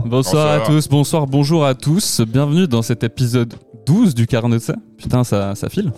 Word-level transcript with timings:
Bonsoir. 0.00 0.10
Bonsoir 0.10 0.48
à 0.52 0.60
tous, 0.66 0.88
bonsoir, 0.88 1.26
bonjour 1.26 1.64
à 1.64 1.74
tous. 1.74 2.20
Bienvenue 2.20 2.66
dans 2.66 2.82
cet 2.82 3.04
épisode 3.04 3.54
12 3.86 4.14
du 4.14 4.26
Carnet 4.26 4.56
de 4.56 4.62
ça. 4.62 4.74
Putain, 4.96 5.24
ça, 5.24 5.54
ça 5.54 5.68
file. 5.68 5.92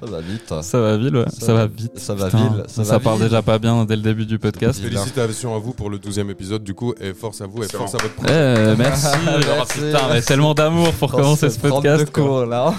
Ça 0.00 0.06
va 0.06 0.20
vite. 0.20 0.52
Ça 0.62 0.80
va 0.80 0.96
vite, 0.96 1.14
ouais. 1.14 1.24
Ça, 1.28 1.52
va 1.54 1.66
vite. 1.66 1.98
Ça 1.98 2.14
va 2.14 2.26
Putain, 2.26 2.38
vite. 2.56 2.68
Ça, 2.70 2.82
va 2.82 2.98
part 3.00 3.14
vite. 3.16 3.24
déjà 3.24 3.42
pas 3.42 3.58
bien 3.58 3.84
dès 3.84 3.96
le 3.96 4.02
début 4.02 4.24
du 4.26 4.38
podcast. 4.38 4.80
Félicitations 4.80 5.54
à 5.54 5.58
vous 5.58 5.72
pour 5.72 5.90
le 5.90 5.98
12e 5.98 6.30
épisode 6.30 6.64
du 6.64 6.74
coup 6.74 6.94
et 7.00 7.12
force 7.12 7.40
à 7.42 7.46
vous 7.46 7.62
et 7.62 7.66
force 7.68 7.92
bon. 7.92 7.98
à 7.98 8.02
votre 8.02 8.14
Eh, 8.20 8.24
projet. 8.24 8.76
merci. 8.76 9.06
Merci. 9.26 9.80
Oh, 9.80 9.86
putain, 9.86 10.08
mais 10.12 10.22
tellement 10.22 10.54
d'amour 10.54 10.92
pour 10.94 11.10
Dans 11.10 11.18
commencer 11.18 11.50
ce 11.50 11.58
podcast. 11.58 12.04
32 12.06 12.10
quoi. 12.10 12.22
cours, 12.24 12.46
là. 12.46 12.74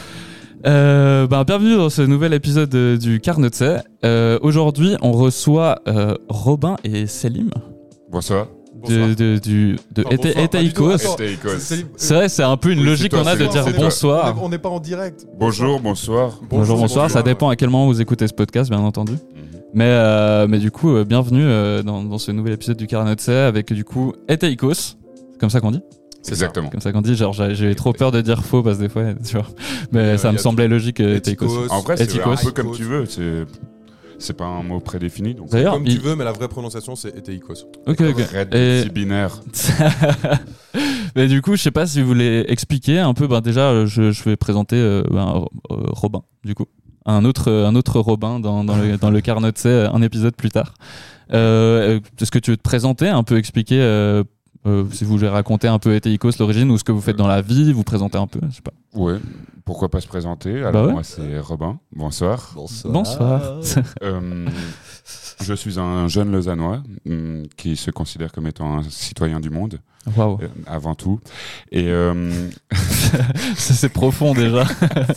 Euh, 0.65 1.27
ben, 1.27 1.43
bienvenue 1.43 1.75
dans 1.75 1.91
ce 1.91 2.01
nouvel 2.01 2.33
épisode 2.33 2.73
euh, 2.73 2.97
du 2.97 3.19
Carnet 3.21 3.51
de 3.51 3.55
ça. 3.55 3.83
Euh, 4.03 4.39
Aujourd'hui, 4.41 4.95
on 5.03 5.11
reçoit 5.11 5.79
euh, 5.87 6.15
Robin 6.29 6.77
et 6.83 7.05
Selim 7.05 7.51
Bonsoir. 8.09 8.47
De, 8.87 9.13
de, 9.13 9.37
du, 9.39 9.77
de 9.95 10.03
Enfin, 10.05 10.15
bonsoir, 10.17 10.43
Eteikos. 10.43 10.97
c'est- 11.97 12.13
vrai, 12.13 12.29
c'est 12.29 12.43
un 12.43 12.57
peu 12.57 12.71
une 12.71 12.79
Oui, 12.79 12.85
logique 12.85 13.11
qu'on 13.11 13.25
a 13.25 13.35
de 13.35 13.45
dire 13.45 13.65
bonsoir. 13.77 14.35
On 14.41 14.49
n'est- 14.49 14.57
pas 14.57 14.69
en 14.69 14.79
direct. 14.79 15.25
Bonjour, 15.39 15.79
bonsoir. 15.79 16.39
Bonjour, 16.49 16.77
bonsoir. 16.77 17.09
Ça 17.11 17.21
dépend 17.23 17.49
à 17.49 17.55
quel 17.55 17.69
moment 17.69 17.87
vous 17.87 18.01
écoutez 18.01 18.27
ce 18.27 18.33
podcast, 18.33 18.69
bien 18.69 18.79
entendu. 18.79 19.13
Mais, 19.73 19.85
euh, 19.85 20.47
mais 20.49 20.59
du 20.59 20.71
coup, 20.71 20.95
euh, 20.95 21.03
bienvenue 21.03 21.43
euh, 21.43 21.83
dans, 21.83 22.03
dans 22.03 22.17
ce 22.17 22.31
nouvel 22.31 22.53
épisode 22.53 22.77
du 22.77 22.87
Carnet 22.87 23.15
de 23.15 23.21
C 23.21 23.31
avec 23.33 23.71
du 23.73 23.83
coup 23.83 24.13
Eteikos. 24.29 24.73
C'est 24.73 24.95
comme 25.39 25.49
ça 25.49 25.59
qu'on 25.59 25.71
dit? 25.71 25.81
C'est 26.23 26.31
Exactement. 26.31 26.69
Comme 26.69 26.81
ça 26.81 26.91
qu'on 26.91 27.01
dit. 27.01 27.15
Genre, 27.15 27.31
j'ai 27.33 27.53
j'ai 27.55 27.75
trop 27.75 27.93
peur 27.93 28.11
de 28.11 28.21
dire 28.21 28.43
faux 28.43 28.63
parce 28.63 28.77
que 28.77 28.83
des 28.83 28.89
fois, 28.89 29.03
tu 29.25 29.33
vois. 29.37 29.45
Mais 29.91 29.99
Euh, 29.99 30.17
ça 30.17 30.31
me 30.31 30.37
semblait 30.37 30.67
logique, 30.67 30.99
Eteikos. 30.99 31.45
Etikos. 31.45 31.67
En 31.71 31.81
vrai, 31.81 31.95
c'est 31.97 32.03
un 32.21 32.35
peu 32.35 32.51
comme 32.51 32.71
tu 32.71 32.83
veux. 32.83 33.05
C'est 34.19 34.35
pas 34.35 34.45
un 34.45 34.63
mot 34.63 34.79
prédéfini. 34.79 35.33
Donc 35.35 35.49
D'ailleurs, 35.49 35.73
Comme 35.73 35.85
il- 35.85 35.95
tu 35.97 36.01
veux, 36.03 36.15
mais 36.15 36.23
la 36.23 36.31
vraie 36.31 36.47
prononciation 36.47 36.95
c'est 36.95 37.15
Eteikos. 37.15 37.65
Ok, 37.85 38.01
ok. 38.01 38.21
Red 38.33 38.53
Et- 38.55 38.89
binaire. 38.89 39.39
mais 41.15 41.27
du 41.27 41.41
coup, 41.41 41.55
je 41.55 41.61
sais 41.61 41.71
pas 41.71 41.85
si 41.87 42.01
vous 42.01 42.07
voulez 42.07 42.45
expliquer 42.47 42.99
un 42.99 43.13
peu. 43.13 43.27
Ben 43.27 43.41
déjà, 43.41 43.69
euh, 43.71 43.85
je, 43.85 44.11
je 44.11 44.23
vais 44.23 44.35
présenter 44.35 44.75
euh, 44.75 45.03
ben, 45.11 45.45
euh, 45.71 45.75
Robin, 45.91 46.21
du 46.43 46.55
coup, 46.55 46.65
un 47.05 47.25
autre, 47.25 47.51
un 47.51 47.75
autre 47.75 47.99
Robin 47.99 48.39
dans, 48.39 48.63
dans 48.63 48.75
le 48.75 48.97
dans 48.97 49.09
le 49.11 49.21
Carnet 49.21 49.51
de 49.51 49.57
C, 49.57 49.69
un 49.91 50.01
épisode 50.01 50.35
plus 50.35 50.49
tard. 50.51 50.73
Euh, 51.33 51.99
Est-ce 52.21 52.31
que 52.31 52.39
tu 52.39 52.51
veux 52.51 52.57
te 52.57 52.61
présenter, 52.63 53.07
un 53.09 53.23
peu 53.23 53.37
expliquer 53.37 53.79
euh, 54.67 54.83
si 54.91 55.03
vous 55.05 55.11
voulez 55.17 55.27
raconter 55.29 55.67
un 55.67 55.79
peu 55.79 55.95
Eteikos 55.95 56.31
l'origine 56.39 56.69
ou 56.71 56.77
ce 56.77 56.83
que 56.83 56.91
vous 56.91 57.01
faites 57.01 57.15
dans 57.15 57.27
la 57.27 57.41
vie, 57.41 57.71
vous 57.73 57.83
présenter 57.83 58.17
un 58.17 58.27
peu, 58.27 58.39
je 58.49 58.55
sais 58.55 58.61
pas. 58.61 58.73
Ouais. 58.93 59.17
Pourquoi 59.65 59.89
pas 59.89 59.99
se 60.01 60.07
présenter? 60.07 60.59
Alors 60.59 60.71
Bah 60.71 60.85
ouais. 60.85 60.93
moi 60.93 61.03
c'est 61.03 61.39
Robin. 61.39 61.79
Bonsoir. 61.95 62.51
Bonsoir. 62.55 62.93
Bonsoir. 62.93 63.59
Euh, 64.03 64.45
je 65.41 65.53
suis 65.53 65.79
un 65.79 66.07
jeune 66.07 66.31
Lausannois 66.31 66.81
hum, 67.09 67.43
qui 67.57 67.75
se 67.75 67.91
considère 67.91 68.31
comme 68.31 68.47
étant 68.47 68.77
un 68.79 68.83
citoyen 68.83 69.39
du 69.39 69.49
monde 69.49 69.79
Waouh, 70.15 70.39
euh, 70.41 70.47
avant 70.65 70.95
tout. 70.95 71.19
Et, 71.71 71.89
euh, 71.89 72.47
Ça, 73.57 73.73
c'est 73.73 73.89
profond 73.89 74.33
déjà. 74.33 74.63
et 75.09 75.13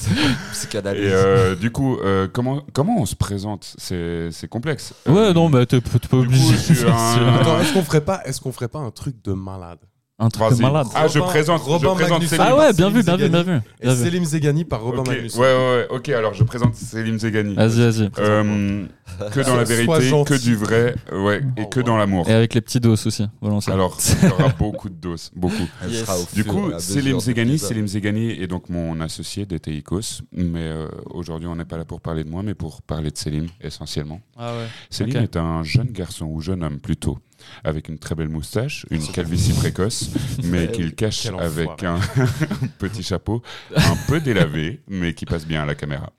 Psychanalyse. 0.53 1.11
euh, 1.13 1.55
du 1.55 1.71
coup, 1.71 1.97
euh, 1.99 2.27
comment 2.33 2.63
comment 2.73 3.01
on 3.01 3.07
se 3.07 3.15
présente? 3.15 3.75
C'est 3.79 4.31
c'est 4.33 4.49
complexe. 4.49 4.95
Ouais, 5.07 5.17
Euh, 5.17 5.33
non, 5.33 5.49
mais 5.49 5.65
t'es 5.67 5.81
pas 5.81 6.17
obligé. 6.17 6.55
est-ce 6.55 7.73
qu'on 7.73 7.83
ferait 7.83 8.05
pas, 8.05 8.23
est-ce 8.25 8.41
qu'on 8.41 8.53
ferait 8.53 8.69
pas 8.69 8.81
un 8.81 8.91
truc 8.91 9.23
de 9.25 9.33
malade? 9.33 9.79
Un 10.21 10.29
truc 10.29 10.45
de 10.45 10.55
Vas-y. 10.55 10.63
malade. 10.63 10.87
Ah, 10.95 11.09
je 11.09 11.19
Robin- 11.19 11.31
présente, 11.33 11.63
Robin 11.63 11.89
je 11.91 11.95
présente. 11.95 12.23
Céline. 12.25 12.45
Ah 12.49 12.57
ouais, 12.57 12.73
bien 12.75 12.91
vu, 12.91 13.03
bien 13.03 13.17
vu, 13.17 13.29
bien 13.29 13.43
vu. 13.43 13.53
Et 13.81 13.85
Bien 13.87 13.95
vu. 13.95 14.05
Selim 14.05 14.25
Zegani 14.25 14.65
par 14.65 14.83
Robin 14.83 14.99
Ok, 15.01 15.09
ouais, 15.09 15.17
Magnusson. 15.17 15.41
ouais, 15.41 15.47
ouais, 15.47 15.87
ok, 15.91 16.09
alors 16.11 16.35
je 16.35 16.45
présente 16.45 16.75
Selim 16.75 17.19
Zegani. 17.19 17.55
Vas-y, 17.55 17.81
vas-y. 17.91 18.11
Euh, 18.19 18.85
que 19.33 19.41
dans 19.41 19.57
la 19.57 19.65
Sois 19.67 19.75
vérité, 19.77 20.01
gentil. 20.03 20.33
que 20.35 20.39
du 20.39 20.55
vrai, 20.57 20.95
ouais, 21.13 21.41
et 21.57 21.69
que 21.69 21.81
dans 21.81 21.97
l'amour. 21.97 22.29
Et 22.29 22.33
avec 22.35 22.55
les 22.55 22.61
petits 22.61 22.81
dos 22.81 22.93
aussi, 22.93 23.27
volontiers. 23.41 23.73
Alors, 23.73 23.97
il 24.23 24.29
y 24.29 24.33
aura 24.33 24.49
beaucoup 24.51 24.89
de 24.89 24.95
doses, 24.95 25.31
beaucoup. 25.35 25.55
Elle 25.83 25.91
yes. 25.93 26.01
sera 26.05 26.19
au 26.19 26.27
Du 26.35 26.43
fur 26.43 26.53
coup, 26.53 26.71
et 26.71 26.75
à 26.75 26.77
mesure 26.77 26.81
Selim 26.81 27.21
Zegani. 27.21 27.59
Selim 27.59 27.89
Zegani 27.89 28.31
est 28.31 28.47
donc 28.47 28.69
mon 28.69 29.01
associé 29.01 29.47
d'Eteikos, 29.47 30.23
mais 30.33 30.61
euh, 30.61 30.87
aujourd'hui 31.11 31.49
on 31.49 31.57
n'est 31.57 31.65
pas 31.65 31.77
là 31.79 31.85
pour 31.85 32.01
parler 32.01 32.25
de 32.25 32.31
moi, 32.31 32.43
mais 32.43 32.55
pour 32.55 32.83
parler 32.83 33.11
de 33.11 33.17
Selim 33.19 33.47
essentiellement. 33.61 34.21
Ah 34.39 34.53
ouais. 34.53 34.67
Selim 34.91 35.17
Ok. 35.17 35.23
est 35.23 35.37
un 35.37 35.63
jeune 35.65 35.91
garçon 35.93 36.27
ou 36.27 36.41
jeune 36.41 36.63
homme 36.63 36.79
plutôt, 36.79 37.19
avec 37.65 37.89
une 37.89 37.99
très 37.99 38.15
belle 38.15 38.29
moustache, 38.29 38.87
une 38.91 39.07
calvitie 39.07 39.53
précoce, 39.53 40.11
mais 40.45 40.71
qu'il 40.71 40.95
cache 40.95 41.27
avec 41.27 41.83
un 41.85 41.99
petit 42.79 43.03
chapeau, 43.03 43.43
un 43.75 43.97
peu 44.09 44.21
délavé, 44.21 44.81
mais 44.89 45.15
qui 45.15 45.27
passe 45.27 45.47
bien 45.47 45.63
à 45.63 45.67
la 45.67 45.75
caméra. 45.75 46.11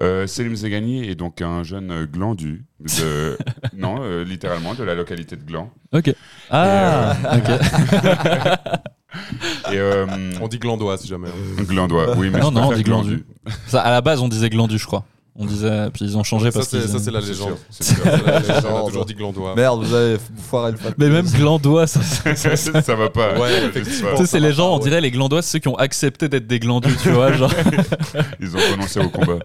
Euh, 0.00 0.26
Selim 0.28 0.54
Zegani 0.54 1.08
est 1.08 1.16
donc 1.16 1.42
un 1.42 1.64
jeune 1.64 2.04
glandu 2.04 2.64
de 2.78 3.36
non 3.76 3.96
euh, 4.00 4.22
littéralement 4.22 4.74
de 4.74 4.84
la 4.84 4.94
localité 4.94 5.34
de 5.34 5.42
Gland 5.42 5.72
Ok. 5.92 6.14
Ah, 6.50 7.16
ok. 7.34 7.50
et 9.72 9.78
euh, 9.78 10.06
On 10.40 10.46
dit 10.46 10.58
glandois 10.60 10.96
si 10.98 11.08
jamais. 11.08 11.28
glandois 11.58 12.16
oui 12.16 12.30
mais 12.30 12.38
Non, 12.38 12.50
je 12.50 12.54
non, 12.54 12.68
on 12.68 12.72
dit 12.72 12.84
glandu. 12.84 13.24
Ça, 13.66 13.80
à 13.80 13.90
la 13.90 14.00
base, 14.00 14.20
on 14.20 14.28
disait 14.28 14.50
glandu, 14.50 14.78
je 14.78 14.86
crois. 14.86 15.04
On 15.36 15.46
disait, 15.46 15.88
puis 15.94 16.04
ils 16.04 16.18
ont 16.18 16.24
changé 16.24 16.50
Ça 16.50 16.58
parce 16.58 16.68
qu'ils 16.68 16.82
ça, 16.82 16.96
ont- 16.96 16.98
c'est 16.98 17.10
la 17.10 17.20
légende. 17.20 17.56
c'est 17.70 18.04
la 18.04 18.38
légende, 18.40 18.64
On 18.72 18.82
a 18.84 18.86
toujours 18.88 19.04
dit 19.06 19.14
glandois. 19.14 19.54
Merde, 19.54 19.82
vous 19.84 19.94
avez 19.94 20.16
foiré 20.48 20.72
le 20.72 20.76
fait. 20.76 20.92
Mais 20.98 21.08
même 21.08 21.26
glandois, 21.30 21.86
ça, 21.86 22.02
ça- 22.02 22.56
ça- 22.56 22.82
ça 22.82 22.94
va 22.94 23.08
pas 23.10 23.38
Ouais, 23.38 23.64
effectivement. 23.66 24.10
Tu 24.12 24.16
sais, 24.18 24.26
c'est 24.26 24.40
les 24.40 24.52
gens, 24.52 24.74
on 24.74 24.78
ouais. 24.78 24.82
dirait 24.84 25.00
les 25.00 25.10
glandois, 25.10 25.40
c'est 25.40 25.52
ceux 25.52 25.58
qui 25.60 25.68
ont 25.68 25.76
accepté 25.76 26.28
d'être 26.28 26.46
des 26.46 26.58
glandus, 26.58 26.94
tu 27.02 27.10
vois, 27.10 27.32
genre. 27.32 27.52
ils 28.40 28.54
ont 28.56 28.60
renoncé 28.72 29.00
au 29.00 29.08
combat 29.08 29.38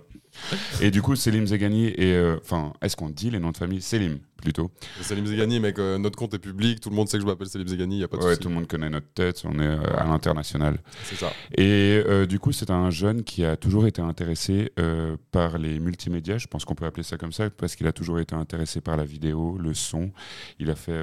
et 0.82 0.92
du 0.92 1.02
coup 1.02 1.16
Selim 1.16 1.48
Zegani 1.48 1.88
est 1.88 2.14
euh, 2.14 2.38
enfin 2.42 2.74
est-ce 2.82 2.96
qu'on 2.96 3.10
dit 3.10 3.30
les 3.30 3.40
noms 3.40 3.52
de 3.52 3.58
famille 3.58 3.82
Selim 3.82 4.20
plutôt 4.42 4.70
Selim 5.02 5.26
Zegani, 5.26 5.60
mec, 5.60 5.80
euh, 5.80 5.98
notre 5.98 6.18
compte 6.18 6.34
est 6.34 6.40
public, 6.40 6.80
tout 6.80 6.90
le 6.90 6.96
monde 6.96 7.08
sait 7.10 7.18
que 7.18 7.22
je 7.22 7.28
m'appelle 7.28 7.48
Selim 7.48 7.68
Zegani, 7.68 8.00
y 8.00 8.04
a 8.04 8.08
pas 8.08 8.18
de 8.18 8.22
ouais 8.22 8.30
souci. 8.32 8.42
tout 8.42 8.50
le 8.50 8.56
monde 8.56 8.68
connaît 8.68 8.90
notre 8.90 9.08
tête 9.08 9.46
on 9.46 9.60
est 9.60 9.64
euh, 9.64 9.98
à 9.98 10.06
l'international 10.06 10.78
C'est 11.04 11.16
ça. 11.16 11.32
Et 11.58 12.02
euh, 12.06 12.26
du 12.26 12.40
coup, 12.40 12.52
c'est 12.52 12.72
un 12.72 12.90
jeune 12.90 13.24
qui 13.24 13.46
a 13.46 13.56
toujours 13.56 13.88
été 13.88 14.02
intéressé 14.02 14.72
euh, 14.80 15.18
par 15.32 15.58
les 15.58 15.80
multimédias. 15.80 16.38
Je 16.38 16.48
pense 16.48 16.66
qu'on 16.66 16.76
peut 16.76 16.86
appeler 16.86 17.04
ça 17.04 17.18
comme 17.18 17.32
ça, 17.32 17.50
parce 17.50 17.76
qu'il 17.76 17.88
a 17.88 17.94
toujours 17.94 18.20
été 18.20 18.36
intéressé 18.36 18.82
par 18.82 18.98
la 18.98 19.06
vidéo, 19.06 19.58
le 19.58 19.74
son. 19.74 20.12
Il 20.60 20.70
a 20.70 20.76
fait. 20.76 21.00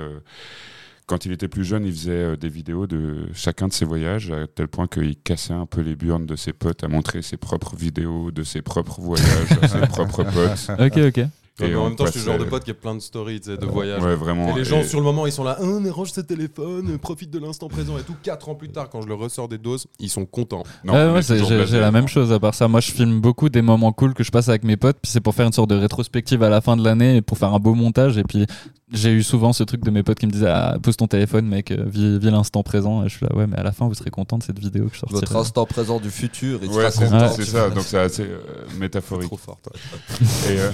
Quand 1.07 1.27
il 1.27 1.33
était 1.33 1.49
plus 1.49 1.65
jeune, 1.65 1.85
il 1.85 1.93
faisait 1.93 2.11
euh, 2.13 2.37
des 2.37 2.49
vidéos 2.49 2.87
de 2.87 3.27
chacun 3.35 3.69
de 3.69 3.73
ses 3.73 3.85
voyages, 3.85 4.31
à 4.31 4.47
tel 4.47 4.69
point 4.69 4.87
qu'il 4.87 5.17
cassait 5.17 5.53
un 5.53 5.67
peu 5.67 5.81
les 5.81 5.97
burnes 5.97 6.27
de 6.27 6.37
ses 6.37 6.53
potes 6.53 6.85
à 6.85 6.89
montrer 6.89 7.23
ses 7.23 7.37
propres 7.37 7.77
vidéos 7.77 8.31
de 8.31 8.43
ses 8.43 8.63
propres 8.63 9.01
voyages 9.01 9.53
à 9.61 9.69
ses 9.69 9.81
propres 9.87 10.23
potes. 10.33 10.71
Ok, 10.79 10.99
ok. 11.19 11.25
Ouais, 11.61 11.69
mais 11.69 11.75
en 11.77 11.83
on 11.83 11.89
même 11.89 11.97
temps, 11.97 12.07
je 12.07 12.13
suis 12.13 12.21
le 12.21 12.27
genre 12.27 12.39
de 12.39 12.45
pote 12.45 12.65
qui 12.65 12.71
a 12.71 12.75
plein 12.75 12.95
de 12.95 13.01
stories, 13.01 13.39
tu 13.41 13.51
sais, 13.51 13.59
de 13.59 13.67
voyages. 13.67 14.03
Ouais, 14.03 14.15
vraiment. 14.17 14.49
Et 14.57 14.59
les 14.61 14.65
gens 14.65 14.81
Et- 14.81 14.85
sur 14.85 14.99
le 14.99 15.05
moment 15.05 15.27
ils 15.27 15.33
sont 15.33 15.45
là, 15.45 15.59
ah, 15.61 15.65
mais 15.83 15.91
range 15.91 16.11
ce 16.11 16.23
téléphone, 16.23 16.97
profite 16.99 17.31
de 17.31 17.39
l'instant 17.39 17.69
présent 17.69 17.99
et 17.99 18.03
tout. 18.03 18.15
Quatre 18.23 18.49
ans 18.49 18.55
plus 18.55 18.71
tard, 18.71 18.89
quand 18.89 19.03
je 19.03 19.07
le 19.07 19.13
ressors 19.15 19.48
des 19.48 19.59
doses, 19.59 19.87
ils 20.01 20.09
sont 20.09 20.25
contents. 20.25 20.63
Non, 20.83 20.95
Ouais, 20.95 21.21
on 21.31 21.66
j'ai 21.66 21.78
la 21.78 21.91
même 21.91 22.09
chose 22.09 22.33
à 22.33 22.41
part 22.41 22.55
ça. 22.55 22.69
Moi, 22.69 22.81
je 22.81 22.91
filme 22.91 23.21
beaucoup 23.21 23.51
des 23.51 23.60
moments 23.60 23.93
cool 23.93 24.15
que 24.15 24.25
je 24.25 24.31
passe 24.31 24.48
avec 24.48 24.65
mes 24.65 24.78
potes, 24.78 24.97
puis 25.03 25.13
c'est 25.13 25.21
pour 25.21 25.34
faire 25.34 25.47
une 25.47 25.53
sorte 25.53 25.69
de 25.69 25.77
rétrospective 25.77 26.43
à 26.43 26.48
la 26.48 26.63
fin 26.63 26.75
de 26.75 26.83
l'année 26.83 27.16
et 27.16 27.22
pour 27.22 27.37
faire 27.37 27.53
un 27.53 27.59
beau 27.60 27.75
montage. 27.75 28.16
Et 28.16 28.25
puis, 28.25 28.47
j'ai 28.92 29.12
eu 29.12 29.22
souvent 29.22 29.53
ce 29.53 29.65
truc 29.65 29.83
de 29.83 29.91
mes 29.91 30.03
potes 30.03 30.18
qui 30.18 30.27
me 30.27 30.33
disaient 30.33 30.48
ah, 30.48 30.77
Pose 30.83 30.97
ton 30.97 31.06
téléphone, 31.06 31.47
mec, 31.47 31.71
euh, 31.71 31.84
vis, 31.86 32.18
vis 32.18 32.30
l'instant 32.30 32.62
présent. 32.62 33.04
Et 33.04 33.09
je 33.09 33.16
suis 33.16 33.27
là, 33.27 33.34
ouais, 33.34 33.47
mais 33.47 33.56
à 33.56 33.62
la 33.62 33.72
fin, 33.72 33.86
vous 33.86 33.94
serez 33.94 34.10
content 34.10 34.39
de 34.39 34.42
cette 34.42 34.59
vidéo 34.59 34.86
que 34.89 34.94
je 34.94 35.00
sortirai. 35.00 35.21
Votre 35.21 35.36
instant 35.36 35.66
présent 35.66 36.00
du 36.00 36.10
futur, 36.10 36.60
il 36.62 36.71
Ouais, 36.71 36.91
c'est 36.91 37.06
ça. 37.44 37.71
Donc 37.71 37.84
c'est 37.84 37.98
assez 37.98 38.24
euh, 38.24 38.41
métaphorique. 38.78 39.28
Trop 39.28 39.36
fort, 39.36 39.59
toi. 39.62 39.72
Et, 40.50 40.59
euh, 40.59 40.71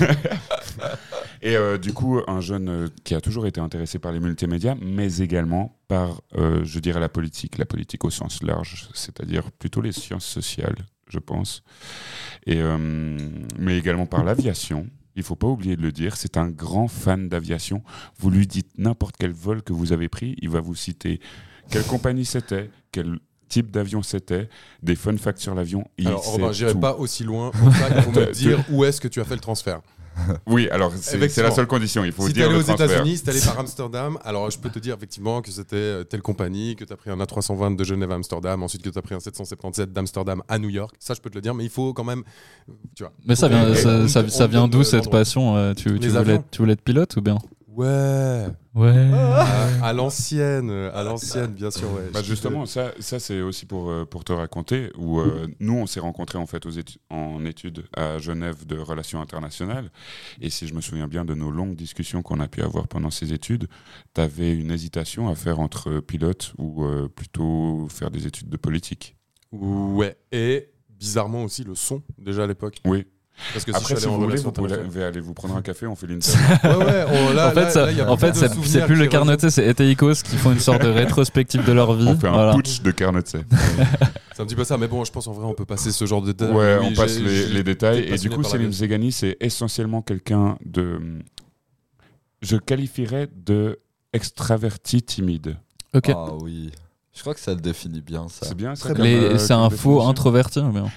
et, 1.42 1.56
euh, 1.56 1.78
du 1.78 1.92
coup, 1.92 2.20
un 2.26 2.40
jeune 2.40 2.90
qui 3.04 3.14
a 3.14 3.20
toujours 3.20 3.46
été 3.46 3.60
intéressé 3.60 3.98
par 3.98 4.12
les 4.12 4.20
multimédias, 4.20 4.76
mais 4.80 5.18
également 5.18 5.76
par, 5.88 6.22
euh, 6.38 6.64
je 6.64 6.78
dirais, 6.78 7.00
la 7.00 7.10
politique, 7.10 7.58
la 7.58 7.66
politique 7.66 8.04
au 8.04 8.10
sens 8.10 8.42
large, 8.42 8.88
c'est-à-dire 8.94 9.50
plutôt 9.52 9.82
les 9.82 9.92
sciences 9.92 10.24
sociales, 10.24 10.76
je 11.08 11.18
pense, 11.18 11.62
et, 12.46 12.56
euh, 12.56 13.18
mais 13.58 13.76
également 13.76 14.06
par 14.06 14.24
l'aviation. 14.24 14.86
Il 15.16 15.22
faut 15.22 15.36
pas 15.36 15.46
oublier 15.46 15.76
de 15.76 15.82
le 15.82 15.92
dire, 15.92 16.16
c'est 16.16 16.36
un 16.36 16.48
grand 16.48 16.88
fan 16.88 17.28
d'aviation. 17.28 17.82
Vous 18.18 18.30
lui 18.30 18.46
dites 18.46 18.78
n'importe 18.78 19.16
quel 19.18 19.32
vol 19.32 19.62
que 19.62 19.72
vous 19.72 19.92
avez 19.92 20.08
pris, 20.08 20.36
il 20.40 20.48
va 20.48 20.60
vous 20.60 20.74
citer 20.74 21.20
quelle 21.70 21.84
compagnie 21.84 22.24
c'était, 22.24 22.70
quel 22.90 23.18
type 23.48 23.70
d'avion 23.70 24.02
c'était, 24.02 24.48
des 24.82 24.96
fun 24.96 25.16
facts 25.16 25.38
sur 25.38 25.54
l'avion. 25.54 25.86
il 25.98 26.08
Alors, 26.08 26.24
Robin, 26.24 26.52
j'irai 26.52 26.74
pas 26.74 26.94
aussi 26.94 27.24
loin 27.24 27.50
pour 27.50 27.72
ça 27.74 27.90
qu'il 27.90 28.02
faut 28.02 28.10
me 28.12 28.32
dire 28.32 28.64
où 28.70 28.84
est-ce 28.84 29.00
que 29.00 29.08
tu 29.08 29.20
as 29.20 29.24
fait 29.24 29.34
le 29.34 29.40
transfert. 29.40 29.80
Oui, 30.46 30.68
alors 30.70 30.92
c'est 31.00 31.42
la 31.42 31.50
seule 31.50 31.66
condition. 31.66 32.04
Il 32.04 32.12
faut 32.12 32.26
si 32.26 32.32
dire 32.32 32.46
allé 32.46 32.54
le 32.54 32.60
aux. 32.60 32.74
États-Unis, 32.74 33.18
si 33.18 33.24
t'es 33.24 33.30
allé 33.30 33.40
par 33.40 33.58
Amsterdam, 33.60 34.18
alors 34.24 34.50
je 34.50 34.58
peux 34.58 34.70
te 34.70 34.78
dire 34.78 34.94
effectivement 34.94 35.42
que 35.42 35.50
c'était 35.50 35.76
euh, 35.76 36.04
telle 36.04 36.22
compagnie, 36.22 36.76
que 36.76 36.84
t'as 36.84 36.96
pris 36.96 37.10
un 37.10 37.16
A320 37.16 37.76
de 37.76 37.84
Genève 37.84 38.10
à 38.10 38.14
Amsterdam, 38.14 38.62
ensuite 38.62 38.82
que 38.82 38.90
t'as 38.90 39.02
pris 39.02 39.14
un 39.14 39.20
777 39.20 39.92
d'Amsterdam 39.92 40.42
à 40.48 40.58
New 40.58 40.68
York. 40.68 40.94
Ça, 40.98 41.14
je 41.14 41.20
peux 41.20 41.30
te 41.30 41.34
le 41.34 41.40
dire, 41.40 41.54
mais 41.54 41.64
il 41.64 41.70
faut 41.70 41.92
quand 41.92 42.04
même. 42.04 42.22
Tu 42.94 43.02
vois. 43.02 43.12
Mais 43.26 43.34
ça 43.36 43.48
vient, 43.48 43.74
ça, 44.08 44.46
vient 44.46 44.68
d'où 44.68 44.84
cette 44.84 45.10
passion 45.10 45.56
euh, 45.56 45.74
tu, 45.74 45.98
tu, 45.98 46.08
Les 46.08 46.08
voulais, 46.08 46.40
tu 46.50 46.58
voulais 46.58 46.74
être 46.74 46.82
pilote 46.82 47.16
ou 47.16 47.20
bien? 47.20 47.38
Ouais. 47.74 48.46
Ouais. 48.74 49.10
à, 49.12 49.86
à 49.86 49.92
l'ancienne, 49.92 50.70
à 50.70 51.02
l'ancienne, 51.02 51.52
bien 51.52 51.70
sûr. 51.70 51.90
Ouais. 51.92 52.10
Bah 52.12 52.22
justement, 52.22 52.66
ça, 52.66 52.92
ça 53.00 53.18
c'est 53.18 53.40
aussi 53.40 53.66
pour, 53.66 53.90
euh, 53.90 54.04
pour 54.04 54.24
te 54.24 54.32
raconter, 54.32 54.90
où 54.98 55.20
euh, 55.20 55.46
nous, 55.60 55.74
on 55.74 55.86
s'est 55.86 56.00
rencontrés 56.00 56.38
en 56.38 56.46
fait 56.46 56.66
aux 56.66 56.72
en 57.10 57.44
études 57.44 57.84
à 57.96 58.18
Genève 58.18 58.66
de 58.66 58.78
relations 58.78 59.20
internationales. 59.20 59.90
Et 60.40 60.50
si 60.50 60.66
je 60.66 60.74
me 60.74 60.80
souviens 60.80 61.08
bien 61.08 61.24
de 61.24 61.34
nos 61.34 61.50
longues 61.50 61.74
discussions 61.76 62.22
qu'on 62.22 62.40
a 62.40 62.48
pu 62.48 62.62
avoir 62.62 62.88
pendant 62.88 63.10
ces 63.10 63.32
études, 63.32 63.68
tu 64.14 64.20
avais 64.20 64.54
une 64.54 64.70
hésitation 64.70 65.28
à 65.28 65.34
faire 65.34 65.58
entre 65.60 66.00
pilote 66.00 66.52
ou 66.58 66.84
euh, 66.84 67.08
plutôt 67.08 67.88
faire 67.90 68.10
des 68.10 68.26
études 68.26 68.48
de 68.50 68.56
politique. 68.56 69.16
Ouais. 69.50 70.16
Et 70.30 70.68
bizarrement 70.88 71.44
aussi 71.44 71.64
le 71.64 71.74
son 71.74 72.02
déjà 72.18 72.44
à 72.44 72.46
l'époque. 72.46 72.78
Oui. 72.84 73.06
Parce 73.52 73.64
que 73.64 73.70
Après, 73.72 73.80
je 73.82 73.86
si 73.86 73.86
suis 73.86 73.94
allé 73.96 74.06
vous 74.06 74.12
en 74.12 74.14
voulez, 74.16 74.26
relation 74.40 74.52
vous 74.84 74.84
pouvez 74.90 75.04
aller 75.04 75.20
vous 75.20 75.34
prendre 75.34 75.56
un 75.56 75.62
café, 75.62 75.86
on 75.86 75.96
fait 75.96 76.06
l'interview. 76.06 76.38
Ouais, 76.64 76.84
ouais, 76.84 77.04
on- 77.08 77.32
là, 77.32 77.48
en 77.48 77.50
fait, 77.52 77.60
là- 77.62 77.70
ça- 77.70 77.86
là, 77.86 77.90
il 77.92 77.98
y 77.98 78.00
a 78.00 78.10
en 78.10 78.16
fait 78.16 78.30
de 78.32 78.36
ça- 78.36 78.48
souvenirs 78.48 78.66
c'est 78.70 78.84
plus 78.86 78.94
le 78.94 79.06
carnoté, 79.08 79.50
c'est 79.50 79.66
Eteikos 79.66 80.14
qui 80.24 80.36
font 80.36 80.52
une 80.52 80.60
sorte 80.60 80.82
de 80.82 80.88
rétrospective 80.90 81.64
de 81.64 81.72
leur 81.72 81.94
vie. 81.94 82.06
On 82.08 82.16
fait 82.16 82.28
un 82.28 82.32
Voilà. 82.32 82.54
putsch 82.54 82.82
de 82.82 82.90
Carnotset. 82.92 83.44
C'est 84.34 84.42
un 84.42 84.46
petit 84.46 84.54
peu 84.54 84.64
ça, 84.64 84.76
mais 84.78 84.86
bon, 84.88 85.04
je 85.04 85.10
pense 85.12 85.26
en 85.26 85.32
vrai, 85.32 85.44
on 85.46 85.54
peut 85.54 85.64
passer 85.64 85.90
ce 85.92 86.04
genre 86.06 86.22
de 86.22 86.32
détails. 86.32 86.52
Ouais, 86.54 86.78
Oui, 86.80 86.88
on 86.92 86.94
passe 86.94 87.18
les, 87.18 87.28
j'ai 87.28 87.48
les 87.48 87.62
détails. 87.64 87.98
Et 87.98 88.02
du 88.04 88.10
passionné 88.10 88.36
coup, 88.36 88.42
par 88.42 88.52
la 88.52 88.58
Selim. 88.58 88.72
Zegani, 88.72 89.12
c'est 89.12 89.36
essentiellement 89.40 90.02
quelqu'un 90.02 90.56
de. 90.64 91.00
Je 92.42 92.56
qualifierais 92.56 93.28
de 93.34 93.78
extraverti 94.12 95.02
timide. 95.02 95.56
Ok. 95.94 96.10
Ah 96.14 96.32
oui. 96.40 96.70
Je 97.14 97.20
crois 97.20 97.34
que 97.34 97.40
ça 97.40 97.52
le 97.54 97.60
définit 97.60 98.00
bien, 98.00 98.26
ça. 98.28 98.46
C'est 98.46 98.54
bien 98.54 98.74
ça 98.74 98.84
Très 98.86 98.94
comme, 98.94 99.04
Les- 99.04 99.16
euh, 99.16 99.38
c'est 99.38 99.48
comme 99.48 99.62
un 99.62 99.70
faux 99.70 99.76
définition 99.90 100.08
introverti 100.08 100.58
N- 100.60 100.90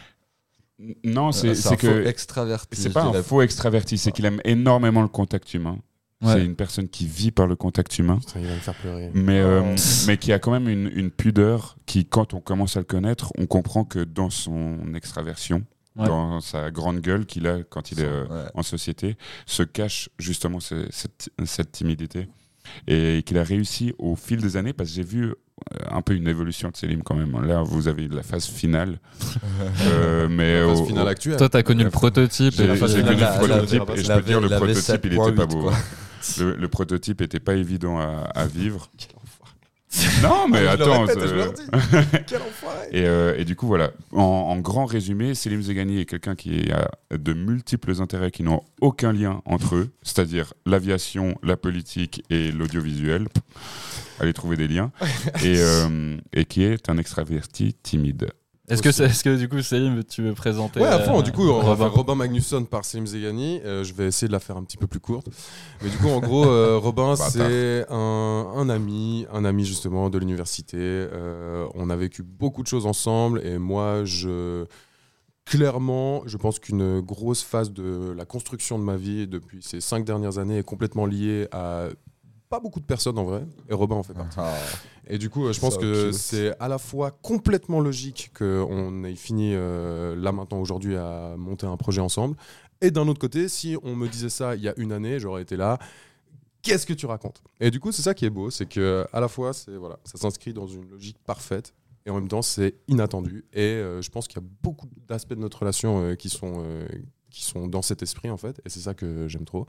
Non, 1.05 1.29
Euh, 1.29 1.53
c'est 1.53 1.77
que. 1.77 2.05
extraverti. 2.05 2.81
C'est 2.81 2.89
pas 2.91 3.03
un 3.05 3.23
faux 3.23 3.41
extraverti, 3.41 3.97
c'est 3.97 4.11
qu'il 4.11 4.25
aime 4.25 4.41
énormément 4.43 5.01
le 5.01 5.07
contact 5.07 5.53
humain. 5.53 5.79
Ouais. 6.21 6.33
C'est 6.33 6.45
une 6.45 6.55
personne 6.55 6.87
qui 6.89 7.05
vit 7.05 7.31
par 7.31 7.45
le 7.47 7.55
contact 7.55 7.97
humain. 7.99 8.19
Putain, 8.19 8.39
il 8.39 8.47
va 8.47 8.53
me 8.55 8.59
faire 8.59 8.73
pleurer. 8.75 9.11
Mais, 9.13 9.39
euh, 9.39 9.61
Oh. 9.63 9.75
mais 10.07 10.17
qui 10.17 10.31
a 10.33 10.39
quand 10.39 10.51
même 10.51 10.67
une, 10.69 10.89
une 10.93 11.11
pudeur 11.11 11.77
qui, 11.85 12.05
quand 12.05 12.33
on 12.33 12.39
commence 12.41 12.75
à 12.77 12.79
le 12.79 12.85
connaître, 12.85 13.31
on 13.37 13.45
comprend 13.47 13.83
que 13.85 13.99
dans 13.99 14.29
son 14.29 14.93
extraversion, 14.95 15.63
Ouais. 15.97 16.07
dans 16.07 16.41
sa 16.41 16.71
grande 16.71 16.99
gueule 16.99 17.25
qu'il 17.25 17.47
a 17.47 17.63
quand 17.63 17.91
il 17.91 17.99
est 18.01 18.05
euh, 18.05 18.25
Ouais. 18.27 18.49
en 18.53 18.63
société, 18.63 19.17
se 19.45 19.63
cache 19.63 20.09
justement 20.19 20.59
ce- 20.59 20.87
cette, 20.89 21.29
cette 21.45 21.71
timidité. 21.71 22.27
Et 22.87 23.21
qu'il 23.25 23.37
a 23.37 23.43
réussi 23.43 23.93
au 23.99 24.15
fil 24.15 24.41
des 24.41 24.57
années, 24.57 24.73
parce 24.73 24.89
que 24.89 24.95
j'ai 24.95 25.03
vu 25.03 25.35
un 25.89 26.01
peu 26.01 26.13
une 26.15 26.27
évolution 26.27 26.69
de 26.69 26.75
Selim 26.75 27.01
quand 27.03 27.15
même. 27.15 27.39
Là, 27.45 27.61
vous 27.63 27.87
avez 27.87 28.07
la 28.07 28.23
phase 28.23 28.45
finale. 28.45 28.99
Euh, 29.87 30.27
mais 30.29 30.59
La 30.61 30.67
phase 30.67 30.79
au- 30.81 30.85
finale 30.85 31.05
au- 31.05 31.09
actuelle. 31.09 31.37
Toi, 31.37 31.49
t'as 31.49 31.63
connu 31.63 31.83
le 31.83 31.89
prototype. 31.89 32.53
J'ai 32.55 32.63
et 32.63 32.67
la 32.67 32.73
j'ai 32.73 32.79
phase 32.79 32.95
connu 32.95 33.03
finale. 33.15 33.19
le 33.41 33.47
prototype 33.47 33.83
la- 33.87 33.95
et 33.95 34.03
je 34.03 34.07
la- 34.09 34.15
peux 34.17 34.21
dire 34.23 34.41
le 34.41 34.49
prototype 34.49 35.05
il 35.05 35.13
était 35.13 35.17
pas 35.17 35.45
7.8, 35.45 35.47
beau. 35.47 35.61
quoi. 35.63 35.73
Le, 36.39 36.55
le 36.55 36.67
prototype 36.67 37.21
était 37.21 37.39
pas 37.39 37.53
évident 37.55 37.99
à, 37.99 38.29
à 38.35 38.45
vivre. 38.47 38.89
Non 40.23 40.47
mais 40.47 40.65
attends. 40.67 41.05
répète. 41.05 41.61
Quel 42.27 42.41
enfoiré. 42.41 42.87
Et, 42.91 43.05
euh, 43.05 43.35
et 43.37 43.45
du 43.45 43.55
coup, 43.55 43.67
voilà. 43.67 43.91
En, 44.11 44.21
en 44.21 44.57
grand 44.57 44.85
résumé, 44.85 45.35
Selim 45.35 45.61
Zegani 45.61 45.99
est 45.99 46.05
quelqu'un 46.05 46.35
qui 46.35 46.71
a 46.71 46.89
de 47.15 47.33
multiples 47.33 48.01
intérêts 48.01 48.31
qui 48.31 48.43
n'ont 48.43 48.61
aucun 48.81 49.13
lien 49.13 49.41
entre 49.45 49.75
eux, 49.75 49.89
c'est-à-dire 50.03 50.53
l'aviation, 50.65 51.35
la 51.43 51.57
politique 51.57 52.23
et 52.29 52.51
l'audiovisuel. 52.51 53.27
Allez 54.19 54.33
trouver 54.33 54.55
des 54.57 54.67
liens. 54.67 54.91
Et, 55.43 55.57
euh, 55.59 56.15
et 56.33 56.45
qui 56.45 56.63
est 56.63 56.89
un 56.89 56.97
extraverti 56.97 57.75
timide. 57.83 58.29
Est-ce 58.67 58.81
que, 58.81 58.91
c'est- 58.91 59.05
est-ce 59.05 59.23
que 59.23 59.35
du 59.37 59.47
coup, 59.47 59.61
Céline, 59.61 60.03
tu 60.03 60.23
veux 60.23 60.33
présenter 60.33 60.79
Ouais, 60.79 60.87
à 60.87 60.99
fond. 60.99 61.19
euh, 61.19 61.21
Du 61.21 61.31
coup, 61.31 61.43
on 61.43 61.59
va 61.59 61.63
Robin 61.69 61.75
faire 61.85 61.93
Robin 61.93 62.15
Magnusson 62.15 62.65
par 62.65 62.83
Selim 62.83 63.05
Zegani. 63.05 63.61
Euh, 63.63 63.83
je 63.83 63.93
vais 63.93 64.07
essayer 64.07 64.27
de 64.27 64.31
la 64.33 64.39
faire 64.39 64.57
un 64.57 64.63
petit 64.63 64.77
peu 64.77 64.87
plus 64.87 64.99
courte. 64.99 65.27
Mais 65.83 65.89
du 65.89 65.97
coup, 65.97 66.09
en 66.09 66.19
gros, 66.19 66.45
euh, 66.45 66.77
Robin, 66.81 67.15
c'est 67.15 67.85
un, 67.89 67.95
un 68.55 68.69
ami, 68.69 69.27
un 69.31 69.45
ami 69.45 69.65
justement 69.65 70.09
de 70.09 70.17
l'université. 70.17 70.77
Euh, 70.79 71.67
on 71.75 71.91
a 71.91 71.95
vécu 71.95 72.23
beaucoup 72.23 72.63
de 72.63 72.67
choses 72.67 72.85
ensemble 72.87 73.39
et 73.45 73.57
moi, 73.59 74.03
je. 74.03 74.65
Clairement, 75.45 76.23
je 76.25 76.37
pense 76.37 76.57
qu'une 76.57 77.01
grosse 77.01 77.43
phase 77.43 77.71
de 77.71 78.11
la 78.17 78.25
construction 78.25 78.79
de 78.79 78.83
ma 78.83 78.95
vie 78.95 79.27
depuis 79.27 79.61
ces 79.61 79.79
cinq 79.79 80.03
dernières 80.03 80.39
années 80.39 80.57
est 80.57 80.63
complètement 80.63 81.05
liée 81.05 81.47
à 81.51 81.89
pas 82.49 82.59
beaucoup 82.59 82.79
de 82.79 82.85
personnes 82.85 83.19
en 83.19 83.25
vrai, 83.25 83.43
et 83.69 83.73
Robin 83.75 83.95
en 83.95 84.01
fait 84.01 84.13
partie. 84.15 84.39
Et 85.07 85.17
du 85.17 85.29
coup, 85.29 85.45
euh, 85.45 85.53
je 85.53 85.59
pense 85.59 85.77
que 85.77 86.11
c'est 86.11 86.57
à 86.59 86.67
la 86.67 86.77
fois 86.77 87.11
complètement 87.11 87.79
logique 87.79 88.31
qu'on 88.37 89.03
ait 89.03 89.15
fini 89.15 89.51
euh, 89.53 90.15
là 90.15 90.31
maintenant 90.31 90.59
aujourd'hui 90.59 90.95
à 90.95 91.35
monter 91.37 91.67
un 91.67 91.77
projet 91.77 92.01
ensemble. 92.01 92.35
Et 92.81 92.91
d'un 92.91 93.07
autre 93.07 93.19
côté, 93.19 93.47
si 93.47 93.77
on 93.83 93.95
me 93.95 94.07
disait 94.07 94.29
ça 94.29 94.55
il 94.55 94.61
y 94.61 94.69
a 94.69 94.73
une 94.77 94.91
année, 94.91 95.19
j'aurais 95.19 95.41
été 95.41 95.57
là. 95.57 95.77
Qu'est-ce 96.61 96.85
que 96.85 96.93
tu 96.93 97.05
racontes? 97.05 97.43
Et 97.59 97.69
du 97.69 97.79
coup, 97.79 97.91
c'est 97.91 98.01
ça 98.01 98.15
qui 98.15 98.25
est 98.25 98.31
beau, 98.31 98.49
c'est 98.49 98.65
que 98.65 99.05
à 99.13 99.19
la 99.19 99.27
fois, 99.27 99.53
c'est 99.53 99.75
voilà, 99.75 99.99
ça 100.03 100.17
s'inscrit 100.17 100.53
dans 100.53 100.65
une 100.65 100.89
logique 100.89 101.17
parfaite 101.23 101.73
et 102.05 102.11
en 102.11 102.15
même 102.15 102.27
temps, 102.27 102.41
c'est 102.41 102.75
inattendu. 102.87 103.45
Et 103.53 103.61
euh, 103.61 104.01
je 104.01 104.09
pense 104.11 104.27
qu'il 104.27 104.39
y 104.39 104.43
a 104.43 104.47
beaucoup 104.61 104.87
d'aspects 105.07 105.33
de 105.33 105.39
notre 105.39 105.59
relation 105.59 106.03
euh, 106.03 106.15
qui 106.15 106.29
sont 106.29 106.63
qui 107.35 107.43
sont 107.43 107.67
dans 107.67 107.81
cet 107.81 108.01
esprit 108.01 108.29
en 108.29 108.37
fait, 108.37 108.61
et 108.65 108.69
c'est 108.69 108.79
ça 108.79 108.93
que 108.93 109.27
j'aime 109.27 109.43
trop. 109.43 109.67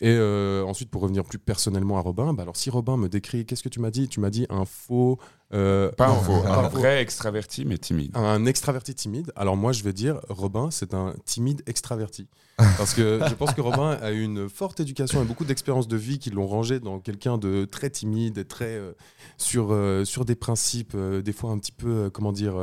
Et 0.00 0.08
euh, 0.08 0.64
ensuite, 0.64 0.88
pour 0.88 1.02
revenir 1.02 1.24
plus 1.24 1.40
personnellement 1.40 1.98
à 1.98 2.00
Robin, 2.00 2.32
bah 2.32 2.44
alors 2.44 2.56
si 2.56 2.70
Robin 2.70 2.96
me 2.96 3.08
décrit, 3.08 3.44
qu'est-ce 3.44 3.64
que 3.64 3.68
tu 3.68 3.80
m'as 3.80 3.90
dit? 3.90 4.06
Tu 4.06 4.20
m'as 4.20 4.30
dit 4.30 4.46
un 4.50 4.64
faux, 4.64 5.18
euh, 5.52 5.90
Pas 5.90 6.06
un 6.06 6.14
faux, 6.14 6.32
un 6.46 6.70
faux. 6.70 6.78
vrai 6.78 7.02
extraverti 7.02 7.64
mais 7.64 7.76
timide. 7.76 8.16
Un 8.16 8.46
extraverti 8.46 8.94
timide. 8.94 9.32
Alors 9.34 9.56
moi, 9.56 9.72
je 9.72 9.82
vais 9.82 9.92
dire, 9.92 10.20
Robin, 10.28 10.70
c'est 10.70 10.94
un 10.94 11.14
timide 11.24 11.62
extraverti. 11.66 12.28
Parce 12.78 12.94
que 12.94 13.20
je 13.28 13.34
pense 13.34 13.52
que 13.52 13.60
Robin 13.60 13.98
a 14.00 14.12
une 14.12 14.48
forte 14.48 14.78
éducation 14.78 15.20
et 15.20 15.24
beaucoup 15.24 15.44
d'expériences 15.44 15.88
de 15.88 15.96
vie 15.96 16.20
qui 16.20 16.30
l'ont 16.30 16.46
rangé 16.46 16.78
dans 16.78 17.00
quelqu'un 17.00 17.36
de 17.36 17.64
très 17.64 17.90
timide 17.90 18.38
et 18.38 18.44
très 18.44 18.76
euh, 18.76 18.92
sur, 19.38 19.76
sur 20.06 20.24
des 20.24 20.36
principes, 20.36 20.96
des 20.96 21.32
fois 21.32 21.50
un 21.50 21.58
petit 21.58 21.72
peu, 21.72 22.10
comment 22.10 22.30
dire, 22.30 22.54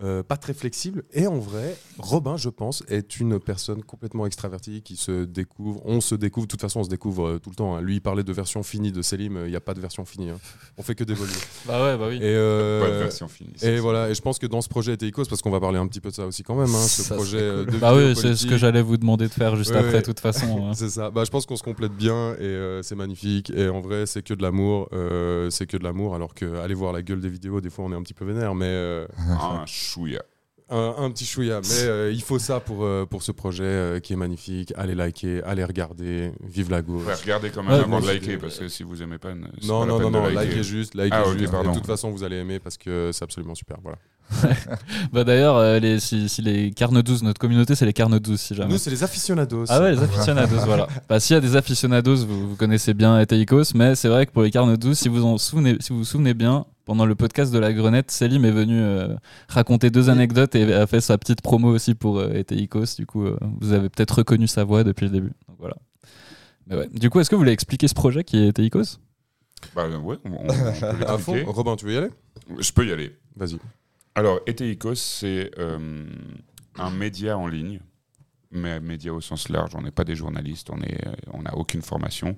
euh, 0.00 0.20
euh, 0.20 0.22
pas 0.22 0.36
très 0.36 0.52
flexible. 0.54 1.04
Et 1.12 1.26
en 1.26 1.38
vrai, 1.38 1.76
Robin, 1.98 2.36
je 2.36 2.48
pense, 2.48 2.82
est 2.88 3.18
une 3.20 3.38
personne 3.38 3.82
complètement 3.82 4.26
extravertie 4.26 4.82
qui 4.82 4.96
se 4.96 5.24
découvre. 5.24 5.80
On 5.84 6.00
se 6.00 6.14
découvre, 6.14 6.46
de 6.46 6.50
toute 6.50 6.60
façon, 6.60 6.80
on 6.80 6.84
se 6.84 6.88
découvre 6.88 7.26
euh, 7.26 7.38
tout 7.38 7.50
le 7.50 7.56
temps. 7.56 7.76
hein. 7.76 7.80
Lui, 7.80 7.96
il 7.96 8.00
parlait 8.00 8.24
de 8.24 8.32
version 8.32 8.62
finie 8.62 8.92
de 8.92 9.00
Selim, 9.02 9.36
euh, 9.36 9.46
il 9.46 9.50
n'y 9.50 9.56
a 9.56 9.60
pas 9.60 9.74
de 9.74 9.80
version 9.80 10.04
finie. 10.04 10.30
hein. 10.30 10.38
On 10.76 10.82
fait 10.82 10.94
que 10.94 11.04
d'évoluer. 11.04 11.32
Bah 11.66 11.82
ouais, 11.84 11.96
bah 11.96 12.06
oui. 12.08 12.16
Et, 12.16 12.20
euh, 12.24 12.80
Pas 12.80 12.90
de 12.90 12.98
version 12.98 13.28
finie. 13.28 13.52
et 13.62 13.78
voilà, 13.78 14.10
et 14.10 14.14
je 14.14 14.20
pense 14.20 14.38
que 14.38 14.46
dans 14.46 14.60
ce 14.60 14.68
projet 14.68 14.94
Eteikos, 14.94 15.24
parce 15.28 15.40
qu'on 15.42 15.50
va 15.50 15.60
parler 15.60 15.78
un 15.78 15.86
petit 15.86 16.00
peu 16.00 16.10
de 16.10 16.14
ça 16.14 16.26
aussi 16.26 16.42
quand 16.42 16.56
même, 16.56 16.74
hein, 16.74 16.86
ce 16.88 17.02
Ça 17.02 17.14
projet 17.14 17.38
euh, 17.40 17.64
cool. 17.64 17.74
de 17.74 17.78
Bah 17.78 17.94
oui, 17.94 18.14
c'est 18.16 18.34
ce 18.34 18.46
que 18.46 18.56
j'allais 18.56 18.82
vous 18.82 18.96
demander 18.96 19.28
de 19.28 19.32
faire 19.32 19.54
juste 19.56 19.70
Ouais, 19.70 19.76
après, 19.78 20.00
de 20.00 20.04
toute 20.06 20.20
façon. 20.20 20.66
hein. 20.68 20.72
C'est 20.74 20.88
ça. 20.90 21.10
Bah, 21.10 21.22
je 21.24 21.30
pense 21.30 21.46
qu'on 21.46 21.56
se 21.56 21.62
complète 21.62 21.92
bien 21.92 22.34
et 22.34 22.42
euh, 22.42 22.82
c'est 22.82 22.96
magnifique. 22.96 23.50
Et 23.50 23.68
en 23.68 23.80
vrai, 23.80 24.06
c'est 24.06 24.22
que 24.22 24.34
de 24.34 24.42
l'amour. 24.42 24.88
euh, 24.92 25.48
c'est 25.50 25.66
que 25.66 25.76
de 25.76 25.84
l'amour. 25.84 26.14
Alors 26.14 26.34
que 26.34 26.56
aller 26.58 26.74
voir 26.74 26.92
la 26.92 27.02
gueule 27.02 27.20
des 27.20 27.28
vidéos, 27.28 27.60
des 27.60 27.70
fois, 27.70 27.84
on 27.84 27.92
est 27.92 27.96
un 27.96 28.02
petit 28.02 28.14
peu 28.14 28.24
vénère, 28.24 28.54
mais 28.54 28.66
euh, 28.66 29.06
Un 29.18 29.64
chouïa. 29.82 30.22
un, 30.70 30.94
un 30.98 31.10
petit 31.10 31.26
chouïa. 31.26 31.60
Mais 31.62 31.82
euh, 31.82 32.10
il 32.12 32.22
faut 32.22 32.38
ça 32.38 32.60
pour, 32.60 32.84
euh, 32.84 33.04
pour 33.04 33.22
ce 33.22 33.30
projet 33.32 33.64
euh, 33.64 34.00
qui 34.00 34.14
est 34.14 34.16
magnifique. 34.16 34.72
Allez 34.76 34.94
liker, 34.94 35.42
allez 35.44 35.64
regarder. 35.64 36.32
Vive 36.42 36.70
la 36.70 36.80
gauche. 36.82 37.06
Ouais, 37.06 37.14
regardez 37.14 37.50
quand 37.50 37.62
même 37.62 37.72
Ouais, 37.72 37.80
avant 37.84 38.00
de 38.00 38.06
liker 38.06 38.38
parce 38.38 38.58
que 38.58 38.68
si 38.68 38.82
vous 38.82 39.02
aimez 39.02 39.18
pas, 39.18 39.32
c'est 39.60 39.66
Non, 39.68 39.80
pas 39.80 39.86
la 39.86 39.92
non, 39.92 39.98
non, 40.00 40.08
de 40.10 40.12
non, 40.16 40.26
liker. 40.28 40.48
likez 40.50 40.62
juste, 40.64 40.94
likez 40.94 41.10
Ah, 41.12 41.24
juste. 41.36 41.52
de 41.52 41.74
toute 41.74 41.86
façon, 41.86 42.10
vous 42.10 42.24
allez 42.24 42.36
aimer 42.36 42.58
parce 42.58 42.78
que 42.78 43.10
c'est 43.12 43.22
absolument 43.24 43.54
super. 43.54 43.76
Voilà. 43.82 43.98
Bah 45.12 45.24
d'ailleurs, 45.24 45.56
euh, 45.56 45.78
les, 45.78 46.00
si, 46.00 46.28
si 46.28 46.42
les 46.42 46.70
Carno 46.72 47.02
12, 47.02 47.22
notre 47.22 47.38
communauté, 47.40 47.74
c'est 47.74 47.86
les 47.86 47.92
Carno 47.92 48.18
12, 48.18 48.40
si 48.40 48.54
jamais. 48.54 48.72
Nous, 48.72 48.78
c'est 48.78 48.90
les 48.90 49.02
aficionados. 49.02 49.64
Ah 49.68 49.80
ouais, 49.80 49.92
les 49.92 50.02
aficionados, 50.02 50.56
voilà. 50.64 50.86
Bah, 51.08 51.20
s'il 51.20 51.34
y 51.34 51.36
a 51.36 51.40
des 51.40 51.56
aficionados, 51.56 52.24
vous, 52.26 52.50
vous 52.50 52.56
connaissez 52.56 52.94
bien 52.94 53.18
Eteikos, 53.20 53.74
mais 53.74 53.94
c'est 53.94 54.08
vrai 54.08 54.26
que 54.26 54.32
pour 54.32 54.42
les 54.42 54.50
Carno 54.50 54.76
12, 54.76 54.98
si 54.98 55.08
vous 55.08 55.24
en 55.24 55.38
souvenez, 55.38 55.76
si 55.80 55.92
vous 55.92 55.98
vous 56.00 56.04
souvenez 56.04 56.34
bien, 56.34 56.64
pendant 56.84 57.06
le 57.06 57.14
podcast 57.14 57.52
de 57.52 57.58
la 57.58 57.72
Grenette, 57.72 58.10
Selim 58.10 58.44
est 58.44 58.50
venu 58.50 58.80
euh, 58.80 59.14
raconter 59.48 59.90
deux 59.90 60.10
anecdotes 60.10 60.54
et 60.56 60.72
a 60.74 60.86
fait 60.86 61.00
sa 61.00 61.16
petite 61.18 61.40
promo 61.40 61.68
aussi 61.70 61.94
pour 61.94 62.18
euh, 62.18 62.32
Eteikos. 62.34 62.96
Du 62.98 63.06
coup, 63.06 63.24
euh, 63.26 63.36
vous 63.60 63.72
avez 63.72 63.88
peut-être 63.88 64.18
reconnu 64.18 64.46
sa 64.48 64.64
voix 64.64 64.82
depuis 64.82 65.04
le 65.06 65.10
début. 65.12 65.32
Donc 65.48 65.56
voilà. 65.58 65.76
Mais 66.66 66.76
ouais. 66.76 66.88
Du 66.92 67.08
coup, 67.10 67.20
est-ce 67.20 67.30
que 67.30 67.34
vous 67.36 67.40
voulez 67.40 67.52
expliquer 67.52 67.86
ce 67.88 67.94
projet 67.94 68.24
qui 68.24 68.38
est 68.38 68.48
Eteikos? 68.48 68.98
Bah 69.76 69.86
ouais, 69.86 70.16
on, 70.24 70.30
on- 70.32 70.44
on 70.44 70.46
peut 70.96 71.06
À 71.06 71.18
fond. 71.18 71.34
l'expliquer. 71.34 71.44
Robin, 71.46 71.76
tu 71.76 71.86
veux 71.86 71.92
y 71.92 71.96
aller? 71.98 72.08
Je 72.58 72.72
peux 72.72 72.84
y 72.86 72.92
aller. 72.92 73.16
Vas-y. 73.36 73.58
Alors, 74.14 74.40
Eteikos, 74.46 74.94
c'est 74.96 75.50
euh, 75.58 76.04
un 76.78 76.90
média 76.90 77.38
en 77.38 77.46
ligne, 77.46 77.80
mais 78.50 78.72
un 78.72 78.80
média 78.80 79.12
au 79.12 79.22
sens 79.22 79.48
large. 79.48 79.70
On 79.74 79.80
n'est 79.80 79.90
pas 79.90 80.04
des 80.04 80.14
journalistes, 80.16 80.68
on 80.70 80.80
est, 80.82 81.06
euh, 81.06 81.12
on 81.32 81.42
n'a 81.42 81.54
aucune 81.56 81.80
formation. 81.80 82.36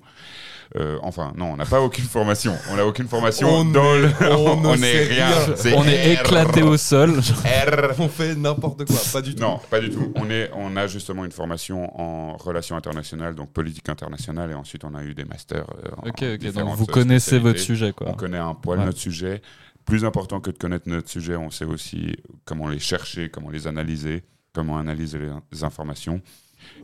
Euh, 0.77 0.97
enfin, 1.03 1.33
non, 1.35 1.47
on 1.51 1.57
n'a 1.57 1.65
pas 1.65 1.81
aucune 1.81 2.05
formation. 2.05 2.55
On 2.71 2.77
n'a 2.77 2.85
aucune 2.87 3.07
formation 3.09 3.49
On 3.49 3.65
dans 3.65 3.93
est- 3.95 4.01
le. 4.01 4.31
on 4.31 4.73
est 4.75 4.77
sait 4.77 5.03
rien. 5.13 5.75
On 5.75 5.83
est 5.83 6.15
R. 6.15 6.21
éclaté 6.21 6.63
au 6.63 6.77
sol. 6.77 7.19
R. 7.19 7.99
On 7.99 8.07
fait 8.07 8.35
n'importe 8.35 8.85
quoi, 8.85 8.95
pas 9.11 9.21
du 9.21 9.35
tout. 9.35 9.41
Non, 9.41 9.59
pas 9.69 9.81
du 9.81 9.89
tout. 9.89 10.13
On, 10.15 10.29
est, 10.29 10.49
on 10.53 10.75
a 10.77 10.87
justement 10.87 11.25
une 11.25 11.31
formation 11.33 11.99
en 11.99 12.37
relations 12.37 12.77
internationales, 12.77 13.35
donc 13.35 13.51
politique 13.51 13.89
internationale, 13.89 14.49
et 14.51 14.55
ensuite 14.55 14.85
on 14.85 14.95
a 14.95 15.03
eu 15.03 15.13
des 15.13 15.25
masters. 15.25 15.65
euh, 15.85 15.89
en 16.01 16.07
Ok, 16.07 16.23
ok. 16.35 16.53
Donc 16.53 16.75
vous 16.77 16.85
connaissez 16.85 17.37
votre 17.37 17.59
sujet, 17.59 17.89
On 17.99 18.05
quoi. 18.05 18.13
connaît 18.13 18.37
un 18.37 18.53
poil 18.55 18.79
Ouais. 18.79 18.85
notre 18.85 18.99
sujet. 18.99 19.41
Plus 19.85 20.03
important 20.03 20.39
que 20.41 20.51
de 20.51 20.57
connaître 20.57 20.89
notre 20.89 21.09
sujet, 21.09 21.35
on 21.35 21.51
sait 21.51 21.65
aussi 21.65 22.15
comment 22.43 22.67
les 22.67 22.79
chercher, 22.79 23.29
comment 23.29 23.49
les 23.49 23.67
analyser, 23.67 24.23
comment 24.53 24.77
analyser 24.77 25.19
les, 25.51 25.63
informations. 25.63 26.21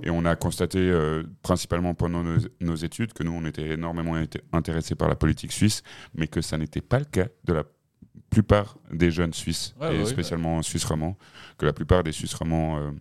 Et 0.03 0.12
on 0.12 0.25
a 0.25 0.36
constaté, 0.36 0.77
euh, 0.77 1.24
principalement 1.41 1.96
pendant 1.96 2.24
nos, 2.24 2.38
nos 2.60 2.75
études, 2.75 3.13
que 3.13 3.24
nous, 3.24 3.31
on 3.31 3.46
était 3.46 3.70
énormément 3.70 4.15
intéressés 4.53 4.93
par 4.93 5.10
la 5.10 5.15
politique 5.15 5.51
suisse, 5.51 5.81
mais 6.13 6.27
que 6.27 6.41
ça 6.41 6.58
n'était 6.58 6.81
pas 6.81 7.00
le 7.00 7.05
cas 7.05 7.27
de 7.46 7.53
la 7.53 7.63
plupart 8.31 8.77
des 8.91 9.12
jeunes 9.12 9.34
Suisses, 9.34 9.75
Ouais, 9.79 9.96
et 9.96 10.00
oui, 10.00 10.08
spécialement 10.08 10.62
Suisses 10.62 10.86
romands, 10.86 11.17
que 11.58 11.65
la 11.65 11.74
plupart 11.74 12.03
des 12.03 12.12
Suisses 12.12 12.34
romands 12.34 12.79
euh, 12.79 12.91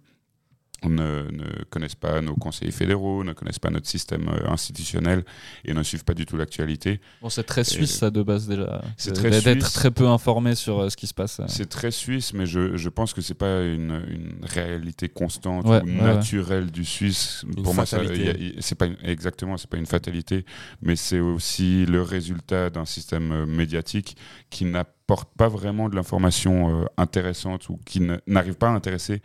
ne, 0.85 1.23
ne 1.31 1.65
connaissent 1.71 1.95
pas 1.95 2.21
nos 2.21 2.35
conseillers 2.35 2.71
fédéraux, 2.73 3.23
ne 3.25 3.33
connaissent 3.33 3.59
pas 3.59 3.71
notre 3.71 3.87
système 3.89 4.29
euh, 4.29 4.49
institutionnel 4.51 5.25
et 5.65 5.75
ne 5.75 5.83
suivent 5.83 6.05
pas 6.05 6.15
du 6.15 6.27
tout 6.27 6.37
l'actualité. 6.37 7.01
Bon, 7.23 7.29
c'est 7.29 7.43
très 7.45 7.65
suisse, 7.65 7.99
ça, 7.99 8.11
de 8.11 8.23
base, 8.23 8.47
déjà. 8.49 8.83
C'est 8.97 9.11
De- 9.11 9.17
très 9.17 9.41
D'être 9.43 9.73
très 9.73 9.91
peu 9.91 10.07
informé 10.09 10.55
sur 10.55 10.81
euh, 10.81 10.89
ce 10.89 10.97
qui 10.97 11.07
se 11.07 11.15
passe. 11.15 11.41
euh. 11.41 11.45
C'est 11.49 11.69
très 11.69 11.91
suisse, 11.91 12.33
mais 12.33 12.47
je, 12.47 12.77
je 12.77 12.89
pense 12.89 13.13
que 13.13 13.21
c'est 13.21 13.35
pas 13.35 13.63
une, 13.63 14.03
une 14.09 14.39
réalité 14.45 15.09
constante 15.09 15.67
Ouais, 15.67 15.83
ou 15.83 15.87
ouais, 15.87 15.93
naturelle 15.93 16.71
du 16.71 16.85
Suisse. 16.85 17.45
Une 17.47 17.63
Pour 17.63 17.75
moi, 17.75 17.85
fatalité. 17.87 18.37
il- 18.39 18.63
c'est 18.63 18.75
pas 18.77 18.87
une- 18.87 18.97
exactement, 19.03 19.57
c'est 19.57 19.69
pas 19.69 19.77
une 19.77 19.87
fatalité, 19.87 20.45
mais 20.83 20.97
c'est 20.97 21.21
aussi 21.21 21.85
le 21.87 22.03
résultat 22.03 22.71
d'un 22.71 22.85
système 22.85 23.33
euh, 23.33 23.47
médiatique 23.47 24.17
qui 24.49 24.65
n'apporte 24.65 25.29
pas 25.37 25.49
vraiment 25.49 25.89
de 25.89 25.97
l'information 25.97 26.83
euh, 26.83 26.85
intéressante 26.97 27.69
ou 27.69 27.79
qui 27.85 28.01
n'arrive 28.27 28.55
pas 28.55 28.69
à 28.69 28.73
intéresser 28.73 29.23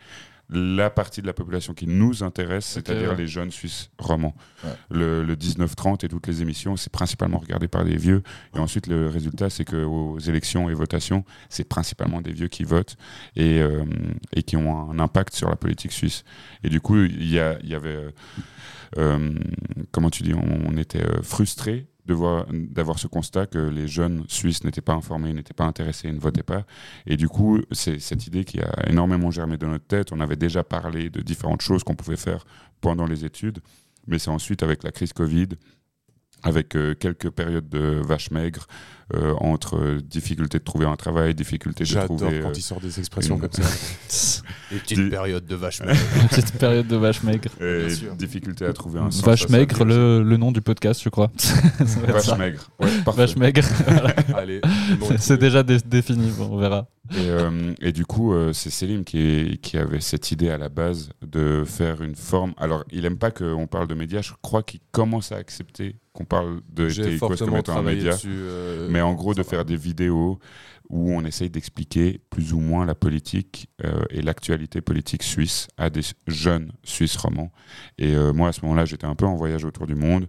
la 0.48 0.90
partie 0.90 1.22
de 1.22 1.26
la 1.26 1.32
population 1.32 1.74
qui 1.74 1.86
nous 1.86 2.22
intéresse, 2.22 2.66
c'est-à-dire 2.66 3.10
ouais. 3.10 3.16
les 3.16 3.26
jeunes 3.26 3.50
Suisses 3.50 3.90
romans. 3.98 4.34
Ouais. 4.64 4.70
Le, 4.90 5.24
le 5.24 5.34
19-30 5.34 6.04
et 6.04 6.08
toutes 6.08 6.26
les 6.26 6.42
émissions, 6.42 6.76
c'est 6.76 6.92
principalement 6.92 7.38
regardé 7.38 7.66
par 7.66 7.84
des 7.84 7.96
vieux. 7.96 8.22
Et 8.54 8.58
ensuite, 8.58 8.86
le 8.86 9.08
résultat, 9.08 9.50
c'est 9.50 9.64
qu'aux 9.64 10.18
élections 10.18 10.70
et 10.70 10.74
votations, 10.74 11.24
c'est 11.48 11.64
principalement 11.64 12.20
des 12.20 12.32
vieux 12.32 12.48
qui 12.48 12.62
votent 12.64 12.96
et, 13.34 13.60
euh, 13.60 13.84
et 14.34 14.42
qui 14.42 14.56
ont 14.56 14.90
un 14.90 14.98
impact 14.98 15.34
sur 15.34 15.48
la 15.48 15.56
politique 15.56 15.92
suisse. 15.92 16.24
Et 16.62 16.68
du 16.68 16.80
coup, 16.80 16.96
il 16.96 17.28
y, 17.28 17.38
avait, 17.40 17.96
euh, 17.96 18.10
euh, 18.98 19.34
comment 19.90 20.10
tu 20.10 20.22
dis, 20.22 20.34
on, 20.34 20.60
on 20.66 20.76
était 20.76 21.04
frustrés 21.22 21.88
d'avoir 22.06 22.98
ce 22.98 23.06
constat 23.06 23.46
que 23.46 23.58
les 23.58 23.88
jeunes 23.88 24.24
Suisses 24.28 24.64
n'étaient 24.64 24.80
pas 24.80 24.94
informés, 24.94 25.32
n'étaient 25.32 25.54
pas 25.54 25.64
intéressés, 25.64 26.10
ne 26.10 26.18
votaient 26.18 26.42
pas. 26.42 26.64
Et 27.06 27.16
du 27.16 27.28
coup, 27.28 27.60
c'est 27.72 27.98
cette 27.98 28.26
idée 28.26 28.44
qui 28.44 28.60
a 28.60 28.72
énormément 28.88 29.30
germé 29.30 29.56
dans 29.58 29.68
notre 29.68 29.86
tête. 29.86 30.12
On 30.12 30.20
avait 30.20 30.36
déjà 30.36 30.64
parlé 30.64 31.10
de 31.10 31.20
différentes 31.20 31.62
choses 31.62 31.84
qu'on 31.84 31.94
pouvait 31.94 32.16
faire 32.16 32.44
pendant 32.80 33.06
les 33.06 33.24
études, 33.24 33.60
mais 34.06 34.18
c'est 34.18 34.30
ensuite 34.30 34.62
avec 34.62 34.82
la 34.84 34.92
crise 34.92 35.12
Covid, 35.12 35.48
avec 36.42 36.76
euh, 36.76 36.94
quelques 36.94 37.30
périodes 37.30 37.68
de 37.68 38.00
vaches 38.06 38.30
maigres, 38.30 38.66
euh, 39.14 39.34
entre 39.40 39.76
euh, 39.78 40.00
difficulté 40.00 40.58
de 40.58 40.64
trouver 40.64 40.86
un 40.86 40.96
travail, 40.96 41.34
difficulté 41.34 41.84
de 41.84 41.88
J'adore 41.88 42.16
trouver... 42.18 42.40
quand 42.40 42.48
euh, 42.48 42.52
il 42.56 42.62
sort 42.62 42.80
des 42.80 42.98
expressions 42.98 43.36
une- 43.36 43.40
comme 43.40 43.52
ça. 43.52 43.62
Des 44.72 44.78
petites 44.80 44.98
Du- 44.98 45.08
périodes 45.10 45.46
de 45.46 45.54
vache 45.54 45.80
Une 45.80 46.28
petite 46.28 46.52
période 46.58 46.88
de 46.88 46.96
vache 46.96 47.22
maigre. 47.22 47.50
et 47.60 47.86
Bien 47.86 47.94
sûr. 47.94 48.16
difficulté 48.16 48.64
à 48.66 48.72
trouver 48.72 48.98
un 48.98 49.12
sens 49.12 49.24
Vache 49.24 49.48
maigre, 49.48 49.84
le, 49.84 50.24
le 50.24 50.36
nom 50.36 50.50
du 50.50 50.60
podcast, 50.60 51.00
je 51.04 51.08
crois. 51.08 51.30
Vache 51.78 52.36
maigre. 52.36 52.68
Ouais. 52.80 52.88
Vache 53.14 53.36
maigre. 53.36 53.62
Voilà. 53.86 54.14
Allez, 54.34 54.60
C'est- 55.08 55.18
C'est 55.20 55.38
déjà 55.38 55.62
dé- 55.62 55.78
défini, 55.86 56.30
bon, 56.36 56.48
on 56.50 56.56
verra. 56.58 56.88
Et, 57.12 57.28
euh, 57.30 57.72
et 57.80 57.92
du 57.92 58.04
coup, 58.04 58.32
euh, 58.32 58.52
c'est 58.52 58.70
Selim 58.70 59.04
qui, 59.04 59.58
avait 59.74 60.00
cette 60.00 60.30
idée 60.32 60.50
à 60.50 60.58
la 60.58 60.68
base 60.68 61.10
de 61.22 61.64
faire 61.64 62.02
une 62.02 62.14
forme. 62.16 62.54
Alors, 62.56 62.84
il 62.90 63.04
aime 63.04 63.18
pas 63.18 63.30
qu'on 63.30 63.66
parle 63.66 63.86
de 63.88 63.94
médias. 63.94 64.22
Je 64.22 64.32
crois 64.42 64.62
qu'il 64.62 64.80
commence 64.92 65.32
à 65.32 65.36
accepter 65.36 65.96
qu'on 66.12 66.24
parle 66.24 66.60
de 66.68 66.88
J'ai 66.88 67.18
comme 67.18 67.36
fortement 67.36 67.58
étant 67.58 67.72
un 67.72 67.74
travaillé 67.76 67.96
média. 67.98 68.12
dessus. 68.12 68.28
euh, 68.32 68.88
Mais 68.90 69.00
en 69.00 69.14
gros, 69.14 69.34
de 69.34 69.42
va. 69.42 69.48
faire 69.48 69.64
des 69.64 69.76
vidéos 69.76 70.38
où 70.88 71.12
on 71.12 71.24
essaye 71.24 71.50
d'expliquer 71.50 72.20
plus 72.30 72.52
ou 72.52 72.60
moins 72.60 72.86
la 72.86 72.94
politique 72.94 73.68
et 74.10 74.22
l'actualité 74.22 74.80
politique 74.80 75.24
suisse 75.24 75.66
à 75.76 75.90
des 75.90 76.02
jeunes 76.28 76.70
Suisses 76.84 77.16
romans. 77.16 77.50
Et 77.98 78.14
moi, 78.32 78.50
à 78.50 78.52
ce 78.52 78.60
moment-là, 78.62 78.84
j'étais 78.84 79.04
un 79.04 79.16
peu 79.16 79.26
en 79.26 79.34
voyage 79.34 79.64
autour 79.64 79.88
du 79.88 79.96
monde. 79.96 80.28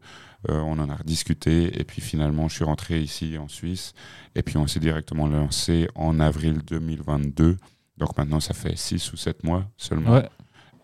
Euh, 0.49 0.59
on 0.59 0.77
en 0.79 0.89
a 0.89 0.95
rediscuté. 0.95 1.79
Et 1.79 1.83
puis 1.83 2.01
finalement, 2.01 2.47
je 2.47 2.55
suis 2.55 2.63
rentré 2.63 2.99
ici 3.01 3.37
en 3.37 3.47
Suisse. 3.47 3.93
Et 4.35 4.43
puis 4.43 4.57
on 4.57 4.67
s'est 4.67 4.79
directement 4.79 5.27
lancé 5.27 5.87
en 5.95 6.19
avril 6.19 6.59
2022. 6.65 7.57
Donc 7.97 8.17
maintenant, 8.17 8.39
ça 8.39 8.53
fait 8.53 8.77
6 8.77 9.11
ou 9.13 9.17
7 9.17 9.43
mois 9.43 9.65
seulement. 9.77 10.13
Ouais. 10.13 10.29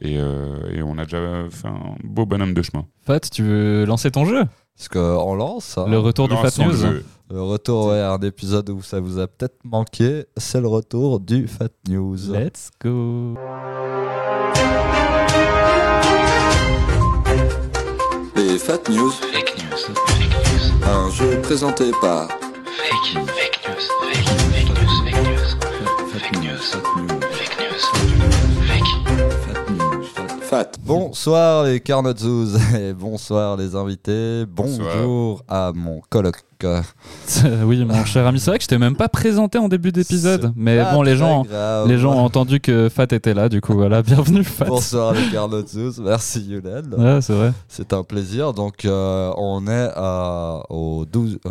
Et, 0.02 0.18
euh, 0.18 0.72
et 0.74 0.82
on 0.82 0.98
a 0.98 1.04
déjà 1.06 1.46
fait 1.50 1.68
un 1.68 1.96
beau 2.04 2.26
bonhomme 2.26 2.54
de 2.54 2.62
chemin. 2.62 2.86
Fat, 3.06 3.20
tu 3.22 3.44
veux 3.44 3.86
lancer 3.86 4.12
ton 4.12 4.26
jeu? 4.26 4.44
Parce 4.76 4.90
qu'on 4.90 5.36
lance. 5.36 5.78
hein. 5.78 5.86
Le 5.88 6.00
retour 6.00 6.28
du 6.28 6.36
Fat 6.36 6.50
News 6.66 6.74
jeu. 6.74 7.06
Le 7.30 7.42
retour, 7.42 7.88
ouais, 7.88 8.02
un 8.02 8.20
épisode 8.20 8.70
où 8.72 8.82
ça 8.82 9.00
vous 9.00 9.20
a 9.20 9.28
peut-être 9.28 9.58
manqué, 9.64 10.26
c'est 10.36 10.60
le 10.60 10.68
retour 10.68 11.20
du 11.20 11.48
Fat 11.48 11.70
News. 11.88 12.18
Let's 12.32 12.70
go 12.84 13.36
Les 18.36 18.58
Fat 18.58 18.80
News. 18.90 19.14
Un 20.84 21.10
jeu 21.12 21.42
présenté 21.42 21.92
par 22.02 22.28
Fat. 30.42 30.72
Bonsoir 30.82 31.64
les 31.64 31.80
Carnotzous 31.80 32.58
et 32.78 32.94
bonsoir 32.94 33.58
les 33.58 33.76
invités. 33.76 34.46
Bonjour 34.48 35.44
à 35.48 35.72
mon 35.74 36.02
Oui, 37.66 37.84
mon 37.86 38.06
cher 38.06 38.26
ami, 38.28 38.40
c'est 38.40 38.50
vrai 38.52 38.58
que 38.58 38.64
je 38.64 38.68
t'ai 38.70 38.78
même 38.78 38.96
pas 38.96 39.10
présenté 39.10 39.58
en 39.58 39.68
début 39.68 39.92
d'épisode. 39.92 40.52
Mais 40.56 40.84
bon, 40.92 41.02
les 41.02 41.16
gens, 41.16 41.44
grave. 41.44 41.88
les 41.88 41.98
gens 41.98 42.14
ont 42.14 42.24
entendu 42.26 42.60
que 42.60 42.90
Fat 42.90 43.08
était 43.12 43.34
là, 43.34 43.50
du 43.50 43.62
coup, 43.62 43.74
voilà, 43.74 44.02
bienvenue 44.04 44.44
Fat. 44.44 44.66
Bonsoir 44.66 45.14
les 45.14 45.30
Carnotzous, 45.32 46.02
merci 46.02 46.42
Youlen. 46.42 46.94
Ouais, 46.98 47.22
c'est 47.22 47.34
vrai. 47.34 47.54
C'est 47.68 47.94
un 47.94 48.04
plaisir. 48.04 48.54
Donc 48.54 48.86
euh, 48.86 49.32
on 49.38 49.68
est 49.68 49.90
à- 49.96 50.62
au 50.70 51.06
12, 51.06 51.40
euh, 51.46 51.50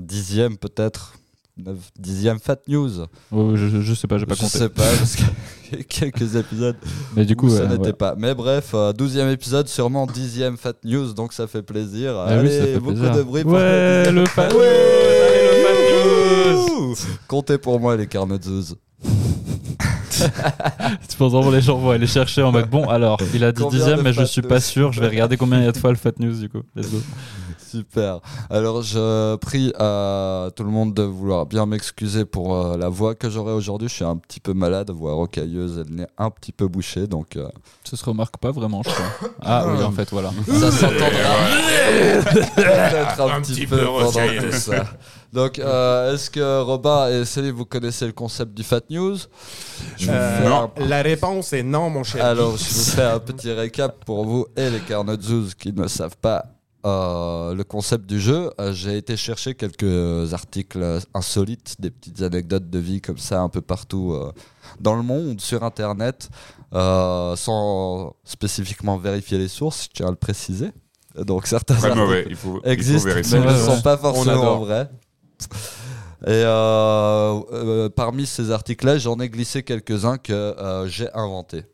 10e 0.00 0.56
peut-être, 0.56 1.12
9, 1.58 1.76
10e 2.00 2.38
Fat 2.38 2.56
News. 2.66 3.06
Oh, 3.30 3.52
je, 3.56 3.80
je 3.82 3.94
sais 3.94 4.06
pas, 4.06 4.16
j'ai 4.18 4.24
pas 4.26 4.34
Je 4.34 4.40
compté. 4.40 4.58
sais 4.58 4.68
pas 4.70 4.82
parce 4.98 5.16
qu'il 5.16 5.26
y 5.72 5.80
a 5.80 5.84
quelques 5.84 6.34
épisodes 6.36 6.76
Mais 7.16 7.24
du 7.26 7.36
coup, 7.36 7.46
où 7.46 7.50
ça 7.50 7.64
ouais, 7.64 7.68
n'était 7.68 7.86
ouais. 7.88 7.92
pas. 7.92 8.14
Mais 8.16 8.34
bref, 8.34 8.70
euh, 8.74 8.92
12e 8.92 9.30
épisode, 9.30 9.68
sûrement 9.68 10.06
10e 10.06 10.56
Fat 10.56 10.72
News, 10.84 11.12
donc 11.12 11.32
ça 11.34 11.46
fait 11.46 11.62
plaisir. 11.62 12.14
Ah 12.16 12.26
oui, 12.28 12.32
Allez, 12.38 12.58
ça 12.58 12.64
fait 12.66 12.78
beaucoup 12.78 12.94
plaisir. 12.94 13.16
de 13.16 13.22
bruit 13.22 13.42
pour 13.42 13.52
Ouais, 13.52 14.10
le 14.10 14.12
le 14.12 14.24
10e. 14.24 14.28
Fat 14.28 14.48
News, 14.52 14.60
allez, 14.60 15.46
le 15.46 16.66
Fat 16.66 16.78
News. 16.80 16.94
Comptez 17.28 17.58
pour 17.58 17.78
moi 17.78 17.96
les 17.96 18.06
Carnotzous. 18.06 18.74
Tu 21.08 21.16
penses 21.16 21.32
vraiment 21.32 21.50
les 21.50 21.60
gens 21.60 21.78
vont 21.78 21.90
aller 21.90 22.06
chercher 22.06 22.42
en 22.42 22.52
mode 22.52 22.68
bon 22.70 22.88
alors 22.88 23.18
il 23.34 23.42
a 23.44 23.50
dit 23.50 23.62
dixième 23.70 24.02
mais 24.02 24.12
je 24.12 24.22
suis 24.24 24.42
pas 24.42 24.60
sûr 24.60 24.92
je 24.92 25.00
vais 25.00 25.08
regarder 25.08 25.36
combien 25.36 25.58
il 25.58 25.64
y 25.64 25.68
a 25.68 25.72
de 25.72 25.76
fois 25.78 25.90
le 25.90 25.96
Fat 25.96 26.12
News 26.18 26.34
du 26.38 26.48
coup 26.48 26.60
Let's 26.76 26.90
go. 26.90 26.98
Super. 27.72 28.20
Alors, 28.50 28.82
je 28.82 29.36
prie 29.36 29.72
à 29.78 30.50
tout 30.54 30.62
le 30.62 30.68
monde 30.70 30.92
de 30.92 31.02
vouloir 31.02 31.46
bien 31.46 31.64
m'excuser 31.64 32.26
pour 32.26 32.54
euh, 32.54 32.76
la 32.76 32.90
voix 32.90 33.14
que 33.14 33.30
j'aurai 33.30 33.52
aujourd'hui. 33.54 33.88
Je 33.88 33.94
suis 33.94 34.04
un 34.04 34.16
petit 34.18 34.40
peu 34.40 34.52
malade, 34.52 34.90
voix 34.90 35.14
rocailleuse, 35.14 35.82
elle 35.88 36.00
est 36.02 36.08
un 36.18 36.28
petit 36.30 36.52
peu 36.52 36.68
bouchée, 36.68 37.06
donc 37.06 37.36
euh, 37.36 37.48
ça 37.84 37.96
se 37.96 38.04
remarque 38.04 38.36
pas 38.36 38.50
vraiment 38.50 38.82
je 38.84 38.90
crois 38.90 39.30
ah 39.42 39.64
oui 39.68 39.82
en 39.82 39.90
fait 39.90 40.10
voilà 40.10 40.30
ça 40.46 40.70
s'entendra 40.70 41.02
peut-être 42.56 43.20
un, 43.20 43.40
petit, 43.40 43.66
peu, 43.66 43.84
pendant 43.84 44.10
tout 44.10 44.52
ça. 44.52 44.84
Donc, 45.32 45.58
euh, 45.58 46.14
est-ce 46.14 46.30
que 46.30 46.60
Robin 46.60 47.08
et 47.08 47.24
Céline, 47.24 47.52
vous 47.52 47.64
connaissez 47.64 48.06
le 48.06 48.12
concept 48.12 48.52
du 48.52 48.62
Fat 48.62 48.82
News? 48.90 49.16
Je 49.96 50.10
Euh, 50.10 50.48
non. 50.48 50.70
un- 50.76 50.86
La 50.86 51.00
réponse 51.00 51.54
est 51.54 51.62
non, 51.62 51.88
mon 51.88 52.04
cher. 52.04 52.22
Alors, 52.24 52.56
je 52.58 52.64
vous 52.64 52.84
fais 52.84 53.02
un 53.02 53.18
petit 53.18 53.50
récap 53.50 54.04
pour 54.04 54.24
vous 54.24 54.46
et 54.56 54.68
les 54.68 54.80
Carnotzous 54.80 55.50
qui 55.58 55.72
ne 55.72 55.86
savent 55.88 56.18
pas 56.20 56.44
euh, 56.84 57.54
le 57.54 57.64
concept 57.64 58.06
du 58.06 58.20
jeu. 58.20 58.50
Euh, 58.60 58.72
J'ai 58.72 58.96
été 58.96 59.16
chercher 59.16 59.54
quelques 59.54 60.32
articles 60.34 61.00
insolites, 61.14 61.76
des 61.80 61.90
petites 61.90 62.22
anecdotes 62.22 62.68
de 62.70 62.78
vie 62.78 63.00
comme 63.00 63.18
ça 63.18 63.40
un 63.40 63.48
peu 63.48 63.60
partout 63.60 64.12
euh, 64.12 64.32
dans 64.80 64.94
le 64.96 65.02
monde, 65.02 65.40
sur 65.40 65.62
Internet, 65.62 66.28
euh, 66.74 67.36
sans 67.36 68.14
spécifiquement 68.24 68.96
vérifier 68.98 69.38
les 69.38 69.48
sources, 69.48 69.84
je 69.84 69.88
tiens 69.94 70.08
à 70.08 70.10
le 70.10 70.16
préciser. 70.16 70.70
Donc 71.16 71.46
certains 71.46 71.74
articles 71.74 71.96
mauvais. 71.96 72.26
Il 72.28 72.36
faut, 72.36 72.58
il 72.58 72.62
faut 72.62 72.70
existent, 72.70 73.08
vérifier. 73.08 73.38
mais 73.38 73.52
ne 73.52 73.58
sont 73.58 73.82
pas 73.82 73.96
forcément 73.96 74.58
vrais. 74.60 74.88
Et 76.24 76.30
euh, 76.30 77.40
euh, 77.52 77.88
parmi 77.88 78.26
ces 78.26 78.52
articles-là, 78.52 78.96
j'en 78.98 79.18
ai 79.18 79.28
glissé 79.28 79.64
quelques-uns 79.64 80.18
que 80.18 80.32
euh, 80.32 80.86
j'ai 80.86 81.12
inventés. 81.14 81.64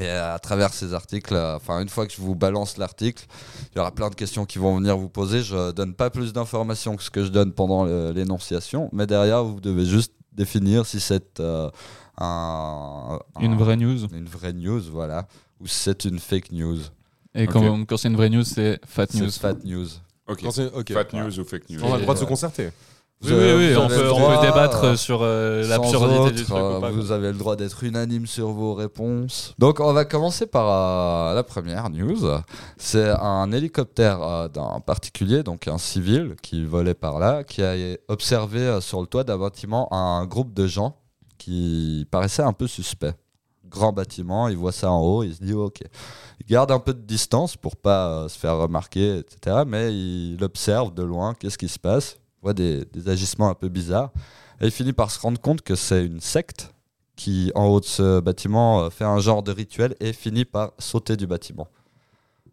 Et 0.00 0.08
à 0.08 0.38
travers 0.40 0.72
ces 0.74 0.92
articles, 0.92 1.34
euh, 1.34 1.54
enfin 1.56 1.80
une 1.80 1.88
fois 1.88 2.04
que 2.06 2.12
je 2.12 2.20
vous 2.20 2.34
balance 2.34 2.78
l'article, 2.78 3.26
il 3.72 3.78
y 3.78 3.80
aura 3.80 3.92
plein 3.92 4.10
de 4.10 4.16
questions 4.16 4.44
qui 4.44 4.58
vont 4.58 4.76
venir 4.76 4.96
vous 4.98 5.08
poser. 5.08 5.42
Je 5.42 5.70
donne 5.70 5.94
pas 5.94 6.10
plus 6.10 6.32
d'informations 6.32 6.96
que 6.96 7.02
ce 7.04 7.10
que 7.10 7.22
je 7.24 7.28
donne 7.30 7.52
pendant 7.52 7.84
l'énonciation, 7.84 8.88
mais 8.92 9.06
derrière 9.06 9.44
vous 9.44 9.60
devez 9.60 9.86
juste 9.86 10.12
définir 10.32 10.84
si 10.84 10.98
c'est 10.98 11.38
euh, 11.38 11.70
un, 12.18 13.18
une 13.40 13.52
un- 13.52 13.56
vraie 13.56 13.76
news 13.76 14.06
une 14.12 14.26
vraie 14.26 14.52
news, 14.52 14.82
voilà, 14.90 15.26
ou 15.60 15.66
si 15.66 15.76
c'est 15.76 16.04
une 16.04 16.18
fake 16.18 16.50
news. 16.52 16.78
et 17.34 17.46
quand, 17.46 17.84
quand 17.86 17.96
c'est 17.96 18.08
une 18.08 18.16
vraie 18.16 18.30
news 18.30 18.44
c'est 18.44 18.80
Fat 18.86 19.06
C'est 19.10 19.20
News 19.20 19.30
fat 19.30 19.54
news. 19.64 19.86
Ok. 20.26 20.42
Quand 20.42 20.50
c'est- 20.50 20.72
ok. 20.72 20.92
Fat 20.92 21.12
news 21.12 21.38
ou 21.40 21.44
fake 21.44 21.68
news 21.70 21.80
On 21.84 21.92
a 21.94 21.96
le 21.98 22.02
droit 22.02 22.14
de 22.14 22.18
se 22.20 22.24
Ouais. 22.24 22.72
Oui, 23.24 23.52
oui, 23.56 23.76
on 23.76 23.88
peut, 23.88 24.10
on 24.12 24.42
débattre 24.42 24.84
euh, 24.84 24.96
sur 24.96 25.20
euh, 25.22 25.66
l'absurdité 25.66 26.30
du 26.32 26.44
truc 26.44 26.56
euh, 26.56 26.76
ou 26.76 26.80
pas. 26.80 26.88
quoi. 26.88 26.90
vous 26.90 27.12
avez 27.12 27.28
le 27.32 27.38
droit 27.38 27.56
d'être 27.56 27.82
unanime 27.84 28.26
sur 28.26 28.48
vos 28.48 28.74
réponses. 28.74 29.54
Donc 29.58 29.80
on 29.80 29.92
va 29.92 30.04
commencer 30.04 30.46
par 30.46 30.66
euh, 30.68 31.34
la 31.34 31.42
première 31.42 31.90
news. 31.90 32.20
C'est 32.76 33.08
un 33.08 33.50
hélicoptère 33.52 34.22
euh, 34.22 34.48
d'un 34.48 34.80
particulier, 34.80 35.42
donc 35.42 35.68
un 35.68 35.78
civil 35.78 36.36
qui 36.42 36.64
volait 36.64 36.94
par 36.94 37.18
là, 37.18 37.44
qui 37.44 37.62
a 37.62 37.74
observé 38.08 38.78
sur 38.80 39.00
le 39.00 39.06
toit 39.06 39.24
d'un 39.24 39.38
bâtiment 39.38 39.92
un 39.92 40.24
groupe 40.26 40.52
de 40.52 40.66
gens 40.66 40.96
qui 41.38 42.06
paraissait 42.10 42.42
un 42.42 42.52
peu 42.52 42.66
suspect. 42.66 43.14
Grand 43.66 43.92
bâtiment, 43.92 44.46
il 44.48 44.56
voit 44.56 44.70
ça 44.72 44.90
en 44.90 45.00
haut, 45.00 45.22
il 45.24 45.34
se 45.34 45.42
dit 45.42 45.52
ok. 45.52 45.80
Il 46.40 46.46
garde 46.46 46.70
un 46.70 46.78
peu 46.78 46.94
de 46.94 47.00
distance 47.00 47.56
pour 47.56 47.76
pas 47.76 48.28
se 48.28 48.38
faire 48.38 48.56
remarquer, 48.58 49.18
etc. 49.18 49.62
Mais 49.66 49.92
il 49.92 50.38
observe 50.42 50.94
de 50.94 51.02
loin 51.02 51.34
qu'est-ce 51.34 51.58
qui 51.58 51.68
se 51.68 51.78
passe, 51.78 52.18
des, 52.52 52.84
des 52.84 53.08
agissements 53.08 53.48
un 53.48 53.54
peu 53.54 53.68
bizarres. 53.68 54.10
Et 54.60 54.66
il 54.66 54.70
finit 54.70 54.92
par 54.92 55.10
se 55.10 55.18
rendre 55.20 55.40
compte 55.40 55.62
que 55.62 55.74
c'est 55.74 56.04
une 56.04 56.20
secte 56.20 56.72
qui, 57.16 57.52
en 57.54 57.66
haut 57.66 57.80
de 57.80 57.84
ce 57.84 58.20
bâtiment, 58.20 58.82
euh, 58.82 58.90
fait 58.90 59.04
un 59.04 59.20
genre 59.20 59.42
de 59.42 59.52
rituel 59.52 59.94
et 60.00 60.12
finit 60.12 60.44
par 60.44 60.72
sauter 60.78 61.16
du 61.16 61.26
bâtiment. 61.26 61.68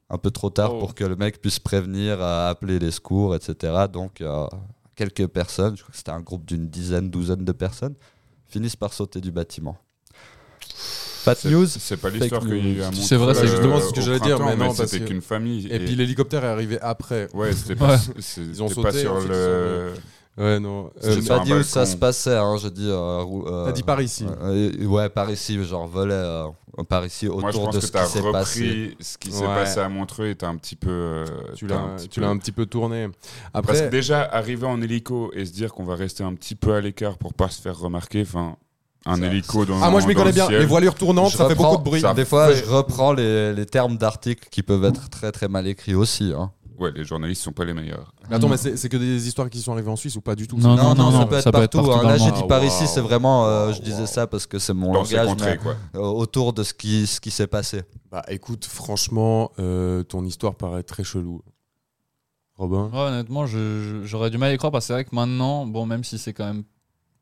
Un 0.09 0.17
peu 0.17 0.29
trop 0.29 0.49
tard 0.49 0.73
Oh. 0.75 0.79
pour 0.79 0.93
que 0.93 1.03
le 1.03 1.15
mec 1.15 1.41
puisse 1.41 1.59
prévenir, 1.59 2.21
euh, 2.21 2.49
appeler 2.51 2.77
les 2.79 2.91
secours, 2.91 3.35
etc. 3.35 3.85
Donc, 3.91 4.21
euh, 4.21 4.45
quelques 4.95 5.27
personnes, 5.27 5.75
je 5.77 5.81
crois 5.81 5.91
que 5.91 5.97
c'était 5.97 6.11
un 6.11 6.21
groupe 6.21 6.45
d'une 6.45 6.67
dizaine, 6.67 7.09
douzaine 7.09 7.43
de 7.43 7.51
personnes, 7.51 7.95
finissent 8.47 8.75
par 8.75 8.93
sauter 8.93 9.19
du 9.21 9.31
bâtiment. 9.31 9.77
Fat 11.23 11.35
news 11.45 11.65
C'est 11.67 11.97
pas 11.97 12.09
l'histoire 12.09 12.41
qu'il 12.41 12.57
y 12.57 12.71
a 12.71 12.73
eu 12.73 12.81
à 12.81 12.91
C'est 12.93 13.15
vrai, 13.15 13.33
c'est 13.33 13.47
justement 13.47 13.77
euh, 13.77 13.81
ce 13.81 13.93
que 13.93 14.01
j'allais 14.01 14.19
dire, 14.19 14.39
mais 14.43 14.55
non, 14.55 14.73
parce 14.73 14.85
c'était 14.89 14.99
que- 15.03 15.09
qu'une 15.09 15.21
famille. 15.21 15.67
Et 15.71 15.79
puis 15.79 15.95
l'hélicoptère 15.95 16.43
est 16.43 16.47
arrivé 16.49 16.79
après. 16.81 17.27
Ouais, 17.33 17.51
c'était 17.53 17.75
pas, 17.75 17.97
Ils 18.37 18.63
ont 18.63 18.67
sauté, 18.69 18.99
sur 18.99 19.19
le. 19.19 19.93
Ouais, 20.37 20.59
non. 20.61 20.89
C'est 20.99 21.09
Euh, 21.09 21.21
J'ai 21.21 21.27
pas 21.27 21.39
dit 21.39 21.53
où 21.53 21.61
ça 21.61 21.85
se 21.85 21.97
passait, 21.97 22.37
hein, 22.37 22.55
je 22.57 22.69
dis. 22.69 22.87
euh, 22.89 23.23
euh, 23.45 23.65
T'as 23.65 23.73
dit 23.73 23.83
par 23.83 24.01
ici. 24.01 24.25
euh, 24.41 24.85
ouais, 24.85 25.09
par 25.09 25.29
ici, 25.29 25.61
genre 25.65 25.85
volet 25.87 26.13
euh, 26.13 26.45
par 26.87 27.05
ici 27.05 27.27
autour 27.27 27.41
Moi, 27.41 27.51
je 27.51 27.57
pense 27.57 27.75
de 27.75 27.79
que 27.81 27.85
ce 27.85 27.91
tu 27.91 27.97
as 27.97 28.05
qui 28.05 28.11
s'est 28.11 28.31
passé. 28.31 28.95
ce 29.01 29.17
qui 29.17 29.29
s'est 29.31 29.41
Ouais. 29.41 29.47
passé 29.53 29.79
à 29.81 29.89
Montreux 29.89 30.27
et 30.27 30.35
t'as 30.35 30.47
un 30.47 30.55
petit 30.55 30.77
peu. 30.77 30.89
euh, 30.89 31.25
Tu 31.55 31.67
l'as 31.67 31.75
un 31.79 31.97
peu- 32.15 32.23
un 32.23 32.37
petit 32.37 32.53
peu 32.53 32.65
tourné. 32.65 33.09
Parce 33.51 33.65
que 33.67 33.71
Après, 33.73 33.89
déjà, 33.89 34.21
arriver 34.23 34.65
en 34.65 34.81
hélico 34.81 35.31
et 35.33 35.45
se 35.45 35.51
dire 35.51 35.73
qu'on 35.73 35.83
va 35.83 35.95
rester 35.95 36.23
un 36.23 36.33
petit 36.33 36.55
peu 36.55 36.73
à 36.75 36.79
l'écart 36.81 37.17
pour 37.17 37.33
pas 37.33 37.49
se 37.49 37.61
faire 37.61 37.77
remarquer, 37.77 38.21
enfin, 38.21 38.55
un 39.05 39.15
Ça- 39.17 39.25
hélico 39.25 39.65
dans 39.65 39.81
ah 39.81 39.89
moi 39.89 39.99
je 40.01 40.07
m'y 40.07 40.13
connais 40.13 40.31
bien. 40.31 40.49
Les 40.49 40.65
voilures 40.65 40.95
tournantes, 40.95 41.31
Je 41.31 41.37
ça 41.37 41.47
fait 41.47 41.55
beaucoup 41.55 41.77
de 41.77 41.83
bruit. 41.83 42.01
ça- 42.01 42.13
Des 42.13 42.25
fois, 42.25 42.47
Ouais. 42.47 42.55
je 42.55 42.69
reprends 42.69 43.13
les, 43.13 43.53
les 43.53 43.65
termes 43.65 43.97
d'articles 43.97 44.47
qui 44.51 44.61
peuvent 44.63 44.85
être 44.85 45.09
très 45.09 45.31
très 45.31 45.47
mal 45.47 45.65
écrits 45.67 45.95
aussi. 45.95 46.33
hein. 46.37 46.51
Ouais, 46.79 46.91
les 46.95 47.03
journalistes 47.03 47.43
sont 47.43 47.51
pas 47.51 47.63
les 47.63 47.75
meilleurs. 47.75 48.11
Mais 48.27 48.35
attends, 48.37 48.49
mais 48.49 48.57
c'est 48.57 48.89
que 48.89 48.97
des 48.97 49.27
histoires 49.27 49.51
qui 49.51 49.59
sont 49.61 49.71
arrivées 49.71 49.91
en 49.91 49.95
Suisse 49.95 50.15
ou 50.15 50.21
pas 50.21 50.33
du 50.35 50.47
tout? 50.47 50.57
Non, 50.57 50.75
Non, 50.75 50.95
non, 50.95 51.11
non, 51.11 51.19
ça 51.19 51.25
peut 51.27 51.35
être 51.35 51.43
ça 51.43 51.51
peut 51.51 51.61
être 51.61 51.71
partout. 51.79 51.91
hein. 51.91 52.03
Là, 52.03 52.17
j'ai 52.17 52.31
dit 52.31 52.41
par 52.47 52.59
Ah, 52.61 52.65
ici, 52.65 52.87
c'est 52.87 53.01
vraiment. 53.01 53.45
euh, 53.45 53.71
je 53.71 53.77
Wow. 53.79 53.83
disais 53.85 54.05
ça 54.07 54.25
parce 54.25 54.47
que 54.47 54.57
c'est 54.57 54.73
mon 54.73 54.87
Dans 54.91 55.03
langage, 55.03 55.27
contrées, 55.27 55.51
mais, 55.51 55.57
quoi. 55.57 55.75
euh, 55.95 55.99
autour 55.99 56.53
de 56.53 56.63
ce 56.63 56.73
qui, 56.73 57.05
ce 57.05 57.19
qui 57.21 57.29
s'est 57.29 57.45
passé. 57.45 57.83
Bah 58.11 58.23
écoute, 58.29 58.65
franchement, 58.65 59.51
euh, 59.59 60.01
ton 60.01 60.25
histoire 60.25 60.55
paraît 60.55 60.81
très 60.81 61.03
chelou. 61.03 61.41
Robin? 62.55 62.89
Ouais, 62.93 62.99
honnêtement, 62.99 63.45
j'aurais 63.45 64.29
du 64.31 64.37
mal 64.39 64.49
à 64.49 64.53
y 64.53 64.57
croire 64.57 64.71
parce 64.71 64.85
que 64.85 64.87
c'est 64.87 64.93
vrai 64.93 65.05
que 65.05 65.13
maintenant, 65.15 65.65
bon, 65.67 65.85
même 65.85 66.03
si 66.03 66.17
c'est 66.17 66.33
quand 66.33 66.45
même 66.45 66.63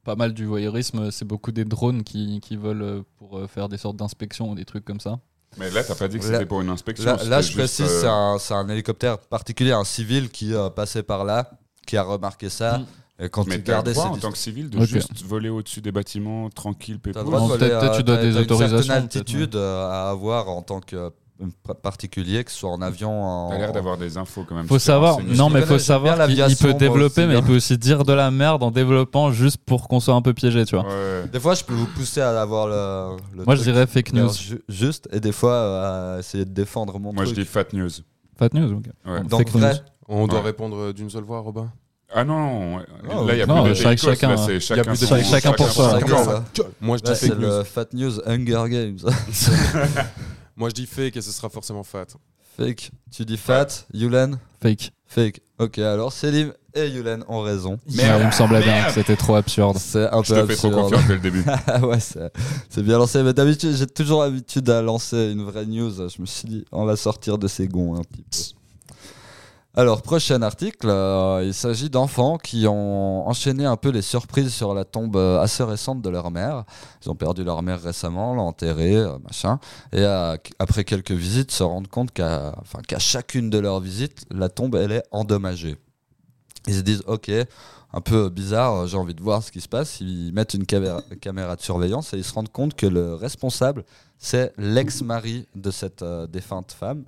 pas 0.10 0.16
mal 0.16 0.34
du 0.34 0.48
voyeurisme, 0.48 1.12
c'est 1.12 1.24
beaucoup 1.24 1.52
des 1.52 1.66
drones 1.66 2.04
qui, 2.04 2.40
qui 2.42 2.56
volent 2.56 2.84
euh, 2.84 3.02
pour 3.20 3.38
euh, 3.38 3.46
faire 3.46 3.70
des 3.70 3.78
sortes 3.78 3.96
d'inspections 3.96 4.50
ou 4.50 4.56
des 4.56 4.66
trucs 4.66 4.84
comme 4.84 5.00
ça. 5.00 5.20
Mais 5.60 5.70
là, 5.70 5.84
t'as 5.84 5.94
pas 5.94 6.08
dit 6.08 6.18
que 6.18 6.26
c'était 6.26 6.48
pour 6.48 6.62
une 6.62 6.70
inspection. 6.70 7.06
Là, 7.06 7.24
là, 7.26 7.42
je 7.42 7.54
précise, 7.54 8.02
euh, 8.04 8.38
c'est 8.40 8.56
un, 8.56 8.68
hélicoptère 8.70 9.20
particulier, 9.20 9.72
un 9.72 9.84
civil 9.84 10.32
qui 10.32 10.56
euh, 10.56 10.72
passait 10.72 11.04
par 11.04 11.26
là, 11.26 11.52
qui 11.86 11.96
a 11.96 12.02
remarqué 12.02 12.50
ça. 12.50 12.80
Mm. 12.80 12.86
Et 13.20 13.30
quand 13.30 13.46
Mais 13.46 13.58
le 13.58 13.62
gardait 13.62 13.94
droit 13.94 14.06
en 14.06 14.18
tant 14.18 14.32
que 14.32 14.38
civil 14.40 14.72
de 14.72 14.84
juste 14.84 15.24
voler 15.24 15.50
au-dessus 15.50 15.82
des 15.82 15.92
bâtiments 15.92 16.50
tranquille, 16.50 16.98
pépouze. 17.00 17.24
peut-être- 17.24 17.98
tu 17.98 18.02
dois 18.02 18.18
des 18.18 18.32
t'as 18.32 18.32
une 18.32 18.38
autorisations, 18.40 18.78
certaine 18.78 19.04
altitude 19.04 19.56
à 19.58 20.10
avoir 20.10 20.50
en 20.50 20.64
tant 20.64 20.80
que 20.80 21.12
particulier, 21.82 22.44
que 22.44 22.52
ce 22.52 22.58
soit 22.60 22.70
en 22.70 22.82
avion. 22.82 23.24
En... 23.24 23.50
T'as 23.50 23.58
l'air 23.58 23.72
d'avoir 23.72 23.98
des 23.98 24.18
infos 24.18 24.46
quand 24.48 24.56
même. 24.56 24.68
Faut 24.68 24.80
savoir, 24.80 25.20
non, 25.22 25.50
mais 25.50 25.62
faut 25.62 25.80
savoir 25.80 26.28
qu'il 26.28 26.58
peut 26.58 26.74
développer, 26.74 27.26
mais 27.26 27.34
il 27.34 27.38
hein. 27.38 27.44
peut 27.44 27.56
aussi 27.56 27.78
dire 27.78 28.04
de 28.04 28.14
la 28.14 28.32
merde 28.32 28.62
en 28.64 28.72
développant 28.72 29.32
juste 29.32 29.58
pour 29.66 29.88
qu'on 29.88 30.00
soit 30.00 30.14
un 30.16 30.22
peu 30.22 30.34
piégé, 30.34 30.66
tu 30.66 30.76
vois. 30.76 30.86
Ouais. 30.86 31.28
Des 31.32 31.40
fois, 31.40 31.56
je 31.56 31.64
peux 31.64 31.74
vous 31.74 31.88
pousser 31.88 32.22
à 32.22 32.42
avoir 32.42 32.68
le. 32.68 33.18
le 33.38 33.46
Moi, 33.46 33.56
je 33.56 33.64
dirais 33.64 33.88
fake 33.88 34.14
news. 34.14 34.32
ju- 34.34 34.62
juste, 34.70 35.08
et 35.12 35.20
des 35.20 35.32
fois, 35.32 35.54
euh, 35.54 36.16
à 36.16 36.20
essayer 36.20 36.46
de 36.46 36.52
défendre 36.52 37.00
mon 37.00 37.14
Moi, 37.14 37.26
je 37.26 37.34
dis 37.34 37.46
fat 37.46 37.66
news. 37.74 37.90
Fat 38.38 38.50
news, 38.54 38.74
ok. 38.78 38.86
Ouais. 39.06 39.24
Donc, 39.24 39.40
fake 39.40 39.50
vrai, 39.52 39.74
news. 39.74 39.80
On 40.08 40.28
doit 40.28 40.40
Ouais. 40.40 40.46
répondre 40.46 40.92
d'une 40.94 41.10
seule 41.10 41.24
voix, 41.24 41.40
Robin? 41.40 41.72
Ah 42.12 42.24
non. 42.24 42.78
Oh, 42.78 43.28
là, 43.28 43.34
il 43.36 43.38
y 43.38 43.42
a 43.44 43.46
non, 43.46 43.62
plus 43.62 43.70
de 43.70 43.76
chaque- 43.76 44.00
chacun, 44.00 44.30
là, 44.30 44.34
hein. 44.34 44.38
c'est 44.44 44.52
Il 44.52 44.54
y 44.54 44.58
a 44.58 44.60
chacun, 44.62 44.82
plus 44.84 45.00
de 45.02 45.06
chacun- 45.06 45.24
chacun 45.24 45.52
pour 45.54 45.70
soi. 45.70 46.00
chacun. 46.00 46.42
Moi 46.82 46.98
je 46.98 47.04
dis 47.04 47.10
Là, 47.12 47.16
c'est 47.16 47.28
fake 47.28 47.38
news. 47.38 47.48
le 47.48 47.64
Fat 47.64 47.86
News 47.94 48.20
Hunger 48.26 48.64
Games. 48.68 48.98
Moi 50.60 50.70
je 50.70 50.76
dis 50.76 50.86
fake 50.86 51.18
et 51.18 51.22
ce 51.22 51.32
sera 51.32 51.50
forcément 51.50 51.84
fat. 51.84 52.06
Fake. 52.58 52.92
Tu 53.12 53.24
dis 53.26 53.38
fat, 53.38 53.68
Yulen 53.94 54.38
Fake. 54.62 54.92
Fake. 55.08 55.42
Ok, 55.58 55.80
alors 55.80 56.12
Selim 56.14 56.54
et 56.76 56.88
Yulen 56.88 57.24
ont 57.30 57.42
raison. 57.42 57.80
Ouais, 57.90 58.04
il 58.20 58.26
me 58.28 58.32
semblait 58.32 58.62
bien 58.62 58.84
que 58.86 58.92
c'était 58.92 59.16
trop 59.16 59.36
absurde. 59.36 59.78
C'est 59.80 60.08
un 60.14 60.22
Je 60.22 60.34
peu 60.34 60.42
te 60.42 60.48
fais 60.48 60.56
trop 60.58 60.68
absurde. 60.68 60.82
confiance 60.92 61.08
dès 61.08 61.14
le 61.16 61.20
début. 61.22 61.44
Ah 61.68 61.80
ouais, 61.86 62.00
c'est 62.02 62.32
c'est 62.70 62.84
bien 62.84 62.98
lancé. 62.98 63.24
Mais 63.24 63.34
d'habitude, 63.34 63.74
j'ai 63.76 63.88
toujours 63.88 64.22
l'habitude 64.24 64.70
à 64.70 64.82
lancer 64.82 65.32
une 65.32 65.44
vraie 65.44 65.66
news. 65.66 65.92
Je 66.10 66.22
me 66.22 66.26
suis 66.26 66.48
dit, 66.50 66.66
on 66.74 66.84
va 66.86 66.96
sortir 66.98 67.38
de 67.38 67.48
ces 67.48 67.68
gonds 67.70 67.96
un 67.96 68.04
petit 68.04 68.54
peu. 68.54 68.59
Alors, 69.76 70.02
prochain 70.02 70.42
article, 70.42 70.90
euh, 70.90 71.44
il 71.46 71.54
s'agit 71.54 71.92
d'enfants 71.92 72.40
qui 72.40 72.66
ont 72.68 73.28
enchaîné 73.28 73.66
un 73.66 73.78
peu 73.78 73.90
les 73.90 74.02
surprises 74.02 74.52
sur 74.52 74.74
la 74.74 74.84
tombe 74.84 75.16
euh, 75.16 75.40
assez 75.40 75.64
récente 75.64 76.02
de 76.02 76.10
leur 76.10 76.32
mère. 76.32 76.64
Ils 77.04 77.12
ont 77.12 77.16
perdu 77.16 77.44
leur 77.44 77.62
mère 77.62 77.80
récemment, 77.80 78.34
l'ont 78.34 78.48
enterrée, 78.48 78.96
euh, 78.96 79.20
machin. 79.20 79.60
Et 79.94 80.04
après 80.58 80.84
quelques 80.86 81.12
visites, 81.12 81.52
se 81.52 81.62
rendent 81.62 81.88
compte 81.88 82.12
qu'à 82.12 82.56
chacune 82.98 83.52
de 83.52 83.60
leurs 83.60 83.80
visites, 83.80 84.26
la 84.32 84.50
tombe, 84.50 84.74
elle 84.74 84.92
est 84.92 85.04
endommagée. 85.12 85.78
Ils 86.66 86.74
se 86.74 86.82
disent, 86.82 87.04
ok, 87.06 87.32
un 87.94 88.02
peu 88.02 88.30
bizarre, 88.30 88.88
j'ai 88.88 88.98
envie 88.98 89.16
de 89.16 89.22
voir 89.22 89.44
ce 89.44 89.52
qui 89.52 89.62
se 89.62 89.70
passe. 89.70 90.02
Ils 90.02 90.34
mettent 90.34 90.56
une 90.56 90.66
caméra, 90.66 91.56
de 91.56 91.62
surveillance 91.62 92.12
et 92.16 92.18
ils 92.18 92.24
se 92.24 92.34
rendent 92.34 92.52
compte 92.52 92.74
que 92.74 92.88
le 92.88 93.14
responsable, 93.14 93.86
c'est 94.18 94.52
l'ex-mari 94.58 95.48
de 95.54 95.70
cette 95.70 96.04
défunte 96.28 96.72
femme 96.72 97.04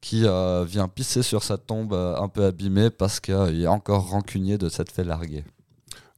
qui 0.00 0.24
euh, 0.24 0.64
vient 0.64 0.88
pisser 0.88 1.22
sur 1.22 1.42
sa 1.42 1.56
tombe 1.58 1.92
euh, 1.92 2.16
un 2.16 2.28
peu 2.28 2.44
abîmée 2.44 2.90
parce 2.90 3.18
qu'il 3.20 3.62
est 3.62 3.66
encore 3.66 4.08
rancunier 4.08 4.58
de 4.58 4.68
s'être 4.68 4.92
fait 4.92 5.04
larguer. 5.04 5.44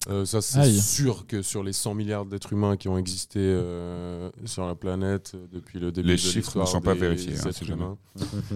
Euh, 0.09 0.25
ça, 0.25 0.41
c'est 0.41 0.71
sûr 0.73 1.27
que 1.27 1.43
sur 1.43 1.62
les 1.62 1.73
100 1.73 1.95
milliards 1.95 2.25
d'êtres 2.25 2.53
humains 2.53 2.77
qui 2.77 2.88
ont 2.88 2.97
existé 2.97 3.41
euh, 3.41 4.31
sur 4.47 4.67
la 4.67 4.75
planète 4.75 5.33
depuis 5.53 5.79
le 5.81 5.93
début 5.93 6.09
Les 6.09 6.14
de 6.14 6.19
chiffres 6.19 6.59
ne 6.61 6.64
sont 6.64 6.81
pas 6.81 6.95
vérifiés, 6.95 7.35
hein, 7.38 7.47
êtres 7.49 7.59
si 7.59 7.64
jamais. 7.64 7.83
humains. 7.83 7.99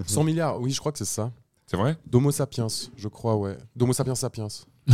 100 0.06 0.24
milliards, 0.24 0.60
oui, 0.60 0.70
je 0.70 0.78
crois 0.80 0.92
que 0.92 0.98
c'est 0.98 1.04
ça. 1.04 1.30
C'est 1.66 1.76
vrai? 1.76 1.96
D'Homo 2.06 2.30
sapiens, 2.30 2.68
je 2.96 3.08
crois, 3.08 3.36
ouais. 3.36 3.58
D'Homo 3.76 3.92
sapiens 3.92 4.14
sapiens. 4.14 4.48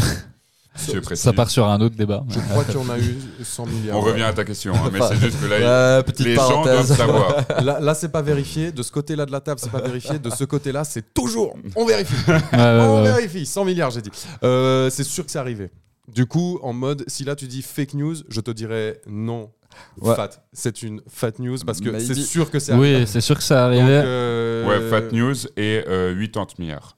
Ça 1.14 1.33
part 1.33 1.51
sur 1.51 1.67
un 1.67 1.81
autre 1.81 1.97
débat. 1.97 2.25
Je 2.29 2.38
crois 2.41 2.64
qu'il 2.64 2.75
y 2.75 2.79
en 2.79 2.88
a 2.88 2.99
eu 2.99 3.17
100 3.43 3.67
milliards. 3.67 3.97
On 3.97 4.01
revient 4.01 4.23
à 4.23 4.33
ta 4.33 4.45
question, 4.45 4.75
hein, 4.75 4.91
mais 4.93 5.01
c'est 5.09 5.17
juste 5.17 5.41
que 5.41 5.47
là, 5.47 6.03
les 6.19 6.35
gens 6.35 6.62
doivent 6.62 6.87
savoir. 6.87 7.37
Là, 7.62 7.81
là 7.81 7.95
c'est 7.95 8.11
pas 8.11 8.23
vérifié. 8.23 8.73
De 8.73 8.83
ce 8.83 8.93
côté-là 8.93 9.27
de 9.27 9.33
la 9.33 9.41
table, 9.41 9.61
c'est 9.61 9.71
pas 9.71 9.81
vérifié. 9.81 10.19
De 10.19 10.31
ce 10.31 10.45
côté-là, 10.45 10.85
c'est 10.85 11.12
toujours. 11.12 11.57
On 11.77 11.85
vérifie. 11.85 12.14
On 12.53 13.03
vérifie. 13.03 13.47
100 13.47 13.64
milliards, 13.64 13.91
j'ai 13.91 14.03
dit. 14.03 14.11
Euh, 14.43 14.91
c'est 14.91 15.05
sûr 15.05 15.25
que 15.25 15.31
c'est 15.31 15.38
arrivé. 15.38 15.71
Du 16.09 16.27
coup, 16.27 16.59
en 16.62 16.73
mode, 16.73 17.05
si 17.07 17.25
là 17.25 17.37
tu 17.37 17.47
dis 17.47 17.62
fake 17.62 17.95
news, 17.95 18.17
je 18.29 18.41
te 18.41 18.51
dirais 18.51 19.01
non. 19.07 19.51
Ouais. 20.01 20.14
Fat. 20.14 20.31
C'est 20.53 20.83
une 20.83 21.03
fat 21.09 21.33
news 21.38 21.59
parce 21.64 21.81
que 21.81 21.99
c'est 21.99 22.14
sûr 22.14 22.51
que 22.51 22.59
c'est 22.59 22.73
arrivé. 22.73 23.01
Oui, 23.01 23.07
c'est 23.07 23.21
sûr 23.21 23.37
que 23.37 23.43
ça 23.43 23.69
euh, 23.69 24.67
Ouais, 24.67 24.88
fat 24.91 25.12
news 25.12 25.35
et 25.57 25.85
euh, 25.87 26.27
80 26.27 26.47
milliards. 26.59 26.98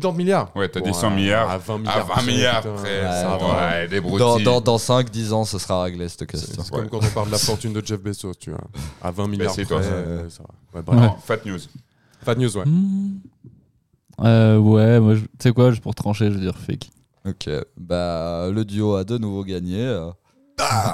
80 0.00 0.16
milliards 0.16 0.56
Ouais, 0.56 0.68
t'as 0.68 0.80
Bon, 0.80 0.86
dit 0.90 0.94
100 0.94 1.06
à- 1.08 1.10
milliards. 1.14 1.50
À 1.50 1.58
20 1.58 1.74
À 1.74 1.78
milliards. 1.78 2.06
20 2.06 2.22
milliards 2.26 2.62
putain, 2.62 2.74
après. 2.74 3.00
ça 3.02 3.32
ouais, 3.36 3.38
va. 3.40 3.68
Ouais, 3.70 3.88
des 3.88 4.00
Dans, 4.00 4.38
dans, 4.40 4.60
dans 4.60 4.76
5-10 4.78 5.32
ans, 5.32 5.44
ce 5.44 5.58
sera 5.58 5.82
réglé 5.84 6.08
cette 6.08 6.26
question. 6.26 6.62
C'est 6.62 6.70
comme 6.72 6.88
quand 6.88 7.00
on 7.04 7.08
parle 7.10 7.26
de 7.28 7.32
la 7.32 7.38
fortune 7.38 7.72
de 7.72 7.82
Jeff 7.84 8.00
Bezos, 8.00 8.34
tu 8.34 8.50
vois. 8.50 8.60
À 9.02 9.10
20 9.10 9.28
milliards 9.28 9.54
c'est 9.54 9.64
près, 9.64 9.74
toi, 9.74 9.82
ça. 9.82 9.88
euh, 9.90 10.28
ça 10.30 10.42
va. 10.42 10.78
Ouais, 10.78 10.82
bref. 10.84 10.98
Non, 11.00 11.16
fat 11.24 11.38
news. 11.44 11.58
Fat 12.24 12.34
news, 12.36 12.56
ouais. 12.56 12.64
Hmm. 12.66 13.18
Euh, 14.24 14.58
ouais, 14.58 15.00
moi, 15.00 15.14
je- 15.14 15.20
tu 15.20 15.28
sais 15.40 15.52
quoi, 15.52 15.72
pour 15.82 15.94
trancher, 15.94 16.26
je 16.26 16.34
veux 16.34 16.40
dire 16.40 16.56
fake. 16.56 16.90
Ok, 17.26 17.48
bah 17.76 18.48
le 18.52 18.64
duo 18.64 18.94
a 18.96 19.04
de 19.04 19.16
nouveau 19.18 19.44
gagné. 19.44 19.80
euh. 19.80 20.06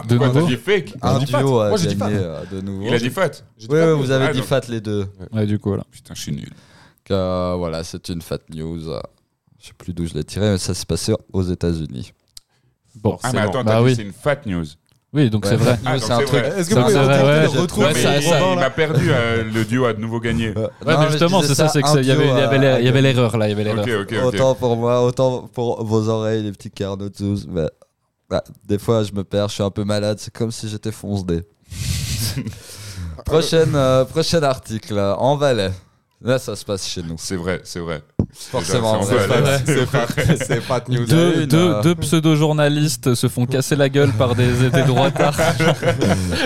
De 0.09 0.17
Pourquoi 0.17 0.29
t'as 0.29 0.35
nouveau 0.41 0.47
dit 0.47 0.57
fake? 0.57 0.95
Un 1.03 1.19
dit 1.19 1.27
fat. 1.27 1.39
duo 1.39 1.59
a 1.61 1.69
Moi, 1.71 1.79
j'ai 1.79 1.89
dit 1.89 1.95
gagné 1.97 2.15
fat. 2.17 2.21
euh, 2.23 2.45
de 2.53 2.61
nouveau. 2.61 2.87
Il 2.87 2.95
a 2.95 2.99
dit 2.99 3.11
fat. 3.11 3.27
Ouais, 3.27 3.33
fat 3.67 3.73
ouais, 3.75 3.87
news. 3.87 3.99
vous 3.99 4.11
avez 4.11 4.25
Ah, 4.27 4.33
dit 4.33 4.39
donc- 4.39 4.47
fat 4.49 4.61
les 4.69 4.81
deux. 4.81 5.07
Ouais, 5.33 5.47
du 5.47 5.59
coup, 5.59 5.71
voilà. 5.71 5.85
Putain, 5.91 6.15
je 6.15 6.21
suis 6.23 6.33
nul. 6.33 6.51
Euh, 7.11 7.55
voilà, 7.57 7.85
c'est 7.85 8.09
une 8.09 8.23
fat 8.23 8.39
news. 8.55 8.89
euh, 8.89 9.01
Je 9.61 9.67
sais 9.69 9.73
plus 9.77 9.93
d'où 9.93 10.07
je 10.07 10.15
l'ai 10.15 10.25
tiré, 10.25 10.51
mais 10.53 10.59
ça 10.59 10.73
s'est 10.75 10.87
passé 10.87 11.13
aux 11.33 11.43
États-Unis. 11.43 12.13
Bon, 12.97 13.19
Ah, 13.23 13.33
bon. 13.47 13.63
Bah 13.65 13.83
oui. 13.83 13.95
c'est 13.97 14.03
une 14.03 14.13
fat 14.13 14.39
news. 14.47 14.65
Oui, 15.13 15.31
donc 15.31 15.45
Ouais. 15.45 15.51
c'est 15.53 15.57
vrai. 15.57 15.79
Ah, 15.87 15.99
c'est 15.99 16.13
un 16.13 16.19
c'est 16.19 16.25
truc. 16.27 16.45
Est-ce 16.45 16.69
que 16.69 16.75
vous 16.75 16.83
pouvez 17.67 17.87
ouais, 17.87 17.95
ouais, 17.95 18.03
ça- 18.03 18.21
ça- 18.21 18.41
il 18.53 18.59
m'a 18.59 18.69
perdu, 18.71 19.09
euh, 19.11 19.43
le 19.43 19.65
duo 19.65 19.87
a 19.87 19.95
de 19.95 20.01
nouveau 20.01 20.21
gagné. 20.21 20.49
Euh, 20.49 20.53
Ouais, 20.55 20.61
non, 20.61 20.69
mais 20.87 20.97
mais 20.99 21.05
je 21.07 21.11
justement, 21.13 21.41
c'est 21.43 21.55
ça, 21.55 21.69
c'est 21.69 21.81
y 21.81 22.11
avait, 22.11 22.25
l'erreur 23.03 23.37
là, 23.39 23.49
il 23.49 23.57
y 23.59 23.59
avait. 23.59 24.23
Autant 24.23 24.55
pour 24.55 24.77
moi, 24.77 25.03
autant 25.03 25.49
pour 25.53 25.83
vos 25.83 26.09
oreilles, 26.09 26.43
les 26.43 26.53
petits 26.53 26.71
mais 27.49 27.69
bah, 28.29 28.45
des 28.67 28.79
fois 28.79 29.03
je 29.03 29.13
me 29.13 29.25
perds, 29.25 29.49
je 29.49 29.55
suis 29.55 29.63
un 29.63 29.71
peu 29.71 29.85
malade, 29.85 30.19
c'est 30.21 30.33
comme 30.33 30.51
si 30.53 30.69
j'étais 30.69 30.93
fonce-dé. 30.93 31.43
prochaine, 33.25 33.75
euh, 33.75 34.05
prochain 34.05 34.43
article, 34.43 34.99
en 34.99 35.37
Valais. 35.37 35.73
Là, 36.21 36.41
ça 36.41 36.57
se 36.57 36.65
passe 36.65 36.89
chez 36.89 37.03
nous. 37.03 37.15
C'est 37.17 37.37
vrai, 37.37 37.61
c'est 37.63 37.79
vrai. 37.79 38.03
Forcément, 38.33 39.03
c'est 39.03 39.19
c'est 39.21 39.29
pas 39.29 39.41
vrai. 39.41 39.63
C'est 39.65 39.87
pas, 39.87 40.07
c'est 40.45 40.67
pas 40.67 40.81
de 40.81 40.93
news. 40.93 41.07
Deux, 41.07 41.47
deux, 41.47 41.81
deux 41.83 41.95
pseudo-journalistes 41.95 43.15
se 43.15 43.29
font 43.29 43.47
casser 43.47 43.77
la 43.77 43.89
gueule 43.89 44.13
par 44.13 44.35
des, 44.35 44.69
des 44.71 44.83
droitards. 44.83 45.39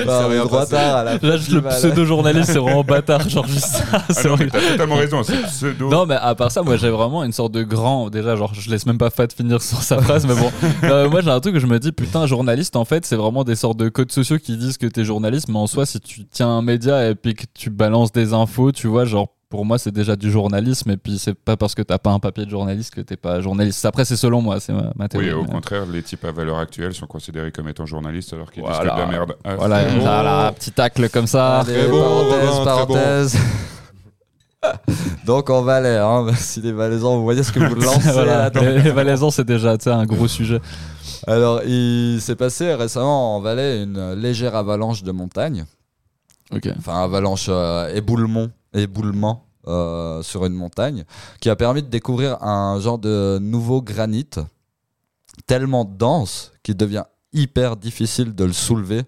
Bah, 0.06 0.26
à 0.26 1.04
la 1.04 1.14
Là, 1.14 1.18
le 1.22 1.60
pseudo-journaliste, 1.68 2.52
c'est 2.52 2.58
vraiment 2.58 2.84
bâtard, 2.84 3.28
genre 3.28 3.46
juste 3.46 3.66
ça. 3.66 3.84
Ah 3.92 4.04
c'est 4.10 4.28
non, 4.28 4.36
mais 4.38 4.48
t'as 4.48 4.60
totalement 4.60 4.96
raison, 4.96 5.22
c'est 5.22 5.40
pseudo. 5.42 5.88
Non, 5.88 6.06
mais 6.06 6.16
à 6.16 6.34
part 6.34 6.50
ça, 6.50 6.62
moi 6.62 6.76
j'ai 6.76 6.90
vraiment 6.90 7.24
une 7.24 7.32
sorte 7.32 7.52
de 7.52 7.62
grand. 7.62 8.10
Déjà, 8.10 8.36
genre, 8.36 8.52
je 8.54 8.70
laisse 8.70 8.86
même 8.86 8.98
pas 8.98 9.10
Fat 9.10 9.28
finir 9.34 9.62
sur 9.62 9.82
sa 9.82 10.00
phrase, 10.00 10.26
mais 10.26 10.34
bon. 10.34 10.50
Euh, 10.84 11.08
moi 11.08 11.20
j'ai 11.20 11.30
un 11.30 11.40
truc 11.40 11.54
où 11.54 11.60
je 11.60 11.66
me 11.66 11.78
dis, 11.78 11.92
putain, 11.92 12.26
journaliste, 12.26 12.76
en 12.76 12.84
fait, 12.84 13.06
c'est 13.06 13.16
vraiment 13.16 13.44
des 13.44 13.54
sortes 13.54 13.76
de 13.78 13.88
codes 13.88 14.10
sociaux 14.10 14.38
qui 14.38 14.56
disent 14.56 14.78
que 14.78 14.86
t'es 14.86 15.04
journaliste, 15.04 15.48
mais 15.48 15.58
en 15.58 15.66
soi, 15.66 15.86
si 15.86 16.00
tu 16.00 16.24
tiens 16.24 16.48
un 16.48 16.62
média 16.62 17.08
et 17.08 17.14
puis 17.14 17.34
que 17.34 17.44
tu 17.54 17.70
balances 17.70 18.12
des 18.12 18.32
infos, 18.32 18.72
tu 18.72 18.88
vois, 18.88 19.04
genre, 19.04 19.28
pour 19.52 19.66
moi, 19.66 19.76
c'est 19.78 19.90
déjà 19.92 20.16
du 20.16 20.30
journalisme, 20.30 20.90
et 20.92 20.96
puis 20.96 21.18
c'est 21.18 21.34
pas 21.34 21.58
parce 21.58 21.74
que 21.74 21.82
t'as 21.82 21.98
pas 21.98 22.10
un 22.10 22.18
papier 22.18 22.46
de 22.46 22.50
journaliste 22.50 22.94
que 22.94 23.02
t'es 23.02 23.16
pas 23.18 23.38
journaliste. 23.42 23.84
Après, 23.84 24.06
c'est 24.06 24.16
selon 24.16 24.40
moi, 24.40 24.60
c'est 24.60 24.72
ma, 24.72 24.92
ma 24.96 25.04
Oui, 25.04 25.08
théorie. 25.10 25.32
au 25.32 25.42
mais- 25.42 25.50
contraire, 25.50 25.84
les 25.84 26.02
types 26.02 26.24
à 26.24 26.32
valeur 26.32 26.58
actuelle 26.58 26.94
sont 26.94 27.06
considérés 27.06 27.52
comme 27.52 27.68
étant 27.68 27.84
journalistes 27.84 28.32
alors 28.32 28.50
qu'ils 28.50 28.62
Voilà. 28.62 28.78
disent 28.78 28.88
que 28.90 28.94
de 28.96 29.00
la 29.00 29.06
merde. 29.06 29.36
Ah, 29.44 29.56
Voilà, 29.56 29.84
bon. 29.84 29.98
voilà, 30.00 30.52
petit 30.58 30.72
tacle 30.72 31.06
comme 31.10 31.26
ça. 31.26 31.58
Allez, 31.60 31.74
Très 31.74 31.88
bon, 31.88 32.00
parenthèse, 32.00 32.48
Robin, 32.48 32.64
très 32.64 32.64
parenthèse. 32.64 33.36
Donc 35.26 35.50
en 35.50 35.62
Valais, 35.62 35.98
hein, 35.98 36.22
merci 36.26 36.60
les 36.62 36.72
Valaisans, 36.72 37.16
vous 37.16 37.22
voyez 37.24 37.42
ce 37.42 37.52
que 37.52 37.60
vous 37.60 37.74
lancez 37.80 38.10
Voilà. 38.10 38.48
Les, 38.48 38.90
Valaisans, 38.90 39.30
c'est 39.30 39.44
déjà 39.44 39.76
un 39.86 40.06
gros 40.06 40.28
sujet. 40.28 40.60
Alors, 41.26 41.62
il 41.64 42.20
s'est 42.22 42.36
passé 42.36 42.72
récemment 42.74 43.36
en 43.36 43.40
Valais 43.40 43.82
une 43.82 44.14
légère 44.14 44.56
avalanche 44.56 45.02
de 45.02 45.12
montagne. 45.12 45.66
Ok. 46.54 46.68
Enfin, 46.78 47.02
avalanche, 47.04 47.46
euh, 47.50 47.94
éboulement, 47.94 48.48
éboulement 48.74 49.46
euh, 49.68 50.22
sur 50.22 50.44
une 50.44 50.54
montagne, 50.54 51.04
qui 51.40 51.48
a 51.48 51.56
permis 51.56 51.82
de 51.82 51.88
découvrir 51.88 52.42
un 52.42 52.80
genre 52.80 52.98
de 52.98 53.38
nouveau 53.40 53.80
granit 53.82 54.28
tellement 55.46 55.84
dense 55.84 56.52
qu'il 56.62 56.76
devient 56.76 57.04
hyper 57.32 57.76
difficile 57.76 58.34
de 58.34 58.44
le 58.44 58.52
soulever. 58.52 59.02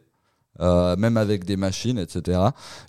euh, 0.60 0.94
même 0.94 1.16
avec 1.16 1.44
des 1.44 1.56
machines, 1.56 1.98
etc. 1.98 2.40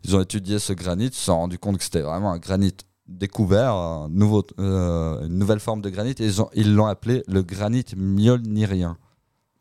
Ils 0.03 0.15
ont 0.15 0.21
étudié 0.21 0.59
ce 0.59 0.71
granit, 0.73 1.05
ils 1.07 1.13
se 1.15 1.23
sont 1.25 1.35
rendus 1.35 1.57
compte 1.57 1.79
que 1.79 1.83
c'était 1.83 2.01
vraiment 2.01 2.31
un 2.31 2.37
granit 2.37 2.75
découvert, 3.07 3.73
un 3.73 4.07
nouveau, 4.07 4.43
euh, 4.59 5.25
une 5.25 5.39
nouvelle 5.39 5.59
forme 5.59 5.81
de 5.81 5.89
granit, 5.89 6.11
et 6.19 6.25
ils 6.25 6.39
ont- 6.43 6.49
ils 6.53 6.75
l'ont 6.75 6.85
appelé 6.85 7.23
le 7.27 7.41
granit 7.41 7.83
mjolnirien, 7.97 8.97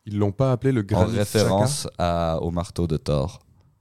Ils 0.05 0.19
l'ont 0.19 0.33
pas 0.33 0.53
appelé 0.53 0.71
le 0.73 0.83
en 0.83 0.85
granit 0.85 1.17
référence 1.17 1.89
à- 1.97 2.39
au 2.43 2.51
marteau 2.51 2.87
de 2.87 2.99
Thor. 2.99 3.39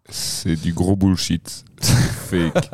C'est 0.09 0.55
du 0.61 0.73
gros 0.73 0.95
bullshit. 0.95 1.63
C'est 1.79 1.93
fake. 2.51 2.69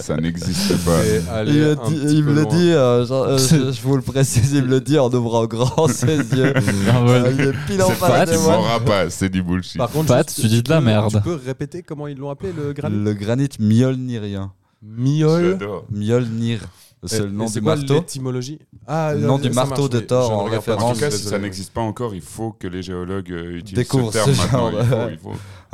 Ça 0.00 0.16
n'existe 0.16 0.76
pas. 0.84 0.98
Il, 1.46 1.52
me 1.54 1.88
dit- 1.88 2.14
il 2.16 2.24
le 2.24 2.44
dit, 2.46 2.70
euh, 2.72 3.06
genre, 3.06 3.24
euh, 3.24 3.38
je, 3.38 3.72
je 3.72 3.80
vous 3.82 3.96
le 3.96 4.02
précise, 4.02 4.52
il 4.52 4.62
me 4.64 4.68
le 4.68 4.80
dit 4.80 4.98
en 4.98 5.08
ouvrant 5.12 5.46
grand 5.46 5.86
ses 5.88 6.16
yeux. 6.36 6.52
Ouais. 6.52 6.54
Euh, 6.56 7.32
il 7.32 7.40
est 7.40 7.52
pile 7.66 7.82
en 7.82 7.88
C'est 7.88 7.94
face 7.94 8.10
pas, 8.10 8.26
de 8.26 8.32
tu 8.32 8.38
moi. 8.38 8.56
m'auras 8.56 8.80
pas, 8.80 9.10
c'est 9.10 9.28
du 9.28 9.42
bullshit. 9.42 9.78
Par 9.78 9.90
contre, 9.90 10.08
Pat, 10.08 10.28
juste, 10.28 10.40
tu 10.40 10.48
dis 10.48 10.62
de 10.62 10.70
la 10.70 10.78
peux- 10.80 10.84
merde. 10.84 11.12
Tu 11.12 11.20
peux 11.20 11.40
répéter 11.46 11.82
comment 11.82 12.06
ils 12.08 12.16
l'ont 12.18 12.30
appelé 12.30 12.52
le 12.52 12.72
granit? 12.72 13.02
Le 13.04 13.14
granit 13.14 13.48
mjolnirien. 13.60 14.52
Miol. 14.82 15.50
J'adore. 15.58 15.84
Mjolnir, 15.90 16.60
c'est 17.04 17.20
le 17.20 17.30
nom 17.30 17.46
du 17.46 17.60
quoi 17.62 17.76
marteau. 17.76 17.94
l'étymologie? 17.94 18.58
Ah, 18.86 19.12
Le 19.14 19.20
nom 19.20 19.38
du 19.38 19.48
marteau 19.50 19.82
marche, 19.82 19.90
de. 19.90 20.00
Thor 20.00 20.30
en 20.32 20.44
référence. 20.44 20.82
En 20.82 20.92
tout 20.92 21.00
cas, 21.00 21.10
si 21.10 21.24
ça 21.24 21.38
n'existe 21.38 21.72
pas 21.72 21.80
encore, 21.80 22.14
il 22.14 22.20
faut 22.20 22.52
que 22.52 22.66
les 22.68 22.82
géologues 22.82 23.30
utilisent 23.30 23.86
ce 23.88 24.10
terme 24.12 24.34
ce 24.34 24.42
maintenant. 24.42 24.70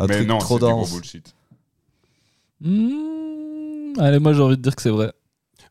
Un 0.00 0.06
Mais 0.06 0.16
truc 0.16 0.28
non, 0.28 0.38
trop 0.38 0.58
c'est 0.58 0.64
du 0.66 0.72
gros 0.72 0.80
dense. 0.82 0.92
bullshit. 0.94 1.34
Mmh, 2.60 3.94
allez, 3.98 4.18
moi 4.18 4.32
j'ai 4.32 4.42
envie 4.42 4.56
de 4.56 4.62
dire 4.62 4.74
que 4.74 4.82
c'est 4.82 4.90
vrai. 4.90 5.12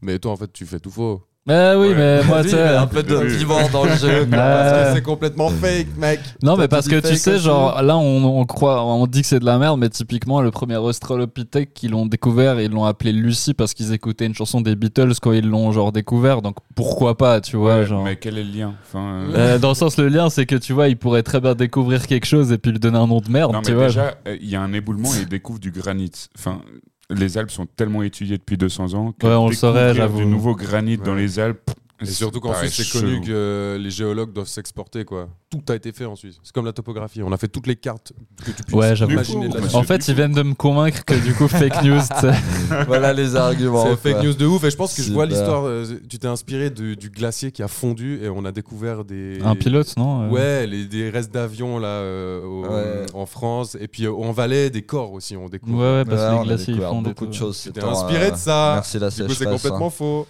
Mais 0.01 0.17
toi, 0.19 0.31
en 0.31 0.37
fait, 0.37 0.51
tu 0.53 0.65
fais 0.65 0.79
tout 0.79 0.91
faux. 0.91 1.23
Mais 1.49 1.73
oui, 1.75 1.87
Ouais. 1.89 1.95
mais 1.95 2.23
moi, 2.23 2.43
tu 2.47 2.55
a 2.55 2.81
un 2.81 2.87
sais. 2.87 2.93
peu 2.93 3.03
de 3.03 3.37
piment 3.37 3.67
dans 3.73 3.83
le 3.83 3.95
jeu. 3.95 4.25
quoi. 4.29 4.37
Ouais. 4.37 4.37
Parce 4.37 4.87
que 4.89 4.95
c'est 4.95 5.01
complètement 5.01 5.49
fake, 5.49 5.87
mec. 5.97 6.19
Non, 6.43 6.55
mais 6.55 6.63
tu 6.65 6.69
parce 6.69 6.87
que 6.87 6.99
tu 7.05 7.15
sais, 7.17 7.39
genre 7.39 7.81
là, 7.81 7.97
on, 7.97 8.23
on 8.39 8.45
croit, 8.45 8.85
on 8.85 9.05
dit 9.07 9.21
que 9.21 9.27
c'est 9.27 9.39
de 9.39 9.45
la 9.45 9.57
merde, 9.57 9.79
mais 9.79 9.89
typiquement, 9.89 10.41
le 10.41 10.51
premier 10.51 10.77
Australopithèque 10.77 11.73
qu'ils 11.73 11.91
l'ont 11.91 12.05
découvert, 12.05 12.59
ils 12.61 12.71
l'ont 12.71 12.85
appelé 12.85 13.11
Lucie 13.11 13.53
parce 13.53 13.73
qu'ils 13.73 13.91
écoutaient 13.93 14.25
une 14.27 14.35
chanson 14.35 14.61
des 14.61 14.75
Beatles 14.75 15.13
quand 15.21 15.31
ils 15.31 15.47
l'ont 15.47 15.71
genre 15.71 15.91
découvert. 15.91 16.41
Donc 16.41 16.57
pourquoi 16.75 17.17
pas, 17.17 17.41
tu 17.41 17.57
vois, 17.57 17.79
Ouais, 17.79 17.85
genre. 17.85 18.03
Mais 18.03 18.15
quel 18.15 18.37
est 18.37 18.43
le 18.43 18.51
lien 18.59 18.73
enfin, 18.87 19.23
euh, 19.33 19.55
Euh, 19.55 19.57
dans 19.59 19.69
le 19.69 19.75
sens, 19.75 19.97
le 19.97 20.07
lien, 20.07 20.29
c'est 20.29 20.45
que 20.45 20.55
tu 20.55 20.73
vois, 20.73 20.87
ils 20.87 20.97
pourraient 20.97 21.23
très 21.23 21.41
bien 21.41 21.55
découvrir 21.55 22.05
quelque 22.07 22.25
chose 22.25 22.51
et 22.51 22.57
puis 22.57 22.71
lui 22.71 22.79
donner 22.79 22.97
un 22.99 23.07
nom 23.07 23.19
de 23.21 23.29
merde, 23.29 23.53
Non, 23.53 23.61
tu 23.61 23.71
mais 23.71 23.77
vois. 23.77 23.87
déjà, 23.87 24.15
euh, 24.27 24.37
il 24.39 24.49
y 24.49 24.55
a 24.55 24.61
un 24.61 24.71
éboulement 24.73 25.09
et 25.15 25.21
ils 25.21 25.27
découvrent 25.27 25.59
du 25.59 25.71
granit. 25.71 26.11
Enfin, 26.37 26.61
les 27.09 27.37
Alpes 27.37 27.51
sont 27.51 27.65
tellement 27.65 28.03
étudiées 28.03 28.37
depuis 28.37 28.57
200 28.57 28.93
ans 28.93 29.11
que 29.11 29.25
Ouais, 29.25 29.33
on 29.33 29.49
le 29.49 29.55
saurait, 29.55 29.93
du 29.93 30.25
nouveau 30.25 30.55
granit 30.55 30.97
dans 30.97 31.15
les 31.15 31.39
Alpes. 31.39 31.71
Et 32.01 32.05
surtout 32.05 32.39
paraît 32.39 32.67
qu'ensuite, 32.67 32.85
c'est 32.85 32.99
connu 32.99 33.19
que 33.21 33.29
euh, 33.29 33.77
les 33.77 33.89
géologues 33.89 34.31
doivent 34.31 34.47
s'exporter, 34.47 35.03
quoi. 35.03 35.27
Tout 35.49 35.61
a 35.69 35.75
été 35.75 35.91
fait 35.91 36.05
en 36.05 36.15
Suisse. 36.15 36.39
C'est 36.43 36.53
comme 36.53 36.65
la 36.65 36.71
topographie. 36.71 37.21
On 37.23 37.31
a 37.33 37.37
fait 37.37 37.47
toutes 37.49 37.67
les 37.67 37.75
cartes 37.75 38.13
que 38.45 38.51
tu 38.51 38.63
puisses 38.63 38.73
Ouais, 38.73 38.95
imaginer 38.95 39.49
de 39.49 39.57
la 39.57 39.75
En 39.75 39.83
fait, 39.83 40.07
ils 40.07 40.13
viennent 40.15 40.31
de 40.33 40.43
me 40.43 40.53
convaincre 40.53 41.03
que 41.03 41.15
du 41.15 41.33
coup, 41.33 41.47
fake 41.49 41.83
news, 41.83 41.99
tu 41.99 42.21
sais. 42.21 42.31
Voilà 42.87 43.11
les 43.11 43.35
arguments. 43.35 43.85
C'est 44.01 44.13
fake 44.13 44.23
news 44.23 44.33
de 44.33 44.45
ouf. 44.45 44.63
Et 44.63 44.71
je 44.71 44.77
pense 44.77 44.93
que 44.93 45.01
je 45.01 45.11
vois 45.11 45.25
l'histoire. 45.25 45.65
euh, 45.65 45.85
tu 46.07 46.19
t'es 46.19 46.27
inspiré 46.27 46.69
du, 46.69 46.95
du 46.95 47.09
glacier 47.09 47.51
qui 47.51 47.63
a 47.63 47.67
fondu 47.67 48.19
et 48.23 48.29
on 48.29 48.45
a 48.45 48.51
découvert 48.51 49.03
des. 49.03 49.39
Un 49.43 49.55
pilote, 49.55 49.93
non 49.97 50.23
euh, 50.23 50.29
Ouais, 50.29 50.67
les, 50.67 50.85
des 50.85 51.09
restes 51.09 51.33
d'avions 51.33 51.79
là 51.79 51.87
euh, 51.87 52.43
au- 52.45 52.59
Ouais. 52.69 53.05
en 53.13 53.25
France. 53.25 53.75
Et 53.81 53.87
puis 53.87 54.07
en 54.07 54.31
Valais, 54.31 54.69
des 54.69 54.83
corps 54.83 55.11
aussi, 55.13 55.35
on 55.35 55.45
Ouais, 55.45 55.49
découvre. 55.49 55.77
ouais, 55.79 56.05
parce 56.05 56.21
Ouais, 56.21 56.37
que 56.37 56.41
les 56.43 56.47
glaciers, 56.55 56.73
ils 56.75 57.03
beaucoup 57.03 57.25
de 57.27 57.33
choses. 57.33 57.57
Ces 57.57 57.71
temps, 57.71 57.89
inspiré 57.91 58.27
euh, 58.27 58.31
de 58.31 58.37
ça. 58.37 58.71
Merci 58.75 58.99
la 58.99 59.09
Du 59.09 59.23
coup, 59.25 59.33
c'est 59.33 59.45
complètement 59.45 59.87
hein. 59.87 59.89
faux. 59.89 60.27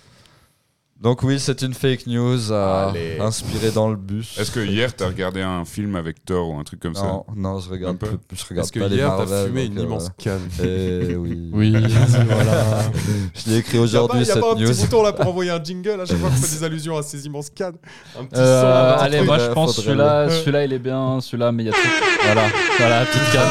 Donc 1.01 1.23
oui, 1.23 1.39
c'est 1.39 1.61
une 1.61 1.73
fake 1.73 2.07
news 2.07 2.51
euh, 2.51 2.91
inspirée 3.21 3.71
dans 3.71 3.89
le 3.89 3.95
bus. 3.95 4.37
Est-ce 4.37 4.51
que 4.51 4.59
hier, 4.59 4.93
t'as 4.93 5.07
regardé 5.07 5.41
un 5.41 5.63
film 5.63 5.95
avec 5.95 6.25
Thor 6.25 6.49
ou 6.49 6.59
un 6.59 6.63
truc 6.65 6.81
comme 6.81 6.93
ça 6.93 7.21
non, 7.37 7.57
je 7.59 7.69
regarde 7.69 7.97
pas 7.97 8.07
plus, 8.07 8.37
je 8.37 8.43
regarde 8.43 8.57
Parce 8.57 8.71
que 8.71 8.79
pas 8.81 8.87
hier, 8.87 9.15
t'as 9.17 9.45
fumé 9.45 9.63
une 9.63 9.79
euh, 9.79 9.83
immense 9.83 10.09
canne. 10.17 10.41
Eh 10.61 11.15
oui. 11.15 11.49
Oui, 11.53 11.71
voilà. 12.25 12.81
Je 13.33 13.49
l'ai 13.49 13.57
écrit 13.59 13.79
aujourd'hui 13.79 14.19
Il 14.23 14.27
y 14.27 14.29
a 14.29 14.33
cette 14.33 14.43
pas 14.43 14.51
un 14.51 14.55
news. 14.55 14.67
petit 14.67 14.81
bouton 14.81 15.03
là 15.03 15.13
pour 15.13 15.27
envoyer 15.29 15.51
un 15.51 15.63
jingle 15.63 16.01
à 16.01 16.05
chaque 16.05 16.17
fois 16.17 16.29
qu'on 16.31 16.35
fait 16.35 16.57
des 16.57 16.63
allusions 16.65 16.97
à 16.97 17.01
ces 17.01 17.25
immenses 17.25 17.49
cannes. 17.49 17.77
Un 18.19 18.25
petit 18.25 18.37
Euh, 18.41 18.61
son, 18.61 18.67
un 18.99 19.03
allez, 19.05 19.17
truc. 19.19 19.27
moi 19.29 19.39
je 19.39 19.47
pense 19.51 19.75
celui-là, 19.81 20.25
le- 20.25 20.31
celui-là 20.31 20.65
il 20.65 20.73
est 20.73 20.79
bien, 20.79 21.21
celui-là, 21.21 21.53
mais 21.53 21.63
il 21.63 21.67
y 21.67 21.69
a 21.69 21.73
tout. 21.73 21.79
Voilà, 22.25 22.43
voilà, 22.77 23.05
petite 23.05 23.31
canne. 23.31 23.49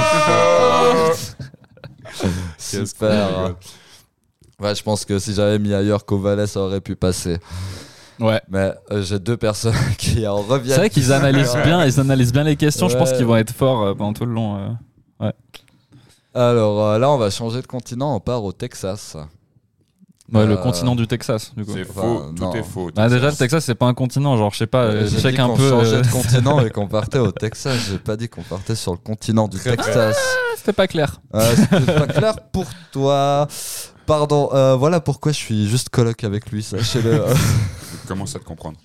Super. 2.59 3.55
Ouais, 4.61 4.75
je 4.75 4.83
pense 4.83 5.05
que 5.05 5.19
si 5.19 5.35
j'avais 5.35 5.59
mis 5.59 5.73
ailleurs 5.73 6.05
qu'au 6.05 6.19
Valais, 6.19 6.47
ça 6.49 6.61
aurait 6.61 6.81
pu 6.81 6.97
passer. 6.97 7.39
Ouais. 8.19 8.41
Mais 8.49 8.73
euh, 8.91 9.03
j'ai 9.03 9.19
deux 9.21 9.37
personnes 9.37 9.75
qui 9.99 10.27
en 10.27 10.39
reviennent. 10.43 10.73
C'est 10.75 10.81
vrai 10.81 10.91
qu'ils 10.91 11.13
analysent 11.13 11.57
bien, 11.65 11.85
ils 11.85 12.01
analysent 12.01 12.33
bien 12.33 12.43
les 12.45 12.57
questions. 12.57 12.89
Je 12.89 12.97
pense 12.97 13.11
Ouais. 13.11 13.17
qu'ils 13.19 13.27
vont 13.27 13.37
être 13.37 13.53
forts 13.53 13.83
euh, 13.85 13.95
pendant 13.95 14.13
tout 14.13 14.27
le 14.27 14.33
long. 14.33 14.57
euh. 15.21 15.31
Alors 16.35 16.83
euh, 16.85 16.99
là, 16.99 17.11
on 17.11 17.17
va 17.19 17.31
changer 17.31 17.63
de 17.63 17.67
continent. 17.67 18.15
On 18.15 18.21
part 18.21 18.43
au 18.45 18.53
Texas. 18.53 19.17
Ouais, 20.33 20.45
le 20.47 20.59
continent 20.59 20.95
du 20.95 21.07
Texas, 21.07 21.55
du 21.57 21.65
coup. 21.65 21.73
C'est 21.73 21.89
Enfin, 21.89 22.01
faux, 22.03 22.33
tout 22.37 22.43
non. 22.45 22.53
est 22.53 22.63
faux. 22.63 22.91
Bah, 22.95 23.09
déjà, 23.09 23.31
le 23.31 23.37
Texas, 23.37 23.65
c'est 23.65 23.75
pas 23.75 23.87
un 23.87 23.95
continent, 23.95 24.37
genre, 24.37 24.53
je 24.53 24.59
sais 24.59 24.67
pas, 24.67 24.83
euh, 24.83 25.07
J'ai 25.09 25.21
check 25.21 25.39
un 25.39 25.49
peu. 25.57 25.71
changeait 25.71 25.95
euh, 25.97 26.03
de 26.03 26.07
continent 26.09 26.61
et 26.61 26.69
qu'on 26.69 26.87
partait 26.89 27.19
au 27.19 27.33
Texas. 27.33 27.79
J'ai 27.91 27.97
pas 27.99 28.15
dit 28.17 28.29
qu'on 28.29 28.43
partait 28.43 28.75
sur 28.75 28.93
le 28.93 28.99
continent 28.99 29.49
du 29.49 29.59
Texas. 29.59 30.19
C'était 30.57 30.75
pas 30.75 30.87
clair. 30.87 31.19
Euh, 31.35 31.55
C'était 31.57 31.95
pas 31.95 32.07
clair 32.09 32.35
pour 32.53 32.67
toi. 32.93 33.49
Pardon. 34.09 34.49
euh, 34.53 34.75
voilà 34.75 35.01
pourquoi 35.01 35.31
je 35.31 35.37
suis 35.37 35.69
juste 35.69 35.89
coloc 35.91 36.25
avec 36.25 36.51
lui. 36.51 36.63
Sachez-le. 36.65 37.23
Je 38.03 38.09
commence 38.09 38.35
à 38.35 38.39
te 38.41 38.45
comprendre. 38.45 38.79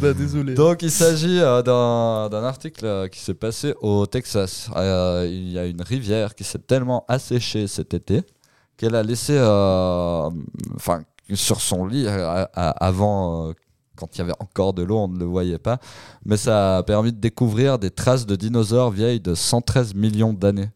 bah 0.00 0.14
désolé. 0.14 0.54
Donc 0.54 0.80
il 0.82 0.90
s'agit 0.90 1.40
euh, 1.40 1.62
d'un 1.62 2.28
d'un 2.30 2.44
article 2.44 2.84
euh, 2.86 3.08
qui 3.08 3.18
s'est 3.20 3.34
passé 3.34 3.74
au 3.82 4.06
Texas. 4.06 4.70
Euh, 4.76 5.26
il 5.28 5.50
y 5.50 5.58
a 5.58 5.66
une 5.66 5.82
rivière 5.82 6.34
qui 6.34 6.44
s'est 6.44 6.60
tellement 6.60 7.04
asséchée 7.08 7.66
cet 7.66 7.92
été 7.92 8.22
qu'elle 8.78 8.94
a 8.94 9.02
laissé, 9.02 9.32
euh, 9.36 10.30
enfin 10.76 11.02
sur 11.34 11.60
son 11.60 11.86
lit 11.86 12.06
euh, 12.06 12.44
à- 12.54 12.70
avant, 12.86 13.48
euh, 13.48 13.52
quand 13.96 14.14
il 14.14 14.18
y 14.18 14.20
avait 14.20 14.34
encore 14.38 14.74
de 14.74 14.82
l'eau, 14.82 14.98
on 14.98 15.08
ne 15.08 15.18
le 15.18 15.24
voyait 15.24 15.58
pas, 15.58 15.78
mais 16.24 16.36
ça 16.36 16.76
a 16.78 16.82
permis 16.82 17.10
de 17.12 17.18
découvrir 17.18 17.78
des 17.78 17.90
traces 17.90 18.26
de 18.26 18.36
dinosaures 18.36 18.90
vieilles 18.90 19.20
de 19.20 19.34
113 19.34 19.94
millions 19.94 20.32
d'années. 20.34 20.68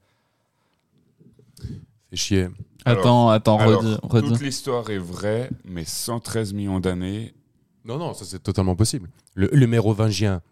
Fait 2.11 2.17
chier. 2.17 2.49
Attends, 2.85 3.29
attends, 3.31 3.59
Alors, 3.59 3.83
redis. 3.83 3.97
redis. 4.03 4.29
toute 4.29 4.41
l'histoire 4.43 4.89
est 4.91 4.99
vraie, 4.99 5.51
mais 5.65 5.85
113 5.85 6.53
millions 6.55 6.81
d'années, 6.81 7.35
Non, 7.85 7.99
non, 7.99 8.15
ça 8.15 8.25
c'est 8.25 8.43
totalement 8.43 8.75
possible. 8.77 9.09
Le, 9.35 9.49
le 9.53 9.67
mérovingien. 9.67 10.43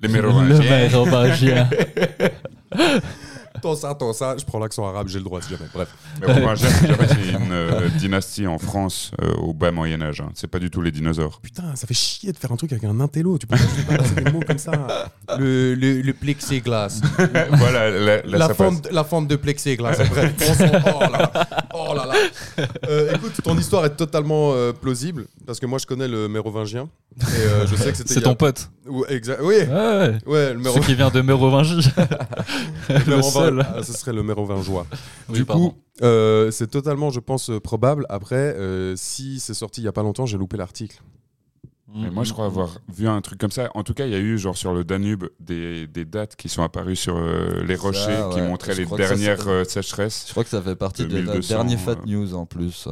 Le 0.00 0.08
mérovingien. 0.08 1.68
Ton 3.62 3.74
ça, 3.74 3.94
ton 3.94 4.12
ça. 4.12 4.36
Je 4.38 4.44
prends 4.44 4.58
l'accent 4.58 4.86
arabe, 4.86 5.08
j'ai 5.08 5.18
le 5.18 5.24
droit 5.24 5.40
si 5.40 5.50
jamais. 5.50 5.68
Bref. 5.72 5.88
Mais 6.20 6.26
bon, 6.26 6.40
moi, 6.40 6.54
j'aime- 6.54 6.70
j'aime- 6.82 6.96
c'est 7.08 7.32
une 7.32 7.52
euh, 7.52 7.88
dynastie 7.98 8.46
en 8.46 8.58
France 8.58 9.10
euh, 9.22 9.34
au 9.36 9.52
bas 9.52 9.70
Moyen-Âge. 9.70 10.20
hein. 10.20 10.30
C'est 10.34 10.46
pas 10.46 10.58
du 10.58 10.70
tout 10.70 10.80
les 10.82 10.90
dinosaures. 10.92 11.40
Putain, 11.42 11.74
ça 11.76 11.86
fait 11.86 11.94
chier 11.94 12.32
de 12.32 12.38
faire 12.38 12.52
un 12.52 12.56
truc 12.56 12.72
avec 12.72 12.84
un 12.84 12.98
intello. 13.00 13.38
Tu 13.38 13.46
peux 13.46 13.56
pas 13.56 13.98
des 14.22 14.30
mots 14.30 14.40
comme 14.46 14.58
ça. 14.58 14.72
Le, 15.38 15.74
le, 15.74 16.00
le 16.02 16.12
plexiglas. 16.12 17.00
voilà, 17.52 17.90
là, 17.90 18.16
là, 18.16 18.22
la, 18.26 18.38
ça 18.38 18.54
passe. 18.54 18.56
fente, 18.56 18.88
la 18.90 19.04
fente 19.04 19.28
de 19.28 19.36
plexiglas. 19.36 19.96
Bref, 20.10 20.34
on 20.40 20.64
oh 20.96 21.00
là 21.00 21.08
là. 21.10 21.46
Oh 21.74 21.94
là 21.94 22.06
là. 22.06 22.64
Euh, 22.88 23.12
écoute, 23.14 23.32
ton 23.42 23.56
histoire 23.58 23.84
est 23.84 23.96
totalement 23.96 24.52
euh, 24.54 24.72
plausible 24.72 25.26
parce 25.46 25.60
que 25.60 25.66
moi 25.66 25.78
je 25.78 25.86
connais 25.86 26.08
le 26.08 26.28
mérovingien 26.28 26.88
et 27.20 27.22
euh, 27.24 27.66
je 27.66 27.76
sais 27.76 27.90
que 27.92 27.96
c'était. 27.96 28.14
C'est 28.14 28.20
a- 28.20 28.22
ton 28.24 28.34
pote. 28.34 28.70
Exact. 29.08 29.38
Oui, 29.42 29.54
Ouais, 29.54 29.66
ouais. 29.68 30.18
ouais, 30.26 30.52
le 30.54 30.58
Ce 30.58 30.64
méro... 30.64 30.80
qui 30.80 30.94
vient 30.94 31.10
de 31.10 31.20
Mérovingie. 31.22 31.88
le 32.88 32.98
mérovin- 32.98 33.22
seul. 33.30 33.66
Ah, 33.74 33.82
ce 33.82 33.92
serait 33.92 34.12
le 34.12 34.22
mérovingeois. 34.22 34.86
Oui, 35.28 35.38
du 35.38 35.44
pardon. 35.44 35.70
coup, 35.70 35.76
euh, 36.02 36.50
c'est 36.50 36.66
totalement, 36.68 37.10
je 37.10 37.20
pense, 37.20 37.50
probable. 37.62 38.04
Après, 38.08 38.54
euh, 38.56 38.94
si 38.96 39.40
c'est 39.40 39.54
sorti 39.54 39.80
il 39.80 39.84
y 39.84 39.88
a 39.88 39.92
pas 39.92 40.02
longtemps, 40.02 40.26
j'ai 40.26 40.38
loupé 40.38 40.56
l'article. 40.56 41.00
Mais 41.94 42.10
moi, 42.10 42.24
je 42.24 42.32
crois 42.32 42.46
avoir 42.46 42.78
vu 42.92 43.08
un 43.08 43.20
truc 43.22 43.38
comme 43.38 43.52
ça. 43.52 43.70
En 43.74 43.82
tout 43.82 43.94
cas, 43.94 44.04
il 44.06 44.12
y 44.12 44.14
a 44.14 44.18
eu, 44.18 44.36
genre, 44.38 44.56
sur 44.56 44.74
le 44.74 44.84
Danube, 44.84 45.24
des, 45.40 45.86
des 45.86 46.04
dates 46.04 46.36
qui 46.36 46.48
sont 46.50 46.62
apparues 46.62 46.96
sur 46.96 47.16
euh, 47.16 47.62
les 47.64 47.76
rochers 47.76 48.22
qui 48.32 48.40
ouais. 48.40 48.48
montraient 48.48 48.74
Je 48.74 48.82
les 48.82 48.88
ça, 48.88 48.96
dernières 48.96 49.48
euh, 49.48 49.64
sécheresses. 49.64 50.24
Je 50.26 50.32
crois 50.32 50.44
que 50.44 50.50
ça 50.50 50.60
fait 50.60 50.74
partie 50.76 51.04
de 51.04 51.08
2200, 51.08 51.34
notre 51.34 51.48
dernier 51.48 51.76
Fat 51.76 51.96
News 52.04 52.34
en 52.34 52.44
plus. 52.44 52.88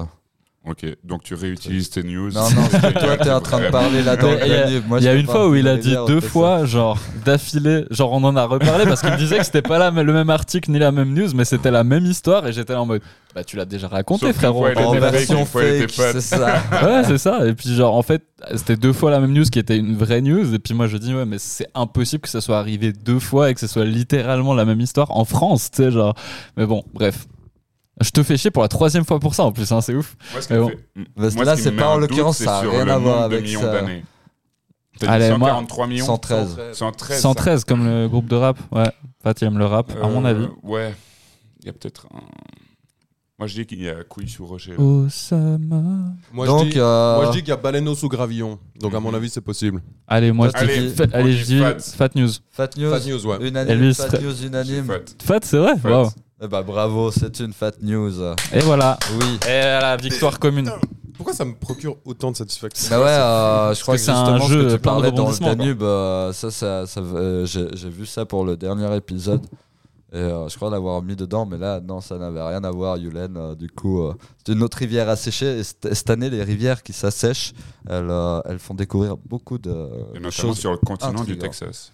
Ok, 0.66 0.86
donc 1.04 1.22
tu 1.22 1.34
réutilises 1.34 1.90
tes 1.90 2.02
news. 2.02 2.30
Non, 2.32 2.48
non, 2.48 2.66
parce 2.70 2.86
que 2.94 2.98
toi, 2.98 3.16
t'es 3.18 3.30
en 3.30 3.40
train 3.42 3.60
de 3.60 3.66
parler 3.70 4.02
là 4.02 4.16
dans 4.16 4.30
le 4.30 4.38
il 4.98 5.04
y 5.04 5.08
a- 5.08 5.14
une 5.14 5.26
fois 5.26 5.46
où 5.46 5.54
il 5.54 5.68
a 5.68 5.76
dit 5.76 5.94
deux 6.06 6.20
c'est 6.22 6.28
fois, 6.28 6.64
genre 6.64 6.98
d'affilée, 7.24 7.84
genre 7.90 8.12
on 8.12 8.24
en 8.24 8.34
a 8.34 8.44
reparlé 8.46 8.84
parce 8.86 9.02
qu'il 9.02 9.10
me 9.10 9.18
disait 9.18 9.36
que 9.38 9.44
c'était 9.44 9.60
pas 9.60 9.78
la, 9.78 9.90
le 9.90 10.12
même 10.14 10.30
article 10.30 10.70
ni 10.70 10.78
la 10.78 10.90
même 10.90 11.12
news, 11.12 11.28
mais 11.34 11.44
c'était 11.44 11.70
la 11.70 11.84
même 11.84 12.06
histoire 12.06 12.46
et 12.46 12.52
j'étais 12.54 12.72
là 12.72 12.80
en 12.80 12.86
mode 12.86 13.02
bah 13.34 13.42
tu 13.44 13.56
l'as 13.56 13.64
déjà 13.64 13.88
raconté 13.88 14.26
Sauf 14.26 14.36
frérot. 14.36 14.66
En 14.76 14.92
version 14.92 15.44
fake, 15.44 15.94
pas. 15.96 16.12
c'est 16.12 16.20
ça. 16.20 16.62
Ouais, 16.82 17.02
c'est 17.04 17.18
ça. 17.18 17.44
Et 17.46 17.52
puis, 17.52 17.74
genre, 17.74 17.94
en 17.96 18.02
fait, 18.02 18.22
c'était 18.54 18.76
deux 18.76 18.92
fois 18.92 19.10
la 19.10 19.18
même 19.18 19.32
news 19.32 19.42
qui 19.44 19.58
était 19.58 19.76
une 19.76 19.96
vraie 19.96 20.20
news. 20.20 20.54
Et 20.54 20.58
puis, 20.60 20.72
moi, 20.72 20.86
je 20.86 20.96
dis, 20.98 21.12
ouais, 21.12 21.24
mais 21.26 21.38
c'est 21.38 21.66
impossible 21.74 22.22
que 22.22 22.28
ça 22.28 22.40
soit 22.40 22.58
arrivé 22.58 22.92
deux 22.92 23.18
fois 23.18 23.50
et 23.50 23.54
que 23.54 23.58
ce 23.58 23.66
soit 23.66 23.84
littéralement 23.84 24.54
la 24.54 24.64
même 24.64 24.80
histoire 24.80 25.10
en 25.10 25.24
France, 25.24 25.68
tu 25.72 25.82
sais, 25.82 25.90
genre. 25.90 26.14
Mais 26.56 26.64
bon, 26.64 26.84
bref. 26.94 27.26
Je 28.00 28.10
te 28.10 28.22
fais 28.22 28.36
chier 28.36 28.50
pour 28.50 28.62
la 28.62 28.68
troisième 28.68 29.04
fois 29.04 29.20
pour 29.20 29.34
ça 29.34 29.44
en 29.44 29.52
plus, 29.52 29.70
hein, 29.70 29.80
c'est 29.80 29.94
ouf. 29.94 30.16
Moi, 30.32 30.42
ce 30.42 30.46
qui 30.48 30.52
Mais 30.52 30.58
me 30.58 30.64
bon. 30.64 30.68
fait- 30.70 30.78
Parce 31.16 31.30
que 31.30 31.34
moi, 31.36 31.44
là, 31.44 31.56
c'est 31.56 31.72
pas 31.72 31.88
en 31.88 31.96
l'occurrence, 31.98 32.38
ça 32.38 32.58
a 32.58 32.62
sur 32.62 32.72
rien 32.72 32.88
à 32.88 32.98
voir 32.98 33.22
avec 33.22 33.42
millions 33.44 33.60
ça. 33.60 33.72
Allez, 35.06 35.28
moi- 35.36 35.48
143 35.50 35.86
millions? 35.86 36.04
113. 36.06 36.56
113. 36.72 37.20
113 37.20 37.64
comme 37.64 37.84
le 37.84 38.08
groupe 38.08 38.26
de 38.28 38.36
rap. 38.36 38.58
Ouais, 38.72 38.90
Fat, 39.22 39.34
il 39.40 39.44
aime 39.46 39.58
le 39.58 39.66
rap, 39.66 39.92
à 40.02 40.06
mon 40.08 40.24
Euh, 40.24 40.28
avis. 40.28 40.46
Ouais. 40.62 40.94
Il 41.60 41.66
y 41.66 41.68
a 41.68 41.72
peut-être 41.72 42.06
un. 42.14 42.20
Moi, 43.38 43.48
je 43.48 43.54
dis 43.54 43.66
qu'il 43.66 43.82
y 43.82 43.88
a 43.88 44.04
couille 44.04 44.28
sous 44.28 44.46
rocher. 44.46 44.76
Osama. 44.76 45.82
Moi, 46.32 46.46
Donc, 46.46 46.66
je 46.66 46.70
dis, 46.70 46.78
euh, 46.78 47.16
moi, 47.16 47.26
je 47.26 47.30
dis 47.32 47.38
qu'il 47.38 47.48
y 47.48 47.52
a 47.52 47.56
baleine 47.56 47.92
sous 47.96 48.08
gravillon. 48.08 48.60
Donc, 48.78 48.94
à 48.94 49.00
mon 49.00 49.08
Mhm. 49.08 49.14
avis, 49.16 49.30
c'est 49.30 49.40
possible. 49.40 49.82
Allez, 50.06 50.30
moi, 50.30 50.48
je 50.56 50.64
dis, 50.64 50.94
Fat- 50.94 51.04
allez, 51.12 51.32
je 51.32 51.44
dis 51.44 51.58
Fat. 51.58 51.78
Fat 51.80 52.10
News. 52.14 52.28
Fat 52.50 52.70
News. 52.76 52.90
Fat 52.90 53.00
news, 53.08 53.26
ouais. 53.26 53.48
Unanime, 53.48 53.70
Elvis, 53.72 53.94
Fat 53.94 54.20
News 54.20 54.32
C'est 54.38 54.46
unanime. 54.46 54.84
fat. 54.84 55.00
Fat, 55.24 55.40
c'est 55.42 55.58
vrai 55.58 55.76
Fat. 55.78 55.90
Wow. 55.90 56.10
Eh 56.42 56.48
bah 56.48 56.62
bravo, 56.62 57.10
c'est 57.10 57.40
une 57.40 57.52
Fat 57.52 57.72
News. 57.80 58.20
Et 58.52 58.58
voilà. 58.60 58.98
Oui. 59.20 59.38
Et 59.48 59.60
la 59.60 59.96
victoire 59.96 60.38
commune. 60.38 60.70
Pourquoi 61.16 61.32
ça 61.32 61.44
me 61.44 61.54
procure 61.54 61.96
autant 62.04 62.32
de 62.32 62.36
satisfaction 62.36 62.90
Bah 62.90 62.98
ouais, 63.00 63.06
euh, 63.08 63.72
je 63.74 63.82
crois 63.82 63.96
que 63.96 64.04
Parce 64.04 64.18
que 64.20 64.26
c'est 64.26 64.44
un 64.44 64.48
jeu 64.48 64.64
que 64.68 64.72
tu 64.74 64.78
plein 64.80 64.96
de 64.96 65.00
parlais 65.02 65.12
dans 65.12 65.30
le. 65.30 65.38
Danube, 65.38 65.82
euh, 65.82 66.32
ça, 66.32 66.50
ça, 66.50 66.86
ça, 66.86 67.00
euh, 67.00 67.46
j'ai 67.46 67.88
vu 67.88 68.04
ça 68.04 68.26
pour 68.26 68.44
le 68.44 68.56
dernier 68.56 68.94
épisode. 68.96 69.46
Et 70.12 70.16
euh, 70.18 70.48
je 70.48 70.56
crois 70.56 70.70
l'avoir 70.70 71.02
mis 71.02 71.16
dedans, 71.16 71.44
mais 71.46 71.56
là, 71.58 71.80
non, 71.80 72.00
ça 72.00 72.18
n'avait 72.18 72.42
rien 72.42 72.62
à 72.62 72.70
voir, 72.70 72.96
Yulen. 72.96 73.36
euh, 73.36 73.54
du 73.54 73.68
coup, 73.68 74.02
euh, 74.02 74.14
c'est 74.44 74.52
une 74.52 74.62
autre 74.62 74.78
rivière 74.78 75.08
asséchée. 75.08 75.58
Et 75.60 75.62
cette 75.64 76.10
année, 76.10 76.30
les 76.30 76.42
rivières 76.42 76.82
qui 76.84 76.92
s'assèchent, 76.92 77.52
elles, 77.88 78.10
euh, 78.10 78.40
elles 78.44 78.60
font 78.60 78.74
découvrir 78.74 79.16
beaucoup 79.16 79.58
de 79.58 79.70
Et 79.70 80.20
notamment 80.20 80.30
choses. 80.30 80.58
sur 80.58 80.72
le 80.72 80.78
continent 80.78 81.24
du. 81.24 81.38
Texas. 81.38 81.90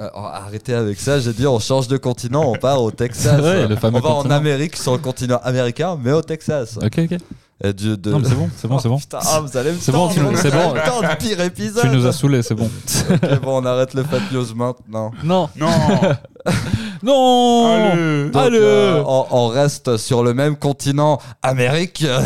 Euh, 0.00 0.08
oh, 0.14 0.18
arrêtez 0.20 0.74
avec 0.74 0.98
ça, 0.98 1.20
j'ai 1.20 1.32
dit 1.32 1.46
on 1.46 1.60
change 1.60 1.86
de 1.86 1.96
continent, 1.96 2.42
on 2.46 2.54
part 2.56 2.82
au 2.82 2.90
Texas. 2.90 3.40
Ouais, 3.42 3.68
le 3.68 3.76
fameux 3.76 3.98
on 3.98 4.00
va 4.00 4.08
continent. 4.08 4.34
en 4.34 4.36
Amérique 4.38 4.76
sur 4.76 4.92
le 4.92 4.98
continent 4.98 5.40
américain, 5.44 5.96
mais 6.02 6.10
au 6.12 6.20
Texas. 6.22 6.78
Ok, 6.82 6.98
ok. 7.10 7.18
Et 7.62 7.72
du- 7.72 7.96
de- 7.96 8.10
Non, 8.10 8.18
mais 8.18 8.28
c'est 8.28 8.34
bon, 8.34 8.50
c'est 8.56 8.66
bon, 8.68 8.78
c'est 8.80 8.88
bon. 8.88 8.98
Putain, 8.98 9.20
ah, 9.22 9.40
vous 9.40 9.56
allez 9.56 9.70
me 9.70 9.78
C'est 9.78 9.92
bon, 9.92 10.10
c'est 10.10 10.50
bon. 10.50 10.74
tendre, 10.84 11.16
pire 11.18 11.40
épisode. 11.40 11.82
Tu 11.84 11.88
nous 11.90 12.04
as 12.04 12.12
saoulés, 12.12 12.42
c'est 12.42 12.56
bon. 12.56 12.68
Ok, 13.10 13.40
bon, 13.42 13.62
on 13.62 13.64
arrête 13.64 13.94
le 13.94 14.02
Fat 14.02 14.18
News 14.32 14.46
maintenant. 14.56 15.12
Non. 15.22 15.48
Non 15.56 15.68
Non 17.02 17.66
Allez 17.92 18.24
Donc, 18.30 18.42
Allez 18.42 18.58
euh, 18.60 19.02
on, 19.06 19.26
on 19.30 19.46
reste 19.48 19.96
sur 19.96 20.24
le 20.24 20.34
même 20.34 20.56
continent, 20.56 21.20
Amérique 21.42 22.02
euh, 22.04 22.20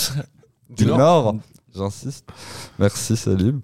du, 0.70 0.86
Nord. 0.86 1.34
J'insiste. 1.74 2.24
Merci 2.78 3.16
Salim. 3.16 3.60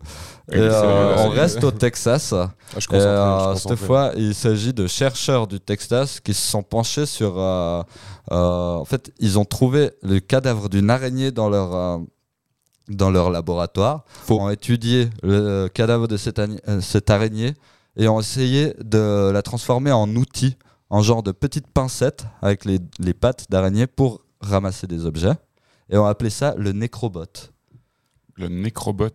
Et, 0.51 0.57
euh, 0.57 1.17
on 1.19 1.29
reste 1.31 1.63
au 1.63 1.71
Texas. 1.71 2.33
Ah, 2.33 2.53
je 2.77 2.89
Et, 2.91 2.95
euh, 2.95 3.55
je 3.55 3.61
cette 3.61 3.77
fois, 3.77 4.13
il 4.17 4.35
s'agit 4.35 4.73
de 4.73 4.87
chercheurs 4.87 5.47
du 5.47 5.61
Texas 5.61 6.21
qui 6.21 6.35
se 6.35 6.51
sont 6.51 6.63
penchés 6.63 7.07
sur. 7.07 7.39
euh, 7.39 7.83
en 8.31 8.85
fait, 8.85 9.13
ils 9.21 9.39
ont 9.39 9.45
trouvé 9.45 9.93
le 10.03 10.19
cadavre 10.19 10.69
d'une 10.69 10.91
araignée 10.91 11.31
dans 11.31 11.49
leur. 11.49 12.01
dans 12.89 13.11
leur 13.11 13.31
laboratoire, 13.31 14.05
ont 14.29 14.51
étudié 14.51 15.11
le 15.23 15.69
cadavre 15.69 16.09
de 16.09 16.17
cette, 16.17 17.11
araignée 17.11 17.55
et 17.97 18.09
ont 18.09 18.19
essayé 18.19 18.75
de 18.83 19.31
la 19.31 19.43
transformer 19.43 19.93
en 19.93 20.09
outil, 20.17 20.57
en 20.91 21.03
genre 21.03 21.23
de 21.23 21.31
petite 21.31 21.69
pincette 21.69 22.27
avec 22.41 22.65
les, 22.65 22.81
les 22.99 23.15
pattes 23.15 23.47
d'araignée 23.49 23.87
pour 23.87 24.23
ramasser 24.41 24.89
des 24.89 25.07
objets. 25.07 25.35
Et 25.89 25.99
ont 25.99 26.07
appelé 26.07 26.31
ça 26.31 26.55
le 26.57 26.73
nécrobot. 26.73 27.51
Le 28.37 28.49
nécrobot. 28.49 29.11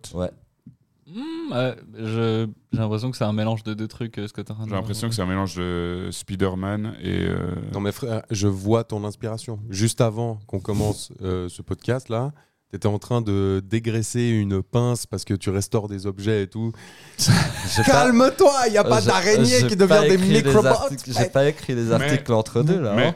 Hmm, 1.14 1.52
ouais, 1.52 1.76
je- 1.98 2.46
J'ai 2.72 2.78
l'impression 2.78 3.10
que 3.10 3.16
c'est 3.16 3.24
un 3.24 3.32
mélange 3.32 3.62
de 3.62 3.72
deux 3.74 3.88
trucs, 3.88 4.18
euh, 4.18 4.28
ce 4.28 4.32
que 4.32 4.42
t'as 4.42 4.54
J'ai 4.66 4.70
l'impression 4.72 5.08
que 5.08 5.14
c'est 5.14 5.22
un 5.22 5.26
mélange 5.26 5.54
de 5.56 6.08
Spider-Man 6.12 6.96
et. 7.02 7.20
euh, 7.28 7.54
Non 7.72 7.80
mais 7.80 7.92
frère, 7.92 8.22
je 8.30 8.46
vois 8.46 8.84
ton 8.84 9.04
inspiration. 9.04 9.58
Juste 9.70 10.00
avant 10.02 10.38
qu'on 10.46 10.60
commence 10.60 11.10
euh, 11.22 11.48
ce 11.48 11.62
podcast 11.62 12.10
là, 12.10 12.32
t'étais 12.70 12.88
en 12.88 12.98
train 12.98 13.22
de 13.22 13.62
dégraisser 13.64 14.28
une 14.28 14.62
pince 14.62 15.06
parce 15.06 15.24
que 15.24 15.32
tu 15.32 15.48
restaures 15.48 15.88
des 15.88 16.06
objets 16.06 16.42
et 16.42 16.46
tout. 16.46 16.72
J'ai 17.18 17.82
pas- 17.84 17.90
Calme-toi, 18.04 18.52
il 18.66 18.74
y 18.74 18.78
a 18.78 18.84
pas 18.84 19.00
j'ai- 19.00 19.06
d'araignée 19.06 19.44
j'ai 19.46 19.66
qui 19.68 19.76
pas 19.76 19.86
devient 19.86 20.08
des 20.08 20.14
écrit 20.16 20.28
les 20.34 20.42
microbots. 20.42 20.68
articles- 20.68 21.10
J'ai 21.18 21.30
pas 21.30 21.48
écrit 21.48 21.74
les 21.74 21.90
articles 21.90 22.32
entre 22.34 22.62
deux 22.62 22.80
là. 22.82 22.94
Mais, 22.94 23.06
hein. 23.06 23.14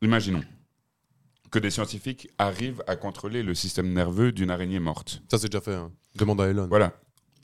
imaginons 0.00 0.40
que 1.52 1.58
des 1.60 1.70
scientifiques 1.70 2.28
arrivent 2.38 2.82
à 2.88 2.96
contrôler 2.96 3.44
le 3.44 3.54
système 3.54 3.92
nerveux 3.92 4.32
d'une 4.32 4.50
araignée 4.50 4.80
morte. 4.80 5.22
Ça 5.30 5.38
c'est 5.38 5.48
déjà 5.48 5.60
fait. 5.60 5.74
hein. 5.74 5.92
Demande 6.16 6.40
à 6.40 6.48
Elon. 6.48 6.66
Voilà. 6.68 6.92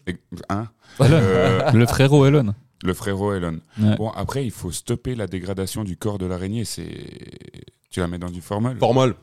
Et- 0.09 0.17
hein? 0.49 0.69
Elon. 0.99 1.09
Euh, 1.13 1.71
Le 1.73 1.87
frérot 1.87 2.27
Elon. 2.27 2.55
le 2.83 2.95
frérot 2.95 3.35
Elon. 3.35 3.61
Ouais. 3.81 3.97
Bon, 3.97 4.11
après, 4.11 4.45
il 4.45 4.51
faut 4.51 4.73
stopper 4.73 5.15
la 5.15 5.27
dégradation 5.27 5.85
du 5.85 5.97
corps 5.97 6.19
de 6.19 6.27
l'araignée. 6.27 6.65
C'est. 6.65 7.07
Tu 7.91 8.01
la 8.01 8.09
mets 8.09 8.19
dans 8.19 8.31
du 8.31 8.41
formol? 8.41 8.77
Formol. 8.79 9.15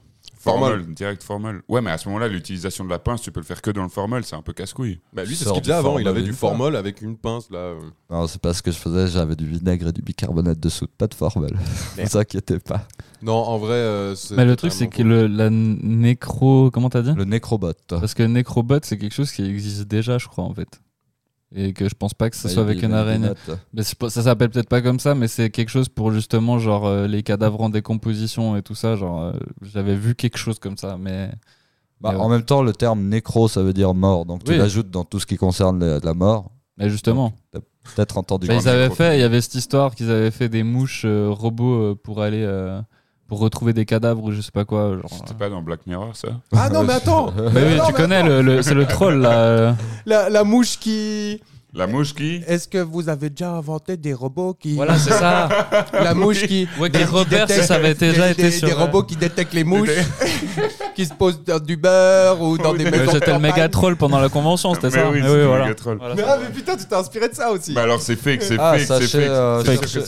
Formol. 0.45 0.69
Formol, 0.77 0.93
direct 0.93 1.23
formol. 1.23 1.61
Ouais, 1.67 1.81
mais 1.81 1.91
à 1.91 1.97
ce 1.97 2.07
moment-là, 2.07 2.27
l'utilisation 2.27 2.85
de 2.85 2.89
la 2.89 2.99
pince, 2.99 3.21
tu 3.21 3.31
peux 3.31 3.39
le 3.39 3.45
faire 3.45 3.61
que 3.61 3.71
dans 3.71 3.83
le 3.83 3.89
formol, 3.89 4.23
c'est 4.23 4.35
un 4.35 4.41
peu 4.41 4.53
casse-couille. 4.53 4.99
Bah 5.11 5.23
lui 5.25 5.35
c'est 5.35 5.43
ce 5.45 5.49
qu'il 5.51 5.61
faisait 5.63 5.73
avant, 5.73 5.97
il 5.97 6.03
formol 6.03 6.07
avait 6.07 6.21
du 6.23 6.33
fois. 6.33 6.49
formol 6.49 6.75
avec 6.75 7.01
une 7.01 7.17
pince 7.17 7.49
là. 7.49 7.57
euh. 7.57 7.79
Non, 8.09 8.27
c'est 8.27 8.39
pas 8.39 8.53
ce 8.53 8.61
que 8.61 8.71
je 8.71 8.77
faisais, 8.77 9.07
j'avais 9.07 9.35
du 9.35 9.47
vinaigre 9.47 9.87
et 9.87 9.91
du 9.91 10.01
bicarbonate 10.01 10.59
de 10.59 10.69
soude, 10.69 10.89
pas 10.97 11.07
de 11.07 11.13
formol. 11.15 11.49
Ne 11.97 12.05
vous 12.05 12.17
inquiétez 12.17 12.59
pas. 12.59 12.87
Non, 13.21 13.33
en 13.33 13.57
vrai 13.57 13.73
euh, 13.73 14.13
c'est 14.15 14.35
Mais 14.35 14.45
le 14.45 14.55
truc, 14.55 14.71
c'est 14.71 14.87
que 14.87 15.01
le, 15.01 15.25
la 15.27 15.49
nécro. 15.49 16.69
Comment 16.71 16.89
t'as 16.89 17.01
dit? 17.01 17.13
Le 17.15 17.25
nécrobot. 17.25 17.73
Parce 17.87 18.13
que 18.13 18.23
nécrobot, 18.23 18.79
c'est 18.83 18.97
quelque 18.97 19.13
chose 19.13 19.31
qui 19.31 19.43
existe 19.43 19.83
déjà, 19.87 20.17
je 20.17 20.27
crois, 20.27 20.43
en 20.43 20.53
fait. 20.53 20.79
Et 21.57 21.71
que 21.71 21.87
je 21.87 21.95
pense 21.95 22.13
pas 22.13 22.29
que 22.29 22.35
ce 22.35 22.49
soit 22.49 22.63
avec 22.63 22.83
une 22.83 22.93
araignée. 22.93 23.29
Mais 23.73 23.83
ça 23.83 24.09
s'appelle 24.23 24.49
peut-être 24.49 24.67
pas 24.67 24.81
comme 24.81 24.99
ça, 24.99 25.15
mais 25.15 25.29
c'est 25.29 25.49
quelque 25.49 25.69
chose 25.69 25.87
pour 25.87 26.11
justement 26.11 26.59
genre 26.59 26.85
euh, 26.85 27.07
les 27.07 27.23
cadavres 27.23 27.61
en 27.61 27.69
décomposition 27.69 28.57
et 28.57 28.61
tout 28.61 28.75
ça. 28.75 28.97
Genre, 28.97 29.21
euh, 29.21 29.31
j'avais 29.61 29.95
vu 29.95 30.15
quelque 30.15 30.37
chose 30.37 30.59
comme 30.59 30.75
ça, 30.77 30.97
mais. 30.99 31.29
Bah, 32.01 32.11
mais 32.11 32.19
En 32.19 32.27
même 32.27 32.43
temps, 32.43 32.61
le 32.61 32.73
terme 32.73 33.07
nécro, 33.07 33.47
ça 33.47 33.63
veut 33.63 33.71
dire 33.71 33.93
mort. 33.93 34.25
Donc 34.25 34.43
tu 34.43 34.51
Oui. 34.51 34.57
l'ajoutes 34.57 34.89
dans 34.89 35.05
tout 35.05 35.19
ce 35.21 35.25
qui 35.25 35.37
concerne 35.37 35.99
la 36.03 36.13
mort. 36.13 36.51
mais 36.77 36.89
justement. 36.89 37.31
Peut-être 37.95 38.17
entendu. 38.17 38.47
Bah, 38.47 38.55
ils 38.55 38.67
avaient 38.67 38.89
fait, 38.89 39.15
il 39.17 39.21
y 39.21 39.23
avait 39.23 39.39
cette 39.41 39.55
histoire 39.55 39.95
qu'ils 39.95 40.09
avaient 40.11 40.31
fait 40.31 40.49
des 40.49 40.63
mouches 40.63 41.03
euh, 41.05 41.29
robots 41.29 41.95
pour 41.95 42.21
aller 42.21 42.43
pour 43.27 43.39
retrouver 43.39 43.73
des 43.73 43.85
cadavres 43.85 44.23
ou 44.23 44.31
je 44.31 44.41
sais 44.41 44.51
pas 44.51 44.65
quoi. 44.65 44.91
Genre, 44.95 45.09
C'était 45.09 45.31
euh. 45.31 45.35
pas 45.37 45.49
dans 45.49 45.61
Black 45.61 45.81
Mirror, 45.87 46.15
ça 46.15 46.27
Ah 46.55 46.69
non 46.69 46.83
mais 46.83 46.93
attends 46.93 47.33
Mais 47.53 47.63
oui, 47.63 47.75
non, 47.77 47.85
tu 47.87 47.91
mais 47.93 47.97
connais 47.97 48.23
le, 48.23 48.41
le- 48.41 48.61
c'est 48.61 48.73
le 48.75 48.85
troll 48.85 49.19
là. 49.21 49.31
euh. 49.37 49.73
la, 50.05 50.29
la 50.29 50.43
mouche 50.43 50.77
qui 50.79 51.41
La 51.77 51.87
mouche 51.87 52.13
qui 52.15 52.41
Est-ce 52.47 52.69
que 52.69 52.77
vous 52.77 53.09
avez 53.09 53.29
déjà 53.29 53.51
inventé 53.51 53.97
des 53.97 54.13
robots 54.13 54.53
qui. 54.57 54.75
Voilà, 54.75 54.97
c'est 54.97 55.09
ça. 55.11 55.49
La 55.93 56.13
mouche 56.13 56.47
qui. 56.47 56.67
Qui 56.93 57.03
Robert, 57.03 57.47
détecte- 57.47 57.63
ça 57.67 57.75
avait 57.75 57.93
déjà 57.93 58.27
des- 58.27 58.31
été 58.31 58.43
des- 58.43 58.51
sur. 58.51 58.67
Des 58.69 58.73
robots 58.73 59.03
qui 59.03 59.17
détectent 59.17 59.53
les 59.53 59.65
mouches, 59.65 59.89
qui 60.95 61.05
se 61.05 61.13
posent 61.13 61.43
dans 61.43 61.59
du 61.59 61.75
beurre 61.75 62.41
ou 62.41 62.57
dans 62.57 62.73
des 62.73 62.89
maisons. 62.89 63.11
C'était 63.11 63.33
le 63.33 63.39
méga 63.39 63.67
troll 63.67 63.97
pendant 63.97 64.19
la 64.19 64.29
convention, 64.29 64.73
c'était 64.73 64.87
Mais 64.87 64.93
ça 64.93 65.09
oui, 65.11 65.19
le 65.21 65.45
voilà. 65.45 65.67
Mais, 66.15 66.23
ah, 66.25 66.37
mais 66.41 66.49
putain, 66.55 66.77
tu 66.77 66.85
t'es 66.85 66.95
inspiré 66.95 67.27
de 67.27 67.35
ça 67.35 67.51
aussi. 67.51 67.73
Bah 67.73 67.81
alors 67.83 67.99
c'est 68.01 68.15
fake, 68.15 68.41
c'est 68.41 68.55
Ah, 68.57 68.77
fake, 68.77 69.01
c'est 69.01 69.07
fake. 69.07 69.21
euh, 69.29 69.63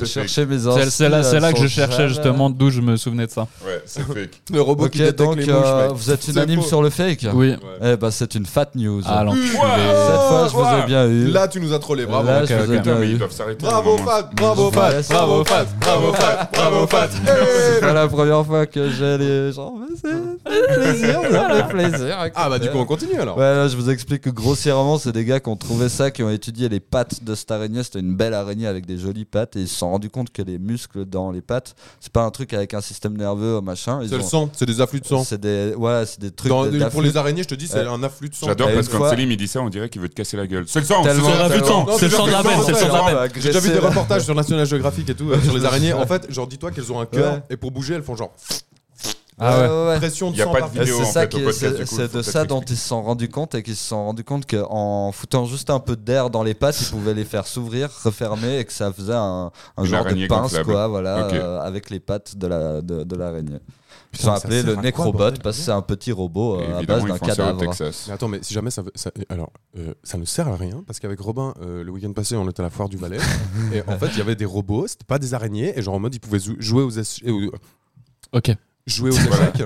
cherchez 0.05 0.45
mes 0.45 0.59
C'est- 0.59 0.89
C'est 0.89 1.09
là, 1.09 1.21
c'est 1.23 1.39
là 1.41 1.51
que 1.51 1.59
je 1.59 1.67
cherchais 1.67 2.07
justement 2.07 2.49
d'où 2.49 2.69
je 2.69 2.79
me 2.79 2.95
souvenais 2.95 3.25
de 3.27 3.31
ça. 3.31 3.41
Ouais, 3.65 3.81
c'est 3.85 4.03
fake. 4.07 4.41
le 4.53 4.61
robot 4.61 4.87
qui 4.87 4.99
détecte 4.99 5.17
donc 5.19 5.35
les 5.35 5.45
mouches. 5.47 5.53
euh, 5.65 5.89
vous 5.93 6.11
êtes 6.11 6.25
unanime 6.29 6.61
sur 6.61 6.81
le 6.81 6.89
fake 6.89 7.25
Oui. 7.33 7.55
Eh 7.83 7.97
ben 7.97 8.09
c'est 8.11 8.35
une 8.35 8.45
fat 8.45 8.69
news. 8.75 9.01
Ah, 9.05 9.25
l'enculé. 9.25 9.47
Cette 9.47 9.59
fois, 9.59 10.47
je 10.49 10.55
vous 10.55 10.83
ai 10.83 10.85
bien 10.85 11.07
eu. 11.07 11.27
Là, 11.27 11.47
tu 11.57 11.65
nous 11.65 11.73
as 11.73 11.79
trollé, 11.79 12.05
bravo. 12.05 12.27
Là, 12.27 12.43
ok, 12.43 12.49
je 12.49 12.53
vous 12.55 12.59
ai 12.59 12.63
ok. 12.63 12.69
bien 12.69 12.81
Putain, 12.81 12.95
mais 12.99 13.09
ils 13.09 13.17
doivent 13.17 13.31
s'arrêter. 13.31 13.65
Bravo. 13.65 13.97
Fat, 13.97 14.29
bravo, 14.35 14.71
Fat, 14.71 15.01
bravo, 15.09 15.43
Fat, 15.43 15.65
bravo, 15.79 16.13
Fat, 16.13 16.49
bravo, 16.53 16.87
Fat. 16.87 17.09
C'est 17.11 17.79
pas 17.81 17.93
la 17.93 18.07
première 18.07 18.45
fois 18.45 18.65
que 18.65 18.89
j'ai 18.89 19.17
les 19.17 19.51
gens, 19.51 19.73
mais 19.79 19.95
c'est 19.99 20.75
plaisir, 20.75 21.21
fait 21.21 21.67
plaisir. 21.69 22.17
Ah, 22.35 22.49
bah, 22.49 22.59
du 22.59 22.69
coup, 22.69 22.77
on 22.77 22.85
continue 22.85 23.19
alors. 23.19 23.37
Ouais, 23.37 23.43
là, 23.55 23.67
je 23.67 23.75
vous 23.75 23.89
explique 23.89 24.21
que 24.21 24.29
grossièrement, 24.29 24.97
c'est 24.97 25.11
des 25.11 25.25
gars 25.25 25.39
qui 25.39 25.49
ont 25.49 25.55
trouvé 25.55 25.89
ça, 25.89 26.11
qui 26.11 26.21
ont 26.23 26.29
étudié 26.29 26.69
les 26.69 26.79
pattes 26.79 27.23
de 27.23 27.33
cette 27.35 27.49
araignée. 27.51 27.83
C'était 27.83 27.99
une 27.99 28.15
belle 28.15 28.33
araignée 28.33 28.67
avec 28.67 28.85
des 28.85 28.97
jolies 28.97 29.25
pattes 29.25 29.55
et 29.55 29.61
ils 29.61 29.67
se 29.67 29.75
sont 29.75 29.89
rendus 29.89 30.09
compte 30.09 30.31
que 30.31 30.41
les 30.41 30.59
muscles 30.59 31.05
dans 31.05 31.31
les 31.31 31.41
pattes, 31.41 31.75
c'est 31.99 32.11
pas 32.11 32.23
un 32.23 32.31
truc 32.31 32.53
avec 32.53 32.73
un 32.73 32.81
système 32.81 33.17
nerveux, 33.17 33.61
machin. 33.61 34.01
C'est 34.07 34.15
le 34.17 34.21
sang, 34.21 34.49
c'est 34.53 34.65
des 34.65 34.81
afflux 34.81 34.99
de 35.01 35.05
sang. 35.07 35.23
C'est 35.23 35.39
des, 35.39 35.73
ouais, 35.75 36.03
c'est 36.05 36.19
des 36.19 36.31
trucs 36.31 36.51
pour 36.91 37.01
les 37.01 37.17
araignées, 37.17 37.43
je 37.43 37.47
te 37.47 37.55
dis, 37.55 37.67
c'est 37.67 37.77
Ouais. 37.79 37.87
un 37.87 38.03
afflux 38.03 38.29
de 38.29 38.35
sang. 38.35 38.47
J'adore 38.47 38.69
parce 38.73 38.87
que 38.87 39.09
Selim 39.09 39.31
il 39.31 39.37
dit 39.37 39.47
ça, 39.47 39.61
on 39.61 39.69
dirait 39.69 39.89
qu'il 39.89 40.01
veut 40.01 40.09
te 40.09 40.15
casser 40.15 40.37
la 40.37 40.47
gueule. 40.47 40.65
C'est 40.67 40.79
le 40.79 40.85
sang, 40.85 41.03
c'est 41.49 41.55
le 41.55 41.61
Tellement- 41.61 41.85
sang. 41.85 41.85
la 41.91 41.97
c'est 41.97 42.05
le 42.05 42.09
putain. 42.09 42.17
sang. 42.17 42.25
De 42.25 42.31
la 42.31 42.37
c'est 42.41 42.71
le 42.71 42.77
sang 42.77 42.85
de 42.87 42.91
la 42.91 42.97
reportages. 42.99 43.31
veine. 43.33 43.41
J'ai 43.41 43.49
déjà 43.49 43.59
vu 43.59 43.69
des 43.71 43.79
reportages 43.79 44.21
sur 44.23 44.35
National 44.35 44.65
Geographic 44.65 45.09
et 45.09 45.15
tout 45.15 45.31
euh, 45.31 45.41
sur 45.41 45.57
les 45.57 45.65
araignées. 45.65 45.93
En 45.93 46.05
fait, 46.07 46.31
genre, 46.31 46.47
dis-toi 46.47 46.71
qu'elles 46.71 46.91
ont 46.91 46.99
un 46.99 47.05
cœur 47.05 47.33
Ouais. 47.33 47.43
et 47.49 47.57
pour 47.57 47.71
bouger, 47.71 47.95
elles 47.95 48.03
font 48.03 48.15
genre 48.15 48.31
Ah 49.39 49.59
ouais. 49.59 49.87
ouais. 49.89 49.97
pression 49.97 50.31
de 50.31 50.35
Y 50.37 50.41
a 50.41 50.45
sang 50.45 50.51
pas 50.51 50.61
de 50.61 50.79
vidéo, 50.79 50.97
c'est 50.99 51.11
ça 51.11 51.21
fait, 51.21 51.29
qui 51.29 51.39
podcast, 51.41 51.85
coup, 51.85 52.17
de 52.17 52.21
ça 52.23 52.43
dont 52.45 52.61
ils 52.61 52.75
se 52.75 52.87
sont 52.87 53.03
rendus 53.03 53.29
compte 53.29 53.53
et 53.53 53.61
qu'ils 53.61 53.75
se 53.75 53.87
sont 53.89 54.03
rendus 54.05 54.23
compte 54.23 54.47
qu'en 54.49 55.11
foutant 55.11 55.45
juste 55.45 55.69
un 55.69 55.79
peu 55.79 55.95
d'air 55.95 56.31
dans 56.31 56.41
les 56.41 56.55
pattes, 56.55 56.81
ils 56.81 56.87
pouvaient 56.87 57.13
les 57.13 57.23
faire 57.25 57.45
s'ouvrir, 57.45 57.89
refermer 58.03 58.57
et 58.59 58.65
que 58.65 58.73
ça 58.73 58.91
faisait 58.91 59.13
un, 59.13 59.51
un 59.77 59.83
genre 59.85 60.05
de 60.05 60.25
pince 60.27 60.41
gonflable. 60.53 60.65
quoi, 60.71 60.87
voilà, 60.87 61.27
euh, 61.27 61.59
avec 61.61 61.91
les 61.91 61.99
pattes 61.99 62.35
de 62.35 62.47
la 62.47 62.81
de, 62.81 63.03
de 63.03 63.15
l'araignée. 63.15 63.59
Ils 64.13 64.17
Putain, 64.19 64.31
ont 64.31 64.35
ça 64.37 64.45
appelé 64.47 64.61
sert 64.61 64.69
le 64.75 64.81
Necrobot 64.81 65.11
bordel, 65.17 65.39
parce 65.43 65.57
que 65.57 65.63
c'est 65.63 65.71
un 65.71 65.81
petit 65.81 66.11
robot 66.11 66.59
euh, 66.59 66.79
à 66.79 66.81
base 66.83 67.03
d'un 67.05 67.17
cadavre. 67.19 67.61
Mais 68.07 68.13
attends, 68.13 68.27
mais 68.27 68.39
si 68.41 68.53
jamais 68.53 68.71
ça 68.71 68.81
veut. 68.81 68.91
ça- 68.95 69.11
alors, 69.29 69.51
euh, 69.77 69.93
ça 70.03 70.17
ne 70.17 70.25
sert 70.25 70.47
à 70.47 70.55
rien 70.55 70.83
parce 70.87 70.99
qu'avec 70.99 71.19
Robin, 71.19 71.53
euh, 71.61 71.83
le 71.83 71.91
week-end 71.91 72.13
passé, 72.13 72.35
on 72.35 72.49
était 72.49 72.61
à 72.61 72.63
la 72.63 72.69
foire 72.69 72.89
du 72.89 72.97
Valais. 72.97 73.17
et 73.73 73.81
en 73.87 73.97
fait, 73.99 74.07
il 74.13 74.17
y 74.17 74.21
avait 74.21 74.35
des 74.35 74.45
robots, 74.45 74.87
c'était 74.87 75.05
pas 75.05 75.19
des 75.19 75.33
araignées. 75.33 75.77
Et 75.77 75.81
genre 75.81 75.95
en 75.95 75.99
mode, 75.99 76.15
ils 76.15 76.19
pouvaient 76.19 76.39
jouer 76.39 76.83
aux, 76.83 76.97
euh, 76.97 77.51
Ok. 78.33 78.51
Jouer 78.87 79.11
aux 79.11 79.13
échecs. 79.13 79.63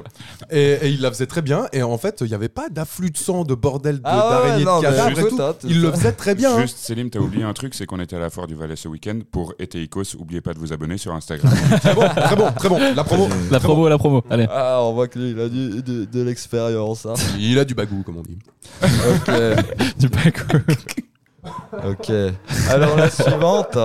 et, 0.50 0.72
et 0.82 0.90
ils 0.90 1.00
la 1.00 1.10
faisaient 1.12 1.28
très 1.28 1.42
bien. 1.42 1.68
Et 1.72 1.84
en 1.84 1.98
fait, 1.98 2.18
il 2.22 2.28
n'y 2.28 2.34
avait 2.34 2.50
pas 2.50 2.68
d'afflux 2.70 3.10
de 3.12 3.18
sang, 3.18 3.44
de 3.46 3.54
bordel 3.56 3.98
de- 3.98 4.02
Ah 4.04 4.42
ouais, 4.44 4.60
de 4.60 4.82
cadavres 4.82 5.20
et 5.20 5.30
tout. 5.30 5.40
Ils 5.64 5.82
le 5.82 5.92
ça. 5.92 5.98
faisaient 5.98 6.12
très 6.12 6.36
bien. 6.36 6.56
hein. 6.56 6.62
Juste, 6.62 6.78
Selim, 6.80 7.10
t'as 7.10 7.20
oublié 7.20 7.44
un 7.44 7.54
truc, 7.54 7.74
c'est 7.76 7.86
qu'on 7.86 8.00
était 8.00 8.16
à 8.16 8.20
la 8.20 8.30
foire 8.30 8.48
du 8.48 8.56
Valais 8.56 8.76
ce 8.76 8.88
week-end 8.88 9.20
pour 9.32 9.54
Eteikos. 9.60 10.16
Oubliez 10.20 10.42
pas 10.42 10.54
de 10.54 10.60
vous 10.60 10.74
abonner 10.74 10.98
sur 10.98 11.14
Instagram. 11.14 11.54
Très 11.82 11.94
bon, 11.96 12.08
très 12.10 12.36
bon, 12.36 12.52
très 12.52 12.70
bon. 12.70 12.80
La 12.96 13.04
promo. 13.04 13.28
La 13.52 13.60
promo, 13.60 13.88
la 13.90 13.98
promo. 13.98 14.24
Allez. 14.30 14.48
Ah, 14.52 14.80
on 14.82 14.94
voit 14.94 15.08
que 15.08 15.20
lui, 15.20 15.32
il 15.32 15.40
a 15.40 15.48
du- 15.50 15.82
de, 15.82 16.06
de 16.06 16.22
l'expérience. 16.22 17.06
hein. 17.06 17.14
Il 17.40 17.58
a 17.60 17.66
du 17.66 17.74
bagou, 17.76 18.04
comme 18.04 18.18
on 18.18 18.22
dit. 18.24 18.40
ok, 18.84 19.32
Du 20.00 20.10
cool. 20.10 20.64
ok. 21.90 22.12
Alors 22.70 22.96
la 22.98 23.10
suivante 23.10 23.78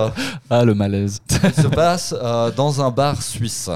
Ah, 0.49 0.63
le 0.65 0.73
malaise. 0.73 1.19
se 1.29 1.67
passe 1.67 2.13
euh, 2.21 2.51
dans 2.51 2.81
un 2.81 2.91
bar 2.91 3.21
suisse. 3.21 3.69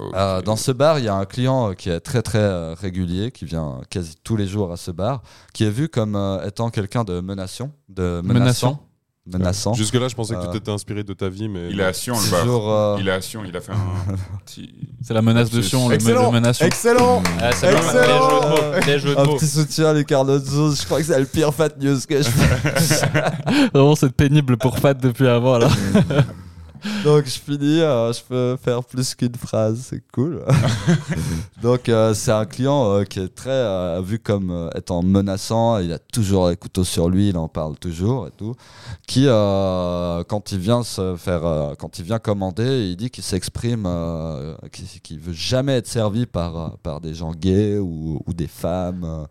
Ok. 0.00 0.14
Euh, 0.14 0.42
dans 0.42 0.56
ce 0.56 0.72
bar, 0.72 0.98
il 0.98 1.04
y 1.04 1.08
a 1.08 1.14
un 1.14 1.24
client 1.26 1.70
euh, 1.70 1.74
qui 1.74 1.90
est 1.90 2.00
très 2.00 2.22
très 2.22 2.38
euh, 2.38 2.74
régulier, 2.74 3.30
qui 3.30 3.44
vient 3.44 3.80
quasi 3.90 4.14
tous 4.24 4.36
les 4.36 4.46
jours 4.46 4.72
à 4.72 4.76
ce 4.76 4.90
bar, 4.90 5.22
qui 5.52 5.64
est 5.64 5.70
vu 5.70 5.88
comme 5.88 6.16
euh, 6.16 6.46
étant 6.46 6.70
quelqu'un 6.70 7.04
de 7.04 7.20
menaçant, 7.20 7.70
de 7.88 8.20
menaçant, 8.24 8.80
menaçant. 9.26 9.74
Jusque-là, 9.74 10.08
je 10.08 10.14
pensais 10.14 10.34
que 10.34 10.40
Euh, 10.40 10.46
tu 10.46 10.52
t'étais 10.58 10.70
inspiré 10.70 11.04
de 11.04 11.12
ta 11.12 11.28
vie, 11.28 11.48
mais. 11.48 11.68
Il 11.70 11.78
est 11.80 11.84
à 11.84 11.92
Sion, 11.92 12.14
le 12.18 12.30
bar. 12.30 12.40
Toujours, 12.42 12.72
euh, 12.72 12.96
Il 13.00 13.08
est 13.08 13.12
à 13.12 13.20
Sion, 13.20 13.42
il 13.46 13.56
a 13.56 13.60
fait 13.60 13.72
un 13.72 14.14
petit. 14.44 14.70
C'est 15.02 15.14
la 15.14 15.22
menace 15.22 15.50
de 15.50 15.60
Sion, 15.62 15.88
le, 15.88 15.94
Excellent. 15.94 16.26
le 16.26 16.32
menace 16.40 16.56
Sion. 16.58 16.66
Excellent 16.66 17.22
Ah, 17.40 17.50
c'est 17.52 17.72
Excellent. 17.72 18.00
des 18.00 18.08
jeux 18.18 18.40
de 18.40 18.48
mots. 18.48 18.84
Des 18.86 18.98
jeux 18.98 19.14
de 19.14 19.20
un 19.20 19.24
mots. 19.24 19.36
petit 19.36 19.46
soutien 19.46 19.86
à 19.86 19.92
Ricardo 19.92 20.38
Zouz, 20.38 20.80
je 20.80 20.84
crois 20.86 20.98
que 20.98 21.04
c'est 21.04 21.18
le 21.20 21.26
pire 21.26 21.52
fat 21.54 21.68
news 21.80 21.98
que 22.08 22.18
je 22.22 22.28
fais. 22.28 23.68
Vraiment, 23.74 23.94
c'est 23.94 24.12
pénible 24.12 24.56
pour 24.56 24.78
Fat 24.78 24.94
depuis 24.94 25.28
avant, 25.28 25.58
là. 25.58 25.68
Donc 27.04 27.26
je 27.26 27.38
finis, 27.38 27.80
euh, 27.80 28.12
je 28.12 28.22
peux 28.22 28.56
faire 28.62 28.82
plus 28.84 29.14
qu'une 29.14 29.34
phrase, 29.34 29.86
c'est 29.90 30.02
cool. 30.12 30.42
Donc 31.62 31.88
euh, 31.88 32.14
c'est 32.14 32.32
un 32.32 32.46
client 32.46 32.92
euh, 32.92 33.04
qui 33.04 33.20
est 33.20 33.34
très 33.34 34.00
vu 34.02 34.18
comme 34.18 34.70
étant 34.74 35.02
menaçant, 35.02 35.78
il 35.78 35.92
a 35.92 35.98
toujours 35.98 36.48
les 36.48 36.56
couteaux 36.56 36.84
sur 36.84 37.08
lui, 37.08 37.28
il 37.28 37.36
en 37.36 37.48
parle 37.48 37.76
toujours 37.76 38.26
et 38.26 38.30
tout. 38.30 38.54
Qui 39.06 39.26
quand 39.26 40.52
il 40.52 40.58
vient 40.58 40.82
se 40.82 41.16
faire, 41.16 41.74
quand 41.78 41.98
il 41.98 42.04
vient 42.04 42.18
commander, 42.18 42.88
il 42.90 42.96
dit 42.96 43.10
qu'il 43.10 43.24
s'exprime, 43.24 43.88
qu'il 44.72 44.86
qu'il 45.02 45.18
veut 45.18 45.32
jamais 45.32 45.76
être 45.76 45.88
servi 45.88 46.26
par 46.26 46.78
par 46.78 47.00
des 47.00 47.14
gens 47.14 47.32
gays 47.32 47.78
ou, 47.78 48.22
ou 48.26 48.32
des 48.32 48.46
femmes, 48.46 49.26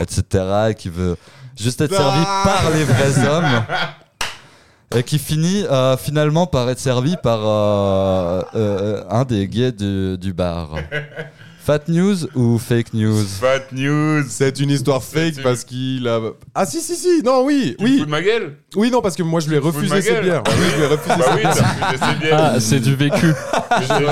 etc. 0.00 0.70
Et 0.70 0.74
qu'il 0.74 0.92
veut 0.92 1.16
juste 1.56 1.80
être 1.80 1.94
servi 1.94 2.24
par 2.24 2.70
les 2.70 2.84
vrais 2.84 3.28
hommes. 3.28 3.64
Et 4.94 5.02
qui 5.02 5.18
finit 5.18 5.64
euh, 5.70 5.96
finalement 5.96 6.46
par 6.46 6.68
être 6.68 6.78
servi 6.78 7.16
par 7.22 7.40
euh, 7.42 8.42
euh, 8.54 9.04
un 9.08 9.24
des 9.24 9.48
gays 9.48 9.72
du, 9.72 10.18
du 10.18 10.32
bar. 10.34 10.74
Fat 11.60 11.82
news 11.88 12.26
ou 12.34 12.58
fake 12.58 12.92
news? 12.92 13.24
Fat 13.40 13.70
news 13.72 14.24
C'est 14.28 14.58
une 14.58 14.70
histoire 14.70 15.02
fake 15.02 15.42
parce 15.42 15.64
qu'il 15.64 16.08
a. 16.08 16.20
Ah 16.54 16.66
si 16.66 16.80
si 16.80 16.96
si 16.96 17.22
non 17.22 17.44
oui 17.44 17.76
oui 17.78 17.98
fous 17.98 18.04
de 18.04 18.10
ma 18.10 18.20
gueule 18.20 18.56
oui 18.76 18.90
non 18.90 19.00
parce 19.00 19.14
que 19.16 19.22
moi 19.22 19.40
je 19.40 19.48
lui 19.48 19.56
ai 19.56 19.58
refusé 19.58 20.00
ses 20.02 20.20
bières. 20.20 20.42
Oui, 20.46 20.52
je 20.72 20.76
lui 20.76 20.82
ai 20.84 20.86
refusé 20.86 21.14
Bah 21.18 21.24
ses 21.26 21.32
oui, 21.34 21.40
bières. 21.40 21.54
t'as 21.54 21.86
refusé 21.86 22.04
ses 22.12 22.18
bières. 22.20 22.38
Ah, 22.54 22.60
c'est 22.60 22.80
du 22.80 22.94
vécu. 22.94 23.26
Ouais. 23.26 23.36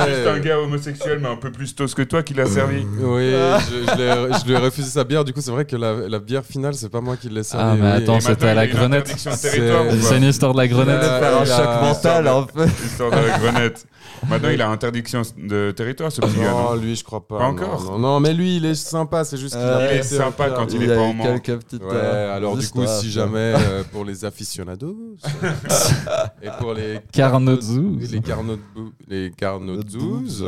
juste 0.08 0.26
un 0.28 0.38
gars 0.38 0.58
homosexuel, 0.58 1.18
mais 1.22 1.28
un 1.28 1.36
peu 1.36 1.50
plus 1.52 1.74
tos 1.74 1.86
que 1.86 2.02
toi 2.02 2.22
qui 2.22 2.34
l'a 2.34 2.46
servi. 2.46 2.84
Oui, 3.00 3.30
je, 3.30 4.38
je 4.40 4.46
lui 4.46 4.52
ai 4.52 4.56
refusé 4.56 4.88
sa 4.90 5.04
bière. 5.04 5.24
Du 5.24 5.32
coup, 5.32 5.40
c'est 5.40 5.50
vrai 5.50 5.64
que 5.64 5.76
la, 5.76 6.08
la 6.08 6.18
bière 6.18 6.44
finale, 6.44 6.74
c'est 6.74 6.88
pas 6.88 7.00
moi 7.00 7.16
qui 7.16 7.28
l'ai 7.28 7.42
servi. 7.42 7.64
Ah, 7.64 7.74
mais 7.76 7.96
oui. 7.98 8.02
attends, 8.02 8.20
c'était 8.20 8.48
à 8.48 8.54
la 8.54 8.66
grenette. 8.66 9.00
interdiction 9.10 9.30
de 9.32 9.36
territoire 9.36 9.86
ou 9.86 9.90
C'est- 9.92 10.02
C'est 10.02 10.16
une 10.18 10.24
histoire 10.24 10.52
de 10.52 10.58
la 10.58 10.68
grenette. 10.68 11.02
Euh, 11.02 11.20
faire 11.20 11.36
un 11.40 11.44
choc 11.44 11.82
mental 11.82 12.28
en 12.28 12.46
fait. 12.46 12.70
L'histoire 12.82 13.10
de 13.10 13.16
la 13.16 13.38
grenette. 13.38 13.86
Maintenant, 14.28 14.50
il 14.50 14.60
a 14.60 14.68
interdiction 14.68 15.22
de 15.38 15.70
territoire, 15.70 16.12
ce 16.12 16.20
petit 16.20 16.40
gars. 16.40 16.50
Non, 16.50 16.74
lui, 16.74 16.94
je 16.94 17.02
crois 17.02 17.26
pas. 17.26 17.38
Pas 17.38 17.44
encore 17.46 17.98
Non, 17.98 18.20
mais 18.20 18.34
lui, 18.34 18.56
il 18.56 18.66
est 18.66 18.74
sympa. 18.74 19.24
C'est 19.24 19.38
juste 19.38 19.54
qu'il 19.54 19.62
Euh, 19.64 19.98
est 19.98 20.02
sympa 20.02 20.50
quand 20.50 20.70
il 20.74 20.82
est 20.82 20.94
pas 20.94 21.00
en 21.00 21.14
manque. 21.14 21.42
quelques 21.42 21.62
petites. 21.64 21.82
Ouais, 21.82 21.88
euh, 21.94 22.36
alors 22.36 22.56
du 22.56 22.68
coup, 22.68 22.84
si 22.86 23.10
jamais 23.10 23.54
euh, 23.56 23.82
pour 23.92 24.04
les 24.04 24.24
aficionados 24.54 25.16
et 26.42 26.48
pour 26.58 26.74
les 26.74 26.98
Carnozouz. 27.12 28.10
les 28.12 28.20
carnotbou- 28.20 28.92
les 29.08 29.30
carnozouz, 29.36 30.44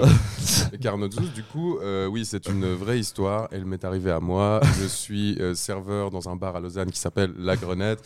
les 0.72 0.78
carnozouz, 0.78 1.32
du 1.32 1.42
coup, 1.44 1.78
euh, 1.78 2.06
oui, 2.08 2.24
c'est 2.24 2.48
une 2.48 2.74
vraie 2.74 2.98
histoire. 2.98 3.48
Elle 3.52 3.64
m'est 3.64 3.84
arrivée 3.84 4.10
à 4.10 4.18
moi. 4.20 4.60
Je 4.80 4.86
suis 4.86 5.36
euh, 5.40 5.54
serveur 5.54 6.10
dans 6.10 6.28
un 6.28 6.34
bar 6.36 6.56
à 6.56 6.60
Lausanne 6.60 6.90
qui 6.90 6.98
s'appelle 6.98 7.32
La 7.38 7.56
Grenette, 7.56 8.00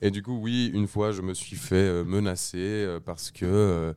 et 0.00 0.10
du 0.12 0.22
coup, 0.22 0.38
oui, 0.40 0.70
une 0.72 0.86
fois, 0.86 1.10
je 1.10 1.22
me 1.22 1.34
suis 1.34 1.56
fait 1.56 1.74
euh, 1.76 2.04
menacer 2.04 2.86
parce 3.04 3.30
que. 3.32 3.44
euh, 3.44 3.92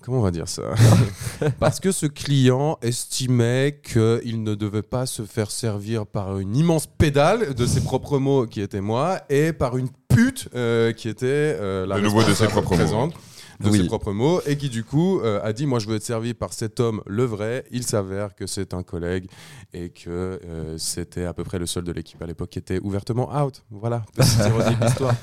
Comment 0.00 0.20
on 0.20 0.22
va 0.22 0.30
dire 0.30 0.48
ça? 0.48 0.62
Parce 1.60 1.80
que 1.80 1.92
ce 1.92 2.06
client 2.06 2.78
estimait 2.80 3.78
qu'il 3.82 4.42
ne 4.42 4.54
devait 4.54 4.80
pas 4.84 5.04
se 5.04 5.22
faire 5.22 5.50
servir 5.50 6.06
par 6.06 6.38
une 6.38 6.56
immense 6.56 6.86
pédale 6.86 7.52
de 7.52 7.66
ses 7.66 7.82
propres 7.82 8.18
mots 8.18 8.46
qui 8.46 8.62
était 8.62 8.80
moi 8.80 9.20
et 9.28 9.52
par 9.52 9.76
une 9.76 9.88
pute 10.18 10.48
euh, 10.54 10.92
qui 10.92 11.08
était 11.08 11.26
euh, 11.26 11.86
la 11.86 11.96
De 11.96 12.00
nouveau 12.00 12.22
de 12.22 12.34
ses 12.34 12.48
propres 12.48 12.76
mots. 12.76 13.12
De 13.60 13.70
Oui. 13.70 13.78
ses 13.78 13.86
propres 13.86 14.12
mots 14.12 14.40
et 14.46 14.56
qui 14.56 14.68
du 14.68 14.84
coup 14.84 15.20
euh, 15.20 15.40
a 15.42 15.52
dit 15.52 15.66
moi 15.66 15.78
je 15.80 15.86
veux 15.88 15.96
être 15.96 16.04
servi 16.04 16.32
par 16.34 16.52
cet 16.52 16.78
homme 16.80 17.02
le 17.06 17.24
vrai 17.24 17.64
il 17.70 17.82
s'avère 17.84 18.34
que 18.36 18.46
c'est 18.46 18.72
un 18.72 18.82
collègue 18.84 19.26
et 19.74 19.88
que 19.90 20.08
euh, 20.08 20.76
c'était 20.78 21.24
à 21.24 21.32
peu 21.32 21.42
près 21.44 21.58
le 21.58 21.66
seul 21.66 21.82
de 21.84 21.92
l'équipe 21.92 22.20
à 22.22 22.26
l'époque 22.26 22.50
qui 22.50 22.58
était 22.60 22.78
ouvertement 22.82 23.30
out 23.44 23.62
voilà 23.70 24.02
l'histoire 24.16 25.14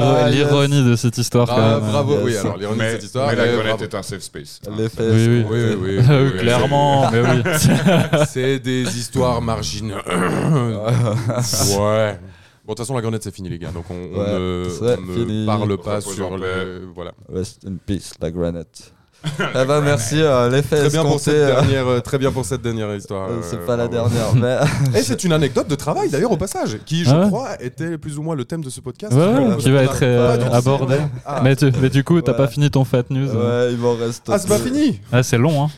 Ah. 0.00 0.28
L'ironie 0.30 0.84
de 0.84 0.96
cette 0.96 1.18
histoire, 1.18 1.46
même. 1.58 1.80
bravo 1.90 2.18
oui 2.24 2.36
alors 2.36 2.56
l'ironie 2.56 2.78
de 2.78 2.84
Mais, 2.84 2.92
cette 2.92 3.04
histoire 3.04 3.28
mais 3.30 3.36
la 3.36 3.46
grenette 3.46 3.64
bravo. 3.66 3.84
est 3.84 3.94
un 3.94 4.02
safe 4.02 4.22
space. 4.22 4.60
L'effet, 4.76 5.02
Oui, 5.10 5.26
oui. 5.28 5.44
oui, 5.48 5.60
oui, 5.60 5.74
oui, 5.98 6.04
Ah 6.08 6.12
oui, 6.22 6.30
oui, 6.34 6.38
clairement, 6.38 7.10
mais 7.12 7.20
oui. 7.20 7.42
c'est 8.28 8.58
des 8.58 8.98
histoires 8.98 9.40
marginales 9.42 10.02
ouais 11.78 12.18
Bon, 12.68 12.74
de 12.74 12.76
toute 12.76 12.84
façon, 12.84 12.94
la 12.96 13.00
grenette, 13.00 13.22
c'est 13.22 13.34
fini, 13.34 13.48
les 13.48 13.58
gars. 13.58 13.70
Donc, 13.70 13.86
on, 13.88 13.94
on 13.94 14.18
Ouais, 14.18 14.38
ne, 14.38 15.42
on 15.42 15.46
parle 15.46 15.78
pas 15.78 16.02
sur 16.02 16.36
le. 16.36 16.86
Voilà. 16.94 17.14
Rest 17.32 17.66
in 17.66 17.76
peace, 17.76 18.12
la 18.20 18.30
granite. 18.30 18.92
Eh 19.24 19.64
ben 19.66 19.80
merci, 19.80 20.20
euh, 20.22 20.48
l'effet 20.48 20.76
Très 20.78 20.90
bien, 20.90 21.02
pour 21.02 21.18
cette 21.18 21.34
euh, 21.34 21.46
dernière, 21.46 21.86
euh, 21.88 22.00
très 22.00 22.18
bien 22.18 22.30
pour 22.30 22.44
cette 22.44 22.62
dernière 22.62 22.94
histoire. 22.94 23.28
euh, 23.28 23.40
c'est 23.42 23.64
pas 23.66 23.76
la 23.76 23.88
dernière. 23.88 24.32
Mais 24.36 24.56
Et 24.98 25.02
c'est 25.02 25.24
une 25.24 25.32
anecdote 25.32 25.66
de 25.66 25.74
travail 25.74 26.08
d'ailleurs 26.08 26.30
au 26.30 26.36
passage, 26.36 26.78
qui 26.86 27.04
je 27.04 27.10
Ah 27.10 27.20
ouais 27.22 27.26
crois 27.26 27.48
était 27.60 27.98
plus 27.98 28.16
ou 28.16 28.22
moins 28.22 28.36
le 28.36 28.44
thème 28.44 28.62
de 28.62 28.70
ce 28.70 28.80
podcast. 28.80 29.12
Ouais, 29.12 29.20
Euh, 29.20 29.56
qui 29.56 29.70
va 29.72 29.82
être, 29.82 29.98
euh, 30.02 30.36
abordé. 30.52 30.96
Ah, 31.26 31.40
mais, 31.42 31.56
tu- 31.56 31.70
mais 31.82 31.88
du 31.90 32.04
coup, 32.04 32.20
t'as 32.22 32.30
Ouais. 32.32 32.38
pas 32.38 32.46
fini 32.46 32.70
ton 32.70 32.84
fat 32.84 33.02
news. 33.10 33.28
hein. 33.30 33.34
ouais, 33.66 33.72
il 33.72 33.78
m'en 33.78 33.94
reste. 33.94 34.22
Ah, 34.28 34.38
c'est 34.38 34.48
pas 34.48 34.58
fini 34.58 35.00
Ah, 35.12 35.22
c'est 35.24 35.38
long, 35.38 35.64
hein. 35.64 35.68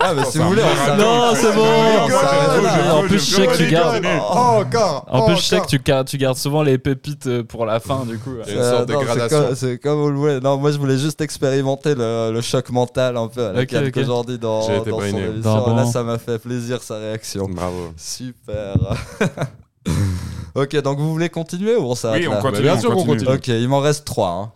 Ah, 0.00 0.12
mais 0.16 0.24
si 0.24 0.38
vous 0.38 0.48
voulez, 0.48 0.62
on. 0.62 0.96
Non, 0.96 1.32
c'est 1.34 1.52
bon. 1.54 2.94
En 2.96 3.02
plus, 3.02 3.18
je 3.30 3.36
sais 3.36 3.46
que 3.46 3.56
tu 3.58 3.66
gardes. 3.70 4.02
Encore 4.30 5.04
En 5.10 5.26
plus, 5.26 5.36
je 5.36 5.42
sais 5.42 5.60
que 5.60 5.66
tu 5.66 5.78
gardes, 5.78 6.08
tu 6.08 6.16
gardes 6.16 6.36
souvent 6.38 6.62
les 6.62 6.78
pépites 6.78 7.42
pour 7.42 7.66
la 7.66 7.78
fin, 7.80 8.04
du 8.06 8.18
coup. 8.18 8.30
C'est 8.46 8.54
gradation. 8.56 9.28
comme- 9.28 9.54
C'est 9.54 9.78
comme 9.78 10.00
vous 10.00 10.10
le 10.10 10.16
voulez. 10.16 10.40
Non, 10.40 10.56
moi 10.56 10.70
je 10.72 10.78
voulais 10.78 10.96
juste 10.98 11.20
expérimenter 11.20 11.94
le, 11.94 12.32
le 12.32 12.40
choc 12.54 12.70
mental 12.70 13.16
un 13.16 13.28
peu 13.28 13.46
à 13.46 13.52
la 13.52 13.60
Ok, 13.62 13.66
Kalk 13.68 13.96
ok. 13.96 14.02
aujourd'hui 14.02 14.38
dans, 14.38 14.60
dans 14.60 14.84
son 14.84 15.02
émission. 15.02 15.42
Non, 15.56 15.64
bon. 15.66 15.76
Là, 15.76 15.86
ça 15.86 16.02
m'a 16.02 16.18
fait 16.18 16.38
plaisir 16.38 16.82
sa 16.82 16.96
réaction. 16.98 17.48
Bravo. 17.48 17.92
Super. 17.96 18.74
ok, 20.54 20.76
donc 20.82 20.98
vous 20.98 21.10
voulez 21.12 21.28
continuer 21.28 21.76
ou 21.76 21.82
on 21.84 21.94
s'arrête 21.94 22.22
Oui, 22.22 22.28
on 22.28 22.34
là 22.34 22.40
continue. 22.40 22.62
bien 22.62 22.78
sûr 22.78 22.92
qu'on 22.94 23.04
continue. 23.04 23.30
Ok, 23.30 23.48
il 23.48 23.68
m'en 23.68 23.80
reste 23.80 24.04
trois. 24.04 24.30
hein. 24.30 24.52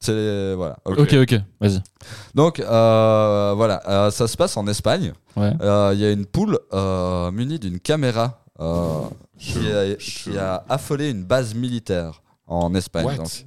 C'est 0.00 0.12
les- 0.14 0.54
voilà. 0.54 0.76
ok. 0.84 1.12
Ok, 1.22 1.34
vas-y. 1.60 1.82
Donc 2.34 2.60
euh, 2.60 3.52
voilà, 3.56 3.82
euh, 3.88 4.10
ça 4.12 4.28
se 4.28 4.36
passe 4.36 4.56
en 4.56 4.66
Espagne. 4.68 5.12
Ouais. 5.36 5.52
Euh, 5.60 5.90
Il 5.94 6.00
y 6.00 6.04
a 6.04 6.12
une 6.12 6.24
poule 6.26 6.58
euh, 6.72 7.32
munie 7.32 7.58
d'une 7.58 7.80
caméra 7.80 8.44
euh, 8.60 9.00
qui, 9.38 9.58
a, 9.72 9.98
Chaud. 9.98 10.30
qui 10.32 10.38
a 10.38 10.64
affolé 10.68 11.10
une 11.10 11.24
base 11.24 11.54
militaire 11.54 12.22
en 12.46 12.74
Espagne. 12.76 13.06
What? 13.06 13.16
donc. 13.16 13.44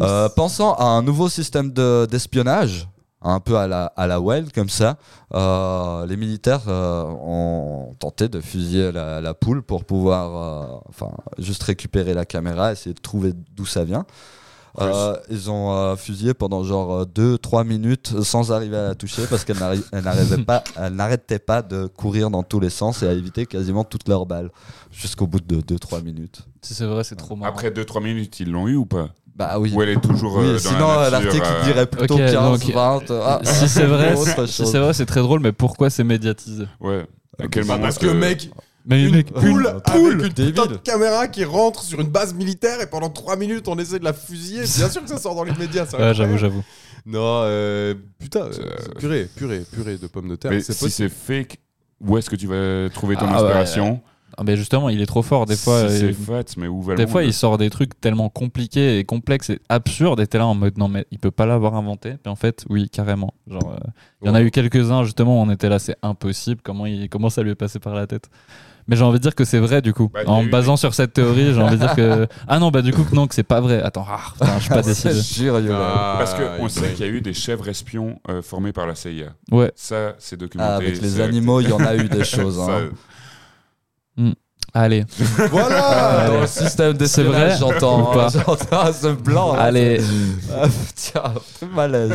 Euh, 0.00 0.28
pensant 0.30 0.72
à 0.74 0.84
un 0.84 1.02
nouveau 1.02 1.28
système 1.28 1.70
de- 1.72 2.06
d'espionnage, 2.10 2.88
un 3.22 3.40
peu 3.40 3.56
à 3.56 3.66
la, 3.66 3.86
à 3.96 4.06
la 4.06 4.20
Well 4.20 4.52
comme 4.52 4.68
ça, 4.68 4.96
euh, 5.34 6.06
les 6.06 6.16
militaires 6.16 6.64
euh, 6.68 7.04
ont 7.04 7.94
tenté 7.98 8.28
de 8.28 8.40
fusiller 8.40 8.92
la, 8.92 9.20
la 9.20 9.34
poule 9.34 9.62
pour 9.62 9.84
pouvoir 9.84 10.36
euh, 10.36 10.78
enfin, 10.88 11.10
juste 11.38 11.62
récupérer 11.64 12.14
la 12.14 12.24
caméra, 12.24 12.72
essayer 12.72 12.94
de 12.94 13.00
trouver 13.00 13.32
d'où 13.56 13.66
ça 13.66 13.84
vient. 13.84 14.06
Euh, 14.80 15.16
ils 15.28 15.50
ont 15.50 15.72
euh, 15.72 15.96
fusillé 15.96 16.34
pendant 16.34 16.62
genre 16.62 17.04
2-3 17.04 17.66
minutes 17.66 18.22
sans 18.22 18.52
arriver 18.52 18.76
à 18.76 18.88
la 18.88 18.94
toucher 18.94 19.22
parce 19.28 19.44
qu'elle 19.44 19.58
n'arrivait 19.58 20.44
pas, 20.44 20.62
elle 20.76 20.94
n'arrêtait 20.94 21.40
pas 21.40 21.62
de 21.62 21.86
courir 21.86 22.30
dans 22.30 22.44
tous 22.44 22.60
les 22.60 22.70
sens 22.70 23.02
et 23.02 23.08
à 23.08 23.12
éviter 23.12 23.46
quasiment 23.46 23.82
toutes 23.82 24.06
leurs 24.08 24.26
balles 24.26 24.50
jusqu'au 24.92 25.26
bout 25.26 25.40
de 25.40 25.60
2-3 25.60 26.02
minutes. 26.04 26.46
Si 26.62 26.74
c'est 26.74 26.86
vrai, 26.86 27.02
c'est 27.02 27.16
trop 27.16 27.34
marrant. 27.34 27.50
Après 27.50 27.70
2-3 27.70 28.04
minutes, 28.04 28.38
ils 28.38 28.50
l'ont 28.52 28.68
eu 28.68 28.76
ou 28.76 28.86
pas? 28.86 29.08
Bah 29.38 29.56
oui. 29.60 29.72
Ou 29.72 29.82
elle 29.82 29.90
est 29.90 30.00
toujours 30.00 30.36
Oui, 30.38 30.46
euh, 30.46 30.52
dans 30.54 30.58
sinon 30.58 30.90
euh, 30.98 31.10
l'article 31.10 31.46
euh, 31.46 31.64
dirait 31.64 31.86
plutôt 31.86 32.14
Ok, 32.14 32.20
15, 32.20 32.32
donc, 32.34 32.74
20. 32.74 33.02
ah, 33.24 33.40
si 33.44 33.68
c'est 33.68 33.84
vrai, 33.86 34.16
si 34.46 34.66
c'est 34.66 34.78
vrai, 34.80 34.92
c'est 34.92 35.06
très 35.06 35.20
drôle, 35.20 35.38
mais 35.40 35.52
pourquoi 35.52 35.90
c'est 35.90 36.02
médiatisé? 36.02 36.64
Ouais. 36.80 37.06
À 37.40 37.46
quel 37.46 37.62
Bah, 37.64 37.74
moment 37.74 37.84
parce 37.84 37.98
que 37.98 38.08
mec, 38.08 38.50
Mais 38.84 39.04
une 39.04 39.14
mec, 39.14 39.32
poule 39.32 39.60
une 39.60 39.66
avec 39.68 39.82
poule, 39.84 40.12
une 40.14 40.28
putain 40.32 40.42
de 40.42 40.50
débile. 40.50 40.78
caméra 40.82 41.28
qui 41.28 41.44
rentre 41.44 41.84
sur 41.84 42.00
une 42.00 42.08
base 42.08 42.34
militaire 42.34 42.80
et 42.80 42.86
pendant 42.88 43.10
3 43.10 43.36
minutes 43.36 43.68
on 43.68 43.78
essaie 43.78 44.00
de 44.00 44.04
la 44.04 44.12
fusiller. 44.12 44.62
Bien 44.62 44.88
sûr 44.90 45.02
que 45.04 45.08
ça 45.08 45.18
sort 45.18 45.36
dans 45.36 45.44
les 45.44 45.54
médias. 45.54 45.86
c'est 45.88 45.96
Ouais, 45.98 46.14
j'avoue, 46.14 46.36
j'avoue. 46.36 46.64
Non, 47.06 47.42
euh, 47.44 47.94
putain, 48.18 48.40
euh, 48.46 48.50
purée, 48.98 49.28
purée, 49.36 49.62
purée 49.72 49.98
de 49.98 50.06
pommes 50.08 50.28
de 50.30 50.34
terre. 50.34 50.50
Mais 50.50 50.60
C'est 50.62 50.72
si 50.72 50.90
c'est 50.90 51.08
fake, 51.08 51.58
où 52.00 52.18
est-ce 52.18 52.28
que 52.28 52.34
tu 52.36 52.48
vas 52.48 52.90
trouver 52.92 53.14
ton 53.14 53.26
Ah 53.28 53.28
ouais. 53.28 53.34
inspiration? 53.44 54.00
Ah, 54.40 54.44
mais 54.46 54.56
justement, 54.56 54.88
il 54.88 55.02
est 55.02 55.06
trop 55.06 55.22
fort. 55.22 55.46
Des 55.46 55.56
fois, 55.56 55.88
Si 55.88 56.04
euh, 56.04 56.12
c'est 56.12 56.12
fat, 56.12 56.44
mais 56.56 56.68
où 56.68 56.80
va 56.80 56.92
le 56.92 56.96
des 56.96 57.08
fois, 57.08 57.24
il 57.24 57.32
sort 57.32 57.58
des 57.58 57.70
trucs 57.70 58.00
tellement 58.00 58.28
compliqués 58.28 59.00
et 59.00 59.04
complexes 59.04 59.50
et 59.50 59.58
absurdes. 59.68 60.20
Et 60.20 60.28
t'es 60.28 60.38
là 60.38 60.46
en 60.46 60.54
mode 60.54 60.78
non, 60.78 60.86
mais 60.86 61.06
il 61.10 61.18
peut 61.18 61.32
pas 61.32 61.44
l'avoir 61.44 61.74
inventé. 61.74 62.14
Mais 62.24 62.30
en 62.30 62.36
fait, 62.36 62.64
oui, 62.68 62.88
carrément. 62.88 63.34
Genre, 63.50 63.72
euh, 63.72 63.88
il 64.22 64.28
y 64.28 64.30
en 64.30 64.36
a 64.36 64.42
eu 64.42 64.52
quelques-uns 64.52 65.02
justement 65.02 65.42
où 65.42 65.44
on 65.44 65.50
était 65.50 65.68
là, 65.68 65.80
c'est 65.80 65.96
impossible. 66.02 66.60
Comment, 66.62 66.86
il, 66.86 67.08
comment 67.08 67.30
ça 67.30 67.42
lui 67.42 67.50
est 67.50 67.56
passé 67.56 67.80
par 67.80 67.94
la 67.94 68.06
tête 68.06 68.30
mais 68.90 68.96
j'ai 68.96 69.04
envie 69.04 69.18
de 69.18 69.22
dire 69.22 69.34
que 69.34 69.44
c'est 69.44 69.58
vrai 69.58 69.82
du 69.82 69.92
coup. 69.92 70.10
Bah, 70.12 70.20
en 70.26 70.42
me 70.42 70.48
basant 70.50 70.78
sur 70.78 70.94
cette 70.94 71.12
théorie, 71.12 71.52
j'ai 71.52 71.60
envie 71.60 71.76
de 71.76 71.80
dire 71.80 71.94
que. 71.94 72.26
Ah 72.48 72.58
non, 72.58 72.70
bah 72.70 72.80
du 72.80 72.92
coup, 72.92 73.04
non, 73.12 73.26
que 73.26 73.34
c'est 73.34 73.42
pas 73.42 73.60
vrai. 73.60 73.82
Attends, 73.82 74.06
ah, 74.08 74.18
putain, 74.32 74.54
je 74.56 74.62
suis 74.62 74.70
pas 74.70 74.80
décidé. 74.80 75.20
Jure, 75.20 75.60
Yoann. 75.60 75.78
Ah, 75.78 76.14
Parce 76.18 76.34
qu'on 76.34 76.68
sait 76.70 76.94
qu'il 76.94 77.04
y 77.04 77.08
a 77.08 77.12
eu 77.12 77.20
des 77.20 77.34
chèvres 77.34 77.68
espions 77.68 78.18
euh, 78.30 78.40
formés 78.40 78.72
par 78.72 78.86
la 78.86 78.94
CIA. 78.94 79.34
Ouais. 79.50 79.70
Ça, 79.74 80.14
c'est 80.18 80.38
documenté. 80.38 80.70
Ah, 80.72 80.76
avec 80.76 81.02
les 81.02 81.20
animaux, 81.20 81.60
il 81.60 81.68
y 81.68 81.72
en 81.72 81.84
a 81.84 81.94
eu 81.96 82.08
des 82.08 82.24
choses. 82.24 82.56
Ça, 82.64 82.78
hein. 82.78 82.88
Allez, 84.74 85.04
Voilà 85.50 86.24
Ah, 86.24 86.26
dans 86.28 86.40
le 86.42 86.46
système 86.46 86.92
C'est 86.92 86.98
d'espionnage, 86.98 87.58
vrai 87.60 87.72
j'entends 87.72 88.10
ou 88.10 88.14
pas 88.14 88.26
hein, 88.26 88.42
j'entends 88.46 88.92
ce 88.92 89.08
blanc. 89.08 89.54
là. 89.56 89.62
allez. 89.62 90.00
Ah, 90.54 90.66
Tiens, 90.94 91.34
très 91.54 91.66
malaise. 91.66 92.12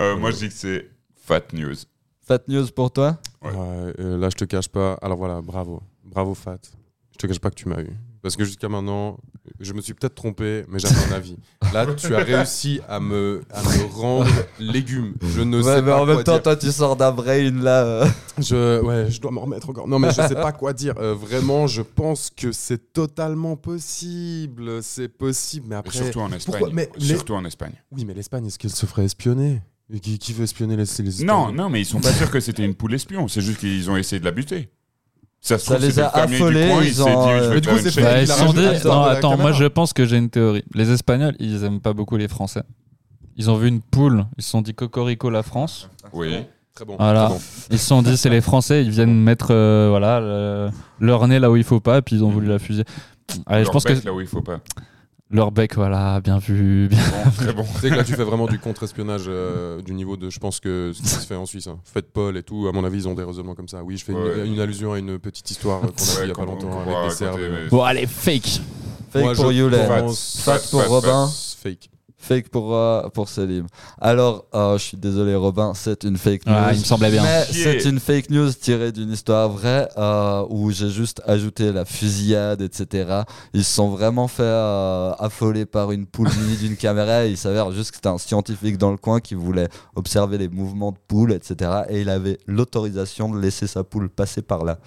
euh, 0.00 0.16
moi, 0.16 0.30
je 0.30 0.36
dis 0.36 0.48
que 0.48 0.54
c'est 0.54 0.90
fat 1.26 1.42
news. 1.52 1.74
Fat 2.26 2.40
news 2.48 2.66
pour 2.74 2.90
toi? 2.92 3.18
Ouais. 3.42 3.50
Ouais, 3.50 3.92
euh, 3.98 4.16
là, 4.18 4.28
je 4.30 4.36
te 4.36 4.44
cache 4.44 4.68
pas. 4.68 4.94
Alors 5.02 5.18
voilà, 5.18 5.40
bravo. 5.42 5.82
Bravo, 6.04 6.34
Fat. 6.34 6.58
Je 7.12 7.18
te 7.18 7.26
cache 7.26 7.38
pas 7.40 7.50
que 7.50 7.56
tu 7.56 7.68
m'as 7.68 7.80
eu. 7.80 7.90
Parce 8.22 8.36
que 8.36 8.44
jusqu'à 8.44 8.68
maintenant, 8.68 9.18
je 9.58 9.72
me 9.72 9.80
suis 9.80 9.94
peut-être 9.94 10.14
trompé, 10.14 10.64
mais 10.68 10.78
j'avais 10.78 10.94
un 11.10 11.16
avis. 11.16 11.36
Là, 11.74 11.86
tu 11.94 12.14
as 12.14 12.18
réussi 12.20 12.80
à 12.88 13.00
me, 13.00 13.42
à 13.50 13.60
me 13.62 13.84
rendre 13.92 14.30
légume. 14.60 15.14
Je 15.34 15.40
ne 15.40 15.56
Ouais, 15.56 15.62
sais 15.64 15.82
mais 15.82 15.90
pas 15.90 16.00
en 16.00 16.06
même 16.06 16.14
quoi 16.16 16.24
temps, 16.24 16.32
dire. 16.34 16.42
toi, 16.42 16.56
tu 16.56 16.70
sors 16.70 16.94
d'un 16.94 17.10
brain 17.10 17.50
là. 17.50 17.82
euh. 17.84 18.06
Je, 18.38 18.80
ouais, 18.80 19.10
je 19.10 19.20
dois 19.20 19.32
m'en 19.32 19.40
remettre 19.40 19.68
encore. 19.70 19.88
Non, 19.88 19.98
mais 19.98 20.10
je 20.10 20.14
sais 20.22 20.34
pas 20.36 20.52
quoi 20.52 20.72
dire. 20.72 20.94
Euh, 20.98 21.14
vraiment, 21.14 21.66
je 21.66 21.82
pense 21.82 22.30
que 22.30 22.52
c'est 22.52 22.92
totalement 22.92 23.56
possible. 23.56 24.82
C'est 24.82 25.08
possible, 25.08 25.66
mais 25.68 25.74
Et 25.74 25.78
après. 25.78 25.98
surtout 25.98 26.20
en 26.20 26.32
Espagne. 26.32 26.40
pourquoi- 26.58 26.70
mais 26.72 26.88
les- 26.96 27.06
Surtout 27.06 27.34
en 27.34 27.44
Espagne. 27.44 27.72
Oui, 27.90 28.04
mais 28.04 28.14
l'Espagne, 28.14 28.46
est-ce 28.46 28.58
qu'elle 28.58 28.70
se 28.70 28.86
ferait 28.86 29.04
espionner? 29.04 29.60
Qui, 30.00 30.18
qui 30.18 30.32
veut 30.32 30.44
espionner 30.44 30.76
les, 30.76 30.84
les 31.00 31.24
Non, 31.24 31.52
non, 31.52 31.68
mais 31.68 31.80
ils 31.82 31.84
sont 31.84 32.00
pas 32.00 32.12
sûrs 32.12 32.30
que 32.30 32.40
c'était 32.40 32.64
une 32.64 32.74
poule 32.74 32.94
espion. 32.94 33.28
C'est 33.28 33.42
juste 33.42 33.58
qu'ils 33.58 33.90
ont 33.90 33.96
essayé 33.96 34.20
de 34.20 34.24
la 34.24 34.30
buter. 34.30 34.70
Ça, 35.44 35.58
se 35.58 35.66
Ça 35.66 35.74
trouve, 35.74 35.86
les 35.88 35.98
a 35.98 36.06
affolés, 36.06 36.68
coin, 36.68 36.82
ils 36.84 37.02
ont, 37.02 37.06
dit, 37.06 37.30
euh, 37.32 37.60
du 37.60 37.68
coup, 37.68 37.74
c'est 37.82 38.00
Bah, 38.00 38.20
ils 38.22 38.28
sont 38.28 38.52
dit. 38.52 38.60
Non, 38.84 39.02
attends, 39.02 39.36
moi 39.36 39.50
je 39.50 39.64
pense 39.64 39.92
que 39.92 40.06
j'ai 40.06 40.16
une 40.16 40.30
théorie. 40.30 40.62
Les 40.72 40.88
Espagnols, 40.92 41.34
ils 41.40 41.64
aiment 41.64 41.80
pas 41.80 41.92
beaucoup 41.92 42.16
les 42.16 42.28
Français. 42.28 42.62
Ils 43.36 43.50
ont 43.50 43.56
vu 43.56 43.66
une 43.66 43.80
poule, 43.80 44.24
ils 44.38 44.44
se 44.44 44.50
sont 44.50 44.62
dit 44.62 44.72
Cocorico 44.72 45.30
la 45.30 45.42
France. 45.42 45.88
Oui. 46.12 46.44
Très 46.74 46.84
bon. 46.84 46.96
Voilà. 46.96 47.24
très 47.26 47.34
bon. 47.34 47.40
Ils 47.72 47.78
se 47.78 47.86
sont 47.86 48.02
dit 48.02 48.16
c'est 48.16 48.30
les 48.30 48.40
Français, 48.40 48.84
ils 48.84 48.90
viennent 48.90 49.14
mettre 49.20 49.48
euh, 49.50 49.88
voilà 49.90 50.20
le- 50.20 50.70
leur 51.00 51.26
nez 51.26 51.38
là 51.40 51.50
où 51.50 51.56
il 51.56 51.64
faut 51.64 51.80
pas, 51.80 51.98
et 51.98 52.02
puis 52.02 52.16
ils 52.16 52.24
ont 52.24 52.30
voulu 52.30 52.46
la 52.46 52.58
fusiller. 52.60 52.84
Allez, 53.46 53.64
je 53.64 53.70
pense 53.70 53.84
que 53.84 53.92
là 53.94 54.12
où 54.12 54.20
il 54.20 54.26
faut 54.28 54.42
pas. 54.42 54.60
Leur 55.32 55.50
bec, 55.52 55.74
voilà, 55.74 56.20
bien 56.20 56.38
vu. 56.38 56.88
bien- 56.88 56.98
Bon, 57.24 57.30
très 57.30 57.52
bon. 57.52 57.64
Tu 57.74 57.80
sais 57.80 57.90
que 57.90 57.94
là, 57.94 58.04
tu 58.04 58.14
fais 58.14 58.24
vraiment 58.24 58.46
du 58.46 58.58
contre-espionnage 58.58 59.24
euh, 59.28 59.80
du 59.82 59.94
niveau 59.94 60.16
de, 60.16 60.30
je 60.30 60.38
pense 60.38 60.60
que 60.60 60.92
ce 60.94 61.00
qui 61.02 61.08
se 61.08 61.26
fait 61.26 61.34
en 61.36 61.46
Suisse. 61.46 61.66
Hein. 61.66 61.78
Faites 61.84 62.12
Paul 62.12 62.36
et 62.36 62.42
tout, 62.42 62.66
à 62.68 62.72
mon 62.72 62.84
avis, 62.84 62.98
ils 62.98 63.08
ont 63.08 63.14
des 63.14 63.24
raisonnements 63.24 63.54
comme 63.54 63.68
ça. 63.68 63.82
Oui, 63.82 63.96
je 63.96 64.04
fais 64.04 64.12
une- 64.12 64.18
Ouais. 64.18 64.46
une, 64.46 64.60
allusion 64.60 64.92
à 64.92 64.98
une 64.98 65.18
petite 65.18 65.50
histoire 65.50 65.80
qu'on 65.80 65.88
a 65.88 65.90
vue 65.90 66.24
il 66.24 66.28
y 66.28 66.30
a 66.30 66.34
pas 66.34 66.44
longtemps 66.44 66.80
avec 66.86 67.08
des 67.10 67.14
Serbes. 67.14 67.40
mais- 67.40 67.68
Bon, 67.70 67.82
allez, 67.82 68.06
fake. 68.06 68.60
Fake 69.10 69.22
Moi, 69.24 69.34
pour 69.34 69.52
Yulen. 69.52 69.88
Fat 70.38 70.58
pour 70.70 70.86
Robin. 70.86 71.28
Fake. 71.62 71.90
Fake 72.22 72.50
pour, 72.50 72.74
euh, 72.74 73.08
pour 73.08 73.28
Selim. 73.28 73.66
Alors, 74.00 74.46
euh, 74.54 74.78
je 74.78 74.82
suis 74.84 74.96
désolé, 74.96 75.34
Robin, 75.34 75.72
c'est 75.74 76.04
une 76.04 76.16
fake 76.16 76.46
news. 76.46 76.54
Ah, 76.56 76.70
il 76.72 76.78
me 76.78 76.84
semblait 76.84 77.10
bien. 77.10 77.24
Mais 77.24 77.44
c'est 77.50 77.84
une 77.84 77.98
fake 77.98 78.30
news 78.30 78.52
tirée 78.52 78.92
d'une 78.92 79.10
histoire 79.10 79.48
vraie 79.48 79.88
euh, 79.98 80.46
où 80.48 80.70
j'ai 80.70 80.88
juste 80.88 81.20
ajouté 81.26 81.72
la 81.72 81.84
fusillade, 81.84 82.62
etc. 82.62 83.22
Ils 83.54 83.64
se 83.64 83.74
sont 83.74 83.88
vraiment 83.90 84.28
fait 84.28 84.42
euh, 84.44 85.12
affoler 85.18 85.66
par 85.66 85.90
une 85.90 86.06
poule 86.06 86.28
munie 86.40 86.56
d'une 86.56 86.76
caméra. 86.76 87.26
Et 87.26 87.30
il 87.30 87.36
s'avère 87.36 87.72
juste 87.72 87.90
que 87.90 87.96
c'était 87.96 88.08
un 88.08 88.18
scientifique 88.18 88.78
dans 88.78 88.92
le 88.92 88.98
coin 88.98 89.18
qui 89.18 89.34
voulait 89.34 89.68
observer 89.96 90.38
les 90.38 90.48
mouvements 90.48 90.92
de 90.92 90.98
poule, 91.08 91.32
etc. 91.32 91.82
Et 91.88 92.02
il 92.02 92.08
avait 92.08 92.38
l'autorisation 92.46 93.28
de 93.30 93.40
laisser 93.40 93.66
sa 93.66 93.82
poule 93.82 94.08
passer 94.08 94.42
par 94.42 94.64
là. 94.64 94.78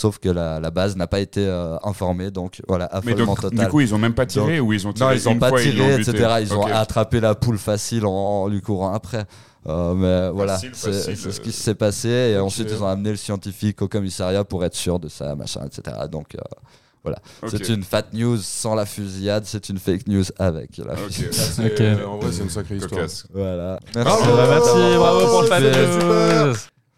Sauf 0.00 0.18
que 0.18 0.30
la, 0.30 0.60
la 0.60 0.70
base 0.70 0.96
n'a 0.96 1.06
pas 1.06 1.20
été 1.20 1.46
euh, 1.46 1.76
informée, 1.84 2.30
donc 2.30 2.62
voilà, 2.66 2.88
Mais 3.04 3.12
affolement 3.12 3.26
donc, 3.26 3.40
total. 3.42 3.58
du 3.58 3.70
coup, 3.70 3.80
ils 3.82 3.94
ont 3.94 3.98
même 3.98 4.14
pas 4.14 4.24
tiré 4.24 4.58
ou 4.58 4.72
ils 4.72 4.86
ont 4.86 4.94
tiré 4.94 5.10
Non, 5.10 5.14
ils 5.14 5.28
ont 5.28 5.38
pas 5.38 5.50
fois 5.50 5.60
ils 5.62 5.74
tiré, 5.74 5.98
buté 5.98 6.10
etc. 6.12 6.36
Ils 6.40 6.54
ont 6.54 6.64
attrapé 6.64 7.20
la 7.20 7.34
poule 7.34 7.58
facile 7.58 8.06
en, 8.06 8.10
en 8.10 8.48
lui 8.48 8.62
courant 8.62 8.94
après. 8.94 9.26
Euh, 9.66 9.92
mais 9.92 10.30
voilà, 10.34 10.56
c'est 10.56 10.74
ce 10.74 11.28
euh, 11.28 11.42
qui 11.42 11.52
s'est 11.52 11.74
passé. 11.74 12.08
Et 12.08 12.38
ensuite, 12.38 12.68
ils 12.70 12.82
ont 12.82 12.86
amené 12.86 13.10
le 13.10 13.16
scientifique 13.16 13.82
au 13.82 13.88
commissariat 13.88 14.42
pour 14.42 14.64
être 14.64 14.74
sûr 14.74 14.98
de 14.98 15.08
ça, 15.08 15.34
machin, 15.36 15.60
etc. 15.66 15.94
Donc, 16.10 16.34
euh, 16.34 17.10
Ok. 17.42 17.50
c'est 17.50 17.68
une 17.68 17.82
fat 17.82 18.04
news 18.14 18.36
sans 18.38 18.74
la 18.74 18.86
fusillade, 18.86 19.44
c'est 19.46 19.68
une 19.68 19.78
fake 19.78 20.06
news 20.06 20.24
avec 20.38 20.78
la 20.78 20.96
fusillade. 20.96 21.32
C'est- 21.34 21.66
Ok. 21.74 21.80
euh, 21.80 22.06
en 22.06 22.18
vrai, 22.18 22.32
c'est 22.32 22.42
une 22.42 22.50
sacrée 22.50 22.76
histoire. 22.76 23.00
Cocasse. 23.02 23.26
Voilà. 23.32 23.78
Bravo, 23.92 24.24
merci, 24.36 24.96
bravo 24.96 25.26
pour 25.26 25.42
le 25.42 25.46
Super. 25.46 26.46
news. 26.46 26.54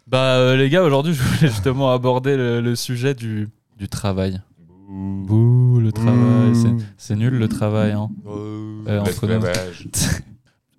Bah 0.07 0.35
euh, 0.35 0.55
les 0.57 0.69
gars, 0.69 0.83
aujourd'hui, 0.83 1.13
je 1.13 1.21
voulais 1.23 1.49
justement 1.51 1.91
aborder 1.93 2.35
le, 2.35 2.61
le 2.61 2.75
sujet 2.75 3.13
du, 3.13 3.49
du 3.77 3.87
travail. 3.87 4.41
Bouh, 4.89 5.79
le 5.79 5.91
travail, 5.91 6.53
c'est- 6.55 6.85
c'est 6.97 7.15
nul 7.15 7.33
le 7.33 7.47
travail. 7.47 7.91
Hein. 7.93 8.09
Euh, 8.27 8.59
Euh, 8.87 8.99
entre 8.99 9.25
nous. 9.27 9.33
L'esclavage. 9.33 9.87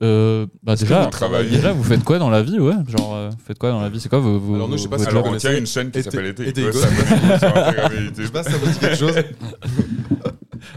Euh, 0.03 0.47
bah 0.63 0.75
que 0.75 0.81
déjà, 0.81 1.05
vous 1.05 1.11
travaillez 1.11 1.51
déjà, 1.51 1.73
vous 1.73 1.83
faites 1.85 2.05
quoi 2.05 2.19
dans 2.19 2.29
la 2.29 2.43
vie, 2.43 2.59
ouais 2.61 2.75
Genre, 2.87 3.15
euh, 3.15 3.31
vous 3.31 3.43
faites 3.47 3.59
quoi 3.59 3.71
dans 3.71 3.81
la 3.81 3.89
vie 3.89 4.01
C'est 4.01 4.09
quoi 4.11 4.19
vos, 4.19 4.39
vos, 4.39 4.57
Alors 4.57 4.69
nous, 4.69 4.77
je 4.77 4.83
sais 4.83 4.89
pas 4.89 4.97
vos 4.99 5.05
si 5.05 5.09
jobs 5.09 5.15
Alors, 5.15 5.25
on 5.25 5.29
connaissez 5.29 5.49
tient 5.49 5.59
une 5.59 5.67
chaîne 5.67 5.91
qui 5.91 6.01
Été- 6.01 6.11
s'appelle 6.11 6.27
Été 6.47 6.73
ça. 6.73 6.89
Je 8.19 8.23
sais 8.25 8.31
pas 8.31 8.43
si 8.43 8.51
ça 8.53 8.59
vous 8.59 8.67
dit 8.71 8.79
quelque 8.79 8.97
chose. 8.99 9.15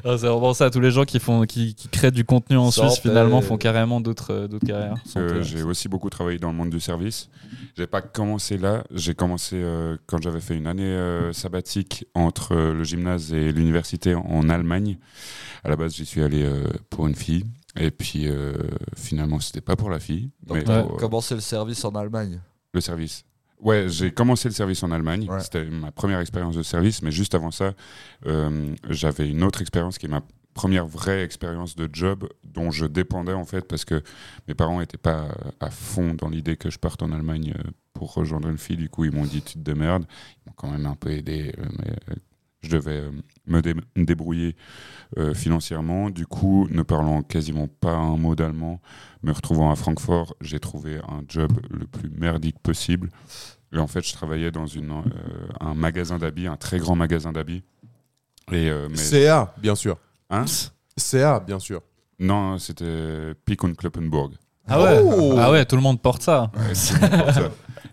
Ah, 0.06 0.18
c'est 0.18 0.28
vraiment 0.28 0.54
ça. 0.54 0.70
Tous 0.70 0.80
les 0.80 0.92
gens 0.92 1.06
qui 1.06 1.20
font, 1.20 1.44
qui, 1.46 1.76
qui 1.76 1.88
créent 1.90 2.12
du 2.12 2.24
contenu 2.26 2.58
en 2.58 2.72
Suisse, 2.72 3.00
finalement, 3.00 3.42
font 3.42 3.58
carrément 3.58 4.02
d'autres, 4.02 4.32
euh, 4.34 4.48
d'autres 4.48 4.66
carrières. 4.68 4.96
Euh, 5.16 5.42
j'ai 5.44 5.64
aussi 5.64 5.88
beaucoup 5.90 6.10
travaillé 6.10 6.38
dans 6.40 6.50
le 6.52 6.56
monde 6.56 6.70
du 6.70 6.80
service. 6.80 7.30
J'ai 7.78 7.88
pas 7.88 8.02
commencé 8.02 8.58
là. 8.58 8.84
J'ai 8.92 9.14
commencé 9.16 9.56
euh, 9.56 9.98
quand 10.06 10.22
j'avais 10.22 10.40
fait 10.40 10.56
une 10.56 10.68
année 10.68 10.84
euh, 10.84 11.34
sabbatique 11.34 12.06
entre 12.16 12.54
euh, 12.56 12.74
le 12.74 12.84
gymnase 12.84 13.34
et 13.34 13.52
l'université 13.52 14.16
en 14.16 14.50
Allemagne. 14.50 14.98
À 15.64 15.70
la 15.70 15.76
base, 15.76 15.96
j'y 15.96 16.06
suis 16.06 16.24
allé 16.24 16.44
euh, 16.44 16.64
pour 16.90 17.08
une 17.08 17.16
fille. 17.16 17.46
Et 17.80 17.92
puis 17.92 18.28
euh, 18.28 18.54
finalement, 18.96 19.40
c'était 19.40 19.62
pas 19.62 19.76
pour 19.76 19.90
la 19.92 20.00
fille, 20.00 20.32
Donc, 20.48 20.58
mais 20.58 20.64
pour, 20.64 20.96
euh, 20.96 20.98
commencé 20.98 21.36
le 21.36 21.42
service 21.42 21.86
en 21.86 21.92
Allemagne. 21.92 22.40
le 22.74 22.82
service. 22.82 23.24
Ouais, 23.60 23.90
j'ai 23.90 24.12
commencé 24.12 24.48
le 24.48 24.54
service 24.54 24.84
en 24.84 24.92
Allemagne. 24.92 25.28
Ouais. 25.30 25.40
C'était 25.40 25.66
ma 25.66 25.92
première 25.92 26.20
expérience 26.20 26.56
de 26.56 26.64
service, 26.64 27.02
mais 27.02 27.12
juste 27.12 27.34
avant 27.34 27.52
ça, 27.52 27.74
euh, 28.26 28.76
j'avais 28.90 29.30
une 29.30 29.44
autre 29.44 29.62
expérience 29.62 29.98
qui 29.98 30.06
est 30.06 30.10
ma 30.10 30.22
première 30.54 30.86
vraie 30.88 31.24
expérience 31.24 31.76
de 31.76 31.88
job 31.92 32.28
dont 32.44 32.72
je 32.72 32.86
dépendais 32.88 33.34
en 33.34 33.46
fait 33.46 33.62
parce 33.62 33.86
que 33.86 34.02
mes 34.48 34.56
parents 34.56 34.80
n'étaient 34.80 34.98
pas 34.98 35.28
à 35.60 35.70
fond 35.70 36.16
dans 36.16 36.30
l'idée 36.30 36.58
que 36.58 36.72
je 36.72 36.80
parte 36.80 37.04
en 37.04 37.12
Allemagne 37.12 37.54
euh, 37.58 37.70
pour 37.94 38.14
rejoindre 38.14 38.50
une 38.50 38.58
fille. 38.58 38.78
Du 38.78 38.90
coup, 38.90 39.06
ils 39.06 39.12
m'ont 39.12 39.26
dit 39.26 39.42
tu 39.42 39.54
te 39.54 39.60
démerdes. 39.60 40.06
Ils 40.38 40.50
m'ont 40.50 40.54
quand 40.56 40.70
même 40.70 40.86
un 40.86 40.96
peu 40.96 41.12
aidé, 41.12 41.54
mais 41.58 41.92
euh, 42.10 42.16
je 42.62 42.70
devais 42.70 42.98
euh, 43.02 43.12
me, 43.46 43.62
dé- 43.62 43.74
me 43.96 44.04
débrouiller 44.06 44.56
euh, 45.18 45.34
financièrement. 45.34 46.10
Du 46.10 46.26
coup, 46.26 46.68
ne 46.72 46.82
parlant 46.82 47.22
quasiment 47.22 47.68
pas 47.68 47.94
un 47.94 48.18
mot 48.18 48.36
d'allemand, 48.36 48.82
me 49.24 49.32
retrouvant 49.32 49.72
à 49.72 49.76
Francfort, 49.76 50.36
j'ai 50.42 50.60
trouvé 50.60 50.98
un 50.98 51.22
job 51.28 51.52
le 51.70 51.86
plus 51.86 52.10
merdique 52.10 52.60
possible. 52.60 53.10
Et 53.74 53.78
en 53.78 53.88
fait, 53.88 54.06
je 54.06 54.14
travaillais 54.14 54.50
dans 54.52 54.66
une, 54.66 54.92
euh, 54.92 55.48
un 55.60 55.74
magasin 55.74 56.18
d'habits, 56.18 56.48
un 56.48 56.56
très 56.58 56.80
grand 56.80 56.96
magasin 56.96 57.32
d'habits. 57.32 57.64
Et 58.52 58.70
euh, 58.70 58.88
mais 58.90 58.96
CA, 58.98 59.54
bien 59.58 59.76
sûr. 59.76 59.98
Hein? 60.30 60.46
CA, 60.96 61.40
bien 61.40 61.60
sûr. 61.60 61.82
non, 62.20 62.58
c'était 62.58 63.34
Pick 63.46 63.64
und 63.64 63.74
Kloppenburg. 63.76 64.32
Ah 64.70 64.82
ouais. 64.84 65.02
Oh 65.04 65.36
ah 65.38 65.52
ouais, 65.52 65.66
tout 65.66 65.76
le 65.76 65.82
monde 65.82 66.02
porte 66.02 66.22
ça. 66.24 66.52
Ouais. 66.56 66.74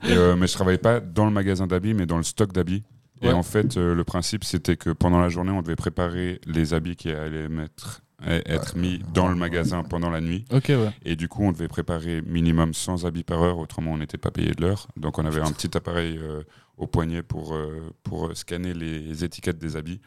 Et, 0.09 0.13
euh, 0.13 0.37
mais 0.37 0.47
je 0.47 0.53
travaillais 0.55 0.79
pas 0.79 1.01
dans 1.01 1.25
le 1.25 1.31
magasin 1.31 1.67
d'habits, 1.67 1.95
mais 1.95 2.07
dans 2.07 2.17
le 2.17 2.23
stock 2.25 2.53
d'habits. 2.53 2.83
Et 3.23 3.29
Ouais. 3.29 3.33
en 3.33 3.43
fait, 3.43 3.77
euh, 3.77 3.95
le 3.95 4.05
principe, 4.05 4.45
c'était 4.45 4.77
que 4.77 4.91
pendant 4.91 5.21
la 5.21 5.29
journée, 5.29 5.51
on 5.53 5.63
devait 5.63 5.77
préparer 5.77 6.41
les 6.47 6.75
habits 6.75 6.97
qui 6.97 7.11
allaient 7.11 7.49
mettre, 7.49 8.03
eh, 8.27 8.43
être 8.47 8.77
mis 8.77 9.01
dans 9.15 9.29
le 9.29 9.35
magasin 9.35 9.83
pendant 9.85 10.11
la 10.11 10.21
nuit. 10.21 10.45
Ok, 10.53 10.65
ouais. 10.69 10.91
Et 11.05 11.15
du 11.17 11.29
coup, 11.29 11.43
on 11.45 11.53
devait 11.53 11.69
préparer 11.69 12.23
minimum 12.23 12.75
100 12.75 13.05
habits 13.05 13.23
par 13.25 13.43
heure, 13.43 13.59
autrement 13.59 13.93
on 13.93 13.99
n'était 13.99 14.19
pas 14.19 14.31
payé 14.31 14.53
de 14.53 14.61
l'heure. 14.63 14.89
Donc 14.97 15.19
on 15.19 15.25
avait 15.25 15.41
un 15.41 15.53
petit 15.53 15.77
appareil 15.77 16.19
euh, 16.21 16.43
au 16.77 16.87
poignet 16.87 17.23
pour, 17.23 17.55
euh, 17.55 17.91
pour 18.03 18.37
scanner 18.37 18.75
les 18.75 19.25
étiquettes 19.25 19.59
des 19.59 19.77
habits. 19.77 20.01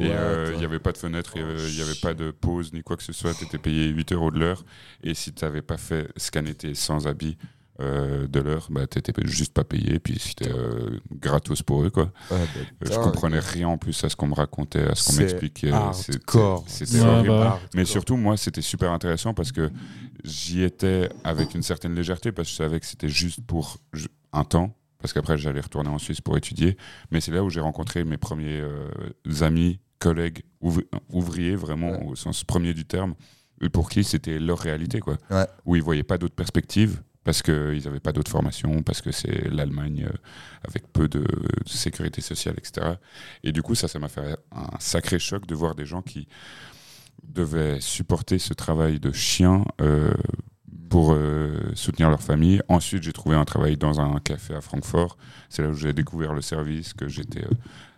Et 0.00 0.10
euh, 0.10 0.50
il 0.52 0.58
n'y 0.58 0.64
avait 0.64 0.80
pas 0.80 0.90
de 0.90 0.98
fenêtre, 0.98 1.34
il 1.36 1.44
n'y 1.76 1.80
avait 1.80 1.94
pas 2.02 2.12
de 2.12 2.32
pause 2.32 2.72
ni 2.72 2.82
quoi 2.82 2.96
que 2.96 3.04
ce 3.04 3.12
soit. 3.12 3.32
Tu 3.34 3.44
étais 3.44 3.58
payé 3.58 3.86
8 3.88 4.12
euros 4.12 4.32
de 4.32 4.40
l'heure. 4.40 4.64
Et 5.04 5.14
si 5.14 5.32
tu 5.32 5.44
n'avais 5.44 5.62
pas 5.62 5.76
fait 5.78 6.08
scanner 6.16 6.54
tes 6.54 6.74
100 6.74 7.06
habits 7.06 7.38
euh, 7.80 8.26
de 8.26 8.40
l'heure, 8.40 8.66
bah, 8.70 8.86
tu 8.86 8.98
n'étais 8.98 9.12
juste 9.26 9.52
pas 9.54 9.64
payé. 9.64 9.98
Puis 9.98 10.18
c'était 10.18 10.50
euh, 10.50 10.98
gratos 11.12 11.62
pour 11.62 11.82
eux. 11.82 11.90
Quoi. 11.90 12.12
Ouais, 12.30 12.38
bah, 12.38 12.60
Euh, 12.84 12.86
je 12.92 12.98
comprenais 12.98 13.38
rien 13.40 13.68
en 13.68 13.78
plus 13.78 14.02
à 14.04 14.08
ce 14.08 14.16
qu'on 14.16 14.28
me 14.28 14.34
racontait, 14.34 14.82
à 14.88 14.94
ce 14.94 15.10
qu'on 15.12 15.12
m'expliquait. 15.22 15.70
C'était- 16.66 17.00
horrible. 17.00 17.28
bah 17.28 17.60
Mais 17.74 17.84
surtout, 17.84 18.16
moi, 18.16 18.36
c'était 18.36 18.62
super 18.62 18.92
intéressant 18.92 19.34
parce 19.34 19.52
que 19.52 19.70
j'y 20.24 20.62
étais 20.62 21.08
avec 21.24 21.54
une 21.54 21.62
certaine 21.62 21.94
légèreté 21.94 22.32
parce 22.32 22.48
que 22.48 22.52
je 22.52 22.56
savais 22.56 22.80
que 22.80 22.86
c'était 22.86 23.08
juste 23.08 23.40
pour 23.46 23.78
un 24.32 24.44
temps. 24.44 24.76
Parce 24.98 25.14
qu'après, 25.14 25.38
j'allais 25.38 25.60
retourner 25.62 25.88
en 25.88 25.96
Suisse 25.98 26.20
pour 26.20 26.36
étudier. 26.36 26.76
Mais 27.10 27.22
c'est 27.22 27.30
là 27.32 27.42
où 27.42 27.48
j'ai 27.48 27.60
rencontré 27.60 28.04
mes 28.04 28.18
premiers 28.18 28.60
euh, 28.60 28.90
amis, 29.40 29.80
collègues, 29.98 30.42
ouvri- 30.62 30.86
ouvriers, 31.10 31.56
vraiment 31.56 31.92
Ouais. 31.92 32.04
au 32.08 32.14
sens 32.16 32.44
premier 32.44 32.74
du 32.74 32.84
terme, 32.84 33.14
et 33.62 33.70
pour 33.70 33.88
qui 33.88 34.04
c'était 34.04 34.38
leur 34.38 34.58
réalité, 34.58 35.00
quoi. 35.00 35.16
Ouais. 35.30 35.46
Où 35.64 35.74
ils 35.76 35.82
voyaient 35.82 36.02
pas 36.02 36.18
d'autres 36.18 36.34
perspectives 36.34 37.00
parce 37.24 37.42
qu'ils 37.42 37.82
n'avaient 37.84 38.00
pas 38.00 38.12
d'autres 38.12 38.30
formations, 38.30 38.82
parce 38.82 39.02
que 39.02 39.12
c'est 39.12 39.48
l'Allemagne 39.50 40.06
euh, 40.08 40.16
avec 40.66 40.90
peu 40.92 41.08
de, 41.08 41.24
sécurité 41.66 42.20
sociale, 42.20 42.54
etc. 42.58 42.94
Et 43.44 43.52
du 43.52 43.62
coup, 43.62 43.74
ça, 43.74 43.88
ça 43.88 43.98
m'a 43.98 44.08
fait 44.08 44.36
un 44.52 44.78
sacré 44.78 45.18
choc 45.18 45.46
de 45.46 45.54
voir 45.54 45.74
des 45.74 45.84
gens 45.84 46.02
qui 46.02 46.28
devaient 47.22 47.80
supporter 47.80 48.38
ce 48.38 48.54
travail 48.54 48.98
de 48.98 49.12
chien 49.12 49.64
euh, 49.80 50.14
pour 50.88 51.12
euh, 51.12 51.70
soutenir 51.74 52.08
leur 52.08 52.22
famille. 52.22 52.62
Ensuite, 52.68 53.02
j'ai 53.02 53.12
trouvé 53.12 53.36
un 53.36 53.44
travail 53.44 53.76
dans 53.76 54.00
un 54.00 54.18
café 54.20 54.54
à 54.54 54.60
Francfort. 54.60 55.18
C'est 55.50 55.62
là 55.62 55.68
où 55.68 55.74
j'ai 55.74 55.92
découvert 55.92 56.32
le 56.32 56.40
service, 56.40 56.94
que 56.94 57.06
j'étais 57.06 57.44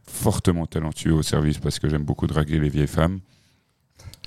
fortement 0.05 0.67
talentueux 0.67 1.15
au 1.15 1.23
service 1.23 1.59
parce 1.59 1.79
que 1.79 1.89
j'aime 1.89 2.05
beaucoup 2.05 2.27
draguer 2.27 2.59
les 2.59 2.69
vieilles 2.69 2.89
femmes. 2.89 3.21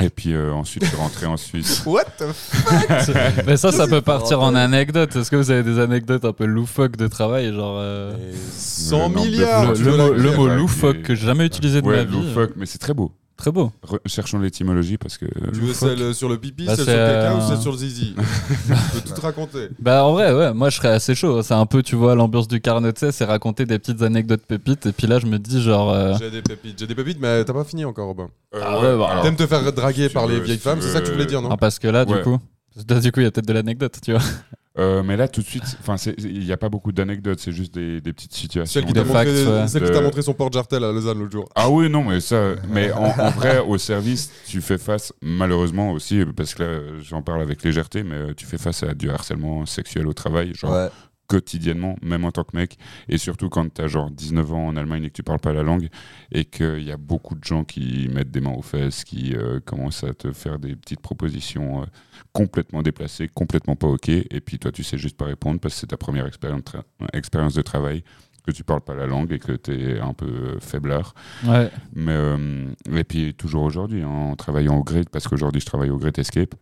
Et 0.01 0.09
puis 0.09 0.33
euh, 0.33 0.51
ensuite, 0.51 0.83
je 0.83 0.89
suis 0.89 0.97
rentré 0.97 1.25
en 1.25 1.37
Suisse. 1.37 1.83
What 1.85 2.03
the 2.17 2.23
f- 2.23 3.43
Mais 3.47 3.55
ça, 3.55 3.71
ça 3.71 3.87
peut 3.87 4.01
partir 4.01 4.41
en 4.41 4.53
anecdote. 4.53 5.15
Est-ce 5.15 5.31
que 5.31 5.37
vous 5.37 5.51
avez 5.51 5.63
des 5.63 5.79
anecdotes 5.79 6.25
un 6.25 6.33
peu 6.33 6.43
loufoques 6.45 6.97
de 6.97 7.07
travail 7.07 7.53
genre 7.53 7.77
euh, 7.79 8.13
Et 8.31 8.35
100 8.57 8.97
Le 8.97 9.01
nombre 9.03 9.21
de 9.21 9.29
milliards 9.29 9.73
Le, 9.73 9.97
mot, 9.97 10.13
le 10.13 10.31
mot 10.35 10.47
loufoque 10.49 11.01
que 11.03 11.15
j'ai 11.15 11.25
jamais 11.27 11.45
utilisé 11.45 11.81
de 11.81 11.87
Ouais, 11.87 11.97
ma 11.97 12.03
vie. 12.03 12.11
loufoque, 12.27 12.51
mais 12.57 12.65
c'est 12.65 12.77
très 12.77 12.93
beau. 12.93 13.11
Très 13.38 13.51
beau. 13.51 13.69
Recherchons 13.83 14.39
l'étymologie 14.39 14.97
parce 14.97 15.17
que. 15.17 15.25
Tu 15.25 15.59
veux 15.59 15.67
Loufoque. 15.67 15.89
celle 15.97 16.13
sur 16.15 16.29
le 16.29 16.38
pipi, 16.38 16.65
Bah, 16.65 16.75
celle 16.77 16.86
sur 16.86 16.93
le 16.93 16.99
caca 16.99 17.36
ou 17.36 17.38
euh, 17.38 17.47
celle 17.49 17.57
sur 17.61 17.71
le 17.73 17.77
zizi 17.77 18.15
Je 18.17 18.73
peux 19.01 19.07
tout 19.09 19.13
te 19.13 19.19
raconter. 19.21 19.67
Bah 19.79 20.05
en 20.05 20.13
vrai, 20.13 20.33
ouais, 20.33 20.53
moi 20.53 20.69
je 20.69 20.77
serais 20.77 20.88
assez 20.89 21.15
chaud. 21.15 21.41
C'est 21.41 21.53
un 21.53 21.65
peu, 21.65 21.83
tu 21.83 21.95
vois, 21.97 22.15
l'ambiance 22.15 22.47
du 22.47 22.61
carnet, 22.61 22.93
tu 22.93 23.01
sais, 23.01 23.11
c'est 23.11 23.25
raconter 23.25 23.65
des 23.65 23.77
petites 23.77 24.01
anecdotes 24.03 24.43
pépites. 24.47 24.86
Et 24.86 24.93
puis 24.93 25.07
là, 25.07 25.19
je 25.19 25.25
me 25.25 25.38
dis 25.38 25.61
genre. 25.61 25.91
euh, 25.91 26.13
J'ai 26.17 26.31
des 26.31 26.41
pépites, 26.41 26.79
j'ai 26.79 26.88
des 26.88 26.95
pépites, 26.95 27.19
mais 27.19 27.43
t'as 27.43 27.51
pas 27.53 27.65
fini 27.65 27.83
encore, 27.83 28.07
Robin. 28.07 28.29
Euh, 28.53 28.61
Ah 28.63 28.79
ouais, 28.79 28.97
bah, 28.97 29.07
alors, 29.11 29.23
T'aimes 29.23 29.36
te 29.36 29.45
faire 29.47 29.73
draguer 29.73 30.07
par 30.07 30.27
les 30.27 30.39
vieilles 30.39 30.57
femmes, 30.57 30.79
c'est 30.81 30.91
ça 30.93 31.01
que 31.01 31.07
tu 31.07 31.11
voulais 31.11 31.25
dire, 31.25 31.41
non 31.41 31.49
ah, 31.51 31.57
parce 31.57 31.77
que 31.77 31.89
là, 31.89 32.05
du 32.05 32.13
coup. 32.21 32.39
Du 32.76 33.11
coup, 33.11 33.21
il 33.21 33.23
y 33.23 33.26
a 33.28 33.32
peut-être 33.32 33.47
de 33.47 33.53
l'anecdote, 33.53 33.99
tu 34.03 34.11
vois. 34.11 34.21
euh, 34.78 35.01
mais 35.01 35.15
là, 35.15 35.28
tout 35.30 35.41
de 35.41 35.45
suite, 35.45 35.78
il 36.17 36.39
n'y 36.45 36.51
a 36.51 36.57
pas 36.57 36.67
beaucoup 36.67 36.91
d'anecdotes, 36.91 37.39
c'est 37.39 37.53
juste 37.53 37.73
des, 37.73 38.01
des 38.01 38.11
petites 38.11 38.34
situations. 38.34 38.82
Celle 38.82 38.86
qui 38.86 38.93
t'a 38.93 39.03
montré, 39.05 39.45
ouais. 39.45 40.01
montré 40.01 40.21
son 40.21 40.34
porte-jartel 40.34 40.84
à 40.84 40.91
Lausanne 40.91 41.19
l'autre 41.19 41.32
jour. 41.32 41.47
Ah 41.55 41.69
oui, 41.69 41.89
non, 41.89 42.03
mais 42.03 42.19
ça, 42.19 42.55
mais 42.67 42.91
en, 42.91 43.05
en 43.05 43.30
vrai, 43.32 43.59
au 43.67 43.78
service, 43.78 44.30
tu 44.45 44.59
fais 44.61 44.78
face, 44.78 45.13
malheureusement 45.21 45.91
aussi, 45.91 46.23
parce 46.36 46.53
que 46.53 46.63
là, 46.63 46.80
j'en 47.01 47.21
parle 47.21 47.41
avec 47.41 47.63
légèreté, 47.63 48.03
mais 48.03 48.15
euh, 48.15 48.34
tu 48.36 48.45
fais 48.45 48.57
face 48.57 48.84
à 48.84 48.93
du 48.93 49.09
harcèlement 49.09 49.65
sexuel 49.65 50.07
au 50.07 50.13
travail, 50.13 50.53
genre 50.53 50.73
Ouais. 50.73 50.89
Quotidiennement, 51.28 51.95
même 52.01 52.26
en 52.26 52.32
tant 52.32 52.43
que 52.43 52.55
mec, 52.55 52.78
et 53.09 53.17
surtout 53.17 53.49
quand 53.49 53.73
tu 53.73 53.82
as 53.82 53.88
genre 53.88 54.11
19 54.11 54.53
ans 54.53 54.67
en 54.67 54.76
Allemagne 54.76 55.05
et 55.05 55.07
que 55.09 55.13
tu 55.15 55.23
parles 55.23 55.39
pas 55.39 55.53
la 55.53 55.63
langue, 55.63 55.89
et 56.32 56.45
qu'il 56.45 56.84
y 56.84 56.91
a 56.91 56.97
beaucoup 56.97 57.36
de 57.36 57.43
gens 57.43 57.63
qui 57.63 58.07
mettent 58.13 58.32
des 58.32 58.41
mains 58.41 58.53
aux 58.53 58.61
fesses, 58.61 59.03
qui 59.03 59.34
euh, 59.36 59.59
commencent 59.59 60.03
à 60.03 60.13
te 60.13 60.32
faire 60.32 60.59
des 60.59 60.76
petites 60.76 61.01
propositions 61.01 61.82
euh, 61.82 61.86
complètement 62.34 62.82
déplacées, 62.84 63.28
complètement 63.34 63.76
pas 63.76 63.88
ok, 63.88 64.09
et 64.09 64.41
puis 64.45 64.59
toi 64.59 64.71
tu 64.71 64.84
sais 64.84 64.97
juste 64.97 65.17
pas 65.17 65.26
répondre 65.26 65.59
parce 65.59 65.76
que 65.76 65.80
c'est 65.82 65.88
ta 65.88 65.97
première 65.97 66.28
expérience, 66.28 66.61
tra- 66.61 66.84
expérience 67.13 67.53
de 67.53 67.61
travail, 67.61 68.03
que 68.45 68.51
tu 68.51 68.63
parles 68.63 68.82
pas 68.82 68.93
la 68.93 69.07
langue 69.07 69.32
et 69.32 69.39
que 69.39 69.53
tu 69.53 69.71
es 69.73 69.99
un 69.99 70.13
peu 70.13 70.28
euh, 70.28 70.59
faiblard. 70.59 71.15
Ouais. 71.47 71.71
Mais, 71.95 72.11
euh, 72.11 72.67
et 72.93 73.03
puis 73.03 73.34
toujours 73.34 73.63
aujourd'hui, 73.63 74.03
hein, 74.03 74.07
en 74.07 74.36
travaillant 74.36 74.78
au 74.78 74.84
Great, 74.84 75.09
parce 75.09 75.28
qu'aujourd'hui 75.28 75.61
je 75.61 75.65
travaille 75.65 75.89
au 75.89 75.97
Great 75.97 76.19
Escape, 76.19 76.53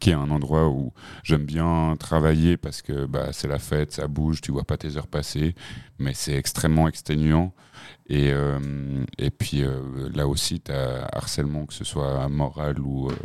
qui 0.00 0.10
est 0.10 0.14
un 0.14 0.30
endroit 0.30 0.68
où 0.68 0.92
j'aime 1.22 1.44
bien 1.44 1.96
travailler 1.98 2.56
parce 2.56 2.82
que 2.82 3.06
bah, 3.06 3.28
c'est 3.32 3.48
la 3.48 3.58
fête, 3.58 3.92
ça 3.92 4.08
bouge, 4.08 4.40
tu 4.40 4.52
vois 4.52 4.64
pas 4.64 4.76
tes 4.76 4.96
heures 4.96 5.06
passer, 5.06 5.54
mais 5.98 6.14
c'est 6.14 6.34
extrêmement 6.34 6.88
exténuant. 6.88 7.52
Et, 8.08 8.32
euh, 8.32 8.58
et 9.18 9.30
puis 9.30 9.62
euh, 9.62 10.08
là 10.14 10.26
aussi, 10.26 10.60
tu 10.60 10.72
harcèlement, 10.72 11.66
que 11.66 11.74
ce 11.74 11.84
soit 11.84 12.28
moral 12.28 12.78
ou, 12.80 13.10
euh, 13.10 13.16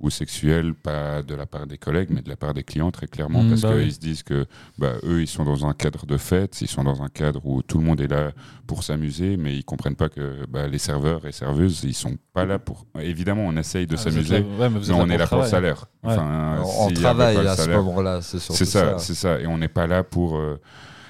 ou 0.00 0.10
sexuel, 0.10 0.74
pas 0.74 1.22
de 1.22 1.34
la 1.34 1.46
part 1.46 1.66
des 1.66 1.76
collègues, 1.78 2.08
mais 2.10 2.22
de 2.22 2.28
la 2.28 2.36
part 2.36 2.54
des 2.54 2.62
clients, 2.62 2.90
très 2.92 3.08
clairement, 3.08 3.42
Mm, 3.42 3.48
parce 3.48 3.60
bah 3.62 3.68
qu'ils 3.72 3.78
oui. 3.86 3.92
se 3.92 3.98
disent 3.98 4.22
que 4.22 4.46
bah, 4.78 4.92
eux, 5.02 5.20
ils 5.22 5.26
sont 5.26 5.44
dans 5.44 5.66
un 5.66 5.72
cadre 5.72 6.06
de 6.06 6.16
fête, 6.16 6.60
ils 6.60 6.68
sont 6.68 6.84
dans 6.84 7.02
un 7.02 7.08
cadre 7.08 7.44
où 7.44 7.62
tout 7.62 7.78
le 7.78 7.84
monde 7.84 8.00
est 8.00 8.06
là 8.06 8.30
pour 8.68 8.84
s'amuser, 8.84 9.36
mais 9.36 9.56
ils 9.56 9.64
comprennent 9.64 9.96
pas 9.96 10.08
que 10.08 10.46
bah, 10.48 10.68
les 10.68 10.78
serveurs 10.78 11.26
et 11.26 11.32
serveuses, 11.32 11.82
ils 11.84 11.94
sont 11.94 12.16
pas 12.32 12.44
là 12.44 12.58
pour. 12.60 12.86
Évidemment, 13.00 13.42
on 13.44 13.56
essaye 13.56 13.86
de 13.88 13.94
Ah, 13.94 13.98
s'amuser, 13.98 14.38
ouais, 14.58 14.68
mais 14.70 14.90
on 14.92 15.08
est 15.10 15.18
là 15.18 15.26
pour 15.26 15.38
le 15.38 15.46
salaire. 15.46 15.86
Ouais. 16.04 16.12
Enfin, 16.12 16.62
On, 16.64 16.86
avait 16.86 16.94
travaille 16.94 17.36
le 17.36 17.48
à 17.48 17.56
ce 17.56 17.62
salaire- 17.62 17.82
moment-là, 17.82 18.22
c'est 18.22 18.38
surtout 18.38 18.58
C'est 18.58 18.64
ça, 18.66 18.92
ça. 18.92 18.98
c'est 18.98 19.14
ça. 19.14 19.40
Et 19.40 19.46
on 19.48 19.58
n'est 19.58 19.66
pas 19.68 19.88
là 19.88 20.04
pour 20.04 20.36
euh, 20.36 20.60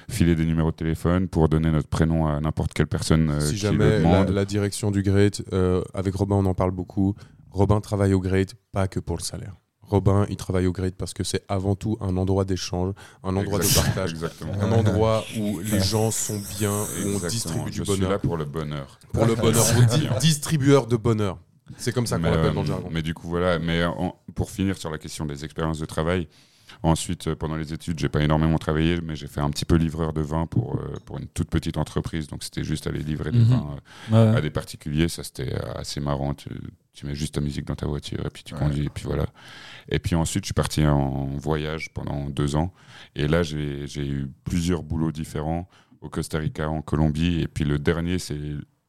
filer 0.09 0.35
des 0.35 0.45
numéros 0.45 0.71
de 0.71 0.75
téléphone, 0.75 1.27
pour 1.27 1.47
donner 1.47 1.69
notre 1.69 1.87
prénom 1.89 2.25
à 2.25 2.39
n'importe 2.39 2.73
quelle 2.73 2.87
personne 2.87 3.29
euh, 3.29 3.39
si 3.39 3.49
qui 3.49 3.61
le 3.65 3.71
jamais 3.71 3.89
la, 3.89 3.99
demande. 3.99 4.29
la 4.29 4.45
direction 4.45 4.89
du 4.89 5.03
Great, 5.03 5.43
euh, 5.53 5.83
avec 5.93 6.15
Robin, 6.15 6.37
on 6.37 6.45
en 6.47 6.55
parle 6.55 6.71
beaucoup. 6.71 7.13
Robin 7.51 7.81
travaille 7.81 8.13
au 8.13 8.19
Great, 8.19 8.53
pas 8.71 8.87
que 8.87 8.99
pour 8.99 9.17
le 9.17 9.23
salaire. 9.23 9.55
Robin, 9.81 10.27
il 10.29 10.35
travaille 10.37 10.67
au 10.67 10.71
Great 10.71 10.95
parce 10.95 11.13
que 11.15 11.23
c'est 11.23 11.43
avant 11.47 11.75
tout 11.75 11.97
un 11.99 12.15
endroit 12.17 12.45
d'échange, 12.45 12.93
un 13.23 13.35
endroit 13.35 13.57
de 13.57 13.73
partage, 13.73 14.11
Exactement. 14.11 14.53
un 14.61 14.71
endroit 14.71 15.23
où 15.39 15.59
les 15.63 15.79
gens 15.79 16.11
sont 16.11 16.39
bien, 16.59 16.71
où 16.71 17.15
on 17.23 17.27
distribue 17.27 17.71
du 17.71 17.77
Je 17.79 17.83
suis 17.83 17.93
là 17.93 18.05
bonheur. 18.07 18.19
pour 18.21 18.37
le 18.37 18.45
bonheur. 18.45 18.99
Pour 19.11 19.25
le 19.25 19.33
bonheur, 19.35 19.65
on 19.77 19.97
dit 19.97 20.07
distribueur 20.19 20.85
de 20.85 20.95
bonheur. 20.95 21.39
C'est 21.77 21.91
comme 21.91 22.05
ça 22.05 22.17
qu'on 22.17 22.23
mais, 22.23 22.29
l'appelle 22.31 22.51
euh, 22.51 22.53
dans 22.53 22.61
le 22.61 22.67
jargon. 22.67 22.89
mais 22.91 23.01
du 23.01 23.13
coup, 23.15 23.27
voilà. 23.27 23.57
Mais 23.57 23.83
en- 23.83 24.15
pour 24.35 24.51
finir 24.51 24.77
sur 24.77 24.91
la 24.91 24.97
question 24.99 25.25
des 25.25 25.43
expériences 25.43 25.79
de 25.79 25.85
travail, 25.85 26.27
Ensuite, 26.81 27.27
euh, 27.27 27.35
pendant 27.35 27.55
les 27.57 27.73
études, 27.73 27.99
j'ai 27.99 28.07
pas 28.07 28.21
énormément 28.21 28.57
travaillé, 28.57 29.01
mais 29.01 29.15
j'ai 29.15 29.27
fait 29.27 29.41
un 29.41 29.49
petit 29.49 29.65
peu 29.65 29.75
livreur 29.75 30.13
de 30.13 30.21
vin 30.21 30.45
pour, 30.45 30.77
euh, 30.77 30.95
pour 31.05 31.17
une 31.19 31.27
toute 31.27 31.49
petite 31.49 31.75
entreprise. 31.77 32.27
Donc, 32.27 32.41
c'était 32.43 32.63
juste 32.63 32.87
aller 32.87 32.99
livrer 33.03 33.31
des 33.31 33.39
Mhm. 33.39 33.45
vins 33.45 33.75
euh, 34.13 34.31
Ouais. 34.31 34.37
à 34.37 34.41
des 34.41 34.49
particuliers. 34.49 35.09
Ça, 35.09 35.23
c'était 35.23 35.53
assez 35.75 35.99
marrant. 35.99 36.33
Tu, 36.33 36.49
tu 36.93 37.05
mets 37.05 37.15
juste 37.15 37.35
ta 37.35 37.41
musique 37.41 37.65
dans 37.65 37.75
ta 37.75 37.85
voiture 37.85 38.25
et 38.25 38.29
puis 38.29 38.43
tu 38.43 38.53
Ouais. 38.53 38.59
conduis. 38.61 38.85
Et 38.85 38.89
puis 38.89 39.03
voilà. 39.05 39.25
Et 39.89 39.99
puis 39.99 40.15
ensuite, 40.15 40.45
je 40.45 40.47
suis 40.47 40.53
parti 40.53 40.85
en 40.85 41.25
voyage 41.37 41.89
pendant 41.93 42.29
deux 42.29 42.55
ans. 42.55 42.73
Et 43.15 43.27
là, 43.27 43.43
j'ai 43.43 43.85
j'ai 43.87 44.07
eu 44.07 44.27
plusieurs 44.45 44.83
boulots 44.83 45.11
différents 45.11 45.67
au 46.01 46.07
Costa 46.09 46.37
Rica, 46.37 46.69
en 46.69 46.81
Colombie. 46.81 47.41
Et 47.41 47.47
puis 47.49 47.65
le 47.65 47.77
dernier, 47.77 48.19
c'est 48.19 48.39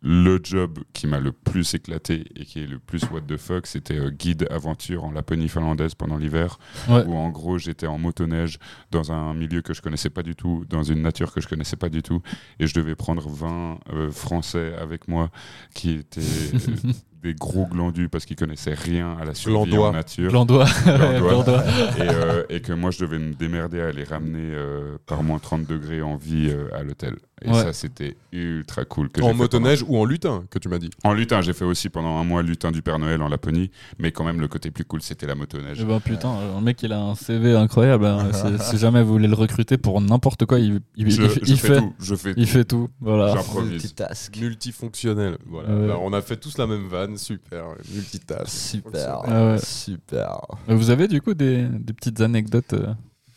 le 0.02 0.40
job 0.42 0.78
qui 0.92 1.06
m'a 1.06 1.18
le 1.20 1.32
plus 1.32 1.74
éclaté 1.74 2.24
et 2.34 2.44
qui 2.44 2.60
est 2.60 2.66
le 2.66 2.78
plus 2.78 3.02
what 3.10 3.20
the 3.22 3.36
fuck. 3.36 3.66
C'était 3.66 3.98
euh, 3.98 4.10
guide 4.10 4.46
aventure 4.50 5.04
en 5.04 5.12
Laponie 5.12 5.48
finlandaise 5.48 5.94
pendant 5.94 6.16
l'hiver. 6.16 6.58
Ouais. 6.88 7.04
Où 7.04 7.14
en 7.14 7.28
gros, 7.28 7.58
j'étais 7.58 7.86
en 7.86 7.98
motoneige 7.98 8.58
dans 8.90 9.12
un 9.12 9.34
milieu 9.34 9.60
que 9.62 9.74
je 9.74 9.82
connaissais 9.82 10.10
pas 10.10 10.22
du 10.22 10.34
tout, 10.34 10.64
dans 10.68 10.82
une 10.82 11.02
nature 11.02 11.32
que 11.32 11.40
je 11.40 11.48
connaissais 11.48 11.76
pas 11.76 11.90
du 11.90 12.02
tout. 12.02 12.22
Et 12.58 12.66
je 12.66 12.74
devais 12.74 12.94
prendre 12.94 13.28
20 13.28 13.80
euh, 13.92 14.10
Français 14.10 14.74
avec 14.74 15.08
moi 15.08 15.30
qui 15.74 15.92
étaient 15.92 16.20
des 17.22 17.34
gros 17.34 17.66
glandus 17.66 18.08
parce 18.08 18.24
qu'ils 18.24 18.36
connaissaient 18.36 18.74
rien 18.74 19.16
à 19.20 19.24
la 19.24 19.34
survie 19.34 19.70
Glandois. 19.70 19.88
en 19.88 19.92
nature. 19.92 20.30
Glandois. 20.30 20.66
Glandois. 20.84 21.18
Glandois. 21.20 21.64
et, 21.98 22.00
euh, 22.08 22.42
et 22.48 22.60
que 22.60 22.72
moi 22.72 22.90
je 22.90 23.00
devais 23.00 23.18
me 23.18 23.34
démerder 23.34 23.80
à 23.80 23.92
les 23.92 24.04
ramener 24.04 24.38
euh, 24.54 24.96
par 25.06 25.22
moins 25.22 25.38
30 25.38 25.66
degrés 25.66 26.02
en 26.02 26.16
vie 26.16 26.48
euh, 26.50 26.68
à 26.74 26.82
l'hôtel. 26.82 27.16
Et 27.42 27.48
Ouais. 27.48 27.54
ça 27.54 27.72
c'était 27.72 28.16
ultra 28.32 28.84
cool. 28.84 29.08
Que 29.08 29.22
En 29.22 29.32
motoneige 29.32 29.82
ou 29.88 29.96
en 29.96 30.04
lutin, 30.04 30.44
que 30.50 30.58
tu 30.58 30.68
m'as 30.68 30.78
dit? 30.78 30.90
pendant- 31.02 31.14
En 31.14 31.16
lutin, 31.16 31.40
j'ai 31.40 31.54
fait 31.54 31.64
aussi 31.64 31.88
pendant 31.88 32.18
un 32.18 32.24
mois 32.24 32.42
le 32.42 32.48
lutin 32.48 32.70
du 32.70 32.82
Père 32.82 32.98
Noël 32.98 33.22
en 33.22 33.28
Laponie, 33.28 33.70
mais 33.98 34.12
quand 34.12 34.24
même 34.24 34.40
le 34.42 34.48
côté 34.48 34.70
plus 34.70 34.84
cool 34.84 35.00
c'était 35.00 35.26
la 35.26 35.34
motoneige. 35.34 35.78
Eh 35.80 35.84
ben 35.84 36.00
putain, 36.00 36.34
le 36.56 36.60
mec 36.62 36.82
il 36.82 36.92
a 36.92 37.00
un 37.00 37.14
CV 37.14 37.54
incroyable. 37.56 38.04
hein. 38.04 38.28
Si- 38.60 38.76
jamais 38.78 39.02
vous 39.02 39.12
voulez 39.12 39.28
le 39.28 39.34
recruter 39.34 39.78
pour 39.78 40.00
n'importe 40.02 40.44
quoi, 40.44 40.58
il, 40.58 40.80
il- 40.96 41.10
Je, 41.10 41.22
il 41.22 41.28
fait, 41.30 41.40
je 41.44 41.50
il 41.52 41.58
fais, 41.58 41.68
fait, 41.68 41.78
tout, 41.80 41.94
je 42.00 42.14
fais 42.14 42.34
il 42.36 42.44
tout. 42.46 42.50
fait 42.52 42.64
tout. 42.64 42.88
Voilà. 43.00 43.34
J'improvise. 43.34 43.70
Multitask. 43.72 44.36
Multifonctionnel. 44.38 45.38
Voilà. 45.46 45.68
Ouais. 45.74 45.88
Bah, 45.88 45.96
on 46.02 46.12
a 46.12 46.20
fait 46.20 46.36
tous 46.36 46.58
la 46.58 46.66
même 46.66 46.86
vanne. 46.88 47.09
Super. 47.16 47.64
Multitask. 47.92 48.48
Super. 48.48 49.20
Ah 49.24 49.46
ouais. 49.52 49.58
Super. 49.58 50.40
Mais 50.68 50.74
Vous 50.74 50.90
avez 50.90 51.08
du 51.08 51.20
coup 51.20 51.34
des, 51.34 51.66
des 51.68 51.92
petites 51.92 52.20
anecdotes 52.20 52.72
euh, 52.74 52.92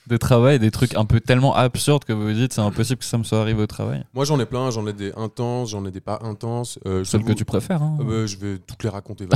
de 0.08 0.18
travail, 0.18 0.60
des 0.60 0.70
trucs 0.72 0.96
un 0.96 1.06
peu 1.06 1.22
tellement 1.22 1.56
absurdes 1.56 2.04
que 2.04 2.12
vous 2.12 2.24
vous 2.28 2.34
dites 2.34 2.52
c'est 2.52 2.60
impossible 2.62 3.00
que 3.00 3.06
ça 3.06 3.18
me 3.18 3.24
soit 3.24 3.40
arrivé 3.40 3.62
au 3.64 3.68
travail? 3.68 4.04
Moi, 4.14 4.26
j'en 4.26 4.38
ai 4.40 4.46
plein. 4.46 4.70
J'en 4.70 4.86
ai 4.88 4.92
des 4.94 5.14
intenses, 5.16 5.70
j'en 5.70 5.86
ai 5.86 5.92
des 5.92 6.02
pas 6.02 6.20
intenses. 6.24 6.78
Euh, 6.86 7.04
Celles 7.06 7.24
que 7.24 7.32
tu 7.32 7.46
préfères. 7.46 7.82
Hein. 7.82 7.98
Euh, 8.02 8.28
je 8.28 8.38
vais 8.38 8.58
toutes 8.58 8.84
les 8.84 8.90
raconter. 8.90 9.28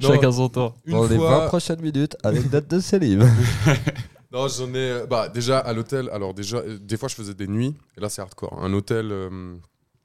Non, 0.00 0.08
Chacun 0.10 0.32
son 0.32 0.48
tour. 0.48 0.74
Dans 0.86 1.04
les 1.04 1.16
20 1.16 1.18
fois, 1.18 1.46
prochaines 1.46 1.80
minutes, 1.80 2.16
avec 2.22 2.48
date 2.50 2.68
de 2.68 2.80
Selim. 2.80 3.22
Non, 4.32 4.48
j'en 4.48 4.68
ai. 4.68 4.76
euh, 4.78 5.06
Bah, 5.06 5.28
déjà, 5.28 5.58
à 5.58 5.74
l'hôtel, 5.74 6.08
alors, 6.10 6.32
déjà, 6.32 6.56
euh, 6.56 6.78
des 6.80 6.96
fois, 6.96 7.06
je 7.10 7.14
faisais 7.14 7.34
des 7.34 7.46
nuits, 7.46 7.74
et 7.98 8.00
là, 8.00 8.08
c'est 8.08 8.22
hardcore. 8.22 8.58
Un 8.62 8.72
hôtel. 8.72 9.08
euh, 9.12 9.56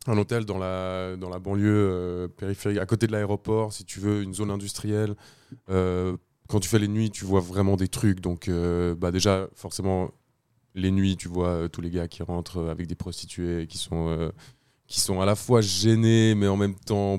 un 0.07 0.17
hôtel 0.17 0.45
dans 0.45 0.57
la, 0.57 1.15
dans 1.17 1.29
la 1.29 1.39
banlieue 1.39 1.89
euh, 1.91 2.27
périphérique, 2.27 2.79
à 2.79 2.85
côté 2.85 3.07
de 3.07 3.11
l'aéroport, 3.11 3.73
si 3.73 3.85
tu 3.85 3.99
veux, 3.99 4.23
une 4.23 4.33
zone 4.33 4.51
industrielle. 4.51 5.15
Euh, 5.69 6.15
quand 6.47 6.59
tu 6.59 6.69
fais 6.69 6.79
les 6.79 6.87
nuits, 6.87 7.11
tu 7.11 7.25
vois 7.25 7.41
vraiment 7.41 7.75
des 7.75 7.89
trucs. 7.89 8.21
Donc, 8.21 8.47
euh, 8.47 8.95
bah, 8.95 9.11
déjà, 9.11 9.47
forcément, 9.53 10.11
les 10.75 10.91
nuits, 10.91 11.17
tu 11.17 11.27
vois 11.27 11.67
tous 11.69 11.81
les 11.81 11.89
gars 11.89 12.07
qui 12.07 12.23
rentrent 12.23 12.69
avec 12.69 12.87
des 12.87 12.95
prostituées, 12.95 13.67
qui 13.67 13.77
sont, 13.77 14.31
qui 14.87 15.01
sont 15.01 15.19
à 15.19 15.25
la 15.25 15.35
fois 15.35 15.59
gênés, 15.61 16.35
mais 16.35 16.47
en 16.47 16.55
même 16.55 16.75
temps 16.75 17.17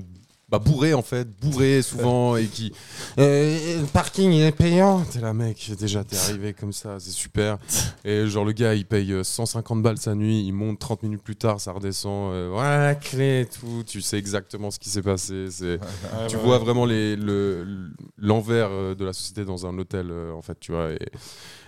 bah, 0.51 0.57
bourrés, 0.59 0.93
en 0.93 1.01
fait, 1.03 1.27
bourrés 1.39 1.81
souvent, 1.81 2.35
et 2.35 2.45
qui. 2.47 2.71
Euh, 3.19 3.81
le 3.81 3.85
parking, 3.85 4.31
il 4.31 4.41
est 4.41 4.51
payant. 4.51 5.01
T'es 5.05 5.19
là, 5.19 5.33
mec, 5.33 5.71
déjà, 5.79 6.03
t'es 6.03 6.17
arrivé 6.17 6.53
comme 6.53 6.73
ça, 6.73 6.97
c'est 6.99 7.11
super. 7.11 7.57
Et 8.03 8.25
genre, 8.27 8.45
le 8.45 8.51
gars, 8.53 8.73
il 8.73 8.85
paye 8.85 9.13
euh, 9.13 9.23
150 9.23 9.81
balles 9.83 9.97
sa 9.99 10.15
nuit, 10.15 10.43
il 10.45 10.51
monte 10.53 10.79
30 10.79 11.03
minutes 11.03 11.21
plus 11.23 11.35
tard, 11.35 11.61
ça 11.61 11.71
redescend. 11.71 12.33
euh, 12.33 12.49
voilà 12.51 12.83
la 12.83 12.95
clé 12.95 13.41
et 13.41 13.45
tout. 13.45 13.83
Tu 13.85 14.01
sais 14.01 14.17
exactement 14.17 14.71
ce 14.71 14.79
qui 14.79 14.89
s'est 14.89 15.01
passé. 15.03 15.47
C'est 15.51 15.79
tu 16.27 16.37
vois 16.37 16.57
vraiment 16.57 16.85
les- 16.85 17.15
le- 17.15 17.91
l'envers 18.17 18.69
euh, 18.71 18.95
de 18.95 19.05
la 19.05 19.13
société 19.13 19.45
dans 19.45 19.65
un 19.65 19.77
hôtel, 19.77 20.07
euh, 20.09 20.31
en 20.33 20.41
fait, 20.41 20.59
tu 20.59 20.71
vois. 20.71 20.91
Et, 20.91 20.99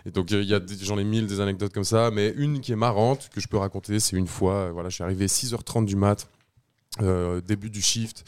et 0.07 0.11
donc, 0.11 0.31
il 0.31 0.43
y 0.43 0.53
a 0.55 0.59
des- 0.59 0.75
j'en 0.83 0.97
ai 0.97 1.03
mille 1.03 1.27
des 1.27 1.39
anecdotes 1.39 1.73
comme 1.73 1.83
ça, 1.83 2.09
mais 2.11 2.33
une 2.35 2.59
qui 2.61 2.71
est 2.71 2.75
marrante, 2.75 3.29
que 3.33 3.39
je 3.39 3.47
peux 3.47 3.57
raconter, 3.57 3.99
c'est 3.99 4.15
une 4.17 4.27
fois, 4.27 4.53
euh, 4.53 4.71
voilà, 4.71 4.89
je 4.89 4.95
suis 4.95 5.03
arrivé 5.03 5.27
6h30 5.27 5.85
du 5.85 5.95
mat. 5.95 6.27
euh, 7.01 7.39
début 7.39 7.69
du 7.69 7.81
shift 7.81 8.25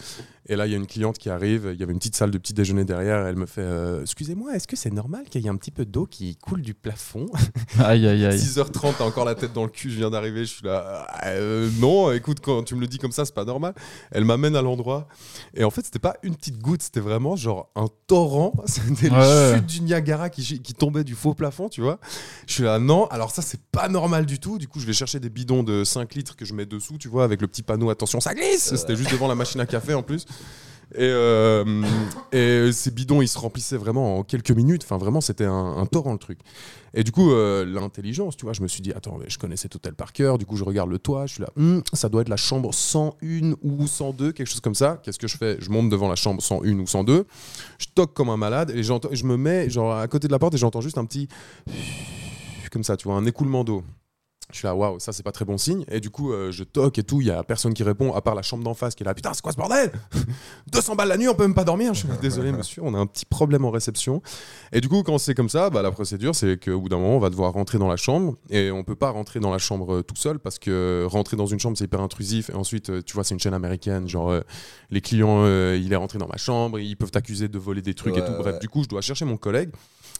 et 0.47 0.55
là 0.55 0.65
il 0.67 0.71
y 0.71 0.75
a 0.75 0.77
une 0.77 0.87
cliente 0.87 1.17
qui 1.17 1.29
arrive 1.29 1.69
il 1.73 1.79
y 1.79 1.83
avait 1.83 1.93
une 1.93 1.99
petite 1.99 2.15
salle 2.15 2.31
de 2.31 2.37
petit 2.37 2.53
déjeuner 2.53 2.83
derrière 2.85 3.25
elle 3.27 3.35
me 3.37 3.45
fait 3.45 3.61
euh, 3.61 4.01
excusez-moi 4.01 4.55
est-ce 4.55 4.67
que 4.67 4.75
c'est 4.75 4.91
normal 4.91 5.23
qu'il 5.29 5.41
y 5.41 5.45
ait 5.45 5.49
un 5.49 5.55
petit 5.55 5.71
peu 5.71 5.85
d'eau 5.85 6.05
qui 6.05 6.35
coule 6.37 6.61
du 6.61 6.73
plafond? 6.73 7.27
Aïe 7.79 8.05
aïe 8.07 8.25
aïe. 8.25 8.37
6h30, 8.37 8.93
t'as 8.97 9.03
encore 9.05 9.25
la 9.25 9.35
tête 9.35 9.53
dans 9.53 9.63
le 9.63 9.69
cul, 9.69 9.89
je 9.89 9.97
viens 9.97 10.09
d'arriver, 10.09 10.45
je 10.45 10.53
suis 10.53 10.65
là. 10.65 11.07
euh, 11.25 11.69
non, 11.79 12.11
écoute, 12.11 12.39
quand 12.41 12.63
tu 12.63 12.75
me 12.75 12.81
le 12.81 12.87
dis 12.87 12.97
comme 12.99 13.11
ça, 13.11 13.25
c'est 13.25 13.33
pas 13.33 13.45
normal. 13.45 13.73
Elle 14.11 14.25
m'amène 14.25 14.55
à 14.55 14.61
l'endroit. 14.61 15.07
Et 15.55 15.63
en 15.63 15.69
fait, 15.71 15.83
c'était 15.85 15.99
pas 15.99 16.15
une 16.23 16.35
petite 16.35 16.59
goutte, 16.59 16.81
c'était 16.83 16.99
vraiment 16.99 17.35
genre 17.35 17.71
un 17.75 17.87
torrent. 18.07 18.53
C'était 18.65 19.09
Ouais. 19.09 19.51
le 19.51 19.55
chute 19.57 19.65
du 19.65 19.81
Niagara 19.81 20.29
qui, 20.29 20.61
qui 20.61 20.73
tombait 20.73 21.03
du 21.03 21.15
faux 21.15 21.33
plafond, 21.33 21.69
tu 21.69 21.81
vois. 21.81 21.99
Je 22.47 22.53
suis 22.53 22.63
là, 22.63 22.79
non, 22.79 23.05
alors 23.07 23.31
ça, 23.31 23.41
c'est 23.41 23.59
pas 23.71 23.87
normal 23.89 24.25
du 24.25 24.39
tout. 24.39 24.57
Du 24.57 24.67
coup, 24.67 24.79
je 24.79 24.85
vais 24.85 24.93
chercher 24.93 25.19
des 25.19 25.29
bidons 25.29 25.63
de 25.63 25.83
5 25.83 26.13
litres 26.15 26.35
que 26.35 26.45
je 26.45 26.53
mets 26.53 26.65
dessous, 26.65 26.97
tu 26.97 27.07
vois, 27.07 27.23
avec 27.23 27.41
le 27.41 27.47
petit 27.47 27.63
panneau, 27.63 27.89
attention, 27.89 28.19
ça 28.19 28.33
glisse. 28.33 28.75
C'était 28.75 28.95
juste 28.95 29.11
devant 29.11 29.27
la 29.27 29.35
machine 29.35 29.59
à 29.61 29.65
café 29.65 29.93
en 29.93 30.03
plus. 30.03 30.25
Et, 30.95 30.99
euh, 31.01 31.83
et 32.31 32.71
ces 32.71 32.91
bidons, 32.91 33.21
ils 33.21 33.27
se 33.27 33.39
remplissaient 33.39 33.77
vraiment 33.77 34.19
en 34.19 34.23
quelques 34.23 34.51
minutes. 34.51 34.83
Enfin, 34.83 34.97
vraiment, 34.97 35.21
c'était 35.21 35.45
un, 35.45 35.85
torrent 35.87 36.13
le 36.13 36.19
truc. 36.19 36.39
Et 36.93 37.03
du 37.03 37.11
coup, 37.11 37.31
euh, 37.31 37.65
l'intelligence, 37.65 38.37
tu 38.37 38.45
vois, 38.45 38.53
je 38.53 38.61
me 38.61 38.67
suis 38.67 38.83
dit, 38.83 38.93
attends, 38.93 39.17
je 39.27 39.37
connais 39.39 39.55
cet 39.55 39.75
hôtel 39.75 39.95
par 39.95 40.13
cœur. 40.13 40.37
Du 40.37 40.45
coup, 40.45 40.55
je 40.55 40.63
regarde 40.63 40.91
le 40.91 40.99
toit, 40.99 41.25
je 41.25 41.33
suis 41.33 41.41
là, 41.41 41.49
Hum, 41.57 41.81
ça 41.93 42.09
doit 42.09 42.21
être 42.21 42.29
la 42.29 42.37
chambre 42.37 42.71
101 42.73 43.55
ou 43.63 43.87
102, 43.87 44.33
quelque 44.33 44.47
chose 44.47 44.61
comme 44.61 44.75
ça. 44.75 44.99
Qu'est-ce 45.01 45.17
que 45.17 45.27
je 45.27 45.37
fais? 45.37 45.57
Je 45.59 45.71
monte 45.71 45.89
devant 45.89 46.07
la 46.07 46.15
chambre 46.15 46.43
101 46.43 46.77
ou 46.77 46.85
102, 46.85 47.25
je 47.79 47.87
toque 47.95 48.13
comme 48.13 48.29
un 48.29 48.37
malade 48.37 48.71
et 48.71 48.83
je 48.83 49.25
me 49.25 49.35
mets 49.35 49.69
genre 49.71 49.95
à 49.95 50.07
côté 50.07 50.27
de 50.27 50.31
la 50.31 50.39
porte 50.39 50.53
et 50.53 50.57
j'entends 50.57 50.81
juste 50.81 50.99
un 50.99 51.05
petit 51.05 51.27
comme 52.73 52.83
ça, 52.83 52.97
tu 52.97 53.07
vois, 53.07 53.15
un 53.15 53.25
écoulement 53.25 53.63
d'eau. 53.63 53.83
Je 54.53 54.59
suis 54.59 54.65
là, 54.65 54.75
waouh, 54.75 54.99
ça 54.99 55.11
c'est 55.11 55.23
pas 55.23 55.31
très 55.31 55.45
bon 55.45 55.57
signe. 55.57 55.83
Et 55.89 55.99
du 55.99 56.09
coup, 56.09 56.31
euh, 56.31 56.51
je 56.51 56.63
toque 56.63 56.97
et 56.99 57.03
tout, 57.03 57.21
il 57.21 57.27
y 57.27 57.31
a 57.31 57.43
personne 57.43 57.73
qui 57.73 57.83
répond, 57.83 58.13
à 58.13 58.21
part 58.21 58.35
la 58.35 58.41
chambre 58.41 58.63
d'en 58.63 58.73
face 58.73 58.95
qui 58.95 59.03
est 59.03 59.05
là, 59.05 59.13
putain, 59.13 59.33
c'est 59.33 59.41
quoi 59.41 59.51
ce 59.51 59.57
bordel 59.57 59.91
200 60.71 60.95
balles 60.95 61.09
la 61.09 61.17
nuit, 61.17 61.27
on 61.27 61.35
peut 61.35 61.43
même 61.43 61.53
pas 61.53 61.63
dormir. 61.63 61.93
Je 61.93 61.99
suis 61.99 62.09
désolé 62.21 62.51
monsieur, 62.51 62.81
on 62.85 62.93
a 62.93 62.97
un 62.97 63.05
petit 63.05 63.25
problème 63.25 63.65
en 63.65 63.71
réception. 63.71 64.21
Et 64.71 64.81
du 64.81 64.89
coup, 64.89 65.03
quand 65.03 65.17
c'est 65.17 65.33
comme 65.33 65.49
ça, 65.49 65.69
bah, 65.69 65.81
la 65.81 65.91
procédure, 65.91 66.35
c'est 66.35 66.63
qu'au 66.63 66.79
bout 66.79 66.89
d'un 66.89 66.97
moment, 66.97 67.17
on 67.17 67.19
va 67.19 67.29
devoir 67.29 67.53
rentrer 67.53 67.77
dans 67.77 67.87
la 67.87 67.97
chambre. 67.97 68.35
Et 68.49 68.71
on 68.71 68.83
peut 68.83 68.95
pas 68.95 69.09
rentrer 69.09 69.39
dans 69.39 69.51
la 69.51 69.57
chambre 69.57 69.95
euh, 69.95 70.03
tout 70.03 70.15
seul 70.15 70.39
parce 70.39 70.59
que 70.59 71.05
rentrer 71.05 71.37
dans 71.37 71.45
une 71.45 71.59
chambre, 71.59 71.77
c'est 71.77 71.85
hyper 71.85 72.01
intrusif. 72.01 72.49
Et 72.49 72.53
ensuite, 72.53 72.89
euh, 72.89 73.01
tu 73.01 73.13
vois, 73.13 73.23
c'est 73.23 73.33
une 73.33 73.39
chaîne 73.39 73.53
américaine. 73.53 74.07
Genre, 74.07 74.31
euh, 74.31 74.41
les 74.89 75.01
clients, 75.01 75.43
euh, 75.43 75.79
il 75.81 75.91
est 75.91 75.95
rentré 75.95 76.19
dans 76.19 76.27
ma 76.27 76.37
chambre, 76.37 76.79
ils 76.79 76.95
peuvent 76.95 77.11
t'accuser 77.11 77.47
de 77.47 77.57
voler 77.57 77.81
des 77.81 77.93
trucs 77.93 78.17
et 78.17 78.23
tout. 78.23 78.33
Bref, 78.37 78.55
ouais. 78.55 78.59
du 78.59 78.69
coup, 78.69 78.83
je 78.83 78.89
dois 78.89 79.01
chercher 79.01 79.25
mon 79.25 79.37
collègue. 79.37 79.69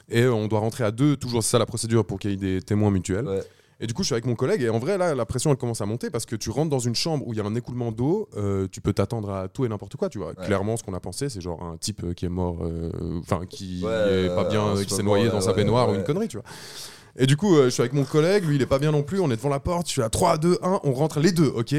Et 0.10 0.26
on 0.26 0.48
doit 0.48 0.60
rentrer 0.60 0.84
à 0.84 0.92
deux, 0.92 1.16
toujours 1.16 1.44
c'est 1.44 1.52
ça 1.52 1.60
la 1.60 1.66
procédure 1.66 2.06
pour 2.06 2.20
qu'il 2.20 2.32
y 2.32 2.34
ait 2.34 2.38
des 2.38 2.62
témoins 2.62 2.92
mutuels. 2.92 3.28
Ouais. 3.28 3.44
Et 3.84 3.86
du 3.86 3.94
coup, 3.94 4.02
je 4.02 4.06
suis 4.06 4.14
avec 4.14 4.26
mon 4.26 4.36
collègue, 4.36 4.62
et 4.62 4.70
en 4.70 4.80
vrai, 4.80 4.98
là, 4.98 5.14
la 5.14 5.26
pression, 5.26 5.52
elle 5.52 5.58
commence 5.58 5.82
à 5.82 5.86
monter 5.86 6.10
parce 6.10 6.26
que 6.26 6.38
tu 6.38 6.50
rentres 6.50 6.70
dans 6.70 6.80
une 6.80 6.96
chambre 6.96 7.28
où 7.28 7.34
il 7.34 7.38
y 7.38 7.42
a 7.42 7.46
un 7.46 7.54
écoulement 7.54 7.92
d'eau, 7.92 8.30
euh, 8.38 8.66
tu 8.72 8.80
peux 8.80 8.94
t'attendre 8.94 9.30
à 9.30 9.50
tout 9.50 9.66
et 9.66 9.68
n'importe 9.68 9.98
quoi, 9.98 10.08
tu 10.08 10.20
vois. 10.20 10.34
Clairement, 10.36 10.78
ce 10.78 10.84
qu'on 10.84 10.94
a 10.94 11.02
pensé, 11.02 11.28
c'est 11.28 11.42
genre 11.42 11.62
un 11.62 11.76
type 11.76 12.02
euh, 12.06 12.14
qui 12.14 12.24
est 12.26 12.30
mort, 12.30 12.60
euh, 12.62 12.90
enfin, 13.20 13.42
qui 13.46 13.82
Ouais, 13.84 14.28
est 14.28 14.30
pas 14.34 14.46
bien, 14.46 14.74
qui 14.82 14.94
s'est 14.94 15.04
noyé 15.04 15.28
dans 15.28 15.42
sa 15.42 15.52
baignoire 15.52 15.90
ou 15.90 15.96
une 15.96 16.06
connerie, 16.06 16.30
tu 16.30 16.38
vois. 16.38 16.46
Et 17.18 17.26
du 17.26 17.36
coup, 17.36 17.58
euh, 17.58 17.66
je 17.66 17.72
suis 17.72 17.82
avec 17.82 17.92
mon 17.92 18.06
collègue, 18.06 18.46
lui, 18.46 18.56
il 18.56 18.62
est 18.62 18.66
pas 18.68 18.80
bien 18.80 18.94
non 18.94 19.04
plus, 19.04 19.20
on 19.20 19.30
est 19.30 19.36
devant 19.36 19.50
la 19.50 19.60
porte, 19.60 19.88
je 19.88 19.92
suis 19.92 20.02
à 20.02 20.10
3, 20.10 20.38
2, 20.38 20.60
1, 20.64 20.80
on 20.86 20.94
rentre 20.94 21.20
les 21.20 21.34
deux, 21.34 21.48
ok 21.48 21.76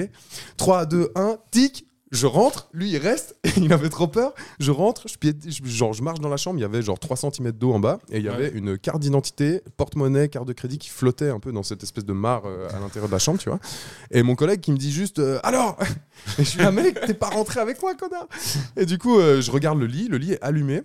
3, 0.59 0.85
2, 0.85 1.11
1, 1.15 1.39
tic 1.51 1.87
je 2.15 2.27
rentre, 2.27 2.69
lui 2.73 2.91
il 2.91 2.99
reste, 2.99 3.37
il 3.57 3.73
avait 3.73 3.89
trop 3.89 4.07
peur. 4.07 4.35
Je 4.61 4.71
rentre, 4.71 5.09
je, 5.09 5.17
pied- 5.19 5.35
genre, 5.65 5.93
je 5.93 6.03
marche 6.03 6.21
dans 6.21 6.29
la 6.29 6.37
chambre, 6.37 6.59
il 6.59 6.63
y 6.63 6.65
avait 6.65 6.83
genre 6.83 6.99
3 6.99 7.17
cm 7.17 7.53
d'eau 7.53 7.73
en 7.73 7.81
bas, 7.81 7.99
et 8.11 8.19
il 8.19 8.25
y 8.25 8.29
avait 8.29 8.51
une 8.51 8.79
carte 8.79 9.01
d'identité, 9.01 9.63
porte-monnaie, 9.77 10.29
carte 10.29 10.47
de 10.47 10.53
crédit 10.53 10.79
qui 10.79 10.91
flottait 10.91 11.31
un 11.31 11.41
peu 11.41 11.53
dans 11.53 11.63
cette 11.63 11.83
espèce 11.83 12.05
de 12.05 12.13
mare 12.13 12.43
euh, 12.47 12.69
à 12.75 12.81
l'intérieur 12.81 13.09
de 13.09 13.13
la 13.13 13.19
chambre, 13.19 13.39
tu 13.39 13.49
vois. 13.49 13.59
Et 14.11 14.23
mon 14.23 14.35
collègue 14.37 14.61
qui 14.61 14.73
me 14.73 14.77
dit 14.77 14.93
juste 14.93 15.19
euh, 15.19 15.39
Alors 15.43 15.77
Et 16.39 16.45
je 16.45 16.49
suis 16.51 16.59
là, 16.61 16.71
mec, 16.71 17.01
t'es 17.07 17.15
pas 17.15 17.29
rentré 17.29 17.61
avec 17.61 17.81
moi, 17.83 17.95
connard 17.95 18.29
Et 18.77 18.87
du 18.87 18.99
coup, 18.99 19.19
euh, 19.19 19.41
je 19.41 19.51
regarde 19.51 19.79
le 19.79 19.87
lit, 19.87 20.09
le 20.09 20.19
lit 20.19 20.33
est 20.33 20.43
allumé. 20.43 20.83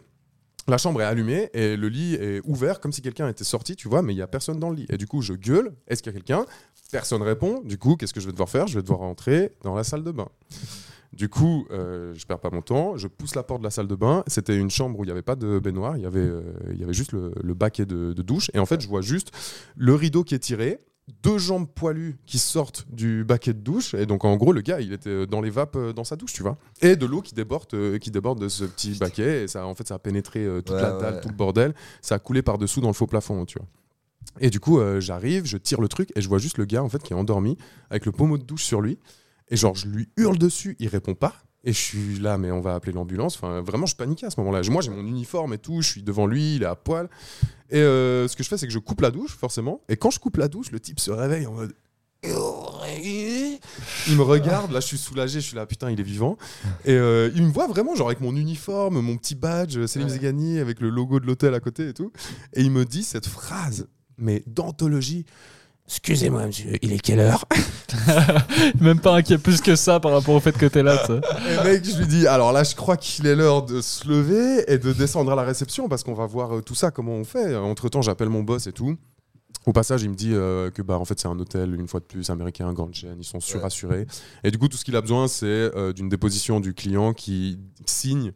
La 0.67 0.77
chambre 0.77 1.01
est 1.01 1.05
allumée 1.05 1.49
et 1.53 1.75
le 1.75 1.89
lit 1.89 2.13
est 2.15 2.41
ouvert 2.43 2.79
comme 2.79 2.91
si 2.91 3.01
quelqu'un 3.01 3.27
était 3.27 3.43
sorti, 3.43 3.75
tu 3.75 3.87
vois, 3.87 4.03
mais 4.03 4.13
il 4.13 4.17
y 4.17 4.21
a 4.21 4.27
personne 4.27 4.59
dans 4.59 4.69
le 4.69 4.75
lit. 4.75 4.85
Et 4.89 4.97
du 4.97 5.07
coup, 5.07 5.21
je 5.23 5.33
gueule 5.33 5.73
Est-ce 5.87 6.03
qu'il 6.03 6.11
y 6.11 6.15
a 6.15 6.19
quelqu'un? 6.19 6.45
Personne 6.91 7.21
répond. 7.23 7.61
Du 7.63 7.77
coup, 7.77 7.95
qu'est-ce 7.95 8.13
que 8.13 8.19
je 8.19 8.25
vais 8.27 8.31
devoir 8.31 8.49
faire? 8.49 8.67
Je 8.67 8.75
vais 8.75 8.81
devoir 8.81 8.99
rentrer 8.99 9.51
dans 9.63 9.73
la 9.75 9.83
salle 9.83 10.03
de 10.03 10.11
bain. 10.11 10.27
Du 11.11 11.27
coup, 11.27 11.65
euh, 11.71 12.13
je 12.15 12.25
perds 12.25 12.39
pas 12.39 12.51
mon 12.51 12.61
temps, 12.61 12.95
je 12.95 13.07
pousse 13.07 13.33
la 13.35 13.41
porte 13.43 13.61
de 13.61 13.65
la 13.65 13.71
salle 13.71 13.87
de 13.87 13.95
bain. 13.95 14.23
C'était 14.27 14.55
une 14.57 14.69
chambre 14.69 14.99
où 14.99 15.03
il 15.03 15.07
n'y 15.07 15.11
avait 15.11 15.23
pas 15.23 15.35
de 15.35 15.57
baignoire, 15.59 15.97
il 15.97 16.03
y 16.03 16.05
avait, 16.05 16.19
euh, 16.19 16.41
il 16.71 16.79
y 16.79 16.83
avait 16.83 16.93
juste 16.93 17.13
le, 17.13 17.33
le 17.41 17.53
baquet 17.55 17.85
de, 17.85 18.13
de 18.13 18.21
douche. 18.21 18.51
Et 18.53 18.59
en 18.59 18.65
fait, 18.67 18.79
je 18.81 18.87
vois 18.87 19.01
juste 19.01 19.31
le 19.75 19.95
rideau 19.95 20.23
qui 20.23 20.35
est 20.35 20.39
tiré, 20.39 20.77
deux 21.23 21.39
jambes 21.39 21.67
poilues 21.67 22.19
qui 22.27 22.37
sortent 22.37 22.85
du 22.91 23.23
baquet 23.23 23.53
de 23.53 23.59
douche. 23.59 23.95
Et 23.95 24.05
donc, 24.05 24.23
en 24.23 24.35
gros, 24.37 24.53
le 24.53 24.61
gars, 24.61 24.79
il 24.81 24.93
était 24.93 25.25
dans 25.25 25.41
les 25.41 25.49
vapes 25.49 25.75
euh, 25.77 25.93
dans 25.93 26.03
sa 26.03 26.15
douche, 26.15 26.33
tu 26.33 26.43
vois. 26.43 26.57
Et 26.81 26.95
de 26.95 27.07
l'eau 27.07 27.21
qui 27.23 27.33
déborde, 27.33 27.73
euh, 27.73 27.97
qui 27.97 28.11
déborde 28.11 28.39
de 28.39 28.47
ce 28.47 28.63
petit 28.65 28.95
baquet. 28.99 29.45
Et 29.45 29.47
ça, 29.47 29.65
en 29.65 29.73
fait, 29.73 29.87
ça 29.87 29.95
a 29.95 29.99
pénétré 29.99 30.45
toute 30.63 30.75
Ouais, 30.75 30.81
la 30.81 30.91
dalle, 30.91 31.15
ouais. 31.15 31.21
tout 31.21 31.29
le 31.29 31.33
bordel. 31.35 31.73
Ça 32.03 32.15
a 32.15 32.19
coulé 32.19 32.43
par-dessous 32.43 32.81
dans 32.81 32.89
le 32.89 32.93
faux 32.93 33.07
plafond, 33.07 33.45
tu 33.45 33.57
vois. 33.57 33.67
Et 34.39 34.51
du 34.51 34.59
coup, 34.59 34.79
j'arrive, 34.99 35.45
je 35.45 35.57
tire 35.57 35.81
le 35.81 35.87
truc 35.87 36.11
et 36.15 36.21
je 36.21 36.29
vois 36.29 36.37
juste 36.37 36.59
le 36.59 36.65
gars, 36.65 36.83
en 36.83 36.89
fait, 36.89 37.01
qui 37.01 37.13
est 37.13 37.15
endormi 37.15 37.57
avec 37.89 38.05
le 38.05 38.11
pommeau 38.11 38.37
de 38.37 38.43
douche 38.43 38.63
sur 38.63 38.79
lui. 38.79 38.99
Et 39.49 39.55
genre, 39.55 39.75
je 39.75 39.87
lui 39.87 40.09
hurle 40.17 40.37
dessus, 40.37 40.75
il 40.79 40.87
répond 40.87 41.15
pas. 41.15 41.33
Et 41.63 41.73
je 41.73 41.77
suis 41.77 42.19
là, 42.19 42.37
mais 42.37 42.51
on 42.51 42.61
va 42.61 42.75
appeler 42.75 42.93
l'ambulance. 42.93 43.35
Enfin, 43.35 43.61
vraiment, 43.61 43.85
je 43.85 43.95
paniquais 43.95 44.25
à 44.25 44.29
ce 44.29 44.39
moment-là. 44.39 44.61
Moi, 44.69 44.81
j'ai 44.81 44.91
mon 44.91 45.05
uniforme 45.05 45.53
et 45.53 45.57
tout, 45.57 45.81
je 45.81 45.89
suis 45.89 46.03
devant 46.03 46.25
lui, 46.25 46.55
il 46.55 46.63
est 46.63 46.67
à 46.67 46.75
poil. 46.75 47.09
Et 47.69 47.79
euh, 47.79 48.27
ce 48.27 48.35
que 48.35 48.43
je 48.43 48.49
fais, 48.49 48.57
c'est 48.57 48.67
que 48.67 48.73
je 48.73 48.79
coupe 48.79 49.01
la 49.01 49.11
douche, 49.11 49.35
forcément. 49.35 49.81
Et 49.89 49.97
quand 49.97 50.09
je 50.09 50.19
coupe 50.19 50.37
la 50.37 50.47
douche, 50.47 50.71
le 50.71 50.79
type 50.79 50.99
se 50.99 51.11
réveille 51.11 51.45
en 51.47 51.53
mode. 51.53 51.73
Il 54.07 54.17
me 54.17 54.23
regarde, 54.23 54.71
là 54.71 54.79
je 54.79 54.87
suis 54.87 54.97
soulagé, 54.97 55.39
je 55.39 55.47
suis 55.47 55.55
là, 55.55 55.65
putain, 55.65 55.89
il 55.89 55.99
est 55.99 56.03
vivant. 56.03 56.37
Et 56.83 56.93
euh, 56.93 57.31
il 57.35 57.43
me 57.43 57.51
voit 57.51 57.67
vraiment, 57.67 57.95
genre 57.95 58.07
avec 58.07 58.19
mon 58.19 58.35
uniforme, 58.35 58.99
mon 58.99 59.17
petit 59.17 59.35
badge, 59.35 59.77
euh, 59.77 59.87
Céline 59.87 60.09
Zegani, 60.09 60.59
avec 60.59 60.81
le 60.81 60.89
logo 60.89 61.19
de 61.19 61.25
l'hôtel 61.25 61.53
à 61.53 61.59
côté 61.59 61.89
et 61.89 61.93
tout. 61.93 62.11
Et 62.53 62.61
il 62.61 62.71
me 62.71 62.83
dit 62.85 63.03
cette 63.03 63.27
phrase, 63.27 63.87
mais 64.17 64.43
d'anthologie. 64.47 65.25
Excusez-moi, 65.89 66.45
monsieur, 66.45 66.77
il 66.83 66.93
est 66.93 66.99
quelle 66.99 67.19
heure 67.19 67.45
Même 68.79 68.99
pas 68.99 69.15
inquiet 69.15 69.39
plus 69.39 69.59
que 69.59 69.75
ça 69.75 69.99
par 69.99 70.11
rapport 70.11 70.35
au 70.35 70.39
fait 70.39 70.55
que 70.55 70.67
t'es 70.67 70.83
là. 70.83 71.03
Et 71.09 71.63
mec, 71.63 71.83
je 71.83 71.97
lui 71.97 72.05
dis, 72.05 72.27
alors 72.27 72.53
là, 72.53 72.63
je 72.63 72.75
crois 72.75 72.95
qu'il 72.95 73.25
est 73.25 73.35
l'heure 73.35 73.63
de 73.63 73.81
se 73.81 74.07
lever 74.07 74.71
et 74.71 74.77
de 74.77 74.93
descendre 74.93 75.31
à 75.31 75.35
la 75.35 75.41
réception 75.41 75.89
parce 75.89 76.03
qu'on 76.03 76.13
va 76.13 76.27
voir 76.27 76.57
euh, 76.57 76.61
tout 76.61 76.75
ça, 76.75 76.91
comment 76.91 77.13
on 77.13 77.23
fait. 77.23 77.55
Entre 77.55 77.89
temps, 77.89 78.03
j'appelle 78.03 78.29
mon 78.29 78.43
boss 78.43 78.67
et 78.67 78.71
tout. 78.71 78.97
Au 79.65 79.73
passage, 79.73 80.03
il 80.03 80.11
me 80.11 80.15
dit 80.15 80.31
euh, 80.31 80.69
que 80.69 80.83
bah 80.83 80.99
en 80.99 81.05
fait 81.05 81.19
c'est 81.19 81.27
un 81.27 81.37
hôtel 81.39 81.73
une 81.73 81.87
fois 81.87 81.99
de 81.99 82.05
plus 82.05 82.29
américain, 82.29 82.71
grande 82.71 82.93
chaîne, 82.93 83.17
ils 83.17 83.25
sont 83.25 83.39
surassurés. 83.39 84.05
Et 84.43 84.51
du 84.51 84.59
coup, 84.59 84.67
tout 84.67 84.77
ce 84.77 84.85
qu'il 84.85 84.95
a 84.95 85.01
besoin, 85.01 85.27
c'est 85.27 85.45
euh, 85.47 85.91
d'une 85.91 86.07
déposition 86.07 86.59
du 86.59 86.75
client 86.75 87.13
qui 87.13 87.57
signe 87.87 88.31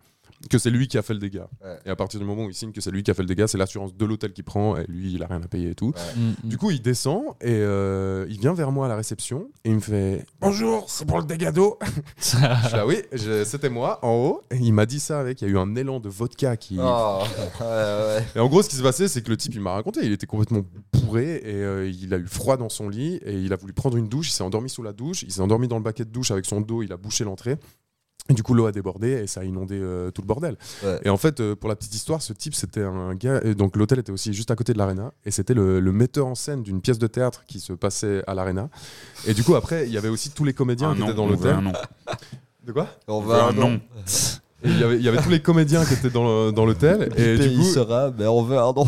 que 0.49 0.57
c'est 0.57 0.69
lui 0.69 0.87
qui 0.87 0.97
a 0.97 1.01
fait 1.01 1.13
le 1.13 1.19
dégât. 1.19 1.47
Ouais. 1.63 1.77
Et 1.85 1.89
à 1.89 1.95
partir 1.95 2.19
du 2.19 2.25
moment 2.25 2.45
où 2.45 2.49
il 2.49 2.53
signe 2.53 2.71
que 2.71 2.81
c'est 2.81 2.91
lui 2.91 3.03
qui 3.03 3.11
a 3.11 3.13
fait 3.13 3.21
le 3.23 3.27
dégât, 3.27 3.47
c'est 3.47 3.57
l'assurance 3.57 3.95
de 3.95 4.05
l'hôtel 4.05 4.33
qui 4.33 4.43
prend 4.43 4.75
et 4.77 4.85
lui, 4.87 5.13
il 5.13 5.23
a 5.23 5.27
rien 5.27 5.41
à 5.41 5.47
payer 5.47 5.69
et 5.71 5.75
tout. 5.75 5.93
Mm, 6.15 6.47
Du 6.47 6.57
coup, 6.57 6.71
il 6.71 6.81
descend 6.81 7.23
et 7.41 7.51
euh, 7.51 8.25
il 8.29 8.39
vient 8.39 8.53
vers 8.53 8.71
moi 8.71 8.85
à 8.85 8.89
la 8.89 8.95
réception 8.95 9.49
et 9.63 9.69
il 9.69 9.75
me 9.75 9.79
fait 9.79 10.25
Bonjour, 10.41 10.85
c'est 10.89 11.05
pour 11.05 11.19
le 11.19 11.25
dégât 11.25 11.51
d'eau. 11.51 11.77
Je 12.21 12.75
là, 12.75 12.85
oui, 12.85 12.97
c'était 13.45 13.69
moi 13.69 13.99
en 14.03 14.11
haut. 14.11 14.41
Et 14.51 14.57
il 14.57 14.73
m'a 14.73 14.85
dit 14.85 14.99
ça 14.99 15.19
avec. 15.19 15.41
Il 15.41 15.47
y 15.47 15.51
a 15.51 15.53
eu 15.53 15.57
un 15.57 15.75
élan 15.75 15.99
de 15.99 16.09
vodka 16.09 16.57
qui. 16.57 16.77
Oh, 16.79 17.19
ouais, 17.61 17.65
ouais. 17.65 18.23
Et 18.35 18.39
en 18.39 18.47
gros, 18.47 18.61
ce 18.61 18.69
qui 18.69 18.75
s'est 18.75 18.83
passé, 18.83 19.07
c'est 19.07 19.21
que 19.21 19.29
le 19.29 19.37
type, 19.37 19.53
il 19.55 19.61
m'a 19.61 19.73
raconté, 19.73 20.01
il 20.03 20.11
était 20.11 20.27
complètement 20.27 20.61
bourré 20.93 21.35
et 21.43 21.53
euh, 21.55 21.89
il 21.89 22.13
a 22.13 22.17
eu 22.17 22.27
froid 22.27 22.57
dans 22.57 22.69
son 22.69 22.89
lit 22.89 23.19
et 23.25 23.33
il 23.33 23.53
a 23.53 23.55
voulu 23.55 23.73
prendre 23.73 23.97
une 23.97 24.07
douche. 24.07 24.29
Il 24.29 24.33
s'est 24.33 24.43
endormi 24.43 24.69
sous 24.69 24.83
la 24.83 24.93
douche. 24.93 25.23
Il 25.23 25.31
s'est 25.31 25.41
endormi 25.41 25.67
dans 25.67 25.77
le 25.77 25.83
baquet 25.83 26.05
de 26.05 26.09
douche 26.11 26.31
avec 26.31 26.45
son 26.45 26.61
dos. 26.61 26.83
Il 26.83 26.91
a 26.91 26.97
bouché 26.97 27.23
l'entrée. 27.23 27.57
Et 28.29 28.33
du 28.33 28.41
coup, 28.43 28.53
l'eau 28.53 28.65
a 28.65 28.71
débordé 28.71 29.09
et 29.09 29.27
ça 29.27 29.41
a 29.41 29.43
inondé 29.43 29.77
euh, 29.77 30.09
tout 30.09 30.21
le 30.21 30.27
bordel. 30.27 30.57
Ouais. 30.83 30.99
Et 31.03 31.09
en 31.09 31.17
fait, 31.17 31.41
euh, 31.41 31.55
pour 31.55 31.67
la 31.69 31.75
petite 31.75 31.93
histoire, 31.93 32.21
ce 32.21 32.31
type, 32.31 32.55
c'était 32.55 32.81
un 32.81 33.15
gars. 33.15 33.41
et 33.43 33.53
donc, 33.53 33.75
l'hôtel 33.75 33.99
était 33.99 34.13
aussi 34.13 34.33
juste 34.33 34.49
à 34.49 34.55
côté 34.55 34.71
de 34.71 34.77
l'arena. 34.77 35.11
Et 35.25 35.31
c'était 35.31 35.53
le, 35.53 35.81
le 35.81 35.91
metteur 35.91 36.27
en 36.27 36.35
scène 36.35 36.63
d'une 36.63 36.81
pièce 36.81 36.99
de 36.99 37.07
théâtre 37.07 37.43
qui 37.45 37.59
se 37.59 37.73
passait 37.73 38.23
à 38.25 38.33
l'arena. 38.33 38.69
Et 39.27 39.33
du 39.33 39.43
coup, 39.43 39.55
après, 39.55 39.87
il 39.87 39.93
y 39.93 39.97
avait 39.97 40.09
aussi 40.09 40.29
tous 40.31 40.45
les 40.45 40.53
comédiens 40.53 40.91
Un 40.91 40.93
qui 40.93 40.99
nom, 41.01 41.07
étaient 41.07 41.15
dans 41.15 41.27
l'hôtel. 41.27 41.57
De 42.65 42.71
quoi? 42.71 42.87
On 43.07 43.19
va 43.19 43.47
un 43.47 43.53
nom. 43.53 43.81
Et 44.63 44.69
il 44.69 44.79
y 44.79 44.83
avait- 44.83 44.95
il 44.97 45.01
y 45.03 45.07
avait 45.09 45.21
tous 45.21 45.29
les 45.29 45.39
comédiens 45.41 45.83
qui 45.85 45.93
étaient 45.93 46.09
dans 46.09 46.23
le- 46.23 46.51
dans 46.51 46.65
l'hôtel. 46.65 47.09
Et 47.17 47.37
du 47.37 47.43
il 47.47 47.57
coup, 47.57 47.63
sera, 47.63 48.11
mais 48.17 48.25
on 48.27 48.43
veut 48.43 48.57
un 48.57 48.71
nom. 48.73 48.87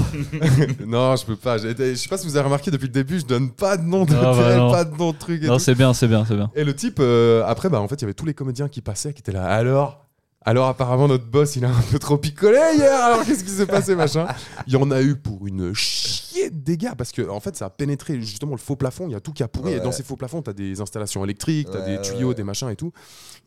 non, 0.88 1.16
je 1.16 1.26
peux 1.26 1.36
pas. 1.36 1.58
J'ai 1.58 1.72
été- 1.72 1.92
Je 1.92 1.96
sais 1.96 2.10
pas 2.10 2.18
si 2.18 2.26
vous 2.28 2.36
avez 2.38 2.46
remarqué 2.46 2.72
depuis 2.72 2.88
le 2.88 2.94
début, 2.94 3.20
je 3.20 3.26
donne 3.26 3.50
pas 3.52 3.78
de 3.78 3.84
nom 3.84 4.06
de 4.06 4.14
Ah, 4.16 4.34
bah 4.34 4.56
non. 4.56 4.72
pas 4.72 4.86
de 4.86 4.96
nom 4.98 5.12
de 5.12 5.18
truc. 5.18 5.44
Et, 5.44 5.48
Non, 5.48 5.54
tout. 5.58 5.60
c'est 5.60 5.76
bien, 5.76 5.94
c'est 5.94 6.08
bien, 6.08 6.24
c'est 6.26 6.36
bien. 6.36 6.50
Et 6.56 6.64
le 6.64 6.74
type, 6.74 6.98
euh, 7.00 7.44
après, 7.46 7.70
bah, 7.70 7.82
en 7.82 7.88
fait, 7.88 7.96
il 7.96 8.02
y 8.02 8.06
avait 8.06 8.14
tous 8.14 8.26
les 8.26 8.34
comédiens 8.34 8.68
qui 8.70 8.82
passaient, 8.82 9.14
qui 9.14 9.20
étaient 9.20 9.32
là. 9.32 9.44
Alors 9.46 10.05
alors 10.46 10.68
apparemment 10.68 11.08
notre 11.08 11.26
boss 11.26 11.56
il 11.56 11.66
a 11.66 11.70
un 11.70 11.82
peu 11.92 11.98
trop 12.00 12.18
picolé 12.18 12.60
hier. 12.76 13.04
Alors 13.04 13.26
qu'est-ce 13.26 13.44
qui 13.44 13.50
s'est 13.50 13.66
passé 13.66 13.96
machin? 13.96 14.28
Il 14.68 14.74
y 14.74 14.76
en 14.76 14.92
a 14.92 15.02
eu 15.02 15.16
pour 15.16 15.48
une 15.48 15.74
chier 15.74 16.50
de 16.52 16.58
dégâts 16.58 16.94
parce 16.98 17.12
que 17.12 17.28
en 17.28 17.40
fait 17.40 17.56
ça 17.56 17.66
a 17.66 17.70
pénétré 17.70 18.22
justement 18.22 18.52
le 18.52 18.60
faux 18.60 18.76
plafond. 18.76 19.08
Il 19.08 19.14
y 19.14 19.16
a 19.16 19.20
tout 19.20 19.34
qui 19.34 19.42
a 19.44 19.48
pourri. 19.48 19.74
Et 19.74 19.80
dans 19.80 19.92
ces 19.92 20.04
faux 20.04 20.16
plafonds 20.16 20.42
t'as 20.44 20.54
des 20.54 20.82
installations 20.82 21.24
électriques 21.24 21.68
t'as 21.72 21.80
Ouais, 21.80 21.98
des 21.98 22.02
tuyaux 22.02 22.30
ouais. 22.30 22.36
des 22.36 22.44
machins 22.44 22.70
et 22.70 22.76
tout. 22.76 22.92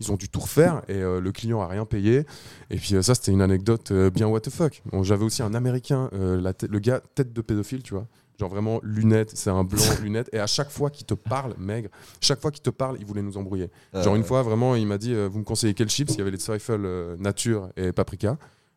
Ils 0.00 0.10
ont 0.12 0.16
dû 0.16 0.28
tout 0.28 0.40
refaire 0.40 0.82
et 0.88 0.94
euh, 0.94 1.20
le 1.20 1.32
client 1.32 1.60
a 1.60 1.66
rien 1.68 1.84
payé. 1.84 2.24
Et 2.70 2.76
puis 2.76 2.94
euh, 2.96 3.02
ça 3.02 3.14
c'était 3.14 3.32
une 3.32 3.42
anecdote 3.42 3.90
euh, 3.92 4.10
bien 4.10 4.26
what 4.26 4.40
the 4.40 4.50
fuck. 4.50 4.82
Bon, 4.92 5.02
j'avais 5.02 5.24
aussi 5.24 5.42
un 5.42 5.54
américain 5.54 6.10
la 6.12 6.52
le 6.68 6.78
gars 6.80 7.00
tête 7.14 7.32
de 7.32 7.40
pédophile 7.40 7.82
tu 7.82 7.94
vois 7.94 8.06
Genre 8.38 8.48
vraiment 8.48 8.78
lunettes, 8.84 9.32
c'est 9.34 9.50
un 9.50 9.64
blanc 9.64 9.82
lunettes. 10.02 10.28
Et 10.32 10.38
à 10.38 10.46
chaque 10.46 10.70
fois 10.70 10.90
qu'il 10.90 11.06
te 11.06 11.14
parle, 11.14 11.54
maigre, 11.58 11.88
chaque 12.20 12.40
fois 12.40 12.50
qu'il 12.52 12.62
te 12.62 12.70
parle, 12.70 12.96
il 13.00 13.04
voulait 13.06 13.22
nous 13.22 13.36
embrouiller. 13.36 13.68
Genre 13.94 14.14
une 14.14 14.22
fois, 14.24 14.42
vraiment, 14.42 14.76
il 14.76 14.86
m'a 14.86 14.96
dit 14.98 15.12
euh, 15.12 15.28
Vous 15.28 15.40
me 15.40 15.44
conseillez 15.44 15.74
quel 15.74 15.88
chips? 15.88 16.12
Il 16.12 16.18
y 16.18 16.20
avait 16.20 16.30
les 16.30 16.38
Zweifel 16.38 16.84
euh, 16.84 17.16
nature 17.18 17.68
et 17.76 17.92
paprika. 17.92 18.36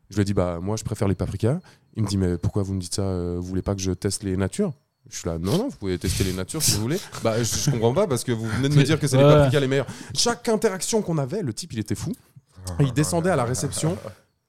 Je 0.09 0.15
lui 0.15 0.21
ai 0.23 0.25
dit 0.25 0.33
Bah, 0.33 0.59
moi, 0.61 0.77
je 0.77 0.83
préfère 0.83 1.07
les 1.07 1.15
paprika. 1.15 1.59
Il 1.95 2.03
me 2.03 2.07
dit 2.07 2.17
Mais 2.17 2.37
pourquoi 2.37 2.63
vous 2.63 2.73
me 2.73 2.79
dites 2.79 2.95
ça? 2.95 3.03
Euh, 3.03 3.35
Vous 3.39 3.45
voulez 3.47 3.61
pas 3.61 3.75
que 3.75 3.81
je 3.81 3.91
teste 3.91 4.23
les 4.23 4.35
natures? 4.35 4.73
Je 5.09 5.17
suis 5.17 5.27
là 5.29 5.37
Non, 5.37 5.57
non, 5.57 5.69
vous 5.69 5.77
pouvez 5.77 5.97
tester 5.99 6.23
les 6.23 6.33
natures 6.33 6.61
si 6.63 6.75
vous 6.75 6.81
voulez. 6.81 6.99
Bah, 7.23 7.37
je, 7.37 7.43
je 7.43 7.69
comprends 7.71 7.93
pas 7.93 8.07
parce 8.07 8.23
que 8.23 8.31
vous 8.31 8.45
venez 8.47 8.69
de 8.69 8.75
me 8.75 8.83
dire 8.83 8.99
que 8.99 9.07
c'est 9.07 9.17
les 9.17 9.23
paprikas 9.23 9.59
les 9.59 9.67
meilleurs. 9.67 9.87
Chaque 10.15 10.47
interaction 10.49 11.01
qu'on 11.03 11.17
avait, 11.19 11.41
le 11.43 11.53
type, 11.53 11.73
il 11.73 11.79
était 11.79 11.95
fou. 11.95 12.13
Et 12.79 12.83
il 12.83 12.93
descendait 12.93 13.29
à 13.31 13.35
la 13.35 13.43
réception 13.43 13.97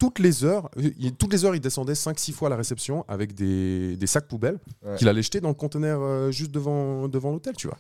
toutes 0.02 0.18
les 0.18 0.44
heures. 0.44 0.68
euh, 0.78 0.90
il- 0.98 1.12
toutes 1.14 1.32
les 1.32 1.44
heures, 1.44 1.54
il 1.54 1.60
descendait 1.60 1.94
5-6 1.94 2.32
fois 2.32 2.48
à 2.48 2.50
la 2.50 2.56
réception 2.56 3.04
avec 3.06 3.34
des, 3.34 3.96
des 3.96 4.06
sacs 4.08 4.26
poubelles 4.26 4.58
Ouais. 4.84 4.96
qu'il 4.96 5.08
allait 5.08 5.22
jeter 5.22 5.40
dans 5.40 5.48
le 5.50 5.54
conteneur 5.54 6.00
euh, 6.02 6.32
juste 6.32 6.50
devant, 6.50 7.06
devant 7.06 7.30
l'hôtel, 7.30 7.54
tu 7.56 7.68
vois. 7.68 7.78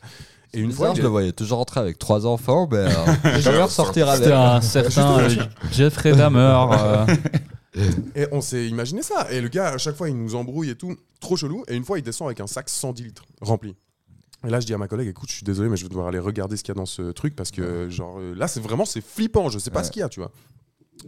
Et 0.54 0.60
une 0.60 0.70
fois, 0.70 0.88
Bizarre, 0.90 0.96
je 0.96 1.02
le 1.02 1.08
voyais 1.08 1.32
toujours 1.32 1.58
rentrer 1.58 1.80
avec 1.80 1.98
trois 1.98 2.24
enfants, 2.26 2.68
mais 2.70 2.76
euh, 2.78 2.90
j'ai 3.34 3.40
jamais 3.40 3.62
ressortir 3.62 4.08
avec. 4.08 4.22
C'était 4.22 4.34
un 4.34 4.60
certain 4.60 5.18
euh, 5.18 5.28
Jeffrey 5.72 6.12
Dahmer. 6.12 6.66
euh, 6.78 7.06
Et 8.14 8.26
on 8.32 8.40
s'est 8.40 8.68
imaginé 8.68 9.02
ça. 9.02 9.32
Et 9.32 9.40
le 9.40 9.48
gars, 9.48 9.68
à 9.70 9.78
chaque 9.78 9.96
fois, 9.96 10.08
il 10.08 10.16
nous 10.16 10.34
embrouille 10.36 10.70
et 10.70 10.74
tout. 10.76 10.94
Trop 11.20 11.36
chelou. 11.36 11.64
Et 11.68 11.74
une 11.74 11.84
fois, 11.84 11.98
il 11.98 12.02
descend 12.02 12.28
avec 12.28 12.38
un 12.40 12.46
sac 12.46 12.68
110 12.68 13.02
litres 13.02 13.24
rempli. 13.40 13.74
Et 14.46 14.50
là, 14.50 14.60
je 14.60 14.66
dis 14.66 14.74
à 14.74 14.78
ma 14.78 14.88
collègue, 14.88 15.08
écoute, 15.08 15.30
je 15.30 15.36
suis 15.36 15.44
désolé, 15.44 15.68
mais 15.70 15.76
je 15.76 15.84
vais 15.84 15.88
devoir 15.88 16.06
aller 16.08 16.18
regarder 16.18 16.56
ce 16.56 16.62
qu'il 16.62 16.72
y 16.74 16.76
a 16.76 16.80
dans 16.80 16.86
ce 16.86 17.10
truc 17.12 17.34
parce 17.34 17.50
que, 17.50 17.88
genre, 17.88 18.16
euh, 18.18 18.34
là, 18.36 18.46
c'est 18.46 18.60
vraiment, 18.60 18.84
c'est 18.84 19.00
flippant. 19.00 19.48
Je 19.48 19.58
sais 19.58 19.70
pas 19.70 19.78
Ouais. 19.80 19.84
ce 19.86 19.90
qu'il 19.90 20.00
y 20.00 20.02
a, 20.02 20.08
tu 20.08 20.20
vois. 20.20 20.30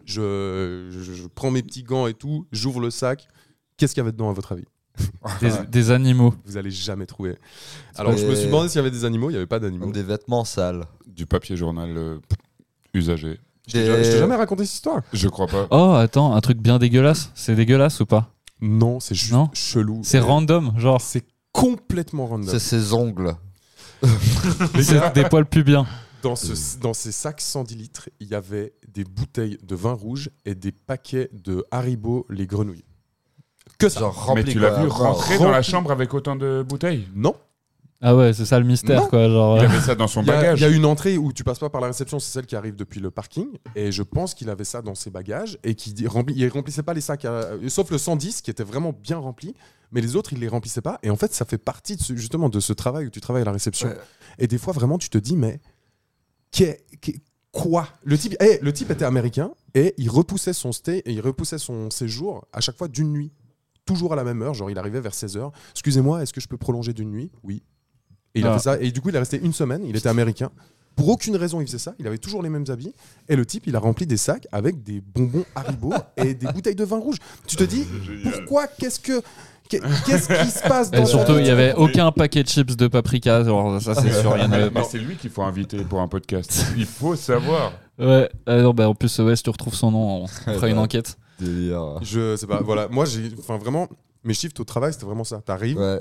Je, 0.05 0.89
je, 0.91 1.13
je 1.15 1.27
prends 1.27 1.51
mes 1.51 1.63
petits 1.63 1.83
gants 1.83 2.07
et 2.07 2.15
tout, 2.15 2.47
j'ouvre 2.53 2.81
le 2.81 2.91
sac. 2.91 3.29
Qu'est-ce 3.77 3.95
qu'il 3.95 4.01
y 4.01 4.05
avait 4.05 4.13
dedans, 4.13 4.31
à 4.31 4.33
votre 4.33 4.53
avis 4.53 4.65
des, 5.41 5.51
des 5.69 5.91
animaux. 5.91 6.35
Vous 6.45 6.57
allez 6.57 6.71
jamais 6.71 7.07
trouver. 7.07 7.37
Alors, 7.97 8.17
je 8.17 8.25
me 8.27 8.35
suis 8.37 8.47
demandé 8.47 8.69
s'il 8.69 8.77
y 8.77 8.81
avait 8.81 8.93
des 8.93 9.05
animaux. 9.05 9.29
Il 9.31 9.33
y 9.33 9.37
avait 9.37 9.47
pas 9.49 9.59
d'animaux. 9.59 9.91
Des 9.91 10.05
vêtements 10.05 10.45
sales. 10.45 10.85
Du 11.07 11.27
papier 11.27 11.57
journal 11.57 11.91
euh, 11.97 12.19
usagé. 12.93 13.41
Je 13.67 13.73
t'ai 13.73 13.87
je 13.87 14.11
t'ai 14.11 14.19
jamais 14.19 14.37
raconté 14.37 14.65
cette 14.65 14.75
histoire 14.75 15.01
Je 15.13 15.27
crois 15.29 15.47
pas. 15.49 15.67
Oh, 15.71 15.95
attends, 15.97 16.35
un 16.35 16.41
truc 16.41 16.59
bien 16.59 16.79
dégueulasse. 16.79 17.31
C'est 17.35 17.57
dégueulasse 17.57 17.99
ou 18.01 18.07
pas 18.07 18.35
Non, 18.61 19.01
c'est 19.01 19.15
juste 19.17 19.33
Non. 19.33 19.51
chelou. 19.53 20.01
C'est 20.05 20.21
random, 20.21 20.73
genre. 20.77 21.01
C'est 21.01 21.25
complètement 21.51 22.27
random. 22.27 22.49
C'est 22.49 22.59
ses 22.61 22.93
ongles. 22.93 23.35
C'est 24.81 25.13
des 25.15 25.25
poils 25.25 25.47
pubiens. 25.47 25.87
Dans, 26.23 26.37
ce, 26.37 26.79
dans 26.79 26.95
ces 26.95 27.11
sacs 27.13 27.41
110 27.41 27.75
litres, 27.75 28.09
il 28.21 28.29
y 28.29 28.35
avait 28.35 28.75
des 28.95 29.05
bouteilles 29.05 29.59
de 29.63 29.75
vin 29.75 29.93
rouge 29.93 30.31
et 30.45 30.55
des 30.55 30.73
paquets 30.73 31.29
de 31.33 31.65
Haribo 31.71 32.27
les 32.31 32.47
grenouilles. 32.47 32.85
Que 33.79 33.89
ça 33.89 34.01
Genre 34.01 34.33
Mais 34.35 34.45
tu 34.45 34.59
l'as 34.59 34.71
quoi, 34.71 34.83
vu 34.83 34.89
rentrer 34.89 35.39
dans 35.39 35.45
la 35.51 35.57
rempli. 35.57 35.71
chambre 35.71 35.91
avec 35.91 36.15
autant 36.15 36.37
de 36.37 36.65
bouteilles 36.67 37.09
Non. 37.15 37.35
Ah 38.07 38.15
ouais, 38.15 38.35
c'est 38.35 38.45
ça 38.45 38.59
le 38.59 38.67
mystère, 38.67 39.01
Non. 39.03 39.09
quoi. 39.09 39.29
Genre, 39.29 39.57
Il 39.57 39.65
euh, 39.65 39.69
avait 39.69 39.81
ça 39.81 39.95
dans 39.95 40.07
son 40.07 40.21
Il 40.23 40.27
y, 40.27 40.31
a, 40.31 40.35
bagage. 40.37 40.61
il 40.61 40.63
y 40.63 40.67
a 40.67 40.69
une 40.69 40.85
entrée 40.85 41.17
où 41.17 41.33
tu 41.33 41.43
passes 41.43 41.59
pas 41.59 41.71
par 41.71 41.81
la 41.81 41.87
réception, 41.87 42.19
c'est 42.19 42.31
celle 42.31 42.45
qui 42.45 42.55
arrive 42.55 42.77
depuis 42.77 43.01
le 43.01 43.11
parking. 43.11 43.47
Et 43.75 43.93
je 43.93 44.03
pense 44.03 44.35
qu'il 44.35 44.51
avait 44.51 44.65
ça 44.65 44.83
dans 44.83 44.95
ses 44.95 45.11
bagages 45.11 45.59
et 45.65 45.75
qu'il 45.75 46.07
rempli, 46.07 46.35
il 46.37 46.47
remplissait 46.49 46.83
pas 46.83 46.93
les 46.93 47.01
sacs, 47.01 47.25
à- 47.25 47.53
sauf 47.69 47.91
le 47.91 47.97
110 47.97 48.43
qui 48.43 48.51
était 48.51 48.65
vraiment 48.65 48.93
bien 48.93 49.17
rempli. 49.17 49.55
Mais 49.91 50.03
les 50.03 50.17
autres, 50.17 50.33
il 50.35 50.41
les 50.41 50.49
remplissait 50.49 50.83
pas. 50.83 50.99
Et 51.03 51.09
en 51.11 51.17
fait, 51.17 51.33
ça 51.33 51.45
fait 51.47 51.57
partie 51.57 51.97
de 51.97 52.03
ce- 52.03 52.15
justement 52.17 52.49
de 52.51 52.61
ce 52.61 52.73
travail 52.75 53.07
où 53.07 53.11
tu 53.11 53.21
travailles 53.23 53.43
à 53.43 53.47
la 53.47 53.53
réception. 53.53 53.89
Ouais. 53.89 53.97
Et 54.39 54.49
des 54.49 54.59
fois, 54.59 54.73
vraiment, 54.75 54.99
tu 54.99 55.09
te 55.09 55.19
dis, 55.19 55.37
mais 55.37 55.61
qu'est- 56.51 56.85
qu'est- 57.01 57.21
quoi? 57.55 57.89
Le 58.05 58.19
type, 58.19 58.37
eh, 58.41 58.59
le 58.61 58.73
type 58.73 58.91
était 58.91 59.05
américain 59.05 59.51
et 59.75 59.95
il 59.97 60.11
repoussait 60.11 60.53
son 60.53 60.73
stay 60.73 60.99
et 61.07 61.13
il 61.13 61.21
repoussait 61.21 61.59
son 61.59 61.91
séjour 61.91 62.47
à 62.53 62.61
chaque 62.61 62.77
fois 62.77 62.89
d'une 62.89 63.11
nuit. 63.13 63.33
Toujours 63.87 64.13
à 64.13 64.17
la 64.17 64.25
même 64.25 64.43
heure, 64.43 64.55
genre 64.55 64.71
il 64.71 64.79
arrivait 64.79 65.01
vers 65.01 65.13
16h. 65.13 65.51
Excusez-moi, 65.73 66.23
est-ce 66.23 66.33
que 66.33 66.41
je 66.41 66.49
peux 66.49 66.57
prolonger 66.57 66.93
d'une 66.93 67.11
nuit? 67.11 67.31
Oui. 67.43 67.63
Et 68.35 68.41
il 68.41 68.47
a 68.47 68.53
Ah. 68.53 68.59
fait 68.59 68.63
ça. 68.65 68.81
Et 68.81 68.91
du 68.91 69.01
coup, 69.01 69.11
il 69.11 69.15
est 69.15 69.19
resté 69.19 69.39
une 69.41 69.53
semaine. 69.53 69.83
Il 69.87 69.95
était 69.97 70.09
américain. 70.09 70.51
Pour 70.97 71.09
aucune 71.09 71.37
raison, 71.37 71.61
il 71.61 71.67
faisait 71.67 71.79
ça. 71.79 71.95
Il 71.99 72.07
avait 72.07 72.19
toujours 72.19 72.43
les 72.43 72.49
mêmes 72.49 72.65
habits. 72.69 72.93
Et 73.29 73.37
le 73.37 73.45
type, 73.45 73.67
il 73.67 73.75
a 73.77 73.79
rempli 73.81 74.07
des 74.07 74.17
sacs 74.17 74.47
avec 74.53 74.83
des 74.83 75.01
bonbons 75.01 75.45
Haribo 75.55 75.93
et 76.17 76.35
des 76.35 76.47
bouteilles 76.47 76.75
de 76.77 76.85
vin 76.85 76.99
rouge. 76.99 77.17
Tu 77.47 77.57
te 77.57 77.65
dis, 77.65 77.85
pourquoi? 78.23 78.67
Qu'est-ce 78.69 79.01
que. 79.01 79.21
Qu'est- 79.69 79.81
Qu'est-ce 80.07 80.29
qui 80.29 80.51
se 80.51 80.63
passe 80.69 80.91
dans 80.91 81.03
Et 81.03 81.07
surtout, 81.07 81.39
il 81.39 81.47
y 81.47 81.51
avait 81.51 81.75
aucun 81.75 82.11
paquet 82.13 82.43
de 82.43 82.49
chips 82.49 82.77
de 82.77 82.87
paprika. 82.89 83.43
Genre, 83.45 83.81
ça, 83.81 83.95
c'est 83.95 84.13
sûr. 84.13 84.37
Il 84.37 84.43
y 84.43 84.47
en 84.47 84.53
avait 84.53 84.65
Mais 84.65 84.71
pas. 84.71 84.85
c'est 84.85 84.99
lui 84.99 85.17
qu'il 85.17 85.31
faut 85.31 85.43
inviter 85.43 85.79
pour 85.79 86.01
un 86.01 86.09
podcast. 86.09 86.67
Il 86.77 86.87
faut 86.87 87.17
savoir. 87.17 87.73
Ouais, 87.99 88.29
euh, 88.49 88.63
non, 88.63 88.75
bah, 88.75 88.89
en 88.89 88.95
plus, 88.95 89.19
ouais, 89.21 89.37
si 89.37 89.43
tu 89.43 89.51
retrouves 89.51 89.75
son 89.75 89.91
nom, 89.91 90.23
on 90.25 90.27
fera 90.55 90.69
une 90.69 90.77
bah. 90.77 90.83
enquête. 90.83 91.17
Délire. 91.41 91.99
Je 92.03 92.37
sais 92.37 92.47
pas. 92.47 92.61
Voilà. 92.63 92.89
Moi, 92.89 93.05
j'ai. 93.05 93.31
Enfin, 93.39 93.57
vraiment, 93.59 93.89
mes 94.25 94.35
shifts 94.35 94.59
au 94.61 94.65
travail, 94.65 94.93
c'était 94.93 95.07
vraiment 95.07 95.25
ça. 95.25 95.41
T'arrives, 95.45 95.79
Ouais. 95.79 96.01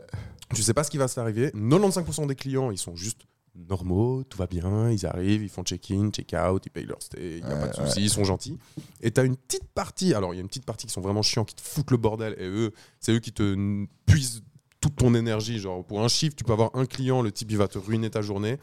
Tu 0.54 0.62
sais 0.62 0.74
pas 0.74 0.84
ce 0.84 0.92
qui 0.92 0.98
va 1.00 1.08
s'arriver. 1.08 1.52
95% 1.56 2.28
des 2.28 2.36
clients, 2.36 2.70
ils 2.70 2.78
sont 2.78 2.96
juste 2.96 3.22
normaux, 3.56 4.24
tout 4.24 4.38
va 4.38 4.48
bien, 4.48 4.90
ils 4.90 5.06
arrivent, 5.06 5.44
ils 5.44 5.50
font 5.50 5.64
check-in, 5.64 6.10
check-out, 6.10 6.66
ils 6.66 6.70
payent 6.70 6.86
leur 6.86 7.02
stay, 7.02 7.38
il 7.40 7.46
n'y 7.46 7.52
a 7.52 7.56
pas 7.56 7.68
de 7.68 7.76
soucis, 7.76 8.02
ils 8.02 8.10
sont 8.10 8.24
gentils. 8.24 8.58
Et 9.02 9.12
tu 9.12 9.20
as 9.20 9.24
une 9.24 9.36
petite 9.38 9.68
partie, 9.74 10.14
alors 10.14 10.34
il 10.34 10.38
y 10.38 10.40
a 10.40 10.42
une 10.42 10.48
petite 10.48 10.66
partie 10.66 10.88
qui 10.88 10.94
sont 10.94 11.02
vraiment 11.02 11.22
chiants, 11.22 11.46
qui 11.46 11.56
te 11.56 11.62
foutent 11.62 11.92
le 11.92 11.98
bordel, 11.98 12.36
et 12.40 12.48
eux, 12.48 12.72
c'est 13.00 13.12
eux 13.12 13.20
qui 13.20 13.32
te 13.32 13.86
puisent 14.06 14.42
toute 14.82 14.96
ton 14.96 15.14
énergie. 15.14 15.60
Genre, 15.60 15.86
pour 15.86 16.02
un 16.04 16.08
chiffre, 16.08 16.36
tu 16.36 16.44
peux 16.44 16.54
avoir 16.54 16.72
un 16.76 16.86
client, 16.86 17.22
le 17.22 17.32
type, 17.32 17.52
il 17.52 17.58
va 17.58 17.68
te 17.68 17.78
ruiner 17.78 18.10
ta 18.10 18.22
journée. 18.22 18.58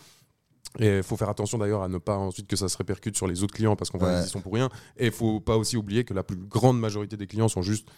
Et 0.78 0.99
il 0.99 1.03
faut 1.03 1.16
faire 1.16 1.28
attention 1.28 1.59
d'ailleurs 1.59 1.82
à 1.82 1.88
ne 1.88 1.99
pas 1.99 2.16
ensuite 2.16 2.47
que 2.47 2.55
ça 2.57 2.68
se 2.68 2.76
répercute 2.76 3.16
sur 3.16 3.26
les 3.26 3.43
autres 3.43 3.55
clients 3.55 3.74
parce 3.74 3.91
qu'en 3.91 3.99
fait, 3.99 4.05
Ouais. 4.07 4.20
ils 4.22 4.26
y 4.26 4.28
sont 4.28 4.41
pour 4.41 4.53
rien. 4.53 4.68
Et 4.97 5.07
il 5.07 5.12
faut 5.12 5.41
pas 5.41 5.57
aussi 5.57 5.76
oublier 5.76 6.05
que 6.05 6.14
la 6.14 6.22
plus 6.22 6.36
grande 6.36 6.78
majorité 6.78 7.16
des 7.16 7.26
clients 7.26 7.49
sont 7.49 7.62
juste 7.62 7.88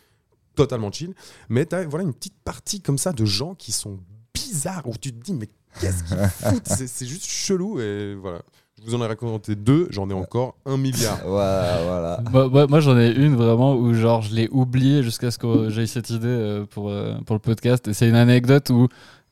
totalement 0.54 0.90
chill. 0.90 1.14
Mais 1.50 1.66
tu 1.66 1.74
as 1.74 1.84
voilà, 1.86 2.04
une 2.04 2.14
petite 2.14 2.38
partie 2.44 2.80
comme 2.80 2.96
ça 2.96 3.12
de 3.12 3.24
gens 3.26 3.54
qui 3.54 3.72
sont 3.72 3.98
bizarres 4.32 4.86
où 4.86 4.96
tu 4.96 5.12
te 5.12 5.22
dis, 5.22 5.34
mais 5.34 5.48
qu'est-ce 5.80 6.04
qu'ils 6.04 6.16
foutent 6.50 6.66
C'est 6.66 6.86
c'est 6.86 7.06
juste 7.06 7.26
chelou. 7.26 7.80
Et 7.80 8.14
voilà. 8.14 8.38
Je 8.84 8.90
vous 8.90 8.94
en 8.96 9.02
ai 9.04 9.06
raconté 9.06 9.54
deux, 9.54 9.86
j'en 9.90 10.10
ai 10.10 10.12
encore 10.14 10.56
un 10.66 10.76
milliard. 10.76 11.18
Voilà. 11.24 12.20
Moi, 12.32 12.48
moi- 12.48 12.66
moi, 12.66 12.80
j'en 12.80 12.98
ai 12.98 13.12
une 13.12 13.36
vraiment 13.36 13.74
où 13.76 13.94
genre 13.94 14.22
je 14.22 14.34
l'ai 14.34 14.48
oublié 14.50 15.02
jusqu'à 15.04 15.30
ce 15.30 15.38
que 15.38 15.70
j'aie 15.70 15.86
cette 15.86 16.10
idée 16.10 16.26
euh, 16.26 16.64
pour, 16.66 16.88
euh, 16.90 17.14
pour 17.24 17.36
le 17.36 17.40
podcast. 17.40 17.86
Et 17.86 17.92
c'est 17.94 18.08
une 18.08 18.16
anecdote 18.16 18.70
où 18.70 18.88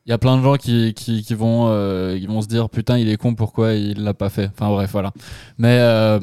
il 0.07 0.11
y 0.11 0.13
a 0.13 0.19
plein 0.19 0.37
de 0.39 0.43
gens 0.45 0.55
qui, 0.57 0.95
qui, 0.95 1.23
qui 1.25 1.35
vont, 1.35 1.67
euh, 1.69 2.17
qui 2.17 2.27
vont 2.27 2.43
se 2.43 2.47
dire 2.47 2.71
putain 2.71 2.97
il 2.99 3.09
est 3.09 3.17
con 3.17 3.35
pourquoi 3.35 3.73
il 3.75 4.05
l'a 4.05 4.15
pas 4.15 4.29
fait? 4.31 4.51
Enfin 4.53 4.69
bref 4.71 4.91
voilà. 4.93 5.13
Mais 5.59 5.79
euh, 5.81 6.21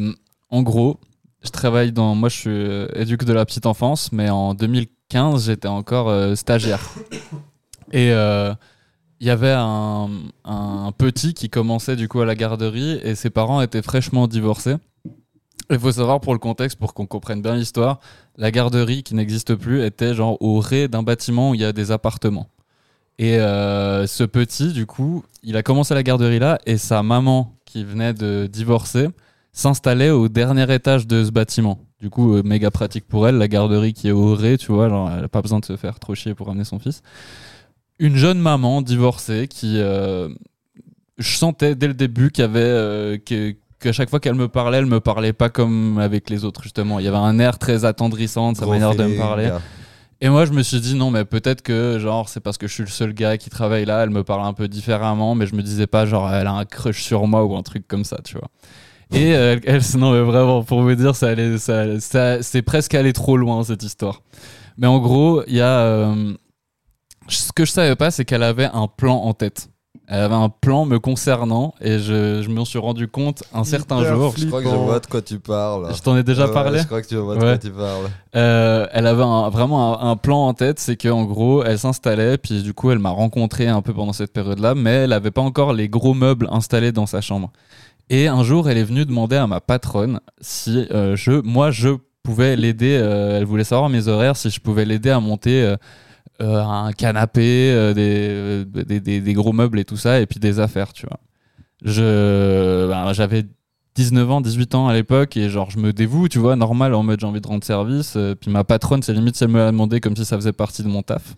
en 0.49 0.61
gros, 0.63 0.97
je 1.43 1.49
travaille 1.49 1.91
dans, 1.91 2.15
moi 2.15 2.29
je 2.29 2.35
suis 2.37 2.99
éduque 3.01 3.25
de 3.25 3.33
la 3.33 3.45
petite 3.45 3.65
enfance, 3.65 4.11
mais 4.13 4.29
en 4.29 4.53
2015 4.53 5.47
j'étais 5.47 5.67
encore 5.67 6.07
euh, 6.09 6.33
stagiaire. 6.35 6.79
Et 7.91 8.11
euh, 8.13 8.53
il 9.19 9.27
y 9.27 9.29
avait 9.29 9.53
un, 9.55 10.09
petit 10.97 11.33
qui 11.33 11.49
commençait 11.49 11.95
du 11.95 12.07
coup 12.07 12.21
à 12.21 12.25
la 12.25 12.35
garderie 12.35 12.99
et 13.03 13.15
ses 13.15 13.29
parents 13.29 13.61
étaient 13.61 13.81
fraîchement 13.81 14.27
divorcés. 14.27 14.75
Il 15.69 15.79
faut 15.79 15.91
savoir 15.91 16.21
pour 16.21 16.33
le 16.33 16.39
contexte, 16.39 16.79
pour 16.79 16.93
qu'on 16.93 17.05
comprenne 17.05 17.41
bien 17.41 17.55
l'histoire, 17.55 17.99
la 18.37 18.51
garderie 18.51 19.03
qui 19.03 19.15
n'existe 19.15 19.55
plus 19.55 19.83
était 19.83 20.13
genre 20.13 20.37
au 20.41 20.59
rez 20.59 20.87
d'un 20.87 21.03
bâtiment 21.03 21.51
où 21.51 21.55
il 21.55 21.61
y 21.61 21.65
a 21.65 21.73
des 21.73 21.91
appartements. 21.91 22.47
Et 23.19 23.39
euh, 23.39 24.05
ce 24.07 24.23
petit, 24.23 24.71
du 24.71 24.85
coup, 24.85 25.23
il 25.43 25.57
a 25.57 25.63
commencé 25.63 25.93
la 25.93 26.03
garderie 26.03 26.39
là 26.39 26.59
et 26.65 26.77
sa 26.77 27.03
maman, 27.03 27.55
qui 27.65 27.83
venait 27.83 28.13
de 28.13 28.47
divorcer, 28.51 29.09
s'installait 29.51 30.11
au 30.11 30.29
dernier 30.29 30.71
étage 30.73 31.07
de 31.07 31.23
ce 31.23 31.31
bâtiment. 31.31 31.79
Du 31.99 32.11
coup, 32.11 32.35
euh, 32.35 32.43
méga 32.43 32.69
pratique 32.69 33.07
pour 33.07 33.27
elle, 33.27 33.35
la 33.35 33.47
garderie 33.47 33.93
qui 33.93 34.07
est 34.07 34.11
au 34.11 34.35
rez, 34.35 34.57
tu 34.57 34.71
vois, 34.71 34.85
elle 34.85 35.21
n'a 35.21 35.27
pas 35.27 35.41
besoin 35.41 35.59
de 35.59 35.65
se 35.65 35.75
faire 35.75 35.99
trop 35.99 36.13
chier 36.13 36.35
pour 36.35 36.49
amener 36.49 36.63
son 36.63 36.77
fils. 36.77 37.01
Une 37.99 38.15
jeune 38.15 38.39
maman 38.39 38.81
divorcée 38.81 39.47
qui, 39.47 39.79
euh, 39.79 40.29
je 41.17 41.35
sentais 41.37 41.75
dès 41.75 41.87
le 41.87 41.93
début 41.93 42.29
qu'il 42.31 42.43
y 42.43 42.45
avait 42.45 42.59
euh, 42.61 43.17
que 43.17 43.55
qu'à 43.79 43.91
chaque 43.91 44.09
fois 44.09 44.19
qu'elle 44.19 44.35
me 44.35 44.47
parlait, 44.47 44.79
elle 44.79 44.85
me 44.87 44.99
parlait 44.99 45.33
pas 45.33 45.49
comme 45.49 45.99
avec 45.99 46.29
les 46.29 46.45
autres 46.45 46.63
justement. 46.63 46.99
Il 46.99 47.05
y 47.05 47.07
avait 47.07 47.17
un 47.17 47.37
air 47.39 47.59
très 47.59 47.85
attendrissant 47.85 48.51
de 48.51 48.57
sa 48.57 48.63
Gros 48.63 48.73
manière 48.73 48.95
de 48.95 49.03
me 49.03 49.17
parler. 49.17 49.45
gars. 49.45 49.61
Et 50.19 50.29
moi, 50.29 50.45
je 50.45 50.51
me 50.51 50.63
suis 50.63 50.79
dit 50.79 50.95
non, 50.95 51.11
mais 51.11 51.25
peut-être 51.25 51.61
que 51.61 51.99
genre 51.99 52.27
c'est 52.27 52.39
parce 52.39 52.57
que 52.57 52.67
je 52.67 52.73
suis 52.73 52.83
le 52.83 52.89
seul 52.89 53.13
gars 53.13 53.37
qui 53.37 53.51
travaille 53.51 53.85
là, 53.85 54.03
elle 54.03 54.09
me 54.09 54.23
parle 54.23 54.45
un 54.47 54.53
peu 54.53 54.67
différemment, 54.67 55.35
mais 55.35 55.45
je 55.45 55.53
me 55.55 55.61
disais 55.61 55.85
pas 55.85 56.05
genre 56.07 56.31
elle 56.31 56.47
a 56.47 56.53
un 56.53 56.65
crush 56.65 57.03
sur 57.03 57.27
moi 57.27 57.45
ou 57.45 57.55
un 57.55 57.61
truc 57.61 57.87
comme 57.87 58.03
ça, 58.03 58.17
tu 58.23 58.33
vois. 58.35 58.49
Et 59.13 59.35
euh, 59.35 59.57
elle, 59.63 59.75
elle- 59.75 59.81
non 59.99 60.11
mais 60.13 60.21
vraiment 60.21 60.63
pour 60.63 60.81
vous 60.81 60.95
dire 60.95 61.15
ça, 61.15 61.29
allait- 61.29 61.59
ça, 61.59 61.99
ça- 61.99 62.41
c'est 62.41 62.63
presque 62.63 62.95
allé 62.95 63.13
trop 63.13 63.37
loin 63.37 63.63
cette 63.63 63.83
histoire. 63.83 64.21
Mais 64.79 64.87
en 64.87 64.97
gros, 64.99 65.43
il 65.47 65.55
y 65.55 65.61
a 65.61 65.79
euh, 65.81 66.33
ce 67.29 67.51
que 67.51 67.65
je 67.65 67.71
savais 67.71 67.95
pas, 67.95 68.11
c'est 68.11 68.25
qu'elle 68.25 68.43
avait 68.43 68.69
un 68.73 68.87
plan 68.87 69.15
en 69.15 69.33
tête. 69.33 69.69
Elle 70.09 70.21
avait 70.21 70.35
un 70.35 70.47
plan 70.47 70.85
me 70.85 70.99
concernant 70.99 71.73
et 71.81 71.99
je, 71.99 72.41
je 72.41 72.49
m'en 72.49 72.63
suis 72.63 72.79
rendu 72.79 73.09
compte 73.09 73.43
un 73.53 73.65
certain 73.65 73.99
Hyper 73.99 74.15
jour. 74.15 74.33
Je 74.37 74.45
crois 74.45 74.63
que 74.63 74.69
je 74.69 74.75
vois 74.75 74.99
de 75.01 75.05
quoi 75.05 75.21
tu 75.21 75.37
parles. 75.37 75.93
Je 75.93 76.01
t'en 76.01 76.15
ai 76.15 76.23
déjà 76.23 76.45
Ouais, 76.47 76.53
parlé. 76.53 76.79
Je 76.79 76.85
crois 76.85 77.01
que 77.01 77.07
tu 77.07 77.17
vois 77.17 77.35
de 77.35 77.39
Ouais. 77.41 77.45
quoi 77.47 77.57
tu 77.57 77.71
parles. 77.71 78.05
Euh, 78.35 78.87
elle 78.93 79.05
avait 79.05 79.23
un- 79.23 79.49
vraiment 79.49 80.01
un, 80.01 80.11
un 80.11 80.15
plan 80.15 80.47
en 80.47 80.53
tête, 80.53 80.79
c'est 80.79 80.95
qu'en 80.95 81.25
gros, 81.25 81.61
elle 81.65 81.77
s'installait, 81.77 82.37
puis 82.37 82.63
du 82.63 82.73
coup, 82.73 82.89
elle 82.91 82.99
m'a 82.99 83.09
rencontré 83.09 83.67
un 83.67 83.81
peu 83.81 83.93
pendant 83.93 84.13
cette 84.13 84.31
période-là, 84.31 84.75
mais 84.75 84.91
elle 84.91 85.11
avait 85.13 85.31
pas 85.31 85.41
encore 85.41 85.73
les 85.73 85.89
gros 85.89 86.13
meubles 86.13 86.47
installés 86.51 86.93
dans 86.93 87.05
sa 87.05 87.19
chambre. 87.19 87.51
Et 88.09 88.27
un 88.27 88.43
jour, 88.43 88.69
elle 88.69 88.77
est 88.77 88.85
venue 88.85 89.05
demander 89.05 89.35
à 89.35 89.45
ma 89.47 89.59
patronne 89.59 90.21
si 90.39 90.87
euh, 90.91 91.17
je, 91.17 91.41
moi, 91.41 91.69
je 91.71 91.89
pouvais 92.23 92.55
l'aider. 92.55 92.97
euh, 93.01 93.37
elle 93.39 93.43
voulait 93.45 93.65
savoir 93.65 93.89
mes 93.89 94.07
horaires, 94.07 94.37
si 94.37 94.49
je 94.49 94.61
pouvais 94.61 94.85
l'aider 94.85 95.09
à 95.09 95.19
monter 95.19 95.75
euh, 96.41 96.61
un 96.63 96.91
canapé, 96.93 97.71
euh, 97.71 97.93
des, 97.93 98.27
euh, 98.29 98.65
des, 98.65 99.21
des- 99.21 99.33
gros 99.33 99.53
meubles 99.53 99.79
et 99.79 99.85
tout 99.85 99.97
ça, 99.97 100.19
et 100.21 100.25
puis 100.25 100.39
des 100.39 100.59
affaires, 100.59 100.93
tu 100.93 101.05
vois. 101.07 101.19
Je, 101.83 102.87
ben, 102.89 103.13
j'avais 103.13 103.45
19 103.95 104.29
ans, 104.31 104.41
18 104.41 104.75
ans 104.75 104.87
à 104.87 104.93
l'époque, 104.93 105.37
et 105.37 105.49
genre 105.49 105.69
je 105.71 105.79
me 105.79 105.93
dévoue, 105.93 106.27
tu 106.29 106.39
vois, 106.39 106.55
normal, 106.55 106.93
en 106.93 107.03
mode 107.03 107.19
j'ai 107.19 107.27
envie 107.27 107.41
de 107.41 107.47
rendre 107.47 107.63
service. 107.63 108.17
puis 108.41 108.51
ma 108.51 108.63
patronne, 108.63 109.01
c'est 109.03 109.13
limite 109.13 109.41
elle 109.41 109.49
me 109.49 109.57
l'a 109.59 109.71
demandé 109.71 109.99
comme 109.99 110.15
si 110.15 110.25
ça 110.25 110.37
faisait 110.37 110.53
partie 110.53 110.83
de 110.83 110.87
mon 110.87 111.01
taf. 111.03 111.35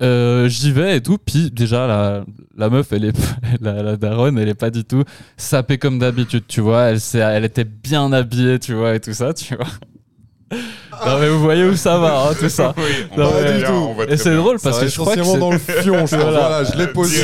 J'y 0.00 0.70
vais 0.72 0.96
et 0.96 1.00
tout, 1.02 1.18
puis 1.18 1.50
déjà 1.50 1.86
la, 1.86 2.24
la 2.56 2.70
meuf, 2.70 2.92
elle 2.92 3.04
est, 3.06 3.18
la, 3.60 3.82
la 3.82 3.96
daronne, 3.96 4.38
elle 4.38 4.48
est 4.48 4.54
pas 4.54 4.70
du 4.70 4.84
tout 4.84 5.02
sapée 5.36 5.78
comme 5.78 5.98
d'habitude, 5.98 6.44
tu 6.46 6.60
vois. 6.60 6.84
Elle, 6.90 6.98
elle 7.14 7.44
était 7.44 7.64
bien 7.64 8.12
habillée, 8.12 8.58
tu 8.58 8.74
vois, 8.74 8.94
et 8.94 9.00
tout 9.00 9.12
ça, 9.12 9.32
tu 9.34 9.56
vois. 9.56 9.66
Non 10.50 11.18
mais 11.20 11.28
vous 11.28 11.40
voyez 11.40 11.64
où 11.64 11.76
ça 11.76 11.98
va, 11.98 12.22
hein, 12.28 12.34
tout 12.38 12.48
ça. 12.48 12.74
Oui, 12.78 12.84
on 13.12 13.20
Non, 13.20 13.28
voit 13.30 13.42
mais- 13.42 13.58
bien, 13.58 13.72
on 13.72 13.92
voit 13.94 14.10
Et 14.10 14.16
c'est 14.16 14.34
drôle 14.34 14.58
parce 14.60 14.78
que 14.80 14.88
je 14.88 14.98
crois 14.98 15.14
que 15.14 15.22
c'est- 15.22 15.38
dans 15.38 15.50
le 15.52 15.58
fion, 15.58 16.06
je. 16.06 16.16
Voilà. 16.16 16.30
Voilà, 16.40 16.64
je 16.64 16.76
l'ai 16.78 16.86
posé. 16.88 17.22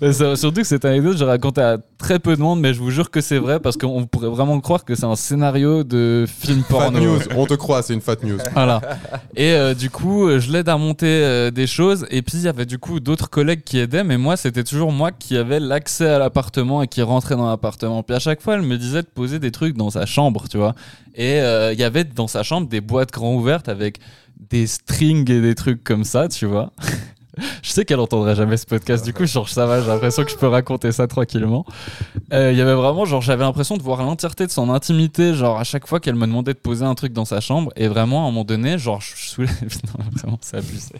Surtout 0.36 0.60
que 0.60 0.66
cette 0.66 0.84
anecdote, 0.84 1.16
j'ai 1.18 1.24
raconté 1.24 1.60
à 1.60 1.78
très 1.98 2.18
peu 2.18 2.36
de 2.36 2.40
monde, 2.40 2.60
mais 2.60 2.74
je 2.74 2.80
vous 2.80 2.90
jure 2.90 3.10
que 3.10 3.20
c'est 3.20 3.38
vrai 3.38 3.60
parce 3.60 3.76
qu'on 3.76 4.06
pourrait 4.06 4.28
vraiment 4.28 4.58
croire 4.60 4.84
que 4.84 4.94
c'est 4.94 5.04
un 5.04 5.16
scénario 5.16 5.84
de 5.84 6.24
film 6.26 6.62
Fat 6.62 6.68
porno. 6.74 6.98
news, 7.00 7.18
on 7.36 7.46
te 7.46 7.54
croit, 7.54 7.82
c'est 7.82 7.94
une 7.94 8.00
fat 8.00 8.16
news. 8.22 8.38
Voilà. 8.54 8.80
Et 9.36 9.52
euh, 9.52 9.74
du 9.74 9.90
coup, 9.90 10.26
euh, 10.28 10.38
je 10.40 10.50
l'aide 10.52 10.68
à 10.68 10.76
monter 10.76 11.06
euh, 11.06 11.50
des 11.50 11.66
choses. 11.66 12.06
Et 12.10 12.22
puis, 12.22 12.38
il 12.38 12.44
y 12.44 12.48
avait 12.48 12.66
du 12.66 12.78
coup 12.78 13.00
d'autres 13.00 13.30
collègues 13.30 13.62
qui 13.64 13.78
aidaient. 13.78 14.04
Mais 14.04 14.18
moi, 14.18 14.36
c'était 14.36 14.64
toujours 14.64 14.92
moi 14.92 15.10
qui 15.12 15.36
avait 15.36 15.60
l'accès 15.60 16.08
à 16.08 16.18
l'appartement 16.18 16.82
et 16.82 16.88
qui 16.88 17.02
rentrait 17.02 17.36
dans 17.36 17.48
l'appartement. 17.48 18.02
Puis 18.02 18.14
à 18.16 18.18
chaque 18.20 18.40
fois, 18.40 18.54
elle 18.54 18.62
me 18.62 18.76
disait 18.78 19.02
de 19.02 19.06
poser 19.06 19.38
des 19.38 19.50
trucs 19.50 19.76
dans 19.76 19.90
sa 19.90 20.06
chambre, 20.06 20.44
tu 20.50 20.56
vois. 20.58 20.74
Et 21.14 21.40
euh, 21.40 21.72
il 21.74 21.78
y 21.78 21.84
avait 21.84 22.04
dans 22.14 22.28
sa 22.28 22.42
chambre 22.42 22.68
des 22.68 22.80
boîtes 22.80 23.10
grand 23.12 23.34
ouvertes 23.34 23.68
avec 23.68 23.98
des 24.50 24.66
strings 24.66 25.30
et 25.30 25.40
des 25.40 25.54
trucs 25.54 25.82
comme 25.84 26.04
ça, 26.04 26.28
tu 26.28 26.46
vois. 26.46 26.72
Je 27.62 27.70
sais 27.70 27.86
qu'elle 27.86 28.00
entendrait 28.00 28.34
jamais 28.36 28.58
ce 28.58 28.66
podcast, 28.66 29.02
du 29.04 29.14
coup, 29.14 29.24
genre, 29.24 29.48
ça 29.48 29.64
va, 29.64 29.80
j'ai 29.80 29.86
l'impression 29.88 30.22
que 30.22 30.30
je 30.30 30.36
peux 30.36 30.48
raconter 30.48 30.92
ça 30.92 31.06
tranquillement. 31.06 31.64
Euh, 32.30 32.52
Il 32.52 32.58
y 32.58 32.60
avait 32.60 32.74
vraiment, 32.74 33.06
genre, 33.06 33.22
j'avais 33.22 33.42
l'impression 33.42 33.78
de 33.78 33.82
voir 33.82 34.02
l'entièreté 34.02 34.46
de 34.46 34.50
son 34.50 34.68
intimité, 34.68 35.32
genre, 35.32 35.58
à 35.58 35.64
chaque 35.64 35.86
fois 35.86 35.98
qu'elle 35.98 36.14
me 36.14 36.26
demandait 36.26 36.52
de 36.52 36.58
poser 36.58 36.84
un 36.84 36.94
truc 36.94 37.14
dans 37.14 37.24
sa 37.24 37.40
chambre. 37.40 37.72
Et 37.74 37.88
vraiment, 37.88 38.26
à 38.26 38.28
un 38.28 38.30
moment 38.30 38.44
donné, 38.44 38.76
genre, 38.76 39.00
je 39.00 39.14
soulève. 39.16 39.50
Non, 39.98 40.04
vraiment, 40.12 40.38
c'est 40.42 40.58
abusé. 40.58 40.94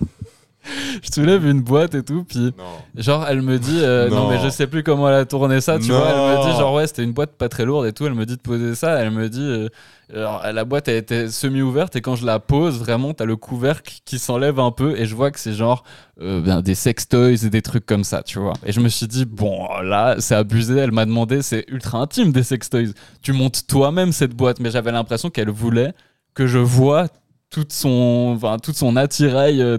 Je 1.02 1.10
soulève 1.12 1.44
une 1.46 1.60
boîte 1.60 1.94
et 1.94 2.02
tout, 2.02 2.24
puis 2.24 2.52
genre 2.96 3.26
elle 3.28 3.42
me 3.42 3.58
dit 3.58 3.80
euh, 3.80 4.08
non. 4.08 4.24
Non. 4.24 4.30
mais 4.30 4.38
je 4.42 4.48
sais 4.48 4.66
plus 4.66 4.82
comment 4.82 5.08
elle 5.08 5.14
a 5.16 5.24
tourné 5.24 5.60
ça, 5.60 5.78
tu 5.78 5.88
Non. 5.90 5.98
vois, 5.98 6.08
elle 6.10 6.38
me 6.46 6.52
dit 6.52 6.58
genre 6.58 6.74
ouais 6.74 6.86
c'était 6.86 7.02
une 7.02 7.12
boîte 7.12 7.32
pas 7.32 7.48
très 7.48 7.64
lourde 7.64 7.86
et 7.86 7.92
tout, 7.92 8.06
elle 8.06 8.14
me 8.14 8.24
dit 8.26 8.36
de 8.36 8.40
poser 8.40 8.74
ça, 8.74 8.98
elle 9.00 9.10
me 9.10 9.28
dit 9.28 9.40
euh, 9.42 9.68
alors, 10.14 10.42
la 10.52 10.64
boîte 10.64 10.88
elle 10.88 10.96
était 10.96 11.28
semi 11.28 11.62
ouverte 11.62 11.96
et 11.96 12.00
quand 12.00 12.16
je 12.16 12.26
la 12.26 12.38
pose 12.38 12.78
vraiment 12.78 13.14
t'as 13.14 13.24
le 13.24 13.36
couvercle 13.36 13.94
qui 14.04 14.18
s'enlève 14.18 14.60
un 14.60 14.70
peu 14.70 14.96
et 14.98 15.06
je 15.06 15.14
vois 15.14 15.30
que 15.30 15.40
c'est 15.40 15.54
genre 15.54 15.84
euh, 16.20 16.40
ben, 16.40 16.60
des 16.60 16.74
sextoys 16.74 17.44
et 17.44 17.50
des 17.50 17.62
trucs 17.62 17.86
comme 17.86 18.04
ça, 18.04 18.22
tu 18.22 18.38
vois. 18.38 18.52
Et 18.64 18.72
je 18.72 18.80
me 18.80 18.88
suis 18.88 19.08
dit 19.08 19.24
bon 19.24 19.66
là 19.82 20.16
c'est 20.18 20.34
abusé, 20.34 20.76
elle 20.78 20.92
m'a 20.92 21.06
demandé 21.06 21.42
c'est 21.42 21.64
ultra 21.68 21.98
intime 21.98 22.30
des 22.30 22.42
sextoys, 22.44 22.92
tu 23.22 23.32
montes 23.32 23.66
toi-même 23.66 24.12
cette 24.12 24.34
boîte, 24.34 24.60
mais 24.60 24.70
j'avais 24.70 24.92
l'impression 24.92 25.30
qu'elle 25.30 25.50
voulait 25.50 25.92
que 26.34 26.46
je 26.46 26.58
vois 26.58 27.08
toute 27.52 27.72
son, 27.72 28.32
enfin, 28.34 28.56
toute 28.58 28.76
son 28.76 28.96
attirail 28.96 29.58
de, 29.58 29.76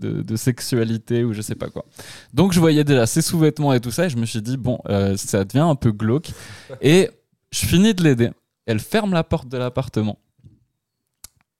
de, 0.00 0.22
de 0.22 0.36
sexualité 0.36 1.22
ou 1.22 1.32
je 1.34 1.42
sais 1.42 1.54
pas 1.54 1.68
quoi. 1.68 1.84
Donc 2.34 2.52
je 2.52 2.58
voyais 2.60 2.82
déjà 2.82 3.06
ses 3.06 3.20
sous-vêtements 3.22 3.72
et 3.74 3.80
tout 3.80 3.90
ça 3.90 4.06
et 4.06 4.10
je 4.10 4.16
me 4.16 4.24
suis 4.26 4.40
dit, 4.42 4.56
bon, 4.56 4.78
euh, 4.88 5.16
ça 5.16 5.44
devient 5.44 5.60
un 5.60 5.74
peu 5.74 5.92
glauque. 5.92 6.30
Et 6.80 7.10
je 7.52 7.66
finis 7.66 7.94
de 7.94 8.02
l'aider. 8.02 8.30
Elle 8.66 8.80
ferme 8.80 9.12
la 9.12 9.22
porte 9.22 9.48
de 9.48 9.58
l'appartement. 9.58 10.18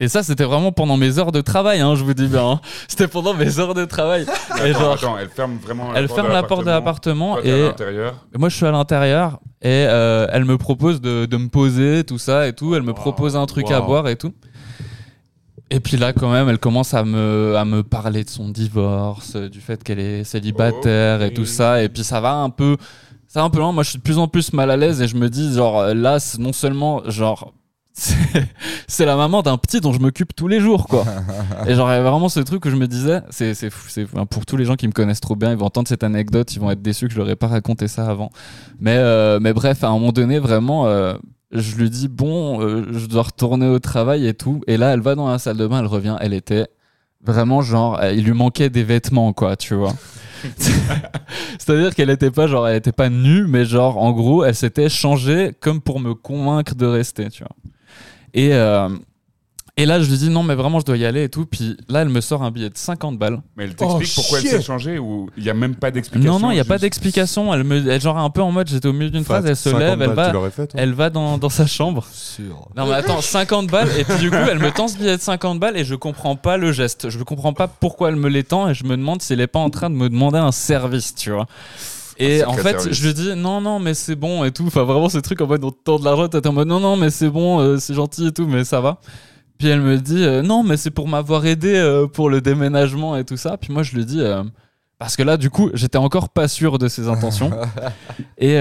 Et 0.03 0.09
ça, 0.09 0.23
c'était 0.23 0.45
vraiment 0.45 0.73
pendant 0.73 0.97
mes 0.97 1.19
heures 1.19 1.31
de 1.31 1.43
travail, 1.43 1.81
hein, 1.81 1.95
je 1.95 2.03
vous 2.05 2.15
dis 2.15 2.27
bien. 2.27 2.53
hein. 2.53 2.61
C'était 2.89 3.07
pendant 3.07 3.35
mes 3.35 3.59
heures 3.59 3.75
de 3.75 3.85
travail. 3.85 4.25
Et 4.65 4.71
Attends, 4.71 4.79
genre, 4.81 4.93
attends, 4.95 5.19
elle 5.19 5.29
ferme 5.29 5.59
vraiment 5.59 5.95
elle 5.95 6.09
ferme 6.09 6.29
la 6.33 6.43
porte 6.43 6.63
de 6.65 6.71
l'appartement 6.71 7.39
et 7.43 8.39
moi, 8.39 8.49
je 8.49 8.57
suis 8.57 8.65
à 8.65 8.71
l'intérieur 8.71 9.41
et 9.61 9.69
euh, 9.91 10.27
elle 10.33 10.47
me 10.47 10.57
propose 10.57 11.03
de, 11.03 11.27
de 11.27 11.37
me 11.37 11.49
poser, 11.51 12.05
tout 12.05 12.17
ça 12.17 12.49
et 12.49 12.55
tout. 12.55 12.75
Elle 12.75 12.83
me 12.83 12.93
Wow, 12.93 12.95
propose 12.95 13.37
un 13.37 13.45
truc 13.45 13.71
à 13.71 13.83
boire 13.83 14.09
et 14.09 14.17
tout. 14.17 14.33
Et 15.71 15.79
puis 15.79 15.97
là, 15.97 16.13
quand 16.13 16.33
même, 16.33 16.49
elle 16.49 16.59
commence 16.59 16.95
à 16.95 17.05
me, 17.05 17.55
à 17.57 17.65
me 17.65 17.83
parler 17.83 18.25
de 18.25 18.29
son 18.29 18.49
divorce, 18.49 19.35
euh, 19.37 19.49
du 19.49 19.61
fait 19.61 19.83
qu'elle 19.85 20.01
est 20.01 20.25
célibataire 20.25 21.23
et 21.23 21.33
tout 21.33 21.45
ça. 21.45 21.83
Et 21.83 21.89
puis 21.89 22.03
ça 22.03 22.21
va 22.21 22.35
un 22.35 22.51
peu, 22.51 22.77
ça 23.29 23.41
va 23.41 23.47
un 23.47 23.51
peu 23.51 23.59
loin. 23.59 23.73
Moi, 23.73 23.85
je 23.85 23.91
suis 23.91 23.99
de 23.99 24.03
plus 24.03 24.19
en 24.19 24.27
plus 24.27 24.53
mal 24.53 24.71
à 24.71 24.77
l'aise 24.77 25.01
et 25.01 25.07
je 25.07 25.17
me 25.17 25.31
dis, 25.31 25.55
genre, 25.55 25.95
là, 25.95 26.19
non 26.39 26.53
seulement, 26.53 27.09
genre, 27.09 27.53
c'est 28.87 29.05
la 29.05 29.17
maman 29.17 29.43
d'un 29.43 29.59
petit 29.59 29.81
dont 29.81 29.93
je 29.93 29.99
m'occupe 30.01 30.35
tous 30.35 30.49
les 30.49 30.61
jours, 30.61 30.87
quoi. 30.87 31.05
et 31.67 31.75
genre, 31.75 31.89
il 31.89 31.93
y 31.93 31.95
avait 31.97 32.09
vraiment 32.09 32.29
ce 32.29 32.41
truc 32.41 32.65
où 32.65 32.71
je 32.71 32.77
me 32.77 32.87
disais, 32.87 33.21
c'est 33.31 33.55
c'est 33.55 33.71
fou, 33.71 33.89
c'est 33.89 34.07
pour 34.07 34.47
tous 34.47 34.57
les 34.57 34.65
gens 34.65 34.77
qui 34.77 34.87
me 34.87 34.93
connaissent 34.93 35.21
trop 35.21 35.37
bien, 35.37 35.51
ils 35.51 35.57
vont 35.57 35.67
entendre 35.67 35.89
cette 35.89 36.05
anecdote, 36.05 36.55
ils 36.55 36.61
vont 36.61 36.71
être 36.71 36.83
déçus 36.83 37.09
que 37.09 37.13
je 37.13 37.19
leur 37.19 37.29
ai 37.29 37.37
pas 37.37 37.49
raconté 37.49 37.89
ça 37.89 38.07
avant. 38.07 38.31
Mais, 38.79 38.97
euh, 38.97 39.39
mais 39.41 39.53
bref, 39.53 39.85
à 39.85 39.89
un 39.89 39.93
moment 39.93 40.13
donné, 40.13 40.39
vraiment, 40.39 40.87
euh, 40.87 41.15
je 41.53 41.77
lui 41.77 41.91
dis, 41.91 42.09
bon, 42.09 42.61
euh, 42.63 42.87
je 42.93 43.07
dois 43.07 43.23
retourner 43.23 43.67
au 43.67 43.79
travail 43.79 44.27
et 44.27 44.35
tout. 44.35 44.61
Et 44.67 44.77
là, 44.77 44.93
elle 44.93 45.01
va 45.01 45.15
dans 45.15 45.29
la 45.29 45.39
salle 45.39 45.57
de 45.57 45.67
bain, 45.67 45.81
elle 45.81 45.87
revient, 45.87 46.17
elle 46.21 46.33
était 46.33 46.69
vraiment 47.23 47.61
genre, 47.61 48.01
euh, 48.01 48.13
il 48.13 48.25
lui 48.25 48.33
manquait 48.33 48.71
des 48.71 48.85
vêtements, 48.85 49.33
quoi, 49.33 49.57
tu 49.57 49.75
vois. 49.75 49.95
C'est-à-dire 51.59 51.95
qu'elle 51.95 52.11
était 52.11 52.31
pas 52.31 52.47
genre, 52.47 52.67
elle 52.69 52.77
était 52.77 52.93
pas 52.93 53.11
nue, 53.11 53.47
mais 53.47 53.65
genre, 53.65 53.99
en 53.99 54.13
gros, 54.13 54.45
elle 54.45 54.55
s'était 54.55 54.89
changée 54.89 55.53
comme 55.61 55.81
pour 55.81 56.01
me 56.01 56.15
convaincre 56.15 56.75
de 56.75 56.87
rester, 56.87 57.29
tu 57.29 57.43
vois. 57.43 57.57
Et, 58.33 58.55
euh, 58.55 58.89
et 59.81 59.87
là, 59.87 59.99
je 59.99 60.11
lui 60.11 60.19
dis 60.19 60.29
non, 60.29 60.43
mais 60.43 60.55
vraiment, 60.55 60.79
je 60.79 60.85
dois 60.85 60.99
y 60.99 61.07
aller 61.07 61.25
et 61.25 61.29
tout. 61.31 61.47
Puis 61.47 61.75
là, 61.89 62.03
elle 62.03 62.11
me 62.11 62.21
sort 62.21 62.43
un 62.43 62.51
billet 62.51 62.69
de 62.69 62.77
50 62.77 63.19
balles. 63.19 63.41
Mais 63.57 63.65
elle 63.65 63.75
t'explique 63.75 64.11
Oh, 64.11 64.21
pourquoi 64.21 64.41
elle 64.41 64.47
s'est 64.47 64.61
changée 64.61 64.99
ou 64.99 65.31
il 65.39 65.43
n'y 65.43 65.49
a 65.49 65.55
même 65.55 65.75
pas 65.75 65.91
d'explication 65.91 66.35
Non, 66.35 66.39
non, 66.39 66.51
il 66.51 66.57
n'y 66.57 66.61
a 66.61 66.67
pas 66.67 66.77
d'explication. 66.77 67.55
Elle 67.55 67.65
me, 67.65 67.91
elle, 67.91 67.99
genre 67.99 68.19
un 68.19 68.29
peu 68.29 68.43
en 68.43 68.53
mode, 68.53 68.69
j'étais 68.69 68.89
au 68.89 68.93
milieu 68.93 69.09
d'une 69.09 69.25
phrase, 69.25 69.47
elle 69.47 69.57
se 69.57 69.71
50 69.71 69.81
lève, 69.81 70.03
elle 70.03 70.11
va, 70.11 70.33
elle 70.75 70.93
va 70.93 71.09
dans, 71.09 71.39
dans 71.39 71.49
sa 71.49 71.67
chambre. 71.67 72.05
Sûr. 72.13 72.69
Non 72.77 72.87
mais 72.87 72.93
attends, 72.93 73.23
50 73.23 73.69
balles 73.69 73.89
et 73.99 74.05
puis 74.05 74.19
du 74.19 74.31
coup 74.31 74.37
elle 74.37 74.59
me 74.59 74.71
tend 74.71 74.87
ce 74.87 74.99
billet 74.99 75.17
de 75.17 75.23
50 75.23 75.59
balles 75.59 75.79
et 75.79 75.85
je 75.85 75.95
comprends 75.95 76.37
pas 76.37 76.59
le 76.59 76.73
geste. 76.73 77.09
Je 77.09 77.19
comprends 77.23 77.55
pas 77.55 77.67
pourquoi 77.67 78.11
elle 78.11 78.17
me 78.17 78.29
l'étend 78.29 78.69
et 78.69 78.75
je 78.75 78.85
me 78.85 78.99
demande 78.99 79.23
si 79.23 79.33
elle 79.33 79.41
est 79.41 79.47
pas 79.47 79.61
en 79.61 79.71
train 79.71 79.89
de 79.89 79.95
me 79.95 80.11
demander 80.11 80.39
un 80.39 80.53
service, 80.53 81.15
tu 81.15 81.31
vois. 81.31 81.47
Et 82.19 82.45
en 82.45 82.53
fait, 82.53 82.79
service. 82.79 82.99
je 82.99 83.07
lui 83.07 83.15
dis 83.15 83.35
non 83.35 83.63
non 83.63 83.79
mais 83.79 83.95
c'est 83.95 84.15
bon 84.15 84.45
et 84.45 84.53
tout. 84.53 84.67
Enfin 84.67 84.85
vraiment 84.85 85.09
ce 85.09 85.19
truc 85.19 85.41
en 85.41 85.47
mode 85.47 85.65
on 85.65 85.71
te 85.71 85.79
tend 85.83 85.99
de 85.99 86.05
l'argent, 86.05 86.29
t'es 86.29 86.47
en 86.47 86.53
mode 86.53 86.69
non 86.69 86.81
non 86.81 86.97
mais 86.97 87.09
c'est 87.09 87.31
bon, 87.31 87.61
euh, 87.61 87.79
c'est 87.79 87.95
gentil 87.95 88.27
et 88.27 88.33
tout, 88.33 88.47
mais 88.47 88.65
ça 88.65 88.83
va. 88.83 89.01
Puis 89.61 89.69
elle 89.69 89.83
me 89.83 89.99
dit 89.99 90.25
euh, 90.25 90.41
non 90.41 90.63
mais 90.63 90.79
c'est 90.79 90.91
pour 90.91 91.07
m'avoir 91.07 91.45
aidé 91.45 91.77
euh, 91.77 92.07
pour 92.07 92.31
le 92.31 92.41
déménagement 92.41 93.15
et 93.19 93.25
tout 93.25 93.37
ça. 93.37 93.59
Puis 93.59 93.71
moi 93.71 93.83
je 93.83 93.95
lui 93.95 94.07
dis 94.07 94.23
euh, 94.23 94.43
parce 94.99 95.17
que 95.17 95.23
là 95.23 95.37
du 95.37 95.51
coup 95.51 95.69
j'étais 95.75 95.99
encore 95.99 96.31
pas 96.31 96.49
sûr 96.49 96.79
de 96.79 96.89
ses 96.89 97.09
intentions 97.09 97.51
et 98.39 98.55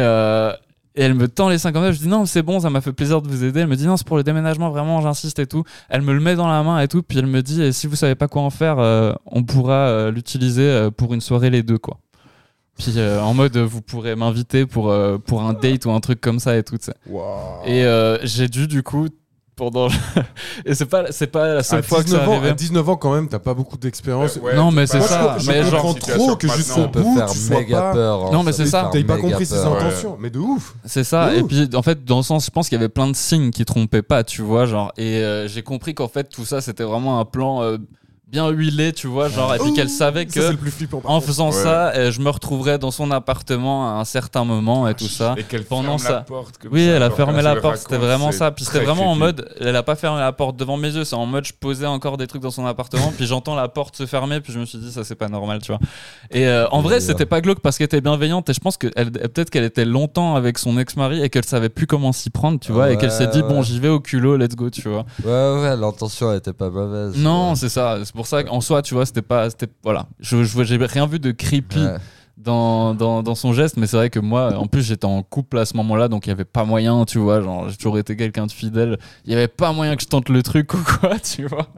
et 0.95 1.03
elle 1.03 1.13
me 1.13 1.29
tend 1.29 1.47
les 1.47 1.57
50 1.57 1.81
balles, 1.81 1.93
je 1.93 1.99
dis 1.99 2.09
non, 2.09 2.25
c'est 2.25 2.41
bon, 2.41 2.59
ça 2.59 2.69
m'a 2.69 2.81
fait 2.81 2.91
plaisir 2.91 3.21
de 3.21 3.29
vous 3.29 3.45
aider. 3.45 3.61
Elle 3.61 3.67
me 3.67 3.77
dit 3.77 3.85
non, 3.85 3.95
c'est 3.95 4.05
pour 4.05 4.17
le 4.17 4.23
déménagement, 4.23 4.69
vraiment, 4.71 4.99
j'insiste 4.99 5.39
et 5.39 5.47
tout. 5.47 5.63
Elle 5.87 6.01
me 6.01 6.11
le 6.11 6.19
met 6.19 6.35
dans 6.35 6.47
la 6.49 6.61
main 6.61 6.81
et 6.81 6.89
tout, 6.89 7.03
puis 7.03 7.19
elle 7.19 7.27
me 7.27 7.41
dit 7.41 7.61
et 7.61 7.71
si 7.71 7.87
vous 7.87 7.95
savez 7.95 8.15
pas 8.15 8.27
quoi 8.27 8.41
en 8.41 8.49
faire, 8.49 8.79
on 9.25 9.43
pourra 9.43 10.11
l'utiliser 10.11 10.89
pour 10.97 11.13
une 11.13 11.21
soirée 11.21 11.49
les 11.49 11.63
deux, 11.63 11.77
quoi. 11.77 11.99
Puis 12.79 12.93
euh, 12.95 13.21
en 13.21 13.33
mode, 13.33 13.57
vous 13.57 13.81
pourrez 13.81 14.15
m'inviter 14.15 14.65
pour, 14.65 14.89
euh, 14.89 15.17
pour 15.17 15.43
un 15.43 15.53
date 15.53 15.85
ou 15.85 15.91
un 15.91 15.99
truc 15.99 16.21
comme 16.21 16.39
ça 16.39 16.57
et 16.57 16.63
tout. 16.63 16.77
Waouh. 17.07 17.65
Et 17.65 17.83
euh, 17.83 18.17
j'ai 18.23 18.47
dû 18.47 18.67
du 18.67 18.83
coup, 18.83 19.09
pendant. 19.59 19.89
et 20.65 20.73
c'est 20.73 20.85
pas, 20.87 21.11
c'est 21.11 21.27
pas 21.27 21.53
la 21.55 21.63
seule 21.63 21.79
à 21.79 21.83
fois 21.83 22.01
que 22.03 22.09
ça 22.09 22.15
19 22.17 22.27
ans, 22.29 22.31
arrivait. 22.33 22.49
à 22.49 22.53
19 22.53 22.89
ans 22.89 22.95
quand 22.95 23.13
même, 23.13 23.27
t'as 23.27 23.37
pas 23.39 23.53
beaucoup 23.53 23.77
d'expérience. 23.77 24.37
Ouais, 24.41 24.55
Non, 24.55 24.71
mais 24.71 24.87
c'est 24.87 25.01
ça, 25.01 25.35
je, 25.37 25.43
je 25.43 25.51
mais 25.51 25.63
genre- 25.63 25.81
comprends 25.83 26.13
trop 26.15 26.35
que 26.35 26.47
jusqu'au 26.47 26.87
bout, 26.87 27.15
faire 27.15 27.29
tu 27.29 27.37
sois 27.37 27.57
pas... 27.69 27.93
peur. 27.93 28.25
hein. 28.25 28.29
Non, 28.33 28.41
mais 28.43 28.53
c'est 28.53 28.65
ça. 28.65 28.89
T'avais 28.91 29.03
pas 29.03 29.17
compris 29.17 29.45
ses 29.45 29.59
intentions, 29.59 30.17
mais 30.19 30.29
de 30.31 30.39
ouf. 30.39 30.73
C'est 30.85 31.03
ça. 31.03 31.35
Et 31.35 31.43
puis, 31.43 31.69
en 31.75 31.81
fait, 31.83 32.03
dans 32.05 32.17
le 32.17 32.23
sens, 32.23 32.45
je 32.45 32.49
pense 32.51 32.69
qu'il 32.69 32.77
y 32.77 32.81
avait 32.81 32.89
plein 32.89 33.07
de 33.09 33.15
signes 33.15 33.51
qui 33.51 33.65
trompaient 33.65 34.01
pas, 34.01 34.23
tu 34.23 34.41
vois, 34.41 34.65
genre. 34.65 34.91
Et 34.97 35.17
euh, 35.17 35.47
j'ai 35.47 35.61
compris 35.61 35.93
qu'en 35.93 36.07
fait, 36.07 36.23
tout 36.29 36.45
ça, 36.45 36.61
c'était 36.61 36.83
vraiment 36.85 37.19
un 37.19 37.25
plan 37.25 37.61
euh, 37.61 37.77
bien 38.31 38.49
huilé, 38.49 38.93
tu 38.93 39.07
vois, 39.07 39.27
genre. 39.29 39.53
Et 39.55 39.57
puis 39.59 39.73
qu'elle 39.73 39.89
savait 39.89 40.25
Ça, 40.27 40.33
c'est 40.33 40.39
que 40.47 40.51
le 40.51 40.57
plus 40.57 40.71
flippant. 40.71 40.99
par 41.01 41.11
en 41.11 41.15
contre. 41.15 41.27
faisant 41.27 41.47
Ouais. 41.47 41.51
ça, 41.63 41.89
euh, 41.95 42.11
je 42.11 42.19
me 42.21 42.29
retrouverais 42.29 42.77
dans 42.77 42.91
son 42.91 43.09
appartement 43.11 43.89
à 43.89 43.99
un 43.99 44.05
certain 44.05 44.43
moment 44.43 44.87
et 44.87 44.93
tout 44.93 45.07
ça. 45.07 45.35
Et 45.37 45.43
qu'elle 45.43 45.63
Pendant 45.65 45.97
ferme 45.97 46.13
la 46.13 46.19
ça. 46.19 46.25
porte 46.27 46.57
comme 46.57 46.71
Oui, 46.73 46.81
ça, 46.85 46.91
elle 46.91 47.01
a 47.01 47.05
alors 47.07 47.17
fermé 47.17 47.41
la 47.41 47.55
porte, 47.55 47.77
c'était 47.77 47.97
vraiment 47.97 48.31
c'est 48.31 48.37
ça. 48.39 48.51
Puis 48.51 48.65
c'était 48.65 48.77
très 48.79 48.85
vraiment 48.85 49.11
en 49.11 49.15
creepy. 49.15 49.19
mode, 49.19 49.49
elle 49.59 49.75
a 49.75 49.83
pas 49.83 49.95
fermé 49.95 50.19
la 50.19 50.31
porte 50.31 50.55
devant 50.57 50.77
mes 50.77 50.89
yeux, 50.93 51.03
c'est 51.03 51.15
en 51.15 51.25
mode, 51.25 51.45
je 51.45 51.53
posais 51.59 51.85
encore 51.85 52.17
des 52.17 52.27
trucs 52.27 52.41
dans 52.41 52.51
son 52.51 52.65
appartement, 52.65 53.11
puis 53.15 53.25
j'entends 53.25 53.55
la 53.55 53.67
porte 53.67 53.95
se 53.95 54.05
fermer, 54.05 54.41
puis 54.41 54.53
je 54.53 54.59
me 54.59 54.65
suis 54.65 54.77
dit, 54.77 54.91
ça 54.91 55.03
c'est 55.03 55.15
pas 55.15 55.27
normal, 55.29 55.61
tu 55.61 55.71
vois. 55.71 55.79
Et 56.31 56.47
euh, 56.47 56.67
en 56.69 56.81
vrai, 56.81 56.99
c'était 57.01 57.25
pas 57.25 57.41
glauque 57.41 57.59
parce 57.61 57.77
qu'elle 57.77 57.85
était 57.85 58.01
bienveillante, 58.01 58.49
et 58.49 58.53
je 58.53 58.59
pense 58.59 58.77
que 58.77 58.87
elle- 58.95 59.11
peut-être 59.11 59.49
qu'elle 59.49 59.63
était 59.63 59.85
longtemps 59.85 60.35
avec 60.35 60.57
son 60.57 60.77
ex-mari 60.77 61.23
et 61.23 61.29
qu'elle 61.29 61.45
savait 61.45 61.69
plus 61.69 61.87
comment 61.87 62.11
s'y 62.11 62.29
prendre, 62.29 62.59
tu 62.59 62.71
vois, 62.71 62.91
et 62.91 62.97
qu'elle 62.97 63.11
s'est 63.11 63.27
dit, 63.27 63.41
Ouais, 63.41 63.47
bon, 63.47 63.61
j'y 63.63 63.79
vais 63.79 63.87
au 63.89 63.99
culot, 63.99 64.37
let's 64.37 64.55
go, 64.55 64.69
tu 64.69 64.87
vois. 64.89 65.05
Ouais, 65.23 65.61
ouais, 65.61 65.75
l'intention 65.77 66.33
était 66.33 66.53
pas 66.53 66.69
mauvaise. 66.69 67.13
Non, 67.17 67.49
Ouais. 67.51 67.55
c'est 67.55 67.69
ça. 67.69 67.97
C'est 68.03 68.13
pour 68.19 68.27
ça 68.27 68.43
qu'en 68.43 68.59
soi, 68.59 68.81
tu 68.81 68.95
vois, 68.95 69.05
c'était 69.05 69.21
pas, 69.21 69.49
c'était 69.49 69.69
voilà. 69.81 70.05
Je, 70.19 70.43
je 70.43 70.63
j'ai 70.65 70.75
rien 70.75 71.05
vu 71.07 71.19
de 71.19 71.31
creepy 71.31 71.79
Ouais. 71.79 71.95
dans, 72.35 72.93
dans, 72.93 73.23
dans 73.23 73.33
son 73.33 73.53
geste, 73.53 73.77
mais 73.77 73.87
c'est 73.87 73.95
vrai 73.95 74.09
que 74.09 74.19
moi, 74.19 74.57
en 74.57 74.67
plus, 74.67 74.81
j'étais 74.81 75.05
en 75.05 75.23
couple 75.23 75.57
à 75.57 75.63
ce 75.65 75.77
moment-là, 75.77 76.09
donc 76.09 76.25
il 76.27 76.29
y 76.29 76.33
avait 76.33 76.43
pas 76.43 76.65
moyen, 76.65 77.05
tu 77.05 77.17
vois. 77.17 77.39
Genre, 77.39 77.69
j'ai 77.69 77.77
toujours 77.77 77.97
été 77.97 78.17
quelqu'un 78.17 78.45
de 78.45 78.51
fidèle. 78.51 78.97
Il 79.23 79.31
y 79.31 79.35
avait 79.35 79.47
pas 79.47 79.71
moyen 79.71 79.95
que 79.95 80.01
je 80.01 80.07
tente 80.07 80.27
le 80.27 80.43
truc 80.43 80.73
ou 80.73 80.79
quoi, 80.99 81.17
tu 81.23 81.45
vois. 81.45 81.69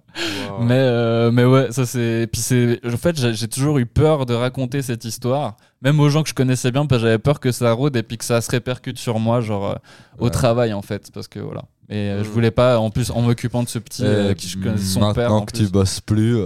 Mais, 0.61 0.73
euh, 0.77 1.31
mais 1.31 1.45
ouais, 1.45 1.71
ça 1.71 1.85
c'est. 1.85 2.27
Puis 2.31 2.41
c'est. 2.41 2.79
En 2.85 2.97
fait, 2.97 3.15
j'ai 3.33 3.47
toujours 3.47 3.77
eu 3.77 3.85
peur 3.85 4.25
de 4.25 4.33
raconter 4.33 4.81
cette 4.81 5.05
histoire, 5.05 5.55
même 5.81 5.99
aux 5.99 6.09
gens 6.09 6.23
que 6.23 6.29
je 6.29 6.33
connaissais 6.33 6.71
bien, 6.71 6.85
parce 6.85 7.01
que 7.01 7.07
j'avais 7.07 7.19
peur 7.19 7.39
que 7.39 7.51
ça 7.51 7.71
rôde 7.71 7.95
et 7.95 8.03
puis 8.03 8.17
que 8.17 8.25
ça 8.25 8.41
se 8.41 8.51
répercute 8.51 8.97
sur 8.99 9.19
moi, 9.19 9.41
genre 9.41 9.71
euh, 9.71 9.75
au 10.19 10.25
Ouais. 10.25 10.29
travail 10.31 10.73
en 10.73 10.81
fait, 10.81 11.09
parce 11.13 11.27
que 11.27 11.39
voilà. 11.39 11.63
Et 11.89 11.95
euh, 12.09 12.23
je 12.23 12.29
voulais 12.29 12.51
pas, 12.51 12.79
en 12.79 12.89
plus, 12.89 13.11
en 13.11 13.21
m'occupant 13.21 13.63
de 13.63 13.69
ce 13.69 13.79
petit 13.79 14.05
euh, 14.05 14.31
Et 14.31 14.35
qui 14.35 14.47
je 14.47 14.57
connais 14.57 14.77
son 14.77 14.99
père. 15.13 15.29
Maintenant 15.29 15.45
que 15.45 15.51
plus. 15.51 15.65
tu 15.65 15.71
bosses 15.71 15.99
plus. 15.99 16.37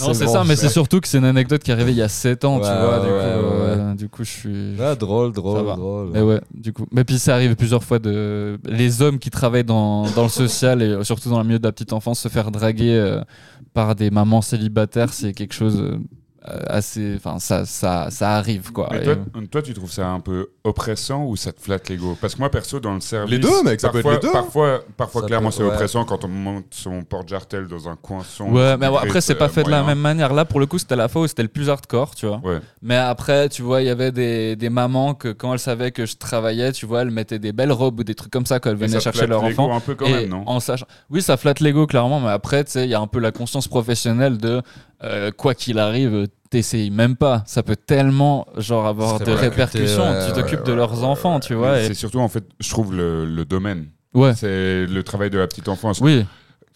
Non, 0.00 0.14
c'est 0.14 0.26
ça, 0.26 0.44
mais 0.44 0.56
c'est 0.56 0.68
surtout 0.68 1.00
que 1.00 1.08
c'est 1.08 1.18
une 1.18 1.24
anecdote 1.24 1.62
qui 1.62 1.70
est 1.70 1.74
arrivée 1.74 1.92
il 1.92 1.98
y 1.98 2.02
a 2.02 2.08
7 2.08 2.44
ans, 2.44 2.58
tu 2.58 2.66
vois. 2.66 2.98
Du, 3.00 3.06
coup, 3.06 3.12
euh, 3.12 3.94
du 3.94 4.08
coup, 4.08 4.24
je 4.24 4.30
suis. 4.30 4.76
Ouais, 4.78 4.96
drôle, 4.96 5.32
drôle, 5.32 5.64
drôle. 5.64 6.10
Mais 6.12 6.22
ouais, 6.22 6.40
du 6.52 6.72
coup. 6.72 6.86
Mais 6.92 7.04
puis 7.04 7.18
ça 7.18 7.34
arrive 7.34 7.56
plusieurs 7.56 7.84
fois 7.84 7.98
de 7.98 8.58
les 8.64 9.02
hommes 9.02 9.18
qui 9.18 9.30
travaillent 9.30 9.64
dans, 9.64 10.08
dans 10.10 10.24
le 10.24 10.28
social 10.44 10.82
et 10.82 11.04
surtout 11.04 11.30
dans 11.30 11.38
le 11.38 11.44
milieu 11.44 11.58
de 11.58 11.66
la 11.66 11.72
petite 11.72 11.92
enfance 11.92 12.20
se 12.20 12.28
faire 12.28 12.50
draguer 12.50 12.94
euh, 12.94 13.20
par 13.72 13.94
des 13.94 14.10
mamans 14.10 14.42
célibataires, 14.42 15.12
c'est 15.12 15.32
quelque 15.32 15.54
chose 15.54 15.80
euh, 15.80 15.98
assez. 16.44 17.14
Enfin, 17.16 17.38
ça, 17.38 17.64
ça, 17.64 18.08
ça 18.10 18.36
arrive 18.36 18.72
quoi. 18.72 18.88
Mais 18.92 18.98
Et- 19.00 19.04
toi, 19.04 19.16
toi, 19.50 19.62
tu 19.62 19.72
trouves 19.74 19.90
ça 19.90 20.08
un 20.08 20.20
peu 20.20 20.48
oppressant 20.64 21.24
ou 21.24 21.36
ça 21.36 21.52
te 21.52 21.60
flatte 21.60 21.88
l'ego? 21.88 22.16
Parce 22.20 22.34
que 22.34 22.40
moi, 22.40 22.50
perso, 22.50 22.80
dans 22.80 22.94
le 22.94 23.00
service. 23.00 23.30
Les 23.30 23.38
deux, 23.38 23.62
mec, 23.62 23.80
ça 23.80 23.88
peut 23.90 23.98
être 23.98 24.04
parfois, 24.04 24.14
les 24.14 24.26
deux. 24.26 24.32
Parfois, 24.32 24.80
parfois 24.96 25.20
Ça 25.22 25.26
clairement, 25.26 25.50
c'est 25.50 25.62
ouais. 25.62 25.68
oppressant 25.70 26.04
quand 26.04 26.24
on 26.24 26.28
monte 26.28 26.66
son 26.70 27.02
porte-jartel 27.02 27.66
dans 27.66 27.88
un 27.88 27.96
coin 27.96 28.22
sombre. 28.24 28.52
Ouais, 28.54 28.76
mais 28.76 28.86
après, 28.86 29.20
c'est 29.20 29.34
pas 29.34 29.46
euh, 29.46 29.48
fait 29.48 29.62
de 29.64 29.70
la 29.70 29.82
même 29.82 29.98
manière. 29.98 30.32
Là, 30.34 30.44
pour 30.44 30.60
le 30.60 30.66
coup, 30.66 30.78
c'était 30.78 30.96
la 30.96 31.08
fois 31.08 31.22
où 31.22 31.26
c'était 31.26 31.42
le 31.42 31.48
plus 31.48 31.70
hardcore, 31.70 32.14
tu 32.14 32.26
vois. 32.26 32.40
Ouais. 32.44 32.58
Mais 32.82 32.96
après, 32.96 33.48
tu 33.48 33.62
vois, 33.62 33.80
il 33.82 33.86
y 33.86 33.90
avait 33.90 34.12
des, 34.12 34.56
des 34.56 34.70
mamans 34.70 35.14
que 35.14 35.28
quand 35.28 35.52
elles 35.52 35.58
savaient 35.58 35.92
que 35.92 36.06
je 36.06 36.16
travaillais, 36.16 36.72
tu 36.72 36.86
vois, 36.86 37.02
elles 37.02 37.10
mettaient 37.10 37.38
des 37.38 37.52
belles 37.52 37.72
robes 37.72 38.00
ou 38.00 38.04
des 38.04 38.14
trucs 38.14 38.32
comme 38.32 38.46
ça 38.46 38.60
quand 38.60 38.70
elles 38.70 38.76
venaient 38.76 39.00
chercher 39.00 39.18
flatte 39.20 39.30
leur 39.30 39.44
l'ego 39.46 39.62
enfant. 39.62 39.76
un 39.76 39.80
peu 39.80 39.94
quand 39.94 40.06
Et 40.06 40.12
même, 40.12 40.28
non? 40.28 40.42
en 40.46 40.60
sachant... 40.60 40.86
Oui, 41.10 41.22
ça 41.22 41.36
flatte 41.36 41.60
l'ego, 41.60 41.86
clairement, 41.86 42.20
mais 42.20 42.28
après, 42.30 42.64
tu 42.64 42.72
sais, 42.72 42.84
il 42.84 42.90
y 42.90 42.94
a 42.94 43.00
un 43.00 43.06
peu 43.06 43.18
la 43.18 43.32
conscience 43.32 43.68
professionnelle 43.68 44.38
de 44.38 44.62
euh, 45.02 45.30
quoi 45.30 45.54
qu'il 45.54 45.78
arrive, 45.78 46.28
t'essayes 46.50 46.90
même 46.90 47.16
pas. 47.16 47.42
Ça 47.46 47.62
peut 47.62 47.76
tellement, 47.76 48.46
genre, 48.56 48.86
avoir 48.86 49.18
C'est 49.18 49.24
de 49.24 49.32
vrai. 49.32 49.48
répercussions. 49.48 50.02
Ouais, 50.02 50.26
tu 50.26 50.32
ouais, 50.32 50.42
t'occupes 50.42 50.64
de 50.64 50.72
leurs 50.72 50.98
ouais, 51.00 51.04
enfants, 51.06 51.40
tu 51.40 51.54
vois. 51.54 51.80
Et- 51.80 51.86
C'est 51.88 51.94
surtout, 51.94 52.20
en 52.20 52.28
fait, 52.28 52.44
je 52.60 52.70
trouve 52.70 52.94
le, 52.94 53.24
le 53.24 53.44
domaine. 53.44 53.86
Ouais, 54.14 54.34
C'est 54.36 54.86
le 54.86 55.02
travail 55.02 55.30
de 55.30 55.38
la 55.38 55.46
petite 55.46 55.68
enfance. 55.68 56.00
oui. 56.00 56.24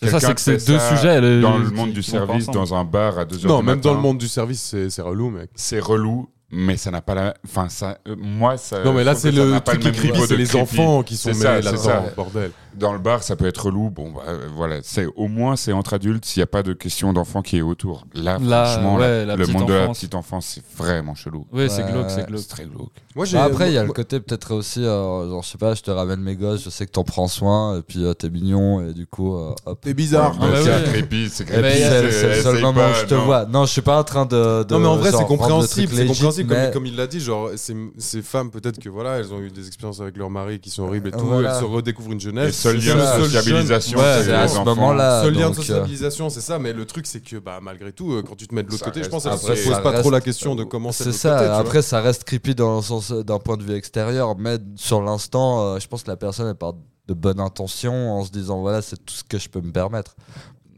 C'est 0.01 0.11
ça, 0.11 0.21
c'est 0.21 0.33
que 0.35 0.41
c'est 0.41 0.65
deux 0.65 0.79
sujets. 0.79 1.21
le- 1.21 1.41
Dans 1.41 1.59
le 1.59 1.71
monde 1.71 1.93
du 1.93 2.05
service, 2.05 2.47
dans 2.47 2.73
un 2.73 2.85
bar 2.85 3.19
à 3.19 3.25
2h 3.25 3.49
Non, 3.49 3.59
du 3.61 3.67
même 3.67 3.81
dans 3.81 3.95
le 3.95 4.01
monde 4.01 4.19
du 4.19 4.29
service, 4.29 4.77
c'est 4.89 5.03
relou, 5.03 5.29
mec. 5.31 5.51
C'est 5.57 5.81
relou, 5.81 6.29
mais 6.53 6.77
ça 6.77 6.93
n'a 6.93 7.03
pas 7.03 7.17
la. 7.17 7.35
Enfin, 7.45 7.69
ça. 7.69 7.99
euh, 8.07 8.15
moi, 8.17 8.57
ça. 8.59 8.85
Non, 8.85 8.93
mais 8.93 9.03
là, 9.03 9.17
c'est 9.17 9.33
le 9.33 9.51
pas 9.55 9.61
truc 9.77 9.85
niveau 10.03 10.25
c'est 10.25 10.37
les 10.37 10.45
creepy. 10.45 10.57
enfants 10.63 11.03
qui 11.03 11.17
sont 11.17 11.31
mêlés 11.31 11.41
c'est 11.41 11.63
là-dedans, 11.63 11.77
ça. 11.83 12.05
bordel. 12.17 12.53
Dans 12.79 12.93
le 12.93 12.99
bar, 12.99 13.23
ça 13.23 13.37
peut 13.37 13.47
être 13.47 13.67
relou. 13.67 13.91
Bon, 13.91 14.11
bah, 14.11 14.23
euh, 14.29 14.47
voilà. 14.55 14.77
C'est 14.83 15.07
au 15.17 15.29
moins 15.29 15.57
c'est 15.57 15.73
entre 15.73 15.95
adultes 15.95 16.25
s'il 16.25 16.41
n'y 16.41 16.45
a 16.45 16.47
pas 16.47 16.63
de 16.63 16.73
question 16.73 17.13
d'enfant 17.13 17.43
qui 17.43 17.57
est 17.59 17.63
autour. 17.63 18.05
Là, 18.15 18.39
Là, 18.41 18.65
franchement, 18.65 18.95
ouais, 18.97 19.01
la- 19.01 19.25
la 19.27 19.37
le 19.37 19.47
monde 19.47 19.67
de 19.69 19.73
la 19.75 19.89
petite 19.89 20.15
enfance, 20.15 20.47
c'est 20.55 20.63
vraiment 20.77 21.15
chelou. 21.15 21.47
Oui, 21.53 21.67
c'est 21.69 21.85
glauque, 21.91 22.11
c'est 22.11 22.27
glauque. 22.27 22.41
C'est 22.41 22.49
très 22.49 22.65
glauque. 22.65 22.93
Moi. 23.15 23.27
Bah, 23.33 23.45
après, 23.45 23.71
il 23.71 23.75
y 23.75 23.79
a 23.79 23.85
le 23.85 23.93
côté 23.93 24.21
peut-être 24.21 24.55
aussi, 24.55 24.85
euh, 24.85 25.29
genre, 25.29 25.43
je 25.43 25.49
sais 25.49 25.59
pas, 25.59 25.75
je 25.75 25.83
te 25.83 25.91
ramène 25.91 26.21
mes 26.21 26.37
gosses, 26.37 26.63
je 26.65 26.71
sais 26.71 26.87
que 26.87 26.93
t'en 26.93 27.05
prends 27.05 27.27
soin, 27.29 27.79
et 27.79 27.83
puis 27.83 28.05
euh, 28.05 28.15
t'es 28.15 28.31
mignon, 28.31 28.89
et 28.89 28.93
du 28.93 29.07
coup, 29.07 29.37
euh, 29.37 29.55
hop. 29.67 29.81
T'es 29.81 29.95
bizarre. 29.95 30.37
Ah, 30.41 30.47
bah 30.51 30.57
c'est 30.63 30.85
creepy, 30.93 31.29
c'est 31.29 31.49
y 31.49 31.53
a- 31.53 32.11
c'est 32.13 32.37
le 32.37 32.43
seul 32.43 32.61
moment 32.61 32.81
où 32.91 32.95
je 33.01 33.07
te 33.07 33.15
vois. 33.15 33.45
Non, 33.47 33.65
je 33.67 33.73
suis 33.73 33.83
pas 33.83 33.99
en 33.99 34.05
train 34.05 34.25
de. 34.27 34.65
Non 34.71 34.79
mais 34.79 34.87
en 34.87 34.97
vrai 34.97 35.11
c'est 35.13 35.25
compréhensible, 35.27 35.93
c'est 35.95 36.07
compréhensible 36.07 36.55
comme, 36.73 36.87
il 36.87 36.97
l'a 36.97 37.07
dit, 37.07 37.21
genre 37.21 37.51
ces, 37.57 38.23
femmes 38.23 38.51
peut-être 38.51 38.79
que 38.79 38.89
voilà 38.89 39.19
elles 39.19 39.33
ont 39.33 39.41
eu 39.41 39.51
des 39.51 39.67
expériences 39.67 40.01
avec 40.01 40.17
leur 40.17 40.31
mari 40.31 40.61
qui 40.61 40.71
sont 40.71 40.85
horribles 40.85 41.09
et 41.09 41.13
tout, 41.13 41.25
Voilà. 41.27 41.55
elles 41.55 41.61
se 41.61 41.65
redécouvrent 41.65 42.13
une 42.13 42.21
jeunesse. 42.21 42.67
Liens 42.77 42.95
le 42.95 43.01
de 43.01 43.07
seul 43.07 43.25
sociabilisation, 43.25 43.99
Ouais, 43.99 44.23
c'est 44.25 44.33
à 44.33 44.49
ce 44.49 44.59
moment-là. 44.61 45.23
Seul 45.23 45.35
lien 45.35 45.47
de 45.51 45.53
euh, 45.53 45.57
sociabilisation, 45.57 46.29
c'est 46.31 46.41
ça, 46.41 46.59
mais 46.59 46.73
le 46.73 46.85
truc 46.85 47.07
c'est 47.07 47.21
que 47.21 47.37
bah 47.39 47.59
malgré 47.63 47.93
tout, 47.93 48.13
euh, 48.13 48.23
quand 48.23 48.37
tu 48.37 48.47
te 48.47 48.55
mets 48.55 48.63
de 48.63 48.71
l'autre 48.71 48.85
côté, 48.85 49.03
je 49.03 49.09
pense 49.09 49.23
se 49.25 49.31
ça 49.31 49.37
posent 49.37 49.83
pas 49.83 49.91
reste- 49.91 50.01
trop 50.03 50.11
la 50.11 50.21
question 50.21 50.55
de 50.55 50.65
comment 50.65 50.93
c'est 50.93 51.13
ça. 51.13 51.57
Après, 51.59 51.83
ça 51.83 52.01
reste 52.01 52.25
creepy 52.25 52.55
dans 52.55 52.77
le 52.77 52.83
sens 52.83 53.11
d'un 53.13 53.39
point 53.39 53.57
de 53.57 53.63
vue 53.63 53.75
extérieur, 53.75 54.37
mais 54.39 54.59
sur 54.77 55.03
l'instant, 55.03 55.63
euh, 55.75 55.79
je 55.79 55.87
pense 55.89 56.03
que 56.03 56.11
la 56.11 56.17
personne 56.17 56.49
elle 56.49 56.55
part 56.55 56.75
de 57.07 57.15
bonne 57.15 57.41
intention 57.41 58.13
en 58.13 58.25
se 58.25 58.31
disant 58.31 58.61
voilà, 58.61 58.83
c'est 58.83 58.97
tout 58.97 59.15
ce 59.15 59.25
que 59.25 59.39
je 59.39 59.49
peux 59.49 59.61
me 59.61 59.73
permettre. 59.73 60.15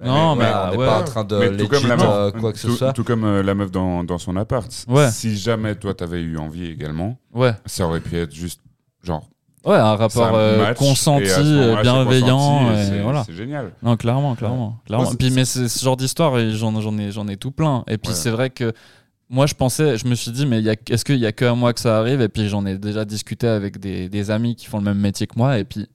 Non, 0.03 0.35
mais, 0.35 0.45
Ouais, 0.45 0.51
on 0.55 0.71
n'est 0.71 0.77
ouais. 0.79 0.87
pas 0.87 1.01
en 1.01 1.05
train 1.05 1.25
de 1.25 1.37
Mais 1.37 1.57
tout 1.59 1.69
comme 1.69 1.87
la 1.87 1.97
meuf, 1.97 2.07
euh, 2.09 2.31
quoi 2.31 2.53
que 2.55 2.59
ce 2.59 2.71
soit. 2.71 2.93
tout 2.95 3.05
comme 3.05 3.25
euh, 3.25 3.43
la 3.43 3.55
meuf 3.55 3.71
dans, 3.71 4.03
dans 4.03 4.17
son 4.17 4.35
appart. 4.37 4.73
Ouais. 4.89 5.11
Si 5.11 5.37
jamais 5.37 5.75
toi 5.75 5.93
t'avais 5.93 6.23
eu 6.23 6.39
envie 6.39 6.65
également, 6.71 7.19
Ouais. 7.35 7.53
ça 7.67 7.85
aurait 7.87 8.01
pu 8.01 8.17
être 8.17 8.33
juste 8.35 8.63
genre 9.03 9.29
Ouais, 9.65 9.77
un 9.77 9.95
rapport 9.97 10.31
euh, 10.35 10.73
consenti, 10.75 11.27
euh, 11.29 11.83
bienveillant. 11.83 12.75
c'est- 12.75 13.01
voilà. 13.03 13.25
Génial. 13.29 13.73
Non, 13.83 13.97
clairement, 13.97 14.35
clairement. 14.35 14.81
clairement. 14.87 15.05
Moi, 15.05 15.13
c'est- 15.13 15.19
Puis, 15.19 15.31
mais 15.31 15.45
c'est 15.45 15.69
ce 15.69 15.85
genre 15.85 15.97
d'histoire, 15.97 16.33
j'en, 16.53 16.99
ai, 16.99 17.11
j'en 17.13 17.29
ai 17.29 17.37
tout 17.37 17.51
plein. 17.51 17.85
Et 17.87 17.99
puis 17.99 18.11
Ouais. 18.11 18.17
c'est 18.17 18.31
vrai 18.31 18.49
que 18.51 18.73
moi, 19.29 19.47
je 19.47 19.55
pensais, 19.55 19.99
je 19.99 20.07
me 20.07 20.15
suis 20.15 20.31
dit, 20.31 20.47
mais 20.47 20.63
est-ce 20.89 21.05
qu'il 21.05 21.19
y 21.19 21.27
a 21.27 21.33
que 21.33 21.45
à 21.45 21.55
moi 21.55 21.73
que 21.75 21.81
ça 21.81 21.99
arrive? 21.99 22.21
Et 22.23 22.29
puis 22.29 22.49
j'en 22.49 22.65
ai 22.65 22.79
déjà 22.79 23.05
discuté 23.05 23.47
avec 23.47 23.79
des, 23.79 24.09
des 24.09 24.31
amis 24.31 24.57
qui 24.57 24.67
font 24.67 24.79
le 24.79 24.85
même 24.85 24.99
métier 24.99 25.27
que 25.27 25.35
moi. 25.37 25.59
Et 25.59 25.65
puis 25.65 25.87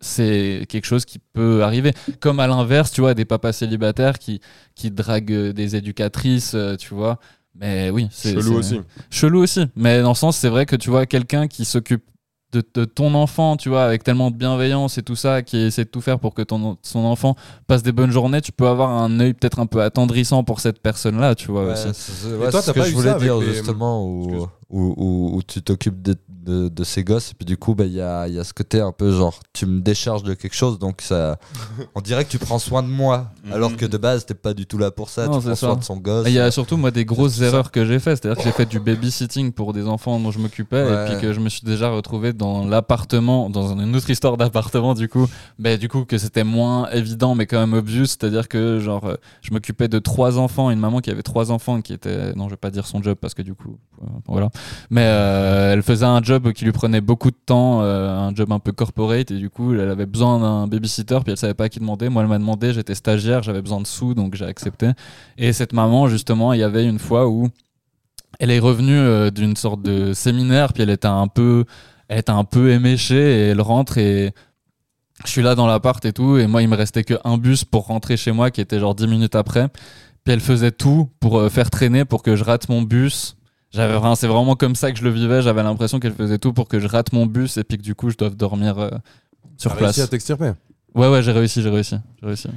c'est 0.00 0.66
quelque 0.68 0.84
chose 0.86 1.04
qui 1.04 1.20
peut 1.20 1.62
arriver. 1.62 1.92
Comme 2.20 2.40
à 2.40 2.48
l'inverse, 2.48 2.90
tu 2.90 3.02
vois, 3.02 3.14
des 3.14 3.24
papas 3.24 3.52
célibataires 3.52 4.18
qui, 4.18 4.40
qui 4.74 4.90
draguent 4.90 5.50
des 5.52 5.76
éducatrices, 5.76 6.54
euh, 6.54 6.74
tu 6.76 6.92
vois. 6.92 7.18
Mais 7.54 7.90
oui, 7.90 8.08
c'est 8.10 8.32
Chelou 8.34 8.54
aussi. 8.58 8.80
Chelou 9.10 9.42
aussi. 9.42 9.66
Mais 9.76 10.02
dans 10.02 10.08
le 10.08 10.14
sens, 10.16 10.36
c'est 10.36 10.48
vrai 10.48 10.66
que 10.66 10.74
tu 10.74 10.90
vois 10.90 11.06
quelqu'un 11.06 11.46
qui 11.46 11.64
s'occupe 11.64 12.02
de, 12.52 12.62
de 12.74 12.84
ton 12.84 13.14
enfant, 13.14 13.56
tu 13.56 13.68
vois, 13.68 13.84
avec 13.84 14.04
tellement 14.04 14.30
de 14.30 14.36
bienveillance 14.36 14.98
et 14.98 15.02
tout 15.02 15.16
ça, 15.16 15.42
qui 15.42 15.56
essaie 15.56 15.84
de 15.84 15.88
tout 15.90 16.00
faire 16.00 16.18
pour 16.18 16.34
que 16.34 16.42
ton, 16.42 16.76
son 16.82 17.00
enfant 17.00 17.34
passe 17.66 17.82
des 17.82 17.92
bonnes 17.92 18.10
journées, 18.10 18.40
tu 18.40 18.52
peux 18.52 18.66
avoir 18.68 18.90
un 18.90 19.18
œil 19.20 19.32
peut-être 19.34 19.58
un 19.58 19.66
peu 19.66 19.82
attendrissant 19.82 20.44
pour 20.44 20.60
cette 20.60 20.80
personne-là, 20.80 21.34
tu 21.34 21.50
vois. 21.50 21.64
Ouais, 21.66 21.72
aussi. 21.72 21.88
Et 21.88 22.50
toi, 22.50 22.50
c'est 22.50 22.50
t'as 22.52 22.62
ce 22.62 22.70
que 22.72 22.82
je 22.84 22.94
voulais 22.94 23.08
ça 23.08 23.14
avec 23.16 23.22
dire 23.24 23.38
les- 23.38 23.54
justement 23.54 24.04
où, 24.06 24.22
Excuse. 24.24 24.46
où, 24.70 24.94
où- 24.96 25.36
où 25.36 25.42
tu 25.42 25.62
t'occupes 25.62 26.02
de, 26.02 26.14
de, 26.42 26.68
de 26.68 26.84
ces 26.84 27.04
gosses 27.04 27.30
et 27.30 27.34
puis 27.34 27.44
du 27.46 27.56
coup 27.56 27.74
bah, 27.74 27.84
il 27.84 27.92
y, 27.92 28.00
a, 28.00 28.26
il 28.28 28.34
y 28.34 28.38
a 28.38 28.44
ce 28.44 28.52
côté 28.52 28.80
un 28.80 28.92
peu 28.92 29.12
genre 29.12 29.38
tu 29.52 29.64
me 29.66 29.80
décharges 29.80 30.22
de 30.22 30.34
quelque 30.34 30.54
chose 30.54 30.78
donc 30.78 31.00
ça 31.02 31.38
on 31.94 32.00
dirait 32.00 32.24
que 32.24 32.30
tu 32.30 32.38
prends 32.38 32.58
soin 32.58 32.82
de 32.82 32.88
moi 32.88 33.30
Mhm. 33.44 33.52
alors 33.54 33.76
que 33.76 33.84
de 33.86 33.96
base 33.96 34.24
t'es 34.24 34.34
pas 34.34 34.54
du 34.54 34.66
tout 34.66 34.78
là 34.78 34.90
pour 34.92 35.08
ça 35.10 35.26
Non, 35.26 35.38
tu 35.38 35.40
c'est 35.42 35.46
prends 35.48 35.54
ça. 35.56 35.66
soin 35.66 35.76
de 35.76 35.82
son 35.84 35.96
gosse 35.96 36.26
Et 36.26 36.30
Il 36.30 36.34
y 36.34 36.38
a 36.38 36.50
surtout 36.52 36.76
moi 36.76 36.90
des 36.92 37.04
grosses 37.04 37.34
ça. 37.38 37.46
erreurs 37.46 37.70
que 37.72 37.84
j'ai 37.84 37.98
faites, 37.98 38.22
c'est-à-dire 38.22 38.38
que 38.42 38.48
j'ai 38.48 38.54
fait 38.54 38.66
du 38.66 38.78
babysitting 38.78 39.50
pour 39.52 39.72
des 39.72 39.86
enfants 39.88 40.18
dont 40.20 40.30
je 40.30 40.38
m'occupais 40.38 40.82
Ouais. 40.84 41.06
et 41.06 41.10
puis 41.12 41.20
que 41.20 41.32
je 41.32 41.40
me 41.40 41.48
suis 41.48 41.62
déjà 41.64 41.90
retrouvé 41.90 42.32
dans 42.32 42.64
l'appartement, 42.64 43.50
dans 43.50 43.76
une 43.76 43.96
autre 43.96 44.08
histoire 44.10 44.36
d'appartement 44.36 44.94
du 44.94 45.08
coup, 45.08 45.26
mais 45.58 45.76
du 45.78 45.88
coup 45.88 46.04
que 46.04 46.18
c'était 46.18 46.44
moins 46.44 46.88
évident 46.90 47.34
mais 47.34 47.46
quand 47.46 47.58
même 47.58 47.72
obvious, 47.74 48.06
c'est-à-dire 48.06 48.46
que 48.48 48.78
genre 48.78 49.04
euh, 49.06 49.14
je 49.42 49.52
m'occupais 49.52 49.88
de 49.88 49.98
trois 49.98 50.38
enfants, 50.38 50.70
une 50.70 50.78
maman 50.78 51.00
qui 51.00 51.10
avait 51.10 51.22
trois 51.22 51.50
enfants 51.50 51.80
qui 51.82 51.92
était, 51.92 52.32
non 52.34 52.44
je 52.46 52.50
vais 52.50 52.56
pas 52.56 52.70
dire 52.70 52.86
son 52.86 53.02
job 53.02 53.16
parce 53.20 53.34
que 53.34 53.42
du 53.42 53.54
coup 53.54 53.76
euh, 54.02 54.06
voilà, 54.28 54.50
mais 54.90 55.02
euh, 55.04 55.72
elle 55.72 55.82
faisait 55.82 56.06
un 56.06 56.22
job 56.22 56.31
qui 56.54 56.64
lui 56.64 56.72
prenait 56.72 57.00
beaucoup 57.00 57.30
de 57.30 57.36
temps, 57.46 57.82
euh, 57.82 58.16
un 58.16 58.34
job 58.34 58.52
un 58.52 58.58
peu 58.58 58.72
corporate 58.72 59.30
et 59.30 59.36
du 59.36 59.50
coup 59.50 59.74
elle 59.74 59.88
avait 59.88 60.06
besoin 60.06 60.38
d'un 60.40 60.66
babysitter 60.66 61.18
puis 61.22 61.32
elle 61.32 61.36
savait 61.36 61.54
pas 61.54 61.64
à 61.64 61.68
qui 61.68 61.78
demander, 61.78 62.08
moi 62.08 62.22
elle 62.22 62.28
m'a 62.28 62.38
demandé, 62.38 62.72
j'étais 62.72 62.94
stagiaire, 62.94 63.42
j'avais 63.42 63.62
besoin 63.62 63.80
de 63.80 63.86
sous 63.86 64.14
donc 64.14 64.34
j'ai 64.34 64.44
accepté. 64.44 64.90
Et 65.38 65.52
cette 65.52 65.72
maman, 65.72 66.08
justement, 66.08 66.52
il 66.52 66.60
y 66.60 66.62
avait 66.62 66.86
une 66.86 66.98
fois 66.98 67.28
où 67.28 67.48
elle 68.38 68.50
est 68.50 68.58
revenue 68.58 68.98
euh, 68.98 69.30
d'une 69.30 69.56
sorte 69.56 69.82
de 69.82 70.12
séminaire, 70.12 70.72
puis 70.72 70.82
elle 70.82 70.90
était 70.90 71.06
un 71.06 71.28
peu, 71.28 71.64
elle 72.08 72.18
était 72.18 72.30
un 72.30 72.44
peu 72.44 72.70
éméchée, 72.70 73.14
et 73.16 73.48
elle 73.48 73.60
rentre 73.60 73.98
et 73.98 74.32
je 75.24 75.30
suis 75.30 75.42
là 75.42 75.54
dans 75.54 75.66
l'appart 75.66 76.04
et 76.04 76.12
tout, 76.12 76.38
et 76.38 76.46
moi 76.46 76.62
il 76.62 76.68
me 76.68 76.76
restait 76.76 77.04
qu'un 77.04 77.38
bus 77.38 77.64
pour 77.64 77.86
rentrer 77.86 78.16
chez 78.16 78.32
moi, 78.32 78.50
qui 78.50 78.60
était 78.60 78.78
genre 78.80 78.94
10 78.94 79.06
minutes 79.06 79.34
après. 79.34 79.68
Puis 80.24 80.32
elle 80.32 80.40
faisait 80.40 80.70
tout 80.70 81.10
pour 81.20 81.38
euh, 81.38 81.48
faire 81.48 81.70
traîner, 81.70 82.04
pour 82.04 82.22
que 82.22 82.36
je 82.36 82.44
rate 82.44 82.68
mon 82.68 82.82
bus. 82.82 83.36
J'avais 83.72 83.94
vraiment, 83.94 84.14
c'est 84.14 84.26
vraiment 84.26 84.54
comme 84.54 84.74
ça 84.74 84.92
que 84.92 84.98
je 84.98 85.04
le 85.04 85.10
vivais. 85.10 85.40
J'avais 85.42 85.62
l'impression 85.62 85.98
qu'elle 85.98 86.12
faisait 86.14 86.38
tout 86.38 86.52
pour 86.52 86.68
que 86.68 86.78
je 86.78 86.86
rate 86.88 87.12
mon 87.12 87.26
bus 87.26 87.56
et 87.56 87.64
puis 87.64 87.78
que 87.78 87.82
du 87.82 87.94
coup 87.94 88.10
je 88.10 88.16
doive 88.16 88.34
dormir 88.36 88.78
euh, 88.78 88.90
sur 89.56 89.70
T'as 89.70 89.76
place. 89.78 89.88
réussi 89.96 90.00
à 90.02 90.06
t'extirper? 90.08 90.52
Ouais, 90.94 91.08
ouais, 91.10 91.22
j'ai 91.22 91.32
réussi, 91.32 91.62
j'ai 91.62 91.70
réussi, 91.70 91.96
j'ai 92.20 92.26
réussi. 92.26 92.48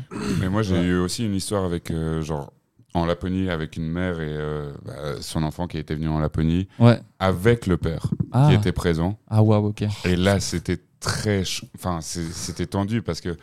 Mais 0.42 0.50
moi, 0.50 0.62
j'ai 0.62 0.76
Ouais. 0.76 0.84
eu 0.84 0.98
aussi 0.98 1.26
une 1.26 1.36
histoire 1.36 1.64
avec, 1.64 1.90
euh, 1.90 2.22
genre, 2.22 2.52
en 2.94 3.06
Laponie, 3.06 3.50
avec 3.50 3.78
une 3.78 3.88
mère 3.88 4.20
et 4.20 4.28
euh, 4.28 4.74
bah, 4.86 4.94
son 5.22 5.44
enfant 5.44 5.68
qui 5.68 5.78
était 5.78 5.96
venu 5.96 6.10
en 6.10 6.20
Laponie, 6.20 6.68
Ouais. 6.80 7.00
avec 7.20 7.66
le 7.66 7.78
père 7.78 8.08
Ah, 8.34 8.48
qui 8.50 8.56
était 8.56 8.74
présent. 8.74 9.18
ah 9.30 9.42
waouh, 9.42 9.68
ok. 9.68 9.86
Et 10.04 10.18
là, 10.18 10.42
c'était 10.42 10.80
très. 11.00 11.46
ch- 11.46 11.64
Enfin, 11.78 12.00
c'est- 12.02 12.32
c'était 12.34 12.66
tendu 12.66 13.02
parce 13.02 13.22
que. 13.22 13.38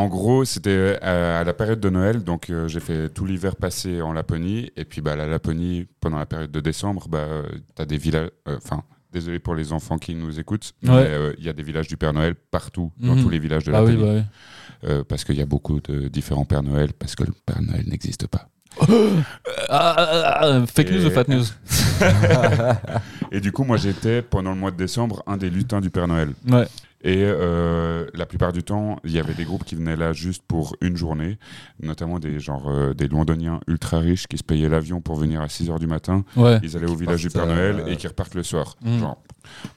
En 0.00 0.08
gros, 0.08 0.46
c'était 0.46 0.98
à, 1.02 1.40
à 1.40 1.44
la 1.44 1.52
période 1.52 1.78
de 1.78 1.90
Noël, 1.90 2.24
donc 2.24 2.48
euh, 2.48 2.68
j'ai 2.68 2.80
fait 2.80 3.10
tout 3.10 3.26
l'hiver 3.26 3.54
passé 3.56 4.00
en 4.00 4.14
Laponie, 4.14 4.70
et 4.76 4.86
puis 4.86 5.02
bah, 5.02 5.14
la 5.14 5.26
Laponie, 5.26 5.86
pendant 6.00 6.16
la 6.18 6.24
période 6.24 6.50
de 6.50 6.60
décembre, 6.60 7.06
bah, 7.06 7.18
euh, 7.18 7.42
t'as 7.74 7.84
des 7.84 7.98
villages, 7.98 8.30
euh, 8.48 8.56
enfin, 8.56 8.82
désolé 9.12 9.38
pour 9.40 9.54
les 9.54 9.72
enfants 9.74 9.98
qui 9.98 10.14
nous 10.14 10.40
écoutent, 10.40 10.72
mais 10.82 10.90
euh, 10.92 11.34
il 11.38 11.44
y 11.44 11.50
a 11.50 11.52
des 11.52 11.62
villages 11.62 11.86
du 11.86 11.98
Père 11.98 12.14
Noël 12.14 12.34
partout, 12.50 12.90
dans 12.98 13.14
Mhm. 13.14 13.22
tous 13.24 13.28
les 13.28 13.38
villages 13.38 13.64
de 13.64 13.72
Ah 13.74 13.84
oui, 13.84 13.92
Laponie, 13.92 14.10
bah 14.14 14.26
oui. 14.84 14.88
Euh, 14.90 15.04
parce 15.06 15.24
qu'il 15.24 15.36
y 15.36 15.42
a 15.42 15.46
beaucoup 15.46 15.80
de 15.80 16.08
différents 16.08 16.46
Pères 16.46 16.62
Noël, 16.62 16.94
parce 16.94 17.14
que 17.14 17.24
le 17.24 17.32
Père 17.44 17.60
Noël 17.60 17.84
n'existe 17.86 18.26
pas. 18.26 18.48
Ah, 19.72 19.94
ah, 19.96 20.08
ah, 20.24 20.38
ah, 20.62 20.66
fake 20.66 20.90
news 20.90 21.06
ou 21.06 21.10
fat 21.10 21.28
news? 21.28 21.44
Et 23.32 23.40
du 23.40 23.52
coup, 23.52 23.62
moi, 23.64 23.76
j'étais, 23.76 24.20
pendant 24.22 24.50
le 24.52 24.56
mois 24.58 24.70
de 24.72 24.76
décembre, 24.76 25.22
un 25.28 25.36
des 25.36 25.48
lutins 25.50 25.80
du 25.80 25.90
Père 25.90 26.08
Noël. 26.08 26.30
Ouais. 26.48 26.66
Et 27.02 27.22
euh, 27.22 28.06
la 28.14 28.26
plupart 28.26 28.52
du 28.52 28.62
temps, 28.62 28.98
il 29.04 29.12
y 29.12 29.18
avait 29.18 29.34
des 29.34 29.44
groupes 29.44 29.64
qui 29.64 29.74
venaient 29.74 29.96
là 29.96 30.12
juste 30.12 30.42
pour 30.46 30.76
une 30.80 30.96
journée, 30.96 31.38
notamment 31.82 32.18
des 32.18 32.40
genre 32.40 32.68
euh, 32.68 32.92
des 32.92 33.08
londoniens 33.08 33.60
ultra 33.66 33.98
riches 33.98 34.26
qui 34.26 34.36
se 34.36 34.44
payaient 34.44 34.68
l'avion 34.68 35.00
pour 35.00 35.16
venir 35.16 35.40
à 35.40 35.48
6 35.48 35.70
heures 35.70 35.78
du 35.78 35.86
matin. 35.86 36.24
Ouais. 36.36 36.58
Ils 36.62 36.76
allaient 36.76 36.90
au 36.90 36.96
village 36.96 37.22
du 37.22 37.30
Père 37.30 37.46
Noël 37.46 37.80
euh, 37.80 37.86
et 37.86 37.96
qui 37.96 38.06
repartent 38.06 38.34
le 38.34 38.42
soir. 38.42 38.76
Mm. 38.82 38.98
Genre 38.98 39.22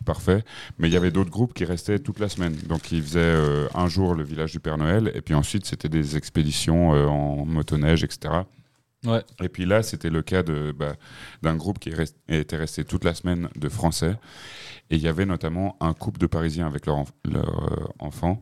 parfait. 0.05 0.43
Mais 0.77 0.87
il 0.87 0.93
y 0.93 0.97
avait 0.97 1.11
d'autres 1.11 1.29
groupes 1.29 1.53
qui 1.53 1.65
restaient 1.65 1.99
toute 1.99 2.19
la 2.19 2.29
semaine. 2.29 2.55
Donc 2.67 2.91
ils 2.91 3.01
faisaient 3.01 3.19
euh, 3.19 3.67
un 3.73 3.87
jour 3.87 4.15
le 4.15 4.23
village 4.23 4.51
du 4.51 4.59
Père 4.59 4.77
Noël 4.77 5.11
et 5.13 5.21
puis 5.21 5.33
ensuite 5.33 5.65
c'était 5.65 5.89
des 5.89 6.17
expéditions 6.17 6.93
euh, 6.93 7.05
en 7.05 7.45
motoneige, 7.45 8.03
etc. 8.03 8.33
Et 9.41 9.49
puis 9.49 9.65
là, 9.65 9.83
c'était 9.83 10.09
le 10.09 10.21
cas 10.21 10.43
de, 10.43 10.71
bah, 10.71 10.95
d'un 11.41 11.55
groupe 11.55 11.79
qui 11.79 11.91
était 12.27 12.55
resté 12.55 12.85
toute 12.85 13.03
la 13.03 13.13
semaine 13.13 13.49
de 13.55 13.69
Français. 13.69 14.15
Et 14.89 14.95
il 14.95 15.01
y 15.01 15.07
avait 15.07 15.25
notamment 15.25 15.75
un 15.79 15.93
couple 15.93 16.19
de 16.19 16.27
Parisiens 16.27 16.67
avec 16.67 16.85
leur, 16.85 17.03
leur 17.25 17.71
euh, 17.71 17.87
enfant. 17.99 18.41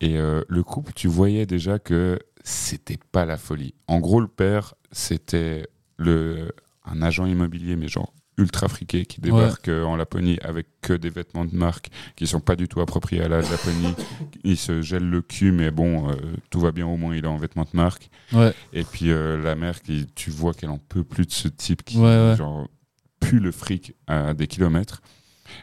Et 0.00 0.16
euh, 0.16 0.42
le 0.48 0.62
couple, 0.62 0.92
tu 0.92 1.08
voyais 1.08 1.46
déjà 1.46 1.78
que 1.78 2.18
c'était 2.44 2.98
pas 3.12 3.26
la 3.26 3.36
folie. 3.36 3.74
En 3.86 4.00
gros, 4.00 4.20
le 4.20 4.28
père, 4.28 4.74
c'était 4.92 5.66
le, 5.96 6.52
un 6.84 7.02
agent 7.02 7.26
immobilier, 7.26 7.76
mais 7.76 7.88
genre 7.88 8.12
ultra 8.40 8.68
friqué, 8.68 9.04
qui 9.06 9.20
débarque 9.20 9.68
euh, 9.68 9.84
en 9.84 9.96
Laponie 9.96 10.38
avec 10.42 10.66
que 10.80 10.92
des 10.92 11.10
vêtements 11.10 11.44
de 11.44 11.54
marque 11.54 11.90
qui 12.16 12.26
sont 12.26 12.40
pas 12.40 12.56
du 12.56 12.68
tout 12.68 12.80
appropriés 12.80 13.22
à 13.22 13.28
la 13.28 13.40
Laponie. 13.42 13.94
il 14.44 14.56
se 14.56 14.82
gèle 14.82 15.08
le 15.08 15.22
cul, 15.22 15.52
mais 15.52 15.70
bon, 15.70 16.10
euh, 16.10 16.14
tout 16.50 16.60
va 16.60 16.72
bien, 16.72 16.86
au 16.86 16.96
moins 16.96 17.14
il 17.14 17.24
est 17.24 17.28
en 17.28 17.36
vêtements 17.36 17.64
de 17.64 17.76
marque. 17.76 18.10
Ouais. 18.32 18.52
Et 18.72 18.84
puis 18.84 19.10
euh, 19.10 19.40
la 19.42 19.54
mère, 19.54 19.80
qui, 19.82 20.06
tu 20.14 20.30
vois 20.30 20.54
qu'elle 20.54 20.70
en 20.70 20.78
peut 20.78 21.04
plus 21.04 21.26
de 21.26 21.32
ce 21.32 21.48
type 21.48 21.84
qui 21.84 21.98
Ouais, 21.98 22.04
ouais. 22.04 22.36
genre 22.36 22.66
pue 23.20 23.38
le 23.38 23.52
fric 23.52 23.94
à 24.06 24.34
des 24.34 24.46
kilomètres. 24.46 25.02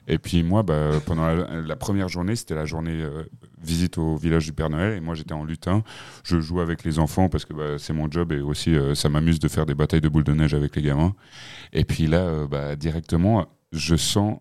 Et 0.08 0.18
puis 0.18 0.44
moi, 0.44 0.64
bah, 0.64 0.92
pendant 1.06 1.26
la, 1.28 1.62
la 1.62 1.76
première 1.76 2.10
journée, 2.10 2.36
c'était 2.36 2.56
la 2.56 2.66
journée 2.66 3.02
euh, 3.02 3.24
visite 3.62 3.98
au 3.98 4.16
village 4.16 4.46
du 4.46 4.54
Père 4.54 4.70
Noël, 4.70 4.98
et 4.98 5.00
moi 5.00 5.16
j'étais 5.16 5.34
en 5.34 5.44
lutin. 5.44 5.84
Je 6.24 6.40
joue 6.40 6.60
avec 6.60 6.84
les 6.84 7.00
enfants 7.00 7.30
parce 7.30 7.46
que 7.46 7.54
bah, 7.54 7.78
c'est 7.78 7.94
mon 7.94 8.10
job 8.10 8.32
et 8.32 8.40
aussi 8.42 8.76
euh, 8.76 8.96
ça 8.96 9.10
m'amuse 9.10 9.40
de 9.40 9.48
faire 9.48 9.66
des 9.66 9.76
batailles 9.76 10.02
de 10.02 10.10
boules 10.10 10.24
de 10.24 10.34
neige 10.34 10.54
avec 10.54 10.76
les 10.76 10.82
gamins. 10.82 11.16
Et 11.74 11.84
puis 11.84 12.08
là, 12.08 12.20
euh, 12.20 12.48
bah, 12.48 12.76
directement, 12.76 13.48
je 13.72 13.96
sens 13.96 14.40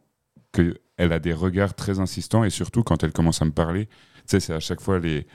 que 0.52 0.74
elle 0.96 1.12
a 1.12 1.18
des 1.18 1.32
regards 1.32 1.74
très 1.74 1.98
insistants 1.98 2.44
et 2.44 2.50
surtout 2.50 2.82
quand 2.82 3.04
elle 3.04 3.12
commence 3.12 3.42
à 3.42 3.44
me 3.44 3.50
parler, 3.50 3.86
tu 3.86 3.92
sais, 4.26 4.40
c'est 4.40 4.54
à 4.54 4.60
chaque 4.60 4.80
fois 4.80 4.98
les, 4.98 5.26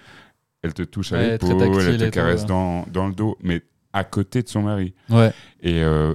elle 0.63 0.73
te 0.73 0.81
touche 0.83 1.13
à 1.13 1.17
Ouais, 1.17 1.31
l'épaule, 1.31 1.81
elle 1.83 1.97
te 1.97 2.09
caresse 2.09 2.45
dans, 2.45 2.85
dans 2.87 3.07
le 3.07 3.13
dos, 3.13 3.37
mais 3.41 3.61
à 3.93 4.03
côté 4.03 4.41
de 4.41 4.47
son 4.47 4.63
mari. 4.63 4.93
Ouais. 5.09 5.31
Et 5.61 5.83
euh, 5.83 6.13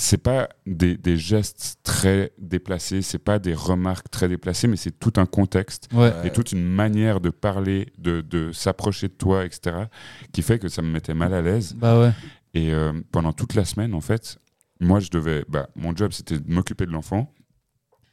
c'est 0.00 0.22
pas 0.22 0.48
des, 0.64 0.96
des 0.96 1.16
gestes 1.16 1.78
très 1.82 2.32
déplacés, 2.38 3.02
c'est 3.02 3.18
pas 3.18 3.38
des 3.38 3.52
remarques 3.52 4.10
très 4.10 4.28
déplacées, 4.28 4.68
mais 4.68 4.76
c'est 4.76 4.98
tout 4.98 5.12
un 5.16 5.26
contexte 5.26 5.88
Ouais. 5.92 6.12
et 6.24 6.30
toute 6.30 6.52
une 6.52 6.64
manière 6.64 7.20
de 7.20 7.30
parler, 7.30 7.92
de, 7.98 8.20
de 8.20 8.52
s'approcher 8.52 9.08
de 9.08 9.12
toi, 9.14 9.44
etc., 9.44 9.76
qui 10.32 10.42
fait 10.42 10.58
que 10.58 10.68
ça 10.68 10.82
me 10.82 10.88
mettait 10.90 11.14
mal 11.14 11.34
à 11.34 11.42
l'aise. 11.42 11.74
Bah 11.76 11.98
ouais. 12.00 12.12
Et 12.54 12.72
euh, 12.72 12.92
pendant 13.12 13.32
toute 13.32 13.54
la 13.54 13.64
semaine, 13.64 13.92
en 13.92 14.00
fait, 14.00 14.38
moi, 14.80 15.00
je 15.00 15.10
devais. 15.10 15.44
Bah, 15.48 15.68
mon 15.74 15.94
job, 15.96 16.12
c'était 16.12 16.38
de 16.38 16.52
m'occuper 16.52 16.86
de 16.86 16.92
l'enfant. 16.92 17.32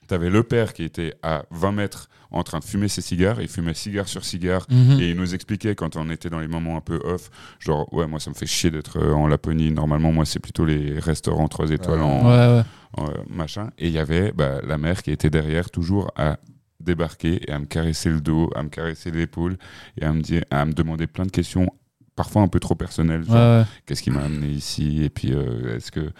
T'avais 0.08 0.30
le 0.30 0.44
père 0.44 0.74
qui 0.74 0.84
était 0.84 1.14
à 1.24 1.44
20 1.52 1.72
mètres 1.72 2.10
en 2.32 2.44
train 2.44 2.60
de 2.60 2.64
fumer 2.66 2.88
ses 2.88 3.02
cigares. 3.02 3.42
Il 3.42 3.48
fumait 3.48 3.74
cigare 3.74 4.08
sur 4.08 4.26
cigare. 4.26 4.66
Mhm. 4.70 5.00
Et 5.00 5.12
il 5.12 5.16
nous 5.18 5.34
expliquait 5.34 5.74
quand 5.76 5.96
on 5.96 6.10
était 6.10 6.30
dans 6.30 6.40
les 6.40 6.48
moments 6.48 6.76
un 6.78 6.82
peu 6.82 7.00
off, 7.04 7.30
genre, 7.60 7.92
ouais, 7.94 8.08
moi, 8.08 8.20
ça 8.20 8.30
me 8.30 8.36
fait 8.36 8.46
chier 8.46 8.72
d'être 8.72 8.98
euh, 9.00 9.14
en 9.14 9.28
Laponie. 9.28 9.72
Normalement, 9.72 10.12
moi, 10.12 10.26
c'est 10.26 10.40
plutôt 10.40 10.66
les 10.66 11.00
restaurants 11.00 11.48
3 11.48 11.72
étoiles 11.72 12.02
en, 12.02 12.24
Ouais, 12.26 12.58
ouais. 12.58 12.64
en, 12.98 13.08
euh, 13.10 13.14
machin. 13.30 13.70
Et 13.78 13.88
il 13.88 13.94
y 13.94 14.00
avait 14.00 14.32
bah, 14.32 14.60
la 14.66 14.78
mère 14.78 15.02
qui 15.02 15.12
était 15.12 15.30
derrière, 15.30 15.70
toujours 15.70 16.12
à 16.18 16.38
débarquer 16.82 17.40
et 17.48 17.52
à 17.52 17.58
me 17.60 17.66
caresser 17.66 18.10
le 18.10 18.22
dos, 18.22 18.50
à 18.56 18.62
me 18.64 18.70
caresser 18.70 19.10
l'épaule 19.12 19.58
et 20.00 20.06
à 20.06 20.12
me, 20.14 20.22
dire, 20.22 20.44
à 20.52 20.66
me 20.66 20.74
demander 20.74 21.08
plein 21.08 21.26
de 21.26 21.32
questions, 21.32 21.72
parfois 22.16 22.42
un 22.44 22.48
peu 22.48 22.60
trop 22.60 22.76
personnelles. 22.76 23.24
Genre, 23.24 23.34
Ouais, 23.36 23.60
ouais. 23.62 23.66
qu'est-ce 23.86 24.04
qui 24.04 24.12
m'a 24.12 24.24
amené 24.24 24.48
ici? 24.50 25.04
Et 25.04 25.10
puis, 25.10 25.32
euh, 25.34 25.78
est-ce 25.78 25.90
que. 25.92 26.12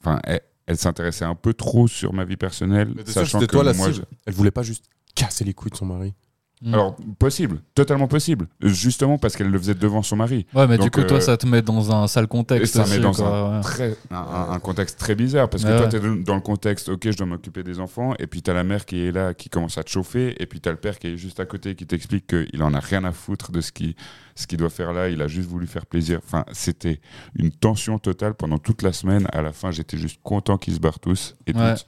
Enfin, 0.00 0.20
elle, 0.66 0.76
s'intéressait 0.76 1.24
un 1.24 1.34
peu 1.34 1.54
trop 1.54 1.88
sur 1.88 2.12
ma 2.12 2.24
vie 2.24 2.36
personnelle, 2.36 2.94
que 2.94 3.10
sachant 3.10 3.40
que 3.40 3.56
la 3.56 3.72
moi. 3.72 3.92
cible 3.92 4.06
Elle 4.26 4.34
voulait 4.34 4.50
pas 4.50 4.62
juste 4.62 4.84
casser 5.14 5.44
les 5.44 5.54
couilles 5.54 5.70
de 5.70 5.76
son 5.76 5.86
mari. 5.86 6.14
Mm. 6.62 6.74
Alors, 6.74 6.96
possible, 7.18 7.58
totalement 7.74 8.06
possible. 8.06 8.46
Justement 8.60 9.18
parce 9.18 9.34
qu'elle 9.36 9.50
le 9.50 9.58
faisait 9.58 9.74
devant 9.74 10.02
son 10.02 10.16
mari. 10.16 10.46
Ouais, 10.54 10.66
mais 10.68 10.78
du 10.78 10.90
coup, 10.90 11.02
toi, 11.02 11.16
euh, 11.16 11.20
ça 11.20 11.36
te 11.36 11.46
met 11.46 11.60
dans 11.60 11.92
un 11.92 12.06
sale 12.06 12.28
contexte. 12.28 12.74
ça 12.74 12.82
aussi, 12.84 12.92
met 12.94 13.00
dans 13.00 13.12
quoi, 13.12 13.26
un, 13.26 13.56
ouais. 13.56 13.62
très, 13.62 13.96
un, 14.10 14.58
contexte 14.60 14.98
très 14.98 15.14
bizarre 15.16 15.48
parce 15.48 15.64
que 15.64 15.68
Ouais, 15.68 15.78
toi, 15.78 15.88
tu 15.88 15.96
es 15.96 16.22
dans 16.22 16.34
le 16.36 16.40
contexte, 16.40 16.88
ok, 16.88 17.10
je 17.10 17.16
dois 17.16 17.26
m'occuper 17.26 17.62
des 17.64 17.80
enfants, 17.80 18.14
et 18.18 18.26
puis 18.26 18.42
tu 18.42 18.50
as 18.50 18.54
la 18.54 18.62
mère 18.64 18.86
qui 18.86 19.04
est 19.04 19.12
là, 19.12 19.34
qui 19.34 19.48
commence 19.48 19.76
à 19.78 19.82
te 19.82 19.90
chauffer, 19.90 20.40
et 20.40 20.46
puis 20.46 20.60
tu 20.60 20.68
as 20.68 20.72
le 20.72 20.78
père 20.78 20.98
qui 20.98 21.08
est 21.08 21.16
juste 21.16 21.40
à 21.40 21.46
côté 21.46 21.74
qui 21.74 21.86
t'explique 21.86 22.26
qu'il 22.28 22.62
en 22.62 22.74
a 22.74 22.80
rien 22.80 23.02
à 23.04 23.12
foutre 23.12 23.50
de 23.50 23.60
ce 23.60 23.72
qu'il 23.72 23.94
ce 24.34 24.46
qu'il 24.46 24.58
doit 24.58 24.70
faire 24.70 24.92
là, 24.92 25.08
il 25.08 25.20
a 25.20 25.28
juste 25.28 25.48
voulu 25.48 25.66
faire 25.66 25.84
plaisir. 25.84 26.20
Enfin, 26.24 26.44
c'était 26.52 27.00
une 27.34 27.50
tension 27.50 27.98
totale 27.98 28.34
pendant 28.34 28.56
toute 28.58 28.82
la 28.82 28.92
semaine. 28.92 29.26
À 29.32 29.42
la 29.42 29.52
fin, 29.52 29.70
j'étais 29.70 29.98
juste 29.98 30.20
content 30.22 30.56
qu'ils 30.56 30.74
se 30.74 30.80
barrent 30.80 31.00
tous 31.00 31.34
et 31.46 31.54
Ouais. 31.54 31.74
toutes. 31.74 31.86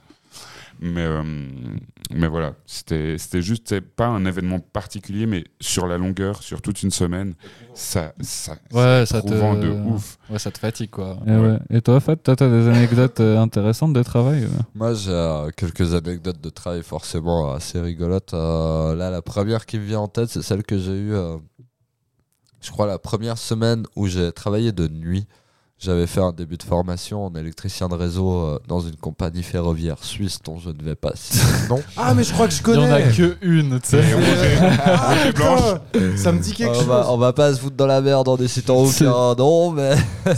Mais, 0.79 1.01
euh, 1.05 1.23
mais 2.13 2.27
voilà, 2.27 2.53
c'était 2.65 3.17
c'était 3.17 3.41
juste 3.41 3.69
c'est 3.69 3.81
pas 3.81 4.07
un 4.07 4.25
événement 4.25 4.59
particulier, 4.59 5.25
mais 5.25 5.45
sur 5.61 5.87
la 5.87 5.97
longueur, 5.97 6.43
sur 6.43 6.61
toute 6.61 6.83
une 6.83 6.91
semaine, 6.91 7.33
ça, 7.73 8.13
ça, 8.19 8.57
Ouais, 8.73 9.05
ça 9.05 9.21
te- 9.21 9.27
de 9.27 9.69
ouf. 9.69 10.17
Ouais, 10.29 10.37
ça 10.39 10.51
te 10.51 10.57
fatigue, 10.59 10.89
quoi. 10.89 11.17
Et 11.25 11.31
ouais. 11.35 11.57
Et 11.69 11.81
toi, 11.81 11.99
Fat, 11.99 12.17
toi, 12.17 12.35
t'as 12.35 12.49
des 12.49 12.67
anecdotes 12.67 13.19
euh, 13.21 13.39
intéressantes 13.39 13.93
de 13.93 14.03
travail 14.03 14.43
euh 14.43 14.49
Moi, 14.75 14.93
j'ai 14.93 15.11
euh, 15.11 15.49
quelques 15.55 15.93
anecdotes 15.93 16.41
de 16.41 16.49
travail 16.49 16.83
forcément 16.83 17.53
assez 17.53 17.79
rigolotes. 17.79 18.33
Euh, 18.33 18.95
là, 18.95 19.09
la 19.09 19.21
première 19.21 19.65
qui 19.65 19.79
me 19.79 19.85
vient 19.85 19.99
en 19.99 20.07
tête, 20.09 20.29
c'est 20.29 20.41
celle 20.41 20.63
que 20.63 20.77
j'ai 20.77 20.91
eue, 20.97 21.13
euh, 21.13 21.37
je 22.61 22.71
crois, 22.71 22.87
la 22.87 22.99
première 22.99 23.37
semaine 23.37 23.85
où 23.95 24.07
j'ai 24.07 24.31
travaillé 24.31 24.71
de 24.71 24.87
nuit. 24.87 25.25
J'avais 25.85 26.07
fait 26.07 26.19
un 26.19 26.31
début 26.31 26.57
de 26.57 26.63
formation 26.63 27.25
en 27.27 27.35
électricien 27.35 27.87
de 27.87 27.93
réseau 27.93 28.39
euh, 28.39 28.59
dans 28.67 28.79
une 28.79 28.95
compagnie 28.95 29.43
ferroviaire 29.43 29.97
suisse 30.03 30.39
dont 30.43 30.57
je 30.57 30.69
ne 30.71 30.81
vais 30.81 30.95
pas 30.95 31.11
citer 31.13 31.45
le 31.63 31.69
nom. 31.69 31.83
Ah, 31.95 32.15
mais 32.15 32.23
je 32.23 32.33
crois 32.33 32.47
que 32.47 32.53
je 32.55 32.61
Il 32.67 32.73
y 32.73 32.77
en 32.77 32.83
a 32.91 33.01
connais. 33.01 33.11
que 33.13 33.37
une, 33.43 33.79
tu 33.79 33.89
sais. 33.89 34.01
Ah, 34.83 35.13
ça 36.17 36.31
me 36.31 36.39
dit 36.39 36.53
quelque 36.53 36.71
on, 36.71 36.73
chose. 36.75 36.87
va, 36.87 37.05
on 37.11 37.17
va 37.17 37.33
pas 37.33 37.53
se 37.53 37.59
foutre 37.59 37.75
dans 37.75 37.85
la 37.87 38.01
merde 38.01 38.27
en 38.27 38.35
décidant 38.35 38.77
aucun 38.77 39.35
nom, 39.35 39.71
mais 39.71 39.95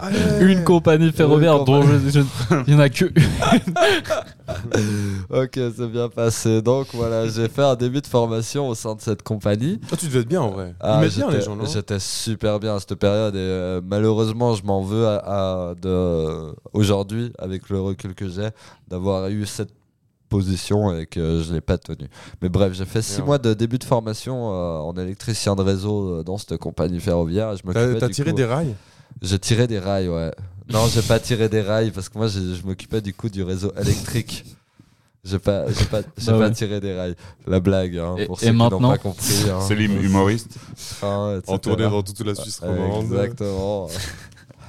Ah. 0.00 0.08
Une 0.40 0.64
compagnie 0.64 1.12
ferroviaire 1.12 1.58
Une 1.58 1.64
dont 1.64 1.82
je- 1.82 2.10
je- 2.10 2.20
il 2.66 2.74
y 2.74 2.76
en 2.76 2.80
a 2.80 2.88
que 2.88 3.04
une. 3.04 3.74
ok, 5.30 5.50
c'est 5.76 5.86
bien 5.90 6.08
passé. 6.08 6.62
Donc 6.62 6.86
voilà, 6.94 7.28
j'ai 7.28 7.48
fait 7.48 7.62
un 7.62 7.76
début 7.76 8.00
de 8.00 8.06
formation 8.06 8.68
au 8.68 8.74
sein 8.74 8.94
de 8.94 9.00
cette 9.00 9.22
compagnie. 9.22 9.80
Ah, 9.92 9.96
tu 9.96 10.06
devais 10.06 10.20
être 10.20 10.28
bien 10.28 10.40
en 10.42 10.50
vrai. 10.50 10.74
Ah, 10.80 11.00
Ils 11.04 11.14
bien 11.14 11.30
les 11.30 11.40
gens, 11.40 11.56
non 11.56 11.64
J'étais 11.66 11.98
super 11.98 12.58
bien 12.60 12.76
à 12.76 12.80
cette 12.80 12.94
période 12.94 13.34
et 13.34 13.38
euh, 13.38 13.80
malheureusement, 13.84 14.54
je 14.54 14.64
m'en 14.64 14.82
veux 14.82 15.06
à, 15.06 15.70
à 15.70 15.74
de 15.74 16.54
aujourd'hui, 16.72 17.32
avec 17.38 17.68
le 17.68 17.80
recul 17.80 18.14
que 18.14 18.28
j'ai, 18.28 18.48
d'avoir 18.88 19.28
eu 19.28 19.44
cette 19.46 19.72
position 20.28 20.94
et 20.96 21.06
que 21.06 21.42
je 21.42 21.52
l'ai 21.54 21.60
pas 21.62 21.78
tenue. 21.78 22.08
Mais 22.42 22.48
bref, 22.48 22.72
j'ai 22.74 22.84
fait 22.84 23.00
six 23.02 23.16
Merde. 23.18 23.26
mois 23.26 23.38
de 23.38 23.54
début 23.54 23.78
de 23.78 23.84
formation 23.84 24.52
euh, 24.52 24.78
en 24.78 24.94
électricien 24.96 25.54
de 25.56 25.62
réseau 25.62 26.18
euh, 26.18 26.22
dans 26.22 26.36
cette 26.36 26.56
compagnie 26.58 27.00
ferroviaire. 27.00 27.54
T'as 27.72 28.08
tiré 28.10 28.30
coup- 28.30 28.36
des 28.36 28.44
rails? 28.44 28.74
J'ai 29.22 29.38
tiré 29.38 29.66
des 29.66 29.78
rails, 29.78 30.08
ouais. 30.08 30.30
Non, 30.70 30.86
j'ai 30.88 31.02
pas 31.02 31.18
tiré 31.18 31.48
des 31.48 31.62
rails 31.62 31.90
parce 31.90 32.08
que 32.08 32.18
moi, 32.18 32.28
j'ai- 32.28 32.54
je 32.54 32.66
m'occupais 32.66 33.00
du 33.00 33.14
coup 33.14 33.28
du 33.28 33.42
réseau 33.42 33.72
électrique. 33.80 34.44
J'ai 35.24 35.38
pas, 35.38 35.66
j'ai 35.70 35.84
pas, 35.86 36.00
j'ai 36.16 36.26
Bah 36.32 36.38
pas 36.38 36.38
ouais. 36.48 36.52
tiré 36.52 36.80
des 36.80 36.94
rails. 36.94 37.16
La 37.46 37.60
blague, 37.60 37.96
hein, 37.98 38.14
Et- 38.18 38.26
pour 38.26 38.36
et 38.38 38.40
ceux 38.46 38.46
qui 38.50 38.56
n'ont 38.56 38.64
maintenant 38.64 38.90
pas 38.90 38.98
compris. 38.98 39.34
hein. 39.50 39.58
C'est 39.66 39.74
l'humoriste. 39.74 40.56
Train, 41.00 41.38
etc. 41.38 41.52
En 41.52 41.58
tournée 41.58 41.84
dans 41.84 42.02
toute 42.02 42.20
la 42.20 42.34
Suisse 42.34 42.60
romande. 42.60 43.04
Exactement. 43.04 43.88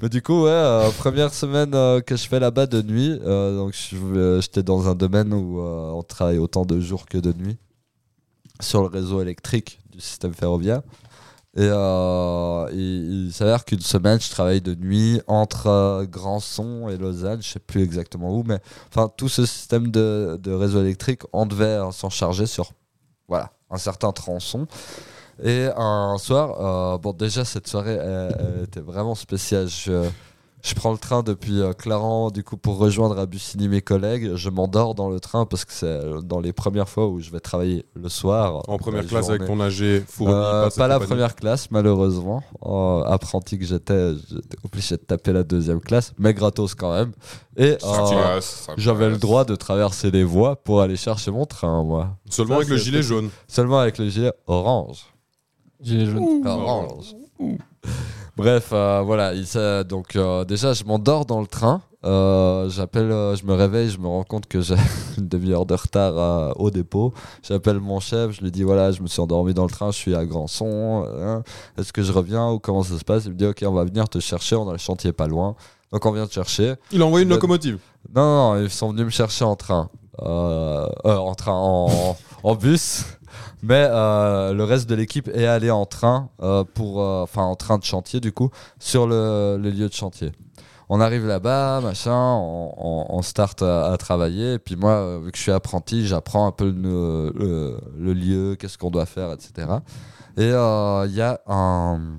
Mais 0.00 0.08
du 0.08 0.22
coup, 0.22 0.44
ouais, 0.44 0.50
euh, 0.50 0.90
première 0.90 1.32
semaine 1.32 1.74
euh, 1.74 2.00
que 2.00 2.16
je 2.16 2.26
fais 2.28 2.40
là-bas 2.40 2.66
de 2.66 2.80
nuit, 2.82 3.18
euh, 3.24 3.56
donc 3.56 3.74
je- 3.74 3.96
euh, 3.96 4.40
j'étais 4.40 4.62
dans 4.62 4.88
un 4.88 4.94
domaine 4.94 5.32
où 5.32 5.60
euh, 5.60 5.90
on 5.92 6.02
travaille 6.02 6.38
autant 6.38 6.64
de 6.64 6.80
jours 6.80 7.06
que 7.06 7.18
de 7.18 7.32
nuit 7.32 7.56
sur 8.60 8.80
le 8.82 8.86
réseau 8.88 9.20
électrique 9.20 9.80
du 9.92 10.00
système 10.00 10.32
ferroviaire. 10.34 10.82
Et 11.56 11.68
euh, 11.70 12.68
il, 12.72 13.32
s'avère 13.32 13.64
qu'une 13.64 13.80
semaine, 13.80 14.20
je 14.20 14.28
travaille 14.28 14.60
de 14.60 14.74
nuit 14.74 15.20
entre 15.28 15.68
euh, 15.68 16.04
Grandson 16.04 16.88
et 16.88 16.96
Lausanne, 16.96 17.40
je 17.42 17.48
sais 17.48 17.60
plus 17.60 17.82
exactement 17.82 18.36
où, 18.36 18.42
mais 18.42 18.58
enfin 18.88 19.08
tout 19.16 19.28
ce 19.28 19.46
système 19.46 19.92
de, 19.92 20.40
réseau 20.46 20.80
électrique, 20.80 21.22
on 21.32 21.46
devait 21.46 21.64
euh, 21.64 21.92
s'en 21.92 22.10
charger 22.10 22.46
sur 22.46 22.72
voilà 23.28 23.52
un 23.70 23.78
certain 23.78 24.10
tronçon. 24.10 24.66
Et 25.42 25.68
un 25.76 26.16
soir, 26.18 26.60
euh, 26.60 26.98
bon 26.98 27.12
déjà 27.12 27.44
cette 27.44 27.68
soirée 27.68 27.98
était 28.64 28.80
vraiment 28.80 29.14
spéciale. 29.14 29.68
Je 30.64 30.74
prends 30.74 30.92
le 30.92 30.98
train 30.98 31.22
depuis 31.22 31.60
euh, 31.60 31.74
Clarence 31.74 32.32
du 32.32 32.42
coup 32.42 32.56
pour 32.56 32.78
rejoindre 32.78 33.18
à 33.18 33.26
Bussigny 33.26 33.68
mes 33.68 33.82
collègues. 33.82 34.34
Je 34.34 34.48
m'endors 34.48 34.94
dans 34.94 35.10
le 35.10 35.20
train 35.20 35.44
parce 35.44 35.66
que 35.66 35.72
c'est 35.74 36.00
dans 36.24 36.40
les 36.40 36.54
premières 36.54 36.88
fois 36.88 37.06
où 37.06 37.20
je 37.20 37.30
vais 37.30 37.40
travailler 37.40 37.84
le 37.94 38.08
soir. 38.08 38.62
En 38.66 38.78
première 38.78 39.02
la 39.02 39.08
classe 39.08 39.28
avec 39.28 39.44
ton 39.44 39.60
AG 39.60 40.02
fourni. 40.08 40.32
Euh, 40.32 40.70
pas 40.70 40.88
la 40.88 40.98
première 40.98 41.36
classe, 41.36 41.70
malheureusement. 41.70 42.42
Euh, 42.64 43.02
apprenti 43.02 43.58
que 43.58 43.66
j'étais, 43.66 44.14
j'étais 44.30 44.56
obligé 44.64 44.96
de 44.96 45.02
taper 45.02 45.34
la 45.34 45.42
deuxième 45.42 45.80
classe, 45.80 46.14
mais 46.18 46.32
gratos 46.32 46.74
quand 46.74 46.94
même. 46.94 47.12
Et 47.58 47.76
euh, 47.84 48.40
ça 48.40 48.72
j'avais 48.78 49.10
le 49.10 49.18
droit 49.18 49.44
de 49.44 49.56
traverser 49.56 50.10
les 50.10 50.24
voies 50.24 50.56
pour 50.56 50.80
aller 50.80 50.96
chercher 50.96 51.30
mon 51.30 51.44
train, 51.44 51.84
moi. 51.84 52.16
Seulement 52.30 52.54
Ça, 52.54 52.60
avec 52.60 52.68
le 52.70 52.78
gilet 52.78 53.02
jaune. 53.02 53.28
Seulement 53.46 53.80
avec 53.80 53.98
le 53.98 54.08
gilet 54.08 54.32
orange. 54.46 55.04
Gilet 55.82 56.06
jaune. 56.06 56.46
Orange. 56.46 57.14
Bref, 58.36 58.70
euh, 58.72 59.02
voilà. 59.04 59.32
il 59.32 59.44
donc 59.84 60.16
euh, 60.16 60.44
déjà, 60.44 60.72
je 60.72 60.84
m'endors 60.84 61.24
dans 61.24 61.40
le 61.40 61.46
train. 61.46 61.82
Euh, 62.04 62.68
j'appelle, 62.68 63.08
je 63.08 63.46
me 63.46 63.54
réveille, 63.54 63.88
je 63.88 63.98
me 63.98 64.06
rends 64.08 64.24
compte 64.24 64.46
que 64.46 64.60
j'ai 64.60 64.74
une 65.18 65.28
demi-heure 65.28 65.64
de 65.66 65.74
retard 65.74 66.52
au 66.60 66.70
dépôt. 66.70 67.14
J'appelle 67.42 67.80
mon 67.80 68.00
chef, 68.00 68.32
je 68.32 68.42
lui 68.42 68.50
dis 68.50 68.62
voilà, 68.62 68.90
je 68.92 69.00
me 69.02 69.06
suis 69.06 69.20
endormi 69.20 69.54
dans 69.54 69.64
le 69.64 69.70
train, 69.70 69.90
je 69.90 69.96
suis 69.96 70.14
à 70.14 70.24
Grandson. 70.26 71.06
hein. 71.18 71.42
Est-ce 71.78 71.92
que 71.92 72.02
je 72.02 72.12
reviens 72.12 72.50
ou 72.50 72.58
comment 72.58 72.82
ça 72.82 72.98
se 72.98 73.04
passe? 73.04 73.24
Il 73.24 73.30
me 73.30 73.36
dit 73.36 73.46
ok, 73.46 73.64
on 73.66 73.72
va 73.72 73.84
venir 73.84 74.08
te 74.08 74.18
chercher, 74.18 74.56
on 74.56 74.68
a 74.68 74.72
le 74.72 74.78
chantier 74.78 75.12
pas 75.12 75.28
loin. 75.28 75.54
Donc 75.92 76.04
on 76.04 76.12
vient 76.12 76.26
te 76.26 76.32
chercher. 76.32 76.74
Il 76.92 77.00
a 77.00 77.06
envoyé 77.06 77.24
une 77.24 77.30
locomotive. 77.30 77.78
Non, 78.14 78.54
non, 78.54 78.60
ils 78.62 78.68
sont 78.70 78.90
venus 78.90 79.04
me 79.06 79.10
chercher 79.10 79.44
en 79.44 79.54
train. 79.56 79.88
En 80.18 81.34
train, 81.36 81.52
en, 81.52 82.16
en 82.42 82.54
bus. 82.56 83.04
Mais 83.66 83.88
euh, 83.88 84.52
le 84.52 84.62
reste 84.62 84.90
de 84.90 84.94
l'équipe 84.94 85.26
est 85.28 85.46
allé 85.46 85.70
en 85.70 85.86
train, 85.86 86.28
euh, 86.42 86.64
pour, 86.64 87.00
euh, 87.00 87.22
enfin 87.22 87.44
en 87.44 87.56
train 87.56 87.78
de 87.78 87.84
chantier 87.84 88.20
du 88.20 88.30
coup, 88.30 88.50
sur 88.78 89.06
le, 89.06 89.56
lieu 89.56 89.88
de 89.88 89.94
chantier. 89.94 90.32
On 90.90 91.00
arrive 91.00 91.26
là-bas, 91.26 91.80
machin, 91.80 92.12
on, 92.14 93.06
on- 93.08 93.22
start 93.22 93.62
à, 93.62 93.96
travailler. 93.98 94.54
Et 94.54 94.58
puis 94.58 94.76
moi, 94.76 95.18
vu 95.18 95.32
que 95.32 95.38
je 95.38 95.42
suis 95.42 95.50
apprenti, 95.50 96.06
j'apprends 96.06 96.46
un 96.46 96.52
peu 96.52 96.70
le, 96.70 98.12
lieu, 98.12 98.54
qu'est-ce 98.56 98.76
qu'on 98.76 98.90
doit 98.90 99.06
faire, 99.06 99.32
etc. 99.32 99.66
Et 100.36 100.48
il 100.48 101.14
y 101.14 101.22
a 101.22 101.40
un, 101.46 102.18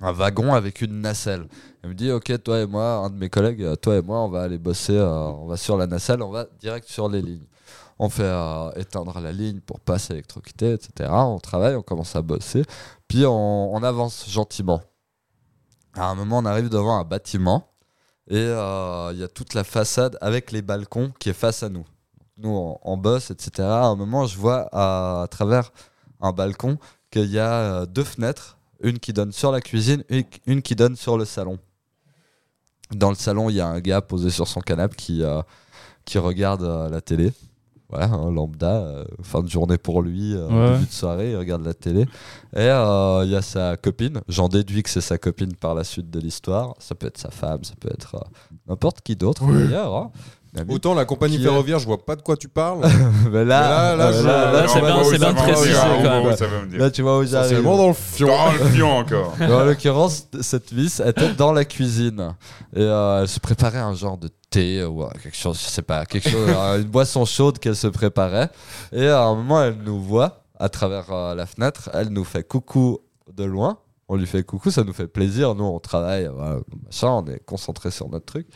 wagon 0.00 0.54
avec 0.54 0.80
une 0.80 1.02
nacelle. 1.02 1.48
Il 1.84 1.90
me 1.90 1.94
dit, 1.94 2.10
ok, 2.10 2.42
toi 2.42 2.60
et 2.60 2.66
moi, 2.66 2.94
un 3.04 3.10
de 3.10 3.16
mes 3.16 3.28
collègues, 3.28 3.78
toi 3.82 3.96
et 3.96 4.02
moi, 4.02 4.20
on 4.22 4.30
va 4.30 4.40
aller 4.44 4.58
bosser, 4.58 4.98
on 4.98 5.46
va 5.46 5.58
sur 5.58 5.76
la 5.76 5.86
nacelle, 5.86 6.22
on 6.22 6.30
va 6.30 6.46
direct 6.58 6.88
sur 6.88 7.10
les 7.10 7.20
lignes. 7.20 7.46
On 7.98 8.10
fait 8.10 8.24
euh, 8.24 8.70
éteindre 8.72 9.20
la 9.20 9.32
ligne 9.32 9.60
pour 9.60 9.80
pas 9.80 9.98
s'électrocuter, 9.98 10.72
etc. 10.72 11.10
On 11.10 11.38
travaille, 11.38 11.76
on 11.76 11.82
commence 11.82 12.14
à 12.14 12.22
bosser, 12.22 12.62
puis 13.08 13.24
on, 13.26 13.82
avance 13.82 14.28
gentiment. 14.28 14.82
À 15.94 16.06
un 16.08 16.14
moment, 16.14 16.38
on 16.38 16.44
arrive 16.44 16.68
devant 16.68 16.98
un 16.98 17.04
bâtiment 17.04 17.70
et 18.28 18.36
euh, 18.36 19.10
il 19.14 19.18
y 19.18 19.22
a 19.22 19.28
toute 19.28 19.54
la 19.54 19.64
façade 19.64 20.18
avec 20.20 20.52
les 20.52 20.60
balcons 20.60 21.12
qui 21.18 21.30
est 21.30 21.34
face 21.34 21.62
à 21.62 21.70
nous. 21.70 21.86
Nous, 22.36 22.76
on, 22.82 22.96
bosse, 22.98 23.30
etc. 23.30 23.66
À 23.66 23.86
un 23.86 23.96
moment, 23.96 24.26
je 24.26 24.36
vois 24.36 24.68
à, 24.72 25.26
travers 25.28 25.72
un 26.20 26.32
balcon 26.32 26.78
qu'il 27.10 27.30
y 27.30 27.38
a 27.38 27.52
euh, 27.52 27.86
deux 27.86 28.04
fenêtres, 28.04 28.58
une 28.80 28.98
qui 28.98 29.14
donne 29.14 29.32
sur 29.32 29.52
la 29.52 29.62
cuisine, 29.62 30.04
une, 30.10 30.24
une 30.44 30.60
qui 30.60 30.76
donne 30.76 30.96
sur 30.96 31.16
le 31.16 31.24
salon. 31.24 31.58
Dans 32.90 33.08
le 33.08 33.16
salon, 33.16 33.48
il 33.48 33.56
y 33.56 33.60
a 33.60 33.66
un 33.66 33.80
gars 33.80 34.02
posé 34.02 34.28
sur 34.28 34.46
son 34.46 34.60
canapé 34.60 34.94
qui, 34.96 35.22
qui 36.04 36.18
regarde 36.18 36.62
la 36.62 37.00
télé. 37.00 37.32
Voilà, 37.88 38.06
un 38.06 38.32
lambda, 38.32 38.78
euh, 38.82 39.04
fin 39.22 39.42
de 39.42 39.48
journée 39.48 39.78
pour 39.78 40.02
lui, 40.02 40.34
euh, 40.34 40.48
Ouais. 40.48 40.72
début 40.74 40.86
de 40.86 40.92
soirée, 40.92 41.30
il 41.30 41.36
regarde 41.36 41.64
la 41.64 41.72
télé. 41.74 42.02
Et 42.02 42.58
euh, 42.58 43.22
il 43.24 43.30
y 43.30 43.36
a 43.36 43.42
sa 43.42 43.76
copine, 43.76 44.20
j'en 44.28 44.48
déduis 44.48 44.82
que 44.82 44.90
c'est 44.90 45.00
sa 45.00 45.18
copine 45.18 45.54
par 45.54 45.74
la 45.76 45.84
suite 45.84 46.10
de 46.10 46.18
l'histoire. 46.18 46.74
Ça 46.80 46.96
peut 46.96 47.06
être 47.06 47.18
sa 47.18 47.30
femme, 47.30 47.62
ça 47.62 47.74
peut 47.78 47.90
être 47.92 48.16
n'importe 48.68 49.02
qui 49.02 49.14
d'autre 49.14 49.44
d'ailleurs. 49.52 49.94
hein. 49.94 50.10
Autant 50.68 50.94
la 50.94 51.04
compagnie 51.04 51.36
ferroviaire, 51.50 51.78
je 51.78 51.84
vois 51.86 52.04
pas 52.04 52.16
de 52.16 52.22
quoi 52.22 52.36
tu 52.36 52.48
parles. 52.48 52.80
Mais 53.30 53.44
là, 53.44 53.94
là, 53.94 53.96
là, 53.96 54.12
je- 54.12 54.22
là, 54.26 54.66
c'est 54.68 54.80
bien- 54.80 54.94
précisé, 55.04 55.18
me 56.62 56.66
dire. 56.70 56.78
Là, 56.78 56.90
tu 56.90 57.02
vois 57.02 57.18
où 57.18 57.24
j'arrive. 57.24 57.62
Dans 57.62 57.88
le 57.88 57.92
fion. 57.92 58.26
Dans 58.28 58.52
le 58.52 58.58
fion 58.70 58.98
encore. 58.98 59.34
En 59.40 59.64
l'occurrence, 59.64 60.28
cette 60.40 60.72
vis 60.72 61.00
était 61.00 61.32
dans 61.34 61.52
la 61.52 61.64
cuisine. 61.64 62.34
Et 62.74 62.80
euh, 62.80 63.20
elle 63.22 63.28
se 63.28 63.38
préparait 63.40 63.78
un 63.80 63.94
genre 63.94 64.16
de 64.16 64.28
thé 64.50 64.82
ou 64.84 65.02
euh, 65.02 65.08
quelque 65.22 65.36
chose, 65.36 65.58
je 65.60 65.66
sais 65.68 65.82
pas, 65.82 66.06
quelque 66.06 66.30
chose, 66.30 66.48
une 66.78 66.84
boisson 66.84 67.24
chaude 67.24 67.58
qu'elle 67.58 67.76
se 67.76 67.86
préparait. 67.88 68.48
Et 68.92 69.08
à 69.08 69.24
un 69.24 69.34
moment, 69.34 69.62
elle 69.62 69.76
nous 69.84 70.00
voit 70.00 70.42
à 70.58 70.68
travers 70.70 71.10
euh, 71.12 71.34
la 71.34 71.44
fenêtre. 71.46 71.90
Elle 71.92 72.08
nous 72.08 72.24
fait 72.24 72.44
coucou 72.44 73.00
de 73.34 73.44
loin. 73.44 73.78
On 74.08 74.14
lui 74.16 74.26
fait 74.26 74.44
coucou, 74.44 74.70
ça 74.70 74.84
nous 74.84 74.92
fait 74.92 75.08
plaisir. 75.08 75.54
Nous, 75.56 75.64
on 75.64 75.80
travaille, 75.80 76.30
voilà, 76.32 76.58
machin, 76.84 77.08
on 77.08 77.26
est 77.26 77.44
concentré 77.44 77.90
sur 77.90 78.08
notre 78.08 78.24
truc. 78.26 78.46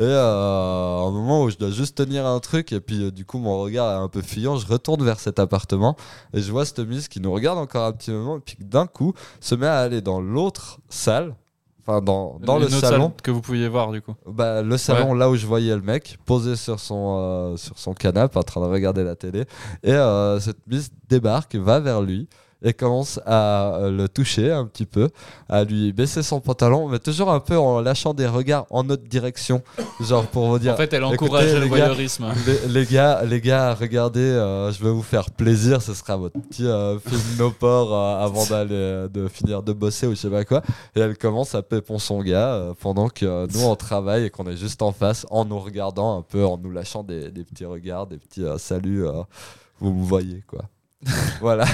Et 0.00 0.04
euh, 0.04 0.98
à 0.98 1.02
un 1.06 1.10
moment 1.10 1.42
où 1.42 1.50
je 1.50 1.58
dois 1.58 1.70
juste 1.70 1.98
tenir 1.98 2.24
un 2.24 2.40
truc, 2.40 2.72
et 2.72 2.80
puis 2.80 3.04
euh, 3.04 3.10
du 3.10 3.26
coup, 3.26 3.36
mon 3.36 3.60
regard 3.60 3.92
est 3.92 4.02
un 4.02 4.08
peu 4.08 4.22
fuyant, 4.22 4.56
je 4.56 4.66
retourne 4.66 5.04
vers 5.04 5.20
cet 5.20 5.38
appartement 5.38 5.94
et 6.32 6.40
je 6.40 6.50
vois 6.50 6.64
cette 6.64 6.80
mise 6.80 7.06
qui 7.06 7.20
nous 7.20 7.30
regarde 7.30 7.58
encore 7.58 7.84
un 7.84 7.92
petit 7.92 8.10
moment, 8.10 8.38
et 8.38 8.40
puis 8.40 8.56
d'un 8.60 8.86
coup, 8.86 9.12
se 9.40 9.54
met 9.54 9.66
à 9.66 9.80
aller 9.80 10.00
dans 10.00 10.18
l'autre 10.22 10.78
salle, 10.88 11.36
enfin 11.80 12.00
dans, 12.00 12.38
dans 12.40 12.58
le 12.58 12.70
salon. 12.70 13.08
salle 13.08 13.22
que 13.22 13.30
vous 13.30 13.42
pouviez 13.42 13.68
voir 13.68 13.92
du 13.92 14.00
coup. 14.00 14.14
Bah, 14.26 14.62
le 14.62 14.78
salon 14.78 15.12
là 15.12 15.28
où 15.28 15.36
je 15.36 15.46
voyais 15.46 15.74
le 15.74 15.82
mec 15.82 16.16
posé 16.24 16.56
sur 16.56 16.80
son, 16.80 17.18
euh, 17.18 17.56
sur 17.58 17.78
son 17.78 17.92
canapé 17.92 18.38
en 18.38 18.42
train 18.42 18.62
de 18.62 18.72
regarder 18.72 19.04
la 19.04 19.16
télé 19.16 19.44
et 19.82 19.92
euh, 19.92 20.40
cette 20.40 20.66
mise 20.66 20.90
débarque 21.10 21.56
va 21.56 21.78
vers 21.78 22.00
lui 22.00 22.26
et 22.62 22.72
commence 22.72 23.20
à 23.26 23.74
euh, 23.74 23.90
le 23.90 24.08
toucher 24.08 24.50
un 24.50 24.66
petit 24.66 24.86
peu 24.86 25.08
à 25.48 25.64
lui 25.64 25.92
baisser 25.92 26.22
son 26.22 26.40
pantalon 26.40 26.88
mais 26.88 26.98
toujours 26.98 27.30
un 27.30 27.40
peu 27.40 27.58
en 27.58 27.80
lâchant 27.80 28.14
des 28.14 28.26
regards 28.26 28.66
en 28.70 28.84
notre 28.84 29.04
direction 29.04 29.62
genre 30.00 30.26
pour 30.26 30.46
vous 30.46 30.58
dire 30.58 30.74
En 30.74 30.76
fait, 30.76 30.92
elle 30.92 31.02
écoutez, 31.02 31.24
encourage 31.24 31.52
le 31.52 31.60
les 31.60 31.60
gars, 31.62 31.68
voyeurisme. 31.68 32.26
les, 32.46 32.68
les 32.68 32.86
gars, 32.86 33.22
les 33.24 33.40
gars, 33.40 33.74
regardez, 33.74 34.20
euh, 34.20 34.72
je 34.72 34.82
vais 34.82 34.90
vous 34.90 35.02
faire 35.02 35.30
plaisir. 35.30 35.82
Ce 35.82 35.94
sera 35.94 36.16
votre 36.16 36.40
petit 36.40 36.66
euh, 36.66 36.98
film 36.98 37.20
no 37.38 37.50
port 37.50 37.94
euh, 37.94 38.24
avant 38.24 38.44
d'aller 38.46 39.06
de 39.12 39.28
finir 39.28 39.62
de 39.62 39.72
bosser 39.72 40.06
ou 40.06 40.10
je 40.10 40.16
sais 40.16 40.30
pas 40.30 40.44
quoi. 40.44 40.62
Et 40.94 41.00
elle 41.00 41.16
commence 41.16 41.54
à 41.54 41.62
pépon 41.62 41.98
son 41.98 42.20
gars 42.22 42.72
pendant 42.80 43.08
que 43.08 43.46
nous 43.52 43.64
on 43.64 43.76
travaille 43.76 44.24
et 44.24 44.30
qu'on 44.30 44.46
est 44.46 44.56
juste 44.56 44.82
en 44.82 44.92
face 44.92 45.26
en 45.30 45.44
nous 45.44 45.58
regardant 45.58 46.18
un 46.18 46.22
peu, 46.22 46.44
en 46.44 46.58
nous 46.58 46.70
lâchant 46.70 47.02
des, 47.02 47.30
des 47.30 47.44
petits 47.44 47.64
regards, 47.64 48.06
des 48.06 48.18
petits 48.18 48.44
saluts. 48.58 49.04
vous 49.80 49.92
me 49.92 50.04
voyez 50.04 50.42
quoi. 50.46 50.62
voilà. 51.40 51.66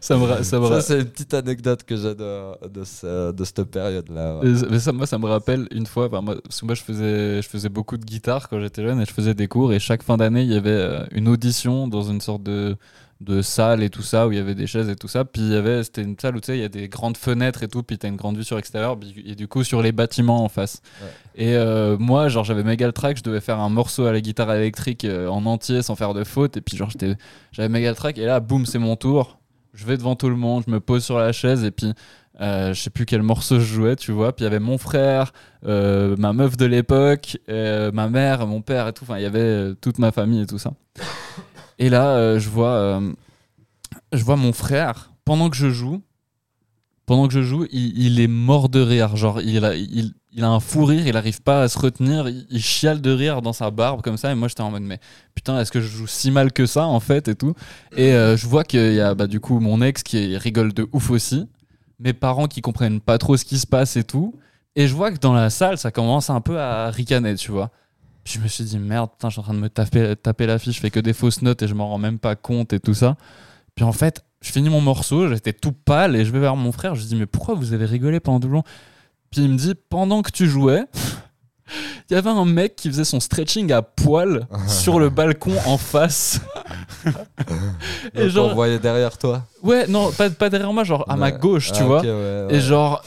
Ça 0.00 0.16
me, 0.16 0.42
ça 0.42 0.42
Ça 0.68 0.80
c'est 0.80 0.98
une 1.00 1.04
petite 1.10 1.32
anecdote 1.34 1.84
que 1.84 1.96
j'ai 1.96 2.14
de, 2.14 2.68
de, 2.68 2.84
ce- 2.84 3.30
de 3.32 3.44
cette 3.44 3.62
période 3.64 4.08
là. 4.08 4.40
Euh, 4.42 4.66
Mais 4.70 4.80
ça, 4.80 4.92
moi, 4.92 5.06
ça 5.06 5.18
me 5.18 5.26
rappelle 5.26 5.68
une 5.70 5.86
fois, 5.86 6.06
enfin, 6.06 6.20
moi, 6.22 6.36
parce 6.42 6.60
que 6.60 6.66
moi, 6.66 6.74
je 6.74 6.82
faisais, 6.82 7.40
je 7.42 7.48
faisais 7.48 7.68
beaucoup 7.68 7.96
de 7.96 8.04
guitare 8.04 8.48
quand 8.48 8.60
j'étais 8.60 8.82
jeune 8.82 9.00
et 9.00 9.04
je 9.04 9.12
faisais 9.12 9.34
des 9.34 9.46
cours. 9.46 9.72
Et 9.72 9.78
chaque 9.78 10.02
fin 10.02 10.16
d'année, 10.16 10.42
il 10.42 10.50
y 10.52 10.56
avait 10.56 10.70
euh, 10.70 11.04
une 11.12 11.28
audition 11.28 11.86
dans 11.86 12.02
une 12.02 12.20
sorte 12.20 12.42
de, 12.42 12.76
de 13.20 13.42
salle 13.42 13.82
et 13.82 13.90
tout 13.90 14.02
ça, 14.02 14.26
où 14.26 14.32
il 14.32 14.38
y 14.38 14.40
avait 14.40 14.54
des 14.54 14.66
chaises 14.66 14.88
et 14.88 14.96
tout 14.96 15.08
ça. 15.08 15.24
Puis 15.24 15.42
il 15.42 15.52
y 15.52 15.54
avait, 15.54 15.84
c'était 15.84 16.02
une 16.02 16.18
salle 16.18 16.36
où 16.36 16.40
tu 16.40 16.46
sais, 16.46 16.56
il 16.56 16.62
y 16.62 16.64
a 16.64 16.68
des 16.70 16.88
grandes 16.88 17.18
fenêtres 17.18 17.62
et 17.62 17.68
tout, 17.68 17.82
puis 17.82 17.98
tu 17.98 18.06
as 18.06 18.08
une 18.08 18.16
grande 18.16 18.36
vue 18.36 18.44
sur 18.44 18.56
l'extérieur, 18.56 18.96
et 19.24 19.34
du 19.34 19.46
coup, 19.46 19.62
sur 19.62 19.82
les 19.82 19.92
bâtiments 19.92 20.42
en 20.42 20.48
face. 20.48 20.80
Ouais. 21.02 21.08
Et 21.34 21.56
euh, 21.56 21.98
moi, 21.98 22.28
genre, 22.28 22.44
j'avais 22.44 22.64
Megaltrack, 22.64 23.18
je 23.18 23.22
devais 23.22 23.40
faire 23.40 23.58
un 23.58 23.68
morceau 23.68 24.06
à 24.06 24.12
la 24.12 24.20
guitare 24.20 24.54
électrique 24.54 25.04
euh, 25.04 25.28
en 25.28 25.44
entier 25.44 25.82
sans 25.82 25.96
faire 25.96 26.14
de 26.14 26.24
faute. 26.24 26.56
Et 26.56 26.60
puis, 26.62 26.76
genre, 26.76 26.90
j'avais 27.52 27.68
Megaltrack, 27.68 28.16
et 28.16 28.24
là, 28.24 28.40
boum, 28.40 28.64
c'est 28.64 28.78
mon 28.78 28.96
tour. 28.96 29.38
Je 29.74 29.84
vais 29.84 29.96
devant 29.96 30.16
tout 30.16 30.30
le 30.30 30.36
monde, 30.36 30.64
je 30.66 30.72
me 30.72 30.80
pose 30.80 31.04
sur 31.04 31.18
la 31.18 31.32
chaise, 31.32 31.62
et 31.64 31.70
puis. 31.70 31.92
euh, 32.40 32.72
je 32.72 32.80
sais 32.80 32.90
plus 32.90 33.04
quel 33.06 33.22
morceau 33.22 33.60
je 33.60 33.64
jouais, 33.64 33.96
tu 33.96 34.12
vois. 34.12 34.32
Puis 34.34 34.44
il 34.44 34.46
y 34.46 34.46
avait 34.46 34.60
mon 34.60 34.78
frère, 34.78 35.32
euh, 35.66 36.16
ma 36.18 36.32
meuf 36.32 36.56
de 36.56 36.64
l'époque, 36.64 37.38
euh, 37.48 37.90
ma 37.92 38.08
mère, 38.08 38.46
mon 38.46 38.62
père 38.62 38.88
et 38.88 38.92
tout. 38.92 39.04
Enfin, 39.04 39.18
il 39.18 39.22
y 39.22 39.26
avait 39.26 39.74
toute 39.80 39.98
ma 39.98 40.10
famille 40.10 40.42
et 40.42 40.46
tout 40.46 40.58
ça. 40.58 40.72
Et 41.80 41.88
là, 41.88 42.10
euh, 42.10 42.38
je 42.38 42.48
vois, 42.50 42.74
euh, 42.74 43.12
je 44.12 44.22
vois 44.22 44.36
mon 44.36 44.52
frère 44.52 45.12
pendant 45.24 45.48
que 45.50 45.56
je 45.56 45.70
joue. 45.70 46.02
Pendant 47.06 47.26
que 47.26 47.34
je 47.34 47.42
joue, 47.42 47.66
il, 47.72 48.20
est 48.20 48.28
mort 48.28 48.68
de 48.68 48.80
rire. 48.80 49.16
Genre, 49.16 49.40
il 49.40 49.64
a, 49.64 50.48
un 50.48 50.60
fou 50.60 50.84
rire, 50.84 51.08
il 51.08 51.16
arrive 51.16 51.42
pas 51.42 51.62
à 51.62 51.68
se 51.68 51.76
retenir, 51.76 52.28
il, 52.28 52.46
il 52.50 52.62
chiale 52.62 53.00
de 53.00 53.10
rire 53.10 53.42
dans 53.42 53.52
sa 53.52 53.72
barbe 53.72 54.00
comme 54.02 54.16
ça. 54.16 54.30
Et 54.30 54.36
moi, 54.36 54.46
j'étais 54.46 54.60
en 54.60 54.70
mode, 54.70 54.84
mais 54.84 55.00
putain, 55.34 55.58
est-ce 55.58 55.72
que 55.72 55.80
je 55.80 55.88
joue 55.88 56.06
si 56.06 56.30
mal 56.30 56.52
que 56.52 56.66
ça 56.66 56.86
en 56.86 57.00
fait 57.00 57.26
et 57.26 57.34
tout. 57.34 57.54
Et 57.96 58.12
euh, 58.12 58.36
je 58.36 58.46
vois 58.46 58.62
qu'il 58.62 58.92
y 58.92 59.00
a 59.00 59.16
bah, 59.16 59.26
du 59.26 59.40
coup 59.40 59.58
mon 59.58 59.82
ex 59.82 60.04
qui 60.04 60.36
rigole 60.36 60.72
de 60.72 60.86
ouf 60.92 61.10
aussi, 61.10 61.48
mes 61.98 62.12
parents 62.12 62.46
qui 62.46 62.60
comprennent 62.60 63.00
pas 63.00 63.18
trop 63.18 63.36
ce 63.36 63.44
qui 63.44 63.58
se 63.58 63.66
passe 63.66 63.96
et 63.96 64.04
tout. 64.04 64.38
Et 64.76 64.86
je 64.86 64.94
vois 64.94 65.10
que 65.10 65.18
dans 65.18 65.32
la 65.32 65.50
salle, 65.50 65.78
ça 65.78 65.90
commence 65.90 66.30
un 66.30 66.40
peu 66.40 66.60
à 66.60 66.90
ricaner, 66.90 67.34
tu 67.34 67.50
vois. 67.50 67.72
Je 68.32 68.38
me 68.38 68.48
suis 68.48 68.64
dit, 68.64 68.78
merde, 68.78 69.10
putain, 69.10 69.28
je 69.28 69.32
suis 69.34 69.40
en 69.40 69.44
train 69.44 69.54
de 69.54 69.58
me 69.58 69.68
taper, 69.68 70.14
taper 70.16 70.46
la 70.46 70.58
fiche, 70.58 70.76
je 70.76 70.80
fais 70.80 70.90
que 70.90 71.00
des 71.00 71.12
fausses 71.12 71.42
notes 71.42 71.62
et 71.62 71.68
je 71.68 71.74
m'en 71.74 71.88
rends 71.88 71.98
même 71.98 72.18
pas 72.18 72.36
compte 72.36 72.72
et 72.72 72.80
tout 72.80 72.94
ça. 72.94 73.16
Puis 73.74 73.84
en 73.84 73.92
fait, 73.92 74.24
je 74.42 74.52
finis 74.52 74.68
mon 74.70 74.80
morceau, 74.80 75.28
j'étais 75.28 75.52
tout 75.52 75.72
pâle 75.72 76.16
et 76.16 76.24
je 76.24 76.30
vais 76.32 76.38
vers 76.40 76.56
mon 76.56 76.72
frère, 76.72 76.94
je 76.94 77.00
lui 77.00 77.08
dis, 77.08 77.16
mais 77.16 77.26
pourquoi 77.26 77.54
vous 77.54 77.72
avez 77.72 77.84
rigolé 77.86 78.20
pendant 78.20 78.40
tout 78.40 78.48
le 78.48 78.54
long 78.54 78.62
Puis 79.30 79.42
il 79.42 79.50
me 79.50 79.56
dit, 79.56 79.74
pendant 79.88 80.22
que 80.22 80.30
tu 80.30 80.48
jouais, 80.48 80.84
il 82.10 82.14
y 82.14 82.16
avait 82.16 82.30
un 82.30 82.44
mec 82.44 82.76
qui 82.76 82.88
faisait 82.88 83.04
son 83.04 83.20
stretching 83.20 83.72
à 83.72 83.82
poil 83.82 84.46
sur 84.68 84.98
le 85.00 85.08
balcon 85.10 85.54
en 85.66 85.76
face. 85.78 86.40
et 88.14 88.28
genre, 88.30 88.50
on 88.50 88.54
voyait 88.54 88.78
derrière 88.78 89.16
toi. 89.18 89.44
ouais, 89.62 89.86
non, 89.86 90.10
pas, 90.12 90.30
pas 90.30 90.50
derrière 90.50 90.72
moi, 90.72 90.84
genre 90.84 91.04
à 91.10 91.16
ma 91.16 91.30
gauche, 91.32 91.72
tu 91.72 91.82
Ah, 91.82 91.86
vois. 91.86 92.02
ouais, 92.02 92.46
Et 92.50 92.60
genre, 92.60 93.02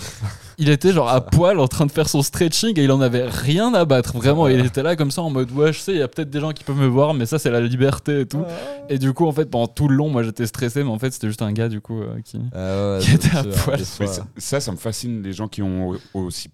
il 0.57 0.69
était 0.69 0.91
genre 0.93 1.09
à 1.09 1.21
poil 1.21 1.59
en 1.59 1.67
train 1.67 1.85
de 1.85 1.91
faire 1.91 2.07
son 2.09 2.21
stretching 2.21 2.77
et 2.79 2.83
il 2.83 2.91
en 2.91 3.01
avait 3.01 3.25
rien 3.27 3.73
à 3.73 3.85
battre. 3.85 4.15
Vraiment, 4.17 4.47
il 4.47 4.65
était 4.65 4.83
là 4.83 4.95
comme 4.95 5.11
ça 5.11 5.21
en 5.21 5.29
mode 5.29 5.51
ouais, 5.51 5.73
je 5.73 5.79
sais, 5.79 5.91
il 5.93 5.97
y 5.99 6.01
a 6.01 6.07
peut-être 6.07 6.29
des 6.29 6.39
gens 6.39 6.51
qui 6.51 6.63
peuvent 6.63 6.77
me 6.77 6.87
voir, 6.87 7.13
mais 7.13 7.25
ça 7.25 7.39
c'est 7.39 7.51
la 7.51 7.61
liberté 7.61 8.21
et 8.21 8.25
tout. 8.25 8.43
Et 8.89 8.97
du 8.99 9.13
coup, 9.13 9.25
en 9.27 9.31
fait, 9.31 9.45
pendant 9.49 9.67
tout 9.67 9.87
le 9.87 9.95
long, 9.95 10.09
moi 10.09 10.23
j'étais 10.23 10.45
stressé, 10.45 10.83
mais 10.83 10.89
en 10.89 10.99
fait, 10.99 11.11
c'était 11.11 11.27
juste 11.27 11.41
un 11.41 11.51
gars 11.51 11.69
du 11.69 11.81
coup 11.81 12.01
euh, 12.01 12.19
qui. 12.23 12.39
Ah 12.53 12.97
ouais, 12.97 12.99
qui 13.01 13.11
était 13.13 13.35
à 13.35 13.43
poil. 13.43 13.79
ça, 13.83 14.05
ça, 14.37 14.59
ça 14.59 14.71
me 14.71 14.77
fascine 14.77 15.21
les 15.23 15.33
gens 15.33 15.47
qui 15.47 15.61
ont 15.61 15.93
aussi 16.13 16.49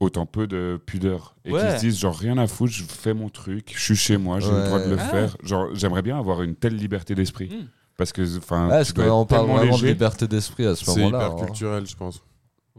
autant 0.00 0.26
peu 0.26 0.46
de 0.46 0.80
pudeur 0.86 1.34
et 1.44 1.50
Ouais. 1.52 1.60
qui 1.60 1.72
se 1.74 1.80
disent 1.80 1.98
genre 1.98 2.16
rien 2.16 2.38
à 2.38 2.46
foutre, 2.46 2.72
je 2.72 2.84
fais 2.84 3.14
mon 3.14 3.28
truc, 3.28 3.72
je 3.76 3.82
suis 3.82 3.96
chez 3.96 4.16
moi, 4.16 4.38
j'ai 4.38 4.50
le 4.50 4.64
droit 4.66 4.78
de 4.78 4.88
le 4.90 4.96
faire. 4.96 5.36
Genre 5.42 5.68
j'aimerais 5.74 6.02
bien 6.02 6.16
avoir 6.18 6.42
une 6.42 6.54
telle 6.54 6.76
liberté 6.76 7.16
d'esprit 7.16 7.48
Mm. 7.48 7.66
parce 7.96 8.12
que 8.12 8.22
enfin 8.38 8.68
qu'on 8.68 8.74
être 8.78 8.94
parle 8.94 9.26
tellement 9.26 9.54
vraiment 9.56 9.76
de 9.76 9.82
léger. 9.82 9.88
liberté 9.88 10.28
d'esprit 10.28 10.66
à 10.66 10.76
ce 10.76 10.84
C'est 10.84 11.00
moment-là. 11.00 11.26
hyper 11.26 11.32
hein. 11.42 11.46
culturel, 11.46 11.84
je 11.86 11.96
pense. 11.96 12.22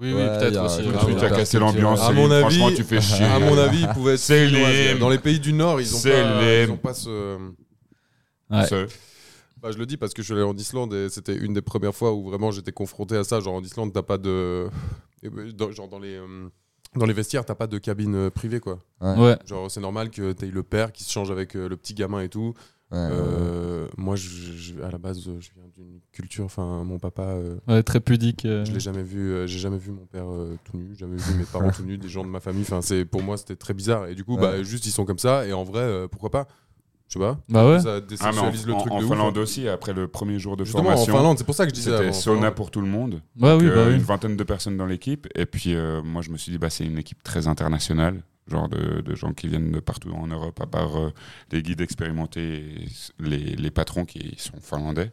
Oui, 0.02 0.14
Ouais, 0.14 0.22
oui, 0.22 0.40
peut-être 0.40 0.64
aussi. 0.66 0.78
y 0.78 0.80
a 0.80 0.84
Le 0.84 0.90
ouais. 0.90 0.96
un 0.96 1.00
truc 1.00 1.16
hyper 1.18 1.34
a 1.34 1.36
cassé 1.36 1.60
l'ambiance. 1.60 2.02
À 2.02 2.12
mon 2.14 2.32
avis- 2.32 2.42
franchement, 2.58 2.70
tu 2.76 2.84
fais 2.84 3.02
chier. 3.02 3.26
À 3.26 3.40
mon 3.40 3.58
avis, 3.58 3.82
ils 3.82 3.88
pouvaient 3.90 4.14
être 4.30 5.00
Dans 5.00 5.10
les 5.10 5.18
pays 5.20 5.40
du 5.40 5.52
Nord, 5.54 5.82
ils 5.82 5.94
ont 5.96 6.02
pas, 6.02 6.44
ils 6.64 6.72
ont 6.72 6.78
pas 6.78 6.94
ce. 6.94 7.38
Ouais. 8.50 8.66
Ce- 8.68 8.88
Bah, 9.62 9.72
je 9.72 9.78
le 9.78 9.86
dis 9.86 9.98
parce 9.98 10.14
que 10.14 10.22
je 10.22 10.28
suis 10.28 10.34
allé 10.34 10.44
en 10.44 10.56
Islande 10.56 10.94
et 10.94 11.10
c'était 11.10 11.36
une 11.36 11.54
des 11.54 11.62
premières 11.62 11.94
fois 11.94 12.14
où 12.14 12.30
vraiment 12.30 12.50
j'étais 12.50 12.72
confronté 12.72 13.18
à 13.18 13.24
ça. 13.26 13.42
Genre 13.42 13.54
en 13.56 13.62
Islande, 13.62 13.92
t'as 13.94 14.02
pas 14.04 14.18
de. 14.18 14.70
Genre 15.72 15.90
dans 15.90 16.00
les. 16.00 16.16
euh, 16.16 16.48
Dans 16.96 17.06
les 17.06 17.14
vestiaires, 17.14 17.44
t'as 17.46 17.56
pas 17.56 17.68
de 17.68 17.78
cabine 17.78 18.16
euh, 18.16 18.30
privée, 18.30 18.62
quoi. 18.62 18.80
Ouais. 19.02 19.38
Genre, 19.46 19.70
c'est 19.70 19.82
normal 19.82 20.10
que 20.12 20.32
t'aies 20.32 20.48
le 20.48 20.64
père 20.64 20.92
qui 20.94 21.04
se 21.04 21.12
change 21.12 21.30
avec 21.30 21.56
euh, 21.56 21.68
le 21.68 21.76
petit 21.76 21.94
gamin 21.94 22.22
et 22.22 22.30
tout. 22.30 22.54
Euh, 22.94 23.88
moi, 23.98 24.16
je, 24.16 24.28
je- 24.30 24.82
à 24.82 24.90
la 24.92 24.98
base, 24.98 25.20
je 25.24 25.30
viens 25.56 25.68
d'une 25.76 26.00
culture. 26.12 26.46
Enfin, 26.46 26.84
mon 26.84 26.98
papa, 27.00 27.24
euh, 27.24 27.58
Ouais, 27.68 27.84
très 27.84 28.00
pudique. 28.00 28.46
euh. 28.46 28.66
je 28.66 28.72
l'ai 28.72 28.80
jamais 28.80 29.04
vu. 29.04 29.32
euh, 29.32 29.48
J'ai 29.48 29.60
jamais 29.60 29.78
vu 29.78 29.92
mon 29.92 30.06
père 30.06 30.30
euh, 30.30 30.58
tout 30.64 30.78
nu. 30.78 30.96
Jamais 30.96 31.18
vu 31.18 31.38
mes 31.38 31.46
parents 31.46 31.70
tout 31.76 31.84
nus, 31.84 31.98
des 31.98 32.10
gens 32.10 32.24
de 32.24 32.30
ma 32.30 32.40
famille. 32.40 32.64
Enfin, 32.64 32.82
c'est 32.82 33.06
pour 33.06 33.22
moi, 33.22 33.38
c'était 33.38 33.56
très 33.56 33.74
bizarre. 33.74 34.08
Et 34.08 34.16
du 34.16 34.24
coup, 34.24 34.36
Ouais. 34.36 34.42
bah, 34.42 34.64
juste 34.64 34.86
ils 34.86 34.92
sont 34.92 35.06
comme 35.06 35.20
ça. 35.20 35.46
Et 35.46 35.54
en 35.54 35.64
vrai, 35.64 35.82
euh, 35.82 36.08
pourquoi 36.08 36.32
pas 36.32 36.48
Je 37.08 37.14
sais 37.14 37.20
pas. 37.20 37.38
Bah 37.50 37.68
ouais. 37.70 37.80
Ça 37.80 37.96
Ah, 37.98 38.02
désexualise 38.02 38.64
en, 38.64 38.68
le 38.68 38.74
en- 38.74 38.78
truc 38.80 38.92
en 38.94 39.00
de 39.00 39.04
ouf, 39.06 39.10
Finlande 39.12 39.38
hein. 39.38 39.42
aussi, 39.42 39.68
après 39.68 39.94
le 39.94 40.08
premier 40.08 40.40
jour 40.40 40.58
de 40.58 40.64
Justement, 40.64 40.90
en 40.90 40.92
formation, 40.94 41.16
Finlande, 41.16 41.38
c'est 41.38 41.44
pour 41.44 41.56
ça 41.56 41.66
que 41.66 41.70
je 41.70 41.76
disais. 41.76 41.92
c'était 41.92 42.10
en 42.10 42.14
sauna 42.14 42.52
pour 42.52 42.72
tout 42.72 42.82
le 42.82 42.88
monde. 42.88 43.22
Ouais, 43.40 43.54
oui, 43.54 43.66
Donc, 43.66 43.74
bah 43.76 43.82
euh, 43.82 43.90
oui. 43.90 43.96
Une 43.96 44.02
vingtaine 44.02 44.36
de 44.38 44.44
personnes 44.44 44.78
dans 44.78 44.86
l'équipe. 44.88 45.28
Et 45.36 45.46
puis, 45.46 45.76
euh, 45.76 46.02
moi, 46.04 46.22
je 46.22 46.30
me 46.32 46.38
suis 46.38 46.52
dit, 46.52 46.58
bah, 46.58 46.70
c'est 46.70 46.86
une 46.86 46.98
équipe 46.98 47.22
très 47.24 47.48
internationale. 47.48 48.24
Genre 48.50 48.68
de, 48.70 49.02
de 49.02 49.16
gens 49.16 49.34
qui 49.34 49.48
viennent 49.48 49.72
de 49.72 49.80
partout 49.80 50.12
en 50.12 50.28
Europe, 50.28 50.60
à 50.62 50.66
part 50.68 50.98
euh, 50.98 51.14
les 51.52 51.62
guides 51.62 51.82
expérimentés 51.82 52.64
les, 53.20 53.38
les 53.56 53.72
patrons 53.72 54.06
qui 54.06 54.34
sont 54.38 54.60
finlandais. 54.62 55.12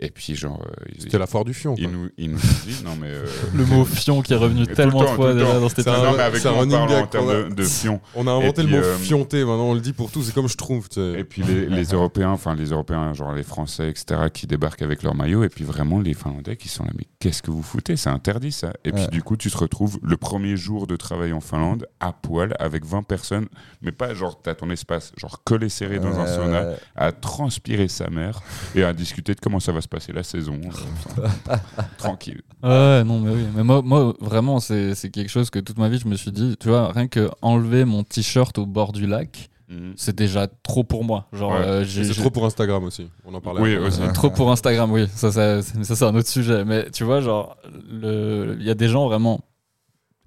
Et 0.00 0.10
puis, 0.10 0.36
genre, 0.36 0.62
euh, 0.64 0.84
ils, 0.94 1.02
C'était 1.02 1.18
la 1.18 1.26
foire 1.26 1.44
du 1.44 1.52
fion. 1.52 1.74
ils 1.76 1.82
quoi. 1.88 1.92
nous, 1.92 2.08
ils 2.16 2.30
nous 2.30 2.36
ont 2.38 2.64
dit, 2.64 2.84
non, 2.84 2.94
mais. 3.00 3.08
euh, 3.08 3.26
Le 3.52 3.66
mot 3.66 3.84
fion 3.84 4.22
qui 4.22 4.32
est 4.32 4.36
revenu 4.36 4.64
tellement 4.68 5.00
de 5.02 5.06
fois 5.08 5.34
déjà 5.34 5.58
dans 5.58 5.68
cet 5.68 5.80
C'est 5.82 5.88
un- 5.90 5.94
épisode. 5.94 6.10
non, 6.12 6.16
mais 6.16 6.22
avec 6.22 6.44
nous, 6.44 6.50
on 6.52 6.58
running 6.60 6.70
parle 6.76 6.88
gag 6.88 7.02
en 7.02 7.06
termes 7.08 7.24
qu'on 7.26 7.30
a. 7.32 7.42
de, 7.48 7.54
de 7.56 7.62
fion. 7.64 8.00
On 8.14 8.26
a 8.28 8.30
inventé 8.30 8.62
le 8.62 8.68
mot 8.68 8.76
euh, 8.76 8.96
fionté, 8.96 9.38
maintenant 9.40 9.64
on 9.70 9.74
le 9.74 9.80
dit 9.80 9.92
pour 9.92 10.12
tout, 10.12 10.22
c'est 10.22 10.32
comme 10.32 10.46
je 10.48 10.56
trouve. 10.56 10.86
Et 11.16 11.24
puis 11.24 11.42
les, 11.42 11.66
les 11.66 11.84
Européens, 11.86 12.30
enfin 12.30 12.54
les 12.54 12.66
Européens, 12.70 13.12
genre 13.12 13.32
les 13.32 13.42
Français, 13.42 13.90
etc., 13.90 14.20
qui 14.32 14.46
débarquent 14.46 14.82
avec 14.82 15.02
leur 15.02 15.16
maillot, 15.16 15.42
et 15.42 15.48
puis 15.48 15.64
vraiment 15.64 15.98
les 15.98 16.14
Finlandais 16.14 16.56
qui 16.56 16.68
sont 16.68 16.84
là, 16.84 16.90
mais 16.96 17.06
qu'est-ce 17.20 17.42
que 17.42 17.50
vous 17.50 17.62
foutez? 17.62 17.96
C'est 17.96 18.10
interdit 18.10 18.52
ça. 18.52 18.72
Et 18.84 18.92
puis 18.92 19.02
Ouais. 19.02 19.08
du 19.08 19.22
coup, 19.22 19.36
tu 19.36 19.50
te 19.50 19.56
retrouves 19.58 19.98
le 20.02 20.16
premier 20.16 20.56
jour 20.56 20.86
de 20.86 20.96
travail 20.96 21.32
en 21.32 21.40
Finlande 21.40 21.86
à 22.00 22.12
poil 22.12 22.54
avec 22.60 22.84
20 22.84 23.02
personnes, 23.02 23.46
mais 23.82 23.90
pas 23.92 24.14
genre 24.14 24.40
t'as 24.40 24.54
ton 24.54 24.70
espace, 24.70 25.12
genre 25.16 25.42
collé 25.44 25.68
serré 25.68 25.98
dans 25.98 26.18
un 26.18 26.26
sauna, 26.26 26.68
ouais. 26.68 26.76
à 26.96 27.12
transpirer 27.12 27.88
sa 27.88 28.08
mère 28.10 28.40
et 28.74 28.84
à 28.84 28.92
discuter 28.92 29.34
de 29.34 29.40
comment 29.40 29.60
ça 29.60 29.72
va 29.72 29.80
se 29.80 29.88
passer 29.88 30.12
la 30.12 30.22
saison. 30.22 30.60
enfin, 30.68 31.60
tranquille. 31.98 32.42
Ouais, 32.62 33.02
non, 33.04 33.20
mais 33.20 33.30
oui. 33.32 33.44
Mais 33.54 33.64
moi, 33.64 33.82
moi 33.82 34.14
vraiment, 34.20 34.60
c'est 34.60 34.94
c'est 34.94 35.10
quelque 35.10 35.30
chose 35.30 35.50
que 35.50 35.58
toute 35.58 35.78
ma 35.78 35.88
vie, 35.88 35.98
je 35.98 36.08
me 36.08 36.14
suis 36.16 36.32
dit, 36.32 36.56
tu 36.58 36.68
vois, 36.68 36.92
rien 36.92 37.08
que 37.08 37.28
enlever 37.42 37.84
mon 37.84 38.04
t-shirt 38.04 38.56
au 38.58 38.66
bord 38.66 38.92
du 38.92 39.06
lac, 39.06 39.50
Mhm. 39.70 39.92
c'est 39.96 40.16
déjà 40.16 40.46
trop 40.62 40.82
pour 40.84 41.04
moi. 41.04 41.26
Genre, 41.32 41.52
Ouais. 41.52 41.58
euh, 41.58 41.84
C'est 41.84 42.04
j'ai- 42.04 42.14
trop 42.14 42.30
pour 42.30 42.46
Instagram 42.46 42.84
aussi. 42.84 43.08
On 43.26 43.34
en 43.34 43.40
parlait. 43.40 43.60
Oui, 43.60 43.76
aussi. 43.76 44.00
trop 44.14 44.30
pour 44.30 44.50
Instagram, 44.50 44.90
oui. 44.90 45.06
Ça, 45.14 45.30
ça, 45.30 45.60
c'est- 45.62 45.84
ça, 45.84 45.94
c'est 45.96 46.04
un 46.04 46.14
autre 46.14 46.28
sujet. 46.28 46.64
Mais 46.64 46.90
tu 46.90 47.04
vois, 47.04 47.20
genre, 47.20 47.56
le- 47.90 48.56
il 48.58 48.66
y 48.66 48.70
a 48.70 48.74
des 48.74 48.88
gens 48.88 49.06
vraiment. 49.06 49.40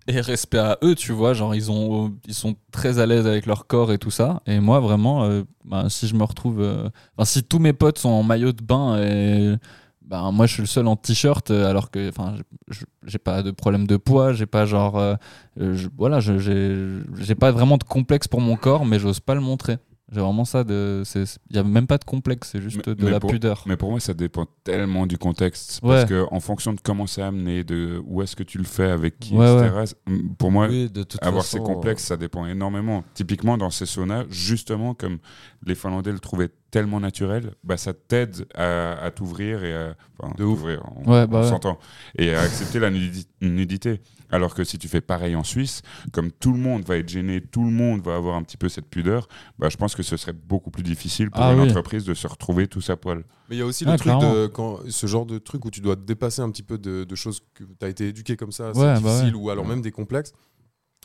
Et 0.07 0.19
respect 0.19 0.57
à 0.57 0.77
eux, 0.83 0.95
tu 0.95 1.11
vois, 1.11 1.33
genre 1.33 1.53
ils, 1.53 1.69
ont, 1.71 2.11
ils 2.27 2.33
sont 2.33 2.55
très 2.71 2.97
à 2.97 3.05
l'aise 3.05 3.27
avec 3.27 3.45
leur 3.45 3.67
corps 3.67 3.91
et 3.91 3.99
tout 3.99 4.09
ça. 4.09 4.41
Et 4.47 4.59
moi, 4.59 4.79
vraiment, 4.79 5.23
euh, 5.25 5.43
bah, 5.63 5.85
si 5.89 6.07
je 6.07 6.15
me 6.15 6.23
retrouve. 6.23 6.59
euh, 6.61 6.89
enfin, 7.17 7.25
si 7.25 7.43
tous 7.43 7.59
mes 7.59 7.71
potes 7.73 7.99
sont 7.99 8.09
en 8.09 8.23
maillot 8.23 8.51
de 8.51 8.63
bain 8.63 8.97
et 9.01 9.55
ben 10.01 10.31
moi 10.31 10.45
je 10.45 10.53
suis 10.53 10.61
le 10.61 10.67
seul 10.67 10.87
en 10.87 10.95
t-shirt 10.95 11.51
euh, 11.51 11.69
alors 11.69 11.91
que 11.91 12.09
enfin 12.09 12.35
j'ai 13.05 13.17
pas 13.19 13.43
de 13.43 13.51
problème 13.51 13.87
de 13.87 13.97
poids 13.97 14.33
j'ai 14.33 14.45
pas 14.45 14.65
genre 14.65 14.97
euh, 14.97 15.15
euh, 15.59 15.75
je- 15.75 15.87
voilà 15.97 16.19
j'ai 16.19 17.35
pas 17.35 17.51
vraiment 17.51 17.77
de 17.77 17.83
complexe 17.83 18.27
pour 18.27 18.41
mon 18.41 18.55
corps 18.55 18.85
mais 18.85 18.99
j'ose 18.99 19.19
pas 19.19 19.35
le 19.35 19.41
montrer 19.41 19.77
j'ai 20.11 20.19
vraiment 20.19 20.45
ça 20.45 20.63
de 20.63 21.03
il 21.49 21.55
y 21.55 21.59
a 21.59 21.63
même 21.63 21.87
pas 21.87 21.97
de 21.97 22.03
complexe 22.03 22.49
c'est 22.51 22.61
juste 22.61 22.85
Mais- 22.85 22.95
de 22.95 23.05
mais 23.05 23.11
la 23.11 23.19
pour- 23.19 23.29
pudeur 23.31 23.63
Mais 23.65 23.77
pour 23.77 23.91
moi, 23.91 23.99
ça 23.99 24.13
dépend 24.13 24.45
tellement 24.63 25.07
du 25.07 25.17
contexte. 25.17 25.79
Ouais. 25.83 25.89
Parce 25.89 26.05
que 26.09 26.25
en 26.31 26.39
fonction 26.39 26.73
de 26.73 26.79
comment 26.81 27.07
c'est 27.07 27.21
amené, 27.21 27.63
de 27.63 28.01
où 28.05 28.21
est-ce 28.21 28.35
que 28.35 28.43
tu 28.43 28.57
le 28.57 28.63
fais, 28.63 28.89
avec 28.91 29.19
qui, 29.19 29.33
Ouais, 29.35 29.67
etc. 29.67 29.95
Pour 30.37 30.51
moi, 30.51 30.67
Oui, 30.67 30.89
de 30.89 31.03
toute 31.03 31.21
avoir 31.23 31.43
façon, 31.43 31.57
ces 31.57 31.63
complexes, 31.63 32.03
ça 32.03 32.17
dépend 32.17 32.45
énormément. 32.45 33.03
Typiquement, 33.13 33.57
dans 33.57 33.69
ces 33.69 33.85
saunas, 33.85 34.25
justement, 34.29 34.93
comme 34.93 35.19
les 35.65 35.75
Finlandais 35.75 36.11
le 36.11 36.19
trouvaient 36.19 36.49
tellement 36.71 36.99
naturel, 36.99 37.53
bah, 37.63 37.77
ça 37.77 37.93
t'aide 37.93 38.45
à, 38.55 38.93
à 39.03 39.11
t'ouvrir 39.11 39.63
et 39.63 39.73
à. 39.73 39.95
Enfin, 40.19 40.33
De 40.37 40.43
ouf. 40.43 40.57
t'ouvrir, 40.59 40.83
on, 40.95 41.11
Ouais, 41.11 41.27
bah 41.27 41.39
on 41.39 41.41
ouais. 41.43 41.49
s'entend. 41.49 41.77
Et 42.17 42.33
à 42.33 42.41
accepter 42.41 42.79
la 42.79 42.89
nudi- 42.91 43.27
nudité. 43.41 44.01
Alors 44.31 44.55
que 44.55 44.63
si 44.63 44.77
tu 44.77 44.87
fais 44.87 45.01
pareil 45.01 45.35
en 45.35 45.43
Suisse, 45.43 45.81
comme 46.13 46.31
tout 46.31 46.53
le 46.53 46.59
monde 46.59 46.83
va 46.85 46.97
être 46.97 47.09
gêné, 47.09 47.41
tout 47.41 47.63
le 47.63 47.71
monde 47.71 48.01
va 48.01 48.15
avoir 48.15 48.35
un 48.35 48.43
petit 48.43 48.57
peu 48.57 48.69
cette 48.69 48.85
pudeur, 48.87 49.27
bah, 49.59 49.67
je 49.69 49.77
pense 49.77 49.93
que 49.95 50.03
ce 50.03 50.15
serait 50.17 50.33
beaucoup 50.33 50.71
plus 50.71 50.83
difficile 50.83 51.29
pour 51.29 51.41
Ah 51.43 51.53
une 51.53 51.59
oui. 51.61 51.69
entreprise 51.69 52.05
de 52.05 52.13
se 52.13 52.27
retrouver 52.27 52.67
tous 52.67 52.89
à 52.89 52.95
poil. 52.97 53.23
Mais 53.49 53.57
il 53.57 53.59
y 53.59 53.61
a 53.61 53.65
aussi 53.65 53.83
Ah, 53.87 53.91
le 53.93 53.97
truc 53.99 54.13
de 54.19 54.47
quand, 54.47 54.79
ce 54.89 55.05
genre 55.07 55.25
de 55.25 55.37
truc 55.37 55.65
où 55.65 55.69
tu 55.71 55.81
dois 55.81 55.95
te 55.95 56.01
dépasser 56.01 56.41
un 56.41 56.49
petit 56.49 56.63
peu 56.63 56.77
de, 56.77 57.03
de 57.03 57.15
choses 57.15 57.41
que 57.53 57.63
tu 57.65 57.85
as 57.85 57.89
été 57.89 58.07
éduqué 58.07 58.37
comme 58.37 58.51
ça, 58.53 58.71
c'est 58.73 58.79
Ouais, 58.79 58.93
bah 58.93 58.99
difficile, 58.99 59.35
ouais. 59.35 59.41
ou 59.43 59.49
alors 59.49 59.65
même 59.65 59.81
des 59.81 59.91
complexes. 59.91 60.31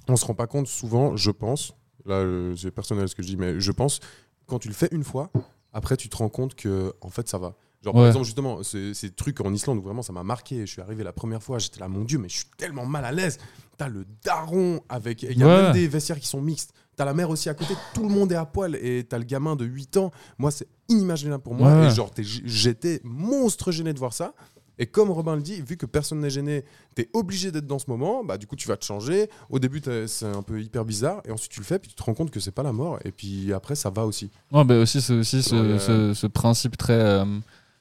On 0.09 0.15
se 0.16 0.24
rend 0.24 0.35
pas 0.35 0.47
compte 0.47 0.69
souvent, 0.69 1.16
je 1.16 1.32
pense, 1.32 1.73
là 2.05 2.15
euh, 2.16 2.55
c'est 2.57 2.70
personnel 2.70 3.09
ce 3.09 3.15
que 3.16 3.23
je 3.24 3.28
dis, 3.28 3.36
mais 3.36 3.59
je 3.59 3.73
pense, 3.73 3.98
quand 4.47 4.61
tu 4.61 4.69
le 4.69 4.74
fais 4.74 4.89
une 4.93 5.03
fois, 5.03 5.32
après 5.73 5.97
tu 5.97 6.09
te 6.09 6.16
rends 6.16 6.28
compte 6.28 6.55
que 6.55 6.93
en 7.01 7.11
fait 7.11 7.28
ça 7.28 7.39
va. 7.39 7.55
Genre 7.86 7.94
par 7.94 8.06
exemple 8.08 8.24
justement, 8.24 8.62
ces, 8.64 8.94
ces 8.94 9.10
trucs 9.10 9.40
en 9.40 9.52
Islande 9.54 9.78
où 9.78 9.82
vraiment 9.82 10.02
ça 10.02 10.12
m'a 10.12 10.24
marqué, 10.24 10.60
je 10.66 10.72
suis 10.72 10.82
arrivé 10.82 11.04
la 11.04 11.12
première 11.12 11.40
fois, 11.42 11.58
j'étais 11.60 11.78
là, 11.80 11.86
mon 11.88 12.02
dieu, 12.04 12.18
mais 12.18 12.28
je 12.28 12.36
suis 12.38 12.46
tellement 12.56 12.84
mal 12.84 13.04
à 13.04 13.12
l'aise. 13.12 13.38
T'as 13.78 13.88
le 13.88 14.04
daron 14.24 14.80
avec, 14.88 15.22
il 15.22 15.38
y 15.38 15.42
a 15.42 15.46
Ouais. 15.46 15.62
même 15.62 15.72
des 15.72 15.86
vestiaires 15.86 16.18
qui 16.18 16.26
sont 16.26 16.40
mixtes. 16.40 16.72
T'as 16.96 17.04
la 17.04 17.14
mère 17.14 17.30
aussi 17.30 17.48
à 17.48 17.54
côté, 17.54 17.74
tout 17.94 18.02
le 18.02 18.08
monde 18.08 18.32
est 18.32 18.36
à 18.36 18.44
poil 18.46 18.74
et 18.76 19.04
t'as 19.04 19.18
le 19.18 19.24
gamin 19.24 19.54
de 19.54 19.64
8 19.66 19.98
ans. 19.98 20.10
Moi, 20.38 20.50
c'est 20.50 20.66
inimaginable 20.88 21.42
pour 21.42 21.54
moi. 21.54 21.80
Ouais. 21.82 21.86
Et 21.86 21.90
genre, 21.94 22.10
j'étais 22.44 23.00
monstre 23.04 23.70
gêné 23.70 23.92
de 23.92 23.98
voir 23.98 24.12
ça. 24.12 24.32
Et 24.78 24.84
comme 24.86 25.10
Robin 25.10 25.36
le 25.36 25.40
dit, 25.42 25.62
vu 25.62 25.78
que 25.78 25.86
personne 25.86 26.20
n'est 26.20 26.28
gêné, 26.28 26.62
t'es 26.94 27.08
obligé 27.14 27.50
d'être 27.50 27.66
dans 27.66 27.78
ce 27.78 27.88
moment. 27.88 28.22
Bah, 28.24 28.36
du 28.36 28.46
coup, 28.46 28.56
tu 28.56 28.68
vas 28.68 28.76
te 28.76 28.84
changer. 28.84 29.30
Au 29.48 29.58
début, 29.58 29.80
c'est 30.06 30.26
un 30.26 30.42
peu 30.42 30.60
hyper 30.60 30.84
bizarre. 30.84 31.22
Et 31.26 31.30
ensuite, 31.30 31.50
tu 31.50 31.60
le 31.60 31.64
fais, 31.64 31.78
puis 31.78 31.88
tu 31.88 31.94
te 31.96 32.02
rends 32.02 32.12
compte 32.12 32.30
que 32.30 32.40
c'est 32.40 32.50
pas 32.50 32.62
la 32.62 32.72
mort. 32.72 32.98
Et 33.04 33.10
puis 33.10 33.54
après, 33.54 33.74
ça 33.74 33.88
va 33.88 34.04
aussi. 34.04 34.30
Ouais, 34.52 34.64
bah 34.64 34.76
aussi, 34.78 35.00
c'est 35.00 35.14
aussi 35.14 35.42
ce- 35.42 36.12
ce 36.14 36.26
principe 36.26 36.76
très. 36.76 36.92
euh, 36.92 37.24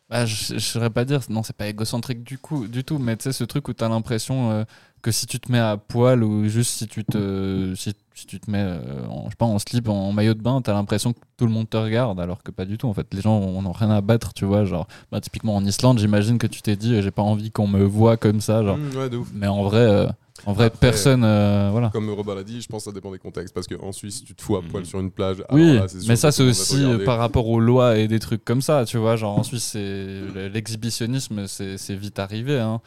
bah, 0.10 0.26
je 0.26 0.54
ne 0.54 0.60
saurais 0.60 0.90
pas 0.90 1.06
dire, 1.06 1.22
non, 1.30 1.42
c'est 1.44 1.56
pas 1.56 1.68
égocentrique 1.68 2.24
du, 2.24 2.38
coup, 2.38 2.68
du 2.68 2.84
tout, 2.84 3.00
mais 3.00 3.18
tu 3.18 3.24
sais, 3.24 3.34
ce 3.34 3.44
truc 3.44 3.68
où 3.68 3.74
tu 3.74 3.84
as 3.84 3.90
l'impression 3.90 4.52
euh, 4.52 4.64
que 5.02 5.12
si 5.12 5.28
tu 5.28 5.40
te 5.40 5.52
mets 5.52 5.60
à 5.60 5.78
poil 5.78 6.24
ou 6.24 6.48
juste 6.48 6.72
si 6.72 6.88
tu 6.88 7.04
te, 7.04 7.74
si, 7.76 7.94
si 8.16 8.26
tu 8.26 8.40
te 8.40 8.50
mets 8.50 8.64
euh, 8.64 9.06
en, 9.08 9.26
je 9.26 9.30
sais 9.30 9.36
pas, 9.36 9.46
en 9.46 9.60
slip, 9.60 9.88
en 9.88 10.12
maillot 10.12 10.34
de 10.34 10.42
bain, 10.42 10.62
tu 10.62 10.70
as 10.72 10.74
l'impression 10.74 11.14
que 11.14 11.20
tout 11.38 11.46
le 11.46 11.52
monde 11.52 11.70
te 11.70 11.78
regarde, 11.78 12.20
alors 12.20 12.42
que 12.42 12.50
pas 12.50 12.66
du 12.66 12.78
tout. 12.78 12.88
En 12.88 12.94
fait, 12.94 13.14
les 13.14 13.22
gens 13.22 13.40
n'ont 13.40 13.72
rien 13.72 13.92
à 13.92 14.02
battre, 14.02 14.34
tu 14.34 14.46
vois. 14.46 14.66
Genre, 14.66 14.88
bah, 15.12 15.22
typiquement 15.22 15.56
en 15.56 15.64
Islande, 15.64 16.00
j'imagine 16.00 16.38
que 16.38 16.48
tu 16.48 16.62
t'es 16.62 16.76
dit, 16.76 16.96
euh, 16.96 17.02
j'ai 17.02 17.12
pas 17.12 17.22
envie 17.22 17.52
qu'on 17.52 17.68
me 17.68 17.84
voit 17.84 18.18
comme 18.18 18.42
ça. 18.42 18.64
Genre. 18.64 18.78
Mmh, 18.78 18.98
ouais, 18.98 19.10
de 19.10 19.18
ouf. 19.18 19.30
Mais 19.34 19.48
en 19.48 19.64
vrai, 19.64 19.80
euh, 19.80 20.08
en 20.46 20.54
vrai 20.54 20.66
Après, 20.66 20.80
personne. 20.80 21.24
euh, 21.24 21.70
voilà. 21.72 21.90
Comme 21.92 22.10
Robin 22.10 22.36
l'a 22.36 22.44
dit, 22.44 22.62
je 22.62 22.68
pense 22.68 22.84
que 22.84 22.90
ça 22.92 22.94
dépend 22.94 23.12
des 23.12 23.18
contextes. 23.20 23.54
Parce 23.54 23.68
qu'en 23.68 23.92
Suisse, 23.92 24.24
tu 24.24 24.36
te 24.36 24.42
fous 24.42 24.56
à 24.58 24.62
Mhm. 24.62 24.68
poil 24.68 24.86
sur 24.86 25.00
une 25.00 25.12
plage. 25.12 25.38
alors 25.50 25.52
Oui, 25.52 25.76
là, 25.76 25.88
mais 26.08 26.16
ça 26.16 26.32
c'est 26.32 26.44
aussi 26.44 26.84
par 27.06 27.18
rapport 27.18 27.48
aux 27.48 27.60
lois 27.60 27.98
et 27.98 28.08
des 28.08 28.20
trucs 28.20 28.44
comme 28.46 28.62
ça, 28.62 28.86
tu 28.86 28.98
vois. 28.98 29.16
Genre 29.16 29.38
en 29.38 29.44
Suisse, 29.44 29.64
c'est 29.74 30.22
l'exhibitionnisme, 30.50 31.48
c'est 31.48 31.96
vite 31.96 32.20
arrivé. 32.20 32.60
Hein. 32.60 32.82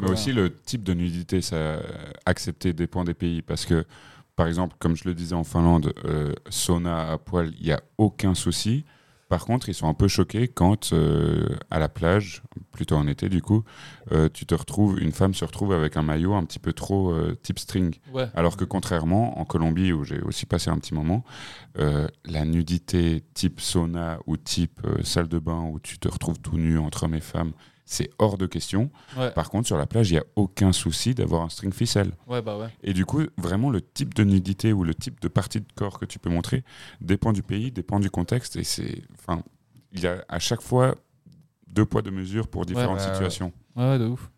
Mais 0.00 0.10
aussi 0.10 0.32
le 0.32 0.54
type 0.54 0.82
de 0.84 0.94
nudité, 0.94 1.40
ça 1.40 1.78
accepté 2.26 2.72
dépend 2.72 3.04
des 3.04 3.14
pays 3.14 3.42
parce 3.42 3.64
que 3.66 3.84
par 4.36 4.46
exemple, 4.46 4.76
comme 4.78 4.96
je 4.96 5.04
le 5.06 5.14
disais 5.14 5.34
en 5.34 5.44
Finlande, 5.44 5.92
euh, 6.06 6.32
sauna 6.48 7.10
à 7.12 7.18
poil, 7.18 7.52
il 7.60 7.66
y 7.66 7.72
a 7.72 7.80
aucun 7.98 8.34
souci. 8.34 8.84
Par 9.30 9.44
contre, 9.44 9.68
ils 9.68 9.74
sont 9.74 9.86
un 9.86 9.94
peu 9.94 10.08
choqués 10.08 10.48
quand 10.48 10.92
euh, 10.92 11.46
à 11.70 11.78
la 11.78 11.88
plage, 11.88 12.42
plutôt 12.72 12.96
en 12.96 13.06
été 13.06 13.28
du 13.28 13.40
coup, 13.40 13.62
euh, 14.10 14.28
tu 14.28 14.44
te 14.44 14.56
retrouves, 14.56 15.00
une 15.00 15.12
femme 15.12 15.34
se 15.34 15.44
retrouve 15.44 15.72
avec 15.72 15.96
un 15.96 16.02
maillot 16.02 16.34
un 16.34 16.44
petit 16.44 16.58
peu 16.58 16.72
trop 16.72 17.12
euh, 17.12 17.38
type 17.40 17.60
string. 17.60 17.94
Ouais. 18.12 18.28
Alors 18.34 18.56
que 18.56 18.64
contrairement, 18.64 19.38
en 19.38 19.44
Colombie, 19.44 19.92
où 19.92 20.02
j'ai 20.02 20.20
aussi 20.20 20.46
passé 20.46 20.68
un 20.68 20.78
petit 20.78 20.94
moment, 20.94 21.24
la 21.76 22.44
nudité 22.44 23.22
type 23.32 23.60
sauna 23.60 24.18
ou 24.26 24.36
type 24.36 24.84
salle 25.04 25.28
de 25.28 25.38
bain 25.38 25.62
où 25.62 25.78
tu 25.78 26.00
te 26.00 26.08
retrouves 26.08 26.40
tout 26.40 26.58
nu 26.58 26.76
entre 26.78 27.04
hommes 27.04 27.14
et 27.14 27.20
femmes, 27.20 27.52
c'est 27.92 28.08
hors 28.20 28.38
de 28.38 28.46
question. 28.46 28.88
Ouais. 29.18 29.32
Par 29.32 29.50
contre, 29.50 29.66
sur 29.66 29.76
la 29.76 29.84
plage, 29.86 30.10
il 30.10 30.14
n'y 30.14 30.20
a 30.20 30.24
aucun 30.36 30.72
souci 30.72 31.12
d'avoir 31.12 31.42
un 31.42 31.48
string 31.48 31.74
ficelle. 31.74 32.12
ouais, 32.28 32.40
bah 32.40 32.56
ouais. 32.56 32.68
Et 32.84 32.92
du 32.92 33.04
coup, 33.04 33.22
vraiment, 33.36 33.68
le 33.68 33.80
type 33.80 34.14
de 34.14 34.22
nudité 34.22 34.72
ou 34.72 34.84
le 34.84 34.94
type 34.94 35.18
de 35.20 35.26
partie 35.26 35.60
de 35.60 35.66
corps 35.74 35.98
que 35.98 36.04
tu 36.04 36.20
peux 36.20 36.30
montrer 36.30 36.62
dépend 37.00 37.32
du 37.32 37.42
pays, 37.42 37.72
dépend 37.72 37.98
du 37.98 38.08
contexte. 38.08 38.54
Et 38.54 38.62
c'est. 38.62 39.02
Enfin, 39.18 39.42
il 39.92 40.00
y 40.00 40.06
a 40.06 40.24
à 40.28 40.38
chaque 40.38 40.60
fois 40.62 40.94
deux 41.66 41.84
poids, 41.84 42.00
deux 42.02 42.12
mesures 42.12 42.46
pour 42.46 42.64
différentes 42.64 42.98
Ouais, 43.00 43.04
ouais. 43.06 43.12
situations. 43.12 43.52
Ouais, 43.74 43.90
ouais, 43.90 43.98
de 43.98 44.06
ouf. 44.06 44.30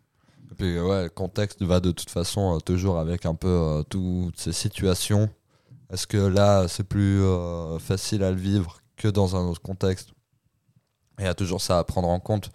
Et 0.51 0.55
puis, 0.55 0.79
ouais, 0.79 1.03
le 1.03 1.09
contexte 1.09 1.61
va 1.61 1.79
de 1.79 1.91
toute 1.91 2.09
façon 2.09 2.55
euh, 2.55 2.59
toujours 2.59 2.97
avec 2.97 3.25
un 3.27 3.35
peu 3.35 3.47
euh, 3.47 3.83
toutes 3.83 4.39
ces 4.39 4.51
situations. 4.51 5.29
Est-ce 5.91 6.07
que 6.07 6.17
là, 6.17 6.67
c'est 6.67 6.83
plus 6.87 7.21
euh, 7.21 7.77
facile 7.77 8.23
à 8.23 8.31
le 8.31 8.37
vivre 8.37 8.79
que 8.97 9.07
dans 9.07 9.35
un 9.35 9.45
autre 9.47 9.61
contexte? 9.61 10.09
Il 11.19 11.25
y 11.25 11.27
a 11.27 11.35
toujours 11.35 11.61
ça 11.61 11.77
à 11.77 11.83
prendre 11.83 12.07
en 12.09 12.19
compte. 12.19 12.49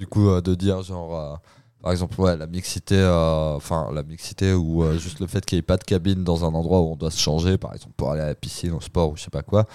Du 0.00 0.06
coup, 0.06 0.30
euh, 0.30 0.40
de 0.40 0.54
dire, 0.54 0.82
genre, 0.82 1.14
euh, 1.14 1.36
par 1.82 1.92
exemple, 1.92 2.18
ouais, 2.22 2.34
la 2.34 2.46
mixité, 2.46 2.94
euh, 2.96 3.54
enfin, 3.56 3.90
la 3.92 4.02
mixité 4.02 4.54
ou 4.54 4.82
juste 4.98 5.20
le 5.20 5.26
fait 5.26 5.44
qu'il 5.44 5.56
n'y 5.56 5.58
ait 5.58 5.62
pas 5.62 5.76
de 5.76 5.84
cabine 5.84 6.24
dans 6.24 6.46
un 6.46 6.54
endroit 6.54 6.80
où 6.80 6.92
on 6.92 6.96
doit 6.96 7.10
se 7.10 7.20
changer, 7.20 7.58
par 7.58 7.74
exemple, 7.74 7.92
pour 7.98 8.10
aller 8.10 8.22
à 8.22 8.28
la 8.28 8.34
piscine, 8.34 8.72
au 8.72 8.80
sport 8.80 9.10
ou 9.10 9.16
je 9.16 9.24
sais 9.24 9.30
pas 9.30 9.42
quoi. 9.42 9.66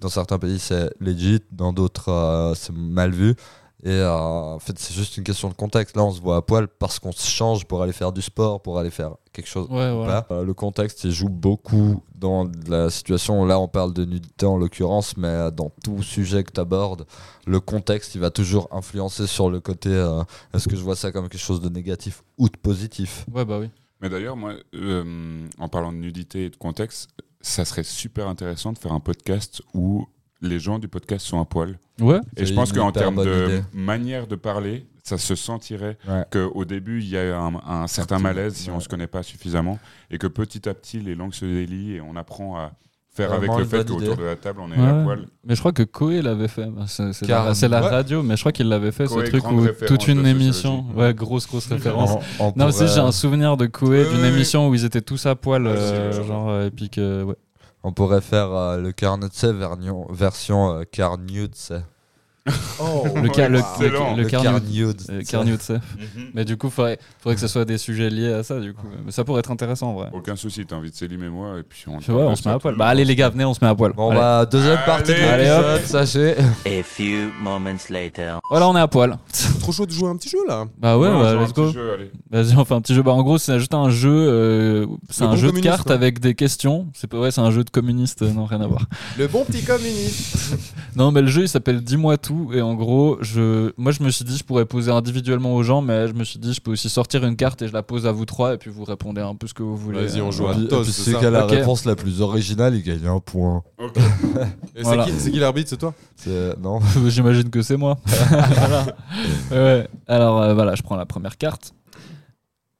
Dans 0.00 0.08
certains 0.08 0.38
pays, 0.38 0.58
c'est 0.58 0.90
legit, 1.00 1.42
dans 1.52 1.74
d'autres, 1.74 2.54
c'est 2.56 2.72
mal 2.74 3.10
vu. 3.10 3.34
Et 3.84 3.90
euh, 3.90 4.54
en 4.54 4.58
fait, 4.58 4.78
c'est 4.78 4.94
juste 4.94 5.18
une 5.18 5.24
question 5.24 5.50
de 5.50 5.54
contexte. 5.54 5.94
Là, 5.94 6.04
on 6.04 6.10
se 6.10 6.20
voit 6.20 6.36
à 6.36 6.42
poil 6.42 6.68
parce 6.68 6.98
qu'on 6.98 7.12
se 7.12 7.28
change 7.28 7.66
pour 7.66 7.82
aller 7.82 7.92
faire 7.92 8.12
du 8.12 8.22
sport, 8.22 8.62
pour 8.62 8.78
aller 8.78 8.90
faire 8.90 9.16
quelque 9.34 9.46
chose. 9.46 9.68
Ouais, 9.68 9.92
voilà. 9.92 10.26
Euh, 10.30 10.42
le 10.42 10.54
contexte, 10.54 11.04
il 11.04 11.10
joue 11.10 11.28
beaucoup 11.28 12.02
dans 12.14 12.50
la 12.66 12.88
situation. 12.88 13.44
Là, 13.44 13.60
on 13.60 13.68
parle 13.68 13.92
de 13.92 14.06
nudité 14.06 14.46
en 14.46 14.56
l'occurrence, 14.56 15.18
mais 15.18 15.28
euh, 15.28 15.50
dans 15.50 15.70
tout 15.84 16.02
sujet 16.02 16.44
que 16.44 16.52
tu 16.52 16.60
abordes, 16.60 17.04
le 17.46 17.60
contexte, 17.60 18.14
il 18.14 18.22
va 18.22 18.30
toujours 18.30 18.68
influencer 18.70 19.26
sur 19.26 19.50
le 19.50 19.60
côté 19.60 19.90
euh, 19.90 20.22
est-ce 20.54 20.66
que 20.66 20.76
je 20.76 20.82
vois 20.82 20.96
ça 20.96 21.12
comme 21.12 21.28
quelque 21.28 21.40
chose 21.40 21.60
de 21.60 21.68
négatif 21.68 22.24
ou 22.38 22.48
de 22.48 22.56
positif? 22.56 23.26
Ouais, 23.34 23.44
bah 23.44 23.58
oui. 23.60 23.68
Mais 24.00 24.08
d'ailleurs, 24.08 24.36
moi, 24.36 24.54
euh, 24.74 25.46
en 25.58 25.68
parlant 25.68 25.92
de 25.92 25.98
nudité 25.98 26.46
et 26.46 26.50
de 26.50 26.56
contexte, 26.56 27.10
ça 27.40 27.64
serait 27.64 27.84
super 27.84 28.28
intéressant 28.28 28.72
de 28.72 28.78
faire 28.78 28.92
un 28.92 29.00
podcast 29.00 29.60
où 29.74 30.06
les 30.46 30.58
gens 30.58 30.78
du 30.78 30.88
podcast 30.88 31.26
sont 31.26 31.40
à 31.40 31.44
poil. 31.44 31.78
Ouais. 32.00 32.20
Et 32.36 32.46
je 32.46 32.54
pense 32.54 32.72
qu'en 32.72 32.92
termes 32.92 33.24
de 33.24 33.44
idée. 33.46 33.62
manière 33.72 34.26
de 34.26 34.36
parler, 34.36 34.86
ça 35.02 35.18
se 35.18 35.34
sentirait 35.34 35.98
Ouais. 36.08 36.24
qu'au 36.30 36.64
début, 36.64 37.00
il 37.00 37.08
y 37.08 37.18
a 37.18 37.38
un, 37.38 37.54
un 37.66 37.86
certain 37.86 38.18
malaise 38.18 38.54
si 38.54 38.70
on 38.70 38.76
ne 38.76 38.80
se 38.80 38.88
connaît 38.88 39.06
pas 39.06 39.22
suffisamment 39.22 39.78
et 40.10 40.18
que 40.18 40.26
petit 40.26 40.68
à 40.68 40.74
petit, 40.74 41.00
les 41.00 41.14
langues 41.14 41.34
se 41.34 41.44
délient 41.44 41.94
et 41.96 42.00
on 42.00 42.16
apprend 42.16 42.56
à 42.56 42.72
faire 43.12 43.32
avec 43.32 43.48
le 43.56 43.64
fait 43.64 43.86
qu'autour 43.88 44.16
de 44.16 44.24
la 44.24 44.34
table, 44.34 44.58
on 44.60 44.72
est 44.72 44.76
Ouais. 44.76 44.88
à 44.88 45.04
poil. 45.04 45.26
Mais 45.44 45.54
je 45.54 45.60
crois 45.60 45.70
que 45.70 45.84
Koé 45.84 46.20
l'avait 46.20 46.48
fait. 46.48 46.66
Bah, 46.66 46.86
C'est 46.88 47.28
la, 47.28 47.54
c'est 47.54 47.68
la 47.68 47.80
Ouais. 47.82 47.88
radio, 47.88 48.24
mais 48.24 48.34
je 48.36 48.42
crois 48.42 48.50
qu'il 48.50 48.68
l'avait 48.68 48.90
fait, 48.90 49.04
Koé, 49.06 49.26
ce 49.26 49.30
truc 49.30 49.48
où 49.52 49.64
toute 49.86 50.08
une 50.08 50.26
émission. 50.26 50.84
Ouais, 50.96 51.14
grosse, 51.14 51.46
grosse 51.46 51.66
référence. 51.68 52.18
On- 52.40 52.46
on 52.46 52.52
Non, 52.56 52.66
aussi, 52.66 52.88
j'ai 52.88 52.98
un 52.98 53.12
souvenir 53.12 53.56
de 53.56 53.66
Koé 53.66 54.04
d'une 54.12 54.24
émission 54.24 54.68
où 54.68 54.74
ils 54.74 54.84
étaient 54.84 55.00
tous 55.00 55.26
à 55.26 55.36
poil, 55.36 55.62
Ouais, 55.64 55.68
euh, 55.76 56.24
genre, 56.26 56.48
euh, 56.50 56.66
et 56.66 56.70
puis 56.72 56.90
que, 56.90 57.22
ouais. 57.22 57.36
On 57.86 57.92
pourrait 57.92 58.22
faire 58.22 58.50
euh, 58.52 58.78
le 58.78 58.92
version, 58.92 60.06
version 60.10 60.72
euh, 60.72 60.84
Carnutse. 60.90 61.72
Oh, 62.78 63.04
Le, 63.14 63.28
car, 63.30 63.48
le, 63.48 63.58
le, 63.80 63.88
le 64.22 64.24
euh, 65.10 65.22
Carnutse. 65.26 65.72
Mais 66.34 66.44
du 66.44 66.58
coup, 66.58 66.68
faudrait, 66.68 66.98
faudrait 67.20 67.36
que 67.36 67.40
ce 67.40 67.46
soit 67.48 67.64
des 67.64 67.78
sujets 67.78 68.10
liés 68.10 68.32
à 68.34 68.42
ça, 68.42 68.60
du 68.60 68.74
coup. 68.74 68.86
Mais 69.06 69.12
ça 69.12 69.24
pourrait 69.24 69.38
être 69.38 69.50
intéressant, 69.50 69.90
en 69.90 69.94
vrai. 69.94 70.08
Aucun 70.12 70.36
souci, 70.36 70.66
t'invites 70.66 70.94
Célim 70.94 71.22
et 71.22 71.28
moi 71.30 71.58
et 71.58 71.62
puis 71.62 71.84
on. 71.86 71.96
Ouais, 71.96 72.22
on 72.22 72.36
se 72.36 72.46
met 72.46 72.54
à 72.54 72.58
poil. 72.58 72.76
Bah, 72.76 72.88
allez, 72.88 73.06
les 73.06 73.16
gars, 73.16 73.30
venez, 73.30 73.46
on 73.46 73.54
se 73.54 73.64
met 73.64 73.70
à 73.70 73.74
poil. 73.74 73.92
Bon, 73.94 74.10
Allez. 74.10 74.20
bah, 74.20 74.44
deuxième 74.44 74.74
Allez. 74.76 74.84
partie 74.86 75.12
de 75.14 75.20
Allez, 75.26 75.48
hop. 75.50 75.64
l'épisode, 75.74 75.86
sachez. 76.06 76.34
A 76.66 76.82
few 76.82 77.30
moments 77.42 77.70
later. 77.88 78.38
Voilà, 78.50 78.68
on 78.68 78.76
est 78.76 78.80
à 78.80 78.88
poil. 78.88 79.16
trop 79.60 79.72
chaud 79.72 79.86
de 79.86 79.92
jouer 79.92 80.08
un 80.10 80.16
petit 80.16 80.28
jeu 80.28 80.38
là. 80.46 80.66
Bah 80.78 80.98
ouais, 80.98 81.08
on 81.08 81.20
bah, 81.20 81.34
let's 81.36 81.52
petit 81.52 81.54
go. 81.62 81.72
jeu, 81.72 81.92
allez. 81.94 82.10
Vas-y, 82.30 82.56
on 82.56 82.64
fait 82.66 82.74
un 82.74 82.80
petit 82.82 82.94
jeu. 82.94 83.02
Bah, 83.02 83.12
en 83.12 83.22
gros, 83.22 83.38
c'est 83.38 83.58
juste 83.58 83.72
un 83.74 83.88
jeu. 83.88 84.10
euh, 84.12 84.86
c'est 85.08 85.24
un 85.24 85.30
bon 85.30 85.36
jeu 85.36 85.50
de 85.52 85.60
cartes 85.60 85.84
quoi. 85.86 85.94
avec 85.94 86.20
des 86.20 86.34
questions. 86.34 86.88
C'est 86.92 87.06
pas 87.06 87.18
ouais, 87.18 87.30
c'est 87.30 87.40
un 87.40 87.50
jeu 87.50 87.64
de 87.64 87.70
communiste. 87.70 88.20
euh, 88.22 88.30
Non, 88.32 88.44
rien 88.44 88.60
à 88.60 88.66
voir. 88.66 88.84
Le 89.16 89.28
bon 89.28 89.44
petit 89.46 89.62
communiste. 89.62 90.58
Non, 90.96 91.10
mais 91.10 91.22
le 91.22 91.28
jeu 91.28 91.42
il 91.42 91.48
s'appelle 91.48 91.80
Dis-moi 91.80 92.18
tout. 92.18 92.33
Et 92.52 92.60
en 92.60 92.74
gros, 92.74 93.18
je, 93.20 93.72
moi 93.76 93.92
je 93.92 94.02
me 94.02 94.10
suis 94.10 94.24
dit, 94.24 94.36
je 94.36 94.44
pourrais 94.44 94.64
poser 94.66 94.90
individuellement 94.90 95.54
aux 95.54 95.62
gens, 95.62 95.82
mais 95.82 96.08
je 96.08 96.12
me 96.12 96.24
suis 96.24 96.38
dit, 96.38 96.52
je 96.52 96.60
peux 96.60 96.72
aussi 96.72 96.88
sortir 96.88 97.24
une 97.24 97.36
carte 97.36 97.62
et 97.62 97.68
je 97.68 97.72
la 97.72 97.82
pose 97.82 98.06
à 98.06 98.12
vous 98.12 98.24
trois, 98.24 98.54
et 98.54 98.58
puis 98.58 98.70
vous 98.70 98.84
répondez 98.84 99.20
un 99.20 99.34
peu 99.34 99.46
ce 99.46 99.54
que 99.54 99.62
vous 99.62 99.76
voulez. 99.76 100.06
Vas-y, 100.06 100.20
on 100.20 100.30
joue 100.30 100.46
à 100.46 100.52
voilà. 100.52 100.64
Et 100.66 100.68
Tos, 100.68 100.82
puis 100.82 100.92
c'est 100.92 101.14
qui 101.18 101.24
a 101.26 101.30
la 101.30 101.46
réponse 101.46 101.84
la 101.84 101.96
plus 101.96 102.20
originale, 102.20 102.74
il 102.74 102.82
gagne 102.82 103.06
un 103.06 103.20
point. 103.20 103.62
Ok. 103.78 103.96
Et 104.76 104.82
Voilà. 104.82 105.06
c'est 105.18 105.30
qui, 105.30 105.38
l'arbitre 105.38 105.70
C'est 105.70 105.78
toi 105.78 105.94
Non. 106.62 106.80
J'imagine 107.08 107.50
que 107.50 107.62
c'est 107.62 107.76
moi. 107.76 107.98
Voilà. 108.06 108.86
Ouais. 109.50 109.88
Alors 110.06 110.40
euh, 110.42 110.54
voilà, 110.54 110.74
je 110.74 110.82
prends 110.82 110.96
la 110.96 111.06
première 111.06 111.36
carte. 111.36 111.74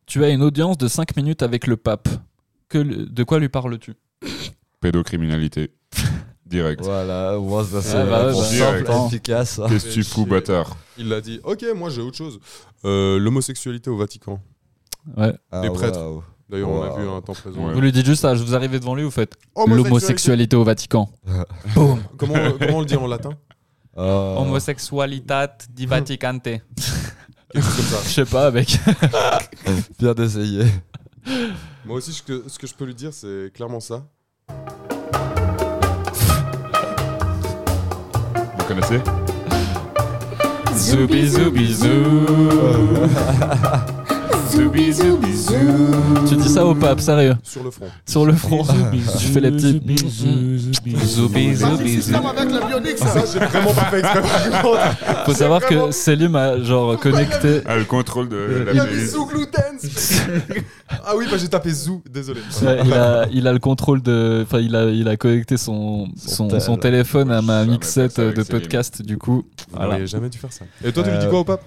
Tu 0.06 0.22
as 0.24 0.28
une 0.30 0.42
audience 0.42 0.76
de 0.78 0.86
5 0.88 1.16
minutes 1.16 1.42
avec 1.42 1.66
le 1.66 1.76
pape. 1.76 2.08
Que, 2.68 2.78
de 2.78 3.24
quoi 3.24 3.38
lui 3.38 3.48
parles-tu 3.48 3.94
Pédocriminalité. 4.80 5.70
Direct. 6.54 6.82
Voilà, 6.84 7.36
moins 7.38 7.64
ça 7.64 7.82
c'est 7.82 7.96
Ouais, 7.96 8.04
bah 8.10 8.26
ouais, 8.26 8.32
bah, 8.32 8.42
simple, 8.44 8.84
direct. 8.84 8.90
efficace. 9.08 9.60
Qu'est-ce 9.68 9.86
que 9.86 9.92
tu 9.92 10.04
fous, 10.04 10.26
bâtard 10.26 10.76
Il 10.98 11.08
l'a 11.08 11.20
dit. 11.20 11.40
Ok, 11.44 11.64
moi 11.74 11.90
j'ai 11.90 12.00
autre 12.00 12.16
chose. 12.16 12.38
Euh, 12.84 13.18
L'homosexualité 13.18 13.90
au 13.90 13.96
Vatican. 13.96 14.40
Ouais. 15.16 15.32
Ah, 15.50 15.62
Les 15.62 15.70
prêtres. 15.70 15.98
waouh. 15.98 16.22
D'ailleurs, 16.48 16.68
on 16.68 16.82
l'a 16.84 16.90
Wow. 16.90 16.98
vu 17.00 17.08
un 17.08 17.20
temps 17.22 17.32
présent. 17.32 17.66
Ouais. 17.66 17.72
Vous 17.74 17.80
lui 17.80 17.90
dites 17.90 18.04
juste 18.06 18.22
ça, 18.22 18.34
je 18.34 18.42
vous 18.44 18.54
arrivez 18.54 18.78
devant 18.78 18.94
lui, 18.94 19.02
vous 19.02 19.10
faites 19.10 19.34
Homosexualité. 19.54 19.84
l'homosexualité 19.88 20.56
au 20.56 20.64
Vatican. 20.64 21.08
Comment, 21.74 21.96
comment 22.16 22.76
on 22.76 22.80
le 22.80 22.86
dit 22.86 22.96
en 22.96 23.06
latin 23.06 23.30
Ah. 23.96 24.02
Homosexualitat 24.38 25.56
di 25.72 25.86
Vaticante. 25.86 26.48
Je 27.54 27.60
sais 27.60 28.24
pas, 28.24 28.50
mec. 28.50 28.78
Bien 29.98 30.14
essayé. 30.16 30.64
Moi 31.84 31.96
aussi, 31.98 32.12
ce 32.12 32.22
que, 32.22 32.44
ce 32.48 32.58
que 32.58 32.66
je 32.66 32.74
peux 32.74 32.84
lui 32.84 32.94
dire, 32.94 33.12
c'est 33.14 33.50
clairement 33.54 33.80
ça. 33.80 34.04
Vous 38.66 38.68
connaissez 38.68 39.00
Zoubi 40.74 41.28
zoubi 41.28 41.74
zou. 41.74 41.90
Zoubi 44.54 44.92
zoubi 44.92 45.32
zou. 45.36 45.54
Tu 46.28 46.36
dis 46.36 46.48
ça 46.48 46.64
au 46.64 46.74
pape, 46.74 47.00
sérieux. 47.00 47.34
Sur 47.42 47.64
le 47.64 47.70
front. 47.70 47.86
Sur 48.06 48.24
le 48.26 48.32
front. 48.34 48.62
tu 49.18 49.26
fais 49.26 49.40
les 49.40 49.50
petits. 49.50 49.80
Zoubi 50.08 50.96
zoubi 51.04 51.54
zou. 51.54 51.66
Ça, 52.96 53.22
j'ai 53.32 53.38
vraiment 53.40 53.72
pas 53.72 53.84
fait 53.90 53.98
exprès. 54.00 54.22
Faut 55.26 55.34
savoir 55.34 55.60
que 55.66 55.90
Selim 55.90 56.36
a 56.36 56.60
genre 56.62 56.98
connecté. 57.00 57.62
Ah, 57.66 57.76
le 57.76 57.84
contrôle 57.84 58.28
de 58.28 58.66
la. 58.72 58.86
Zoo 59.06 59.26
Glutens 59.26 60.22
Ah 61.04 61.14
oui, 61.16 61.26
bah 61.30 61.36
j'ai 61.38 61.48
tapé 61.48 61.70
Zoo, 61.70 62.02
désolé. 62.10 62.40
Ouais, 62.62 62.78
il, 62.84 62.92
a, 62.92 63.26
il 63.32 63.48
a 63.48 63.52
le 63.52 63.58
contrôle 63.58 64.02
de. 64.02 64.42
Enfin, 64.46 64.60
il 64.60 64.76
a, 64.76 64.84
il 64.90 65.08
a 65.08 65.16
connecté 65.16 65.56
son, 65.56 66.06
Son 66.16 66.48
son, 66.50 66.60
son 66.60 66.76
tel. 66.76 66.92
téléphone 66.92 67.30
à 67.32 67.42
ma 67.42 67.64
mixette 67.64 68.18
avec 68.18 68.36
de 68.36 68.42
podcast, 68.44 69.02
du 69.02 69.18
coup. 69.18 69.44
Vous 69.70 69.76
Voilà. 69.76 70.04
jamais 70.06 70.28
dû 70.28 70.38
faire 70.38 70.52
ça. 70.52 70.64
Et 70.84 70.92
toi, 70.92 71.02
tu 71.02 71.10
lui 71.10 71.18
dis 71.18 71.26
Euh, 71.26 71.30
quoi 71.30 71.40
au 71.40 71.44
pape? 71.44 71.62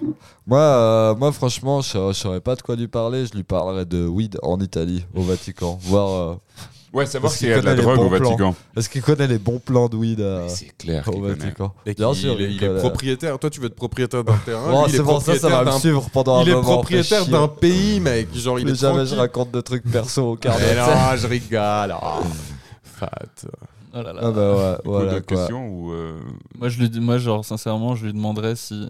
Moi, 0.46 0.60
euh, 0.60 1.14
moi 1.16 1.30
franchement, 1.32 1.80
je 1.82 1.98
je 2.08 2.12
saurais 2.14 2.40
pas 2.40 2.54
de 2.54 2.62
quoi 2.62 2.74
lui 2.78 2.88
parler. 2.88 3.26
Je 3.26 3.32
lui 3.34 3.42
parlerais 3.44 3.84
de 3.84 4.06
weed 4.06 4.38
en 4.42 4.58
Italie, 4.60 5.04
au 5.14 5.22
Vatican. 5.22 5.78
Voir. 5.82 6.08
euh, 6.10 6.34
Ouais, 6.90 7.04
savoir 7.04 7.30
s'il 7.30 7.50
y 7.50 7.52
a 7.52 7.60
de 7.60 7.66
la 7.66 7.74
drogue 7.74 7.98
au. 7.98 8.08
Vatican. 8.08 8.54
Est-ce 8.74 8.88
qu'il 8.88 9.02
connaît 9.02 9.26
les 9.26 9.36
bons 9.38 9.58
plans 9.58 9.90
de 9.90 9.96
weed 9.96 10.20
euh, 10.20 10.44
Mais 10.44 10.48
C'est 10.48 10.74
clair 10.78 11.06
au. 11.14 11.20
Vatican 11.20 11.74
Et 11.84 11.92
Bien 11.92 12.14
sûr, 12.14 12.32
il, 12.40 12.46
est- 12.46 12.50
il 12.54 12.56
est 12.64 12.66
connaît. 12.66 12.78
propriétaire. 12.80 13.38
Toi, 13.38 13.50
tu 13.50 13.60
veux 13.60 13.66
être 13.66 13.74
propriétaire 13.74 14.24
d'un 14.24 14.38
terrain. 14.38 14.70
Oh, 14.72 14.86
est 14.86 14.90
c'est 14.92 15.02
bon, 15.02 15.20
ça, 15.20 15.34
ça 15.34 15.48
propriétaire 15.48 15.50
va 15.50 15.60
me 15.64 15.70
d'un- 15.70 15.78
suivre 15.78 16.08
pendant 16.10 16.38
un 16.38 16.42
Il 16.44 16.48
est 16.48 16.52
moment. 16.54 16.62
propriétaire 16.76 17.26
d'un 17.26 17.46
pays, 17.46 18.00
mec. 18.00 18.34
Genre, 18.34 18.58
il 18.58 18.68
est 18.70 18.74
jamais 18.74 19.04
je 19.04 19.14
raconte 19.16 19.50
de 19.50 19.60
trucs 19.60 19.82
perso 19.84 20.32
au 20.32 20.36
quart 20.36 20.56
Eh 20.70 20.74
d'heure. 20.74 20.88
non, 20.88 21.16
je 21.16 21.26
rigole. 21.26 21.94
oh. 22.02 22.22
Fat. 22.82 23.08
Oh 23.94 24.02
là 24.02 24.12
là. 24.14 24.20
Ah 24.22 24.30
bah 24.30 24.54
ouais, 24.54 24.76
voilà 24.84 25.20
quoi. 25.20 25.46
ou 25.52 25.92
euh, 25.92 26.18
Moi, 26.58 26.68
je 26.70 26.78
lui 26.78 26.88
dis, 26.88 27.00
moi, 27.00 27.18
genre, 27.18 27.44
sincèrement, 27.44 27.96
je 27.96 28.06
lui 28.06 28.12
demanderais 28.14 28.56
si, 28.56 28.88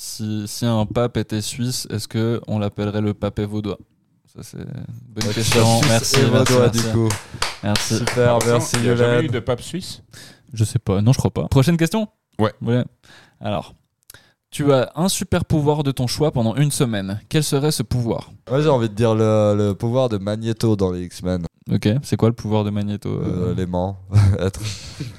si, 0.00 0.44
si 0.46 0.64
un 0.64 0.86
pape 0.86 1.16
était 1.16 1.40
suisse, 1.40 1.88
est-ce 1.90 2.06
que 2.06 2.40
on 2.46 2.60
l'appellerait 2.60 3.00
le 3.00 3.14
pape 3.14 3.40
vaudois? 3.40 3.78
Ça, 4.26 4.44
c'est 4.44 4.58
une 4.58 4.84
bonne 5.08 5.32
question. 5.32 5.80
Merci, 5.88 6.18
merci, 6.30 6.52
merci. 6.56 6.82
du 6.86 6.92
coup. 6.92 7.08
Merci. 7.64 7.98
Super, 7.98 8.38
merci 8.46 8.76
Il 8.76 8.82
n'y 8.82 8.90
a 8.90 8.96
jamais 8.96 9.24
eu 9.24 9.28
de 9.28 9.40
pape 9.40 9.60
suisse? 9.60 10.04
Je 10.52 10.62
sais 10.62 10.78
pas, 10.78 11.02
non, 11.02 11.12
je 11.12 11.18
crois 11.18 11.32
pas. 11.32 11.48
Prochaine 11.48 11.76
question? 11.76 12.06
Ouais. 12.38 12.52
Ouais. 12.62 12.84
Alors, 13.40 13.74
tu 14.50 14.72
as 14.72 14.90
un 14.96 15.08
super 15.08 15.44
pouvoir 15.44 15.82
de 15.82 15.90
ton 15.90 16.06
choix 16.06 16.30
pendant 16.32 16.56
une 16.56 16.70
semaine. 16.70 17.20
Quel 17.28 17.42
serait 17.44 17.70
ce 17.70 17.82
pouvoir 17.82 18.30
Moi 18.48 18.60
j'ai 18.62 18.68
envie 18.68 18.88
de 18.88 18.94
dire 18.94 19.14
le, 19.14 19.54
le 19.56 19.74
pouvoir 19.74 20.08
de 20.08 20.18
Magneto 20.18 20.74
dans 20.76 20.90
les 20.92 21.02
X-Men. 21.04 21.44
Ok, 21.70 21.86
c'est 22.02 22.16
quoi 22.16 22.30
le 22.30 22.34
pouvoir 22.34 22.64
de 22.64 22.70
Magneto 22.70 23.10
Euh, 23.10 23.50
euh, 23.50 23.54
L'aimant. 23.54 23.98
Être 24.38 24.60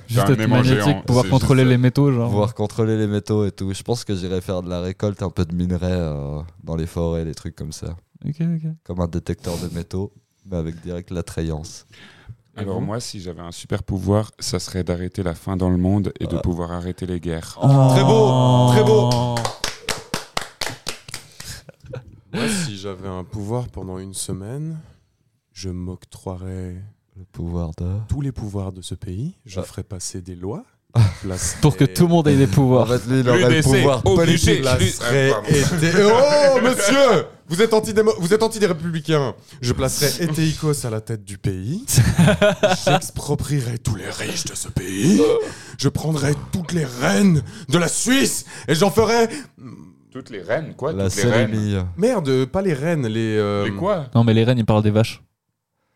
Juste 0.07 0.19
un 0.27 0.33
être 0.33 0.39
aimant 0.41 0.55
magnétique, 0.55 0.83
géant, 0.83 1.01
pouvoir 1.03 1.25
c'est 1.25 1.29
contrôler 1.29 1.61
juste 1.61 1.69
les 1.71 1.77
métaux, 1.77 2.11
genre. 2.11 2.29
pouvoir 2.29 2.55
contrôler 2.55 2.97
les 2.97 3.05
métaux 3.05 3.45
et 3.45 3.51
tout. 3.51 3.71
Je 3.71 3.83
pense 3.83 4.03
que 4.03 4.15
j'irai 4.15 4.41
faire 4.41 4.63
de 4.63 4.69
la 4.69 4.81
récolte, 4.81 5.21
un 5.21 5.29
peu 5.29 5.45
de 5.45 5.53
minerais 5.53 5.91
euh, 5.91 6.39
dans 6.63 6.75
les 6.75 6.87
forêts, 6.87 7.23
les 7.23 7.35
trucs 7.35 7.55
comme 7.55 7.71
ça. 7.71 7.95
Ok, 8.27 8.35
ok. 8.41 8.71
Comme 8.83 8.99
un 8.99 9.07
détecteur 9.07 9.53
de 9.59 9.71
métaux, 9.75 10.11
mais 10.49 10.57
avec 10.57 10.81
direct 10.81 11.11
l'attrayance. 11.11 11.85
Alors 12.59 12.79
vous 12.79 12.85
moi, 12.85 12.99
si 12.99 13.19
j'avais 13.19 13.41
un 13.41 13.51
super 13.51 13.83
pouvoir, 13.83 14.31
ça 14.39 14.59
serait 14.59 14.83
d'arrêter 14.83 15.23
la 15.23 15.35
faim 15.35 15.57
dans 15.57 15.69
le 15.69 15.77
monde 15.77 16.11
et 16.19 16.27
de 16.27 16.37
Ah. 16.37 16.41
pouvoir 16.41 16.71
arrêter 16.71 17.05
les 17.05 17.19
guerres. 17.19 17.57
Très 17.59 18.03
beau, 18.03 18.29
Oh. 18.31 18.67
très 18.71 18.83
beau. 18.83 19.09
Moi, 22.33 22.47
si 22.47 22.77
j'avais 22.77 23.07
un 23.07 23.23
pouvoir 23.23 23.67
pendant 23.69 23.97
une 23.97 24.13
semaine, 24.13 24.79
je 25.53 25.69
m'octroierais 25.69 26.75
Le 27.17 27.25
pouvoir 27.31 27.71
de. 27.77 27.97
tous 28.07 28.21
les 28.21 28.31
pouvoirs 28.31 28.71
de 28.71 28.81
ce 28.81 28.95
pays. 28.95 29.35
Je 29.45 29.59
Ah. 29.59 29.63
ferais 29.63 29.83
passer 29.83 30.21
des 30.21 30.35
lois. 30.35 30.63
Pour 31.61 31.77
que 31.77 31.85
tout 31.85 32.03
le 32.03 32.09
monde 32.09 32.27
ait 32.27 32.35
des 32.35 32.45
En 32.45 32.47
pouvoirs. 32.47 32.87
fait, 32.87 33.07
lui, 33.09 33.19
il 33.19 33.29
aurait 33.29 33.57
le 33.57 33.61
pouvoir 33.61 34.01
obligé. 34.05 34.61
politique. 34.61 35.01
Ah, 35.03 35.49
été- 35.49 35.91
Oh, 36.03 36.59
monsieur 36.61 37.25
Vous 37.49 37.61
êtes 37.63 37.73
anti 37.73 37.93
vous 38.19 38.31
êtes 38.33 38.43
anti 38.43 38.59
des 38.59 38.67
républicains. 38.67 39.33
Je 39.59 39.73
placerai 39.73 40.23
Eteikos 40.23 40.85
à 40.85 40.91
la 40.91 41.01
tête 41.01 41.23
du 41.23 41.39
pays. 41.39 41.83
J'exproprierai 42.85 43.79
tous 43.79 43.95
les 43.95 44.07
riches 44.09 44.45
de 44.45 44.53
ce 44.55 44.67
pays. 44.67 45.19
Je 45.79 45.89
prendrai 45.89 46.33
toutes 46.51 46.73
les 46.73 46.85
reines 46.85 47.41
de 47.69 47.77
la 47.79 47.87
Suisse 47.87 48.45
et 48.67 48.75
j'en 48.75 48.91
ferai 48.91 49.29
Toutes 50.11 50.29
les 50.29 50.41
reines, 50.43 50.73
quoi? 50.75 50.93
La 50.93 51.09
Toutes 51.09 51.23
les 51.23 51.29
reines. 51.29 51.85
merde, 51.97 52.45
pas 52.45 52.61
les 52.61 52.73
reines, 52.73 53.07
les 53.07 53.37
euh, 53.37 53.65
Les 53.65 53.71
quoi? 53.71 54.05
Non, 54.13 54.23
mais 54.23 54.33
les 54.35 54.43
reines, 54.43 54.59
ils 54.59 54.65
parlent 54.65 54.83
des 54.83 54.91
vaches. 54.91 55.21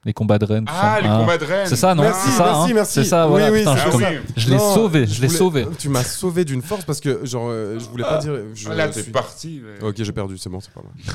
Les 0.05 0.11
combats 0.13 0.37
de 0.37 0.45
reines. 0.45 0.65
tout 0.65 0.73
Ah, 0.75 0.95
ça. 0.97 1.01
les 1.01 1.07
combats 1.07 1.37
de 1.37 1.45
reines 1.45 1.65
C'est 1.67 1.75
ça, 1.77 1.95
non? 1.95 2.03
Merci, 2.03 2.21
C'est 2.29 2.37
ça, 2.37 2.43
merci, 2.45 2.71
hein? 2.71 2.73
merci. 2.75 2.93
C'est 2.93 3.03
ça, 3.05 3.25
Oui, 3.25 3.29
voilà. 3.31 3.51
oui, 3.51 3.59
Putain, 3.59 3.75
c'est 3.77 3.81
je, 3.83 3.87
Ah 3.87 4.09
oui. 4.11 4.17
je 4.35 4.49
l'ai 4.49 4.57
Non, 4.57 4.73
sauvé, 4.73 5.05
je 5.07 5.21
l'ai 5.21 5.29
sauvé. 5.29 5.67
Tu 5.79 5.89
m'as 5.89 6.03
sauvé 6.03 6.43
d'une 6.45 6.61
force 6.61 6.83
parce 6.83 6.99
que 6.99 7.25
genre 7.25 7.47
euh, 7.49 7.79
je 7.79 7.85
voulais 7.85 8.03
pas 8.03 8.17
dire. 8.17 8.33
Je 8.53 8.69
Ah, 8.69 8.75
Là, 8.75 8.89
t'es 8.89 9.01
suis- 9.03 9.11
parti. 9.11 9.61
mais- 9.63 9.87
Ok, 9.87 9.95
j'ai 9.97 10.11
perdu, 10.11 10.37
c'est 10.37 10.49
bon, 10.49 10.59
c'est 10.59 10.71
pas 10.73 10.81
mal. 10.81 10.91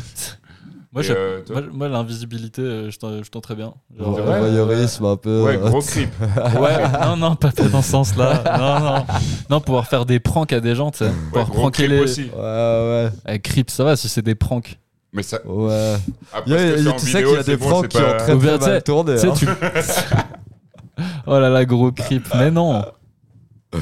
Moi, 0.90 1.02
euh, 1.10 1.42
moi, 1.50 1.62
moi, 1.70 1.88
l'invisibilité, 1.88 2.62
euh, 2.62 2.90
je 2.90 2.98
t'en- 2.98 3.22
je 3.22 3.28
tenterais 3.28 3.54
bien. 3.54 3.74
Genre, 3.98 4.16
Le 4.16 4.22
vrai 4.24 4.38
voyeurisme 4.38 5.04
un 5.04 5.16
peu. 5.16 5.42
Ouais, 5.42 5.56
euh, 5.58 5.68
gros 5.68 5.82
creep. 5.82 6.08
Ouais, 6.58 6.82
non, 7.04 7.16
non, 7.18 7.36
pas, 7.36 7.50
pas 7.52 7.64
dans 7.64 7.82
ce 7.82 7.90
sens-là. 7.90 8.42
Non, 8.58 8.80
non. 8.80 9.04
Non, 9.50 9.60
pouvoir 9.60 9.86
faire 9.86 10.06
des 10.06 10.18
pranks 10.18 10.50
à 10.54 10.60
des 10.60 10.74
gens, 10.74 10.90
tu 10.90 10.98
sais. 10.98 11.04
Ouais, 11.04 11.10
Pouvoir 11.30 11.50
pranker 11.50 11.88
les. 11.88 11.98
aussi. 11.98 12.30
Ouais, 12.34 12.40
ouais. 12.40 13.10
Eh, 13.28 13.38
Creep, 13.38 13.68
ça 13.68 13.84
va 13.84 13.96
si 13.96 14.08
c'est 14.08 14.22
des 14.22 14.34
pranks. 14.34 14.78
Mais 15.12 15.22
ça, 15.22 15.40
Ouais. 15.46 15.96
après, 16.32 16.50
Il 16.50 16.52
y 16.52 16.56
a- 16.56 16.58
ce 16.58 16.64
que 16.64 16.78
il 16.78 16.80
y 16.80 16.82
c'est 16.82 16.88
a- 16.88 16.92
en 16.92 16.96
tu 16.96 17.00
sais 17.00 17.06
vidéo, 17.18 17.28
qu'il 17.28 17.36
y 17.36 17.40
a 17.40 17.42
des 17.44 17.56
bon, 17.56 17.66
qui 17.82 17.96
ont 17.96 18.00
pas- 18.00 18.14
très 18.14 18.36
bien, 18.36 18.48
très 18.48 18.58
tu 18.58 18.64
sais- 18.64 18.70
mal 18.70 18.82
tourné. 18.82 19.12
Hein. 19.20 19.32
tu. 19.36 19.46
oh 21.26 21.38
là 21.38 21.48
là, 21.48 21.64
gros 21.64 21.92
creep. 21.92 22.26
Mais 22.34 22.50
non. 22.50 22.84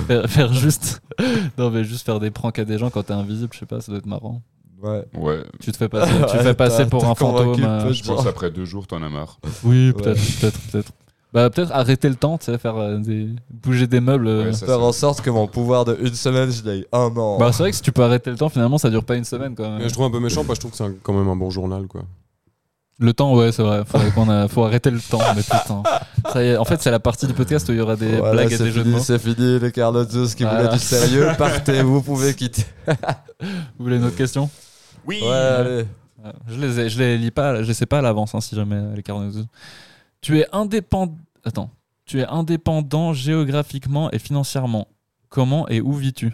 Faire, 0.07 0.29
faire 0.29 0.53
juste. 0.53 1.01
Non, 1.57 1.71
mais 1.71 1.83
juste 1.85 2.05
faire 2.05 2.21
des 2.21 2.31
pranks 2.31 2.59
à 2.59 2.65
des 2.67 2.77
gens 2.79 2.91
quand 2.91 3.03
t'es 3.05 3.15
invisible, 3.15 3.49
je 3.55 3.59
sais 3.61 3.67
pas, 3.67 3.81
ça 3.81 3.91
doit 3.91 3.99
être 3.99 4.07
marrant. 4.07 4.43
Ouais. 4.83 5.03
Ouais, 5.17 5.43
Tu 5.61 5.73
te 5.73 5.77
fais 5.79 5.89
passer, 5.89 6.13
tu 6.31 6.37
Ouais, 6.37 6.43
fais 6.43 6.55
passer 6.55 6.85
pour 6.87 7.05
un 7.07 7.15
fantôme. 7.15 7.65
euh, 7.65 7.91
je 7.93 8.05
pense 8.05 8.27
après 8.27 8.51
deux 8.51 8.67
jours, 8.67 8.87
t'en 8.87 9.03
as 9.03 9.09
marre. 9.09 9.39
Oui, 9.65 9.87
Ouais. 9.89 9.93
peut-être, 9.95 10.21
peut-être, 10.41 10.59
peut-être. 10.71 10.93
Bah, 11.37 11.51
peut-être 11.51 11.71
arrêter 11.73 12.09
le 12.09 12.15
temps, 12.15 12.39
tu 12.39 12.47
sais, 12.47 12.57
faire 12.57 12.77
euh, 12.77 12.97
des... 12.99 13.29
bouger 13.51 13.87
des 13.87 14.01
meubles. 14.01 14.27
euh. 14.27 14.45
Ouais, 14.47 14.53
ça, 14.55 14.65
Faire 14.65 14.83
en 14.83 14.93
sorte 14.93 15.21
que 15.21 15.29
mon 15.29 15.47
pouvoir 15.47 15.85
de 15.85 15.97
une 16.01 16.15
semaine, 16.15 16.51
je 16.51 16.65
l'ai 16.65 16.87
un 16.93 17.15
an. 17.17 17.39
Bah, 17.39 17.53
c'est 17.53 17.63
vrai 17.63 17.71
que 17.71 17.77
si 17.77 17.83
tu 17.83 17.93
peux 17.93 18.03
arrêter 18.03 18.31
le 18.31 18.37
temps, 18.39 18.49
finalement, 18.49 18.79
ça 18.79 18.89
dure 18.89 19.05
pas 19.05 19.17
une 19.17 19.25
semaine 19.25 19.55
quand 19.55 19.65
même. 19.69 19.79
Mais 19.83 19.89
je 19.89 19.93
trouve 19.93 20.07
un 20.07 20.11
peu 20.11 20.19
méchant, 20.21 20.45
parce 20.45 20.59
que 20.59 20.67
je 20.67 20.69
trouve 20.69 20.71
que 20.71 20.77
c'est 20.79 20.85
un- 20.85 20.95
quand 21.03 21.13
même 21.13 21.29
un 21.29 21.37
bon 21.37 21.51
journal, 21.51 21.87
quoi. 21.87 22.03
Le 22.99 23.13
temps, 23.13 23.35
ouais, 23.37 23.53
c'est 23.53 23.63
vrai. 23.63 23.85
Faudrait 23.85 24.11
qu'on 24.13 24.31
a... 24.31 24.49
Faut 24.49 24.65
arrêter 24.65 24.91
le 24.91 24.99
temps. 25.01 25.19
Mais 25.37 25.43
putain. 25.43 25.83
Ça 26.33 26.43
y 26.43 26.47
est. 26.47 26.57
En 26.57 26.65
fait, 26.65 26.81
c'est 26.81 26.91
la 26.91 26.99
partie 27.01 27.27
du 27.27 27.35
podcast 27.35 27.69
où 27.69 27.73
il 27.73 27.77
y 27.79 27.81
aura 27.83 27.95
des 27.97 28.17
Voilà, 28.17 28.33
blagues 28.33 28.53
et 28.53 28.57
c'est 28.57 28.65
des 28.65 28.71
jeux 28.71 28.79
de 28.81 28.85
fini, 28.85 28.95
mots. 28.97 29.03
c'est 29.03 29.19
fini, 29.19 29.59
les 29.59 29.71
Carlotzos 29.71 30.29
qui 30.35 30.45
Voilà. 30.45 30.63
voulaient 30.63 30.73
du 30.73 30.79
sérieux, 30.83 31.29
partez, 31.39 31.83
vous 31.83 32.01
pouvez 32.01 32.33
quitter. 32.35 32.65
Vous 32.89 33.85
voulez 33.85 33.97
une 33.97 34.05
autre 34.05 34.17
question? 34.17 34.49
Oui 35.07 35.21
Ouais, 35.23 35.29
allez. 35.31 35.85
Ouais, 36.25 36.33
Je 36.49 36.59
les, 36.59 36.81
ai- 36.81 36.89
je 36.89 36.99
les 36.99 37.19
lis 37.19 37.31
pas, 37.31 37.63
je 37.63 37.69
les 37.69 37.75
sais 37.75 37.85
pas 37.85 37.99
à 37.99 38.03
l'avance, 38.03 38.35
hein, 38.35 38.41
si 38.41 38.57
jamais 38.57 38.81
les 38.97 39.03
carnets. 39.03 39.29
Tu 40.23 40.41
es 40.41 40.47
indépendant. 40.53 41.15
Attends. 41.47 41.71
Tu 42.05 42.21
es 42.21 42.27
indépendant 42.27 43.13
géographiquement 43.15 44.11
et 44.11 44.19
financièrement. 44.19 44.89
Comment 45.29 45.67
et 45.69 45.81
où 45.81 45.93
vis-tu? 45.93 46.33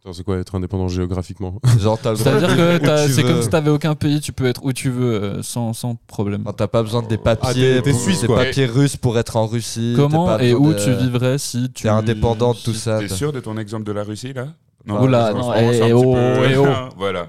Attends, 0.00 0.12
c'est 0.14 0.24
quoi 0.24 0.38
être 0.38 0.54
indépendant 0.54 0.88
géographiquement? 0.88 1.60
Genre, 1.78 1.98
t'as 2.00 2.12
le 2.12 2.16
droit 2.18 2.32
C'est-à-dire 2.40 2.80
que 2.80 3.08
c'est 3.12 3.22
comme 3.22 3.42
si 3.42 3.48
t'avais 3.50 3.70
aucun 3.70 3.94
pays, 3.94 4.20
tu 4.20 4.32
peux 4.32 4.46
être 4.46 4.64
où 4.64 4.72
tu 4.72 4.90
veux 4.90 5.12
euh, 5.22 5.42
sans, 5.42 5.72
sans 5.74 5.94
problème. 6.06 6.42
Quand 6.44 6.52
t'as 6.54 6.66
pas 6.68 6.82
besoin 6.82 7.02
de 7.02 7.08
des 7.08 7.18
papiers, 7.18 7.48
Ah, 7.50 7.54
des- 7.54 7.82
des 7.82 7.90
pour- 7.92 8.00
Suisses, 8.00 8.20
des 8.22 8.26
quoi. 8.26 8.36
papiers 8.44 8.66
russes 8.66 8.96
pour 8.96 9.18
être 9.18 9.36
en 9.36 9.46
Russie. 9.46 9.92
t'as 9.96 10.02
Comment 10.02 10.26
pas 10.26 10.42
et 10.42 10.52
besoin 10.52 10.68
où 10.68 10.72
de- 10.74 10.78
tu 10.78 10.92
vivrais 10.94 11.38
si 11.38 11.70
tu 11.72 11.82
T'es 11.84 11.88
indépendant 11.88 12.52
de 12.54 12.58
tout 12.58 12.74
ça. 12.74 12.98
T'es 12.98 13.08
sûr 13.08 13.32
de 13.32 13.40
ton 13.40 13.56
exemple 13.58 13.84
de 13.84 13.92
la 13.92 14.02
Russie, 14.04 14.32
là? 14.32 14.48
Oula, 14.88 15.32
parce 15.32 15.32
qu'en 15.32 15.38
non, 15.38 15.42
ce 15.42 15.60
moment, 15.60 15.70
eh, 15.70 15.74
c'est 15.74 15.82
un 15.82 15.86
petit 15.86 15.94
oh, 15.94 16.12
peu- 16.14 16.50
eh, 16.50 16.56
oh. 16.56 16.88
Voilà. 16.96 17.28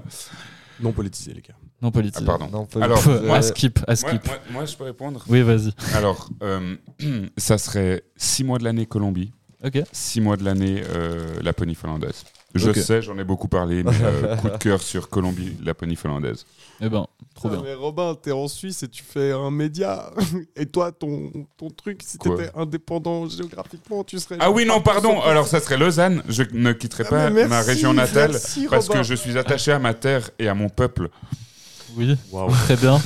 Non 0.81 0.91
politisé, 0.91 1.33
les 1.33 1.41
gars. 1.41 1.53
Non 1.83 1.89
Ah, 1.89 1.91
politique. 1.91 2.25
pardon. 2.25 2.47
Non, 2.51 2.67
Alors, 2.81 3.03
Pff, 3.03 3.21
moi- 3.23 3.37
à 3.37 3.41
skip, 3.41 3.79
à 3.79 3.91
Moi, 3.91 3.95
skip. 3.97 4.25
moi- 4.25 4.37
moi, 4.51 4.65
je 4.65 4.75
peux 4.75 4.85
répondre 4.85 5.23
Oui, 5.27 5.41
vas-y. 5.41 5.73
Alors, 5.93 6.29
euh, 6.41 6.75
ça 7.37 7.57
serait 7.57 8.03
six 8.15 8.43
mois 8.45 8.57
de 8.57 8.63
l'année 8.63 8.85
Colombie. 8.85 9.31
Ok. 9.65 9.79
Six 9.91 10.19
mois 10.21 10.35
de 10.37 10.43
l'année, 10.43 10.81
euh, 10.89 11.41
Laponie 11.41 11.75
finlandaise. 11.75 12.23
Je 12.55 12.71
sais, 12.71 13.01
j'en 13.01 13.17
ai 13.17 13.23
beaucoup 13.23 13.47
parlé, 13.47 13.83
mais 13.83 13.91
euh, 14.01 14.35
coup 14.41 14.49
de 14.49 14.57
cœur 14.57 14.81
sur 14.81 15.09
Colombie, 15.09 15.57
Laponie 15.63 15.95
finlandaise. 15.95 16.45
Eh 16.81 16.87
ben, 16.89 17.07
trop 17.33 17.49
bien. 17.49 17.61
Mais 17.63 17.73
Robin, 17.73 18.13
t'es 18.21 18.31
en 18.31 18.47
Suisse 18.47 18.83
et 18.83 18.87
tu 18.89 19.03
fais 19.03 19.31
un 19.31 19.49
média. 19.51 20.11
Et 20.55 20.65
toi, 20.67 20.91
ton, 20.91 21.31
ton 21.57 21.69
truc, 21.69 22.01
si 22.03 22.17
t'étais 22.17 22.49
indépendant 22.55 23.27
géographiquement, 23.27 24.03
tu 24.03 24.19
serais. 24.19 24.37
Ah 24.39 24.51
oui, 24.51 24.65
non, 24.65 24.81
pardon. 24.81 25.19
Alors, 25.21 25.47
ça 25.47 25.59
serait 25.59 25.77
Lausanne. 25.77 26.21
Je 26.29 26.43
ne 26.53 26.71
quitterai 26.73 27.03
Ah, 27.07 27.09
pas 27.09 27.29
ma 27.29 27.61
région 27.61 27.93
natale 27.93 28.31
merci, 28.31 28.67
parce 28.69 28.87
Robin. 28.87 29.01
que 29.01 29.07
je 29.07 29.15
suis 29.15 29.37
attaché 29.37 29.71
à 29.71 29.79
ma 29.79 29.93
terre 29.93 30.29
et 30.39 30.47
à 30.47 30.53
mon 30.53 30.69
peuple. 30.69 31.09
Oui, 31.95 32.17
très 32.65 32.75
bien. 32.75 32.99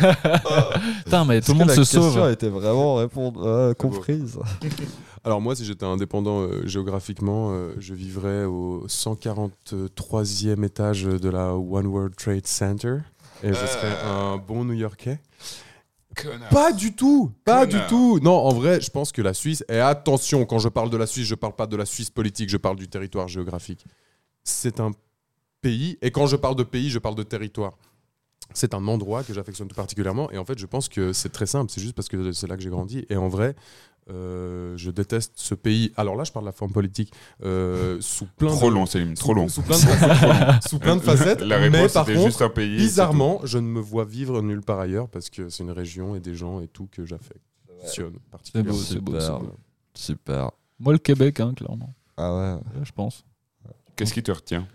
Putain, 1.04 1.24
mais 1.24 1.40
tout 1.40 1.52
le 1.52 1.58
monde 1.58 1.70
se 1.70 1.76
la 1.76 1.76
question 1.76 2.10
sauve. 2.10 2.30
était 2.30 2.48
vraiment 2.48 2.96
répondre, 2.96 3.46
euh, 3.46 3.74
comprise? 3.74 4.38
Alors 5.24 5.40
moi, 5.40 5.54
si 5.54 5.64
j'étais 5.64 5.86
indépendant 5.86 6.40
euh, 6.40 6.66
géographiquement, 6.66 7.50
euh, 7.52 7.74
je 7.78 7.94
vivrais 7.94 8.44
au 8.44 8.86
143e 8.88 10.64
étage 10.64 11.04
de 11.04 11.28
la 11.28 11.54
One 11.54 11.86
World 11.86 12.16
Trade 12.16 12.46
Center. 12.46 12.98
Et 13.44 13.48
je 13.48 13.54
serais 13.54 13.96
un 14.04 14.36
bon 14.36 14.64
New-Yorkais. 14.64 15.20
Pas 16.50 16.72
du 16.72 16.94
tout, 16.94 17.32
pas 17.44 17.66
Connard. 17.66 17.82
du 17.84 17.88
tout. 17.88 18.20
Non, 18.22 18.36
en 18.36 18.52
vrai, 18.52 18.80
je 18.80 18.90
pense 18.90 19.12
que 19.12 19.22
la 19.22 19.34
Suisse. 19.34 19.64
Et 19.68 19.78
attention, 19.78 20.44
quand 20.44 20.58
je 20.58 20.68
parle 20.68 20.90
de 20.90 20.96
la 20.96 21.06
Suisse, 21.06 21.26
je 21.26 21.34
parle 21.34 21.54
pas 21.54 21.66
de 21.66 21.76
la 21.76 21.86
Suisse 21.86 22.10
politique, 22.10 22.50
je 22.50 22.56
parle 22.56 22.76
du 22.76 22.88
territoire 22.88 23.28
géographique. 23.28 23.84
C'est 24.44 24.78
un 24.78 24.90
pays, 25.60 25.96
et 26.02 26.10
quand 26.10 26.26
je 26.26 26.36
parle 26.36 26.56
de 26.56 26.64
pays, 26.64 26.90
je 26.90 26.98
parle 26.98 27.14
de 27.14 27.22
territoire. 27.22 27.72
C'est 28.54 28.74
un 28.74 28.86
endroit 28.88 29.22
que 29.24 29.32
j'affectionne 29.32 29.68
tout 29.68 29.74
particulièrement, 29.76 30.30
et 30.30 30.38
en 30.38 30.44
fait, 30.44 30.58
je 30.58 30.66
pense 30.66 30.88
que 30.88 31.12
c'est 31.12 31.30
très 31.30 31.46
simple. 31.46 31.70
C'est 31.72 31.80
juste 31.80 31.94
parce 31.94 32.08
que 32.08 32.32
c'est 32.32 32.46
là 32.46 32.56
que 32.56 32.62
j'ai 32.62 32.70
grandi, 32.70 33.04
et 33.08 33.16
en 33.16 33.28
vrai. 33.28 33.54
euh, 34.10 34.76
je 34.76 34.90
déteste 34.90 35.32
ce 35.36 35.54
pays. 35.54 35.92
Alors 35.96 36.16
là, 36.16 36.24
je 36.24 36.32
parle 36.32 36.44
de 36.44 36.48
la 36.48 36.52
forme 36.52 36.72
politique 36.72 37.12
euh, 37.44 37.98
sous 38.00 38.26
plein 38.26 38.48
Trop 38.48 38.68
de 38.68 38.74
long, 38.74 38.84
Céline, 38.84 39.14
sous- 39.14 39.22
trop 39.22 39.32
long. 39.34 39.46
Sous 39.48 39.62
plein 39.62 39.76
de 39.78 39.82
facettes. 39.84 40.62
sous 40.68 40.78
plein 40.80 40.96
de 40.96 41.00
facettes. 41.02 41.40
La 41.40 41.60
mais 41.70 41.86
par 41.88 42.04
contre, 42.04 42.20
juste 42.20 42.42
un 42.42 42.48
pays. 42.48 42.76
Bizarrement, 42.76 43.40
je 43.44 43.58
ne 43.58 43.66
me 43.68 43.78
vois 43.80 44.04
vivre 44.04 44.42
nulle 44.42 44.60
part 44.62 44.80
ailleurs 44.80 45.08
parce 45.08 45.30
que 45.30 45.48
c'est 45.48 45.62
une 45.62 45.70
région 45.70 46.16
et 46.16 46.20
des 46.20 46.34
gens 46.34 46.60
et 46.60 46.66
tout 46.66 46.88
que 46.90 47.06
j'affectionne 47.06 47.40
C'est 47.84 48.30
particulièrement. 48.30 48.72
beau, 48.72 48.78
c'est 48.84 48.98
beau. 49.00 49.12
Super. 49.12 49.22
c'est 49.22 49.38
beau. 49.44 49.52
Super. 49.94 50.50
Moi, 50.80 50.92
le 50.94 50.98
Québec, 50.98 51.38
hein, 51.38 51.54
clairement. 51.54 51.94
Ah 52.16 52.34
ouais. 52.34 52.52
Ouais, 52.54 52.84
je 52.84 52.90
pense. 52.92 53.24
Qu'est-ce 53.94 54.12
qui 54.14 54.22
te 54.24 54.32
retient? 54.32 54.66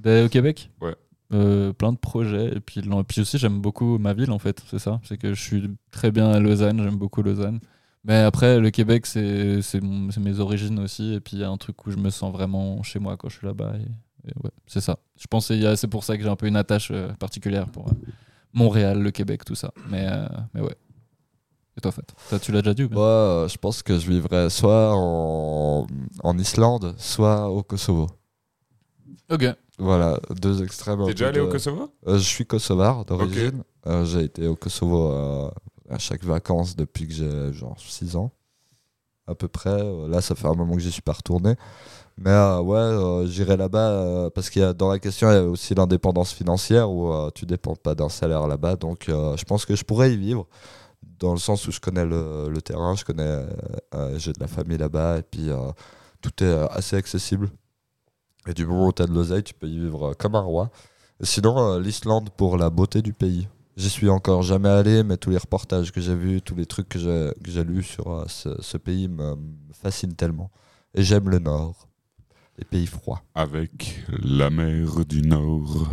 Ben, 0.00 0.24
au 0.24 0.28
Québec? 0.30 0.70
Ouais. 0.80 0.94
Euh, 1.34 1.72
plein 1.72 1.92
de 1.92 1.98
projets. 1.98 2.56
Et 2.56 2.60
puis, 2.60 2.80
puis 3.08 3.20
aussi, 3.20 3.38
j'aime 3.38 3.60
beaucoup 3.60 3.98
ma 3.98 4.14
ville, 4.14 4.30
en 4.30 4.38
fait. 4.38 4.62
C'est 4.70 4.78
ça. 4.78 5.00
C'est 5.04 5.18
que 5.18 5.34
je 5.34 5.42
suis 5.42 5.70
très 5.90 6.10
bien 6.10 6.30
à 6.30 6.38
Lausanne. 6.38 6.82
J'aime 6.82 6.96
beaucoup 6.96 7.22
Lausanne. 7.22 7.60
Mais 8.04 8.18
après, 8.18 8.60
le 8.60 8.70
Québec, 8.70 9.06
c'est 9.06 9.80
mes 9.82 10.40
origines 10.40 10.78
aussi. 10.78 11.14
Et 11.14 11.20
puis, 11.20 11.36
il 11.38 11.40
y 11.40 11.44
a 11.44 11.50
un 11.50 11.56
truc 11.56 11.84
où 11.86 11.90
je 11.90 11.96
me 11.96 12.10
sens 12.10 12.32
vraiment 12.32 12.82
chez 12.82 12.98
moi 12.98 13.16
quand 13.16 13.28
je 13.28 13.38
suis 13.38 13.46
là-bas. 13.46 13.72
Et, 13.76 14.32
ouais, 14.42 14.50
c'est 14.66 14.80
ça. 14.80 14.98
Je 15.18 15.26
pense 15.26 15.48
que 15.48 15.76
c'est 15.76 15.88
pour 15.88 16.04
ça 16.04 16.16
que 16.16 16.22
j'ai 16.22 16.28
un 16.28 16.36
peu 16.36 16.46
une 16.46 16.56
attache 16.56 16.90
euh, 16.92 17.12
particulière 17.14 17.68
pour 17.68 17.88
euh, 17.88 17.94
Montréal, 18.52 19.00
le 19.00 19.10
Québec, 19.10 19.44
tout 19.44 19.54
ça. 19.56 19.72
Mais, 19.90 20.06
mais 20.54 20.60
ouais. 20.60 20.76
Et 21.76 21.80
toi, 21.80 21.90
Fat? 21.90 22.02
Toi, 22.28 22.38
Tu 22.38 22.52
l'as 22.52 22.62
déjà 22.62 22.74
dit 22.74 22.84
ou 22.84 22.88
bien 22.88 22.98
Moi, 22.98 23.08
euh, 23.08 23.48
je 23.48 23.58
pense 23.58 23.82
que 23.82 23.98
je 23.98 24.08
vivrais 24.08 24.48
soit 24.50 24.92
en, 24.94 25.86
en 26.22 26.38
Islande, 26.38 26.94
soit 26.98 27.50
au 27.50 27.62
Kosovo. 27.62 28.06
Ok. 29.30 29.44
Voilà, 29.78 30.20
deux 30.30 30.62
extrêmes. 30.62 31.04
T'es 31.06 31.12
déjà 31.12 31.28
allé 31.28 31.40
au 31.40 31.46
de- 31.46 31.52
Kosovo 31.52 31.88
Euh, 32.06 32.18
Je 32.18 32.22
suis 32.24 32.46
kosovar 32.46 33.04
d'origine. 33.04 33.62
Euh, 33.86 34.04
j'ai 34.04 34.22
été 34.24 34.46
au 34.46 34.54
Kosovo 34.56 35.10
euh, 35.12 35.50
à 35.90 35.98
chaque 35.98 36.22
vacances 36.24 36.76
depuis 36.76 37.08
que 37.08 37.14
j'ai 37.14 37.52
genre 37.52 37.74
6 37.78 38.16
ans, 38.16 38.30
à 39.26 39.34
peu 39.34 39.48
près. 39.48 39.70
Euh, 39.70 40.08
Là, 40.08 40.20
ça 40.20 40.34
fait 40.34 40.46
un 40.46 40.54
moment 40.54 40.74
que 40.74 40.80
j'y 40.80 40.92
suis 40.92 41.02
pas 41.02 41.12
retourné. 41.14 41.54
Mais 42.16 42.30
euh, 42.30 42.60
ouais, 42.60 42.78
euh, 42.78 43.26
j'irai 43.26 43.56
là-bas 43.56 43.90
euh, 43.90 44.30
parce 44.30 44.48
qu'il 44.48 44.62
y 44.62 44.64
a 44.64 44.72
dans 44.72 44.88
la 44.90 45.00
question, 45.00 45.28
il 45.30 45.34
y 45.34 45.38
a 45.38 45.42
aussi 45.44 45.74
l'indépendance 45.74 46.32
financière 46.32 46.88
où 46.90 47.12
euh, 47.12 47.30
tu 47.34 47.44
dépends 47.44 47.74
pas 47.74 47.96
d'un 47.96 48.08
salaire 48.08 48.46
là-bas. 48.46 48.76
Donc, 48.76 49.08
euh, 49.08 49.36
je 49.36 49.44
pense 49.44 49.64
que 49.66 49.74
je 49.74 49.82
pourrais 49.84 50.12
y 50.12 50.16
vivre 50.16 50.46
dans 51.18 51.32
le 51.32 51.38
sens 51.40 51.66
où 51.66 51.72
je 51.72 51.80
connais 51.80 52.04
le, 52.04 52.48
le 52.48 52.62
terrain, 52.62 52.94
je 52.94 53.04
connais, 53.04 53.22
euh, 53.24 53.46
euh, 53.94 54.18
j'ai 54.18 54.32
de 54.32 54.38
la 54.40 54.46
famille 54.46 54.78
là-bas 54.78 55.18
et 55.18 55.22
puis 55.22 55.50
euh, 55.50 55.56
tout 56.22 56.30
est 56.42 56.46
euh, 56.46 56.66
assez 56.68 56.94
accessible. 56.96 57.50
Et 58.46 58.54
du 58.54 58.66
moment 58.66 58.88
où 58.88 58.92
tu 58.92 59.02
as 59.02 59.06
de 59.06 59.12
l'oseille, 59.12 59.42
tu 59.42 59.54
peux 59.54 59.66
y 59.66 59.78
vivre 59.78 60.10
euh, 60.10 60.12
comme 60.18 60.34
un 60.34 60.40
roi. 60.40 60.70
Sinon, 61.22 61.58
euh, 61.58 61.80
l'Islande 61.80 62.30
pour 62.36 62.56
la 62.56 62.70
beauté 62.70 63.00
du 63.02 63.12
pays. 63.12 63.48
J'y 63.76 63.88
suis 63.90 64.08
encore 64.08 64.42
jamais 64.42 64.68
allé, 64.68 65.02
mais 65.02 65.16
tous 65.16 65.30
les 65.30 65.38
reportages 65.38 65.90
que 65.90 66.00
j'ai 66.00 66.14
vus, 66.14 66.40
tous 66.42 66.54
les 66.54 66.66
trucs 66.66 66.88
que 66.88 66.98
j'ai 66.98 67.30
que 67.42 67.50
j'ai 67.50 67.64
lus 67.64 67.82
sur 67.82 68.10
euh, 68.12 68.24
ce, 68.28 68.50
ce 68.60 68.76
pays 68.76 69.08
me, 69.08 69.34
me 69.34 69.72
fascinent 69.72 70.14
tellement. 70.14 70.50
Et 70.94 71.02
j'aime 71.02 71.28
le 71.28 71.40
Nord, 71.40 71.88
les 72.56 72.64
pays 72.64 72.86
froids. 72.86 73.20
Avec 73.34 74.04
la 74.22 74.48
mer 74.50 75.04
du 75.08 75.22
Nord 75.22 75.88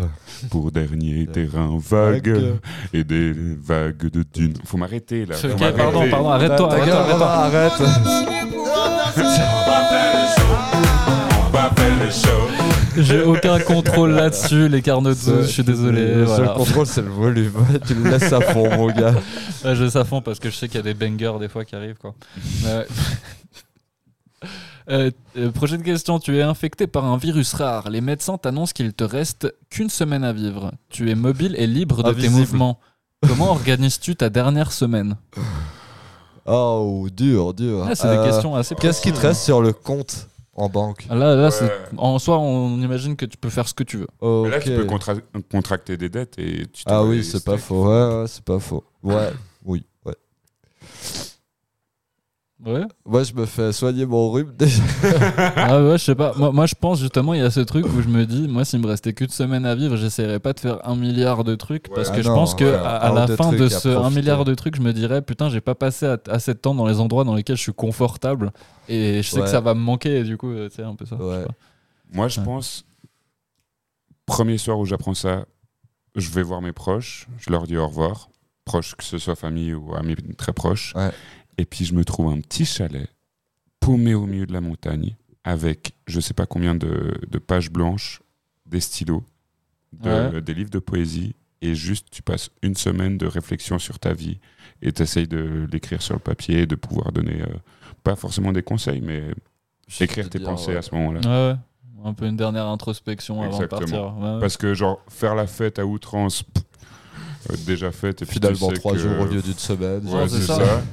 pour 0.51 0.71
dernier 0.73 1.25
terrain 1.25 1.75
vague 1.79 2.59
et 2.93 3.03
des 3.03 3.33
vagues 3.33 4.11
de 4.11 4.23
dunes. 4.31 4.57
Faut 4.63 4.77
m'arrêter 4.77 5.25
là. 5.25 5.35
Faut 5.35 5.47
Ok, 5.47 5.59
m'arrêter. 5.59 5.77
pardon, 5.77 6.09
pardon, 6.11 6.29
arrête-toi, 6.29 6.71
arrête-toi, 6.73 6.85
gueule, 6.85 7.21
arrête-toi. 7.23 7.87
arrête 7.87 8.61
On 9.17 10.81
J'ai 12.97 13.21
aucun 13.21 13.59
contrôle 13.59 14.11
là-dessus, 14.11 14.67
les 14.67 14.81
carnotsos, 14.81 15.43
je 15.43 15.47
suis 15.47 15.63
désolé. 15.63 16.13
Le 16.15 16.23
voilà. 16.25 16.47
seul 16.47 16.55
contrôle, 16.55 16.85
c'est 16.85 17.01
le 17.01 17.09
volume. 17.09 17.53
tu 17.87 17.93
le 17.93 18.09
laisses 18.09 18.33
à 18.33 18.41
fond, 18.41 18.69
mon 18.75 18.87
gars. 18.87 19.13
Ouais, 19.63 19.75
je 19.75 19.83
laisse 19.85 19.95
à 19.95 20.03
fond 20.03 20.21
parce 20.21 20.39
que 20.39 20.49
je 20.49 20.55
sais 20.55 20.67
qu'il 20.67 20.75
y 20.75 20.79
a 20.79 20.83
des 20.83 20.93
bangers 20.93 21.39
des 21.39 21.47
fois 21.47 21.63
qui 21.65 21.75
arrivent. 21.75 21.97
Quoi. 21.99 22.13
Euh, 24.89 25.11
euh, 25.37 25.51
prochaine 25.51 25.83
question. 25.83 26.19
Tu 26.19 26.35
es 26.37 26.41
infecté 26.41 26.87
par 26.87 27.05
un 27.05 27.15
virus 27.15 27.53
rare. 27.53 27.89
Les 27.91 28.01
médecins 28.01 28.37
t'annoncent 28.39 28.73
qu'il 28.73 28.91
te 28.93 29.03
reste 29.03 29.53
qu'une 29.69 29.91
semaine 29.91 30.23
à 30.23 30.33
vivre. 30.33 30.71
Tu 30.89 31.09
es 31.11 31.15
mobile 31.15 31.55
et 31.57 31.67
libre 31.67 32.01
de 32.03 32.11
tes 32.13 32.27
mouvements. 32.29 32.79
Comment 33.25 33.51
organises-tu 33.51 34.15
ta 34.15 34.29
dernière 34.29 34.71
semaine? 34.71 35.17
Oh, 36.47 37.07
dur, 37.15 37.53
dur. 37.53 37.85
Ah, 37.87 37.95
C'est 37.95 38.07
Euh, 38.07 38.23
des 38.23 38.29
questions 38.31 38.55
assez 38.55 38.73
Qu'est-ce 38.75 39.01
qui 39.01 39.13
te 39.13 39.19
reste 39.19 39.43
sur 39.43 39.61
le 39.61 39.71
compte? 39.71 40.27
En 40.53 40.67
banque 40.69 41.05
Là, 41.09 41.15
là 41.35 41.43
Ouais. 41.45 41.51
c'est- 41.51 41.71
en 41.97 42.19
soi, 42.19 42.37
on 42.39 42.77
imagine 42.81 43.15
que 43.15 43.25
tu 43.25 43.37
peux 43.37 43.49
faire 43.49 43.67
ce 43.67 43.73
que 43.73 43.83
tu 43.83 43.97
veux. 43.97 44.07
Mais 44.21 44.49
là, 44.49 44.59
tu 44.59 44.69
peux 44.69 44.85
contra- 44.85 45.15
contracter 45.51 45.97
des 45.97 46.09
dettes 46.09 46.37
et 46.39 46.67
tu 46.67 46.83
Ah 46.85 47.03
oui, 47.03 47.23
c'est 47.23 47.43
pas 47.43 47.57
faux. 47.57 47.85
Ouais, 47.87 48.15
ouais, 48.21 48.25
c'est 48.27 48.43
pas 48.43 48.59
faux. 48.59 48.83
Ouais, 49.03 49.29
oui, 49.65 49.85
ouais. 50.05 50.15
Ouais. 52.63 52.83
Moi, 53.05 53.23
je 53.23 53.33
me 53.33 53.45
fais 53.47 53.71
soigner 53.71 54.05
mon 54.05 54.29
rhume 54.31 54.53
déjà. 54.57 54.83
ah 55.55 55.83
ouais, 55.83 55.97
je 55.97 56.03
sais 56.03 56.15
pas. 56.15 56.33
Moi, 56.37 56.51
moi, 56.51 56.65
je 56.67 56.75
pense 56.79 56.99
justement, 56.99 57.33
il 57.33 57.39
y 57.39 57.43
a 57.43 57.49
ce 57.49 57.59
truc 57.61 57.85
où 57.87 58.01
je 58.01 58.07
me 58.07 58.25
dis, 58.25 58.47
moi, 58.47 58.65
s'il 58.65 58.79
me 58.81 58.87
restait 58.87 59.13
qu'une 59.13 59.29
semaine 59.29 59.65
à 59.65 59.73
vivre, 59.73 59.95
j'essaierais 59.97 60.39
pas 60.39 60.53
de 60.53 60.59
faire 60.59 60.87
un 60.87 60.95
milliard 60.95 61.43
de 61.43 61.55
trucs 61.55 61.87
Ouais. 61.89 61.95
parce 61.95 62.09
Ah 62.11 62.15
que 62.15 62.21
je 62.21 62.27
non, 62.27 62.35
pense 62.35 62.53
que 62.53 62.63
ouais, 62.65 62.75
à, 62.75 63.11
la 63.11 63.27
fin 63.35 63.51
de 63.51 63.67
ce 63.67 63.89
un 63.89 64.09
milliard 64.11 64.45
de 64.45 64.53
trucs, 64.53 64.75
je 64.75 64.81
me 64.81 64.93
dirais, 64.93 65.23
putain, 65.23 65.49
j'ai 65.49 65.61
pas 65.61 65.73
passé 65.73 66.05
a- 66.05 66.19
assez 66.29 66.53
de 66.53 66.59
temps 66.59 66.75
dans 66.75 66.85
les 66.85 66.99
endroits 66.99 67.23
dans 67.23 67.33
lesquels 67.33 67.57
je 67.57 67.61
suis 67.63 67.73
confortable 67.73 68.51
et 68.87 69.23
je 69.23 69.27
sais 69.27 69.37
Ouais. 69.37 69.43
que 69.43 69.49
ça 69.49 69.59
va 69.61 69.73
me 69.73 69.79
manquer 69.81 70.19
et 70.19 70.23
du 70.23 70.37
coup, 70.37 70.51
euh, 70.51 70.69
c'est 70.71 70.83
un 70.83 70.93
peu 70.95 71.05
ça. 71.05 71.15
je 71.19 71.23
sais 71.23 71.29
Ouais. 71.29 71.45
pas. 71.45 71.53
Moi, 72.13 72.27
je 72.27 72.39
Ouais. 72.41 72.45
pense, 72.45 72.85
premier 74.25 74.57
soir 74.57 74.77
où 74.79 74.85
j'apprends 74.85 75.13
ça, 75.15 75.45
je 76.15 76.29
vais 76.29 76.43
voir 76.43 76.61
mes 76.61 76.73
proches, 76.73 77.27
je 77.39 77.49
leur 77.49 77.63
dis 77.65 77.77
au 77.77 77.87
revoir, 77.87 78.29
proches, 78.65 78.95
que 78.95 79.03
ce 79.03 79.17
soit 79.17 79.35
famille 79.35 79.73
ou 79.73 79.95
amis 79.95 80.15
très 80.37 80.53
proches. 80.53 80.93
Et 81.61 81.65
puis, 81.65 81.85
je 81.85 81.93
me 81.93 82.03
trouve 82.03 82.31
un 82.33 82.39
petit 82.41 82.65
chalet, 82.65 83.07
paumé 83.79 84.15
au 84.15 84.25
milieu 84.25 84.47
de 84.47 84.53
la 84.53 84.61
montagne, 84.61 85.15
avec 85.43 85.93
je 86.07 86.19
sais 86.19 86.33
pas 86.33 86.47
combien 86.47 86.73
de, 86.73 87.13
de 87.29 87.37
pages 87.37 87.69
blanches, 87.69 88.21
des 88.65 88.79
stylos, 88.79 89.23
de- 89.93 90.09
Ouais. 90.09 90.41
des 90.41 90.55
livres 90.55 90.71
de 90.71 90.79
poésie, 90.79 91.35
et 91.61 91.75
juste 91.75 92.07
tu 92.09 92.23
passes 92.23 92.49
une 92.63 92.73
semaine 92.75 93.19
de 93.19 93.27
réflexion 93.27 93.77
sur 93.77 93.99
ta 93.99 94.13
vie, 94.13 94.39
et 94.81 94.91
tu 94.91 95.03
essayes 95.03 95.27
de 95.27 95.67
l'écrire 95.71 96.01
sur 96.01 96.15
le 96.15 96.19
papier, 96.19 96.65
de 96.65 96.73
pouvoir 96.73 97.11
donner, 97.11 97.43
euh, 97.43 97.53
pas 98.03 98.15
forcément 98.15 98.51
des 98.51 98.63
conseils, 98.63 99.01
mais 99.01 99.21
écrire 99.99 100.31
tes 100.31 100.39
pensées 100.39 100.75
à 100.75 100.81
ce 100.81 100.95
moment-là. 100.95 101.19
Ouais, 101.19 101.53
ouais. 101.53 101.59
Un 102.09 102.13
peu 102.15 102.25
une 102.25 102.37
dernière 102.37 102.65
introspection 102.65 103.39
avant 103.43 103.59
de 103.59 103.63
Exactement. 103.65 104.13
partir. 104.13 104.39
Parce 104.39 104.57
que, 104.57 104.73
genre, 104.73 104.99
faire 105.09 105.35
la 105.35 105.45
fête 105.45 105.77
à 105.77 105.85
outrance, 105.85 106.41
pff, 106.41 106.63
euh, 107.51 107.55
déjà 107.67 107.91
faite, 107.91 108.23
et 108.23 108.25
puis 108.25 108.33
Finalement, 108.39 108.69
tu 108.69 108.73
sais 108.73 108.79
trois 108.79 108.93
que- 108.93 108.97
jours 108.97 109.19
au 109.19 109.25
lieu 109.27 109.39
d'une 109.43 109.53
semaine. 109.53 110.07
Ouais, 110.07 110.27
c'est 110.27 110.37
c'est 110.39 110.47
ça. 110.47 110.55
ça. 110.65 110.83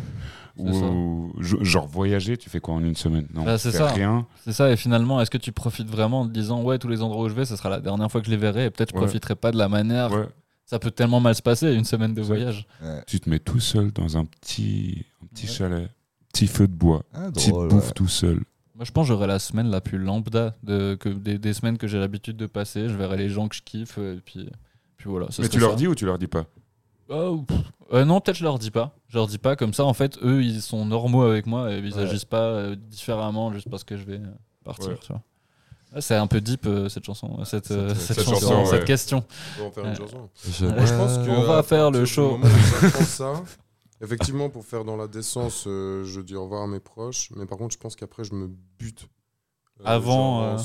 Ou 0.59 1.33
je- 1.41 1.63
genre 1.63 1.87
voyager, 1.87 2.37
tu 2.37 2.51
fais 2.51 2.61
quoi 2.61 2.75
en 2.75 2.83
une 2.85 2.97
semaine? 2.97 3.27
Non, 3.33 3.45
Bah, 3.45 3.59
c'est 3.59 3.71
ça. 3.71 3.89
rien. 3.89 4.27
C'est 4.45 4.53
ça, 4.53 4.71
et 4.71 4.77
finalement, 4.77 5.21
est-ce 5.21 5.31
que 5.31 5.39
tu 5.39 5.53
profites 5.53 5.89
vraiment 5.89 6.23
en 6.23 6.27
te 6.29 6.33
disant, 6.33 6.63
ouais, 6.63 6.79
tous 6.79 6.89
les 6.89 7.03
endroits 7.03 7.25
où 7.27 7.29
je 7.29 7.35
vais, 7.35 7.45
ce 7.45 7.57
sera 7.57 7.69
la 7.71 7.81
dernière 7.81 8.11
fois 8.11 8.21
que 8.21 8.27
je 8.27 8.31
les 8.33 8.37
verrai, 8.37 8.67
et 8.67 8.71
peut-être 8.71 8.91
je 8.91 8.95
Ouais. 8.97 9.03
profiterai 9.03 9.35
pas 9.37 9.51
de 9.53 9.57
la 9.59 9.69
manière. 9.69 10.13
Ouais. 10.13 10.27
Ça 10.67 10.79
peut 10.79 10.91
tellement 10.91 11.21
mal 11.21 11.35
se 11.35 11.43
passer, 11.43 11.73
une 11.73 11.85
semaine 11.85 12.13
de 12.13 12.21
voyage. 12.23 12.67
Ouais. 12.83 13.03
Tu 13.07 13.21
te 13.21 13.31
mets 13.31 13.39
tout 13.39 13.61
seul 13.61 13.91
dans 13.93 14.19
un 14.19 14.25
petit, 14.25 15.05
un 15.23 15.27
petit 15.29 15.47
Ouais. 15.47 15.53
chalet, 15.53 15.91
petit 16.33 16.47
feu 16.47 16.67
de 16.69 16.75
bois, 16.75 17.05
Ah, 17.15 17.31
petite 17.33 17.53
bouffe 17.55 17.87
ouais. 17.89 17.95
tout 17.95 18.09
seul. 18.09 18.43
Moi, 18.75 18.85
je 18.85 18.93
pense 18.93 19.07
que 19.07 19.09
j'aurai 19.09 19.27
la 19.27 19.39
semaine 19.39 19.71
la 19.71 19.81
plus 19.81 19.99
lambda 19.99 20.55
de, 20.63 20.95
que 20.95 21.09
des, 21.09 21.39
des 21.39 21.53
semaines 21.53 21.79
que 21.79 21.87
j'ai 21.87 21.99
l'habitude 21.99 22.37
de 22.37 22.47
passer. 22.47 22.89
Je 22.89 22.95
verrai 22.95 23.17
les 23.17 23.29
gens 23.29 23.49
que 23.49 23.57
je 23.57 23.63
kiffe, 23.63 23.99
et 23.99 24.21
puis, 24.25 24.49
puis 24.97 25.09
voilà. 25.09 25.27
ça 25.31 25.43
Mais 25.43 25.49
tu 25.49 25.59
leur 25.59 25.71
ça. 25.71 25.77
dis 25.77 25.87
ou 25.89 25.95
tu 25.95 26.05
leur 26.05 26.19
dis 26.19 26.27
pas? 26.29 26.45
Oh. 27.09 27.45
Euh, 27.93 28.05
non, 28.05 28.21
peut-être 28.21 28.37
je 28.37 28.45
leur 28.45 28.59
dis 28.59 28.71
pas. 28.71 28.95
Je 29.09 29.17
leur 29.17 29.27
dis 29.27 29.39
pas 29.39 29.57
comme 29.57 29.73
ça. 29.73 29.85
En 29.85 29.95
fait, 29.95 30.19
eux, 30.23 30.43
ils 30.43 30.61
sont 30.61 30.85
normaux 30.85 31.23
avec 31.23 31.47
moi 31.47 31.73
et 31.73 31.79
ils 31.79 31.95
Ouais. 31.95 32.03
agissent 32.03 32.25
pas 32.27 32.43
euh, 32.43 32.77
différemment 32.77 33.53
juste 33.53 33.71
parce 33.71 33.85
que 33.85 33.97
je 33.97 34.05
vais 34.05 34.19
euh, 34.19 34.27
partir. 34.65 34.89
Ouais. 34.91 34.99
Tu 35.01 35.09
vois. 35.13 35.23
Ah, 35.95 36.03
C'est 36.03 36.17
un 36.17 36.27
peu 36.27 36.43
deep 36.43 36.67
euh, 36.67 36.91
cette 36.91 37.05
chanson, 37.05 37.43
cette, 37.47 37.71
euh, 37.71 37.89
Cette- 37.95 37.99
cette 37.99 38.17
cette 38.19 38.25
chanson, 38.27 38.41
chanson, 38.51 38.65
cette 38.67 38.81
ouais. 38.81 38.85
question. 38.87 39.25
On 39.59 39.63
va 39.63 39.67
en 39.69 39.71
faire 39.71 39.85
une 39.85 39.91
Ouais. 39.91 39.97
chanson. 39.97 40.29
Je, 40.47 40.67
Ouais. 40.67 40.73
Moi, 40.75 40.85
je 40.85 40.95
pense 40.95 41.17
que 41.19 41.31
On 41.31 41.43
va 41.45 41.59
à 41.59 41.63
faire 41.63 41.91
le 41.91 42.01
partir 42.01 42.03
du 42.03 42.07
show. 42.07 42.31
moment 42.33 42.45
où 42.45 42.81
j'apprends 42.83 43.05
ça, 43.05 43.43
effectivement, 44.03 44.51
pour 44.51 44.67
faire 44.67 44.85
dans 44.85 44.97
la 44.97 45.07
décence, 45.09 45.65
euh, 45.67 46.05
je 46.05 46.21
dis 46.21 46.35
au 46.37 46.43
revoir 46.43 46.63
à 46.65 46.67
mes 46.67 46.81
proches. 46.81 47.31
Mais 47.37 47.47
par 47.47 47.57
contre, 47.57 47.73
je 47.73 47.79
pense 47.79 47.97
qu'après, 47.97 48.23
je 48.25 48.35
me 48.35 48.51
bute. 48.79 49.09
Euh, 49.81 49.85
Avant, 49.85 50.43
euh, 50.43 50.57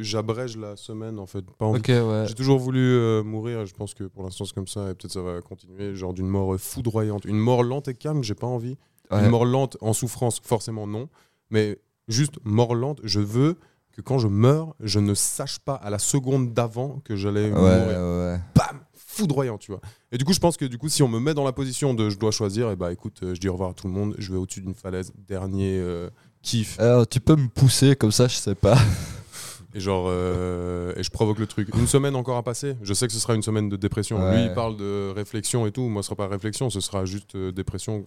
j'abrège 0.00 0.56
la 0.56 0.76
semaine 0.76 1.18
en 1.18 1.26
fait. 1.26 1.44
Pas 1.58 1.66
envie. 1.66 1.80
Ok, 1.80 1.88
ouais. 1.88 2.24
J'ai 2.26 2.34
toujours 2.34 2.58
voulu 2.58 2.80
euh, 2.80 3.22
mourir. 3.22 3.60
et 3.60 3.66
Je 3.66 3.74
pense 3.74 3.94
que 3.94 4.04
pour 4.04 4.22
l'instant 4.22 4.44
c'est 4.44 4.54
comme 4.54 4.68
ça 4.68 4.90
et 4.90 4.94
peut-être 4.94 5.12
ça 5.12 5.22
va 5.22 5.40
continuer. 5.40 5.94
Genre 5.94 6.14
d'une 6.14 6.28
mort 6.28 6.58
foudroyante, 6.58 7.24
une 7.24 7.38
mort 7.38 7.62
lente 7.62 7.88
et 7.88 7.94
calme. 7.94 8.22
J'ai 8.22 8.34
pas 8.34 8.46
envie. 8.46 8.76
Ouais. 9.10 9.24
Une 9.24 9.30
mort 9.30 9.44
lente 9.44 9.76
en 9.80 9.92
souffrance, 9.92 10.40
forcément 10.42 10.86
non. 10.86 11.08
Mais 11.50 11.78
juste 12.08 12.34
mort 12.44 12.74
lente. 12.74 13.00
Je 13.04 13.20
veux 13.20 13.56
que 13.92 14.00
quand 14.00 14.18
je 14.18 14.28
meurs, 14.28 14.74
je 14.80 15.00
ne 15.00 15.14
sache 15.14 15.58
pas 15.58 15.74
à 15.74 15.90
la 15.90 15.98
seconde 15.98 16.52
d'avant 16.52 17.00
que 17.04 17.16
j'allais 17.16 17.50
Ouais, 17.50 17.50
mourir 17.52 18.40
bam, 18.54 18.80
foudroyant, 19.18 19.58
tu 19.58 19.72
vois. 19.72 19.80
Et 20.12 20.18
du 20.18 20.24
coup, 20.24 20.32
je 20.32 20.38
pense 20.38 20.56
que 20.56 20.64
du 20.64 20.78
coup, 20.78 20.88
si 20.88 21.02
on 21.02 21.08
me 21.08 21.18
met 21.18 21.34
dans 21.34 21.44
la 21.44 21.52
position 21.52 21.94
de 21.94 22.08
je 22.08 22.18
dois 22.18 22.30
choisir, 22.30 22.70
et 22.70 22.76
bah 22.76 22.92
écoute, 22.92 23.20
euh, 23.22 23.34
je 23.34 23.40
dis 23.40 23.48
au 23.48 23.52
revoir 23.52 23.70
à 23.70 23.74
tout 23.74 23.86
le 23.88 23.92
monde, 23.92 24.14
je 24.18 24.30
vais 24.32 24.38
au-dessus 24.38 24.60
d'une 24.60 24.74
falaise, 24.74 25.12
dernier 25.26 25.78
euh, 25.78 26.08
kiff, 26.42 26.78
tu 27.10 27.20
peux 27.20 27.36
me 27.36 27.48
pousser 27.48 27.96
comme 27.96 28.12
ça, 28.12 28.28
je 28.28 28.36
sais 28.36 28.54
pas. 28.54 28.76
et 29.74 29.80
genre, 29.80 30.06
euh, 30.08 30.92
et 30.96 31.02
je 31.02 31.10
provoque 31.10 31.38
le 31.38 31.46
truc. 31.46 31.68
Une 31.76 31.86
semaine 31.86 32.16
encore 32.16 32.36
à 32.36 32.42
passer. 32.42 32.76
Je 32.82 32.94
sais 32.94 33.06
que 33.06 33.12
ce 33.12 33.18
sera 33.18 33.34
une 33.34 33.42
semaine 33.42 33.68
de 33.68 33.76
dépression. 33.76 34.18
Ouais. 34.18 34.36
Lui, 34.36 34.44
il 34.46 34.54
parle 34.54 34.76
de 34.76 35.12
réflexion 35.14 35.66
et 35.66 35.72
tout. 35.72 35.82
Moi, 35.82 36.02
ce 36.02 36.06
sera 36.06 36.16
pas 36.16 36.28
réflexion, 36.28 36.70
ce 36.70 36.80
sera 36.80 37.04
juste 37.04 37.34
euh, 37.34 37.52
dépression. 37.52 38.06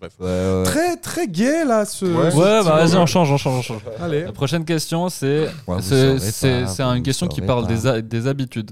Bref. 0.00 0.14
Ouais, 0.20 0.26
ouais. 0.26 0.62
Très, 0.64 0.96
très 0.96 1.28
gay 1.28 1.64
là, 1.64 1.84
ce. 1.84 2.06
Ouais. 2.06 2.30
ce 2.30 2.36
bah 2.36 2.62
vas-y, 2.62 2.96
on 2.96 3.06
change, 3.06 3.30
on 3.30 3.36
change, 3.36 3.58
on 3.58 3.62
change. 3.62 3.82
Allez. 4.00 4.22
La 4.24 4.32
prochaine 4.32 4.64
question, 4.64 5.08
c'est 5.08 5.48
c'est 5.80 6.80
une 6.80 7.02
question 7.02 7.28
qui 7.28 7.42
parle 7.42 7.66
des, 7.66 8.02
des 8.02 8.26
habitudes. 8.26 8.70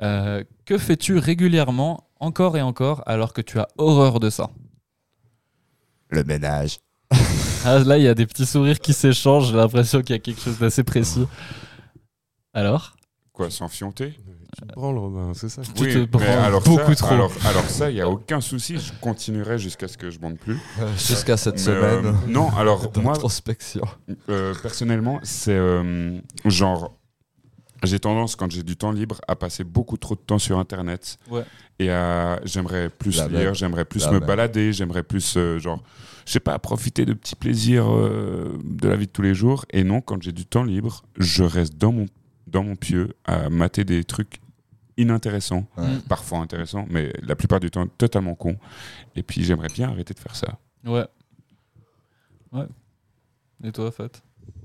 Euh, 0.00 0.44
que 0.64 0.78
fais-tu 0.78 1.18
régulièrement, 1.18 2.08
encore 2.20 2.56
et 2.56 2.62
encore, 2.62 3.02
alors 3.06 3.32
que 3.32 3.40
tu 3.40 3.58
as 3.58 3.68
horreur 3.76 4.20
de 4.20 4.30
ça? 4.30 4.48
Le 6.08 6.24
ménage. 6.24 6.78
Ah, 7.64 7.78
Là, 7.80 7.98
il 7.98 8.04
y 8.04 8.08
a 8.08 8.14
des 8.14 8.26
petits 8.26 8.46
sourires 8.46 8.78
qui 8.80 8.92
s'échangent. 8.92 9.48
J'ai 9.50 9.56
l'impression 9.56 10.00
qu'il 10.02 10.14
y 10.14 10.18
a 10.18 10.20
quelque 10.20 10.40
chose 10.40 10.58
d'assez 10.58 10.84
précis. 10.84 11.26
Alors 12.54 12.94
Quoi, 13.32 13.50
sans 13.50 13.68
fianter? 13.68 14.18
Tu 14.60 14.66
te 14.66 14.74
branles, 14.74 14.98
Robin, 14.98 15.32
c'est 15.34 15.48
ça? 15.48 15.62
Tu 15.62 15.72
te 15.72 15.82
mais 15.98 16.06
branles 16.06 16.26
alors 16.26 16.62
beaucoup 16.62 16.94
ça, 16.94 17.04
trop. 17.04 17.14
Alors, 17.14 17.32
alors 17.44 17.64
ça, 17.68 17.90
il 17.90 17.94
n'y 17.94 18.00
a 18.00 18.08
aucun 18.08 18.40
souci. 18.40 18.78
Je 18.78 18.92
continuerai 19.00 19.58
jusqu'à 19.58 19.86
ce 19.86 19.96
que 19.96 20.10
je 20.10 20.18
monte 20.18 20.38
plus. 20.38 20.58
Jusqu'à 20.96 21.36
cette 21.36 21.54
Mais, 21.54 21.60
semaine. 21.60 22.06
euh, 22.06 22.12
non, 22.26 22.48
alors 22.56 22.90
moi, 22.96 23.12
D'introspection. 23.12 23.84
Euh, 24.28 24.54
personnellement, 24.60 25.20
c'est 25.22 25.52
euh, 25.52 26.18
genre. 26.46 26.94
J'ai 27.84 28.00
tendance, 28.00 28.34
quand 28.34 28.50
j'ai 28.50 28.64
du 28.64 28.76
temps 28.76 28.90
libre, 28.90 29.20
à 29.28 29.36
passer 29.36 29.62
beaucoup 29.62 29.98
trop 29.98 30.16
de 30.16 30.20
temps 30.20 30.40
sur 30.40 30.58
Internet. 30.58 31.16
Ouais. 31.30 31.44
Et 31.78 31.90
à, 31.92 32.40
j'aimerais 32.44 32.88
plus 32.90 33.18
La 33.18 33.28
lire, 33.28 33.54
j'aimerais 33.54 33.84
plus 33.84 34.06
La 34.06 34.12
me 34.12 34.18
même. 34.18 34.26
balader, 34.26 34.72
j'aimerais 34.72 35.04
plus, 35.04 35.36
euh, 35.36 35.60
genre, 35.60 35.80
je 36.28 36.34
sais 36.34 36.40
pas, 36.40 36.58
profiter 36.58 37.06
de 37.06 37.14
petits 37.14 37.36
plaisirs 37.36 37.86
euh, 37.90 38.52
de 38.62 38.86
la 38.86 38.96
vie 38.96 39.06
de 39.06 39.10
tous 39.10 39.22
les 39.22 39.34
jours. 39.34 39.64
Et 39.70 39.82
non, 39.82 40.02
quand 40.02 40.22
j'ai 40.22 40.32
du 40.32 40.44
temps 40.44 40.62
libre, 40.62 41.02
je 41.16 41.42
reste 41.42 41.78
dans 41.78 41.90
mon, 41.90 42.04
dans 42.46 42.62
mon 42.62 42.76
pieu 42.76 43.14
à 43.24 43.48
mater 43.48 43.82
des 43.84 44.04
trucs 44.04 44.42
inintéressants, 44.98 45.66
Ouais. 45.78 45.86
Mm. 45.86 46.00
parfois 46.02 46.40
intéressants, 46.40 46.84
mais 46.90 47.14
la 47.22 47.34
plupart 47.34 47.60
du 47.60 47.70
temps 47.70 47.86
totalement 47.86 48.34
cons. 48.34 48.58
Et 49.16 49.22
puis 49.22 49.42
j'aimerais 49.42 49.68
bien 49.68 49.88
arrêter 49.88 50.12
de 50.12 50.18
faire 50.18 50.36
ça. 50.36 50.58
Ouais. 50.84 51.06
Ouais. 52.52 52.66
Et 53.64 53.72
toi, 53.72 53.90
Fat? 53.90 54.10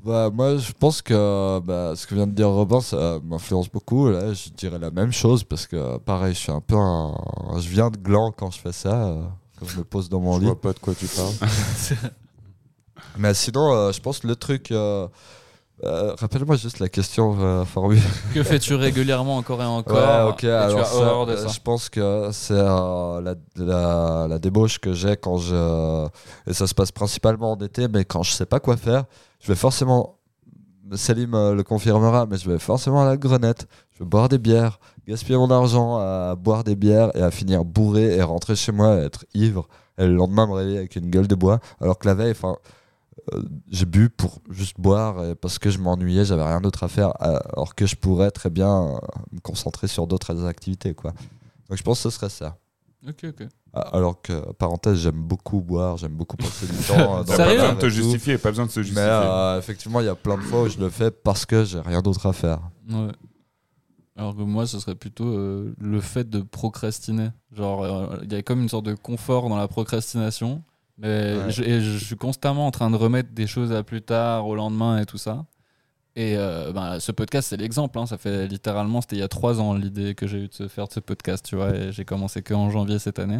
Bah, 0.04 0.30
moi, 0.34 0.58
je 0.58 0.74
pense 0.74 1.02
que 1.02 1.60
bah, 1.62 1.94
ce 1.96 2.06
que 2.06 2.14
vient 2.14 2.28
de 2.28 2.34
dire 2.34 2.50
Robin, 2.50 2.82
ça 2.82 3.20
m'influence 3.24 3.70
beaucoup. 3.72 4.10
Là, 4.10 4.34
je 4.34 4.50
dirais 4.50 4.80
la 4.80 4.92
même 4.92 5.14
chose 5.14 5.46
parce 5.46 5.66
que, 5.66 5.98
pareil, 6.00 6.34
je 6.34 6.40
suis 6.40 6.52
un 6.52 6.60
peu 6.60 6.76
un. 6.76 7.16
Je 7.58 7.70
viens 7.70 7.90
de 7.90 7.96
gland 7.98 8.34
quand 8.34 8.52
je 8.52 8.60
fais 8.60 8.74
ça, 8.74 9.16
je 9.66 9.78
me 9.78 9.84
pose 9.84 10.10
dans 10.10 10.20
mon 10.20 10.36
Je 10.36 10.40
lit. 10.42 10.46
vois 10.46 10.60
pas 10.62 10.74
de 10.74 10.80
quoi 10.80 10.94
tu 10.96 11.06
parles. 11.08 11.34
Mais 13.18 13.34
sinon, 13.34 13.74
euh, 13.74 13.92
je 13.92 14.00
pense 14.02 14.20
que 14.20 14.28
le 14.28 14.36
truc. 14.36 14.72
euh, 14.72 15.08
euh, 15.84 16.14
Rappelle-moi 16.18 16.56
juste 16.56 16.80
la 16.80 16.88
question 16.90 17.36
euh, 17.40 17.66
formule. 17.66 18.00
Que 18.34 18.44
fais-tu 18.44 18.74
régulièrement, 18.76 19.38
encore 19.38 19.62
et 19.62 19.66
encore 19.66 19.98
Ouais, 19.98 20.30
ok. 20.32 20.44
et 20.44 20.48
tu 20.48 20.50
alors 20.50 20.80
as 20.82 20.86
ça, 20.86 20.96
horreur 20.96 21.26
de 21.26 21.36
ça 21.36 21.48
je 21.48 21.60
pense 21.60 21.90
que 21.90 22.30
c'est 22.32 22.54
euh, 22.54 23.20
la, 23.22 23.36
la, 23.58 24.28
la 24.30 24.40
débauche 24.40 24.80
que 24.80 24.94
j'ai 24.94 25.18
quand 25.18 25.38
je. 25.38 26.08
Et 26.48 26.54
ça 26.54 26.68
se 26.68 26.74
passe 26.74 26.92
principalement 26.92 27.52
en 27.54 27.58
été, 27.58 27.88
mais 27.88 28.06
quand 28.06 28.24
je 28.24 28.32
sais 28.32 28.46
pas 28.46 28.60
quoi 28.60 28.78
faire, 28.78 29.06
je 29.42 29.48
vais 29.48 29.56
forcément. 29.58 30.18
Salim 30.96 31.32
le 31.32 31.64
confirmera, 31.64 32.26
mais 32.28 32.38
je 32.38 32.48
vais 32.50 32.60
forcément 32.60 33.02
à 33.02 33.06
la 33.06 33.18
grenette. 33.18 33.68
Je 33.94 34.00
vais 34.04 34.06
boire 34.06 34.30
des 34.30 34.38
bières, 34.38 34.80
gaspiller 35.08 35.38
mon 35.38 35.50
argent 35.52 35.98
à 35.98 36.36
boire 36.36 36.64
des 36.64 36.76
bières 36.76 37.16
et 37.16 37.22
à 37.22 37.32
finir 37.32 37.66
bourré 37.66 38.16
et 38.16 38.22
rentrer 38.22 38.56
chez 38.56 38.72
moi 38.72 38.96
et 38.98 39.04
être 39.06 39.26
ivre. 39.34 39.68
Et 39.98 40.08
le 40.08 40.16
lendemain 40.16 40.48
me 40.48 40.54
réveiller 40.54 40.78
avec 40.80 40.96
une 40.96 41.10
gueule 41.10 41.28
de 41.28 41.36
bois. 41.36 41.60
Alors 41.82 42.00
que 42.00 42.08
la 42.08 42.14
veille, 42.16 42.32
enfin. 42.32 42.56
euh, 43.34 43.42
j'ai 43.70 43.86
bu 43.86 44.10
pour 44.10 44.40
juste 44.50 44.80
boire 44.80 45.24
et 45.24 45.36
parce 45.36 45.60
que 45.60 45.70
je 45.70 45.78
m'ennuyais, 45.80 46.26
j'avais 46.26 46.44
rien 46.44 46.62
d'autre 46.62 46.84
à 46.84 46.88
faire, 46.88 47.12
alors 47.22 47.76
que 47.76 47.86
je 47.86 47.96
pourrais 47.96 48.32
très 48.32 48.50
bien 48.50 48.70
euh, 48.96 48.98
me 49.32 49.40
concentrer 49.40 49.88
sur 49.88 50.08
d'autres 50.08 50.46
activités. 50.46 50.94
Quoi. 50.96 51.12
Donc 51.70 51.78
je 51.78 51.84
pense 51.84 52.00
que 52.00 52.10
ce 52.10 52.10
serait 52.10 52.30
ça. 52.30 52.58
Ok, 53.08 53.26
ok. 53.26 53.48
Ah, 53.76 53.82
Alors 53.94 54.22
que, 54.22 54.52
parenthèse, 54.54 54.98
j'aime 55.00 55.22
beaucoup 55.22 55.60
boire, 55.62 55.98
j'aime 55.98 56.14
beaucoup 56.14 56.38
passer 56.38 56.66
du 56.68 56.74
temps. 56.88 57.20
euh, 57.20 57.24
dans 57.24 57.36
pas 57.38 57.54
besoin 57.54 57.74
de 57.74 57.80
te 57.80 57.90
justifier, 57.90 58.38
pas 58.38 58.50
besoin 58.50 58.66
de 58.66 58.72
se 58.72 58.80
Mais 58.80 58.86
justifier. 58.86 59.10
euh, 59.12 59.60
effectivement, 59.60 60.00
il 60.00 60.06
y 60.06 60.10
a 60.10 60.16
plein 60.16 60.38
de 60.38 60.44
fois 60.44 60.64
où 60.64 60.70
je 60.70 60.80
le 60.80 60.90
fais 60.90 61.12
parce 61.12 61.46
que 61.46 61.64
j'ai 61.66 61.80
rien 61.82 62.02
d'autre 62.02 62.26
à 62.26 62.34
faire. 62.34 62.60
Ouais. 62.90 63.08
Alors 64.16 64.36
que 64.36 64.42
moi, 64.42 64.68
ce 64.68 64.80
serait 64.80 64.96
plutôt 64.96 65.26
euh, 65.28 65.74
le 65.80 66.00
fait 66.02 66.30
de 66.30 66.42
procrastiner. 66.42 67.30
Genre, 67.52 67.84
euh, 67.84 68.18
il 68.24 68.32
y 68.32 68.36
a 68.36 68.42
comme 68.44 68.62
une 68.62 68.70
sorte 68.70 68.86
de 68.86 68.94
confort 68.94 69.50
dans 69.50 69.58
la 69.58 69.68
procrastination. 69.68 70.62
Mais 71.00 71.36
Ouais. 71.36 71.50
je, 71.52 71.64
et 71.64 71.82
je 71.82 71.98
suis 71.98 72.16
constamment 72.16 72.68
en 72.68 72.72
train 72.72 72.92
de 72.92 72.96
remettre 72.96 73.32
des 73.34 73.48
choses 73.48 73.72
à 73.72 73.82
plus 73.84 74.04
tard, 74.04 74.46
au 74.48 74.56
lendemain 74.56 75.00
et 75.00 75.06
tout 75.08 75.18
ça. 75.18 75.46
Et 76.16 76.38
euh, 76.38 76.72
ben, 76.72 77.00
ce 77.00 77.12
podcast, 77.12 77.48
c'est 77.50 77.58
l'exemple. 77.58 77.98
hein. 77.98 78.06
Ça 78.06 78.20
fait 78.20 78.48
littéralement, 78.48 79.02
c'était 79.02 79.16
il 79.16 79.20
y 79.20 79.24
a 79.24 79.28
trois 79.28 79.60
ans 79.60 79.74
l'idée 79.74 80.14
que 80.14 80.28
j'ai 80.28 80.44
eu 80.44 80.48
de 80.48 80.54
se 80.54 80.68
faire 80.68 80.88
de 80.88 80.94
ce 80.94 81.00
podcast, 81.00 81.44
tu 81.44 81.56
vois. 81.56 81.76
Et 81.76 81.92
j'ai 81.92 82.06
commencé 82.06 82.44
que 82.44 82.54
en 82.54 82.70
janvier 82.70 83.00
cette 83.00 83.18
année. 83.18 83.40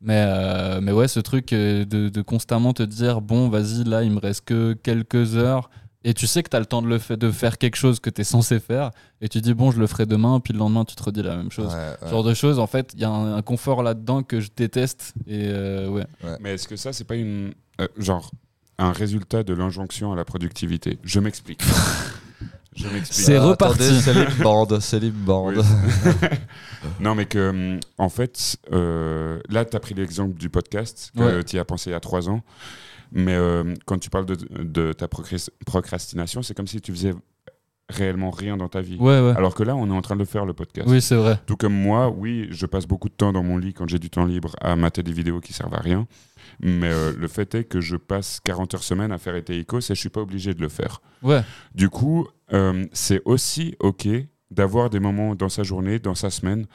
Mais, 0.00 0.24
euh, 0.26 0.80
mais 0.80 0.92
ouais, 0.92 1.08
ce 1.08 1.20
truc 1.20 1.50
de, 1.50 1.84
de 1.84 2.22
constamment 2.22 2.72
te 2.72 2.82
dire, 2.84 3.20
bon, 3.20 3.50
vas-y, 3.50 3.84
là, 3.84 4.02
il 4.04 4.12
me 4.12 4.20
reste 4.20 4.46
que 4.46 4.72
quelques 4.72 5.36
heures. 5.36 5.68
Et 6.04 6.14
tu 6.14 6.26
sais 6.28 6.42
que 6.44 6.48
tu 6.48 6.56
as 6.56 6.60
le 6.60 6.66
temps 6.66 6.80
de, 6.80 6.86
le 6.88 7.16
de 7.16 7.30
faire 7.32 7.58
quelque 7.58 7.74
chose 7.76 7.98
que 7.98 8.08
tu 8.08 8.20
es 8.20 8.24
censé 8.24 8.60
faire. 8.60 8.92
Et 9.20 9.28
tu 9.28 9.40
dis, 9.40 9.52
bon, 9.52 9.72
je 9.72 9.80
le 9.80 9.86
ferai 9.88 10.06
demain. 10.06 10.38
Puis 10.40 10.52
le 10.52 10.60
lendemain, 10.60 10.84
tu 10.84 10.94
te 10.94 11.02
redis 11.02 11.22
la 11.22 11.36
même 11.36 11.50
chose. 11.50 11.74
Ouais, 11.74 12.08
genre 12.08 12.22
de 12.22 12.34
choses, 12.34 12.58
en 12.60 12.68
fait, 12.68 12.92
il 12.94 13.00
y 13.00 13.04
a 13.04 13.10
un, 13.10 13.36
un 13.36 13.42
confort 13.42 13.82
là-dedans 13.82 14.22
que 14.22 14.38
je 14.40 14.48
déteste. 14.56 15.12
Et 15.26 15.48
euh, 15.48 15.88
ouais. 15.88 16.06
Mais 16.40 16.54
est-ce 16.54 16.68
que 16.68 16.76
ça, 16.76 16.92
c'est 16.92 17.04
pas 17.04 17.16
une. 17.16 17.52
euh, 17.80 17.88
genre, 17.96 18.30
un 18.78 18.92
résultat 18.92 19.42
de 19.42 19.52
l'injonction 19.54 20.12
à 20.12 20.16
la 20.16 20.24
productivité? 20.24 20.98
Je 21.02 21.18
m'explique. 21.18 21.62
Je 22.76 22.84
m'explique. 22.86 23.24
C'est 23.26 23.34
Euh, 23.36 23.42
reparti. 23.42 24.00
Céline 24.80 25.12
Bande. 25.24 25.56
Oui. 25.56 25.64
non, 27.00 27.16
mais 27.16 27.26
que, 27.26 27.50
hum, 27.50 27.80
en 27.98 28.08
fait, 28.08 28.56
euh, 28.72 29.40
là, 29.48 29.64
tu 29.64 29.76
as 29.76 29.80
pris 29.80 29.94
l'exemple 29.94 30.34
du 30.38 30.48
podcast, 30.48 31.10
que 31.16 31.22
Ouais. 31.38 31.44
tu 31.44 31.56
y 31.56 31.58
as 31.58 31.64
pensé 31.64 31.90
il 31.90 31.94
y 31.94 31.96
a 31.96 32.00
trois 32.00 32.28
ans. 32.28 32.40
Mais 33.12 33.34
euh, 33.34 33.74
quand 33.86 33.98
tu 33.98 34.10
parles 34.10 34.26
de, 34.26 34.36
de 34.62 34.92
ta 34.92 35.06
procras- 35.06 35.50
procrastination, 35.66 36.42
c'est 36.42 36.54
comme 36.54 36.66
si 36.66 36.80
tu 36.80 36.92
faisais 36.92 37.14
réellement 37.90 38.30
rien 38.30 38.56
dans 38.58 38.68
ta 38.68 38.82
vie. 38.82 38.96
Ouais, 38.98 39.18
ouais. 39.20 39.32
Alors 39.36 39.54
que 39.54 39.62
là, 39.62 39.74
on 39.74 39.88
est 39.90 39.94
en 39.94 40.02
train 40.02 40.14
de 40.14 40.20
le 40.20 40.26
faire, 40.26 40.44
le 40.44 40.52
podcast. 40.52 40.86
Oui, 40.90 41.00
c'est 41.00 41.16
vrai. 41.16 41.40
Tout 41.46 41.56
comme 41.56 41.72
moi, 41.72 42.10
oui, 42.10 42.46
je 42.50 42.66
passe 42.66 42.86
beaucoup 42.86 43.08
de 43.08 43.14
temps 43.14 43.32
dans 43.32 43.42
mon 43.42 43.56
lit 43.56 43.72
quand 43.72 43.88
j'ai 43.88 43.98
du 43.98 44.10
temps 44.10 44.26
libre 44.26 44.54
à 44.60 44.76
mater 44.76 45.02
des 45.02 45.12
vidéos 45.12 45.40
qui 45.40 45.54
servent 45.54 45.74
à 45.74 45.80
rien. 45.80 46.06
Mais 46.60 46.90
euh, 46.90 47.12
le 47.16 47.28
fait 47.28 47.54
est 47.54 47.64
que 47.64 47.80
je 47.80 47.96
passe 47.96 48.40
40 48.44 48.74
heures 48.74 48.82
semaine 48.82 49.10
à 49.10 49.16
faire 49.18 49.34
Eteikos 49.36 49.78
et 49.78 49.94
je 49.94 50.00
suis 50.00 50.10
pas 50.10 50.20
obligé 50.20 50.52
de 50.52 50.60
le 50.60 50.68
faire. 50.68 51.00
Ouais. 51.22 51.42
Du 51.74 51.88
coup, 51.88 52.26
euh, 52.52 52.84
c'est 52.92 53.22
aussi 53.24 53.74
OK 53.80 54.06
d'avoir 54.50 54.90
des 54.90 55.00
moments 55.00 55.34
dans 55.34 55.48
sa 55.50 55.62
journée, 55.62 55.98
dans 55.98 56.14
sa 56.14 56.30
semaine, 56.30 56.66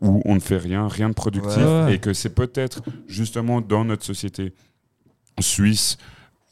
où 0.00 0.20
on 0.24 0.34
ne 0.34 0.40
fait 0.40 0.56
rien, 0.58 0.86
rien 0.88 1.08
de 1.08 1.14
productif, 1.14 1.56
Ouais, 1.58 1.84
ouais. 1.84 1.94
et 1.94 1.98
que 1.98 2.12
c'est 2.12 2.34
peut-être 2.34 2.82
justement 3.06 3.60
dans 3.60 3.84
notre 3.84 4.04
société 4.04 4.52
suisse 5.38 5.96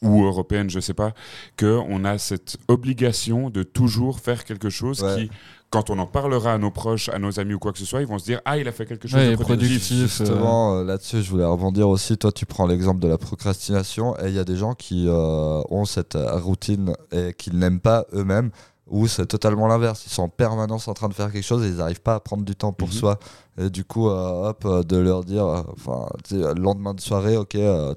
ou 0.01 0.23
européenne, 0.23 0.69
je 0.69 0.79
sais 0.79 0.93
pas, 0.93 1.11
qu'on 1.59 2.05
a 2.05 2.17
cette 2.17 2.57
obligation 2.69 3.49
de 3.49 3.63
toujours 3.63 4.19
faire 4.21 4.45
quelque 4.45 4.69
chose 4.69 5.01
Ouais. 5.03 5.15
qui, 5.27 5.31
quand 5.69 5.89
on 5.89 5.99
en 5.99 6.07
parlera 6.07 6.53
à 6.53 6.57
nos 6.57 6.71
proches, 6.71 7.09
à 7.09 7.19
nos 7.19 7.37
amis 7.39 7.53
ou 7.53 7.59
quoi 7.59 7.73
que 7.73 7.77
ce 7.79 7.85
soit, 7.85 7.99
ils 8.01 8.07
vont 8.07 8.17
se 8.17 8.23
dire 8.23 8.39
Ah, 8.45 8.57
il 8.57 8.67
a 8.67 8.71
fait 8.71 8.85
quelque 8.85 9.07
chose 9.09 9.19
Ouais, 9.19 9.31
de 9.31 9.35
productif. 9.35 9.67
productif. 9.89 9.97
Justement, 9.97 10.77
euh, 10.77 10.83
là-dessus, 10.85 11.21
je 11.21 11.29
voulais 11.29 11.43
rebondir 11.45 11.89
aussi. 11.89 12.17
Toi, 12.17 12.31
tu 12.31 12.45
prends 12.45 12.65
l'exemple 12.65 12.99
de 13.01 13.09
la 13.09 13.17
procrastination 13.17 14.15
et 14.19 14.29
il 14.29 14.33
y 14.35 14.39
a 14.39 14.45
des 14.45 14.55
gens 14.55 14.73
qui 14.73 15.05
euh, 15.07 15.61
ont 15.69 15.83
cette 15.85 16.15
euh, 16.15 16.39
routine 16.39 16.93
et 17.11 17.33
qu'ils 17.37 17.57
n'aiment 17.59 17.81
pas 17.81 18.05
eux-mêmes 18.13 18.51
où 18.87 19.05
c'est 19.05 19.27
totalement 19.27 19.67
l'inverse. 19.67 20.05
Ils 20.07 20.11
sont 20.11 20.23
en 20.23 20.29
permanence 20.29 20.87
en 20.87 20.93
train 20.93 21.09
de 21.09 21.13
faire 21.13 21.31
quelque 21.31 21.43
chose 21.45 21.63
et 21.65 21.67
ils 21.67 21.75
n'arrivent 21.75 22.01
pas 22.01 22.15
à 22.15 22.19
prendre 22.21 22.43
du 22.43 22.55
temps 22.55 22.71
pour 22.71 22.87
Mhm. 22.87 22.93
soi. 22.93 23.19
Et 23.59 23.69
du 23.69 23.83
coup, 23.83 24.09
euh, 24.09 24.49
hop, 24.49 24.63
euh, 24.65 24.81
de 24.83 24.95
leur 24.97 25.25
dire, 25.25 25.45
euh, 25.45 25.61
enfin, 25.73 26.07
le 26.31 26.53
lendemain 26.53 26.93
de 26.95 27.01
soirée, 27.01 27.35
ok, 27.37 27.53
euh, 27.55 27.93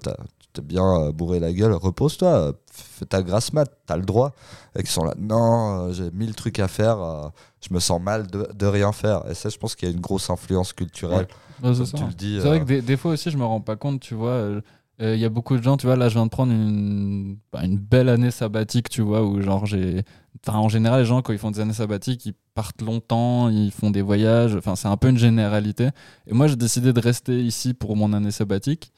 t'es 0.52 0.62
bien 0.62 0.84
euh, 0.84 1.12
bourré 1.12 1.40
la 1.40 1.52
gueule, 1.52 1.72
repose-toi, 1.72 2.52
fais 2.70 3.04
ta 3.06 3.22
grasse 3.22 3.52
mat, 3.52 3.70
t'as 3.86 3.96
le 3.96 4.02
droit. 4.04 4.32
Et 4.78 4.82
qui 4.82 4.90
sont 4.92 5.04
là, 5.04 5.14
non, 5.18 5.88
euh, 5.88 5.92
j'ai 5.92 6.10
mille 6.12 6.34
trucs 6.34 6.58
à 6.58 6.68
faire, 6.68 7.00
euh, 7.00 7.28
je 7.66 7.72
me 7.74 7.80
sens 7.80 8.00
mal 8.00 8.26
de, 8.26 8.48
de 8.54 8.66
rien 8.66 8.92
faire. 8.92 9.22
Et 9.30 9.34
ça, 9.34 9.48
je 9.48 9.58
pense 9.58 9.74
qu'il 9.74 9.88
y 9.88 9.92
a 9.92 9.94
une 9.94 10.00
grosse 10.00 10.30
influence 10.30 10.72
culturelle. 10.72 11.26
Ouais, 11.62 11.72
c'est 11.74 11.78
Comme 11.78 11.86
ça. 11.86 11.98
tu 11.98 12.04
le 12.04 12.14
dis. 12.14 12.38
C'est 12.40 12.48
vrai 12.48 12.60
que 12.60 12.64
des, 12.64 12.82
des 12.82 12.96
fois 12.96 13.12
aussi, 13.12 13.30
je 13.30 13.38
me 13.38 13.44
rends 13.44 13.60
pas 13.60 13.76
compte, 13.76 14.00
tu 14.00 14.14
vois. 14.14 14.30
euh, 14.30 14.60
Il 15.00 15.18
y 15.18 15.24
a 15.24 15.28
beaucoup 15.28 15.56
de 15.56 15.62
gens, 15.62 15.76
tu 15.76 15.86
vois, 15.86 15.96
là, 15.96 16.08
je 16.08 16.14
viens 16.14 16.26
de 16.26 16.30
prendre 16.30 16.52
une, 16.52 17.36
bah, 17.52 17.64
une 17.64 17.78
belle 17.78 18.08
année 18.08 18.30
sabbatique, 18.30 18.88
tu 18.88 19.02
vois, 19.02 19.22
où 19.24 19.40
genre 19.42 19.66
j'ai. 19.66 20.02
Enfin, 20.46 20.58
en 20.58 20.68
général, 20.68 21.00
les 21.00 21.06
gens, 21.06 21.22
quand 21.22 21.32
ils 21.32 21.38
font 21.38 21.50
des 21.50 21.60
années 21.60 21.72
sabbatiques, 21.72 22.26
ils 22.26 22.34
partent 22.54 22.82
longtemps, 22.82 23.48
ils 23.48 23.70
font 23.70 23.90
des 23.90 24.02
voyages. 24.02 24.56
Enfin, 24.56 24.74
c'est 24.76 24.88
un 24.88 24.96
peu 24.96 25.08
une 25.08 25.18
généralité. 25.18 25.88
Et 26.26 26.34
moi, 26.34 26.46
j'ai 26.48 26.56
décidé 26.56 26.92
de 26.92 27.00
rester 27.00 27.40
ici 27.42 27.74
pour 27.74 27.96
mon 27.96 28.12
année 28.12 28.30
sabbatique. 28.32 28.92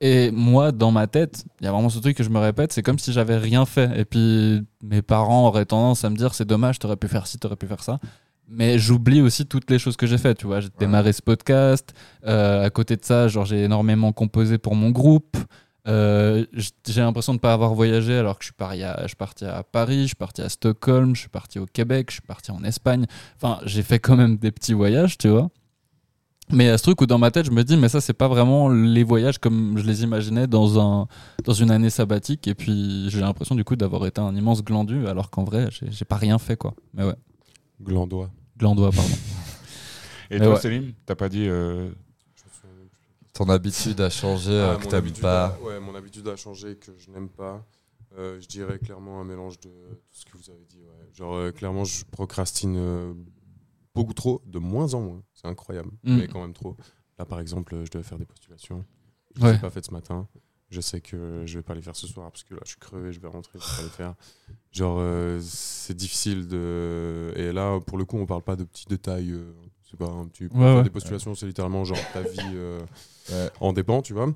Et 0.00 0.30
moi, 0.30 0.70
dans 0.70 0.92
ma 0.92 1.08
tête, 1.08 1.44
il 1.60 1.64
y 1.64 1.66
a 1.66 1.72
vraiment 1.72 1.88
ce 1.88 1.98
truc 1.98 2.16
que 2.16 2.22
je 2.22 2.28
me 2.30 2.38
répète, 2.38 2.72
c'est 2.72 2.82
comme 2.82 2.98
si 3.00 3.12
j'avais 3.12 3.36
rien 3.36 3.66
fait. 3.66 3.90
Et 3.98 4.04
puis, 4.04 4.62
mes 4.82 5.02
parents 5.02 5.48
auraient 5.48 5.64
tendance 5.64 6.04
à 6.04 6.10
me 6.10 6.16
dire, 6.16 6.34
c'est 6.34 6.44
dommage, 6.44 6.78
t'aurais 6.78 6.96
pu 6.96 7.08
faire 7.08 7.26
ci, 7.26 7.38
t'aurais 7.38 7.56
pu 7.56 7.66
faire 7.66 7.82
ça. 7.82 7.98
Mais 8.48 8.78
j'oublie 8.78 9.20
aussi 9.20 9.44
toutes 9.44 9.70
les 9.70 9.78
choses 9.78 9.96
que 9.96 10.06
j'ai 10.06 10.16
faites, 10.16 10.38
tu 10.38 10.46
vois. 10.46 10.60
J'ai 10.60 10.70
démarré 10.78 11.12
ce 11.12 11.20
podcast. 11.20 11.92
euh, 12.26 12.64
à 12.64 12.70
côté 12.70 12.96
de 12.96 13.04
ça, 13.04 13.28
genre, 13.28 13.44
j'ai 13.44 13.64
énormément 13.64 14.12
composé 14.12 14.56
pour 14.56 14.74
mon 14.76 14.90
groupe. 14.90 15.36
Euh, 15.88 16.44
j'ai 16.86 17.00
l'impression 17.00 17.32
de 17.32 17.38
ne 17.38 17.40
pas 17.40 17.52
avoir 17.52 17.74
voyagé 17.74 18.16
alors 18.18 18.38
que 18.38 18.44
je 18.44 18.48
suis, 18.48 18.54
parti 18.54 18.82
à, 18.82 19.00
je 19.02 19.08
suis 19.08 19.16
parti 19.16 19.44
à 19.46 19.62
Paris, 19.62 20.02
je 20.02 20.06
suis 20.08 20.16
parti 20.16 20.42
à 20.42 20.48
Stockholm, 20.48 21.14
je 21.14 21.20
suis 21.20 21.28
parti 21.28 21.58
au 21.58 21.66
Québec, 21.66 22.06
je 22.10 22.14
suis 22.14 22.22
parti 22.22 22.50
en 22.50 22.62
Espagne. 22.62 23.06
Enfin, 23.36 23.58
j'ai 23.64 23.82
fait 23.82 23.98
quand 23.98 24.16
même 24.16 24.36
des 24.36 24.52
petits 24.52 24.74
voyages, 24.74 25.18
tu 25.18 25.28
vois. 25.28 25.48
Mais 26.50 26.64
il 26.64 26.66
y 26.68 26.70
a 26.70 26.78
ce 26.78 26.82
truc 26.82 27.00
où 27.00 27.06
dans 27.06 27.18
ma 27.18 27.30
tête, 27.30 27.44
je 27.46 27.50
me 27.50 27.62
dis, 27.62 27.76
mais 27.76 27.88
ça, 27.88 28.00
c'est 28.00 28.12
pas 28.14 28.28
vraiment 28.28 28.68
les 28.70 29.04
voyages 29.04 29.38
comme 29.38 29.76
je 29.76 29.84
les 29.84 30.02
imaginais 30.02 30.46
dans, 30.46 30.80
un, 30.80 31.06
dans 31.44 31.52
une 31.52 31.70
année 31.70 31.90
sabbatique. 31.90 32.48
Et 32.48 32.54
puis, 32.54 33.08
j'ai 33.10 33.20
l'impression 33.20 33.54
du 33.54 33.64
coup 33.64 33.76
d'avoir 33.76 34.06
été 34.06 34.20
un 34.20 34.34
immense 34.34 34.64
glandu, 34.64 35.06
alors 35.06 35.30
qu'en 35.30 35.44
vrai, 35.44 35.68
j'ai 35.70 36.04
pas 36.04 36.16
rien 36.16 36.38
fait, 36.38 36.56
quoi. 36.56 36.74
Mais 36.94 37.04
ouais, 37.04 37.16
Glandois. 37.82 38.30
glandois, 38.56 38.90
pardon. 38.90 39.10
Et 40.30 40.38
Mais 40.38 40.44
toi, 40.44 40.54
ouais. 40.54 40.60
Céline, 40.60 40.92
t'as 41.06 41.14
pas 41.14 41.28
dit. 41.28 41.46
euh, 41.48 41.90
Ton 43.34 43.48
habitude 43.50 44.00
a 44.00 44.10
changé, 44.10 44.50
euh, 44.52 44.74
Ah, 44.74 44.76
que 44.76 44.86
t'aimes 44.86 44.98
habitude 44.98 45.22
pas. 45.22 45.46
a- 45.46 45.60
ouais, 45.62 45.78
mon 45.80 45.94
habitude 45.94 46.26
a 46.28 46.36
changé, 46.36 46.76
que 46.76 46.90
je 46.98 47.10
n'aime 47.10 47.28
pas. 47.28 47.64
Euh, 48.18 48.40
je 48.40 48.48
dirais 48.48 48.78
clairement 48.78 49.20
un 49.20 49.24
mélange 49.24 49.60
de 49.60 49.68
tout 49.68 50.18
ce 50.18 50.24
que 50.24 50.36
vous 50.36 50.50
avez 50.50 50.64
dit. 50.68 50.78
ouais. 50.78 51.08
Genre, 51.14 51.34
euh, 51.34 51.50
clairement, 51.52 51.84
je 51.84 52.04
procrastine 52.10 52.74
euh, 52.76 53.12
beaucoup 53.98 54.14
trop, 54.14 54.42
de 54.46 54.58
moins 54.58 54.94
en 54.94 55.00
moins. 55.00 55.22
C'est 55.34 55.46
incroyable, 55.46 55.90
Mm. 56.04 56.16
mais 56.16 56.28
quand 56.28 56.40
même 56.40 56.54
trop. 56.54 56.76
Là, 57.18 57.24
par 57.24 57.40
exemple, 57.40 57.84
je 57.84 57.90
devais 57.90 58.04
faire 58.04 58.18
des 58.18 58.24
postulations. 58.26 58.84
Je 59.34 59.40
ne 59.40 59.44
Ouais. 59.46 59.52
les 59.52 59.58
ai 59.58 59.60
pas 59.60 59.70
faites 59.70 59.86
ce 59.86 59.92
matin. 59.92 60.28
Je 60.70 60.80
sais 60.82 61.00
que 61.00 61.44
je 61.46 61.58
vais 61.58 61.62
pas 61.62 61.74
les 61.74 61.80
faire 61.82 61.96
ce 61.96 62.06
soir 62.06 62.30
parce 62.30 62.44
que 62.44 62.54
là, 62.54 62.60
je 62.64 62.70
suis 62.70 62.78
crevé, 62.78 63.10
je 63.12 63.20
vais 63.20 63.28
rentrer, 63.28 63.58
je 63.58 63.64
vais 63.64 63.76
pas 63.76 63.82
les 63.84 63.88
faire. 63.88 64.14
Genre, 64.70 64.98
euh, 65.00 65.40
c'est 65.42 65.94
difficile 65.96 66.46
de. 66.46 67.32
Et 67.36 67.52
là, 67.52 67.80
pour 67.80 67.96
le 67.98 68.04
coup, 68.04 68.18
on 68.18 68.26
parle 68.26 68.42
pas 68.42 68.54
de 68.56 68.64
petits 68.64 68.84
détails. 68.86 69.30
euh, 69.32 69.52
c'est 69.90 69.98
pas 69.98 70.06
un 70.06 70.26
petit. 70.26 70.44
Ouais, 70.54 70.76
ouais. 70.76 70.82
Des 70.82 70.90
postulations, 70.90 71.34
c'est 71.34 71.46
littéralement 71.46 71.84
genre 71.84 71.98
ta 72.12 72.22
vie. 72.22 72.38
euh, 72.54 72.80
Ouais. 73.30 73.50
en 73.60 73.74
dépend, 73.74 74.00
tu 74.00 74.14
vois. 74.14 74.32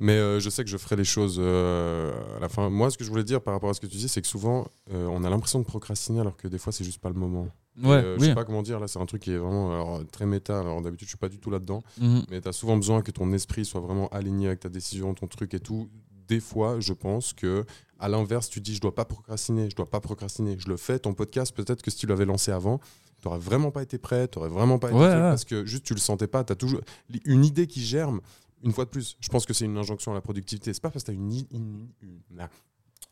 Mais 0.00 0.14
euh, 0.14 0.40
je 0.40 0.50
sais 0.50 0.64
que 0.64 0.68
je 0.70 0.76
ferai 0.76 0.96
les 0.96 1.04
choses 1.04 1.36
euh, 1.38 2.10
à 2.36 2.40
la 2.40 2.48
fin. 2.48 2.70
Moi, 2.70 2.90
ce 2.90 2.98
que 2.98 3.04
je 3.04 3.08
voulais 3.08 3.22
dire 3.22 3.40
par 3.40 3.54
rapport 3.54 3.70
à 3.70 3.74
ce 3.74 3.80
que 3.80 3.86
tu 3.86 3.96
dis, 3.96 4.08
c'est 4.08 4.20
que 4.20 4.26
souvent, 4.26 4.66
on 4.92 5.22
a 5.22 5.30
l'impression 5.30 5.60
de 5.60 5.64
procrastiner 5.64 6.18
alors 6.18 6.36
que 6.36 6.48
des 6.48 6.58
fois, 6.58 6.72
c'est 6.72 6.82
juste 6.82 7.00
pas 7.00 7.08
le 7.08 7.14
moment. 7.14 7.46
Ouais, 7.80 7.90
euh, 8.02 8.16
Je 8.18 8.24
sais 8.24 8.34
pas 8.34 8.44
comment 8.44 8.62
dire, 8.62 8.80
là, 8.80 8.88
c'est 8.88 8.98
un 8.98 9.06
truc 9.06 9.22
qui 9.22 9.30
est 9.30 9.38
vraiment 9.38 9.70
alors, 9.72 10.00
très 10.10 10.26
méta. 10.26 10.58
Alors 10.58 10.82
d'habitude, 10.82 11.06
je 11.06 11.10
suis 11.10 11.18
pas 11.18 11.28
du 11.28 11.38
tout 11.38 11.50
là-dedans. 11.50 11.84
Mhm. 12.00 12.24
Mais 12.32 12.40
tu 12.40 12.48
as 12.48 12.52
souvent 12.52 12.76
besoin 12.76 13.00
que 13.02 13.12
ton 13.12 13.32
esprit 13.32 13.64
soit 13.64 13.80
vraiment 13.80 14.08
aligné 14.08 14.48
avec 14.48 14.58
ta 14.58 14.68
décision, 14.68 15.14
ton 15.14 15.28
truc 15.28 15.54
et 15.54 15.60
tout. 15.60 15.88
Des 16.26 16.40
fois, 16.40 16.80
je 16.80 16.92
pense 16.94 17.32
que 17.32 17.64
à 18.00 18.08
l'inverse, 18.08 18.48
tu 18.48 18.60
dis 18.60 18.74
je 18.74 18.80
dois 18.80 18.94
pas 18.94 19.04
procrastiner, 19.04 19.70
je 19.70 19.76
dois 19.76 19.88
pas 19.88 20.00
procrastiner. 20.00 20.56
Je 20.58 20.68
le 20.68 20.76
fais, 20.76 20.98
ton 20.98 21.14
podcast, 21.14 21.54
peut-être 21.54 21.80
que 21.82 21.92
si 21.92 21.98
tu 21.98 22.06
l'avais 22.08 22.24
lancé 22.24 22.50
avant, 22.50 22.80
tu 23.22 23.28
n'aurais 23.28 23.38
vraiment 23.40 23.70
pas 23.70 23.82
été 23.82 23.98
prêt, 23.98 24.26
tu 24.28 24.38
vraiment 24.40 24.78
pas 24.80 24.88
été 24.88 24.98
Ouais, 24.98 25.06
ouais. 25.06 25.12
parce 25.12 25.44
que 25.44 25.64
juste 25.64 25.84
tu 25.84 25.94
le 25.94 26.00
sentais 26.00 26.26
pas. 26.26 26.42
Tu 26.44 26.52
as 26.52 26.56
toujours 26.56 26.80
une 27.24 27.44
idée 27.44 27.66
qui 27.68 27.80
germe. 27.80 28.20
Une 28.64 28.72
fois 28.72 28.84
de 28.84 28.90
plus, 28.90 29.16
je 29.20 29.28
pense 29.28 29.46
que 29.46 29.54
c'est 29.54 29.64
une 29.64 29.76
injonction 29.78 30.10
à 30.12 30.14
la 30.14 30.20
productivité. 30.20 30.72
C'est 30.74 30.82
pas 30.82 30.90
parce 30.90 31.04
que 31.04 31.12
tu 31.12 31.16
as 31.16 31.20
une, 31.20 31.32
une- 31.52 31.88
une- 32.02 32.48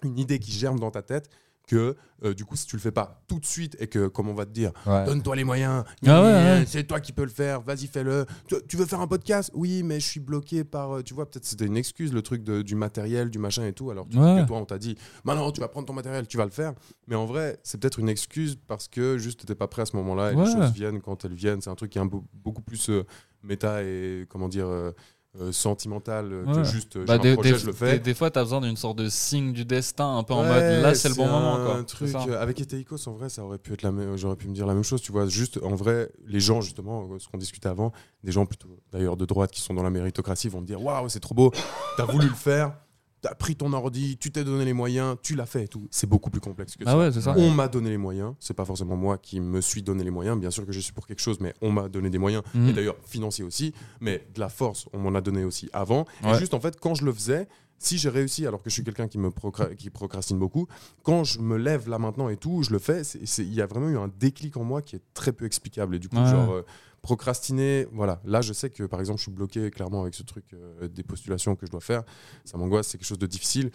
une 0.03 0.19
idée 0.19 0.39
qui 0.39 0.51
germe 0.53 0.79
dans 0.81 0.91
ta 0.91 1.03
tête 1.03 1.29
que 1.71 1.97
euh, 2.25 2.35
du 2.35 2.45
coup, 2.45 2.57
si 2.57 2.67
tu 2.67 2.77
le 2.77 2.83
fais 2.83 2.91
pas 2.91 3.23
tout 3.29 3.39
de 3.39 3.47
suite 3.47 3.77
et 3.81 3.87
que, 3.87 4.09
comme 4.09 4.29
on 4.29 4.35
va 4.35 4.45
te 4.45 4.51
dire, 4.51 4.73
Ouais. 4.87 5.05
Donne-toi 5.07 5.37
les 5.37 5.45
moyens. 5.45 5.85
Ah 6.07 6.21
ouais, 6.23 6.27
ouais. 6.33 6.65
C'est 6.67 6.85
toi 6.85 7.01
qui 7.01 7.13
peux 7.13 7.23
le 7.23 7.31
faire. 7.31 7.61
Vas-y, 7.63 7.87
fais-le. 7.87 8.27
Tu, 8.47 8.57
tu 8.69 8.77
veux 8.77 8.85
faire 8.87 9.01
un 9.01 9.07
podcast? 9.07 9.51
Oui, 9.55 9.83
mais 9.83 10.01
je 10.01 10.07
suis 10.07 10.21
bloqué 10.21 10.65
par. 10.65 10.97
euh, 10.97 11.03
Tu 11.03 11.15
vois, 11.15 11.31
peut-être 11.31 11.45
c'était 11.47 11.65
une 11.67 11.77
excuse, 11.77 12.13
le 12.13 12.21
truc 12.23 12.43
de- 12.43 12.63
du 12.63 12.75
matériel, 12.75 13.31
du 13.31 13.39
machin 13.39 13.65
et 13.67 13.73
tout. 13.73 13.91
Alors 13.91 14.07
Ouais. 14.07 14.43
que 14.43 14.47
toi, 14.49 14.59
on 14.59 14.65
t'a 14.67 14.79
dit 14.79 14.97
Maintenant, 15.25 15.51
tu 15.53 15.61
vas 15.61 15.69
prendre 15.69 15.87
ton 15.87 15.95
matériel, 15.95 16.27
tu 16.27 16.37
vas 16.37 16.45
le 16.45 16.51
faire. 16.51 16.75
Mais 17.07 17.15
en 17.17 17.25
vrai, 17.25 17.59
c'est 17.63 17.81
peut-être 17.81 17.99
une 18.01 18.09
excuse 18.09 18.59
parce 18.67 18.89
que 18.89 19.17
juste, 19.17 19.41
t'étais 19.41 19.55
pas 19.55 19.69
prêt 19.69 19.83
à 19.83 19.87
ce 19.87 19.97
moment-là 19.97 20.33
et 20.33 20.37
les 20.37 20.45
choses 20.45 20.73
viennent 20.73 21.01
quand 21.01 21.25
elles 21.25 21.35
viennent. 21.35 21.61
C'est 21.63 21.71
un 21.71 21.75
truc 21.77 21.91
qui 21.91 21.99
est 21.99 22.03
un 22.03 22.11
beaucoup 22.35 22.63
plus 22.63 22.91
euh, 22.91 23.05
méta 23.43 23.83
et, 23.83 24.27
comment 24.29 24.49
dire, 24.49 24.67
euh, 24.67 24.93
euh, 25.41 25.53
sentimental 25.53 26.33
euh, 26.33 26.45
que 26.45 26.59
Ouais. 26.59 26.65
juste 26.65 26.97
euh, 26.97 27.05
Bah, 27.05 27.15
j'ai 27.15 27.21
des, 27.21 27.31
un 27.31 27.35
projet, 27.35 27.53
des- 27.53 27.59
je 27.59 27.67
le 27.67 27.73
fais. 27.73 27.93
des- 27.93 27.99
des 28.01 28.15
fois, 28.15 28.31
t'as 28.33 28.43
besoin 28.43 28.61
d'une 28.61 28.77
sorte 28.77 28.99
de 28.99 29.09
signe 29.09 29.53
du 29.53 29.65
destin, 29.65 30.17
un 30.17 30.25
peu 30.25 30.35
en 30.35 30.43
Ouais, 30.43 30.49
mode 30.49 30.83
là, 30.83 30.95
c'est 30.95 31.09
le 31.09 31.15
bon 31.15 31.29
moment. 31.29 31.57
Quoi. 31.65 31.85
truc 31.85 32.09
C'est 32.09 32.13
ça. 32.29 32.41
avec 32.41 32.61
Eteikos 32.61 33.07
en 33.09 33.13
vrai 33.13 33.29
ça 33.29 33.45
aurait 33.45 33.59
pu 33.59 33.73
être 33.73 33.83
la 33.83 33.93
même 33.93 34.17
j'aurais 34.17 34.35
pu 34.37 34.49
me 34.49 34.55
dire 34.55 34.67
la 34.67 34.75
même 34.75 34.83
chose 34.83 35.01
tu 35.03 35.13
vois 35.13 35.27
juste 35.29 35.61
en 35.63 35.75
vrai 35.77 36.11
les 36.27 36.41
gens 36.41 36.61
justement 36.61 37.09
ce 37.19 37.29
qu'on 37.29 37.39
discutait 37.39 37.69
avant 37.69 37.93
des 38.25 38.33
gens 38.33 38.45
plutôt 38.45 38.69
d'ailleurs 38.93 39.17
de 39.17 39.25
droite 39.25 39.51
qui 39.53 39.61
sont 39.61 39.73
dans 39.75 39.83
la 39.85 39.91
méritocratie 39.91 40.49
vont 40.49 40.61
me 40.61 40.67
dire 40.67 40.83
waouh 40.83 41.09
c'est 41.09 41.21
trop 41.21 41.35
beau 41.35 41.53
t'as 41.97 42.05
voulu 42.07 42.27
le 42.29 42.35
faire 42.35 42.75
t'as 43.23 43.35
pris 43.35 43.55
ton 43.57 43.73
ordi 43.73 44.17
tu 44.19 44.31
t'es 44.31 44.45
donné 44.45 44.65
les 44.65 44.73
moyens 44.73 45.17
tu 45.23 45.35
l'as 45.35 45.47
fait 45.47 45.65
et 45.65 45.69
tout 45.69 45.87
c'est 45.91 46.07
beaucoup 46.09 46.31
plus 46.31 46.41
complexe 46.41 46.77
que 46.77 46.85
Ah 46.87 46.93
ça 46.93 46.99
ouais, 46.99 47.13
c'est 47.13 47.21
ça. 47.21 47.35
on 47.37 47.51
m'a 47.51 47.69
donné 47.69 47.91
les 47.91 47.99
moyens 47.99 48.35
c'est 48.41 48.55
pas 48.55 48.65
forcément 48.65 48.97
moi 48.97 49.19
qui 49.19 49.41
me 49.41 49.61
suis 49.61 49.83
donné 49.83 50.05
les 50.05 50.11
moyens 50.11 50.39
bien 50.41 50.51
sûr 50.51 50.65
que 50.65 50.73
je 50.73 50.81
suis 50.81 50.93
pour 50.93 51.07
quelque 51.07 51.21
chose 51.21 51.39
mais 51.41 51.53
on 51.61 51.71
m'a 51.71 51.89
donné 51.89 52.09
des 52.11 52.19
moyens 52.19 52.43
Mhm. 52.55 52.69
et 52.69 52.73
d'ailleurs 52.73 52.97
financier 53.05 53.45
aussi, 53.45 53.75
mais 54.01 54.27
de 54.35 54.41
la 54.41 54.49
force, 54.49 54.87
on 54.93 54.99
m'en 54.99 55.15
a 55.15 55.21
donné 55.21 55.45
aussi 55.45 55.69
avant. 55.73 56.05
Et 56.25 56.35
juste 56.35 56.55
en 56.55 56.61
fait, 56.61 56.79
quand 56.81 56.95
je 56.95 57.05
le 57.05 57.13
faisais, 57.13 57.47
si 57.79 57.97
j'ai 57.99 58.09
réussi, 58.11 58.47
alors 58.47 58.63
que 58.63 58.69
je 58.71 58.75
suis 58.75 58.85
quelqu'un 58.85 59.09
qui 59.09 59.19
me 59.19 59.29
procra- 59.31 59.75
qui 59.75 59.89
procrastine 59.91 60.39
beaucoup, 60.39 60.67
quand 61.03 61.25
je 61.25 61.39
me 61.41 61.57
lève 61.57 61.89
là 61.89 61.99
maintenant 61.99 62.29
et 62.29 62.37
tout, 62.37 62.63
je 62.63 62.71
le 62.71 62.79
fais, 62.79 63.03
il 63.03 63.55
y 63.55 63.61
a 63.63 63.67
vraiment 63.67 63.89
eu 63.89 63.97
un 63.99 64.09
déclic 64.19 64.57
en 64.57 64.65
moi 64.65 64.83
qui 64.83 64.97
est 64.97 65.03
très 65.15 65.33
peu 65.33 65.45
explicable. 65.47 65.95
Et 65.97 65.99
du 65.99 66.09
coup, 66.09 66.17
Ouais. 66.17 66.27
genre, 66.31 66.51
euh, 66.53 66.63
procrastiner, 67.03 67.87
voilà. 67.93 68.21
Là, 68.25 68.41
je 68.41 68.53
sais 68.53 68.71
que 68.71 68.85
par 68.85 69.01
exemple, 69.01 69.19
je 69.19 69.25
suis 69.25 69.33
bloqué 69.33 69.71
clairement 69.71 70.03
avec 70.03 70.15
ce 70.15 70.23
truc 70.23 70.45
euh, 70.55 70.89
des 70.89 71.03
postulations 71.03 71.57
que 71.57 71.67
je 71.67 71.71
dois 71.71 71.81
faire. 71.81 72.03
Ça 72.45 72.57
m'angoisse, 72.59 72.89
c'est 72.89 72.99
quelque 72.99 73.07
chose 73.09 73.19
de 73.19 73.27
difficile. 73.27 73.71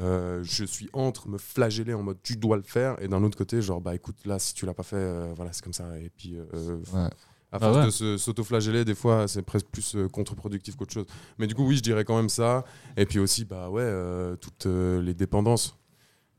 Euh, 0.00 0.40
je 0.42 0.64
suis 0.64 0.88
entre 0.92 1.28
me 1.28 1.38
flageller 1.38 1.94
en 1.94 2.02
mode 2.02 2.18
tu 2.22 2.36
dois 2.36 2.56
le 2.56 2.64
faire 2.64 3.00
et 3.00 3.06
d'un 3.06 3.22
autre 3.22 3.38
côté 3.38 3.62
genre 3.62 3.80
bah 3.80 3.94
écoute 3.94 4.16
là 4.24 4.40
si 4.40 4.52
tu 4.52 4.66
l'as 4.66 4.74
pas 4.74 4.82
fait 4.82 4.96
euh, 4.96 5.32
voilà 5.36 5.52
c'est 5.52 5.62
comme 5.62 5.72
ça 5.72 5.96
et 6.00 6.10
puis 6.10 6.34
euh, 6.36 6.78
Ouais. 6.92 6.98
à 6.98 7.10
Ah 7.52 7.58
force 7.60 7.76
ouais. 7.76 7.84
de 7.86 7.90
se- 7.90 8.16
s'auto-flageller, 8.16 8.84
des 8.84 8.96
fois, 8.96 9.28
c'est 9.28 9.42
presque 9.42 9.66
plus 9.66 9.96
contre-productif 10.12 10.74
qu'autre 10.74 10.92
chose. 10.94 11.06
Mais 11.38 11.46
du 11.46 11.54
coup, 11.54 11.64
oui, 11.64 11.76
je 11.76 11.82
dirais 11.82 12.04
quand 12.04 12.16
même 12.16 12.28
ça. 12.28 12.64
Et 12.96 13.06
puis 13.06 13.20
aussi, 13.20 13.44
bah 13.44 13.70
ouais, 13.70 14.36
toutes 14.40 14.66
les 14.66 15.14
dépendances. 15.14 15.76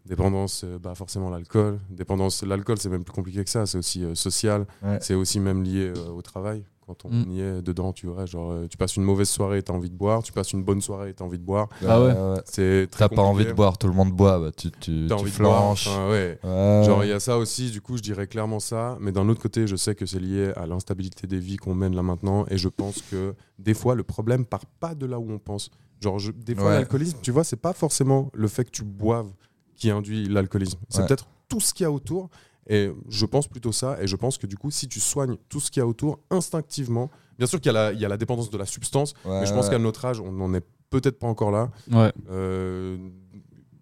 Dépendance, 0.06 0.61
euh, 0.64 0.77
bah 0.77 0.94
forcément 0.95 1.30
l'alcool. 1.30 1.80
Dépendance, 1.90 2.44
l'alcool, 2.44 2.77
c'est 2.77 2.90
même 2.90 3.03
plus 3.03 3.14
compliqué 3.14 3.44
que 3.44 3.49
ça. 3.49 3.65
C'est 3.65 3.77
aussi 3.80 4.03
euh, 4.03 4.14
social. 4.15 4.65
Ouais. 4.84 4.99
C'est 5.02 5.15
aussi 5.15 5.40
même 5.40 5.64
lié 5.64 5.91
euh, 5.95 6.10
au 6.11 6.22
travail. 6.22 6.64
Quand 6.86 7.03
on 7.06 7.10
Mm. 7.10 7.32
y 7.32 7.41
est 7.41 7.61
dedans, 7.64 7.91
tu 7.94 8.06
vois, 8.06 8.27
genre, 8.27 8.52
euh, 8.52 8.68
tu 8.68 8.77
passes 8.77 8.95
une 8.95 9.02
mauvaise 9.02 9.27
soirée 9.27 9.57
et 9.57 9.64
t'as 9.64 9.73
envie 9.73 9.90
de 9.90 9.95
boire. 9.95 10.22
Tu 10.22 10.32
passes 10.32 10.53
une 10.53 10.64
bonne 10.64 10.82
soirée 10.82 11.10
et 11.10 11.14
t'as 11.15 11.26
envie 11.26 11.40
de 11.40 11.44
boire. 11.44 11.68
Ah 11.88 11.99
ouais. 11.99 12.14
C'est 12.45 12.88
T'as 12.95 13.10
pas 13.10 13.23
envie 13.23 13.45
de 13.45 13.53
boire, 13.53 13.80
tout 13.80 13.88
le 13.88 13.94
monde 13.94 14.11
boit, 14.11 14.38
bah, 14.40 14.52
tu, 14.56 14.69
tu, 14.69 15.07
tu 15.07 15.11
envie 15.14 15.32
de 15.32 15.38
boire. 15.40 15.76
flanches. 15.76 15.88
Enfin, 15.88 16.10
ouais. 16.11 16.38
Ouais. 16.44 16.84
Genre, 16.86 17.03
il 17.03 17.10
y 17.10 17.14
a 17.14 17.19
ça 17.19 17.40
aussi, 17.40 17.72
du 17.72 17.82
coup, 17.82 17.98
je 17.98 18.03
dirais 18.03 18.27
clairement 18.27 18.60
ça. 18.60 18.99
Mais 19.02 19.11
d'un 19.11 19.27
autre 19.30 19.41
côté, 19.41 19.65
je 19.65 19.76
sais 19.76 19.95
que 19.95 20.06
c'est 20.06 20.19
lié 20.19 20.52
à 20.56 20.68
l'instabilité 20.68 21.26
des 21.26 21.40
vies 21.40 21.57
qu'on 21.57 21.73
mène 21.73 21.95
là 21.95 22.03
maintenant. 22.03 22.45
Et 22.52 22.60
je 22.60 22.69
pense 22.69 23.02
que 23.10 23.34
des 23.57 23.73
fois, 23.73 23.95
le 23.95 24.03
problème 24.03 24.45
part 24.45 24.68
pas 24.80 24.94
de 24.94 25.07
là 25.07 25.18
où 25.19 25.32
on 25.32 25.40
pense. 25.40 25.72
Genre, 26.02 26.19
je- 26.19 26.32
des 26.34 26.53
fois, 26.53 26.65
Ouais. 26.65 26.72
l'alcoolisme, 26.73 27.18
tu 27.23 27.32
vois, 27.32 27.44
c'est 27.44 27.56
pas 27.56 27.73
forcément 27.73 28.30
le 28.36 28.48
fait 28.48 28.65
que 28.65 28.69
tu 28.69 28.84
boives 28.84 29.32
qui 29.76 29.89
induit 29.91 30.27
l'alcoolisme. 30.27 30.80
C'est 30.89 31.02
Ouais. 31.02 31.07
peut-être 31.07 31.27
tout 31.49 31.60
ce 31.60 31.73
qu'il 31.73 31.84
y 31.84 31.88
a 31.88 31.91
autour. 31.91 32.30
Et 32.68 32.91
je 33.10 33.26
pense 33.27 33.47
plutôt 33.47 33.72
ça. 33.72 34.02
Et 34.02 34.07
je 34.07 34.15
pense 34.15 34.38
que 34.39 34.47
du 34.47 34.57
coup, 34.57 34.72
si 34.72 34.88
tu 34.88 34.99
soignes 34.99 35.38
tout 35.49 35.60
ce 35.60 35.69
qu'il 35.69 35.81
y 35.81 35.84
a 35.84 35.88
autour 35.88 36.19
instinctivement, 36.31 37.11
bien 37.38 37.45
sûr 37.47 37.61
qu'il 37.61 37.72
y, 37.72 37.76
a 37.76 37.80
la- 37.80 37.93
il 37.93 37.99
y 37.99 38.06
a 38.06 38.10
la 38.10 38.18
dépendance 38.18 38.49
de 38.49 38.57
la 38.57 38.65
substance, 38.65 39.14
Ouais, 39.23 39.41
mais 39.41 39.45
je 39.45 39.53
pense 39.53 39.65
ouais. 39.65 39.72
qu'à 39.72 39.77
notre 39.80 40.03
âge, 40.06 40.19
on 40.19 40.31
n'en 40.31 40.52
est 40.53 40.65
peut-être 40.89 41.19
pas 41.19 41.27
encore 41.27 41.52
là. 41.52 41.69
Ouais. 41.91 42.11
Euh, 42.30 42.97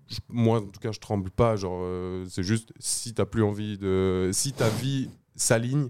je- 0.09 0.19
moi, 0.27 0.57
en 0.59 0.63
tout 0.65 0.81
cas, 0.81 0.91
je 0.91 0.99
tremble 0.99 1.29
pas. 1.31 1.55
Genre, 1.55 1.79
euh, 1.81 2.25
c'est 2.29 2.43
juste 2.43 2.73
si 2.79 3.13
t'as 3.13 3.25
plus 3.25 3.43
envie 3.43 3.77
de, 3.77 4.31
si 4.33 4.51
ta 4.51 4.67
vie 4.67 5.09
s'aligne, 5.35 5.87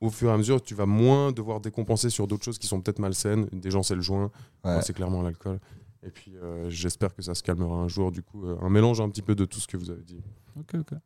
au 0.00 0.08
fur 0.08 0.30
et 0.30 0.32
à 0.32 0.38
mesure, 0.38 0.62
tu 0.62 0.74
vas 0.74 0.86
moins 0.86 1.30
devoir 1.32 1.60
décompenser 1.60 2.08
sur 2.08 2.26
d'autres 2.26 2.44
choses 2.44 2.58
qui 2.58 2.66
sont 2.66 2.80
peut-être 2.80 2.98
malsaines. 3.00 3.46
Des 3.52 3.70
gens, 3.70 3.82
c'est 3.82 3.94
le 3.94 4.00
joint. 4.00 4.30
Ouais. 4.64 4.72
Moi, 4.72 4.80
c'est 4.82 4.94
clairement 4.94 5.20
l'alcool. 5.20 5.60
Et 6.06 6.10
puis 6.10 6.32
euh, 6.42 6.70
j'espère 6.70 7.14
que 7.14 7.20
ça 7.22 7.34
se 7.34 7.42
calmera 7.42 7.76
un 7.76 7.88
jour. 7.88 8.10
Du 8.10 8.22
coup, 8.22 8.46
euh, 8.46 8.56
un 8.62 8.70
mélange 8.70 9.00
un 9.00 9.08
petit 9.10 9.22
peu 9.22 9.34
de 9.34 9.44
tout 9.44 9.60
ce 9.60 9.66
que 9.66 9.76
vous 9.76 9.90
avez 9.90 10.02
dit. 10.02 10.20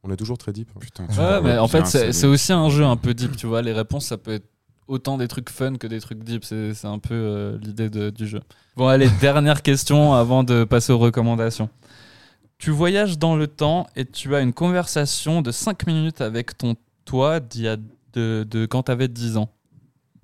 On 0.03 0.11
est 0.11 0.17
toujours 0.17 0.39
très 0.39 0.53
deep. 0.53 0.69
hein. 0.75 0.79
Putain, 0.81 1.07
tu 1.07 1.19
Ouais, 1.19 1.25
vois 1.27 1.41
mais 1.41 1.59
en 1.59 1.69
fait, 1.69 1.85
c'est 1.87 2.27
aussi 2.27 2.53
un 2.53 2.69
jeu 2.71 2.85
un 2.85 2.97
peu 2.97 3.13
deep, 3.15 3.37
tu 3.37 3.47
vois. 3.47 3.63
Les 3.63 3.73
réponses, 3.73 4.07
ça 4.07 4.17
peut 4.17 4.33
être 4.33 4.47
autant 4.87 5.17
des 5.19 5.29
trucs 5.29 5.51
fun 5.51 5.77
que 5.77 5.87
des 5.87 6.01
trucs 6.01 6.23
deep. 6.23 6.45
C'est 6.45 6.85
un 6.85 6.99
peu 6.99 7.15
euh, 7.15 7.59
l'idée 7.59 7.91
du 8.11 8.27
jeu. 8.27 8.41
Bon, 8.77 8.87
allez, 8.89 9.09
dernière 9.21 9.63
question 9.63 10.15
avant 10.15 10.45
de 10.45 10.65
passer 10.65 10.93
aux 10.93 10.99
recommandations. 10.99 11.69
Tu 12.59 12.71
voyages 12.71 13.19
dans 13.19 13.37
le 13.37 13.47
temps 13.49 13.87
et 13.97 14.05
tu 14.05 14.35
as 14.35 14.41
une 14.41 14.53
conversation 14.53 15.43
de 15.43 15.51
5 15.51 15.87
minutes 15.87 16.21
avec 16.21 16.57
ton 16.57 16.77
toi 17.05 17.41
d'il 17.41 17.63
y 17.63 17.69
a 17.69 17.77
de, 18.15 18.47
de 18.49 18.65
quand 18.65 18.85
t'avais 18.85 19.09
10 19.09 19.37
ans. 19.37 19.51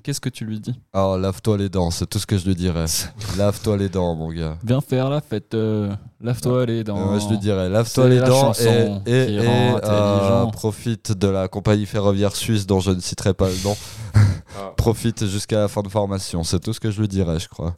Qu'est-ce 0.02 0.20
que 0.20 0.28
tu 0.30 0.44
lui 0.44 0.60
dis? 0.60 0.74
Alors, 0.92 1.18
lave-toi 1.18 1.58
les 1.58 1.68
dents, 1.68 1.90
c'est 1.90 2.06
tout 2.06 2.18
ce 2.18 2.26
que 2.26 2.38
je 2.38 2.46
lui 2.46 2.54
dirais. 2.54 2.86
lave-toi 3.38 3.76
les 3.76 3.88
dents, 3.88 4.14
mon 4.14 4.30
gars. 4.32 4.56
Viens 4.64 4.80
faire 4.80 5.10
la 5.10 5.20
fête, 5.20 5.52
euh, 5.54 5.92
lave-toi 6.20 6.64
les 6.66 6.84
dents. 6.84 6.96
Moi, 6.98 7.18
je 7.18 7.28
lui 7.28 7.38
dirais, 7.38 7.68
lave-toi 7.68 8.08
les 8.08 8.18
la 8.18 8.28
dents 8.28 8.52
et, 8.54 9.10
et- 9.10 9.34
et, 9.34 9.38
euh, 9.84 10.46
profite 10.46 11.12
de 11.12 11.28
la 11.28 11.48
compagnie 11.48 11.86
ferroviaire 11.86 12.34
suisse 12.34 12.66
dont 12.66 12.80
je 12.80 12.92
ne 12.92 13.00
citerai 13.00 13.34
pas 13.34 13.48
le 13.48 13.62
nom. 13.64 13.76
Ah. 14.58 14.72
profite 14.76 15.26
jusqu'à 15.26 15.60
la 15.60 15.68
fin 15.68 15.80
de 15.80 15.88
formation, 15.88 16.42
c'est 16.42 16.58
tout 16.58 16.72
ce 16.72 16.80
que 16.80 16.90
je 16.90 17.00
lui 17.00 17.06
dirais, 17.06 17.38
je 17.38 17.48
crois. 17.48 17.76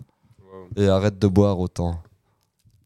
Et 0.75 0.89
arrête 0.89 1.19
de 1.19 1.27
boire 1.29 1.59
autant. 1.61 2.01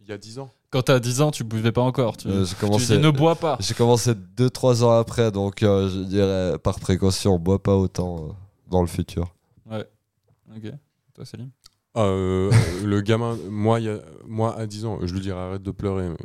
Il 0.03 0.11
y 0.11 0.13
a 0.13 0.19
10 0.19 0.41
ans. 0.41 0.51
Quand 0.71 0.83
t'as 0.83 0.99
10 0.99 1.21
ans, 1.21 1.31
tu 1.31 1.45
buvais 1.45 1.71
pas 1.71 1.83
encore. 1.83 2.17
Tu, 2.17 2.27
Euh, 2.27 2.45
tu 2.45 2.57
commencé, 2.57 2.97
dis 2.97 3.03
ne 3.03 3.11
bois 3.11 3.37
pas. 3.37 3.57
j'ai 3.61 3.75
commencé 3.75 4.13
2-3 4.37 4.83
ans 4.83 4.99
après, 4.99 5.31
donc 5.31 5.63
euh, 5.63 5.89
je 5.89 5.99
dirais 6.01 6.59
par 6.59 6.81
précaution, 6.81 7.39
bois 7.39 7.63
pas 7.63 7.77
autant 7.77 8.17
euh, 8.17 8.33
dans 8.67 8.81
le 8.81 8.87
futur. 8.87 9.35
Ok. 9.69 10.73
Toi, 11.15 11.25
Salim? 11.25 11.51
Ah, 11.95 12.03
euh, 12.05 12.51
le 12.85 13.01
gamin, 13.01 13.37
moi, 13.49 13.81
il 13.81 13.87
y 13.87 13.89
a- 13.89 14.01
moi 14.27 14.55
à 14.57 14.67
10 14.67 14.85
ans, 14.85 14.99
je 15.03 15.13
lui 15.15 15.21
dirais 15.21 15.39
arrête 15.41 15.63
de 15.63 15.71
pleurer. 15.71 16.09
mais- 16.11 16.17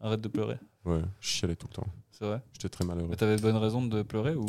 Arrête 0.00 0.20
de 0.20 0.28
pleurer. 0.28 0.56
Ouais, 0.84 1.02
je 1.20 1.28
chialais 1.28 1.54
tout 1.54 1.68
le 1.70 1.74
temps. 1.74 1.86
C'est 2.10 2.24
vrai? 2.24 2.42
J'étais 2.54 2.68
très 2.68 2.84
malheureux. 2.84 3.08
Mais 3.08 3.16
t'avais 3.16 3.36
bonne 3.36 3.56
raison 3.56 3.84
de 3.86 4.02
pleurer 4.02 4.34
ou, 4.34 4.46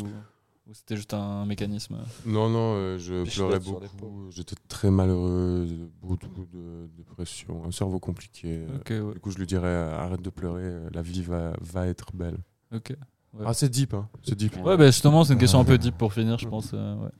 ou 0.66 0.74
c'était 0.74 0.96
juste 0.96 1.14
un 1.14 1.44
mécanisme? 1.46 1.98
Non, 2.26 2.48
non, 2.48 2.74
euh, 2.74 2.98
je 2.98 3.22
Puis 3.22 3.34
pleurais 3.36 3.60
beaucoup. 3.60 4.30
J'étais 4.30 4.56
très 4.68 4.90
malheureux, 4.90 5.66
beaucoup 6.02 6.26
de 6.52 6.88
dépression, 6.96 7.64
un 7.64 7.70
cerveau 7.70 8.00
compliqué. 8.00 8.66
Ok, 8.80 8.90
ouais. 8.90 9.14
Du 9.14 9.20
coup, 9.20 9.30
je 9.30 9.38
lui 9.38 9.46
dirais 9.46 9.68
euh, 9.68 9.94
arrête 9.96 10.22
de 10.22 10.30
pleurer, 10.30 10.72
la 10.92 11.02
vie 11.02 11.22
va, 11.22 11.52
va 11.60 11.86
être 11.86 12.14
belle. 12.16 12.38
Ok. 12.74 12.96
Ouais. 13.34 13.44
Ah, 13.46 13.54
c'est 13.54 13.68
deep, 13.68 13.94
hein. 13.94 14.08
C'est 14.22 14.34
deep. 14.36 14.56
Ouais, 14.64 14.76
bah 14.76 14.86
justement, 14.86 15.24
c'est 15.24 15.32
une 15.32 15.38
question 15.40 15.58
un 15.60 15.64
peu 15.64 15.76
deep 15.78 15.96
pour 15.98 16.12
finir, 16.12 16.38
je 16.38 16.48
pense. 16.48 16.70
euh, 16.72 16.94
ouais. 16.96 17.10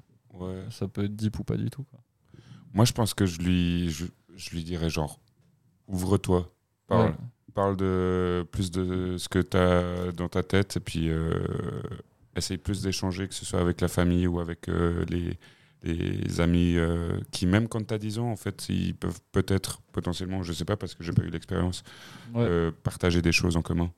Ouais. 0.41 0.63
Ça 0.71 0.87
peut 0.89 1.05
être 1.05 1.15
deep 1.17 1.39
ou 1.39 1.45
pas 1.45 1.57
du 1.57 1.71
tout. 1.71 1.85
Quoi. 1.85 2.01
Moi, 2.73 2.85
je 2.85 2.93
pense 2.93 3.15
que 3.15 3.27
je 3.27 3.39
lui, 3.41 3.91
je, 3.91 4.05
je 4.37 4.51
lui 4.51 4.65
dirais 4.65 4.91
genre, 4.91 5.21
ouvre-toi, 5.89 6.53
parle, 6.87 7.11
Ouais. 7.11 7.15
parle 7.55 7.77
de 7.77 8.47
plus 8.51 8.71
de 8.71 9.17
ce 9.19 9.29
que 9.29 9.39
tu 9.41 9.57
as 9.57 10.13
dans 10.13 10.29
ta 10.29 10.43
tête 10.43 10.77
et 10.77 10.81
puis 10.81 11.09
euh, 11.09 11.33
essaye 12.37 12.59
plus 12.59 12.83
d'échanger, 12.83 13.29
que 13.29 13.35
ce 13.35 13.45
soit 13.45 13.61
avec 13.61 13.81
la 13.81 13.89
famille 13.89 14.27
ou 14.27 14.41
avec 14.41 14.69
euh, 14.69 15.05
les, 15.09 15.39
les 15.85 16.41
amis 16.41 16.75
euh, 16.77 17.21
qui, 17.31 17.47
même 17.47 17.69
quand 17.69 17.87
tu 17.87 17.95
as 17.95 17.99
10 17.99 18.19
ans, 18.19 18.31
en 18.31 18.37
fait, 18.37 18.67
ils 18.69 18.95
peuvent 18.95 19.21
peut-être, 19.33 19.81
potentiellement, 19.93 20.43
je 20.43 20.53
sais 20.53 20.65
pas 20.65 20.77
parce 20.77 20.95
que 20.95 21.05
j'ai 21.05 21.13
pas 21.13 21.23
eu 21.23 21.31
l'expérience, 21.31 21.83
Ouais. 22.35 22.43
euh, 22.49 22.71
partager 22.83 23.23
des 23.23 23.33
choses 23.33 23.57
en 23.57 23.63
commun. 23.63 23.91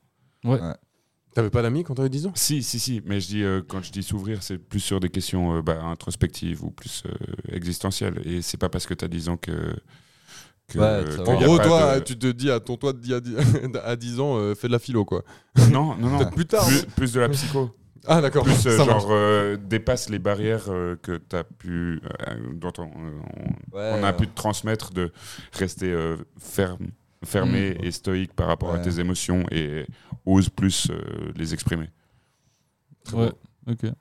T'avais 1.37 1.51
pas 1.51 1.61
d'amis 1.61 1.83
quand 1.83 1.93
t'avais 1.93 2.09
10 2.09 2.25
ans? 2.25 2.31
Si, 2.33 2.63
si, 2.63 2.79
si, 2.79 2.99
mais 3.05 3.19
je 3.19 3.27
dis, 3.27 3.43
euh, 3.43 3.61
quand 3.67 3.83
je 3.83 3.91
dis 3.91 4.01
s'ouvrir, 4.01 4.41
c'est 4.41 4.57
plus 4.57 4.79
sur 4.79 4.99
des 4.99 5.09
questions 5.09 5.57
euh, 5.57 5.61
bah, 5.61 5.79
introspectives 5.83 6.63
ou 6.63 6.71
plus 6.71 7.03
euh, 7.05 7.11
existentielles. 7.55 8.19
Et 8.25 8.41
c'est 8.41 8.57
pas 8.57 8.69
parce 8.69 8.87
que 8.87 8.95
tu 8.95 9.05
as 9.05 9.07
10 9.07 9.29
ans 9.29 9.37
que. 9.37 9.51
que 10.67 10.79
Ouais, 10.79 10.83
euh. 10.85 11.25
En 11.27 11.39
gros, 11.39 11.59
toi, 11.59 11.99
de- 11.99 12.03
tu 12.03 12.17
te 12.17 12.25
dis 12.31 12.49
à 12.49 12.59
ton 12.59 12.75
toi 12.75 12.91
d'il 12.91 13.11
y 13.11 13.13
a 13.13 13.19
dix- 13.19 13.35
à 13.85 13.95
10 13.95 14.19
ans, 14.19 14.35
euh, 14.39 14.55
fais 14.55 14.65
de 14.67 14.71
la 14.73 14.79
philo, 14.79 15.05
quoi. 15.05 15.23
Non, 15.71 15.95
non, 15.97 16.09
non. 16.09 16.17
Peut-être 16.17 16.33
plus 16.33 16.45
tard. 16.47 16.65
plus, 16.67 16.85
plus 16.95 17.13
de 17.13 17.19
la 17.19 17.29
psycho. 17.29 17.69
Ah, 18.07 18.19
d'accord. 18.19 18.43
Plus 18.43 18.65
euh, 18.65 18.75
Ça 18.75 18.85
genre 18.85 19.07
euh, 19.11 19.57
dépasse 19.57 20.09
les 20.09 20.17
barrières 20.17 20.69
euh, 20.69 20.95
que 21.03 21.17
tu 21.29 21.35
as 21.35 21.43
pu 21.43 22.01
euh, 22.03 22.35
dont 22.55 22.73
on, 22.79 22.83
on- 22.85 23.77
Ouais, 23.77 23.91
on 23.93 24.03
a 24.03 24.11
pu 24.11 24.27
te 24.27 24.33
transmettre 24.35 24.91
de 24.91 25.11
rester 25.53 25.91
euh, 25.91 26.17
ferme, 26.39 26.87
fermé 27.25 27.71
Mm. 27.79 27.85
et 27.85 27.91
stoïque 27.91 28.33
par 28.33 28.47
rapport 28.47 28.73
à 28.73 28.79
tes 28.79 28.99
émotions 28.99 29.43
et 29.51 29.85
ose 30.25 30.49
plus 30.49 30.89
euh, 30.91 31.31
les 31.35 31.53
exprimer. 31.53 31.89
Très 33.03 33.17
Ouais, 33.17 33.31
ok. 33.69 33.91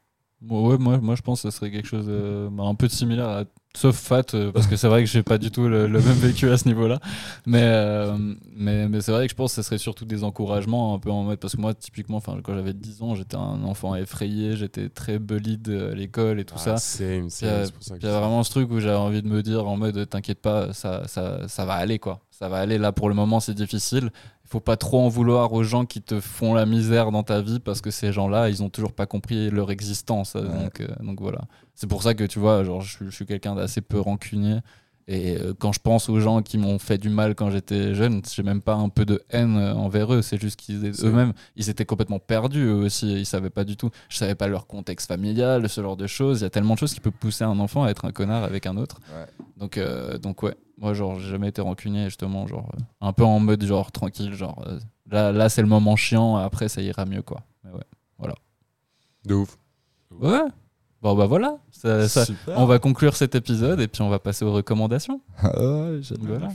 Bon, 0.42 0.68
ouais, 0.68 0.76
moi, 0.78 0.98
moi, 0.98 1.14
je 1.16 1.22
pense 1.22 1.42
que 1.42 1.50
ce 1.50 1.56
serait 1.56 1.70
quelque 1.70 1.88
chose 1.88 2.06
euh, 2.08 2.50
un 2.58 2.74
peu 2.74 2.88
similaire, 2.88 3.26
à- 3.28 3.44
sauf 3.74 3.96
Fat, 3.96 4.22
euh, 4.34 4.52
parce 4.52 4.66
que 4.66 4.76
c'est 4.76 4.86
vrai 4.86 5.02
que 5.02 5.08
j'ai 5.08 5.22
pas 5.22 5.38
du 5.38 5.50
tout 5.50 5.66
le, 5.66 5.86
le 5.86 5.98
même 6.00 6.16
vécu 6.18 6.48
à 6.50 6.58
ce 6.58 6.68
niveau-là. 6.68 7.00
Mais, 7.46 7.62
euh, 7.62 8.16
mais, 8.54 8.86
mais 8.88 9.00
c'est 9.00 9.12
vrai 9.12 9.26
que 9.26 9.30
je 9.30 9.34
pense 9.36 9.52
que 9.52 9.56
ce 9.56 9.62
serait 9.62 9.78
surtout 9.78 10.04
des 10.04 10.24
encouragements, 10.24 10.94
un 10.94 10.98
peu 10.98 11.10
en 11.10 11.22
mode. 11.24 11.38
Parce 11.40 11.56
que 11.56 11.60
moi, 11.60 11.72
typiquement, 11.74 12.18
enfin, 12.18 12.38
quand 12.44 12.54
j'avais 12.54 12.74
10 12.74 13.00
ans, 13.02 13.14
j'étais 13.14 13.36
un 13.36 13.64
enfant 13.64 13.94
effrayé, 13.96 14.56
j'étais 14.56 14.90
très 14.90 15.18
bullied 15.18 15.68
à 15.70 15.94
l'école 15.94 16.38
et 16.38 16.44
tout 16.44 16.58
ça. 16.58 16.74
Ah, 16.74 16.76
c'est 16.76 17.22
ça 17.30 17.94
que 17.94 17.98
Puis 17.98 17.98
il 18.02 18.04
y 18.04 18.08
a 18.08 18.20
vraiment 18.20 18.42
ce 18.42 18.50
truc 18.50 18.70
où 18.70 18.78
j'avais 18.78 18.94
envie 18.96 19.22
de 19.22 19.28
me 19.28 19.42
dire 19.42 19.66
en 19.66 19.76
mode 19.78 20.06
t'inquiète 20.08 20.40
pas, 20.42 20.72
ça, 20.74 21.08
ça, 21.08 21.48
ça 21.48 21.64
va 21.64 21.74
aller 21.74 21.98
quoi. 21.98 22.20
Ça 22.38 22.50
va 22.50 22.58
aller 22.58 22.76
là 22.76 22.92
pour 22.92 23.08
le 23.08 23.14
moment, 23.14 23.40
c'est 23.40 23.54
difficile. 23.54 24.10
Il 24.44 24.50
faut 24.50 24.60
pas 24.60 24.76
trop 24.76 25.00
en 25.00 25.08
vouloir 25.08 25.54
aux 25.54 25.62
gens 25.62 25.86
qui 25.86 26.02
te 26.02 26.20
font 26.20 26.52
la 26.52 26.66
misère 26.66 27.10
dans 27.10 27.22
ta 27.22 27.40
vie 27.40 27.60
parce 27.60 27.80
que 27.80 27.90
ces 27.90 28.12
gens-là, 28.12 28.50
ils 28.50 28.62
ont 28.62 28.68
toujours 28.68 28.92
pas 28.92 29.06
compris 29.06 29.48
leur 29.48 29.70
existence. 29.70 30.36
Donc, 30.36 30.82
euh, 30.82 30.86
donc 31.00 31.18
voilà. 31.22 31.40
C'est 31.74 31.86
pour 31.86 32.02
ça 32.02 32.12
que 32.12 32.24
tu 32.24 32.38
vois, 32.38 32.62
genre, 32.62 32.82
je 32.82 33.08
suis 33.08 33.24
quelqu'un 33.24 33.54
d'assez 33.54 33.80
peu 33.80 33.98
rancunier. 33.98 34.58
Et 35.08 35.36
euh, 35.36 35.54
quand 35.56 35.72
je 35.72 35.78
pense 35.78 36.08
aux 36.08 36.18
gens 36.18 36.42
qui 36.42 36.58
m'ont 36.58 36.78
fait 36.80 36.98
du 36.98 37.10
mal 37.10 37.34
quand 37.36 37.50
j'étais 37.50 37.94
jeune, 37.94 38.22
j'ai 38.28 38.42
même 38.42 38.60
pas 38.60 38.74
un 38.74 38.88
peu 38.88 39.04
de 39.04 39.22
haine 39.30 39.56
euh, 39.56 39.74
envers 39.74 40.12
eux. 40.12 40.22
C'est 40.22 40.40
juste 40.40 40.58
qu'ils 40.58 40.92
eux-mêmes, 41.04 41.32
ils 41.54 41.70
étaient 41.70 41.84
complètement 41.84 42.18
perdus 42.18 42.64
eux 42.64 42.74
aussi. 42.74 43.12
Ils 43.12 43.26
savaient 43.26 43.50
pas 43.50 43.64
du 43.64 43.76
tout. 43.76 43.90
Je 44.08 44.16
savais 44.16 44.34
pas 44.34 44.48
leur 44.48 44.66
contexte 44.66 45.06
familial, 45.06 45.68
ce 45.68 45.80
genre 45.80 45.96
de 45.96 46.08
choses. 46.08 46.40
Il 46.40 46.42
y 46.42 46.46
a 46.46 46.50
tellement 46.50 46.74
de 46.74 46.80
choses 46.80 46.92
qui 46.92 47.00
peuvent 47.00 47.12
pousser 47.12 47.44
un 47.44 47.58
enfant 47.60 47.84
à 47.84 47.90
être 47.90 48.04
un 48.04 48.12
connard 48.12 48.42
avec 48.42 48.66
un 48.66 48.76
autre. 48.76 48.98
Ouais. 49.16 49.26
Donc, 49.56 49.78
euh, 49.78 50.18
donc 50.18 50.42
ouais. 50.42 50.56
Moi, 50.78 50.92
genre, 50.92 51.18
j'ai 51.18 51.30
jamais 51.30 51.48
été 51.48 51.62
rancunier, 51.62 52.04
justement, 52.04 52.46
genre, 52.46 52.70
euh, 52.74 52.82
un 53.00 53.14
peu 53.14 53.24
en 53.24 53.40
mode, 53.40 53.64
genre, 53.64 53.90
tranquille, 53.92 54.34
genre, 54.34 54.62
euh, 54.66 54.78
là, 55.10 55.32
là 55.32 55.48
c'est 55.48 55.62
le 55.62 55.68
moment 55.68 55.96
chiant, 55.96 56.36
après, 56.36 56.68
ça 56.68 56.82
ira 56.82 57.06
mieux, 57.06 57.22
quoi. 57.22 57.40
Mais 57.64 57.70
ouais. 57.70 57.80
De 59.26 59.34
ouf. 59.34 59.58
Ouais. 60.12 60.44
Bon, 61.02 61.14
bah 61.14 61.26
voilà. 61.26 61.58
Ça- 61.70 62.08
ça- 62.08 62.24
Super. 62.24 62.58
on 62.58 62.66
va 62.66 62.78
conclure 62.78 63.14
cet 63.16 63.34
épisode 63.34 63.80
et 63.80 63.88
puis 63.88 64.02
on 64.02 64.08
va 64.08 64.18
passer 64.18 64.44
aux 64.44 64.52
recommandations. 64.52 65.20
Ah. 65.42 65.52
Voilà. 66.20 66.48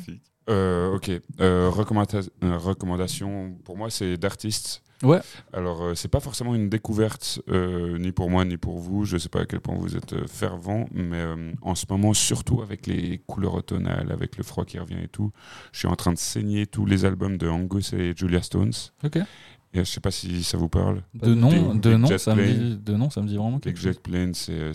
Euh, 0.49 0.95
ok. 0.95 1.11
Euh, 1.39 1.69
recommanda- 1.69 2.27
euh, 2.43 2.57
recommandation 2.57 3.53
pour 3.63 3.77
moi, 3.77 3.89
c'est 3.89 4.17
d'artistes. 4.17 4.81
Ouais. 5.03 5.19
Alors, 5.53 5.81
euh, 5.83 5.95
c'est 5.95 6.07
pas 6.09 6.19
forcément 6.19 6.53
une 6.53 6.69
découverte, 6.69 7.41
euh, 7.49 7.97
ni 7.97 8.11
pour 8.11 8.29
moi, 8.29 8.45
ni 8.45 8.57
pour 8.57 8.77
vous. 8.79 9.03
Je 9.05 9.17
sais 9.17 9.29
pas 9.29 9.41
à 9.41 9.45
quel 9.45 9.59
point 9.59 9.75
vous 9.75 9.95
êtes 9.95 10.13
euh, 10.13 10.27
fervent, 10.27 10.85
mais 10.91 11.17
euh, 11.17 11.51
en 11.61 11.73
ce 11.73 11.85
moment, 11.89 12.13
surtout 12.13 12.61
avec 12.61 12.85
les 12.87 13.19
couleurs 13.25 13.55
automnales, 13.55 14.11
avec 14.11 14.37
le 14.37 14.43
froid 14.43 14.63
qui 14.65 14.77
revient 14.77 15.01
et 15.03 15.07
tout, 15.07 15.31
je 15.71 15.79
suis 15.79 15.87
en 15.87 15.95
train 15.95 16.13
de 16.13 16.19
saigner 16.19 16.67
tous 16.67 16.85
les 16.85 17.05
albums 17.05 17.37
de 17.37 17.47
Angus 17.47 17.93
et 17.93 18.13
Julia 18.15 18.41
Stones. 18.43 18.73
Ok. 19.03 19.19
Je 19.73 19.83
sais 19.83 20.01
pas 20.01 20.11
si 20.11 20.43
ça 20.43 20.57
vous 20.57 20.67
parle. 20.67 21.01
De 21.13 21.33
nom, 21.33 21.73
de 21.75 21.95
nom, 21.95 22.17
ça 22.17 22.35
me 22.35 22.45
dit, 22.45 22.77
de 22.77 22.93
nom, 22.93 23.09
ça 23.09 23.21
me 23.21 23.27
dit 23.27 23.37
vraiment 23.37 23.59
quelque 23.59 23.77
chose. 23.77 23.93
Jet 23.93 24.01
Plane, 24.01 24.33
c'est 24.33 24.51
euh, 24.53 24.73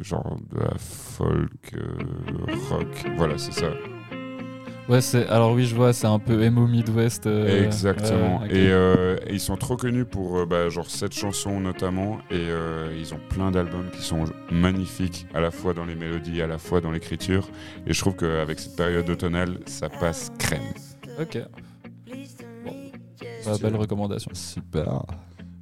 genre 0.00 0.36
de 0.52 0.60
la 0.60 0.70
folk, 0.78 1.50
euh, 1.76 1.80
rock. 2.70 2.86
Voilà, 3.16 3.36
c'est 3.38 3.52
ça. 3.52 3.66
Ouais, 4.88 5.00
c'est, 5.00 5.26
alors 5.28 5.52
oui, 5.54 5.64
je 5.64 5.74
vois, 5.74 5.92
c'est 5.94 6.06
un 6.06 6.18
peu 6.18 6.42
emo 6.42 6.66
Midwest. 6.68 7.26
euh, 7.26 7.64
Exactement. 7.64 8.44
Et, 8.44 8.68
euh, 8.68 9.16
et 9.26 9.32
ils 9.32 9.40
sont 9.40 9.56
trop 9.56 9.76
connus 9.76 10.04
pour 10.04 10.46
bah, 10.46 10.68
genre 10.68 10.90
cette 10.90 11.14
chanson 11.14 11.58
notamment. 11.58 12.18
Et 12.30 12.46
ils 12.96 13.14
ont 13.14 13.20
plein 13.30 13.50
d'albums 13.50 13.90
qui 13.96 14.02
sont 14.02 14.24
magnifiques, 14.52 15.26
à 15.34 15.40
la 15.40 15.50
fois 15.50 15.74
dans 15.74 15.86
les 15.86 15.96
mélodies, 15.96 16.40
à 16.40 16.46
la 16.46 16.58
fois 16.58 16.80
dans 16.80 16.90
l'écriture. 16.92 17.48
Et 17.86 17.92
je 17.94 17.98
trouve 18.00 18.14
qu'avec 18.14 18.60
cette 18.60 18.76
période 18.76 19.08
automnale, 19.10 19.58
ça 19.66 19.88
passe 19.88 20.30
crème. 20.38 20.62
Ok. 21.20 21.38
Bah, 23.44 23.58
belle 23.60 23.76
recommandation. 23.76 24.30
Super. 24.34 25.02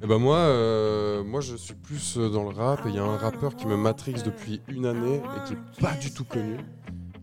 Et 0.01 0.07
ben 0.07 0.17
moi, 0.17 0.37
euh, 0.37 1.23
moi 1.23 1.39
je 1.39 1.55
suis 1.55 1.75
plus 1.75 2.17
euh, 2.17 2.29
dans 2.29 2.43
le 2.43 2.49
rap 2.49 2.85
et 2.85 2.89
il 2.89 2.95
y 2.95 2.99
a 2.99 3.03
un 3.03 3.17
rappeur 3.17 3.55
qui 3.55 3.67
me 3.67 3.77
matrix 3.77 4.15
depuis 4.25 4.61
une 4.67 4.85
année 4.85 5.17
et 5.17 5.47
qui 5.47 5.53
est 5.53 5.81
pas 5.81 5.93
du 5.95 6.11
tout 6.11 6.25
connu, 6.25 6.57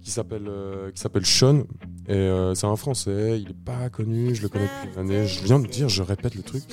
qui 0.01 0.11
s'appelle 0.11 0.49
euh, 0.49 0.91
qui 0.91 1.01
s'appelle 1.01 1.27
Sean 1.27 1.65
et 2.11 2.15
euh, 2.15 2.55
c'est 2.55 2.67
un 2.67 2.75
Français, 2.75 3.41
il 3.41 3.51
est 3.51 3.65
pas 3.65 3.89
connu, 3.89 4.35
je 4.35 4.43
le 4.43 4.49
connais 4.49 4.65
depuis 4.65 4.95
une 4.95 5.01
année. 5.01 5.27
Je 5.29 5.45
viens 5.45 5.61
de 5.61 5.67
dire, 5.69 5.89
je 5.89 6.03
répète 6.03 6.35
le 6.35 6.43
truc. 6.43 6.65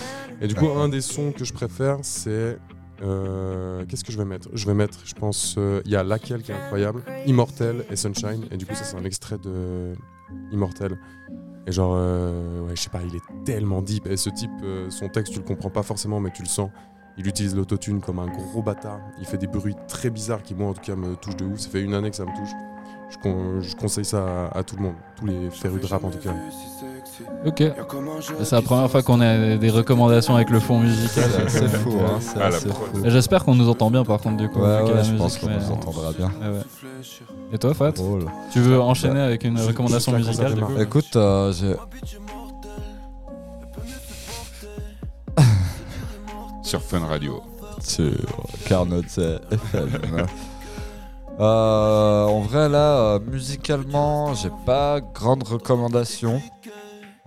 Et 0.42 0.48
du 0.48 0.56
coup, 0.56 0.68
un 0.68 0.90
des 0.90 1.02
sons 1.02 1.32
que 1.32 1.46
je 1.46 1.54
préfère, 1.54 2.00
c'est 2.02 2.58
euh, 3.04 3.86
qu'est-ce 3.86 4.04
que 4.04 4.12
je 4.12 4.18
vais 4.18 4.26
mettre? 4.26 4.50
Je 4.54 4.66
vais 4.66 4.74
mettre, 4.74 5.02
je 5.06 5.14
pense, 5.14 5.54
euh, 5.60 5.82
il 5.86 5.92
y 5.92 5.96
a 5.96 6.04
laquelle 6.04 6.42
qui 6.42 6.52
est 6.52 6.56
incroyable, 6.56 7.04
Immortel 7.28 7.86
et 7.92 7.96
Sunshine. 7.96 8.46
Et 8.50 8.58
du 8.58 8.66
coup, 8.66 8.74
ça 8.74 8.84
c'est 8.84 8.98
un 8.98 9.04
extrait 9.04 9.38
de 9.38 9.94
Immortel. 10.52 10.98
Et 11.68 11.72
genre, 11.74 11.96
euh, 11.98 12.62
ouais, 12.62 12.76
je 12.76 12.82
sais 12.82 12.90
pas, 12.90 13.02
il 13.06 13.16
est 13.16 13.44
tellement 13.44 13.82
deep. 13.82 14.08
Et 14.08 14.16
ce 14.16 14.30
type, 14.30 14.50
euh, 14.64 14.90
son 14.90 15.10
texte, 15.10 15.34
tu 15.34 15.40
le 15.40 15.46
comprends 15.46 15.70
pas 15.70 15.84
forcément, 15.84 16.20
mais 16.22 16.32
tu 16.32 16.42
le 16.42 16.48
sens. 16.48 16.72
Il 17.18 17.28
utilise 17.28 17.56
l'autotune 17.56 18.00
comme 18.00 18.20
un 18.20 18.28
gros 18.28 18.62
bâtard. 18.62 19.02
Il 19.20 19.26
fait 19.26 19.38
des 19.38 19.48
bruits 19.48 19.76
très 19.88 20.10
bizarres 20.10 20.44
qui, 20.44 20.56
moi, 20.56 20.70
en 20.70 20.74
tout 20.74 20.82
cas, 20.82 20.96
me 20.96 21.16
touchent 21.16 21.36
de 21.36 21.46
ouf. 21.46 21.60
Ça 21.60 21.70
fait 21.70 21.82
une 21.82 21.94
année 21.94 22.10
que 22.10 22.16
ça 22.16 22.26
me 22.26 22.36
touche. 22.38 22.52
je, 23.10 23.68
je 23.70 23.76
conseille 23.76 24.06
ça 24.06 24.48
à, 24.48 24.60
à 24.60 24.64
tout 24.64 24.78
le 24.78 24.84
monde, 24.84 24.96
tous 25.18 25.26
les 25.26 25.50
férus 25.50 25.82
de 25.82 25.88
rap 25.88 26.04
en 26.04 26.12
tout 26.12 26.20
cas. 26.20 26.34
Ok. 27.46 27.64
C'est 28.44 28.52
la 28.56 28.62
première 28.62 28.90
fois 28.90 29.02
qu'on 29.04 29.22
a 29.22 29.56
des 29.58 29.70
recommandations 29.70 30.36
avec 30.36 30.50
le 30.50 30.60
fond 30.60 30.80
musical. 30.80 31.30
C'est 31.48 31.68
fou, 31.68 31.94
hein. 32.00 32.20
Ah, 32.40 32.50
J'espère 33.06 33.44
qu'on 33.46 33.56
nous 33.56 33.70
entend 33.70 33.90
bien 33.92 34.04
par 34.04 34.20
contre 34.20 34.38
du 34.38 34.50
coup. 34.50 34.60
Ouais, 34.60 34.80
je 34.88 34.94
musique, 35.12 35.18
pense 35.18 35.38
qu'on 35.38 35.48
mais- 35.48 35.58
nous 35.58 35.72
entendra 35.72 36.12
bien. 36.14 36.28
Ouais. 36.28 36.62
Et 37.54 37.58
toi, 37.58 37.74
Fat 37.74 37.92
Drôle. 37.92 38.26
Tu 38.52 38.60
veux 38.60 38.80
enchaîner 38.82 39.20
avec 39.22 39.44
une 39.44 39.60
recommandation 39.60 40.12
musicale 40.14 40.56
du 40.56 40.62
coup. 40.62 40.80
Écoute, 40.80 41.16
euh, 41.16 41.52
j'ai. 41.54 41.76
Sur 46.64 46.82
Fun 46.82 47.00
Radio. 47.06 47.42
sur 47.82 48.12
Carnot 48.66 49.02
FM. 49.02 49.40
Euh, 51.40 52.26
en 52.26 52.42
vrai, 52.42 52.68
là, 52.68 52.98
euh, 52.98 53.20
musicalement, 53.20 54.34
j'ai 54.34 54.50
pas 54.66 55.00
grande 55.14 55.44
recommandation. 55.44 56.42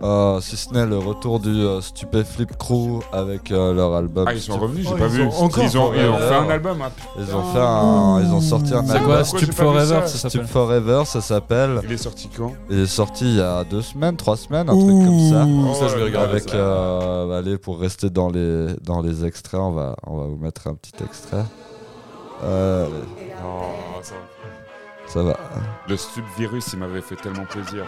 Euh, 0.03 0.41
si 0.41 0.57
ce 0.57 0.73
n'est 0.73 0.87
le 0.87 0.97
retour 0.97 1.41
du 1.41 1.51
euh, 1.51 1.83
Stupéflip 1.83 2.57
Crew 2.57 3.01
avec 3.13 3.51
euh, 3.51 3.75
leur 3.75 3.93
album. 3.95 4.25
Ah, 4.27 4.33
ils 4.33 4.41
sont 4.41 4.55
Stup- 4.57 4.61
revenus, 4.61 4.87
j'ai 4.89 4.95
Oh, 4.95 4.97
pas 4.97 5.05
ils 5.05 5.11
vu. 5.11 5.23
ont 5.25 5.43
encore 5.43 5.63
ils 5.65 5.77
ont, 5.79 5.93
ils 5.93 6.09
ont 6.09 6.17
fait 6.19 6.35
un 6.35 6.49
album. 6.49 6.81
hein. 6.81 6.91
Ils 7.19 7.35
ont 7.37 7.43
fait 7.53 7.59
un, 7.59 8.21
ils 8.23 8.33
ont 8.33 8.41
sorti 8.41 8.73
un 8.75 8.83
C'est 8.85 8.93
album. 8.93 9.07
quoi 9.09 9.19
Pourquoi 9.23 9.39
Stup 9.41 9.53
Forever 9.55 10.01
ça 10.07 10.29
Stup 10.31 10.47
Forever, 10.47 11.03
ça 11.05 11.21
s'appelle. 11.21 11.81
Il 11.85 11.93
est 11.93 11.97
sorti 11.99 12.31
quand? 12.35 12.53
Il 12.71 12.79
est 12.79 12.87
sorti 12.87 13.25
il 13.27 13.37
y 13.37 13.41
a 13.43 13.63
deux 13.65 13.83
semaines, 13.83 14.17
trois 14.17 14.39
semaines, 14.39 14.71
un 14.71 14.73
truc 14.73 14.89
comme 14.89 15.29
ça. 15.31 15.45
Ouh, 15.45 15.75
ça, 15.75 15.89
je 15.89 15.95
vais 15.97 16.01
ouais, 16.01 16.09
regarder. 16.09 16.31
Avec, 16.31 16.49
ça. 16.49 16.57
euh, 16.57 17.39
allez, 17.39 17.59
pour 17.59 17.79
rester 17.79 18.09
dans 18.09 18.31
les, 18.31 18.69
dans 18.83 19.03
les 19.03 19.27
extraits, 19.27 19.61
on 19.61 19.73
va, 19.73 19.97
on 20.07 20.17
va 20.17 20.25
vous 20.25 20.39
mettre 20.39 20.67
un 20.67 20.75
petit 20.77 20.93
extrait. 21.05 21.45
Euh, 22.43 22.87
Oh, 23.45 24.01
ça- 24.03 24.15
Ah, 24.15 25.13
ça 25.13 25.23
va. 25.23 25.37
Le 25.89 25.97
Stup 25.99 26.25
Virus, 26.39 26.73
il 26.73 26.79
m'avait 26.79 27.01
fait 27.03 27.17
tellement 27.17 27.45
plaisir. 27.45 27.85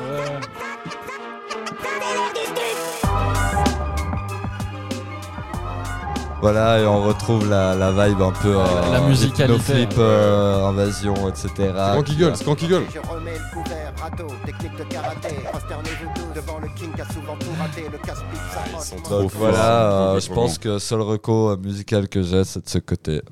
Voilà, 6.41 6.81
et 6.81 6.87
on 6.87 7.01
retrouve 7.05 7.49
la, 7.49 7.77
la 7.77 7.93
vibe 7.93 8.21
un 8.21 8.33
peu. 8.33 8.57
euh, 8.59 8.65
La 8.91 9.01
musicalité. 9.01 9.45
hypnoflip, 9.83 9.95
euh, 9.99 10.65
invasion, 10.67 11.15
etc. 11.29 11.49
C'est 11.57 11.73
quand 11.73 12.03
qui 12.03 12.17
gueule, 12.17 12.37
c'est 12.37 12.45
quand 12.45 12.55
qui 12.57 12.67
gueule. 12.67 12.83
Je 12.93 12.99
remets 12.99 13.35
le 13.35 13.55
couvert, 13.63 13.93
râteau, 13.97 14.27
technique 14.45 14.77
de 14.77 14.83
karaté. 14.85 15.29
Prosternez-vous 15.45 16.11
tous 16.17 16.41
devant 16.41 16.59
le 16.59 16.67
king 16.75 16.93
qui 16.93 17.01
a 17.01 17.05
souvent 17.13 17.37
tout 17.39 17.47
raté. 17.61 17.83
Le 17.93 17.99
casse-pipe 17.99 18.41
s'approche. 18.53 19.09
Donc 19.09 19.31
voilà, 19.37 19.93
euh, 20.15 20.21
je 20.21 20.33
pense 20.33 20.59
que 20.59 20.81
seul 20.81 21.01
reco 21.03 21.51
euh, 21.51 21.57
musical 21.59 22.09
que 22.09 22.23
j'ai, 22.23 22.43
c'est 22.43 22.65
de 22.65 22.69
ce 22.69 22.79
côté. 22.79 23.23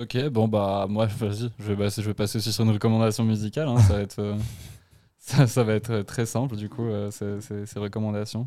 Ok, 0.00 0.16
bon 0.30 0.48
bah 0.48 0.86
moi 0.88 1.06
vas-y, 1.20 1.50
je 1.60 1.64
vais, 1.72 1.76
passer, 1.76 2.00
je 2.02 2.06
vais 2.08 2.14
passer 2.14 2.38
aussi 2.38 2.50
sur 2.50 2.64
une 2.64 2.70
recommandation 2.72 3.22
musicale. 3.24 3.68
hein, 3.68 3.76
ça, 3.86 3.92
va 3.94 4.00
être, 4.00 4.18
euh, 4.20 4.34
ça, 5.24 5.46
ça 5.46 5.64
va 5.64 5.74
être 5.74 6.02
très 6.02 6.26
simple 6.26 6.56
du 6.56 6.68
coup, 6.68 6.84
euh, 6.86 7.10
ces, 7.10 7.40
ces- 7.40 7.66
ces 7.66 7.78
recommandations. 7.78 8.46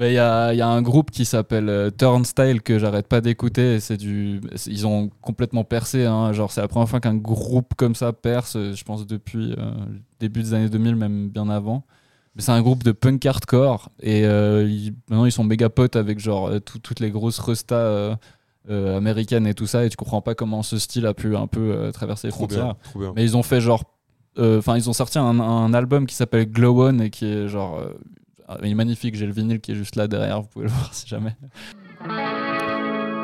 Il 0.00 0.12
y 0.12 0.18
a, 0.18 0.52
il 0.52 0.58
y 0.58 0.60
a 0.60 0.68
un 0.68 0.82
groupe 0.82 1.10
qui 1.10 1.24
s'appelle 1.24 1.68
euh, 1.70 1.90
Turnstile 1.90 2.60
que 2.62 2.78
j'arrête 2.78 3.08
pas 3.08 3.22
d'écouter. 3.22 3.80
C'est 3.80 3.96
du, 3.96 4.40
ils 4.66 4.86
ont 4.86 5.08
complètement 5.22 5.64
percé. 5.64 6.04
hein, 6.04 6.32
genre 6.34 6.52
c'est 6.52 6.60
la 6.60 6.68
première 6.68 6.88
fois 6.88 7.00
qu'un 7.00 7.16
groupe 7.16 7.72
comme 7.74 7.94
ça 7.94 8.12
perce. 8.12 8.54
euh, 8.56 8.74
Je 8.74 8.84
pense 8.84 9.06
depuis 9.06 9.52
euh, 9.58 9.70
le 9.88 10.00
début 10.20 10.42
des 10.42 10.52
années 10.52 10.68
2000, 10.68 10.94
même 10.94 11.30
bien 11.30 11.48
avant. 11.48 11.84
Mais 12.36 12.42
c'est 12.42 12.52
un 12.52 12.60
groupe 12.60 12.84
de 12.84 12.92
punk 12.92 13.24
hardcore 13.24 13.88
et 14.00 14.24
euh, 14.26 14.68
ils- 14.68 14.92
maintenant 15.08 15.24
ils 15.24 15.32
sont 15.32 15.42
méga 15.42 15.70
potes 15.70 15.96
avec 15.96 16.20
genre 16.20 16.50
tout- 16.64 16.78
toutes 16.78 17.00
les 17.00 17.10
grosses 17.10 17.38
restas 17.40 18.16
américaines 18.68 19.46
et 19.46 19.54
tout 19.54 19.66
ça. 19.66 19.84
Et 19.84 19.88
tu 19.88 19.96
comprends 19.96 20.20
pas 20.22 20.34
comment 20.34 20.62
ce 20.62 20.78
style 20.78 21.06
a 21.06 21.14
pu 21.14 21.34
un 21.34 21.46
peu 21.46 21.90
traverser 21.92 22.28
les 22.28 22.32
frontières. 22.32 22.64
bien, 22.64 22.76
trop 22.84 22.98
bien. 23.00 23.12
Mais 23.16 23.24
ils 23.24 23.36
ont 23.36 23.42
fait 23.42 23.60
genre. 23.60 23.84
Euh, 24.38 24.58
Enfin, 24.58 24.76
ils 24.76 24.88
ont 24.88 24.92
sorti 24.92 25.18
un, 25.18 25.40
un 25.40 25.72
album 25.74 26.06
qui 26.06 26.14
s'appelle 26.14 26.50
Glow 26.50 26.88
On 26.88 26.98
et 26.98 27.10
qui 27.10 27.26
est 27.26 27.48
genre. 27.48 27.78
euh, 27.78 28.56
il 28.62 28.70
est 28.70 28.74
magnifique, 28.74 29.14
j'ai 29.14 29.26
le 29.26 29.32
vinyle 29.32 29.60
qui 29.60 29.72
est 29.72 29.74
juste 29.74 29.96
là 29.96 30.08
derrière, 30.08 30.40
vous 30.42 30.48
pouvez 30.48 30.64
le 30.66 30.70
voir 30.78 30.92
si 30.94 31.06
jamais. 31.06 31.36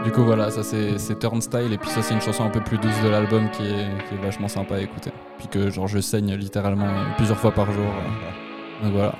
Du 0.04 0.10
coup, 0.12 0.22
voilà, 0.22 0.50
ça 0.50 0.62
c'est 0.62 1.18
Turnstile, 1.18 1.72
et 1.72 1.78
puis 1.78 1.88
ça 1.88 2.02
c'est 2.02 2.12
une 2.12 2.20
chanson 2.20 2.44
un 2.44 2.50
peu 2.50 2.60
plus 2.60 2.76
douce 2.76 3.00
de 3.02 3.08
l'album 3.08 3.48
qui 3.50 3.62
est, 3.62 3.86
qui 4.08 4.14
est 4.14 4.22
vachement 4.22 4.48
sympa 4.48 4.74
à 4.76 4.80
écouter. 4.80 5.10
Puis 5.38 5.48
que 5.48 5.70
genre 5.70 5.88
je 5.88 5.98
saigne 6.00 6.34
littéralement 6.34 6.88
plusieurs 7.16 7.38
fois 7.38 7.52
par 7.52 7.72
jour. 7.72 7.86
euh. 7.86 8.84
Donc 8.84 8.92
voilà. 8.92 9.14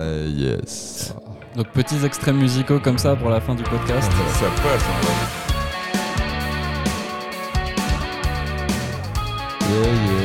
Euh, 0.00 0.28
yes. 0.34 1.14
Donc 1.56 1.68
petits 1.72 2.04
extraits 2.06 2.34
musicaux 2.34 2.78
comme 2.80 2.96
ça 2.98 3.16
pour 3.16 3.28
la 3.30 3.40
fin 3.40 3.54
du 3.54 3.64
podcast. 3.64 4.10
Ça 4.32 4.46
passe, 4.62 4.82
en 4.84 5.00
vrai. 5.04 5.47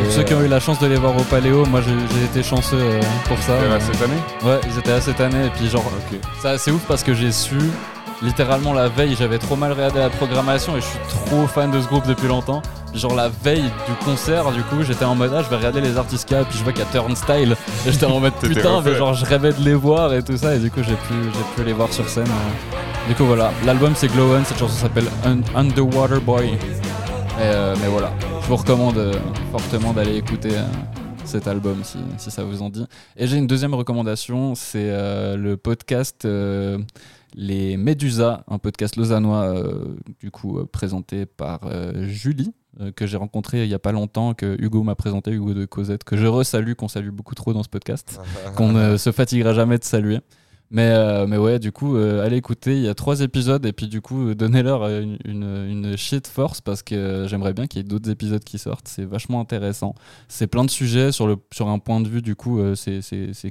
Pour 0.03 0.11
ceux 0.11 0.23
qui 0.23 0.33
ont 0.33 0.41
eu 0.41 0.47
la 0.47 0.59
chance 0.59 0.79
de 0.79 0.87
les 0.87 0.95
voir 0.95 1.15
au 1.17 1.23
Paléo, 1.23 1.65
moi 1.65 1.81
j'ai 1.81 2.23
été 2.25 2.43
chanceux 2.43 2.77
euh, 2.79 2.99
pour 3.27 3.37
ça. 3.39 3.53
C'était 3.57 3.69
là 3.69 3.75
Euh, 3.75 3.79
cette 3.79 4.01
année? 4.01 4.21
Ouais, 4.43 4.59
ils 4.71 4.79
étaient 4.79 4.91
là 4.91 5.01
cette 5.01 5.21
année, 5.21 5.45
et 5.47 5.49
puis 5.49 5.69
genre 5.69 5.83
Ok. 5.85 6.19
C'est 6.41 6.49
assez 6.49 6.71
ouf 6.71 6.81
parce 6.87 7.03
que 7.03 7.13
j'ai 7.13 7.31
su 7.31 7.57
littéralement 8.21 8.71
la 8.73 8.87
veille, 8.87 9.15
j'avais 9.19 9.37
trop 9.37 9.55
mal 9.57 9.73
regardé 9.73 9.99
la 9.99 10.09
programmation 10.09 10.77
et 10.77 10.81
je 10.81 10.85
suis 10.85 10.99
trop 11.27 11.45
fan 11.47 11.71
de 11.71 11.81
ce 11.81 11.87
groupe 11.87 12.07
depuis 12.07 12.27
longtemps. 12.27 12.61
Genre 12.93 13.15
la 13.15 13.27
veille 13.43 13.63
du 13.63 14.05
concert, 14.05 14.51
du 14.51 14.61
coup, 14.63 14.83
j'étais 14.83 15.03
en 15.03 15.15
mode 15.15 15.33
ah, 15.35 15.41
je 15.43 15.49
vais 15.49 15.55
regarder 15.57 15.81
les 15.81 15.97
artistes 15.97 16.31
a, 16.31 16.43
puis 16.45 16.57
je 16.57 16.63
vois 16.63 16.71
qu'il 16.71 16.83
y 16.83 16.87
a 16.87 16.91
Turnstile 16.91 17.55
et 17.87 17.91
j'étais 17.91 18.05
en 18.05 18.19
mode 18.19 18.33
putain, 18.41 18.81
mais 18.85 18.95
genre 18.95 19.13
je 19.13 19.25
rêvais 19.25 19.51
de 19.51 19.61
les 19.63 19.73
voir 19.73 20.13
et 20.13 20.21
tout 20.23 20.37
ça 20.37 20.55
et 20.55 20.59
du 20.59 20.69
coup 20.71 20.81
j'ai 20.83 20.93
pu 20.93 21.13
j'ai 21.33 21.55
pu 21.63 21.65
les 21.67 21.73
voir 21.73 21.91
sur 21.91 22.07
scène. 22.07 22.27
euh. 22.27 22.77
Du 23.09 23.15
coup 23.15 23.25
voilà, 23.25 23.51
l'album 23.65 23.93
c'est 23.95 24.07
Glow 24.07 24.35
On, 24.39 24.45
cette 24.45 24.59
chanson 24.59 24.77
s'appelle 24.83 25.07
Un- 25.25 25.41
Underwater 25.59 26.21
Boy. 26.21 26.45
Et, 26.51 26.55
euh, 27.41 27.75
mais 27.81 27.87
voilà, 27.89 28.11
je 28.43 28.49
vous 28.49 28.57
recommande 28.57 28.97
euh, 28.97 29.13
fortement 29.51 29.93
d'aller 29.93 30.17
écouter 30.17 30.57
euh, 30.57 30.65
cet 31.23 31.47
album 31.47 31.81
si, 31.83 31.97
si 32.17 32.29
ça 32.29 32.43
vous 32.43 32.61
en 32.61 32.69
dit. 32.69 32.85
Et 33.15 33.25
j'ai 33.25 33.37
une 33.37 33.47
deuxième 33.47 33.73
recommandation, 33.73 34.53
c'est 34.53 34.89
euh, 34.89 35.37
le 35.37 35.55
podcast 35.55 36.27
Les 37.35 37.77
Médusas, 37.77 38.43
un 38.49 38.57
podcast 38.57 38.97
lausannois 38.97 39.55
du 40.19 40.29
coup 40.29 40.59
présenté 40.65 41.25
par 41.25 41.61
Julie 41.95 42.53
que 42.95 43.07
j'ai 43.07 43.17
rencontré 43.17 43.63
il 43.63 43.69
y 43.69 43.73
a 43.73 43.79
pas 43.79 43.93
longtemps, 43.93 44.33
que 44.33 44.61
Hugo 44.61 44.83
m'a 44.83 44.95
présenté, 44.95 45.31
Hugo 45.31 45.53
de 45.53 45.65
Cosette, 45.65 46.03
que 46.03 46.17
je 46.17 46.25
resalue, 46.27 46.73
qu'on 46.73 46.89
salue 46.89 47.11
beaucoup 47.11 47.35
trop 47.35 47.53
dans 47.53 47.63
ce 47.63 47.69
podcast, 47.69 48.19
qu'on 48.55 48.73
ne 48.73 48.97
se 48.97 49.11
fatiguera 49.11 49.53
jamais 49.53 49.77
de 49.77 49.83
saluer. 49.85 50.19
Mais, 50.75 50.89
euh, 50.89 51.27
mais 51.27 51.37
ouais, 51.37 51.59
du 51.59 51.71
coup, 51.71 51.95
euh, 51.97 52.25
allez 52.25 52.37
écouter, 52.37 52.75
il 52.75 52.81
y 52.81 52.87
a 52.87 52.95
trois 52.95 53.21
épisodes, 53.21 53.63
et 53.63 53.73
puis 53.73 53.87
du 53.87 54.01
coup, 54.01 54.29
euh, 54.29 54.33
donnez-leur 54.35 54.87
une, 54.87 55.19
une, 55.23 55.43
une 55.69 55.95
shit 55.97 56.25
force, 56.27 56.61
parce 56.61 56.81
que 56.81 57.27
j'aimerais 57.29 57.53
bien 57.53 57.67
qu'il 57.67 57.77
y 57.77 57.81
ait 57.81 57.87
d'autres 57.87 58.09
épisodes 58.09 58.43
qui 58.43 58.57
sortent, 58.57 58.87
c'est 58.87 59.05
vachement 59.05 59.39
intéressant. 59.39 59.93
C'est 60.27 60.47
plein 60.47 60.65
de 60.65 60.71
sujets 60.71 61.11
sur, 61.11 61.27
le, 61.27 61.37
sur 61.53 61.67
un 61.67 61.77
point 61.77 62.01
de 62.01 62.09
vue, 62.09 62.23
du 62.23 62.35
coup, 62.35 62.59
c'est- 62.75 63.01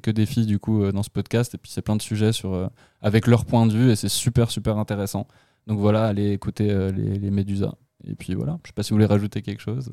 que 0.03 0.11
des 0.11 0.27
filles, 0.27 0.47
du 0.47 0.59
coup, 0.59 0.91
dans 0.91 1.05
ce 1.05 1.11
podcast, 1.11 1.55
et 1.55 1.59
puis 1.59 1.71
c'est 1.71 1.83
plein 1.83 1.95
de 1.95 2.03
sujets 2.03 2.33
sur, 2.33 2.69
avec 3.01 3.29
leur 3.29 3.45
point 3.45 3.67
de 3.67 3.73
vue, 3.73 3.91
et 3.93 3.97
c'est 3.97 4.09
super, 4.09 4.51
super 4.51 4.77
intéressant. 4.79 5.29
Donc 5.69 5.79
voilà, 5.79 6.07
allez 6.07 6.33
écouter 6.33 6.67
les, 6.93 7.21
les 7.21 7.31
Médusas. 7.31 7.75
Et 8.05 8.17
puis 8.17 8.35
voilà, 8.35 8.59
je 8.65 8.71
sais 8.71 8.73
pas 8.75 8.83
si 8.83 8.91
vous 8.91 8.97
voulez 8.97 9.07
rajouter 9.07 9.43
quelque 9.43 9.63
chose. 9.63 9.93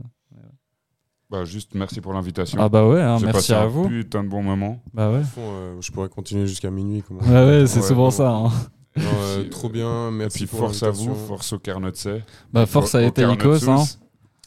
Bah, 1.29 1.45
juste 1.45 1.75
merci 1.75 2.01
pour 2.01 2.13
l'invitation. 2.13 2.57
Ah 2.59 2.69
bah 2.69 2.87
ouais, 2.87 3.01
hein, 3.01 3.17
merci 3.21 3.25
passé 3.33 3.53
à 3.53 3.61
un 3.61 3.67
vous. 3.67 3.87
putain 3.87 4.23
de 4.23 4.29
bons 4.29 4.41
moments. 4.41 4.81
Bah 4.93 5.11
ouais. 5.11 5.19
Au 5.19 5.23
fond, 5.23 5.41
euh, 5.43 5.75
je 5.79 5.91
pourrais 5.91 6.09
continuer 6.09 6.47
jusqu'à 6.47 6.71
minuit. 6.71 7.03
Comment... 7.07 7.21
Ouais, 7.21 7.45
ouais, 7.61 7.67
c'est 7.67 7.81
Ouais, 7.81 7.85
souvent 7.87 8.05
bon. 8.05 8.11
ça. 8.11 8.29
hein. 8.31 8.51
Non, 8.97 9.03
euh, 9.21 9.41
Puis, 9.41 9.49
trop 9.51 9.69
bien, 9.69 10.09
Et 10.09 10.11
merci 10.11 10.37
puis 10.39 10.47
pour 10.47 10.59
force 10.59 10.81
à 10.83 10.89
vous, 10.89 11.13
force 11.13 11.53
au 11.53 11.59
Carnotset. 11.59 12.23
Bah 12.51 12.65
force 12.65 12.95
à 12.95 13.03
Italicos, 13.03 13.67
hein. 13.69 13.83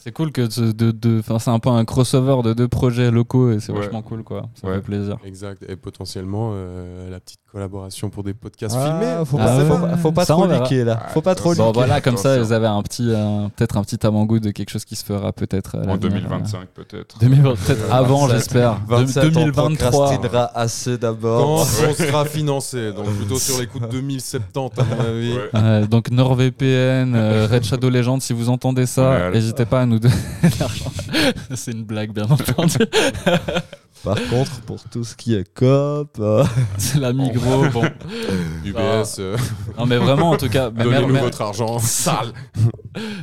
C'est 0.05 0.13
cool 0.13 0.33
que 0.33 0.43
de, 0.73 0.91
de, 0.91 1.19
enfin, 1.21 1.39
c'est 1.39 1.51
un 1.51 1.59
peu 1.61 1.69
un 1.69 1.85
crossover 1.85 2.43
de 2.43 2.55
deux 2.55 2.67
projets 2.69 3.11
locaux 3.11 3.53
et 3.53 3.61
c'est 3.61 3.71
Ouais. 3.73 3.81
vachement 3.83 4.03
cool 4.03 4.25
quoi. 4.25 4.47
Ça 4.61 4.67
Ouais. 4.67 4.75
fait 4.75 4.81
plaisir. 4.81 5.17
Exact, 5.25 5.63
et 5.69 5.77
potentiellement 5.77 6.51
euh, 6.55 7.09
la 7.11 7.21
petite 7.21 7.39
collaboration 7.53 8.11
pour 8.11 8.25
des 8.25 8.35
podcasts 8.35 8.75
Ah, 8.79 8.99
filmés. 8.99 9.25
faut, 9.27 9.37
Ah 9.41 9.45
pas, 9.45 9.59
ouais. 9.59 9.65
faut 9.69 9.77
pas- 9.79 9.97
faut 9.99 10.13
pas 10.13 10.25
Ça, 10.25 10.37
on 10.37 10.49
trop 10.49 10.53
liquer 10.63 10.85
là. 10.85 11.03
Faut 11.13 11.21
pas 11.21 11.35
trop 11.35 11.55
Bon, 11.55 11.67
liquer. 11.67 11.73
voilà, 11.75 12.01
comme 12.01 12.17
ça, 12.17 12.39
vous 12.43 12.51
avez 12.53 12.67
un 12.67 12.83
petit, 12.83 13.07
euh, 13.13 13.47
peut-être 13.55 13.77
un 13.77 13.85
petit 13.85 14.05
avant-goût 14.05 14.41
de 14.41 14.51
quelque 14.51 14.71
chose 14.71 14.85
qui 14.85 14.97
se 14.97 15.05
fera 15.05 15.33
peut-être 15.33 15.77
à 15.77 15.83
En 15.83 15.87
l'avenir, 15.87 16.11
2025 16.11 16.69
peut-être. 16.75 17.15
euh, 17.17 17.21
2020, 17.21 17.55
peut-être 17.55 17.85
Euh, 17.91 17.93
avant, 17.93 18.27
27, 18.27 18.37
j'espère. 18.39 18.81
De- 18.81 18.87
27, 18.89 19.25
on 19.25 19.29
2023. 19.29 19.91
procrastinera 19.91 20.51
assez 20.59 20.93
Quand 20.93 21.01
d'abord. 21.03 21.61
on 21.61 21.65
sera 21.95 22.25
financé, 22.25 22.93
donc 22.93 23.07
plutôt 23.17 23.39
sur 23.39 23.61
les 23.61 23.67
coups 23.67 23.85
de 23.87 23.91
2070 23.93 24.81
à 24.81 24.85
mon 24.85 25.01
avis. 25.05 25.35
Ouais. 25.35 25.51
Euh, 25.55 25.87
donc 25.87 26.11
NordVPN, 26.11 27.15
euh, 27.15 27.47
Red 27.51 27.65
Shadow 27.65 27.91
Legends, 27.91 28.21
si 28.21 28.33
vous 28.33 28.49
entendez 28.49 28.87
ça, 28.87 29.31
n'hésitez 29.31 29.67
pas 29.67 29.83
à 29.83 29.87
nous 29.87 29.92
C'est 31.55 31.73
une 31.73 31.85
blague 31.85 32.13
bien 32.13 32.25
entendu. 32.25 32.79
Par 34.05 34.17
contre, 34.29 34.61
pour 34.63 34.83
tout 34.91 35.05
ce 35.05 35.15
qui 35.15 35.35
est 35.35 35.45
cop, 35.55 36.17
euh, 36.19 36.45
C'est 36.79 36.99
la 36.99 37.13
Migros, 37.13 37.69
bon. 37.73 37.85
UBS, 38.65 39.17
euh, 39.21 39.37
Non 39.79 39.87
mais 39.87 39.97
vraiment 39.97 40.31
en 40.31 40.37
tout 40.37 40.49
cas, 40.49 40.71
donnez-nous 40.77 41.09
mer- 41.13 41.23
votre 41.25 41.41
argent. 41.43 41.79
Sale 41.79 42.33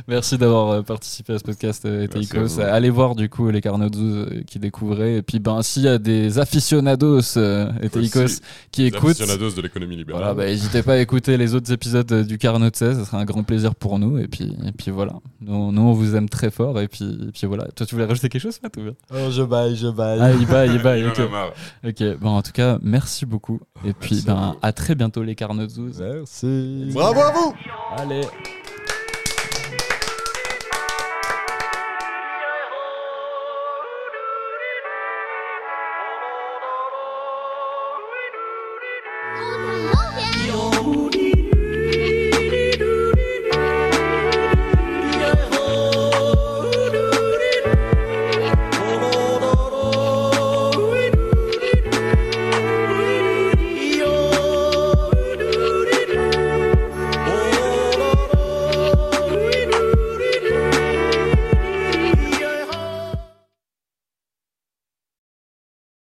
Merci 0.08 0.36
d'avoir 0.38 0.70
euh, 0.70 0.82
participé 0.82 1.34
à 1.34 1.38
ce 1.38 1.44
podcast, 1.44 1.84
à 1.86 2.38
vous. 2.40 2.60
Allez 2.60 2.90
voir 2.90 3.14
du 3.14 3.28
coup 3.28 3.48
les 3.50 3.60
Carnot 3.60 3.88
euh, 3.96 4.42
qui 4.46 4.58
découvraient. 4.58 5.16
Et 5.18 5.22
puis, 5.22 5.38
ben, 5.38 5.62
s'il 5.62 5.82
y 5.84 5.88
a 5.88 5.98
des 5.98 6.38
aficionados 6.38 7.36
euh, 7.36 7.70
Eteikos 7.80 8.24
Aussi, 8.24 8.40
qui 8.72 8.82
Les 8.82 8.88
écoutent, 8.88 9.10
aficionados 9.10 9.50
de 9.52 9.62
l'économie 9.62 9.96
libérale. 9.96 10.22
voilà, 10.22 10.34
bah, 10.34 10.46
n'hésitez 10.46 10.82
pas 10.82 10.94
à 10.94 10.98
écouter 10.98 11.36
les 11.36 11.54
autres 11.54 11.70
épisodes 11.72 12.26
du 12.26 12.38
Carnot 12.38 12.70
16. 12.72 12.98
Ce 12.98 13.04
sera 13.04 13.18
un 13.18 13.24
grand 13.24 13.44
plaisir 13.44 13.74
pour 13.76 13.98
nous. 14.00 14.18
Et 14.18 14.26
puis, 14.26 14.56
et 14.66 14.72
puis 14.72 14.90
voilà. 14.90 15.12
Nous, 15.40 15.70
nous, 15.70 15.82
on 15.82 15.92
vous 15.92 16.16
aime 16.16 16.28
très 16.28 16.50
fort. 16.50 16.80
Et 16.80 16.88
puis, 16.88 17.04
et 17.28 17.30
puis 17.32 17.46
voilà. 17.46 17.66
Toi, 17.76 17.86
tu 17.86 17.94
voulais 17.94 18.06
rajouter 18.06 18.28
quelque 18.28 18.42
chose, 18.42 18.58
Matt 18.62 18.76
ou 18.76 18.82
bien? 18.82 18.92
Oh, 19.12 19.30
je 19.30 19.42
baille, 19.42 19.76
je 19.76 19.88
baille. 19.88 20.18
Ah, 20.20 20.32
il 20.32 20.46
baille, 20.46 20.69
en 20.78 21.88
Ok. 21.88 22.18
Bon, 22.20 22.30
en 22.30 22.42
tout 22.42 22.52
cas, 22.52 22.78
merci 22.82 23.26
beaucoup. 23.26 23.60
Et 23.84 23.92
puis, 23.92 24.16
Merci 24.16 24.30
à 24.30 24.34
ben, 24.34 24.56
à 24.62 24.72
très 24.72 24.94
bientôt, 24.94 25.22
les 25.22 25.34
Carnot 25.34 25.66
Merci. 25.98 26.90
Bravo 26.92 27.20
à 27.20 27.32
vous 27.32 27.54
Allez. 27.96 28.22